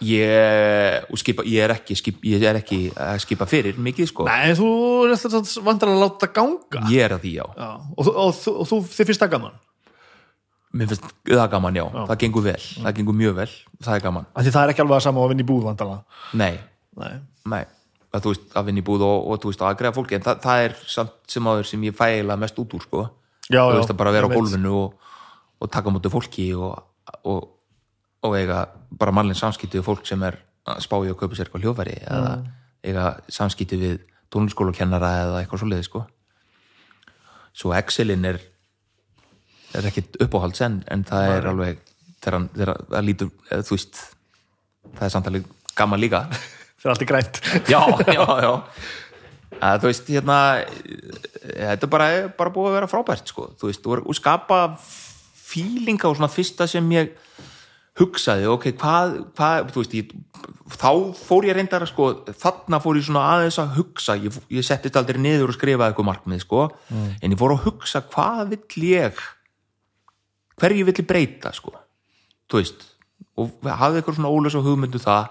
ég, 0.02 1.04
og 1.12 1.18
skipa, 1.20 1.44
ég 1.46 1.62
er 1.66 1.74
ekki 1.76 1.96
skip, 1.98 2.20
ég 2.26 2.42
er 2.46 2.58
ekki 2.60 2.78
að 2.94 3.20
skipa 3.24 3.46
fyrir 3.50 3.76
mikið 3.82 4.08
sko 4.10 4.26
nei, 4.26 4.54
þú 4.58 4.68
er 5.06 5.14
alltaf 5.16 5.52
vantar 5.66 5.92
að 5.92 6.00
láta 6.02 6.28
ganga. 6.34 6.82
ég 6.90 7.04
er 7.06 7.14
að 7.16 7.26
því 7.26 7.34
já, 7.36 7.44
Já. 7.58 7.68
Og, 7.96 8.08
og, 8.08 8.32
þú- 8.38 8.56
og 8.62 8.70
þú, 8.70 8.80
þið 8.96 9.10
finnst 9.10 9.22
það 9.26 9.32
gaman. 9.36 9.58
Mér 10.72 10.88
finnst 10.90 11.04
það 11.28 11.46
gaman 11.52 11.76
já, 11.76 11.84
það 11.92 12.18
gengur 12.22 12.44
vel, 12.46 12.58
það 12.82 12.96
gengur 12.98 13.16
mjög 13.18 13.34
vel. 13.42 13.48
Það 13.82 13.94
er 13.98 14.04
gaman, 14.06 14.26
því 14.38 14.52
það 14.54 14.64
er 14.66 14.72
ekki 14.74 14.82
alveg 14.84 14.96
að 14.98 15.04
sama 15.06 15.20
á 15.20 15.24
að 15.24 15.32
vinna 15.32 15.44
í 15.44 15.48
búð 15.52 15.64
vantarlega. 15.68 16.20
nei, 16.40 16.52
Nei. 17.02 17.14
nei. 17.48 17.62
Að 18.12 18.24
þú 18.26 18.32
veist, 18.34 18.46
að 18.60 18.66
vinna 18.68 18.80
í 18.82 18.84
búð 18.84 19.02
og, 19.06 19.26
og 19.32 19.38
þú 19.40 19.48
veist, 19.52 19.62
að 19.64 19.76
greiða 19.80 19.94
fólki. 19.96 20.16
En 20.18 20.24
það, 20.26 20.40
það 20.44 20.62
er 20.66 20.74
samt 20.92 21.14
sem 21.32 21.46
áður 21.48 21.68
sem 21.70 21.84
ég 21.88 21.94
fæ 21.96 22.02
eiginlega 22.10 22.42
mest 22.42 22.58
út 22.60 22.74
úr 22.76 22.82
sko, 22.84 23.04
Já, 23.48 23.62
þú 23.64 23.72
já, 23.72 23.78
veist 23.78 23.92
að 23.94 24.00
bara 24.02 24.12
vera 24.12 24.28
á 24.28 24.34
gólfinu 24.36 24.72
og, 24.82 25.12
og 25.64 25.70
taka 25.72 25.92
móti 25.94 26.12
fólki 26.12 26.44
og, 26.54 26.74
og, 27.24 27.46
og 28.28 28.36
eiga 28.36 28.66
bara 29.00 29.14
mannlega 29.16 29.40
samskipti 29.40 29.80
við 29.80 29.86
fólk 29.88 30.04
sem 30.08 30.22
er 30.28 30.36
að 30.68 30.82
spá 30.84 30.98
í 31.00 31.08
að 31.10 31.16
kaupa 31.22 31.34
sér 31.38 31.48
eitthvað 31.48 31.64
hljófæri 31.64 31.96
eða 32.04 32.34
eiga 32.84 33.06
samskipti 33.32 33.78
við 33.80 33.96
tónlskólakennara 34.32 35.10
eða 35.24 35.40
eitthvað 35.40 35.62
svoleiði 35.64 35.88
sko 35.88 36.04
svo 37.56 37.72
Excelin 37.76 38.28
er 39.78 39.88
ekkit 39.90 40.18
uppáhalds 40.24 40.64
en, 40.66 40.80
en 40.92 41.04
það 41.08 41.36
er 41.36 41.48
alveg 41.52 41.80
þegar 42.22 42.74
það 42.90 43.06
lítur 43.06 43.30
eða, 43.50 43.66
þú 43.66 43.76
veist, 43.76 44.02
það 44.96 45.06
er 45.06 45.14
samtalið 45.16 45.48
gaman 45.78 46.02
líka. 46.02 46.26
Það 46.82 46.88
er 46.88 46.94
allt 46.94 47.04
í 47.04 47.08
grænt. 47.08 47.40
já, 47.70 47.80
já, 48.10 48.22
já. 48.42 48.52
Að, 49.62 49.82
þú 49.82 49.90
veist, 49.90 50.08
hérna 50.10 50.38
þetta 51.42 51.86
er 51.86 51.90
bara, 51.92 52.08
bara 52.38 52.52
búið 52.54 52.72
að 52.72 52.78
vera 52.80 52.90
frábært 52.90 53.30
sko, 53.30 53.50
þú 53.60 53.68
veist, 53.70 53.86
og, 53.86 54.14
skapa 54.18 54.62
fílinga 55.52 56.08
og 56.08 56.18
svona 56.18 56.32
fyrsta 56.32 56.66
sem 56.70 56.88
ég 56.94 57.12
hugsaði, 58.00 58.48
ok, 58.48 58.70
hvað, 58.80 59.14
hvað 59.36 59.70
veist, 59.76 59.94
ég, 59.98 60.14
þá 60.72 60.90
fór 61.18 61.46
ég 61.46 61.58
reyndar 61.58 61.84
sko, 61.86 62.08
þarna 62.40 62.80
fór 62.82 62.98
ég 62.98 63.06
svona 63.06 63.26
aðeins 63.34 63.60
að 63.60 63.76
hugsa, 63.76 64.16
ég, 64.22 64.38
ég 64.56 64.66
settist 64.66 64.96
aldrei 64.98 65.20
niður 65.20 65.52
og 65.52 65.58
skrifaði 65.58 65.92
eitthvað 65.92 66.08
markmið, 66.08 66.42
sko. 66.46 66.64
En 67.20 67.34
ég 67.34 67.38
fór 67.38 67.54
að 67.54 67.66
hugsa, 67.68 68.02
hvað 68.14 68.56
vill 68.56 68.88
ég 68.88 69.22
hverju 70.62 70.86
vill 70.86 71.00
ég 71.02 71.08
breyta, 71.08 71.52
sko? 71.54 71.74
Þú 72.46 72.60
veist, 72.60 72.84
og 73.40 73.66
hafði 73.66 74.00
eitthvað 74.00 74.20
svona 74.20 74.30
ólösa 74.30 74.62
hugmyndu 74.62 75.00
það 75.02 75.24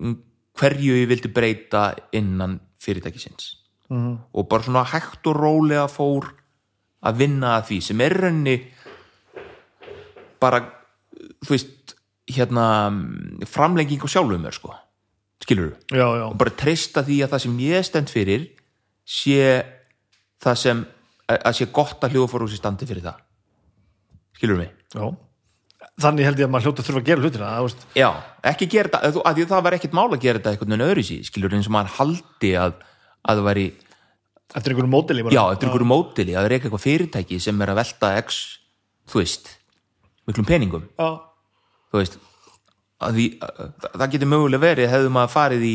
mm, 0.00 0.16
hverju 0.58 0.98
ég 1.02 1.10
vildi 1.12 1.30
breyta 1.30 1.92
innan 2.16 2.58
fyrirtækisins. 2.82 3.54
-hmm. 3.88 4.16
og 4.32 4.48
bara 4.48 4.62
svona 4.62 4.84
hægt 4.84 5.26
og 5.26 5.36
rólega 5.36 5.86
fór 5.90 6.32
að 7.02 7.18
vinna 7.22 7.56
að 7.58 7.68
því 7.70 7.78
sem 7.82 8.00
er 8.00 8.16
í 8.16 8.20
rauninni 8.20 8.56
bara 10.40 10.60
þú 11.44 11.54
veist 11.54 11.94
hérna 12.26 12.90
framlenging 13.46 14.02
á 14.02 14.08
sjálfum 14.10 14.42
mér 14.42 14.54
sko. 14.54 14.74
Skilur 15.42 15.76
Já, 15.92 16.06
já. 16.18 16.26
og 16.30 16.38
bara 16.38 16.50
treysta 16.50 17.04
því 17.04 17.22
að 17.22 17.30
það 17.30 17.42
sem 17.44 17.58
ég 17.60 17.84
stend 17.84 18.10
fyrir 18.10 18.48
sé 19.04 19.62
það 20.42 20.56
sem 20.56 20.86
að 21.28 21.52
sé 21.58 21.66
gott 21.70 22.02
að 22.02 22.16
hljóðforúsi 22.16 22.58
standi 22.58 22.86
fyrir 22.86 23.04
það 23.04 23.20
skilur 24.36 24.60
mig 24.60 24.70
já. 24.94 25.06
Þannig 25.96 26.26
held 26.28 26.40
ég 26.42 26.44
að 26.48 26.52
maður 26.52 26.66
hljóta 26.68 26.84
þurfa 26.84 27.00
að 27.00 27.06
gera 27.08 27.22
hlutina. 27.24 27.50
Veist. 27.64 27.84
Já, 27.96 28.08
ekki 28.50 28.66
gera 28.68 28.90
þetta, 28.90 29.00
að, 29.08 29.18
að 29.30 29.38
það 29.48 29.62
var 29.64 29.76
ekkert 29.78 29.94
mál 29.96 30.06
að 30.12 30.22
gera 30.26 30.40
þetta 30.40 30.52
einhvern 30.52 30.72
veginn 30.74 30.86
öðru 30.90 31.04
sí, 31.08 31.16
skilur 31.24 31.54
eins 31.56 31.68
og 31.70 31.74
maður 31.76 31.94
haldi 31.96 32.50
að, 32.60 32.74
að 33.24 33.40
það 33.40 33.46
væri, 33.48 33.66
Eftir 34.56 34.72
einhverju 34.74 34.92
mótili 34.92 35.24
bara. 35.24 35.34
já, 35.36 35.42
eftir 35.54 35.68
einhverju 35.70 35.88
mótili 35.90 36.34
að 36.36 36.44
það 36.44 36.48
er 36.50 36.54
eitthvað 36.58 36.82
fyrirtæki 36.84 37.38
sem 37.42 37.64
er 37.64 37.72
að 37.72 37.78
velta 37.80 38.10
x, 38.20 38.36
þú 39.10 39.20
veist, 39.22 39.48
miklum 40.28 40.48
peningum, 40.48 40.84
Já. 41.00 41.08
þú 41.92 42.00
veist 42.02 42.18
að 43.06 43.18
því, 43.18 43.26
að, 43.44 43.64
það 43.96 44.12
getur 44.14 44.30
mögulega 44.32 44.64
verið 44.66 44.92
hefðu 44.92 45.10
maður 45.16 45.32
farið 45.34 45.64
í 45.68 45.74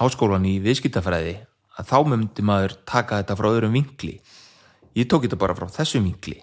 háskólan 0.00 0.48
í 0.48 0.56
viðskiptafræði 0.64 1.36
að 1.78 1.88
þá 1.90 1.96
myndi 2.10 2.44
maður 2.46 2.74
taka 2.88 3.20
þetta 3.22 3.36
frá 3.38 3.48
öðrum 3.52 3.76
vinkli 3.78 4.16
ég 4.98 5.08
tók 5.10 5.24
þetta 5.26 5.38
bara 5.40 5.56
frá 5.58 5.68
þessum 5.78 6.04
vinkli 6.08 6.40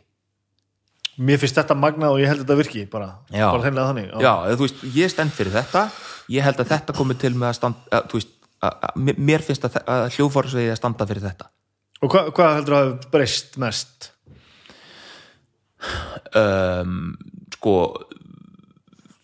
Mér 1.22 1.38
finnst 1.42 1.58
þetta 1.60 1.76
magnað 1.78 2.16
og 2.16 2.22
ég 2.24 2.32
held 2.32 2.42
þetta 2.44 2.58
virki 2.58 2.86
bara. 2.90 3.12
Já. 3.30 3.46
Bara 3.52 3.66
þeinlega 3.68 3.90
þannig. 3.92 4.08
já, 4.26 4.34
þú 4.58 4.66
veist, 4.66 4.84
ég 4.98 5.12
stend 5.14 5.36
fyrir 5.38 5.54
þetta 5.60 5.86
ég 6.32 6.46
held 6.46 6.62
að 6.62 6.72
þetta 6.72 6.96
komi 6.98 7.18
til 7.20 7.34
með 7.36 7.50
að 7.52 7.58
standa 7.58 8.00
að, 8.00 8.16
veist, 8.16 8.32
að, 8.62 8.78
að, 8.88 9.18
mér 9.30 9.46
finnst 9.46 9.68
að, 9.68 9.78
að 9.96 10.06
hljóðfórsvegi 10.16 10.72
að 10.74 10.80
standa 10.80 11.08
fyrir 11.10 11.28
þetta 11.28 11.50
Og 12.02 12.10
hva, 12.10 12.24
hvað 12.34 12.56
heldur 12.58 12.76
að 12.78 12.88
hafa 12.88 13.12
breyst 13.14 13.60
mest? 13.62 14.10
um, 16.38 16.98
sko 17.56 17.76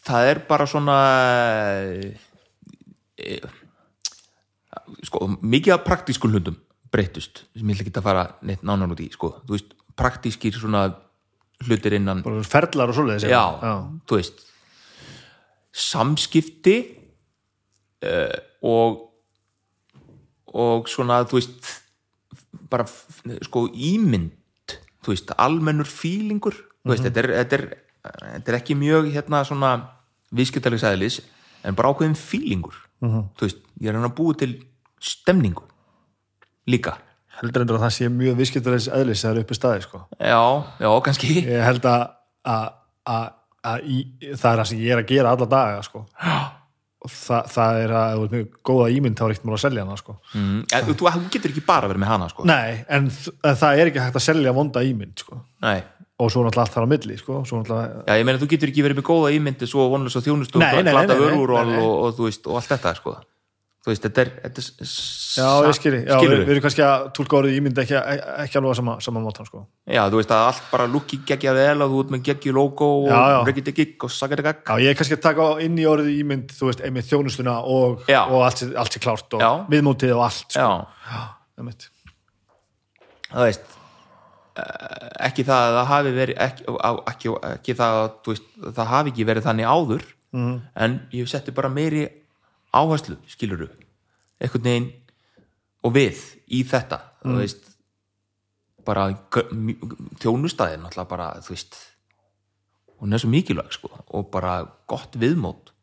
það 0.08 0.30
er 0.32 0.40
bara 0.48 0.66
svona 0.70 0.96
e, 3.18 3.36
sko 5.06 5.28
mikið 5.38 5.76
af 5.76 5.84
praktískum 5.86 6.34
hlutum 6.34 6.58
breytust 6.94 7.44
sem 7.54 7.68
ég 7.70 7.78
ætla 7.78 7.86
ekki 7.86 8.00
að 8.00 8.08
fara 8.08 8.24
neitt 8.48 8.64
nánar 8.66 8.94
út 8.96 9.04
í 9.04 9.10
sko, 9.14 9.36
þú 9.46 9.58
veist, 9.58 9.76
praktískir 10.00 10.58
svona 10.58 10.88
hlutir 11.66 11.98
innan 11.98 12.22
Bara 12.26 12.44
ferlar 12.46 12.92
og 12.92 12.98
svoleiðis 12.98 13.26
já, 13.30 13.44
já. 13.64 13.74
þú 14.10 14.20
veist. 14.20 14.46
Samskipti 15.74 16.78
uh, 18.06 18.38
og 18.62 19.04
og 20.58 20.88
svona, 20.90 21.20
þú 21.28 21.38
veist 21.38 21.68
bara, 22.72 22.86
sko, 23.46 23.68
ímynd 23.70 24.32
þú 25.04 25.12
veist, 25.12 25.34
almennur 25.38 25.88
fílingur. 25.88 26.56
Þú 26.82 26.94
veist, 26.94 27.04
þetta 27.06 27.22
er, 27.22 27.28
þetta 27.44 27.58
er 27.60 27.68
þetta 28.08 28.52
er 28.52 28.58
ekki 28.60 28.78
mjög, 28.78 29.10
hérna, 29.16 29.42
svona 29.48 29.72
viðskiptaleg 30.36 30.82
sæðilis, 30.82 31.22
en 31.68 31.78
bara 31.78 31.92
ákveðin 31.92 32.18
fílingur, 32.20 32.78
þú 33.02 33.46
veist 33.46 33.64
ég 33.82 33.92
er 33.92 33.98
hann 33.98 34.08
að 34.08 34.16
búi 34.18 34.38
til 34.40 34.54
stemningu 35.04 35.66
líka, 36.68 36.98
Heldur 37.38 37.64
endur 37.64 37.78
að 37.78 37.86
það 37.86 37.96
sé 37.98 38.10
mjög 38.10 38.38
viðskiptalegis 38.42 38.90
eðlis 38.98 39.24
að 39.24 39.28
það 39.28 39.36
er 39.36 39.44
uppi 39.46 39.58
staði 39.58 39.82
sko. 39.86 40.04
já, 40.18 40.44
já, 40.82 40.90
kannski 41.06 41.34
Ég 41.44 41.66
held 41.68 41.90
að, 41.90 42.06
að, 42.54 42.70
að, 43.14 43.28
að 43.72 43.84
í, 43.86 43.98
það 44.32 44.48
er 44.52 44.62
það 44.62 44.70
sem 44.72 44.80
ég 44.86 44.96
er 44.96 45.02
að 45.04 45.12
gera 45.12 45.34
alla 45.36 45.50
daga 45.52 45.84
sko. 45.86 46.06
og 47.08 47.14
það, 47.14 47.52
það 47.54 47.82
er 47.84 47.94
að 48.00 48.16
þú 48.16 48.24
ert 48.26 48.34
mjög 48.38 48.48
góða 48.72 48.88
ímynd 48.96 49.20
þá 49.20 49.26
er 49.28 49.36
ekkert 49.36 49.46
mál 49.48 49.58
að 49.58 49.62
selja 49.68 49.86
hana 49.86 50.00
sko. 50.02 50.18
mm, 50.34 50.58
en, 50.80 50.90
þú, 50.90 51.12
getur 51.36 51.54
ekki 51.54 51.66
bara 51.68 51.92
verið 51.92 52.04
með 52.04 52.12
hana, 52.16 52.32
sko 52.34 52.50
Nei, 52.50 52.82
en, 52.98 53.12
það 53.46 53.70
er 53.70 53.92
ekki 53.92 54.04
hægt 54.08 54.20
að 54.20 54.28
selja 54.32 54.58
vonda 54.58 54.86
ímynd 54.88 55.24
sko. 55.24 55.40
Nei. 55.68 55.78
og 56.18 56.34
svo 56.34 56.42
náttúrulega 56.42 56.66
allt 56.66 56.74
þar 56.74 56.90
á 56.90 56.94
milli 56.96 57.22
sko. 57.22 57.44
náttúrulega 57.46 58.04
Já, 58.10 58.18
ég 58.18 58.26
meina 58.26 58.42
þú 58.42 58.50
getur 58.56 58.74
ekki 58.74 58.88
verið 58.88 59.04
með 59.04 59.10
góða 59.14 59.34
ímyndi 59.38 59.70
svo 59.70 59.86
Nei, 60.66 60.72
og 60.74 60.82
nei, 60.82 60.90
nei, 60.90 60.94
glata 60.98 61.20
vörur 61.22 61.54
og, 61.54 61.74
og, 61.78 62.22
og, 62.26 62.38
og 62.50 62.58
allt 62.58 62.74
þetta 62.74 62.98
sko. 62.98 63.20
Þú 63.88 63.94
veist, 63.94 64.04
þetta 64.04 64.24
er, 64.24 64.30
þetta 64.44 64.62
er 64.64 64.88
Já, 65.38 65.46
ég 65.64 65.76
skilji, 65.78 66.00
já, 66.04 66.16
við, 66.20 66.32
við 66.42 66.50
erum 66.52 66.64
kannski 66.66 66.84
að 66.84 67.04
tólka 67.16 67.38
orðið 67.38 67.58
ímynd 67.62 67.78
ekki, 67.80 67.96
ekki 68.44 68.58
alveg 68.60 68.74
að 68.74 68.80
sama, 68.82 68.96
sama 69.06 69.22
mótan 69.24 69.48
sko. 69.48 69.62
Já, 69.88 70.02
þú 70.12 70.20
veist 70.20 70.34
að 70.36 70.48
allt 70.50 70.66
bara 70.74 70.88
lukki 70.92 71.20
geggja 71.30 71.54
vel 71.56 71.86
og 71.86 71.94
þú 71.94 72.02
ert 72.04 72.12
með 72.16 72.24
geggju 72.28 72.56
logo 72.58 72.90
og 73.06 73.48
reggið 73.48 73.72
gigg 73.78 74.08
og 74.08 74.12
sagði 74.12 74.44
gagg 74.44 74.60
Já, 74.68 74.84
ég 74.84 74.92
er 74.92 75.00
kannski 75.00 75.16
að 75.16 75.24
taka 75.24 75.48
inn 75.64 75.80
í 75.80 75.88
orðið 75.88 76.20
ímynd 76.26 76.52
þú 76.58 76.72
veist, 76.72 76.84
einmitt 76.84 77.08
þjónustuna 77.08 77.56
og, 77.64 78.04
og 78.10 78.38
allt, 78.42 78.66
allt 78.76 78.98
sé 78.98 79.04
klárt 79.04 79.40
og 79.40 79.46
Já. 79.46 79.50
viðmótið 79.72 80.14
og 80.18 80.26
allt 80.28 80.58
sko. 80.58 80.68
Já, 80.68 81.24
einmitt. 81.62 81.88
það 83.32 83.48
veist 83.48 83.74
eh, 84.60 85.10
ekki 85.30 85.48
það 85.48 85.70
að 85.70 85.80
það 85.80 85.90
hafi 85.94 86.16
verið 86.20 86.46
ekki, 86.50 86.78
ekki, 87.14 87.36
ekki 87.54 87.80
það 87.80 88.04
veist, 88.34 88.54
það 88.68 88.94
hafi 88.98 89.16
ekki 89.16 89.32
verið 89.32 89.48
þannig 89.48 89.76
áður 89.78 90.08
mm. 90.36 90.56
en 90.76 91.02
ég 91.16 91.32
setti 91.32 91.56
bara 91.56 91.72
meiri 91.72 92.08
áherslu, 92.74 93.18
skilur 93.28 93.68
einhvern 94.42 94.64
veginn 94.64 94.92
og 95.84 95.94
við 95.94 96.18
í 96.52 96.64
þetta, 96.68 97.00
Mhm. 97.24 97.32
þú 97.34 97.38
veist 97.42 97.64
bara 98.86 99.10
þjónustæðin 100.22 100.84
náttúrulega 100.86 101.10
bara, 101.10 101.28
þú 101.44 101.54
veist 101.56 101.78
hún 103.02 103.14
er 103.14 103.22
svo 103.22 103.30
mikilvæg 103.30 103.72
sko 103.76 103.90
og 104.10 104.30
bara 104.32 104.66
gott 104.90 105.14
viðmót. 105.20 105.74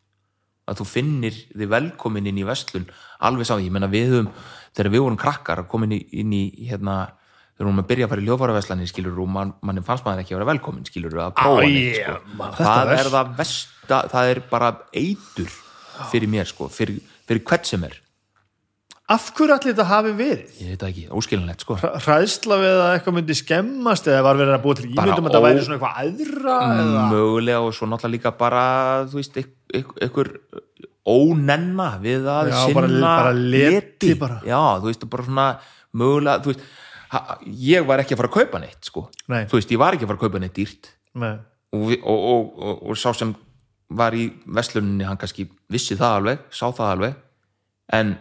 Að 0.67 0.79
þú 0.81 0.87
finnir 0.89 1.35
þið 1.53 1.69
velkomin 1.69 2.27
inn 2.27 2.39
í 2.41 2.45
vestlun 2.49 2.87
alveg 3.21 3.45
sá, 3.47 3.59
ég 3.61 3.71
menna 3.71 3.87
við 3.93 4.09
höfum 4.15 4.31
þegar 4.75 4.91
við 4.95 5.03
vorum 5.05 5.19
krakkar 5.21 5.59
að 5.61 5.69
koma 5.69 5.85
inn 5.85 5.93
í, 5.93 6.01
inn 6.23 6.33
í 6.33 6.43
hérna, 6.71 7.13
þegar 7.55 7.61
við 7.61 7.67
vorum 7.69 7.83
að 7.83 7.89
byrja 7.91 8.07
að 8.07 8.09
fara 8.15 8.23
í 8.25 8.29
ljófaraverslanir 8.31 8.89
skilur 8.91 9.21
og 9.21 9.29
man, 9.29 9.53
manni 9.63 9.83
fannst 9.85 10.05
maður 10.07 10.25
ekki 10.25 10.33
að 10.35 10.41
vera 10.41 10.51
velkomin 10.55 10.87
skilur 10.89 11.13
að 11.21 11.35
prófa 11.37 11.61
Æ, 11.63 11.69
neitt 11.69 12.01
sko. 12.01 12.17
man, 12.41 12.53
það 12.57 12.95
er 12.97 13.11
það 13.13 13.37
versta 13.37 14.01
það 14.15 14.31
er 14.33 14.41
bara 14.51 14.71
eitur 14.97 15.53
fyrir 16.13 16.31
mér 16.31 16.49
sko, 16.51 16.69
fyrir, 16.73 16.99
fyrir 17.29 17.45
hvert 17.49 17.67
sem 17.71 17.85
er 17.91 18.01
Af 19.13 19.27
hverju 19.37 19.53
allir 19.53 19.75
þetta 19.75 19.85
hafi 19.85 20.13
verið? 20.17 20.53
ég 20.65 20.69
veit 20.73 20.85
ekki, 20.89 21.03
óskilinlegt 21.13 21.61
sko 21.67 21.75
Hræðsla 21.77 22.57
við 22.63 22.79
að 22.81 22.93
eitthvað 22.95 23.17
myndi 23.19 23.35
skemmast 23.37 24.07
eða 24.09 24.23
var 24.25 24.39
verið 24.41 24.55
að 24.57 24.63
búa 24.65 24.79
til 24.79 24.87
ímyndum 24.89 25.29
að 25.29 25.35
það 25.37 25.45
væri 25.45 25.65
svona 25.67 25.77
eitthvað 25.77 25.99
aðra 26.05 26.55
eða... 26.79 27.03
mögulega 27.13 27.61
og 27.67 27.75
svo 27.77 27.89
náttúrulega 27.91 28.15
líka 28.17 28.33
bara 28.41 28.63
þú 29.13 29.21
veist, 29.21 29.37
ykkur 30.09 30.31
ónenna 31.05 31.91
við 32.01 32.25
að 32.33 32.49
Já, 32.55 32.57
sinna 32.65 32.81
bara- 32.81 33.03
bara 33.05 33.33
leti 33.37 34.15
bara. 34.17 34.41
já, 34.49 34.63
þú 34.81 34.89
veist, 34.89 35.05
bara 35.13 35.27
svona 35.29 35.47
mögulega, 35.93 36.41
þú 36.41 36.55
veist 36.55 36.65
ég 37.69 37.85
var 37.87 38.01
ekki 38.03 38.17
að 38.17 38.23
fara 38.23 38.31
að 38.33 38.39
kaupa 38.41 38.59
neitt 38.65 38.89
sko. 38.89 39.03
Nei. 39.29 39.45
þú 39.47 39.59
veist, 39.61 39.71
ég 39.71 39.79
var 39.79 39.95
ekki 39.95 40.07
að 40.07 40.15
fara 40.15 40.19
að 40.19 40.25
kaupa 40.25 40.41
neitt 40.43 40.57
dýrt 40.57 40.89
Nei. 41.21 41.35
og, 41.77 41.93
og, 42.03 42.25
og, 42.57 42.81
og 42.91 42.97
sá 42.99 43.13
sem 43.15 43.35
var 43.89 44.17
í 44.17 44.29
vesluninni, 44.47 45.05
hann 45.05 45.19
kannski 45.21 45.47
vissi 45.71 45.97
það 45.99 46.19
alveg, 46.19 46.45
sá 46.55 46.67
það 46.73 46.93
alveg. 46.95 47.17
En 47.93 48.15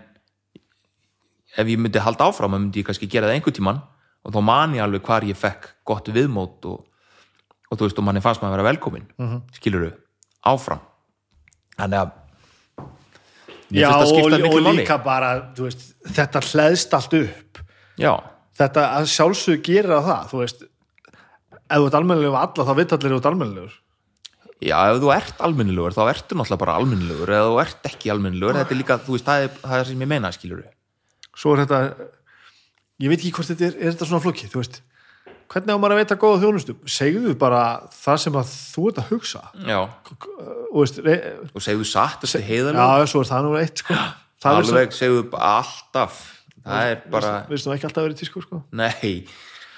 ef 1.58 1.70
ég 1.70 1.80
myndi 1.80 2.02
halda 2.04 2.28
áfram, 2.30 2.56
þá 2.56 2.60
myndi 2.60 2.82
ég 2.82 2.90
kannski 2.90 3.10
gera 3.12 3.30
það 3.30 3.38
einhver 3.38 3.56
tíman 3.56 3.84
og 4.24 4.34
þá 4.34 4.42
man 4.46 4.76
ég 4.76 4.84
alveg 4.84 5.06
hvar 5.06 5.28
ég 5.28 5.38
fekk 5.38 5.70
gott 5.88 6.10
viðmót 6.14 6.66
og, 6.70 6.84
og 7.70 7.78
þú 7.78 7.88
veist, 7.88 8.00
og 8.00 8.08
manni 8.08 8.24
fannst 8.24 8.44
maður 8.44 8.54
að 8.54 8.58
vera 8.58 8.70
velkomin 8.72 9.08
mm 9.18 9.30
-hmm. 9.30 9.42
skilur 9.54 9.94
áfram. 10.42 10.84
Þannig 11.78 12.00
að 12.00 12.12
Já, 13.74 13.90
að 13.90 14.12
og, 14.12 14.54
og 14.54 14.76
líka 14.76 14.98
bara 15.02 15.54
veist, 15.58 15.96
þetta 16.06 16.40
hlæðst 16.40 16.94
allt 16.94 17.14
upp. 17.14 17.60
Já, 17.98 18.22
þetta 18.60 18.86
að 19.00 19.10
sjálfsög 19.14 19.64
gerir 19.66 20.04
það 20.06 20.28
þú 20.32 20.42
veist, 20.44 20.64
ef 20.64 21.78
þú 21.78 21.88
ert 21.88 21.98
almennilegur 22.00 22.40
alla 22.40 22.68
þá 22.68 22.74
veit 22.78 22.96
allir 22.96 23.10
að 23.10 23.16
þú 23.16 23.20
ert 23.20 23.30
almennilegur 23.32 23.80
já, 24.64 24.78
ef 24.90 25.02
þú 25.04 25.12
ert 25.16 25.44
almennilegur 25.44 25.96
þá 25.96 26.04
ertu 26.08 26.38
náttúrulega 26.38 26.64
bara 26.64 26.78
almennilegur. 26.80 27.34
Eða 27.36 27.50
þú 27.52 27.60
ert 27.66 27.92
ekki 27.92 28.14
almennilegur, 28.14 28.60
þetta 28.62 28.76
er 28.76 28.80
líka, 28.80 28.98
þú 29.04 29.18
veist, 29.18 29.28
það 29.28 29.46
er, 29.48 29.60
það 29.64 29.86
sem 29.92 30.06
ég 30.06 30.12
meina, 30.14 30.32
skilur 30.34 30.64
svo 31.38 31.54
er 31.56 31.64
þetta 31.64 32.10
ég 33.02 33.12
veit 33.12 33.20
ekki 33.20 33.32
hvort 33.36 33.50
þetta 33.52 33.70
er, 33.70 33.78
er 33.80 33.94
þetta 33.96 34.10
svona 34.10 34.24
flóki 34.24 34.50
þú 34.52 34.62
veist, 34.62 34.80
hvernig 35.52 35.76
á 35.76 35.82
maður 35.82 35.96
að 35.96 36.02
veita 36.02 36.18
góða 36.22 36.42
þjónustu? 36.44 36.76
Segðu 36.90 37.34
bara 37.40 37.64
það 37.94 38.20
sem 38.26 38.38
að 38.40 38.52
þú 38.54 38.86
ert 38.90 39.02
að 39.02 39.10
hugsa. 39.12 39.42
Já, 39.70 39.80
og 39.84 40.78
veist, 40.80 41.02
og 41.54 41.66
segðu 41.66 41.90
satt, 41.90 42.22
þetta 42.24 42.40
er 42.40 42.46
heiðalega 42.50 42.86
já, 43.04 43.10
svo 43.12 43.24
er 43.24 43.32
það 43.32 43.48
nú 43.48 43.56
eitt 43.60 43.84
sko. 43.84 43.98
það 44.44 44.62
alveg 44.62 44.96
segðu 44.98 45.26
alltaf. 45.50 46.22
Það 46.64 46.92
er 46.94 47.02
bara, 47.12 47.34
veist 47.50 47.68
nú 47.68 47.76
ekki 47.76 47.90
alltaf 47.90 48.08
verið 48.08 48.22
tísku 48.22 48.46
sko. 48.46 48.64
nei. 48.72 49.26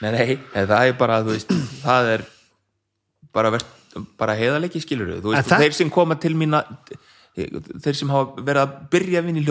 Nei, 0.03 0.09
nei, 0.11 0.31
það 0.51 0.89
er 0.89 0.97
bara, 0.99 1.21
þú 1.23 1.31
veist 1.37 1.51
það 1.85 2.09
er 2.17 2.23
bara, 3.35 3.51
ver, 3.55 3.63
bara 4.19 4.35
heiðalegi 4.37 4.81
skilur 4.83 5.13
þú 5.21 5.31
En 5.33 5.37
veist, 5.37 5.49
það- 5.49 5.65
þeir 5.65 5.73
sem 5.79 5.89
koma 5.93 6.15
til 6.19 6.33
mína 6.35 6.63
þeir 7.35 7.95
sem 7.99 8.09
hafa 8.13 8.43
verið 8.47 8.61
að 8.63 8.75
byrja 8.93 9.19
að 9.21 9.25
vinna 9.29 9.41
í 9.41 9.45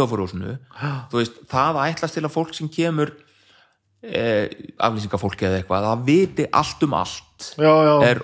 veist, 1.20 1.40
það 1.52 1.80
að 1.80 1.88
ætlast 1.94 2.14
til 2.18 2.24
að 2.24 2.32
fólk 2.32 2.54
sem 2.56 2.68
kemur 2.72 3.12
eh, 4.04 4.48
aflýsingafólki 4.78 5.46
eða 5.48 5.58
eitthvað, 5.62 5.88
það 5.90 6.04
viti 6.08 6.46
allt 6.52 6.86
um 6.86 6.94
allt 7.00 7.50
já, 7.58 7.74
já, 7.88 7.94
er 8.10 8.22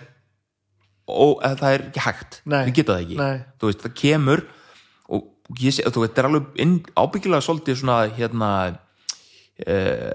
og 1.10 1.40
það 1.42 1.72
er 1.74 1.84
ekki 1.88 2.02
hægt. 2.04 2.36
Nei. 2.46 2.60
við 2.68 2.74
geta 2.78 2.94
það 2.94 3.00
ekki. 3.04 3.16
Veist, 3.66 3.80
það 3.82 3.94
kemur 3.98 4.42
og 5.10 5.24
ég 5.58 5.74
sé, 5.74 5.82
þú 5.90 6.04
veist, 6.04 6.12
þetta 6.14 6.22
er 6.22 6.28
alveg 6.28 6.60
inn, 6.62 6.76
ábyggilega 6.94 7.42
svolítið 7.42 7.80
svona 7.80 7.96
hérna 8.14 8.50
uh, 9.66 10.12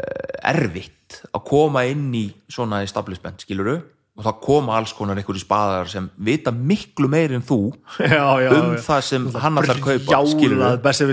erfitt 0.54 1.20
að 1.36 1.44
koma 1.50 1.84
inn 1.90 2.08
í 2.16 2.26
svona 2.50 2.80
establishment, 2.86 3.44
skiluru 3.46 3.82
og 4.16 4.24
það 4.24 4.38
koma 4.46 4.76
alls 4.78 4.94
konar 4.96 5.20
einhverju 5.20 5.44
spaðar 5.44 5.90
sem 5.92 6.06
vita 6.24 6.52
miklu 6.56 7.10
meir 7.12 7.34
en 7.36 7.44
þú 7.44 7.60
já, 8.00 8.24
já, 8.40 8.50
um 8.56 8.76
já. 8.76 8.82
það 8.86 9.02
sem 9.10 9.26
hann 9.44 9.60
að 9.60 9.82
kaupa 9.84 10.22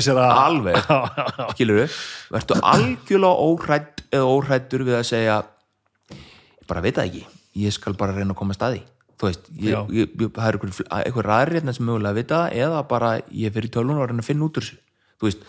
sér 0.07 0.21
að 0.23 0.43
alveg. 0.45 0.93
Skiluru, 1.55 1.87
verður 2.31 2.63
algjörlega 2.75 3.49
óhrætt 3.49 4.05
eða 4.13 4.29
óhrættur 4.37 4.87
við 4.87 4.99
að 5.01 5.09
segja 5.09 5.41
ég 5.43 6.71
bara 6.71 6.85
veit 6.85 6.95
það 6.99 7.09
ekki. 7.09 7.25
Ég 7.63 7.75
skal 7.75 7.97
bara 7.99 8.15
reyna 8.15 8.37
að 8.37 8.39
koma 8.39 8.55
að 8.55 8.61
staði. 8.61 8.85
Þú 9.19 9.29
veist, 9.29 9.51
ég, 9.59 9.91
ég, 9.95 10.15
ég, 10.23 10.31
það 10.35 10.47
er 10.47 10.57
einhver, 10.59 10.87
einhver 10.99 11.29
ræðir 11.29 11.53
hérna 11.59 11.75
sem 11.75 11.87
mögulega 11.87 12.19
vita 12.19 12.39
eða 12.55 12.85
bara 12.91 13.11
ég 13.29 13.55
fyrir 13.55 13.71
tölun 13.75 13.99
og 13.99 14.09
reyna 14.09 14.23
að 14.23 14.31
finna 14.31 14.47
út 14.47 14.59
úr 14.59 14.67
þessu. 14.67 14.79
Þú 15.19 15.29
veist, 15.29 15.45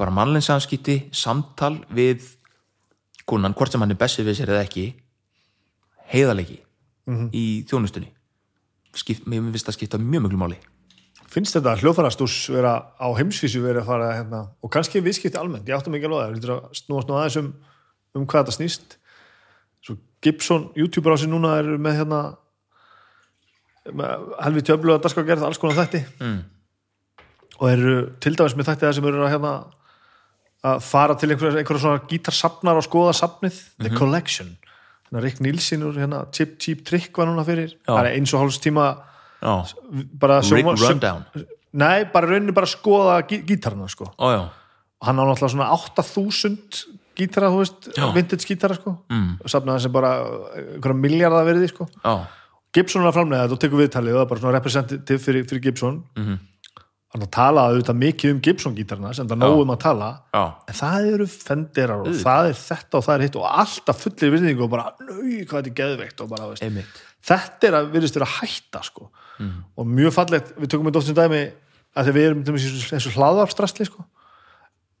bara 0.00 0.14
mannlega 0.14 0.46
samskipti 0.46 0.98
samtal 1.16 1.78
við 1.92 2.28
kunan, 3.28 3.56
hvort 3.56 3.72
sem 3.72 3.80
hann 3.80 3.92
er 3.92 4.00
bessi 4.00 4.24
við 4.24 4.38
sér 4.40 4.52
eða 4.52 4.68
ekki 4.68 4.86
heiðalegi 6.12 6.63
í 7.32 7.64
þjónustunni. 7.68 8.10
Skipt, 8.94 9.26
mér 9.26 9.42
finnst 9.50 9.66
það 9.66 9.76
skipta 9.78 9.98
mjög 9.98 10.22
mjög 10.28 10.38
máli. 10.38 10.58
Finnst 11.34 11.56
þetta 11.56 11.76
hljóðfarastús 11.80 12.34
vera 12.54 12.76
á 12.94 13.06
heimsvísu 13.18 13.60
verið 13.64 13.82
að 13.82 13.86
fara 13.88 14.12
hérna, 14.14 14.42
og 14.62 14.70
kannski 14.70 15.00
viðskipti 15.02 15.36
almennt, 15.40 15.66
ég 15.68 15.74
áttum 15.74 15.94
ekki 15.98 16.06
alveg 16.06 16.38
að 16.38 16.46
það 16.46 16.54
er 16.54 16.78
snúast 16.78 17.08
nú 17.08 17.16
aðeins 17.18 17.36
um, 17.40 17.48
um 18.14 18.26
hvað 18.26 18.44
þetta 18.44 18.56
snýst. 18.58 18.96
Svo 19.84 19.96
Gibson, 20.22 20.68
youtuber 20.78 21.12
á 21.12 21.16
sig 21.18 21.28
núna 21.28 21.58
er 21.58 21.72
með 21.76 21.98
hérna 21.98 22.20
með 23.92 24.28
helvi 24.40 24.62
tjöflu 24.64 24.94
að 24.94 25.02
daska 25.04 25.24
gerð 25.26 25.44
alls 25.44 25.58
konar 25.60 25.76
þætti. 25.82 26.04
Mm. 26.22 26.42
og 27.60 27.68
eru 27.70 27.90
til 28.18 28.34
dæmis 28.34 28.54
með 28.58 28.66
þætti 28.70 28.82
það 28.86 28.94
sem 28.96 29.04
eru 29.06 29.20
að 29.24 29.32
hérna 29.34 29.50
að 30.64 30.80
fara 30.82 31.14
til 31.14 31.28
einhverja, 31.30 31.60
einhverja 31.60 31.82
svona 31.84 32.06
gítarsafnar 32.10 32.78
og 32.80 32.86
skoða 32.86 33.12
safnið, 33.14 33.58
The 33.78 33.90
Mhm. 33.90 33.98
Collection. 33.98 34.48
að 34.48 34.63
Rick 35.20 35.40
Nilsson 35.40 35.82
úr 35.82 35.94
hérna 35.94 36.24
Chip 36.32 36.58
Cheap 36.58 36.84
Trick 36.84 37.16
var 37.18 37.26
núna 37.26 37.44
fyrir, 37.44 37.74
eins 37.88 38.32
og 38.34 38.40
hálfs 38.42 38.58
tíma 38.60 38.96
bara 39.42 40.40
Rick 40.40 40.50
sjónvar- 40.64 40.76
sjó- 40.78 40.90
Rundown. 40.90 41.24
Nei, 41.72 42.04
bara 42.12 42.26
rauninni 42.30 42.52
bara 42.54 42.66
að 42.66 42.76
skoða 42.78 43.22
gí 43.28 43.42
gítarna 43.46 43.88
sko, 43.90 44.12
og 44.18 44.48
hann 45.02 45.16
á 45.18 45.22
náttúrulega 45.26 45.50
svona 45.50 45.70
8000 45.74 46.86
gítara, 47.16 47.48
þú 47.50 47.58
veist, 47.62 47.92
Já. 47.94 48.12
vintage 48.14 48.46
gítara 48.46 48.74
sko, 48.74 48.98
Mm. 49.10 49.38
og 49.40 49.46
safnaði 49.50 49.80
sem 49.82 49.92
bara 49.92 50.24
einhverja 50.56 50.98
miljardar 51.00 51.44
verði 51.46 51.68
sko. 51.68 51.88
Gibson 52.72 53.02
er 53.02 53.10
að 53.12 53.14
framlega 53.14 53.46
þetta 53.46 53.52
og 53.52 53.60
tekur 53.60 53.78
viðtalið 53.86 54.14
og 54.14 54.18
það 54.18 54.22
er 54.22 54.28
bara 54.30 54.40
svona 54.40 54.52
representative 54.58 55.18
fyrir, 55.20 55.44
fyrir 55.46 55.62
Gibson. 55.62 56.02
Mhm. 56.16 56.38
Hann 57.14 57.22
að 57.22 57.30
tala 57.36 57.64
auðvitað 57.70 57.98
mikið 58.00 58.32
um 58.34 58.38
Gibson 58.42 58.74
gítarna 58.74 59.12
sem 59.14 59.28
það 59.30 59.38
nóg 59.44 59.60
um 59.62 59.72
að 59.74 59.80
tala. 59.84 60.08
Já, 60.34 60.42
en 60.66 60.78
það 60.80 61.08
eru 61.12 61.26
fenderar 61.30 62.00
og 62.02 62.16
það 62.18 62.48
er 62.50 62.56
þetta 62.58 62.98
og 62.98 63.04
það 63.06 63.14
er 63.14 63.24
hitt 63.28 63.36
og 63.38 63.44
alltaf 63.62 64.00
fullir 64.02 64.32
virðingu 64.34 64.64
og 64.66 64.72
bara, 64.72 64.86
nau, 64.98 65.20
hvað 65.22 65.52
þetta 65.54 65.70
er 65.70 65.76
geðveikt. 65.80 66.24
Og 66.24 66.32
bara, 66.32 66.48
veist, 66.50 66.64
þetta 67.30 67.68
er 67.70 67.76
að 67.78 67.92
virðist 67.94 68.18
vera 68.18 68.30
hætta 68.38 68.82
sko. 68.88 69.10
og 69.78 69.86
mjög 69.90 70.12
fallegt, 70.14 70.52
við 70.58 70.72
tökum 70.74 70.90
þetta 70.90 71.00
oft 71.00 71.10
sem 71.12 71.18
dæmi 71.18 71.44
að 71.94 72.10
við 72.14 72.26
erum 72.28 72.42
í 72.42 72.66
þessu 72.90 73.14
hlaðarstrastli 73.14 73.86
sko. 73.86 74.04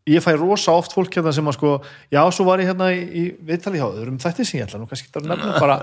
Ég 0.04 0.20
fæ 0.20 0.34
rosa 0.36 0.74
oft 0.76 0.92
fólk 0.92 1.14
hérna 1.16 1.32
sem 1.32 1.46
að 1.48 1.54
sko, 1.56 1.70
já, 2.12 2.20
svo 2.36 2.44
var 2.44 2.60
ég 2.60 2.68
hérna 2.68 2.90
í, 2.92 2.98
í 3.00 3.22
viðtali 3.48 3.80
hjá 3.80 3.86
öðrum 3.86 4.18
þætti 4.20 4.44
sem 4.44 4.58
ég 4.58 4.66
ætla 4.66 4.80
nú 4.82 4.88
kannski 4.90 5.08
ekki 5.08 5.22
að 5.22 5.30
nefna 5.30 5.54
bara, 5.62 5.76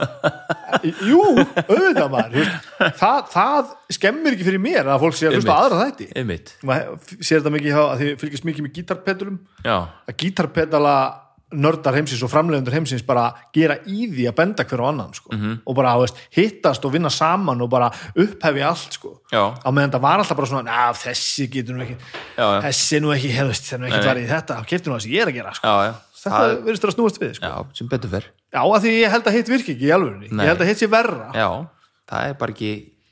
jú, 1.10 1.24
auðvitað 1.66 2.12
maður 2.14 2.52
það, 3.00 3.18
það 3.34 3.72
skemmir 3.98 4.38
ekki 4.38 4.46
fyrir 4.46 4.62
mér 4.62 4.92
að 4.94 5.02
fólk 5.08 5.18
sé 5.18 5.30
að 5.30 5.40
hlusta 5.40 5.58
aðra 5.58 5.88
þætti. 5.88 6.10
Maður 6.70 7.18
sér 7.18 7.42
þetta 7.42 7.56
mikið 7.58 7.74
hjá 7.74 7.82
að 7.88 8.04
því 8.04 8.12
fylgist 8.22 8.48
mikið 8.52 8.68
með 8.68 8.78
gítarpedalum 8.78 9.42
að 9.66 10.16
gítarpedala 10.22 10.96
nördar 11.52 11.94
heimsins 11.98 12.22
og 12.24 12.32
framleiðundur 12.32 12.74
heimsins 12.76 13.04
bara 13.06 13.28
gera 13.54 13.78
í 13.86 14.06
því 14.12 14.28
að 14.30 14.36
benda 14.38 14.64
hver 14.64 14.84
á 14.84 14.86
annan 14.92 15.14
sko. 15.14 15.32
Mhm. 15.36 15.58
og 15.66 15.76
bara 15.76 15.96
veist, 16.00 16.16
hittast 16.36 16.86
og 16.86 16.94
vinna 16.94 17.10
saman 17.10 17.62
og 17.62 17.70
bara 17.70 17.90
upphefi 18.16 18.62
allt 18.64 18.94
sko. 18.94 19.22
Á 19.32 19.70
meðan 19.72 19.92
það 19.92 20.02
var 20.02 20.20
alltaf 20.20 20.38
bara 20.38 20.48
svona 20.48 20.64
"Ná, 20.72 20.94
þessi 20.96 21.50
getur 21.52 21.76
nú 21.76 21.84
ekki 21.84 21.98
Já, 22.38 22.46
já. 22.46 22.62
þessi 22.70 23.02
nú 23.02 23.12
ekki, 23.16 23.32
hefðust, 23.36 23.64
það 23.68 23.74
er 23.74 23.80
nú 23.80 23.86
ekki 23.88 24.00
Nei. 24.00 24.08
farið 24.08 24.24
í 24.26 24.32
þetta 24.32 24.66
keftur 24.66 24.90
nú 24.92 24.96
það 24.98 25.02
sem 25.04 25.12
ég 25.12 25.22
er 25.22 25.28
að 25.28 25.34
gera 25.36 25.54
sko. 25.54 25.68
já, 25.68 25.86
já 25.88 25.94
þetta 26.22 26.64
vera 26.66 26.78
að 26.78 26.96
snúast 26.96 27.18
við 27.22 27.36
sko. 27.36 27.46
já, 27.50 27.66
sem 27.74 27.88
betur 27.88 28.10
fer 28.10 28.26
já, 28.54 28.62
að 28.62 28.82
því 28.84 28.92
ég 29.02 29.10
held 29.12 29.26
að 29.26 29.34
hitt 29.38 29.50
virki 29.50 29.74
ekki 29.76 29.88
í 29.90 29.94
alvörunni 29.96 30.30
Nei. 30.32 30.46
ég 30.46 30.50
held 30.52 30.62
að 30.62 30.70
hitt 30.70 30.82
sé 30.82 30.88
verra 30.92 31.32
já, 31.34 31.48
það 32.12 32.28
er 32.30 32.34
bara 32.42 32.52
ekki 32.56 32.72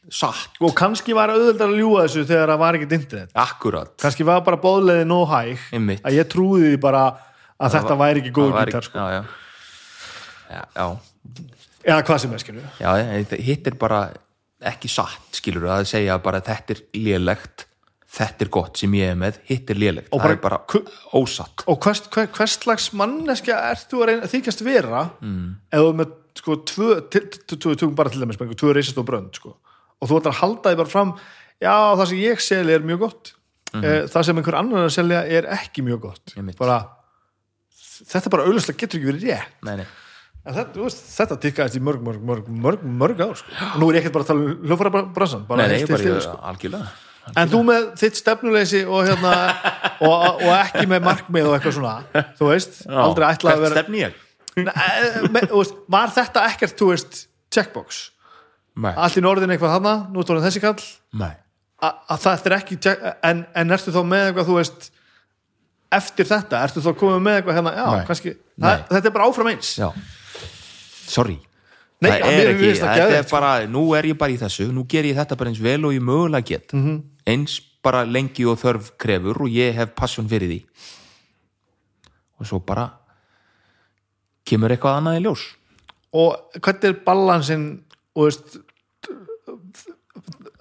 satt, 0.09 0.57
og 0.61 0.73
kannski 0.77 1.13
var 1.13 1.29
auðvöldar 1.33 1.69
að 1.69 1.79
ljúga 1.81 2.03
þessu 2.07 2.25
þegar 2.29 2.49
það 2.53 2.61
var 2.63 2.77
ekkert 2.79 2.93
internet 2.97 3.31
akkurat 3.35 3.91
kannski 4.01 4.25
var 4.25 4.41
bara 4.45 4.57
bóðleiði 4.61 5.05
nóg 5.09 5.27
hæg 5.29 5.59
Einmitt. 5.73 6.01
að 6.05 6.17
ég 6.17 6.29
trúði 6.29 6.79
bara 6.81 7.03
að 7.59 7.77
þetta 7.77 7.99
væri 7.99 8.23
ekki 8.23 8.33
góð 8.35 8.49
Það 8.49 8.57
var 8.57 8.71
gítar 8.71 8.87
sko. 8.87 8.97
já, 8.97 9.07
já. 9.13 9.23
Já, 10.49 10.85
eða 11.85 12.03
hvað 12.07 12.21
sem 12.23 12.35
er 12.35 12.43
en 12.99 13.47
hitt 13.49 13.67
er 13.69 13.79
bara 13.79 14.03
ekki 14.69 14.91
satt, 14.91 15.27
skilur 15.37 15.69
að 15.71 15.87
segja 15.91 16.17
bara 16.23 16.41
þetta 16.43 16.75
er 16.75 16.85
lélegt 16.97 17.69
þetta 18.09 18.45
er 18.45 18.49
gott 18.53 18.79
sem 18.81 18.93
ég 18.97 19.11
er 19.13 19.17
með, 19.19 19.37
hitt 19.45 19.69
er 19.69 19.77
lélegt. 19.77 20.09
Og 20.09 20.21
það 20.21 20.23
bara- 20.23 20.33
er 20.33 20.41
bara 20.41 20.57
ósatt. 21.13 21.63
Og 21.67 21.79
hvers, 21.79 22.01
hver, 22.09 22.27
hvers 22.33 22.57
slags 22.57 22.89
manneskja 22.93 23.57
ert 23.69 23.85
þú 23.91 24.01
að 24.01 24.07
reyna, 24.09 24.29
þykjast 24.31 24.63
vera 24.65 25.09
mm. 25.21 25.55
ert 25.71 25.95
með 25.99 26.15
sko 26.39 26.55
tvö, 26.65 27.01
tökum 27.59 27.95
bara 27.95 28.09
til 28.09 28.21
dæmis 28.21 28.37
tvö 28.37 28.73
reisast 28.73 28.97
og 28.97 29.05
brönd 29.05 29.35
sko. 29.35 29.57
og 29.99 30.07
þú 30.07 30.21
ætlar 30.21 30.33
að 30.33 30.39
halda 30.39 30.71
því 30.71 30.77
bara 30.79 30.89
fram 30.89 31.09
já 31.59 31.75
það 31.99 32.05
sem 32.07 32.17
ég 32.17 32.39
selja 32.41 32.75
er 32.75 32.87
mjög 32.87 32.99
gott. 32.99 33.33
Mm 33.73 33.83
það 34.09 34.23
sem 34.25 34.37
einhver 34.37 34.57
annar 34.57 34.85
að 34.87 34.95
selja 34.95 35.19
er 35.27 35.45
ekki 35.45 35.83
mjög 35.83 35.99
gott. 36.01 36.33
Bara, 36.57 36.89
þetta 38.05 38.31
bara 38.33 38.47
auðvitað 38.47 38.79
getur 38.83 38.99
ekki 38.99 39.11
verið 39.11 39.27
rétt 39.27 39.67
nei, 39.67 39.75
nei. 39.81 39.85
þetta, 40.47 40.79
veist, 40.79 41.03
þetta 41.15 41.39
tikkaðist 41.45 41.79
í 41.79 41.83
mörg, 41.83 42.05
mörg, 42.05 42.23
mörg, 42.31 42.49
mörg, 42.65 42.87
mörg 43.03 43.23
ár 43.25 43.37
sko. 43.39 43.53
og 43.73 43.77
nú 43.81 43.89
er 43.89 43.99
ég 43.99 44.03
ekkert 44.03 44.17
bara 44.17 44.27
að 44.27 44.31
tala 44.31 44.47
um 44.47 44.65
hljófara 44.69 45.03
bransan 45.17 45.45
bara 45.49 45.67
nei, 45.67 45.77
bara 45.83 46.01
yfir, 46.01 46.09
ég, 46.09 46.25
sko. 46.27 46.39
algjörlega 46.51 46.97
En 47.37 47.45
þú 47.45 47.59
með 47.61 47.83
þitt 47.99 48.17
stefnuleysi 48.17 48.79
og, 48.89 49.03
hérna, 49.05 49.33
og, 50.07 50.39
og 50.39 50.53
ekki 50.55 50.87
með 50.89 51.03
markmið 51.05 51.49
og 51.49 51.57
eitthvað 51.57 51.75
svona, 51.75 52.23
þú 52.39 52.47
veist, 52.49 52.79
aldrei 52.89 53.27
ætlað 53.27 53.51
að 53.51 53.65
vera 53.67 53.75
stefni 53.77 54.01
ég? 54.01 54.15
Veist, 55.53 55.75
Var 55.93 56.15
þetta 56.15 56.45
ekkert, 56.49 56.73
þú 56.79 56.87
veist, 56.89 57.19
checkbox 57.53 57.99
í 58.79 59.23
norðin 59.23 59.53
eitthvað 59.53 59.75
þarna, 59.75 59.93
nú 60.09 60.23
er 60.23 60.41
þessi 60.47 60.63
kall 60.63 60.81
að 61.79 62.23
þetta 62.25 62.49
er 62.49 62.55
ekki 62.57 62.79
en, 63.23 63.43
en 63.55 63.75
ertu 63.75 63.93
þá 63.95 64.01
með 64.03 64.25
eitthvað, 64.29 64.49
þú 64.49 64.57
veist 64.57 64.89
eftir 65.91 66.25
þetta, 66.29 66.63
ertu 66.67 66.81
þá 66.85 66.91
komið 66.99 67.21
með 67.25 67.37
eitthvað 67.39 67.55
hérna, 67.59 67.71
já, 67.75 67.85
Nei. 67.95 68.05
kannski, 68.07 68.33
Nei. 68.57 68.69
það, 68.69 68.83
þetta 68.95 69.07
er 69.09 69.15
bara 69.15 69.29
áfram 69.29 69.47
eins 69.53 69.71
Já, 69.79 69.89
sorry 71.09 71.39
Nei, 71.99 72.11
það 72.11 72.21
að 72.29 72.37
er 72.39 72.49
ekki, 72.53 72.67
þetta 72.79 73.07
er 73.17 73.23
sko. 73.25 73.31
bara 73.35 73.65
nú 73.67 73.81
er 73.97 74.05
ég 74.07 74.17
bara 74.17 74.31
í 74.31 74.37
þessu, 74.39 74.69
nú 74.71 74.85
ger 74.87 75.03
ég 75.09 75.17
þetta 75.17 75.35
bara 75.39 75.49
eins 75.51 75.59
vel 75.59 75.81
og 75.85 75.91
ég 75.97 76.01
mögulega 76.05 76.45
get 76.45 76.73
Mhm. 76.73 76.85
-hmm. 76.85 77.01
eins 77.27 77.59
bara 77.83 78.03
lengi 78.05 78.45
og 78.45 78.59
þörf 78.59 78.91
krefur 78.97 79.41
og 79.41 79.47
ég 79.49 79.73
hef 79.73 79.89
passion 79.95 80.27
fyrir 80.29 80.47
því 80.49 80.63
og 82.39 82.45
svo 82.47 82.59
bara 82.59 82.89
kemur 84.45 84.69
eitthvað 84.69 84.97
annað 84.99 85.17
í 85.19 85.23
ljós 85.25 85.43
og 86.13 86.35
hvernig 86.61 86.83
er 86.83 86.93
balansin 87.05 87.81
og 88.15 88.23
veist 88.25 88.57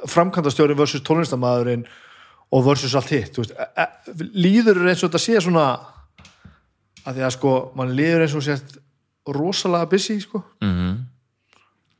framkvæmdastjóri 0.08 0.76
versus 0.78 1.02
tónlistamæðurinn 1.02 1.86
og 2.48 2.64
versus 2.64 2.96
allt 2.96 3.12
hitt 3.12 3.38
veist, 3.38 3.52
e, 3.52 3.66
e, 3.76 3.86
líður 4.40 4.82
eins 4.88 5.02
og 5.02 5.10
þetta 5.10 5.20
sé 5.22 5.40
svona 5.44 5.66
að 7.04 7.18
því 7.18 7.24
að 7.26 7.34
sko 7.36 7.54
mann 7.78 7.94
líður 7.96 8.24
eins 8.24 8.36
og 8.36 8.44
sért 8.44 8.78
rosalega 9.28 9.88
busy 9.90 10.16
sko. 10.20 10.40
Mm 10.64 10.74
-hmm. 10.74 10.94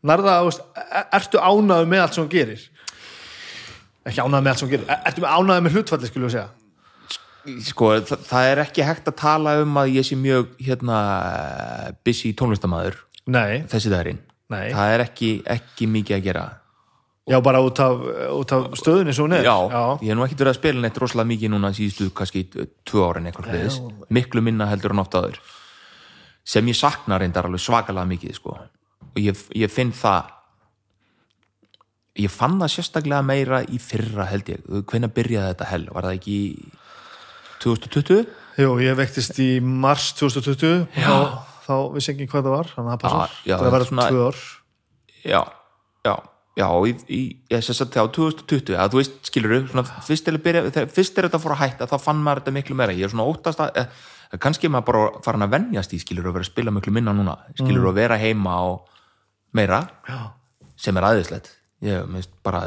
nærða, 0.09 0.39
veist, 0.45 0.63
e, 0.77 1.03
ertu 1.19 1.39
ánæður 1.39 1.91
með 1.91 2.05
allt 2.05 2.15
sem 2.15 2.29
gerir? 2.29 2.63
Ekki 4.05 4.21
ánæður 4.21 4.45
með 4.45 4.51
allt 4.51 4.59
sem 4.59 4.71
gerir 4.71 4.97
ertu 5.05 5.27
ánæður 5.27 5.67
með 5.67 5.77
hlutfalli 5.77 6.07
skulle 6.07 6.27
við 6.27 6.39
segja? 6.39 6.49
Sko, 7.65 8.01
það, 8.01 8.25
það 8.29 8.47
er 8.53 8.59
ekki 8.59 8.85
hægt 8.85 9.09
að 9.09 9.17
tala 9.17 9.61
um 9.63 9.77
að 9.77 9.93
ég 9.97 10.05
sé 10.05 10.17
mjög 10.17 10.49
hérna 10.61 10.97
busy 12.05 12.33
tónlistamæður 12.33 12.97
þessi 13.69 13.93
dagurinn. 13.93 14.21
Nei, 14.49 14.73
það 14.73 14.95
er 14.95 15.01
ekki, 15.05 15.31
ekki 15.45 15.87
mikið 15.87 16.17
að 16.17 16.25
gera 16.25 16.45
já 17.29 17.39
bara 17.45 17.61
út 17.65 17.79
af, 17.85 18.01
út 18.39 18.53
af 18.57 18.67
stöðunni 18.81 19.13
sem 19.15 19.25
hún 19.27 19.37
er. 19.37 19.45
Já, 19.45 19.57
ég 20.03 20.09
hef 20.09 20.17
nú 20.19 20.25
ekkert 20.27 20.41
verið 20.45 20.53
að 20.55 20.59
spila 20.61 20.81
neitt 20.85 20.99
rosalega 21.03 21.31
mikið 21.33 21.53
núna 21.55 21.71
síðustu 21.77 22.09
kannski 22.17 22.45
tvö 22.89 23.05
árin 23.11 23.29
eitthvað 23.31 23.51
hliðis, 23.53 23.79
miklu 24.11 24.43
minna 24.45 24.67
heldur 24.71 24.95
en 24.97 25.03
oft 25.05 25.15
áður. 25.19 25.39
Sem 26.49 26.67
ég 26.71 26.77
sakna 26.79 27.19
reyndar 27.21 27.45
alveg 27.49 27.61
svakalega 27.61 28.09
mikið 28.09 28.35
sko. 28.41 28.57
og 29.09 29.19
ég, 29.21 29.37
ég 29.57 29.71
finn 29.73 29.93
það 29.93 30.35
ég 32.19 32.31
fann 32.35 32.57
það 32.59 32.73
sérstaklega 32.75 33.23
meira 33.23 33.61
í 33.71 33.79
fyrra 33.83 34.25
held 34.31 34.49
ég, 34.51 34.63
hvenær 34.91 35.13
byrjaði 35.15 35.53
þetta 35.53 35.69
hell? 35.71 35.85
Var 35.95 36.09
það 36.09 36.17
ekki 36.19 36.39
í 36.39 36.73
2020? 37.63 38.25
Jú, 38.59 38.73
ég 38.83 38.97
vektist 38.99 39.39
í 39.43 39.51
mars 39.63 40.09
2020 40.19 40.89
þá, 40.97 41.15
þá 41.67 41.75
vissi 41.95 42.11
ekki 42.15 42.27
hvað 42.33 42.49
það 42.49 42.57
var 42.57 42.73
þannig 42.73 42.91
að 42.91 42.97
það 42.97 43.05
passar, 43.05 43.37
já, 43.47 43.55
það 43.61 43.71
verður 43.77 43.91
svona- 43.93 44.09
tvö 44.11 44.25
ár. 44.27 44.41
Já, 45.29 45.41
já, 46.09 46.15
já 46.59 46.67
í, 46.91 46.93
í, 47.15 47.21
ég 47.53 47.63
sé 47.65 47.75
að 47.85 47.99
á 48.03 48.07
2020 48.19 48.75
að 48.75 48.93
þú 48.95 49.01
veist, 49.01 49.19
skilur 49.31 49.57
svona, 49.71 49.85
fyrst, 50.07 50.29
er 50.29 50.39
að 50.39 50.45
byrja, 50.49 50.63
þegar, 50.75 50.89
fyrst 50.97 51.19
er 51.23 51.29
þetta 51.29 51.41
fór 51.45 51.55
að 51.55 51.61
hætta 51.63 51.87
þá 51.93 51.97
fann 52.03 52.23
maður 52.25 52.41
þetta 52.43 52.55
miklu 52.59 52.79
meira, 52.81 52.97
ég 52.99 53.07
er 53.07 53.13
svona 53.15 53.29
óttast 53.31 53.63
að 53.63 53.79
eh, 53.79 53.87
kannski 54.43 54.71
maður 54.73 54.89
bara 54.91 55.23
farin 55.25 55.47
að 55.47 55.55
venjast 55.55 55.95
í 55.95 56.01
skilur 56.03 56.27
að 56.29 56.39
vera 56.39 56.47
að 56.49 56.51
spila 56.51 56.75
miklu 56.75 56.93
minna 56.97 57.15
núna 57.15 57.37
skilur 57.55 57.87
að 57.93 58.01
vera 58.03 58.19
heima 58.21 58.57
og 58.73 58.91
meira 59.55 59.79
Já. 60.09 60.19
sem 60.77 60.99
er 60.99 61.07
aðeinslegt 61.13 61.53
ég 61.87 62.11
minnst 62.11 62.35
bara 62.45 62.65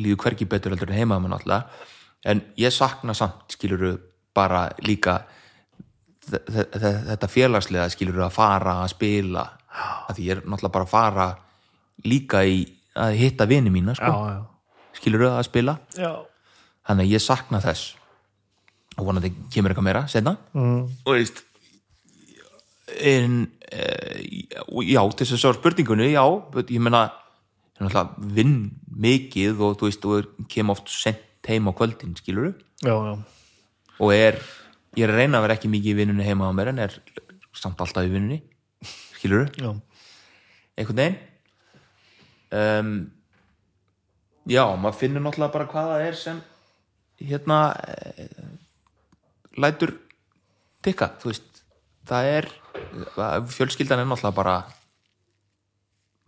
líður 0.00 0.22
hvergi 0.24 0.48
betur 0.48 0.72
heldur 0.72 0.88
en 0.90 0.96
heima 0.96 1.18
með 1.20 1.34
náttúrulega. 1.34 1.86
En 2.24 2.40
ég 2.58 2.72
sakna 2.72 3.12
samt 3.14 3.52
skilur 3.52 3.98
bara 4.34 4.70
líka 4.84 5.18
þe- 6.24 6.40
þe- 6.48 6.68
þe- 6.80 7.02
þetta 7.10 7.28
félagslega 7.28 7.88
skilur 7.92 8.24
að 8.24 8.32
fara 8.32 8.78
að 8.82 8.88
spila. 8.94 9.44
Að 10.08 10.16
því 10.16 10.24
ég 10.26 10.32
er 10.38 10.40
náttúrulega 10.46 10.72
bara 10.72 10.86
að 10.88 10.94
fara 10.94 11.26
líka 12.08 12.40
í 12.48 12.62
að 12.96 13.14
hitta 13.20 13.46
vini 13.46 13.70
mína 13.70 13.94
sko, 13.94 14.10
já, 14.10 14.40
skilur 14.98 15.26
að 15.30 15.44
spila 15.46 15.78
já. 15.96 16.10
þannig 16.88 17.06
að 17.06 17.14
ég 17.14 17.22
sakna 17.24 17.60
þess 17.62 17.94
og 18.98 19.06
vonandi 19.06 19.30
kemur 19.52 19.70
eitthvað 19.72 19.86
meira 19.86 20.06
setna 20.10 20.36
Mm. 20.54 20.88
og 21.06 21.14
veist 21.14 21.44
en 23.00 23.50
e, 23.70 23.84
já, 24.90 25.00
til 25.14 25.26
þess 25.26 25.36
að 25.36 25.42
svara 25.44 25.60
spurningunni 25.60 26.10
já, 26.12 26.24
ég 26.26 26.82
náttúrulega 27.80 28.32
vinn 28.36 28.56
mikið 29.00 29.60
og 29.64 29.78
þú 29.80 29.88
veist, 29.88 30.04
og 30.04 30.48
kem 30.52 30.68
oft 30.72 30.90
sent 30.92 31.22
heim 31.48 31.70
á 31.70 31.72
kvöldin, 31.72 32.12
skilur 32.18 32.52
já, 32.84 32.92
já. 32.92 33.14
og 34.00 34.12
er, 34.12 34.36
ég 34.98 35.06
er 35.06 35.14
að 35.14 35.20
reyna 35.22 35.38
að 35.38 35.46
vera 35.46 35.56
ekki 35.56 35.70
mikið 35.72 35.94
í 35.94 35.98
vinnunni 36.02 36.26
heima 36.26 36.50
á 36.50 36.52
mér 36.52 36.74
en 36.74 36.82
er 36.84 36.98
samt 37.56 37.80
alltaf 37.80 38.04
í 38.04 38.12
vinnunni 38.12 38.42
skilur 39.16 39.48
já. 39.56 39.70
einhvern 40.76 41.00
veginn 41.00 41.18
um, 42.52 42.94
já, 44.50 44.64
maður 44.76 44.98
finnur 45.00 45.24
náttúrulega 45.24 45.54
bara 45.54 45.68
hvað 45.70 45.92
það 45.92 46.06
er 46.08 46.18
sem 46.18 46.42
hérna 47.20 47.60
e, 47.84 48.26
lætur 49.60 49.94
tikka, 50.84 51.12
þú 51.20 51.32
veist. 51.32 51.48
Það 52.10 52.28
er, 52.34 52.50
fjölskyldan 53.52 54.02
er 54.02 54.08
náttúrulega 54.08 54.36
bara 54.36 54.58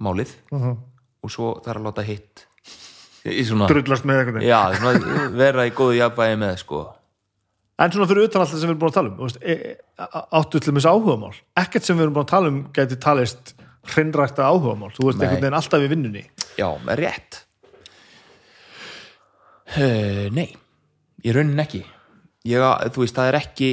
málið. 0.02 0.34
Mhm. 0.52 0.80
og 1.22 1.30
svo 1.30 1.52
það 1.62 1.70
er 1.70 1.78
að 1.78 1.84
láta 1.86 2.02
hitt 2.02 2.40
drullast 3.22 4.02
með 4.02 4.16
eitthvað 4.18 4.42
já, 4.48 4.58
svona 4.74 5.26
vera 5.38 5.66
í 5.68 5.70
góðu 5.70 5.94
jafnvægi 6.00 6.38
með 6.40 6.56
sko. 6.58 6.80
En 7.78 7.92
svona 7.94 8.08
fyrir 8.10 8.26
utan 8.26 8.42
alltaf 8.42 8.58
sem 8.58 8.66
við 8.66 8.72
erum 8.72 8.80
búin 8.82 8.90
að 8.90 8.96
tala 8.96 9.12
um 9.12 9.28
e, 9.40 9.54
e, 9.54 9.76
áttu 10.38 10.60
til 10.60 10.74
þess 10.74 10.88
áhugamál? 10.90 11.32
Ekkert 11.62 11.86
sem 11.86 11.96
við 11.96 12.06
erum 12.06 12.16
búin 12.16 12.26
að 12.26 12.32
tala 12.32 12.50
um 12.50 12.58
gæti 12.74 12.98
talist 13.02 13.54
hreinrækta 13.90 14.46
áhugamál, 14.46 14.92
þú 14.94 15.08
veist 15.08 15.18
Nei. 15.18 15.26
einhvern 15.26 15.42
veginn 15.42 15.58
alltaf 15.58 15.82
í 15.82 15.90
vinnunni. 15.90 16.24
Já, 16.58 16.68
með 16.86 17.02
rétt. 17.02 17.40
Uh, 19.72 20.28
Nei 20.36 20.50
Í 21.22 21.32
raunin 21.32 21.62
ekki. 21.62 21.80
Ég, 22.50 22.62
Þú 22.92 23.04
veist, 23.04 23.16
það 23.16 23.28
er 23.30 23.38
ekki 23.38 23.68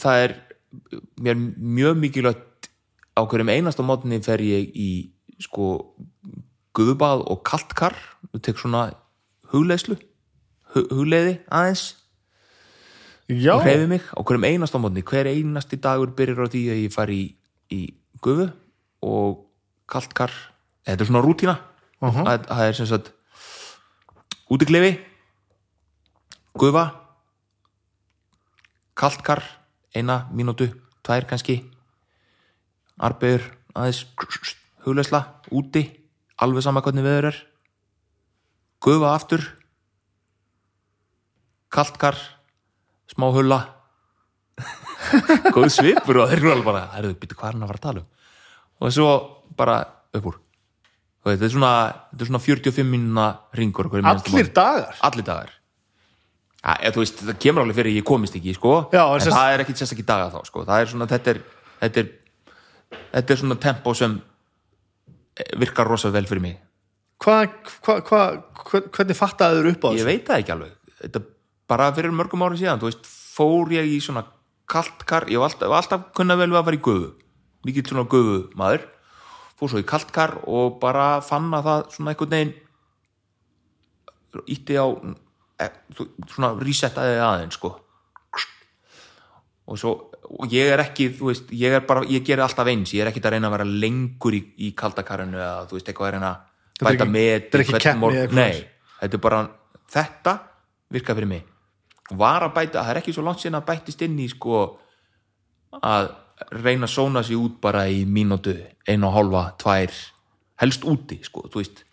það 0.00 0.24
er 0.26 0.34
mér 1.24 1.38
mjög 1.40 1.96
mikilvægt 2.02 2.68
á 3.16 3.20
hverjum 3.24 3.52
einasta 3.52 3.84
mótni 3.84 4.20
fer 4.24 4.42
ég 4.44 4.68
í 4.76 4.90
sko 5.40 5.94
guðbað 6.76 7.24
og 7.32 7.42
kaltkar 7.48 7.96
og 8.32 8.42
tek 8.44 8.60
svona 8.60 8.90
hugleðslu 9.52 9.96
hu, 9.96 10.84
hugleiði 10.92 11.38
aðeins. 11.52 11.86
Já, 13.32 13.54
og 13.56 13.64
hreyfi 13.64 13.88
mig 13.88 14.04
á 14.12 14.20
hverjum 14.20 14.48
einasta 14.48 14.80
mótni 14.80 15.04
hver 15.08 15.32
einasti 15.32 15.80
dagur 15.80 16.12
byrjar 16.16 16.48
á 16.48 16.52
því 16.52 16.62
að 16.74 16.82
ég 16.84 16.92
fari 16.94 17.18
í, 17.22 17.26
í 17.72 17.80
gufu 18.24 18.50
og 19.02 19.44
kaltkar 19.90 20.32
þetta 20.86 21.02
er 21.02 21.10
svona 21.10 21.24
rútína. 21.24 21.58
Mhm. 22.02 22.24
það, 22.26 22.46
það 22.48 22.68
er 22.68 22.72
sem 22.78 22.86
sagt 22.86 23.12
útiklefi 24.50 24.92
gufa 26.58 26.84
kaltkar 28.98 29.42
eina 29.94 30.26
mínútu, 30.32 30.68
tvær 31.02 31.26
kannski 31.28 31.62
arbegur 32.98 33.44
aðeins 33.74 34.04
hugleysla 34.84 35.22
úti 35.50 35.84
alveg 36.42 36.64
sama 36.64 36.82
hvernig 36.82 37.06
veður 37.06 37.30
er 37.30 37.38
gufa 38.82 39.14
aftur 39.14 39.44
kaltkar 41.72 42.18
smá 43.08 43.30
hulla. 43.32 43.60
Góð 45.54 45.70
svipur 45.72 46.20
og 46.22 46.28
þeir 46.28 46.42
eru 46.42 46.50
alveg 46.52 46.66
bara. 46.66 46.82
Herðu, 46.96 47.14
býttu 47.16 47.36
hvað 47.38 47.48
er 47.48 47.56
hann 47.56 47.64
að 47.64 47.70
fara 47.72 47.80
að 47.80 47.86
tala 47.86 48.02
um 48.02 48.21
og 48.82 48.92
svo 48.94 49.10
bara 49.56 49.78
upp 50.12 50.26
úr. 50.32 50.38
Og 51.22 51.30
þetta 51.30 51.46
er 51.46 51.52
svona, 51.54 51.72
þetta 52.10 52.24
er 52.26 52.30
svona 52.32 52.42
45 52.42 52.88
mínuna 52.90 53.26
ringur 53.54 53.86
allir 54.02 54.48
dagar? 54.56 54.96
Allir 55.06 55.26
dagar. 55.26 55.52
Ja, 56.62 56.74
eða, 56.78 56.98
veist, 57.02 57.22
það 57.22 57.38
kemur 57.42 57.62
alveg 57.64 57.78
fyrir 57.78 57.96
ég 57.98 58.06
komist 58.06 58.34
ekki 58.38 58.54
sko, 58.54 58.74
Já, 58.94 59.02
en 59.06 59.22
sérst- 59.22 59.34
það 59.34 59.54
er 59.54 59.62
ekki 59.64 59.74
sérstakki 59.78 60.04
daga 60.06 60.28
þá 60.30 60.44
sko. 60.46 60.64
er 60.66 60.86
svona, 60.90 61.06
þetta 61.10 61.30
er 61.34 61.40
þetta 61.80 62.02
er, 62.02 62.10
þetta 63.14 63.34
er 63.34 63.40
svona 63.40 63.56
tempo 63.62 63.94
sem 63.94 64.20
virkar 65.58 65.88
rosa 65.88 66.10
vel 66.14 66.26
fyrir 66.28 66.42
mig. 66.42 66.58
Hva, 67.22 67.46
hva, 67.86 68.00
hva, 68.02 68.20
hvernig 68.90 69.16
fattaði 69.18 69.62
þau 69.62 69.72
upp 69.72 69.84
á 69.86 69.90
ég 69.90 69.98
þessu? 70.02 70.06
veit 70.10 70.26
það 70.26 70.42
ekki 70.42 70.54
alveg. 70.56 70.72
Þetta 71.02 71.22
bara 71.72 71.90
fyrir 71.96 72.14
mörgum 72.14 72.42
árum 72.46 72.58
síðan 72.58 72.82
veist, 72.82 73.06
fór 73.06 73.70
ég 73.74 73.86
í 73.86 73.98
svona 74.02 74.24
kaltkar 74.72 75.26
ég 75.30 75.38
hef 75.38 75.46
alltaf, 75.48 75.70
alltaf 75.78 76.06
kunna 76.14 76.36
vel 76.36 76.50
við 76.50 76.58
að 76.60 76.64
fara 76.68 76.78
í 76.78 76.82
gufu 76.82 77.10
mikill 77.66 77.86
svona 77.88 78.08
gufu 78.10 78.38
maður. 78.58 78.86
Fór 79.58 79.70
svo 79.70 79.82
í 79.82 79.86
kaltkar 79.86 80.38
og 80.50 80.78
bara 80.82 81.20
fann 81.24 81.50
að 81.54 81.68
það 81.68 81.82
svona 81.96 82.14
einhvern 82.14 82.34
veginn 82.36 82.54
ítti 84.48 84.78
á 84.80 84.86
e, 85.60 85.68
svona 86.32 86.54
resetaði 86.58 87.20
aðeins 87.22 87.58
sko. 87.58 87.74
Og 89.70 89.78
svo 89.78 89.92
og 90.32 90.48
ég 90.52 90.70
er 90.72 90.80
ekki, 90.80 91.10
þú 91.18 91.28
veist, 91.28 91.50
ég 91.54 91.74
er 91.76 91.84
bara 91.86 92.06
ég 92.08 92.24
gerir 92.24 92.44
alltaf 92.46 92.68
eins, 92.70 92.92
ég 92.96 93.04
er 93.04 93.10
ekkert 93.10 93.26
að 93.28 93.34
reyna 93.36 93.50
að 93.50 93.56
vera 93.58 93.66
lengur 93.84 94.36
í, 94.36 94.40
í 94.64 94.70
kaldakarinu 94.78 95.36
eða 95.36 95.66
þú 95.68 95.76
veist, 95.76 95.90
eitthvað 95.90 96.08
að 96.08 96.14
reyna 96.16 96.30
að 96.32 96.86
bæta 96.86 96.92
ekki- 97.04 97.12
með 97.12 97.28
þetta 97.32 97.58
er 97.58 97.64
ekki 97.64 97.76
er 99.18 99.22
bara 99.26 99.40
þetta 99.92 100.34
virka 100.92 101.16
fyrir 101.18 101.28
mig. 101.28 101.44
Var 102.12 102.46
að 102.48 102.54
bæta, 102.56 102.80
það 102.82 102.90
er 102.94 103.00
ekki 103.02 103.14
svo 103.16 103.24
langt 103.26 103.42
sinna 103.42 103.60
að 103.60 103.68
bættist 103.70 104.02
inn 104.06 104.18
í 104.18 104.28
sko 104.32 104.62
að 105.82 106.08
reyna 106.50 106.88
að 106.88 106.94
sóna 106.94 107.22
sig 107.26 107.38
út 107.38 107.60
bara 107.62 107.86
í 107.90 108.04
mínútu, 108.08 108.54
einu 108.88 109.08
og 109.08 109.16
hálfa, 109.16 109.42
tvær 109.62 109.96
helst 110.62 110.86
úti, 110.88 111.20
sko, 111.26 111.46
þú 111.50 111.62
veist. 111.62 111.84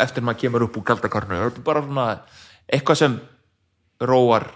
Eftir 0.00 0.24
maður 0.26 0.40
kemur 0.42 0.66
upp 0.66 0.78
úr 0.80 0.86
kaldakarnu, 0.90 1.40
þetta 1.46 1.62
er 1.62 1.66
bara 1.66 1.84
svona 1.84 2.06
eitthvað 2.66 3.00
sem 3.00 3.18
róar 4.02 4.48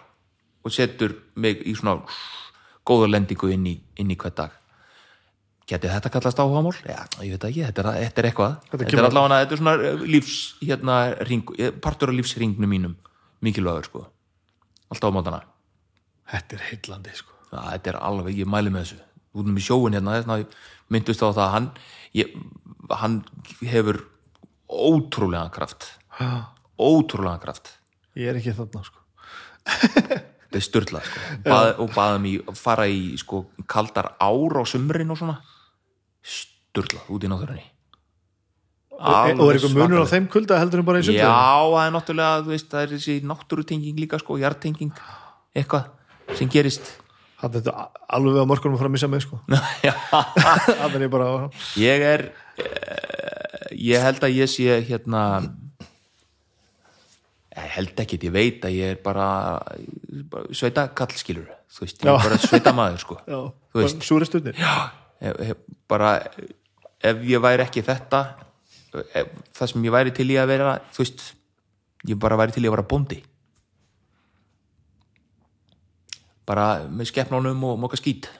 og 0.64 0.74
setur 0.74 1.14
mig 1.38 1.62
í 1.66 1.74
svona 1.78 2.02
góða 2.88 3.10
lendingu 3.12 3.52
inn 3.54 3.68
í, 3.68 3.76
inn 4.00 4.10
í 4.10 4.18
hver 4.18 4.34
dag. 4.36 4.54
Geti 5.68 5.90
þetta 5.92 6.10
kallast 6.12 6.38
áhugamál? 6.40 6.72
Já, 6.80 7.02
ég 7.20 7.34
veit 7.34 7.42
það 7.42 7.50
ekki, 7.50 7.64
þetta 7.66 7.82
er, 7.82 7.88
þetta 8.06 8.22
er 8.22 8.28
eitthvað. 8.30 8.54
Þetta 8.70 8.84
Þetta, 8.84 8.96
er 8.96 9.08
allavega, 9.10 9.40
þetta 9.42 9.54
er 9.54 9.60
svona 9.60 9.74
eh, 9.84 10.04
lífs 10.16 10.38
hérna, 10.62 10.96
ring, 11.28 11.52
eh, 11.60 11.74
partur 11.84 12.12
af 12.12 12.16
lífsringnum 12.16 12.72
mínum 12.72 12.94
mikilvægur, 13.44 13.90
sko. 13.90 14.06
Alltaf 14.88 15.12
á 15.12 15.16
mótana. 15.18 15.42
Þetta 16.32 16.56
er 16.56 16.64
heillandi 16.70 17.16
sko. 17.16 17.37
Já, 17.48 17.60
þetta 17.72 17.92
er 17.92 18.00
alveg, 18.04 18.38
ég 18.42 18.50
mæli 18.50 18.72
með 18.72 18.84
þessu. 18.84 19.00
Út 19.38 19.48
um 19.48 19.58
í 19.58 19.64
sjóin 19.64 19.96
hérna, 19.96 20.18
þess 20.18 20.32
að 20.34 20.56
myndust 20.92 21.22
á 21.24 21.28
það 21.28 21.44
að 21.44 21.52
hann, 21.54 21.68
ég, 22.18 22.34
hann 23.00 23.18
hefur 23.62 24.02
ótrúlega 24.68 25.48
kraft. 25.54 25.90
Ótrúlega 26.78 27.38
kraft. 27.44 27.72
Ég 28.18 28.32
er 28.32 28.40
ekki 28.40 28.56
þarna 28.56 28.84
sko. 28.84 29.04
þetta 30.48 30.60
er 30.60 30.64
styrlað 30.64 31.08
sko. 31.08 31.24
Bað, 31.46 31.72
og 31.84 31.90
baðum 31.96 32.28
í 32.28 32.36
að 32.44 32.60
fara 32.60 32.86
í 32.90 33.02
sko, 33.20 33.46
kaldar 33.70 34.12
ár 34.20 34.60
á 34.60 34.64
sumrin 34.68 35.12
og 35.14 35.20
svona. 35.20 35.40
Styrlað 36.24 37.12
út 37.14 37.24
í 37.24 37.32
náttúrunni. 37.32 37.66
Og, 38.98 39.04
og 39.38 39.50
er 39.52 39.56
eitthvað 39.60 39.76
munur 39.78 40.02
á 40.02 40.10
þeim 40.10 40.24
kulda 40.32 40.56
heldur 40.58 40.80
en 40.82 40.86
bara 40.88 40.98
í 40.98 41.04
Já, 41.06 41.12
sundlaugum? 41.12 41.74
það 41.76 41.84
er 41.84 41.92
náttúrulega 41.94 42.38
þú 42.42 42.50
veist, 42.50 42.70
það 42.72 42.80
er 42.80 42.94
þessi 42.96 43.14
náttúrutenging 43.30 44.00
líka 44.02 44.18
sko, 44.18 44.38
hjartenging, 44.40 45.02
eitthvað 45.54 46.34
sem 46.34 46.50
gerist 46.50 46.90
Hann 47.38 47.52
þetta 47.54 47.72
alveg 48.16 48.40
að 48.42 48.48
mörkunum 48.50 48.74
að 48.74 48.80
fara 48.82 48.90
að 48.90 48.94
missa 48.96 49.08
mig 49.12 49.22
sko. 49.22 49.38
Já, 49.86 49.94
er 50.88 51.04
ég 51.04 51.10
bara 51.12 51.28
ég 51.78 52.04
er 52.12 52.24
eh, 52.58 53.68
ég 53.78 54.02
held 54.02 54.24
að 54.26 54.34
ég 54.40 54.50
sé 54.50 54.80
hérna 54.88 55.22
ég 57.58 57.70
held 57.76 58.02
ekki, 58.02 58.18
ég 58.26 58.34
veit 58.34 58.66
að 58.66 58.74
ég 58.76 58.92
er 58.94 58.98
bara, 59.02 59.28
bara 60.30 60.50
sveita 60.54 60.86
kallskilur, 60.98 61.48
þú 61.74 61.84
veist, 61.86 62.02
ég 62.04 62.10
Já. 62.10 62.12
er 62.14 62.26
bara 62.28 62.38
sveita 62.42 62.74
maður 62.76 63.00
sko, 63.02 63.16
já, 63.32 63.40
Þú 63.74 63.82
veist. 63.82 64.04
súri 64.06 64.28
stundin 64.28 64.58
Ef- 64.58 65.40
ef- 65.50 65.64
bara 65.90 66.12
ef 67.02 67.24
ég 67.26 67.42
væri 67.42 67.64
ekki 67.66 67.82
þetta 67.86 68.20
ef, 69.14 69.32
það 69.58 69.72
sem 69.72 69.86
ég 69.88 69.94
væri 69.94 70.14
til 70.14 70.28
í 70.30 70.38
að 70.38 70.50
vera 70.52 70.76
þú 70.94 71.02
veist, 71.02 71.24
ég 72.10 72.20
bara 72.22 72.38
væri 72.38 72.54
til 72.54 72.62
í 72.66 72.70
að 72.70 72.76
vera 72.78 72.86
bóndi 72.94 73.18
bara 76.48 76.68
með 76.88 77.10
skeppnánum 77.12 77.64
og 77.68 77.80
moka 77.82 77.98
skít. 78.00 78.30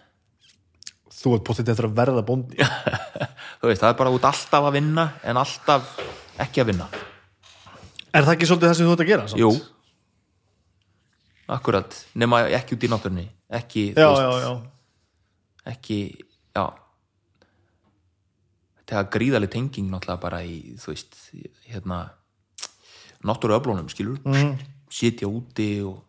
Þú 1.19 1.35
ert 1.37 1.47
potið 1.49 1.73
eftir 1.75 1.89
að 1.89 1.97
verða 1.99 2.25
bóndi. 2.25 2.59
Þú 3.61 3.71
veist, 3.71 3.83
það 3.83 3.91
er 3.91 3.99
bara 3.99 4.13
út 4.15 4.27
alltaf 4.29 4.69
að 4.69 4.77
vinna 4.79 5.09
en 5.27 5.41
alltaf 5.41 5.97
ekki 6.41 6.63
að 6.63 6.71
vinna. 6.73 6.87
Er 8.15 8.25
það 8.25 8.35
ekki 8.37 8.49
svolítið 8.49 8.71
það 8.71 8.79
sem 8.79 8.89
þú 8.89 8.95
ert 8.95 9.03
að 9.03 9.11
gera? 9.11 9.27
samt? 9.29 9.43
jú. 9.43 9.51
Akkurat, 11.49 11.97
nema 12.19 12.43
ekki 12.55 12.77
út 12.77 12.85
í 12.85 12.91
náttúrunni. 12.93 13.25
Ekki, 13.59 13.85
já, 13.97 14.05
veist, 14.05 14.23
já, 14.23 14.31
já. 14.45 14.53
ekki 15.73 15.99
já. 16.57 16.65
Þetta 18.79 18.99
er 19.01 19.11
gríðaleg 19.17 19.53
tenging 19.53 19.89
náttúrulega 19.93 20.23
bara 20.23 20.43
í, 20.45 20.59
þú 20.81 20.93
veist 20.93 21.17
hérna 21.69 22.03
náttúru 23.27 23.57
öflunum, 23.57 23.89
skilur 23.91 24.21
mm. 24.25 24.53
sitja 24.93 25.29
úti 25.29 25.71
og 25.85 26.05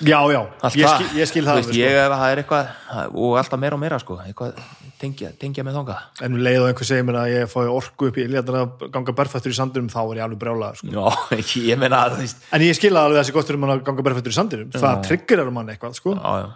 já, 0.00 0.18
já, 0.32 0.40
ég, 0.74 0.88
skil, 0.88 1.08
ég 1.18 1.30
skil 1.30 1.46
það 1.46 1.58
veist, 1.58 1.72
alveg, 1.72 1.80
ég, 1.80 1.96
það 2.12 2.32
er 2.32 2.42
eitthvað 2.42 3.16
og 3.24 3.38
alltaf 3.40 3.62
meira 3.62 3.78
og 3.78 3.82
meira 3.82 3.98
sko 4.02 4.18
eitthvað 4.22 4.60
tengja, 4.98 5.30
tengja 5.38 5.64
með 5.66 5.78
sko. 5.78 5.96
en 6.26 6.36
um 6.36 6.42
leið 6.44 6.60
og 6.62 6.68
einhver 6.70 6.88
segir 6.88 7.06
mér 7.06 7.20
að 7.22 7.32
ég 7.32 7.50
fái 7.52 7.66
orku 7.70 8.10
upp 8.10 8.18
í 8.18 8.24
iljarnar 8.26 8.60
að 8.60 8.86
ganga 8.94 9.14
berfættur 9.20 9.54
í 9.54 9.58
sandinum 9.58 9.90
þá 9.92 10.00
er 10.02 10.20
ég 10.20 10.26
alveg 10.26 10.42
brjálaður 10.42 10.80
sko. 10.82 10.92
já, 10.94 11.36
ég 11.70 11.80
meina 11.80 12.02
að 12.06 12.24
en 12.26 12.66
ég 12.66 12.78
skil 12.78 12.94
alveg 12.94 13.22
þessi 13.22 13.36
gott 13.36 13.50
fyrir 13.50 13.62
mann 13.62 13.74
að 13.76 13.84
ganga 13.86 14.06
berfættur 14.06 14.34
í 14.34 14.38
sandinum. 14.38 14.72
Það 14.74 15.04
triggerar 15.06 15.52
mann 15.54 15.70
eitthvað 15.72 15.96
sko. 15.98 16.16
já, 16.18 16.42
já, 16.42 16.48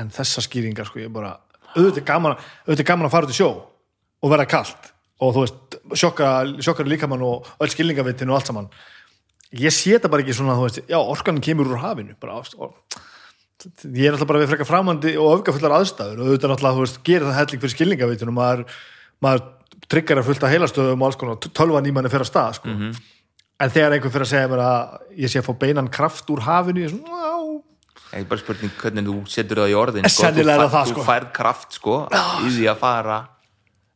en 0.00 0.12
þessa 0.14 0.44
skýringar 0.44 0.90
sko, 0.90 1.02
ég 1.04 1.14
bara 1.14 1.36
auðvitað 1.76 2.02
er 2.02 2.08
gaman, 2.10 2.36
auðvitað 2.66 2.84
er 2.84 2.90
gaman 2.90 3.08
að 3.08 3.16
fara 3.16 3.28
út 3.28 3.34
í 3.34 3.38
sjó 3.38 3.50
og 4.22 4.32
vera 4.32 4.48
kalt 4.50 4.92
og 5.22 5.32
þú 5.32 5.44
veist, 5.44 5.78
sjokkar, 5.96 6.88
líkamann 6.88 7.24
og 7.24 7.48
öll 7.62 7.72
skilningavitin 7.72 8.30
og 8.32 8.40
allt 8.40 8.50
saman 8.50 8.68
ég 9.54 9.74
sé 9.74 9.96
þetta 9.96 10.10
bara 10.12 10.24
ekki 10.24 10.36
svona, 10.36 10.56
þú 10.58 10.66
veist, 10.66 10.80
já, 10.90 10.98
orkanin 10.98 11.44
kemur 11.44 11.70
úr 11.70 11.82
hafinu 11.82 12.16
bara, 12.22 12.40
og, 12.58 13.00
ég 13.86 14.08
er 14.08 14.16
alltaf 14.16 14.30
bara 14.30 14.42
við 14.42 14.52
frekar 14.54 14.68
framandi 14.68 15.14
og 15.20 15.38
öfgafullar 15.38 15.76
aðstæður. 15.80 16.22
Og 16.22 16.32
auðvitað 16.32 16.64
þú 16.64 16.84
veist, 16.84 17.02
gerir 17.06 17.28
það 17.28 17.38
helling 17.40 17.62
fyrir 17.64 17.74
skilningavitin 17.74 18.32
og 18.32 18.38
maður, 18.38 18.64
maður 19.24 19.46
tryggar 19.92 20.22
að 20.22 20.28
fullta 20.30 20.50
heilastöðum 20.50 21.04
og 21.04 21.10
alls 21.10 21.20
konar, 21.20 21.38
tölvan 21.46 21.86
í 21.86 21.94
manni 21.94 22.12
fyrir 22.12 22.26
að 22.26 22.32
stað, 22.32 22.58
sko. 22.60 22.74
En 23.56 23.72
þegar 23.72 23.96
einhver 23.96 24.12
fyrir 24.12 24.26
að 24.26 24.32
segja 24.34 24.50
mér 24.52 24.60
að 24.66 24.98
ég 25.16 25.32
sé 25.32 25.40
að 25.40 25.46
fá 25.46 25.54
beinan 25.62 25.86
kraft 25.88 26.28
úr 26.34 26.42
hafinu 26.44 26.82
ég 26.82 26.90
er 26.90 26.92
svona, 26.92 27.22
já, 27.22 27.62
Það 28.06 28.20
er 28.20 28.26
bara 28.30 28.40
spurning 28.40 28.74
hvernig 28.80 29.06
þú 29.06 29.14
setur 29.30 29.60
það 29.60 29.72
í 29.72 29.76
orðin 29.76 30.06
sko. 30.06 30.28
Þú, 30.30 30.42
það 30.46 30.60
það, 30.62 30.74
þú 30.76 30.92
sko. 30.92 31.04
færð 31.06 31.30
kraft 31.34 31.76
sko, 31.76 31.96
í 32.46 32.52
því 32.54 32.68
að 32.70 32.78
fara 32.80 33.16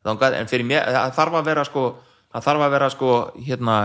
en 0.08 0.50
fyrir 0.50 0.66
mér 0.66 0.88
það 0.88 1.12
þarf 1.18 1.36
að 1.38 1.50
vera 1.50 1.64
sko, 1.68 1.84
það 2.32 2.46
þarf 2.48 2.64
að 2.66 2.74
vera 2.74 2.88
sko, 2.94 3.12
hérna 3.46 3.76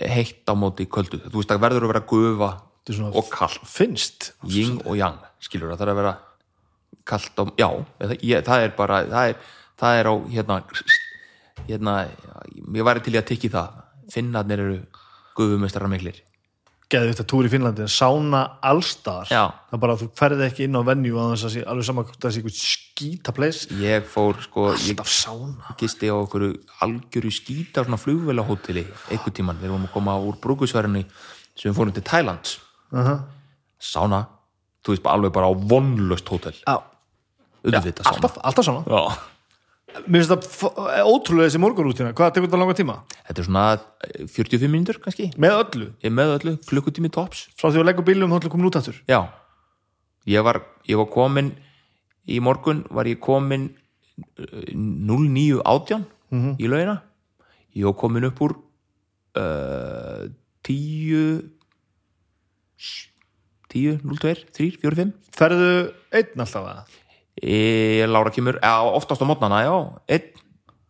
heitt 0.00 0.48
á 0.50 0.54
móti 0.58 0.86
köldu, 0.90 1.20
þú 1.26 1.40
veist 1.40 1.52
það 1.52 1.62
verður 1.64 1.86
að 1.86 1.92
vera 1.94 2.06
gufa 2.12 2.50
er 2.90 3.02
og 3.10 3.28
kall 3.30 3.58
finnst. 3.68 4.32
Yin 4.48 4.80
og 4.84 4.96
yang, 4.98 5.20
skilur 5.42 5.72
það 5.72 5.82
þarf 5.82 5.92
að 5.92 6.00
vera 6.00 6.14
kallt 7.10 7.42
á, 7.42 7.44
já 7.58 7.68
það, 7.98 8.16
ég, 8.22 8.42
það 8.46 8.64
er 8.64 8.74
bara, 8.78 9.02
það 9.10 9.28
er, 9.32 9.52
það 9.80 10.00
er 10.00 10.10
á 10.10 10.14
hérna, 10.36 10.58
hérna 11.68 11.94
ég 12.76 12.88
væri 12.90 13.04
til 13.04 13.14
í 13.14 13.20
að 13.20 13.28
tikki 13.30 13.52
það. 13.52 13.78
Finnarnir 14.10 14.64
eru 14.64 14.80
gufumestrar 15.38 15.90
miklir 15.90 16.18
geðu 16.90 17.12
þetta 17.12 17.26
túr 17.30 17.46
í 17.46 17.50
Finnlandi 17.52 17.84
að 17.84 17.92
sána 17.94 18.40
allstar 18.66 19.28
Já. 19.30 19.44
það 19.70 19.76
er 19.76 19.82
bara 19.84 19.94
að 19.94 20.02
þú 20.02 20.08
ferði 20.18 20.46
ekki 20.46 20.66
inn 20.66 20.78
á 20.78 20.82
venju 20.88 21.20
að 21.20 21.30
þess 21.32 21.46
að 21.46 21.52
sé 21.54 21.64
alveg 21.72 21.88
saman 21.88 22.06
hvort 22.08 22.24
það 22.24 22.34
sé 22.34 22.40
eitthvað 22.40 22.56
skýta 22.60 23.34
place 23.36 23.78
ég 23.80 24.08
fór 24.10 24.40
sko, 24.44 24.66
ég 24.74 24.90
alltaf 24.94 25.12
sána 25.14 25.76
gisti 25.80 26.10
á 26.10 26.16
okkur 26.18 26.46
algjöru 26.86 27.32
skýta 27.34 27.84
svona 27.86 28.00
flugvélahóteli 28.00 28.84
einhvern 29.10 29.36
tíman, 29.38 29.60
við 29.62 29.74
vorum 29.74 29.86
að 29.86 29.94
koma 29.94 30.18
úr 30.18 30.38
brúkusverðinni 30.42 31.04
sem 31.54 31.70
við 31.70 31.78
fórum 31.78 31.94
til 31.94 32.06
Thailand 32.06 32.54
uh 32.90 33.00
-huh. 33.06 33.18
sána, 33.78 34.26
þú 34.82 34.94
veist 34.94 35.02
bara 35.02 35.14
alveg 35.14 35.32
bara 35.32 35.46
á 35.46 35.54
vonlöst 35.54 36.28
hótel. 36.28 36.56
Já, 36.66 36.82
auðvitað 37.64 38.04
sána 38.04 38.14
alltaf, 38.14 38.38
alltaf 38.42 38.64
sána 38.64 38.82
Já. 38.86 39.02
Mér 40.06 40.22
finnst 40.22 40.30
það 40.60 41.02
ótrúlega 41.10 41.48
þessi 41.48 41.60
morgunrútina 41.62 42.12
Hvað 42.16 42.32
tekur 42.36 42.46
þetta 42.48 42.60
langa 42.60 42.76
tíma? 42.78 42.94
þetta 43.26 43.42
er 43.42 43.46
svona 43.48 43.64
eh, 43.74 44.26
45 44.30 44.70
mínútur 44.70 45.00
kannski. 45.02 45.28
Með 45.40 45.56
öllu, 45.58 45.88
ég 46.04 46.14
með 46.14 46.32
öllu, 46.36 46.54
klukkutími 46.70 47.10
tops. 47.14 47.44
Frá 47.58 47.70
því 47.70 47.82
að 47.82 47.86
leggur 47.88 48.06
bílum 48.06 48.32
þá 48.34 48.44
til 48.44 48.52
komin 48.54 48.70
út 48.70 48.78
aftur? 48.80 48.98
Já, 49.10 49.20
ég 50.30 50.46
var, 50.46 50.60
ég 50.90 51.00
var 51.00 51.10
komin 51.12 51.52
í 52.30 52.40
morgun 52.44 52.84
var 52.94 53.10
ég 53.10 53.20
komin 53.22 53.68
eh, 54.38 54.72
09.18 54.74 56.06
í 56.60 56.70
laugina. 56.70 57.00
Ég 57.74 57.86
var 57.86 57.96
komin 57.98 58.26
upp 58.30 58.40
úr 58.46 58.56
uh, 59.38 60.26
10 60.66 61.50
10, 63.70 64.00
02, 64.02 64.34
3, 64.56 64.78
4, 64.82 64.96
5 64.98 65.12
Ferðu 65.36 65.68
einn 66.18 66.42
alltaf 66.42 66.66
að 66.66 66.96
e, 67.42 68.06
Lára 68.06 68.30
kemur, 68.30 68.60
já, 68.60 68.74
oftast 68.84 69.22
á 69.22 69.26
mótnana 69.26 69.64
já, 69.64 69.74
einn, 70.08 70.32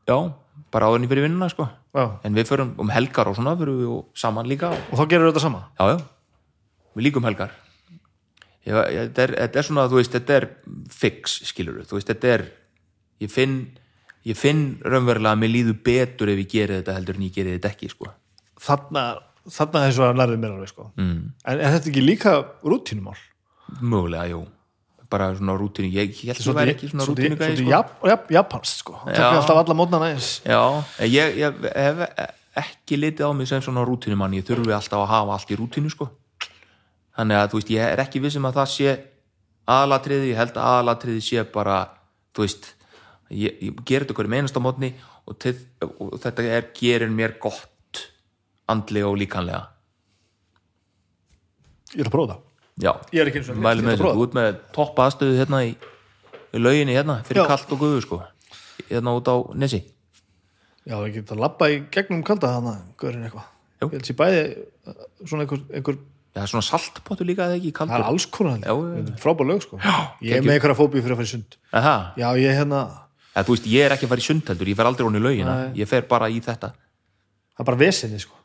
já 0.06 0.18
bara 0.70 0.86
áðurinn 0.90 1.10
fyrir 1.10 1.26
vinnuna, 1.26 1.48
sko. 1.50 1.66
Já. 1.90 2.20
en 2.22 2.36
við 2.36 2.46
förum 2.46 2.76
um 2.78 2.90
helgar 2.94 3.26
og 3.26 3.34
svona, 3.34 3.56
förum 3.58 3.80
við 3.80 3.94
saman 4.14 4.46
líka. 4.46 4.70
Og, 4.70 4.92
Og 4.92 5.00
þá 5.00 5.10
gerur 5.10 5.32
þetta 5.32 5.42
sama? 5.42 5.64
Já, 5.80 5.96
já, 5.96 5.96
við 6.94 7.06
líkum 7.08 7.26
helgar. 7.26 7.56
Ég, 8.68 8.76
ég, 8.76 9.08
þetta, 9.08 9.24
er, 9.24 9.34
þetta 9.40 9.58
er 9.58 9.66
svona, 9.66 9.86
þú 9.90 9.98
veist, 9.98 10.14
þetta 10.14 10.36
er 10.36 10.46
fix, 10.92 11.40
skilur 11.48 11.80
þú 11.88 11.98
veist, 11.98 12.12
þetta 12.12 12.30
er 12.36 12.44
ég 13.24 13.32
finn, 13.32 13.56
ég 14.28 14.38
finn 14.38 14.62
raunverulega 14.84 15.34
að 15.34 15.42
mér 15.42 15.52
líður 15.56 15.80
betur 15.86 16.30
ef 16.30 16.44
ég 16.44 16.52
geri 16.54 16.78
þetta 16.78 16.94
heldur 16.98 17.18
en 17.18 17.26
ég 17.26 17.34
geri 17.34 17.56
þetta 17.56 17.72
ekki, 17.72 17.90
sko. 17.90 18.12
Þarna, 18.60 19.04
þarna 19.48 19.84
þessu 19.88 20.06
að 20.06 20.20
lærið 20.20 20.42
mér 20.44 20.54
alveg 20.54 20.70
sko. 20.70 20.90
mm. 21.00 21.20
en 21.48 21.64
er 21.64 21.76
þetta 21.76 21.90
ekki 21.90 22.04
líka 22.04 22.36
rútínumál? 22.62 23.18
mögulega, 23.80 24.26
jú 24.34 24.44
bara 25.10 25.30
svona 25.36 25.56
rútínu, 25.58 25.90
ég, 25.90 26.12
held 26.22 26.38
að 26.38 26.46
það 26.46 26.58
væri 26.60 26.74
ekki 26.74 26.90
svona 26.90 27.06
sko. 27.06 27.68
jap, 27.70 27.92
jap, 28.12 28.28
japanst 28.36 28.82
sko. 28.84 28.96
Það 29.04 29.16
tekur 29.18 29.40
alltaf 29.40 29.62
alla 29.62 29.76
mótna 29.78 30.00
næs 30.04 30.30
Já, 30.46 30.60
ég, 31.04 31.38
ég 31.40 31.64
hef 31.74 32.02
ekki 32.60 32.98
litið 32.98 33.30
á 33.30 33.32
mig 33.34 33.48
sem 33.50 33.62
svona 33.62 33.84
rútínumann. 33.86 34.34
Ég 34.38 34.46
þurfi 34.46 34.74
alltaf 34.74 35.04
að 35.04 35.10
hafa 35.12 35.36
allt 35.36 35.54
í 35.54 35.58
rútínu 35.58 35.92
sko. 35.92 36.10
þannig 37.18 37.36
að 37.36 37.48
þú 37.52 37.60
veist, 37.60 37.72
ég 37.74 37.94
er 37.94 38.00
ekki 38.04 38.22
vissum 38.22 38.46
að 38.48 38.60
það 38.60 38.68
sé 38.74 38.92
aðalatriði, 39.70 40.30
ég 40.32 40.38
held 40.40 40.54
að 40.56 40.68
aðalatriði 40.74 41.24
sé 41.24 41.42
bara, 41.52 41.80
þú 42.34 42.46
veist 42.46 42.70
ég, 43.30 43.58
ég 43.60 43.82
ger 43.86 44.04
þetta 44.04 44.16
hverjum 44.18 44.36
einasta 44.38 44.62
mótni 44.62 44.92
og, 45.26 45.36
til, 45.42 45.54
og 45.86 46.16
þetta 46.22 46.46
er, 46.46 46.70
gerir 46.76 47.12
mér 47.12 47.36
gott 47.42 48.06
andlega 48.70 49.10
og 49.10 49.18
líkanlega 49.20 49.66
Ég 51.90 52.04
er 52.04 52.06
að 52.06 52.14
prófa 52.14 52.36
það 52.36 52.49
Já, 52.80 52.92
er 53.12 53.30
mæli 53.60 53.84
með 53.84 53.98
þessu, 53.98 54.10
ert 54.24 54.36
með 54.36 54.60
topp 54.74 55.00
aðstöðu 55.04 55.38
hérna 55.40 55.62
í, 55.66 55.72
í 56.56 56.60
lauginni 56.60 56.96
hérna, 56.96 57.20
fyrir 57.28 57.44
Já. 57.44 57.48
kallt 57.52 57.74
og 57.74 57.82
guðu 57.82 58.04
sko. 58.04 58.20
Hérna 58.88 59.16
út 59.18 59.28
á 59.28 59.36
Nesi 59.60 59.82
Já, 60.88 60.96
ég 61.04 61.18
get 61.18 61.34
að 61.34 61.42
labba 61.44 61.68
í 61.68 61.82
gegnum 61.92 62.22
kalda 62.26 62.54
hana 62.54 62.72
Görinn 62.98 63.26
eitthvað. 63.26 63.44
Jú. 63.82 63.90
Ég 63.90 63.98
held 63.98 64.08
sér 64.08 64.16
bæði 64.16 64.40
uh, 64.48 64.96
svona 65.28 65.44
einhver, 65.44 65.60
einhver 65.76 66.00
Já, 66.30 66.44
svona 66.48 66.64
saltpottur 66.64 67.28
líka 67.28 67.50
eða 67.50 67.58
ekki 67.58 67.70
Það 67.74 67.78
kaldur 67.82 68.00
er 68.00 68.08
alls 68.08 68.26
konar 68.32 68.58
Já, 68.64 68.72
já, 68.72 69.14
Frábær 69.20 69.48
lög 69.50 69.62
sko. 69.66 69.80
Ég 70.24 70.38
er 70.38 70.46
með 70.46 70.56
einhverja 70.56 70.78
fóbíu 70.78 71.04
fyrir 71.04 71.16
að 71.16 71.20
fara 71.20 71.28
í 71.28 71.32
sund. 71.34 71.56
Aha. 71.76 71.94
Já, 72.16 72.28
ég 72.40 72.58
hérna 72.62 72.82
Eða, 73.30 73.44
þú 73.46 73.56
veist, 73.56 73.70
ég 73.70 73.86
er 73.86 73.94
ekki 73.94 74.08
að 74.08 74.12
fara 74.14 74.24
í 74.24 74.26
sund 74.26 74.52
heldur, 74.52 74.70
ég 74.72 74.78
fer 74.78 74.88
aldrei 74.90 75.06
honni 75.06 75.20
í 75.20 75.24
laugina, 75.26 75.56
ég 75.78 75.90
fer 75.90 76.06
bara 76.10 76.30
í 76.32 76.40
þetta. 76.42 76.72
Það 77.54 77.62
er 77.62 77.68
bara 77.68 77.82
vesinni 77.84 78.22
sko 78.22 78.39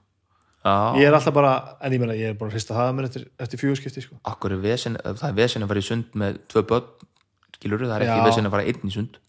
Já, 0.65 0.73
Ég 0.97 1.05
er 1.05 1.13
alltaf 1.13 1.33
bara 1.35 1.51
En 1.85 1.93
ég 1.93 1.99
meina, 2.01 2.15
ég 2.17 2.31
er 2.31 2.37
bara 2.39 2.49
að 2.49 2.55
hrista 2.57 2.73
það 2.73 2.87
að 2.89 2.95
mér 2.97 3.05
eftir, 3.09 3.25
eftir 3.45 3.59
fjögurskipti 3.61 4.01
sko. 4.01 4.15
Akkur 4.25 4.55
er 4.55 4.61
vesen 4.63 4.95
það 5.05 5.27
er 5.29 5.35
vesen 5.37 5.61
að 5.65 5.69
fara 5.71 5.83
í 5.83 5.85
sund 5.85 6.15
með 6.17 6.39
tvö 6.49 6.63
börn 6.71 6.87
skilur 7.55 7.83
það 7.85 7.95
er 7.99 8.05
ekki 8.07 8.19
Já. 8.19 8.25
vesen 8.25 8.49
að 8.49 8.55
fara 8.55 8.65
einn 8.71 8.89
í 8.89 8.93
sund. 8.95 9.19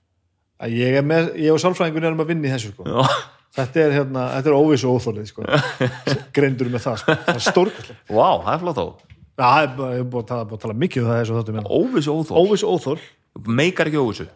Að 0.65 0.77
Ég 0.81 0.97
er 0.97 1.05
með, 1.05 1.29
ég 1.45 1.53
og 1.53 1.61
sálfræðingun 1.61 2.07
erum 2.09 2.23
að 2.25 2.31
vinna 2.33 2.49
í 2.49 2.53
þessu 2.55 2.73
sko. 2.73 2.87
Já, 2.89 3.05
Þetta 3.57 3.81
er 3.85 3.93
hérna, 3.97 4.23
þetta 4.37 4.51
er 4.51 4.57
óviss 4.57 4.83
og 4.89 4.97
óþólið 4.97 5.29
sko. 5.31 5.45
Greindur 6.37 6.69
með 6.73 6.83
það 6.87 6.97
sko. 7.03 7.15
Það 7.27 7.37
er 7.39 7.45
stórkvæslega 7.45 8.17
Vá, 8.17 8.27
það 8.45 8.51
er 8.57 8.61
flott 8.65 8.81
þó. 8.81 8.87
Það 9.37 9.61
er 9.63 9.71
bara- 9.77 9.93
ég 9.95 10.01
er 10.03 10.09
búin 10.13 10.25
að 10.25 10.29
tala, 10.33 10.45
búin 10.51 10.59
að 10.59 10.65
tala 10.65 10.77
mikið 10.83 11.03
um 11.05 11.09
það 11.13 11.21
þessu 11.21 11.37
þáttum 11.39 11.57
hérna. 11.61 11.73
Óvissu 11.79 12.17
óþól, 12.17 12.37
Óviss 12.43 12.65
og 12.67 12.75
óþól 12.81 12.99
meikar 13.61 13.89
ekki 13.93 14.01
óvissu? 14.01 14.27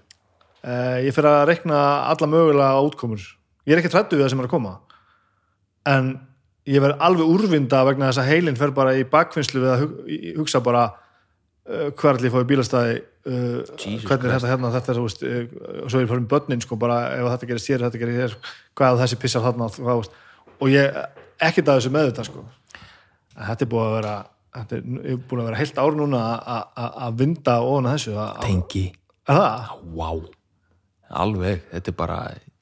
Uh, 0.60 0.96
Ég 1.04 1.16
fer 1.16 1.24
að 1.28 1.40
rekna 1.48 1.80
alla 2.12 2.28
mögulega 2.28 2.80
útkomur. 2.84 3.24
Ég 3.68 3.72
er 3.76 3.80
ekki 3.82 3.92
trættu 3.92 4.16
við 4.20 4.24
það 4.26 4.32
sem 4.34 4.40
er 4.44 4.48
að 4.48 4.54
koma. 4.54 4.72
En 5.88 6.10
ég 6.68 6.82
verð 6.84 7.00
alveg 7.06 7.30
úrvinda 7.32 7.84
vegna 7.89 8.10
þess 8.10 8.20
að 8.22 8.30
heilin 8.34 8.58
fer 8.58 8.72
bara 8.76 8.97
í 8.98 9.05
bakvinnslu 9.08 9.62
við 9.62 9.70
að 9.74 9.84
hugsa 10.40 10.60
bara 10.64 10.82
uh, 10.90 11.89
hver 11.97 12.16
allir 12.18 12.32
fóði 12.34 12.48
bílastæði 12.50 12.97
uh, 13.00 13.60
hvernig 14.06 14.26
er 14.28 14.34
þetta 14.36 14.50
hérna 14.52 14.72
þetta 14.74 14.92
er, 14.92 14.98
þú 15.00 15.06
veist, 15.06 15.22
uh, 15.24 15.84
og 15.84 15.92
svo 15.94 16.02
er 16.02 16.10
fyrir 16.10 16.26
börnin 16.34 16.64
sko 16.64 16.76
bara 16.80 16.98
ef 17.16 17.30
þetta 17.34 17.48
gerist 17.52 17.70
hér, 17.72 17.86
þetta 17.86 18.02
gerist 18.02 18.20
hér 18.24 18.36
hvað 18.80 19.00
þessi 19.05 19.20
pissar 19.22 19.47
þarna 19.47 19.70
hvað, 19.78 20.10
og 20.60 20.68
ég, 20.74 21.00
ekkert 21.40 21.72
að 21.72 21.80
þessu 21.80 21.94
með 21.94 22.10
þetta 22.10 22.26
sko. 22.28 22.44
En 23.39 23.47
þetta 23.48 23.64
er 23.64 23.70
búið 23.72 23.86
að 23.89 23.97
vera 23.97 24.14
þetta 24.58 24.76
er, 24.76 24.84
er 25.14 25.18
búin 25.30 25.40
að 25.44 25.48
vera 25.50 25.60
heilt 25.62 25.78
ár 25.80 25.97
núna 25.97 26.20
að- 26.42 27.16
vinda 27.20 27.56
ofan 27.64 27.89
þessu 27.94 28.12
að, 28.18 28.30
að, 28.34 28.44
Tengi, 28.50 28.84
vá. 29.30 30.10
Alveg, 31.24 31.62
þetta 31.72 31.90
er 31.90 31.97
bara 31.98 32.18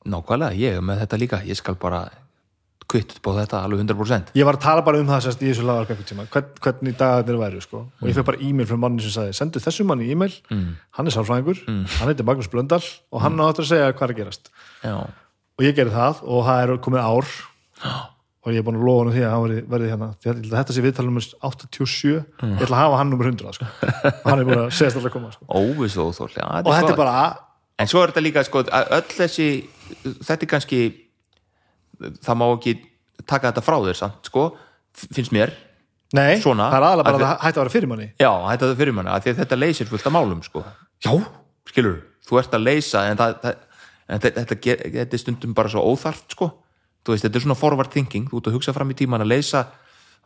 nákvæmlega, 0.09 0.57
ég 0.57 0.77
er 0.79 0.85
með 0.85 1.03
þetta 1.03 1.19
líka 1.21 1.41
ég 1.49 1.59
skal 1.59 1.77
bara 1.81 2.05
kvitt 2.89 3.15
upp 3.19 3.29
á 3.29 3.33
þetta 3.43 3.61
alveg 3.67 3.83
100% 3.85 4.33
Ég 4.39 4.47
var 4.49 4.57
að 4.59 4.63
tala 4.65 4.83
bara 4.87 4.99
um 5.03 5.07
það 5.11 5.25
sérst 5.27 5.43
í 5.45 5.49
þessu 5.51 5.65
lagarp 5.69 5.91
einhvern 5.93 6.09
tíma, 6.09 6.27
hvern, 6.33 6.51
hvernig 6.65 6.97
dagarnir 6.99 7.41
væru 7.43 7.61
sko. 7.65 7.83
og 8.01 8.09
ég 8.09 8.17
fekk 8.17 8.29
bara 8.31 8.41
e-mail 8.41 8.67
frá 8.71 8.79
manni 8.81 9.05
sem 9.05 9.13
sagði 9.17 9.37
sendu 9.37 9.61
þessu 9.61 9.85
manni 9.89 10.11
e-mail, 10.13 10.33
hann 10.97 11.07
er 11.07 11.13
sálfræðingur. 11.13 11.61
Hann 11.69 12.09
heitir 12.13 12.25
Magnús 12.29 12.49
Blöndal 12.53 12.81
og 13.13 13.21
hann 13.25 13.37
áttur 13.45 13.67
að 13.67 13.73
segja 13.75 13.93
hvað 13.93 14.07
er 14.09 14.15
að 14.15 14.21
gerast. 14.23 14.49
Já, 14.85 14.95
og 15.59 15.65
ég 15.67 15.75
gerði 15.77 15.93
það 15.99 16.23
og 16.25 16.47
það 16.49 16.63
er 16.65 16.73
komið 16.89 17.03
ár. 17.05 17.35
Og 18.47 18.55
ég 18.55 18.63
er 18.63 18.65
búin 18.65 18.79
að 18.79 18.85
lofa 18.87 19.03
hann 19.05 19.13
því 19.13 19.23
að 19.27 19.33
hann 19.35 19.43
verði, 19.45 19.63
verði 19.69 19.89
hérna, 19.93 20.07
þetta 20.55 20.73
sé 20.77 20.83
viðtal 20.85 21.05
nummer 21.05 21.25
87, 21.43 22.13
ég 22.15 22.63
ætla 22.63 22.79
að 22.79 22.83
hafa 22.87 23.01
hann 23.03 23.11
nummer 23.13 23.29
100 23.29 23.53
sko. 23.59 23.67
og 24.23 24.31
hann 24.31 24.39
er 24.41 24.47
búin 24.49 24.63
að 24.63 24.71
segja 24.79 25.03
að 25.03 25.11
koma 25.13 25.33
sko. 25.35 25.45
já, 26.39 26.47
og 26.65 26.73
þetta 26.73 26.95
er 26.95 26.97
bara 27.03 27.19
En 27.79 27.87
svo 27.87 28.01
er 28.03 28.11
þetta 28.11 28.23
líka, 28.25 28.43
sko, 28.47 28.63
öll 28.65 29.11
þessi 29.15 29.45
þetta 30.25 30.43
er 30.43 30.51
kannski 30.51 30.79
það 31.99 32.39
má 32.41 32.47
ekki 32.49 32.75
taka 33.29 33.51
þetta 33.51 33.65
frá 33.67 33.79
þér 33.87 33.99
samt, 33.99 34.31
sko, 34.31 34.45
finnst 35.09 35.35
mér. 35.35 35.55
Nei, 36.17 36.39
Svona, 36.41 36.71
það 36.73 36.79
er 36.79 36.87
aðalega 36.89 37.05
bara 37.05 37.19
að 37.19 37.23
að 37.23 37.29
það 37.29 37.43
hætti 37.45 37.59
að 37.59 37.63
vera 37.63 37.73
fyrir 37.75 37.89
manni 37.91 38.07
já, 38.17 38.31
þetta 38.33 38.69
er 38.69 38.79
fyrir 38.79 38.95
manna, 38.97 39.17
af 39.19 39.25
því 39.25 39.33
að 39.35 39.41
þetta 39.43 39.59
leysir 39.59 39.89
fullt 39.91 40.07
af 40.09 40.15
málum, 40.15 40.39
sko, 40.47 40.63
já, 41.05 41.11
skilur 41.69 41.99
þú 42.25 42.39
ert 42.41 42.57
að 42.57 42.65
leysa, 42.65 43.03
en, 43.11 43.19
það, 43.19 43.35
það, 43.43 43.59
en 44.09 44.23
þetta, 44.25 44.45
þetta, 44.57 45.05
er 45.05 45.21
stundum 45.21 45.53
bara 45.59 45.73
svo 45.73 45.85
óþarft, 45.93 46.33
sko. 46.37 46.49
Veist, 47.09 47.25
þetta 47.25 47.41
er 47.41 47.45
svona 47.47 47.57
forward 47.57 47.93
thinking, 47.93 48.27
þú 48.29 48.41
ert 48.41 48.51
að 48.51 48.57
hugsa 48.59 48.75
fram 48.77 48.91
í 48.93 48.97
tíman 48.97 49.25
að 49.25 49.31
leysa 49.33 49.63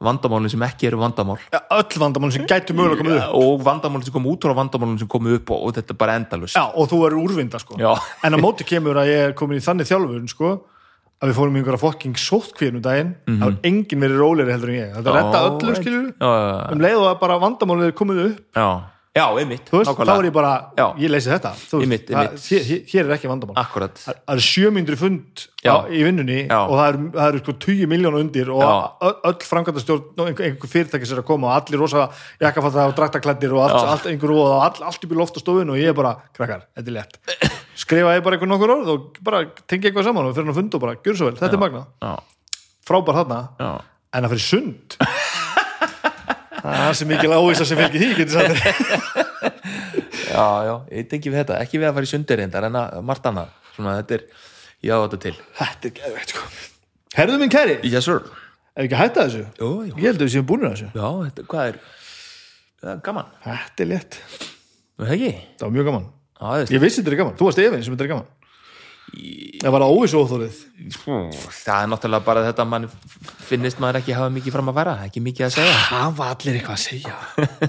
vandamálin 0.02 0.50
sem 0.50 0.62
ekki 0.66 0.88
eru 0.88 0.98
vandamál. 0.98 1.38
Öll 1.52 1.98
vandamál 2.02 2.32
sem 2.34 2.46
gætu 2.48 2.74
mögulega 2.74 3.02
komið 3.02 3.18
upp. 3.20 3.36
Og 3.38 3.62
vandamálin 3.62 4.06
sem 4.06 4.14
komu 4.14 4.32
út 4.34 4.46
frá 4.46 4.54
vandamálin 4.56 4.98
sem 4.98 5.10
komu 5.10 5.36
upp 5.36 5.52
og, 5.54 5.68
og 5.68 5.76
þetta 5.76 5.94
er 5.94 6.00
bara 6.00 6.16
endalust 6.18 6.58
já, 6.58 6.64
og 6.66 6.88
þú 6.90 7.00
er 7.06 7.16
úrvinda 7.20 7.60
sko. 7.62 7.78
En 7.78 8.34
á 8.34 8.38
móti 8.42 8.66
kemur 8.66 8.98
að 9.02 9.12
ég 9.12 9.28
er 9.28 9.36
komin 9.38 9.60
í 9.60 9.64
þannig 9.64 9.90
þjálfun 9.90 10.26
sko, 10.32 10.52
að 11.22 11.30
við 11.30 11.36
fórum 11.38 11.54
í 11.56 11.60
einhverja 11.62 11.82
fokking 11.84 12.16
sótkvíðnum 12.18 12.82
daginn 12.82 13.12
það 13.30 13.44
var 13.46 13.58
enginn 13.70 14.02
verið 14.02 14.22
rólegri 14.24 14.56
heldur 14.56 14.72
en 14.74 14.80
ég. 14.80 14.94
Þetta 14.96 15.12
er 15.12 15.20
redda 15.20 15.44
öllu 15.50 15.76
skilur 15.78 16.08
já, 16.10 16.32
já, 16.32 16.72
um 16.74 16.82
leið 16.88 16.96
og 17.04 17.10
að 17.12 17.20
bara 17.22 17.38
vandamálið 17.46 17.92
er 17.92 17.94
komið 18.02 18.24
upp 18.24 18.58
já, 18.58 18.66
já, 19.12 19.24
einmitt, 19.42 19.66
þú 19.68 19.76
veist, 19.82 19.92
þá 20.02 20.12
er 20.16 20.26
ég 20.26 20.32
bara, 20.34 20.50
Já. 20.78 20.86
ég 20.98 21.10
leysi 21.12 21.28
þetta 21.30 21.50
þú 21.52 21.78
veist, 21.78 21.84
Einmitt, 21.84 22.06
það- 22.08 22.22
einmitt. 22.26 22.46
hér, 22.48 22.62
hér- 22.70 22.84
hér 22.92 23.04
er 23.04 23.14
ekki 23.18 23.28
vandamál. 23.28 23.56
Akkurat 23.60 23.94
það 24.00 24.14
það 24.16 24.32
eru 24.34 24.44
sjömyndri 24.48 24.96
fund 24.96 25.42
Já. 25.62 25.74
í 25.92 26.00
vinnunni 26.08 26.38
Já. 26.48 26.58
og 26.64 26.72
það 26.80 26.86
eru, 26.88 27.02
það 27.18 27.28
eru 27.28 27.42
sko 27.44 27.52
20 27.66 27.90
miljón 27.92 28.16
undir 28.22 28.48
og 28.56 28.62
Já. 28.64 28.72
öll, 28.72 29.20
og 29.22 30.26
einhver, 30.26 30.44
einhver 30.48 30.72
fyrirtæki 30.74 31.06
sem 31.06 31.18
er 31.18 31.22
að 31.22 31.28
koma 31.28 31.52
og 31.52 31.54
allir 31.60 31.78
rosa 31.84 32.08
jakkafatta 32.40 32.86
og 32.88 32.96
draktaklættir 32.96 33.52
og 33.52 33.62
allt, 33.68 33.84
allt 33.94 34.06
einhver 34.10 34.32
og 34.32 34.62
allt, 34.64 34.80
allt 34.82 35.04
upp 35.04 35.12
í 35.12 35.20
loft 35.20 35.36
á 35.36 35.40
stofun 35.44 35.70
og 35.70 35.76
ég 35.76 35.92
er 35.92 35.94
bara, 35.94 36.16
krakkar, 36.34 36.64
þetta 36.74 36.88
er 36.88 36.96
létt 36.96 37.20
skrifa 37.82 38.14
ég 38.16 38.24
bara 38.24 38.38
einhver 38.38 38.50
nokkur 38.50 38.72
orð 38.76 38.90
og 38.94 39.20
bara 39.26 39.42
tengi 39.70 39.88
eitthvað 39.90 40.08
saman 40.08 40.28
og 40.28 40.34
fyrir 40.36 40.46
hann 40.46 40.54
að 40.54 40.58
funda 40.60 40.78
og 40.78 40.84
bara, 40.84 40.98
gjör 41.04 41.18
svo 41.18 41.28
vel, 41.30 41.38
þetta 41.40 41.58
er 41.58 41.62
magna 41.62 41.82
já, 42.02 42.12
frábær 42.88 43.18
þarna, 43.20 43.40
já, 43.58 43.70
en 44.18 44.28
að 44.28 44.34
fyrir 44.36 44.46
sund. 44.48 44.96
Það 46.62 46.82
er 46.86 46.94
sem 46.94 47.08
mikil 47.10 47.32
ávísa 47.34 47.64
sem 47.66 47.78
fylgir 47.80 47.98
því, 47.98 48.08
getur 48.20 48.36
þér 48.38 48.60
já, 50.36 50.44
já 50.68 50.74
ég 50.94 51.08
tengi 51.10 51.32
við 51.32 51.40
þetta, 51.40 51.56
ekki 51.64 51.80
við 51.82 51.88
að 51.88 51.96
fara 51.96 52.06
í 52.06 52.10
sundir 52.12 52.38
reyndar 52.38 52.66
en 52.68 52.78
að 52.78 53.00
margt 53.08 53.26
annað, 53.26 53.56
svona 53.74 53.96
þetta 53.98 54.14
er 54.14 54.22
já, 54.86 54.94
þetta 54.94 55.18
til, 55.24 55.34
þetta 55.58 55.90
er 55.90 55.96
geðveikt 55.96 56.34
sko. 56.36 56.44
Herðu 57.18 57.40
minn 57.42 57.52
kæri, 57.52 57.74
yes 57.90 58.06
sir. 58.06 58.22
Ef 58.76 58.86
ekki 58.86 59.00
hætta 59.00 59.26
þessu? 59.26 59.42
Jú, 59.58 59.72
jú, 59.88 59.96
ég 59.98 60.06
held 60.06 60.22
að 60.22 60.26
við 60.28 60.34
séum 60.36 60.46
búinir 60.48 60.70
þessu. 60.70 60.88
Já, 60.94 61.08
þetta, 61.26 61.48
hvað 61.50 61.72
er 61.72 61.80
það 62.86 63.02
gaman, 63.10 63.34
þetta 63.48 63.84
er 63.84 63.90
létt, 63.90 64.20
er 64.22 65.02
það 65.02 65.14
ekki? 65.18 65.32
Það 65.58 65.66
var 65.66 65.74
mjög 65.80 65.90
gaman. 65.90 66.06
já, 66.06 66.12
það 66.12 66.21
ég 66.72 66.80
vissi 66.82 67.02
þetta 67.02 67.12
er 67.14 67.20
gaman, 67.22 67.36
þú 67.38 67.48
varst 67.48 67.60
efinn 67.62 67.84
sem 67.86 67.94
þetta 67.96 68.06
er 68.08 68.12
gaman. 68.14 68.30
Það 69.62 69.72
var 69.74 69.82
óvissu 69.84 70.16
óþórið 70.22 70.58
það 71.52 71.80
er 71.82 71.88
náttúrulega 71.92 72.24
bara 72.24 72.42
þetta 72.46 72.64
að 72.64 72.68
mann 72.70 72.86
finnist 73.44 73.80
maður 73.82 73.98
ekki 74.00 74.14
hafa 74.16 74.30
mikið 74.32 74.54
fram 74.54 74.70
að 74.72 74.76
vera 74.78 74.94
ekki 75.04 75.20
mikið 75.26 75.46
að 75.48 75.52
segja. 75.56 75.74
Það 75.90 76.14
var 76.20 76.30
allir 76.32 76.56
eitthvað 76.58 76.78
að 76.78 76.84
segja. 76.86 77.16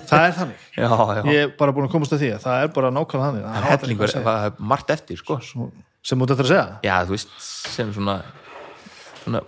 Það 0.08 0.24
er 0.28 0.38
þannig, 0.38 0.62
já, 0.80 0.88
já, 0.88 1.22
ég 1.34 1.42
er 1.44 1.52
bara 1.60 1.76
búin 1.76 1.90
að 1.90 1.92
komast 1.98 2.16
að 2.16 2.24
því 2.24 2.30
að 2.38 2.46
það 2.46 2.64
er 2.64 2.72
bara 2.78 2.94
nákvæmlega 2.96 3.28
þannig. 3.28 3.44
Það 3.50 3.68
er 3.74 3.84
hellingur, 3.84 4.16
það 4.30 4.48
er 4.48 4.64
margt 4.74 4.96
eftir 4.96 5.20
sko. 5.20 5.40
sem 6.04 6.24
út 6.24 6.34
eftir 6.34 6.48
að 6.48 6.54
segja? 6.54 6.66
Já, 6.88 6.96
þú 7.10 7.18
veist, 7.18 7.36
sem 7.76 7.94
svona 7.98 8.18
svona 9.26 9.44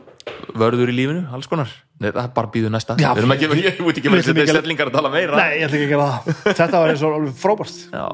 vörður 0.58 0.92
í 0.92 0.96
lífinu 1.00 1.26
alls 1.36 1.48
konar, 1.52 1.72
Nei, 1.96 2.10
það 2.12 2.32
bara 2.36 2.50
býðu 2.52 2.70
næsta. 2.76 2.96
Já, 3.00 3.14
við 3.16 3.22
erum 3.24 3.32
ekki, 3.38 3.46
ég 3.46 3.52
veit 3.56 3.60
ekki 3.64 4.10
ætlum 4.10 4.18
ekki 4.20 4.28
þetta 4.34 4.44
að- 4.44 4.58
stellingar 4.58 4.90
að 4.90 4.96
tala 4.98 5.10
meira. 5.14 5.38
Nei, 5.40 5.60
ég 5.62 5.68
ætla 5.70 5.78
ekki 5.78 5.86
að 5.86 5.94
gera 5.94 6.08
það. 6.12 6.56
Þetta 6.60 6.80
var 6.82 6.92
eins 6.92 7.04
og 7.08 7.14
alveg 7.16 7.38
frábært. 7.40 7.78
Já, 7.94 8.08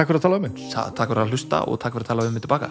takk 0.00 0.08
fyrir 0.08 0.20
að 0.20 0.24
tala 0.24 0.38
um 0.40 0.44
mig. 0.46 0.60
Ta- 0.72 0.90
takk 0.96 1.12
fyrir 1.12 1.22
að 1.26 1.34
hlusta 1.34 1.58
og 1.68 1.76
takk 1.80 1.92
fyrir 1.92 2.06
að 2.06 2.10
tala 2.10 2.24
um 2.24 2.32
mig 2.32 2.42
tilbaka. 2.44 2.68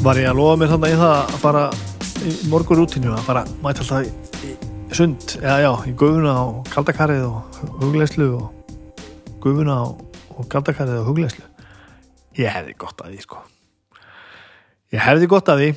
Var 0.00 0.16
ég 0.16 0.30
að 0.30 0.36
lofa 0.36 0.56
mér 0.60 0.72
þannig 0.72 0.94
í 0.94 0.98
það 1.00 1.16
að 1.16 1.38
fara 1.40 1.64
í 2.20 2.34
morgur 2.52 2.80
rútinu 2.80 3.12
að 3.16 3.24
fara 3.24 3.44
mæta 3.64 3.84
alltaf 3.84 4.04
í, 4.04 4.52
sund 4.96 5.36
eða 5.40 5.58
já, 5.64 5.72
í 5.88 5.92
gufuna 5.96 6.34
og 6.44 6.68
kaldakarið 6.72 7.24
og 7.28 7.60
hugleislu 7.82 8.28
og 8.36 8.76
gufuna 9.44 9.76
og, 9.86 10.00
og 10.36 10.48
kaldakarið 10.52 11.02
og 11.02 11.08
hugleislu 11.08 11.44
ég 12.40 12.52
hefði 12.52 12.76
gott 12.80 13.00
að 13.00 13.14
því 13.14 13.24
sko. 13.24 13.42
Ég 14.90 15.04
hefði 15.04 15.28
gott 15.30 15.48
að 15.52 15.60
því. 15.60 15.70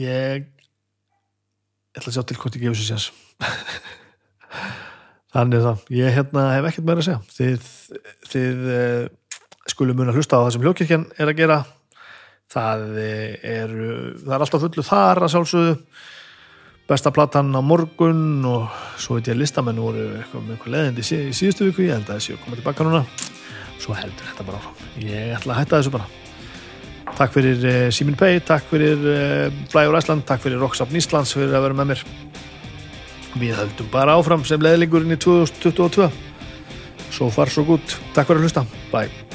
Ég 0.00 0.48
ég 2.00 2.06
ætla 2.06 2.14
að 2.14 2.18
sjá 2.18 2.26
til 2.26 2.40
hvort 2.40 2.56
ég 2.56 2.64
gefur 2.64 2.80
sér 2.80 2.90
sérs 2.90 3.10
þannig 5.34 5.64
það. 5.64 5.82
Ég 5.94 6.14
hérna 6.16 6.46
hef 6.56 6.68
ekkert 6.70 6.86
meira 6.88 7.02
að 7.02 7.08
segja. 7.08 7.20
Þið, 7.36 7.66
þið 8.30 8.70
uh, 8.74 9.34
skulum 9.70 10.00
mun 10.00 10.12
að 10.12 10.20
hlusta 10.20 10.40
á 10.40 10.42
það 10.42 10.54
sem 10.54 10.64
hljókirkjan 10.64 11.04
er 11.16 11.30
að 11.30 11.40
gera. 11.40 11.58
Það 12.50 12.80
er, 12.98 13.74
það 14.24 14.32
er 14.34 14.44
alltaf 14.44 14.64
fullu 14.64 14.86
þar 14.86 15.22
að 15.22 15.34
sjálfsögðu. 15.36 15.76
Besta 16.90 17.12
platan 17.14 17.54
á 17.54 17.62
morgun 17.62 18.42
og 18.50 18.80
svo 18.98 19.18
veit 19.18 19.28
ég 19.30 19.36
að 19.36 19.44
listamenn 19.44 19.78
voru 19.78 20.08
eitthvað 20.16 20.48
með 20.48 20.56
eitthvað 20.56 20.74
leðindi 20.74 21.04
í 21.06 21.36
síðustu 21.38 21.68
viku. 21.68 21.86
Ég 21.86 21.94
held 21.94 22.10
að 22.10 22.18
þessi 22.18 22.34
að 22.34 22.42
koma 22.42 22.58
tilbaka 22.58 22.88
núna. 22.88 23.04
Svo 23.78 23.94
heldur 23.94 24.32
þetta 24.32 24.48
bara 24.48 24.58
áfram. 24.58 24.90
Ég 25.06 25.36
ætla 25.36 25.54
að 25.54 25.62
hætta 25.62 25.78
þessu 25.78 25.94
bara 25.94 26.10
takk 27.20 27.36
fyrir 27.36 27.60
uh, 27.60 27.86
Simin 27.92 28.16
Pay, 28.18 28.40
takk 28.48 28.66
fyrir 28.72 29.00
uh, 29.04 29.62
Flyur 29.72 29.98
Æsland, 30.00 30.24
takk 30.28 30.44
fyrir 30.46 30.60
Rocksapn 30.62 30.96
Íslands 30.96 31.36
fyrir 31.36 31.52
að 31.52 31.68
vera 31.68 31.80
með 31.82 31.92
mér. 31.92 32.04
Við 33.40 33.56
höldum 33.60 33.90
bara 33.92 34.16
áfram 34.18 34.46
sem 34.48 34.62
leðlingurinn 34.64 35.14
í 35.14 35.20
2022 35.20 36.08
svo 37.10 37.32
far 37.34 37.50
svo 37.52 37.66
gút, 37.68 37.98
takk 38.14 38.30
fyrir 38.30 38.40
að 38.42 38.48
hlusta, 38.48 38.66
bye 38.94 39.29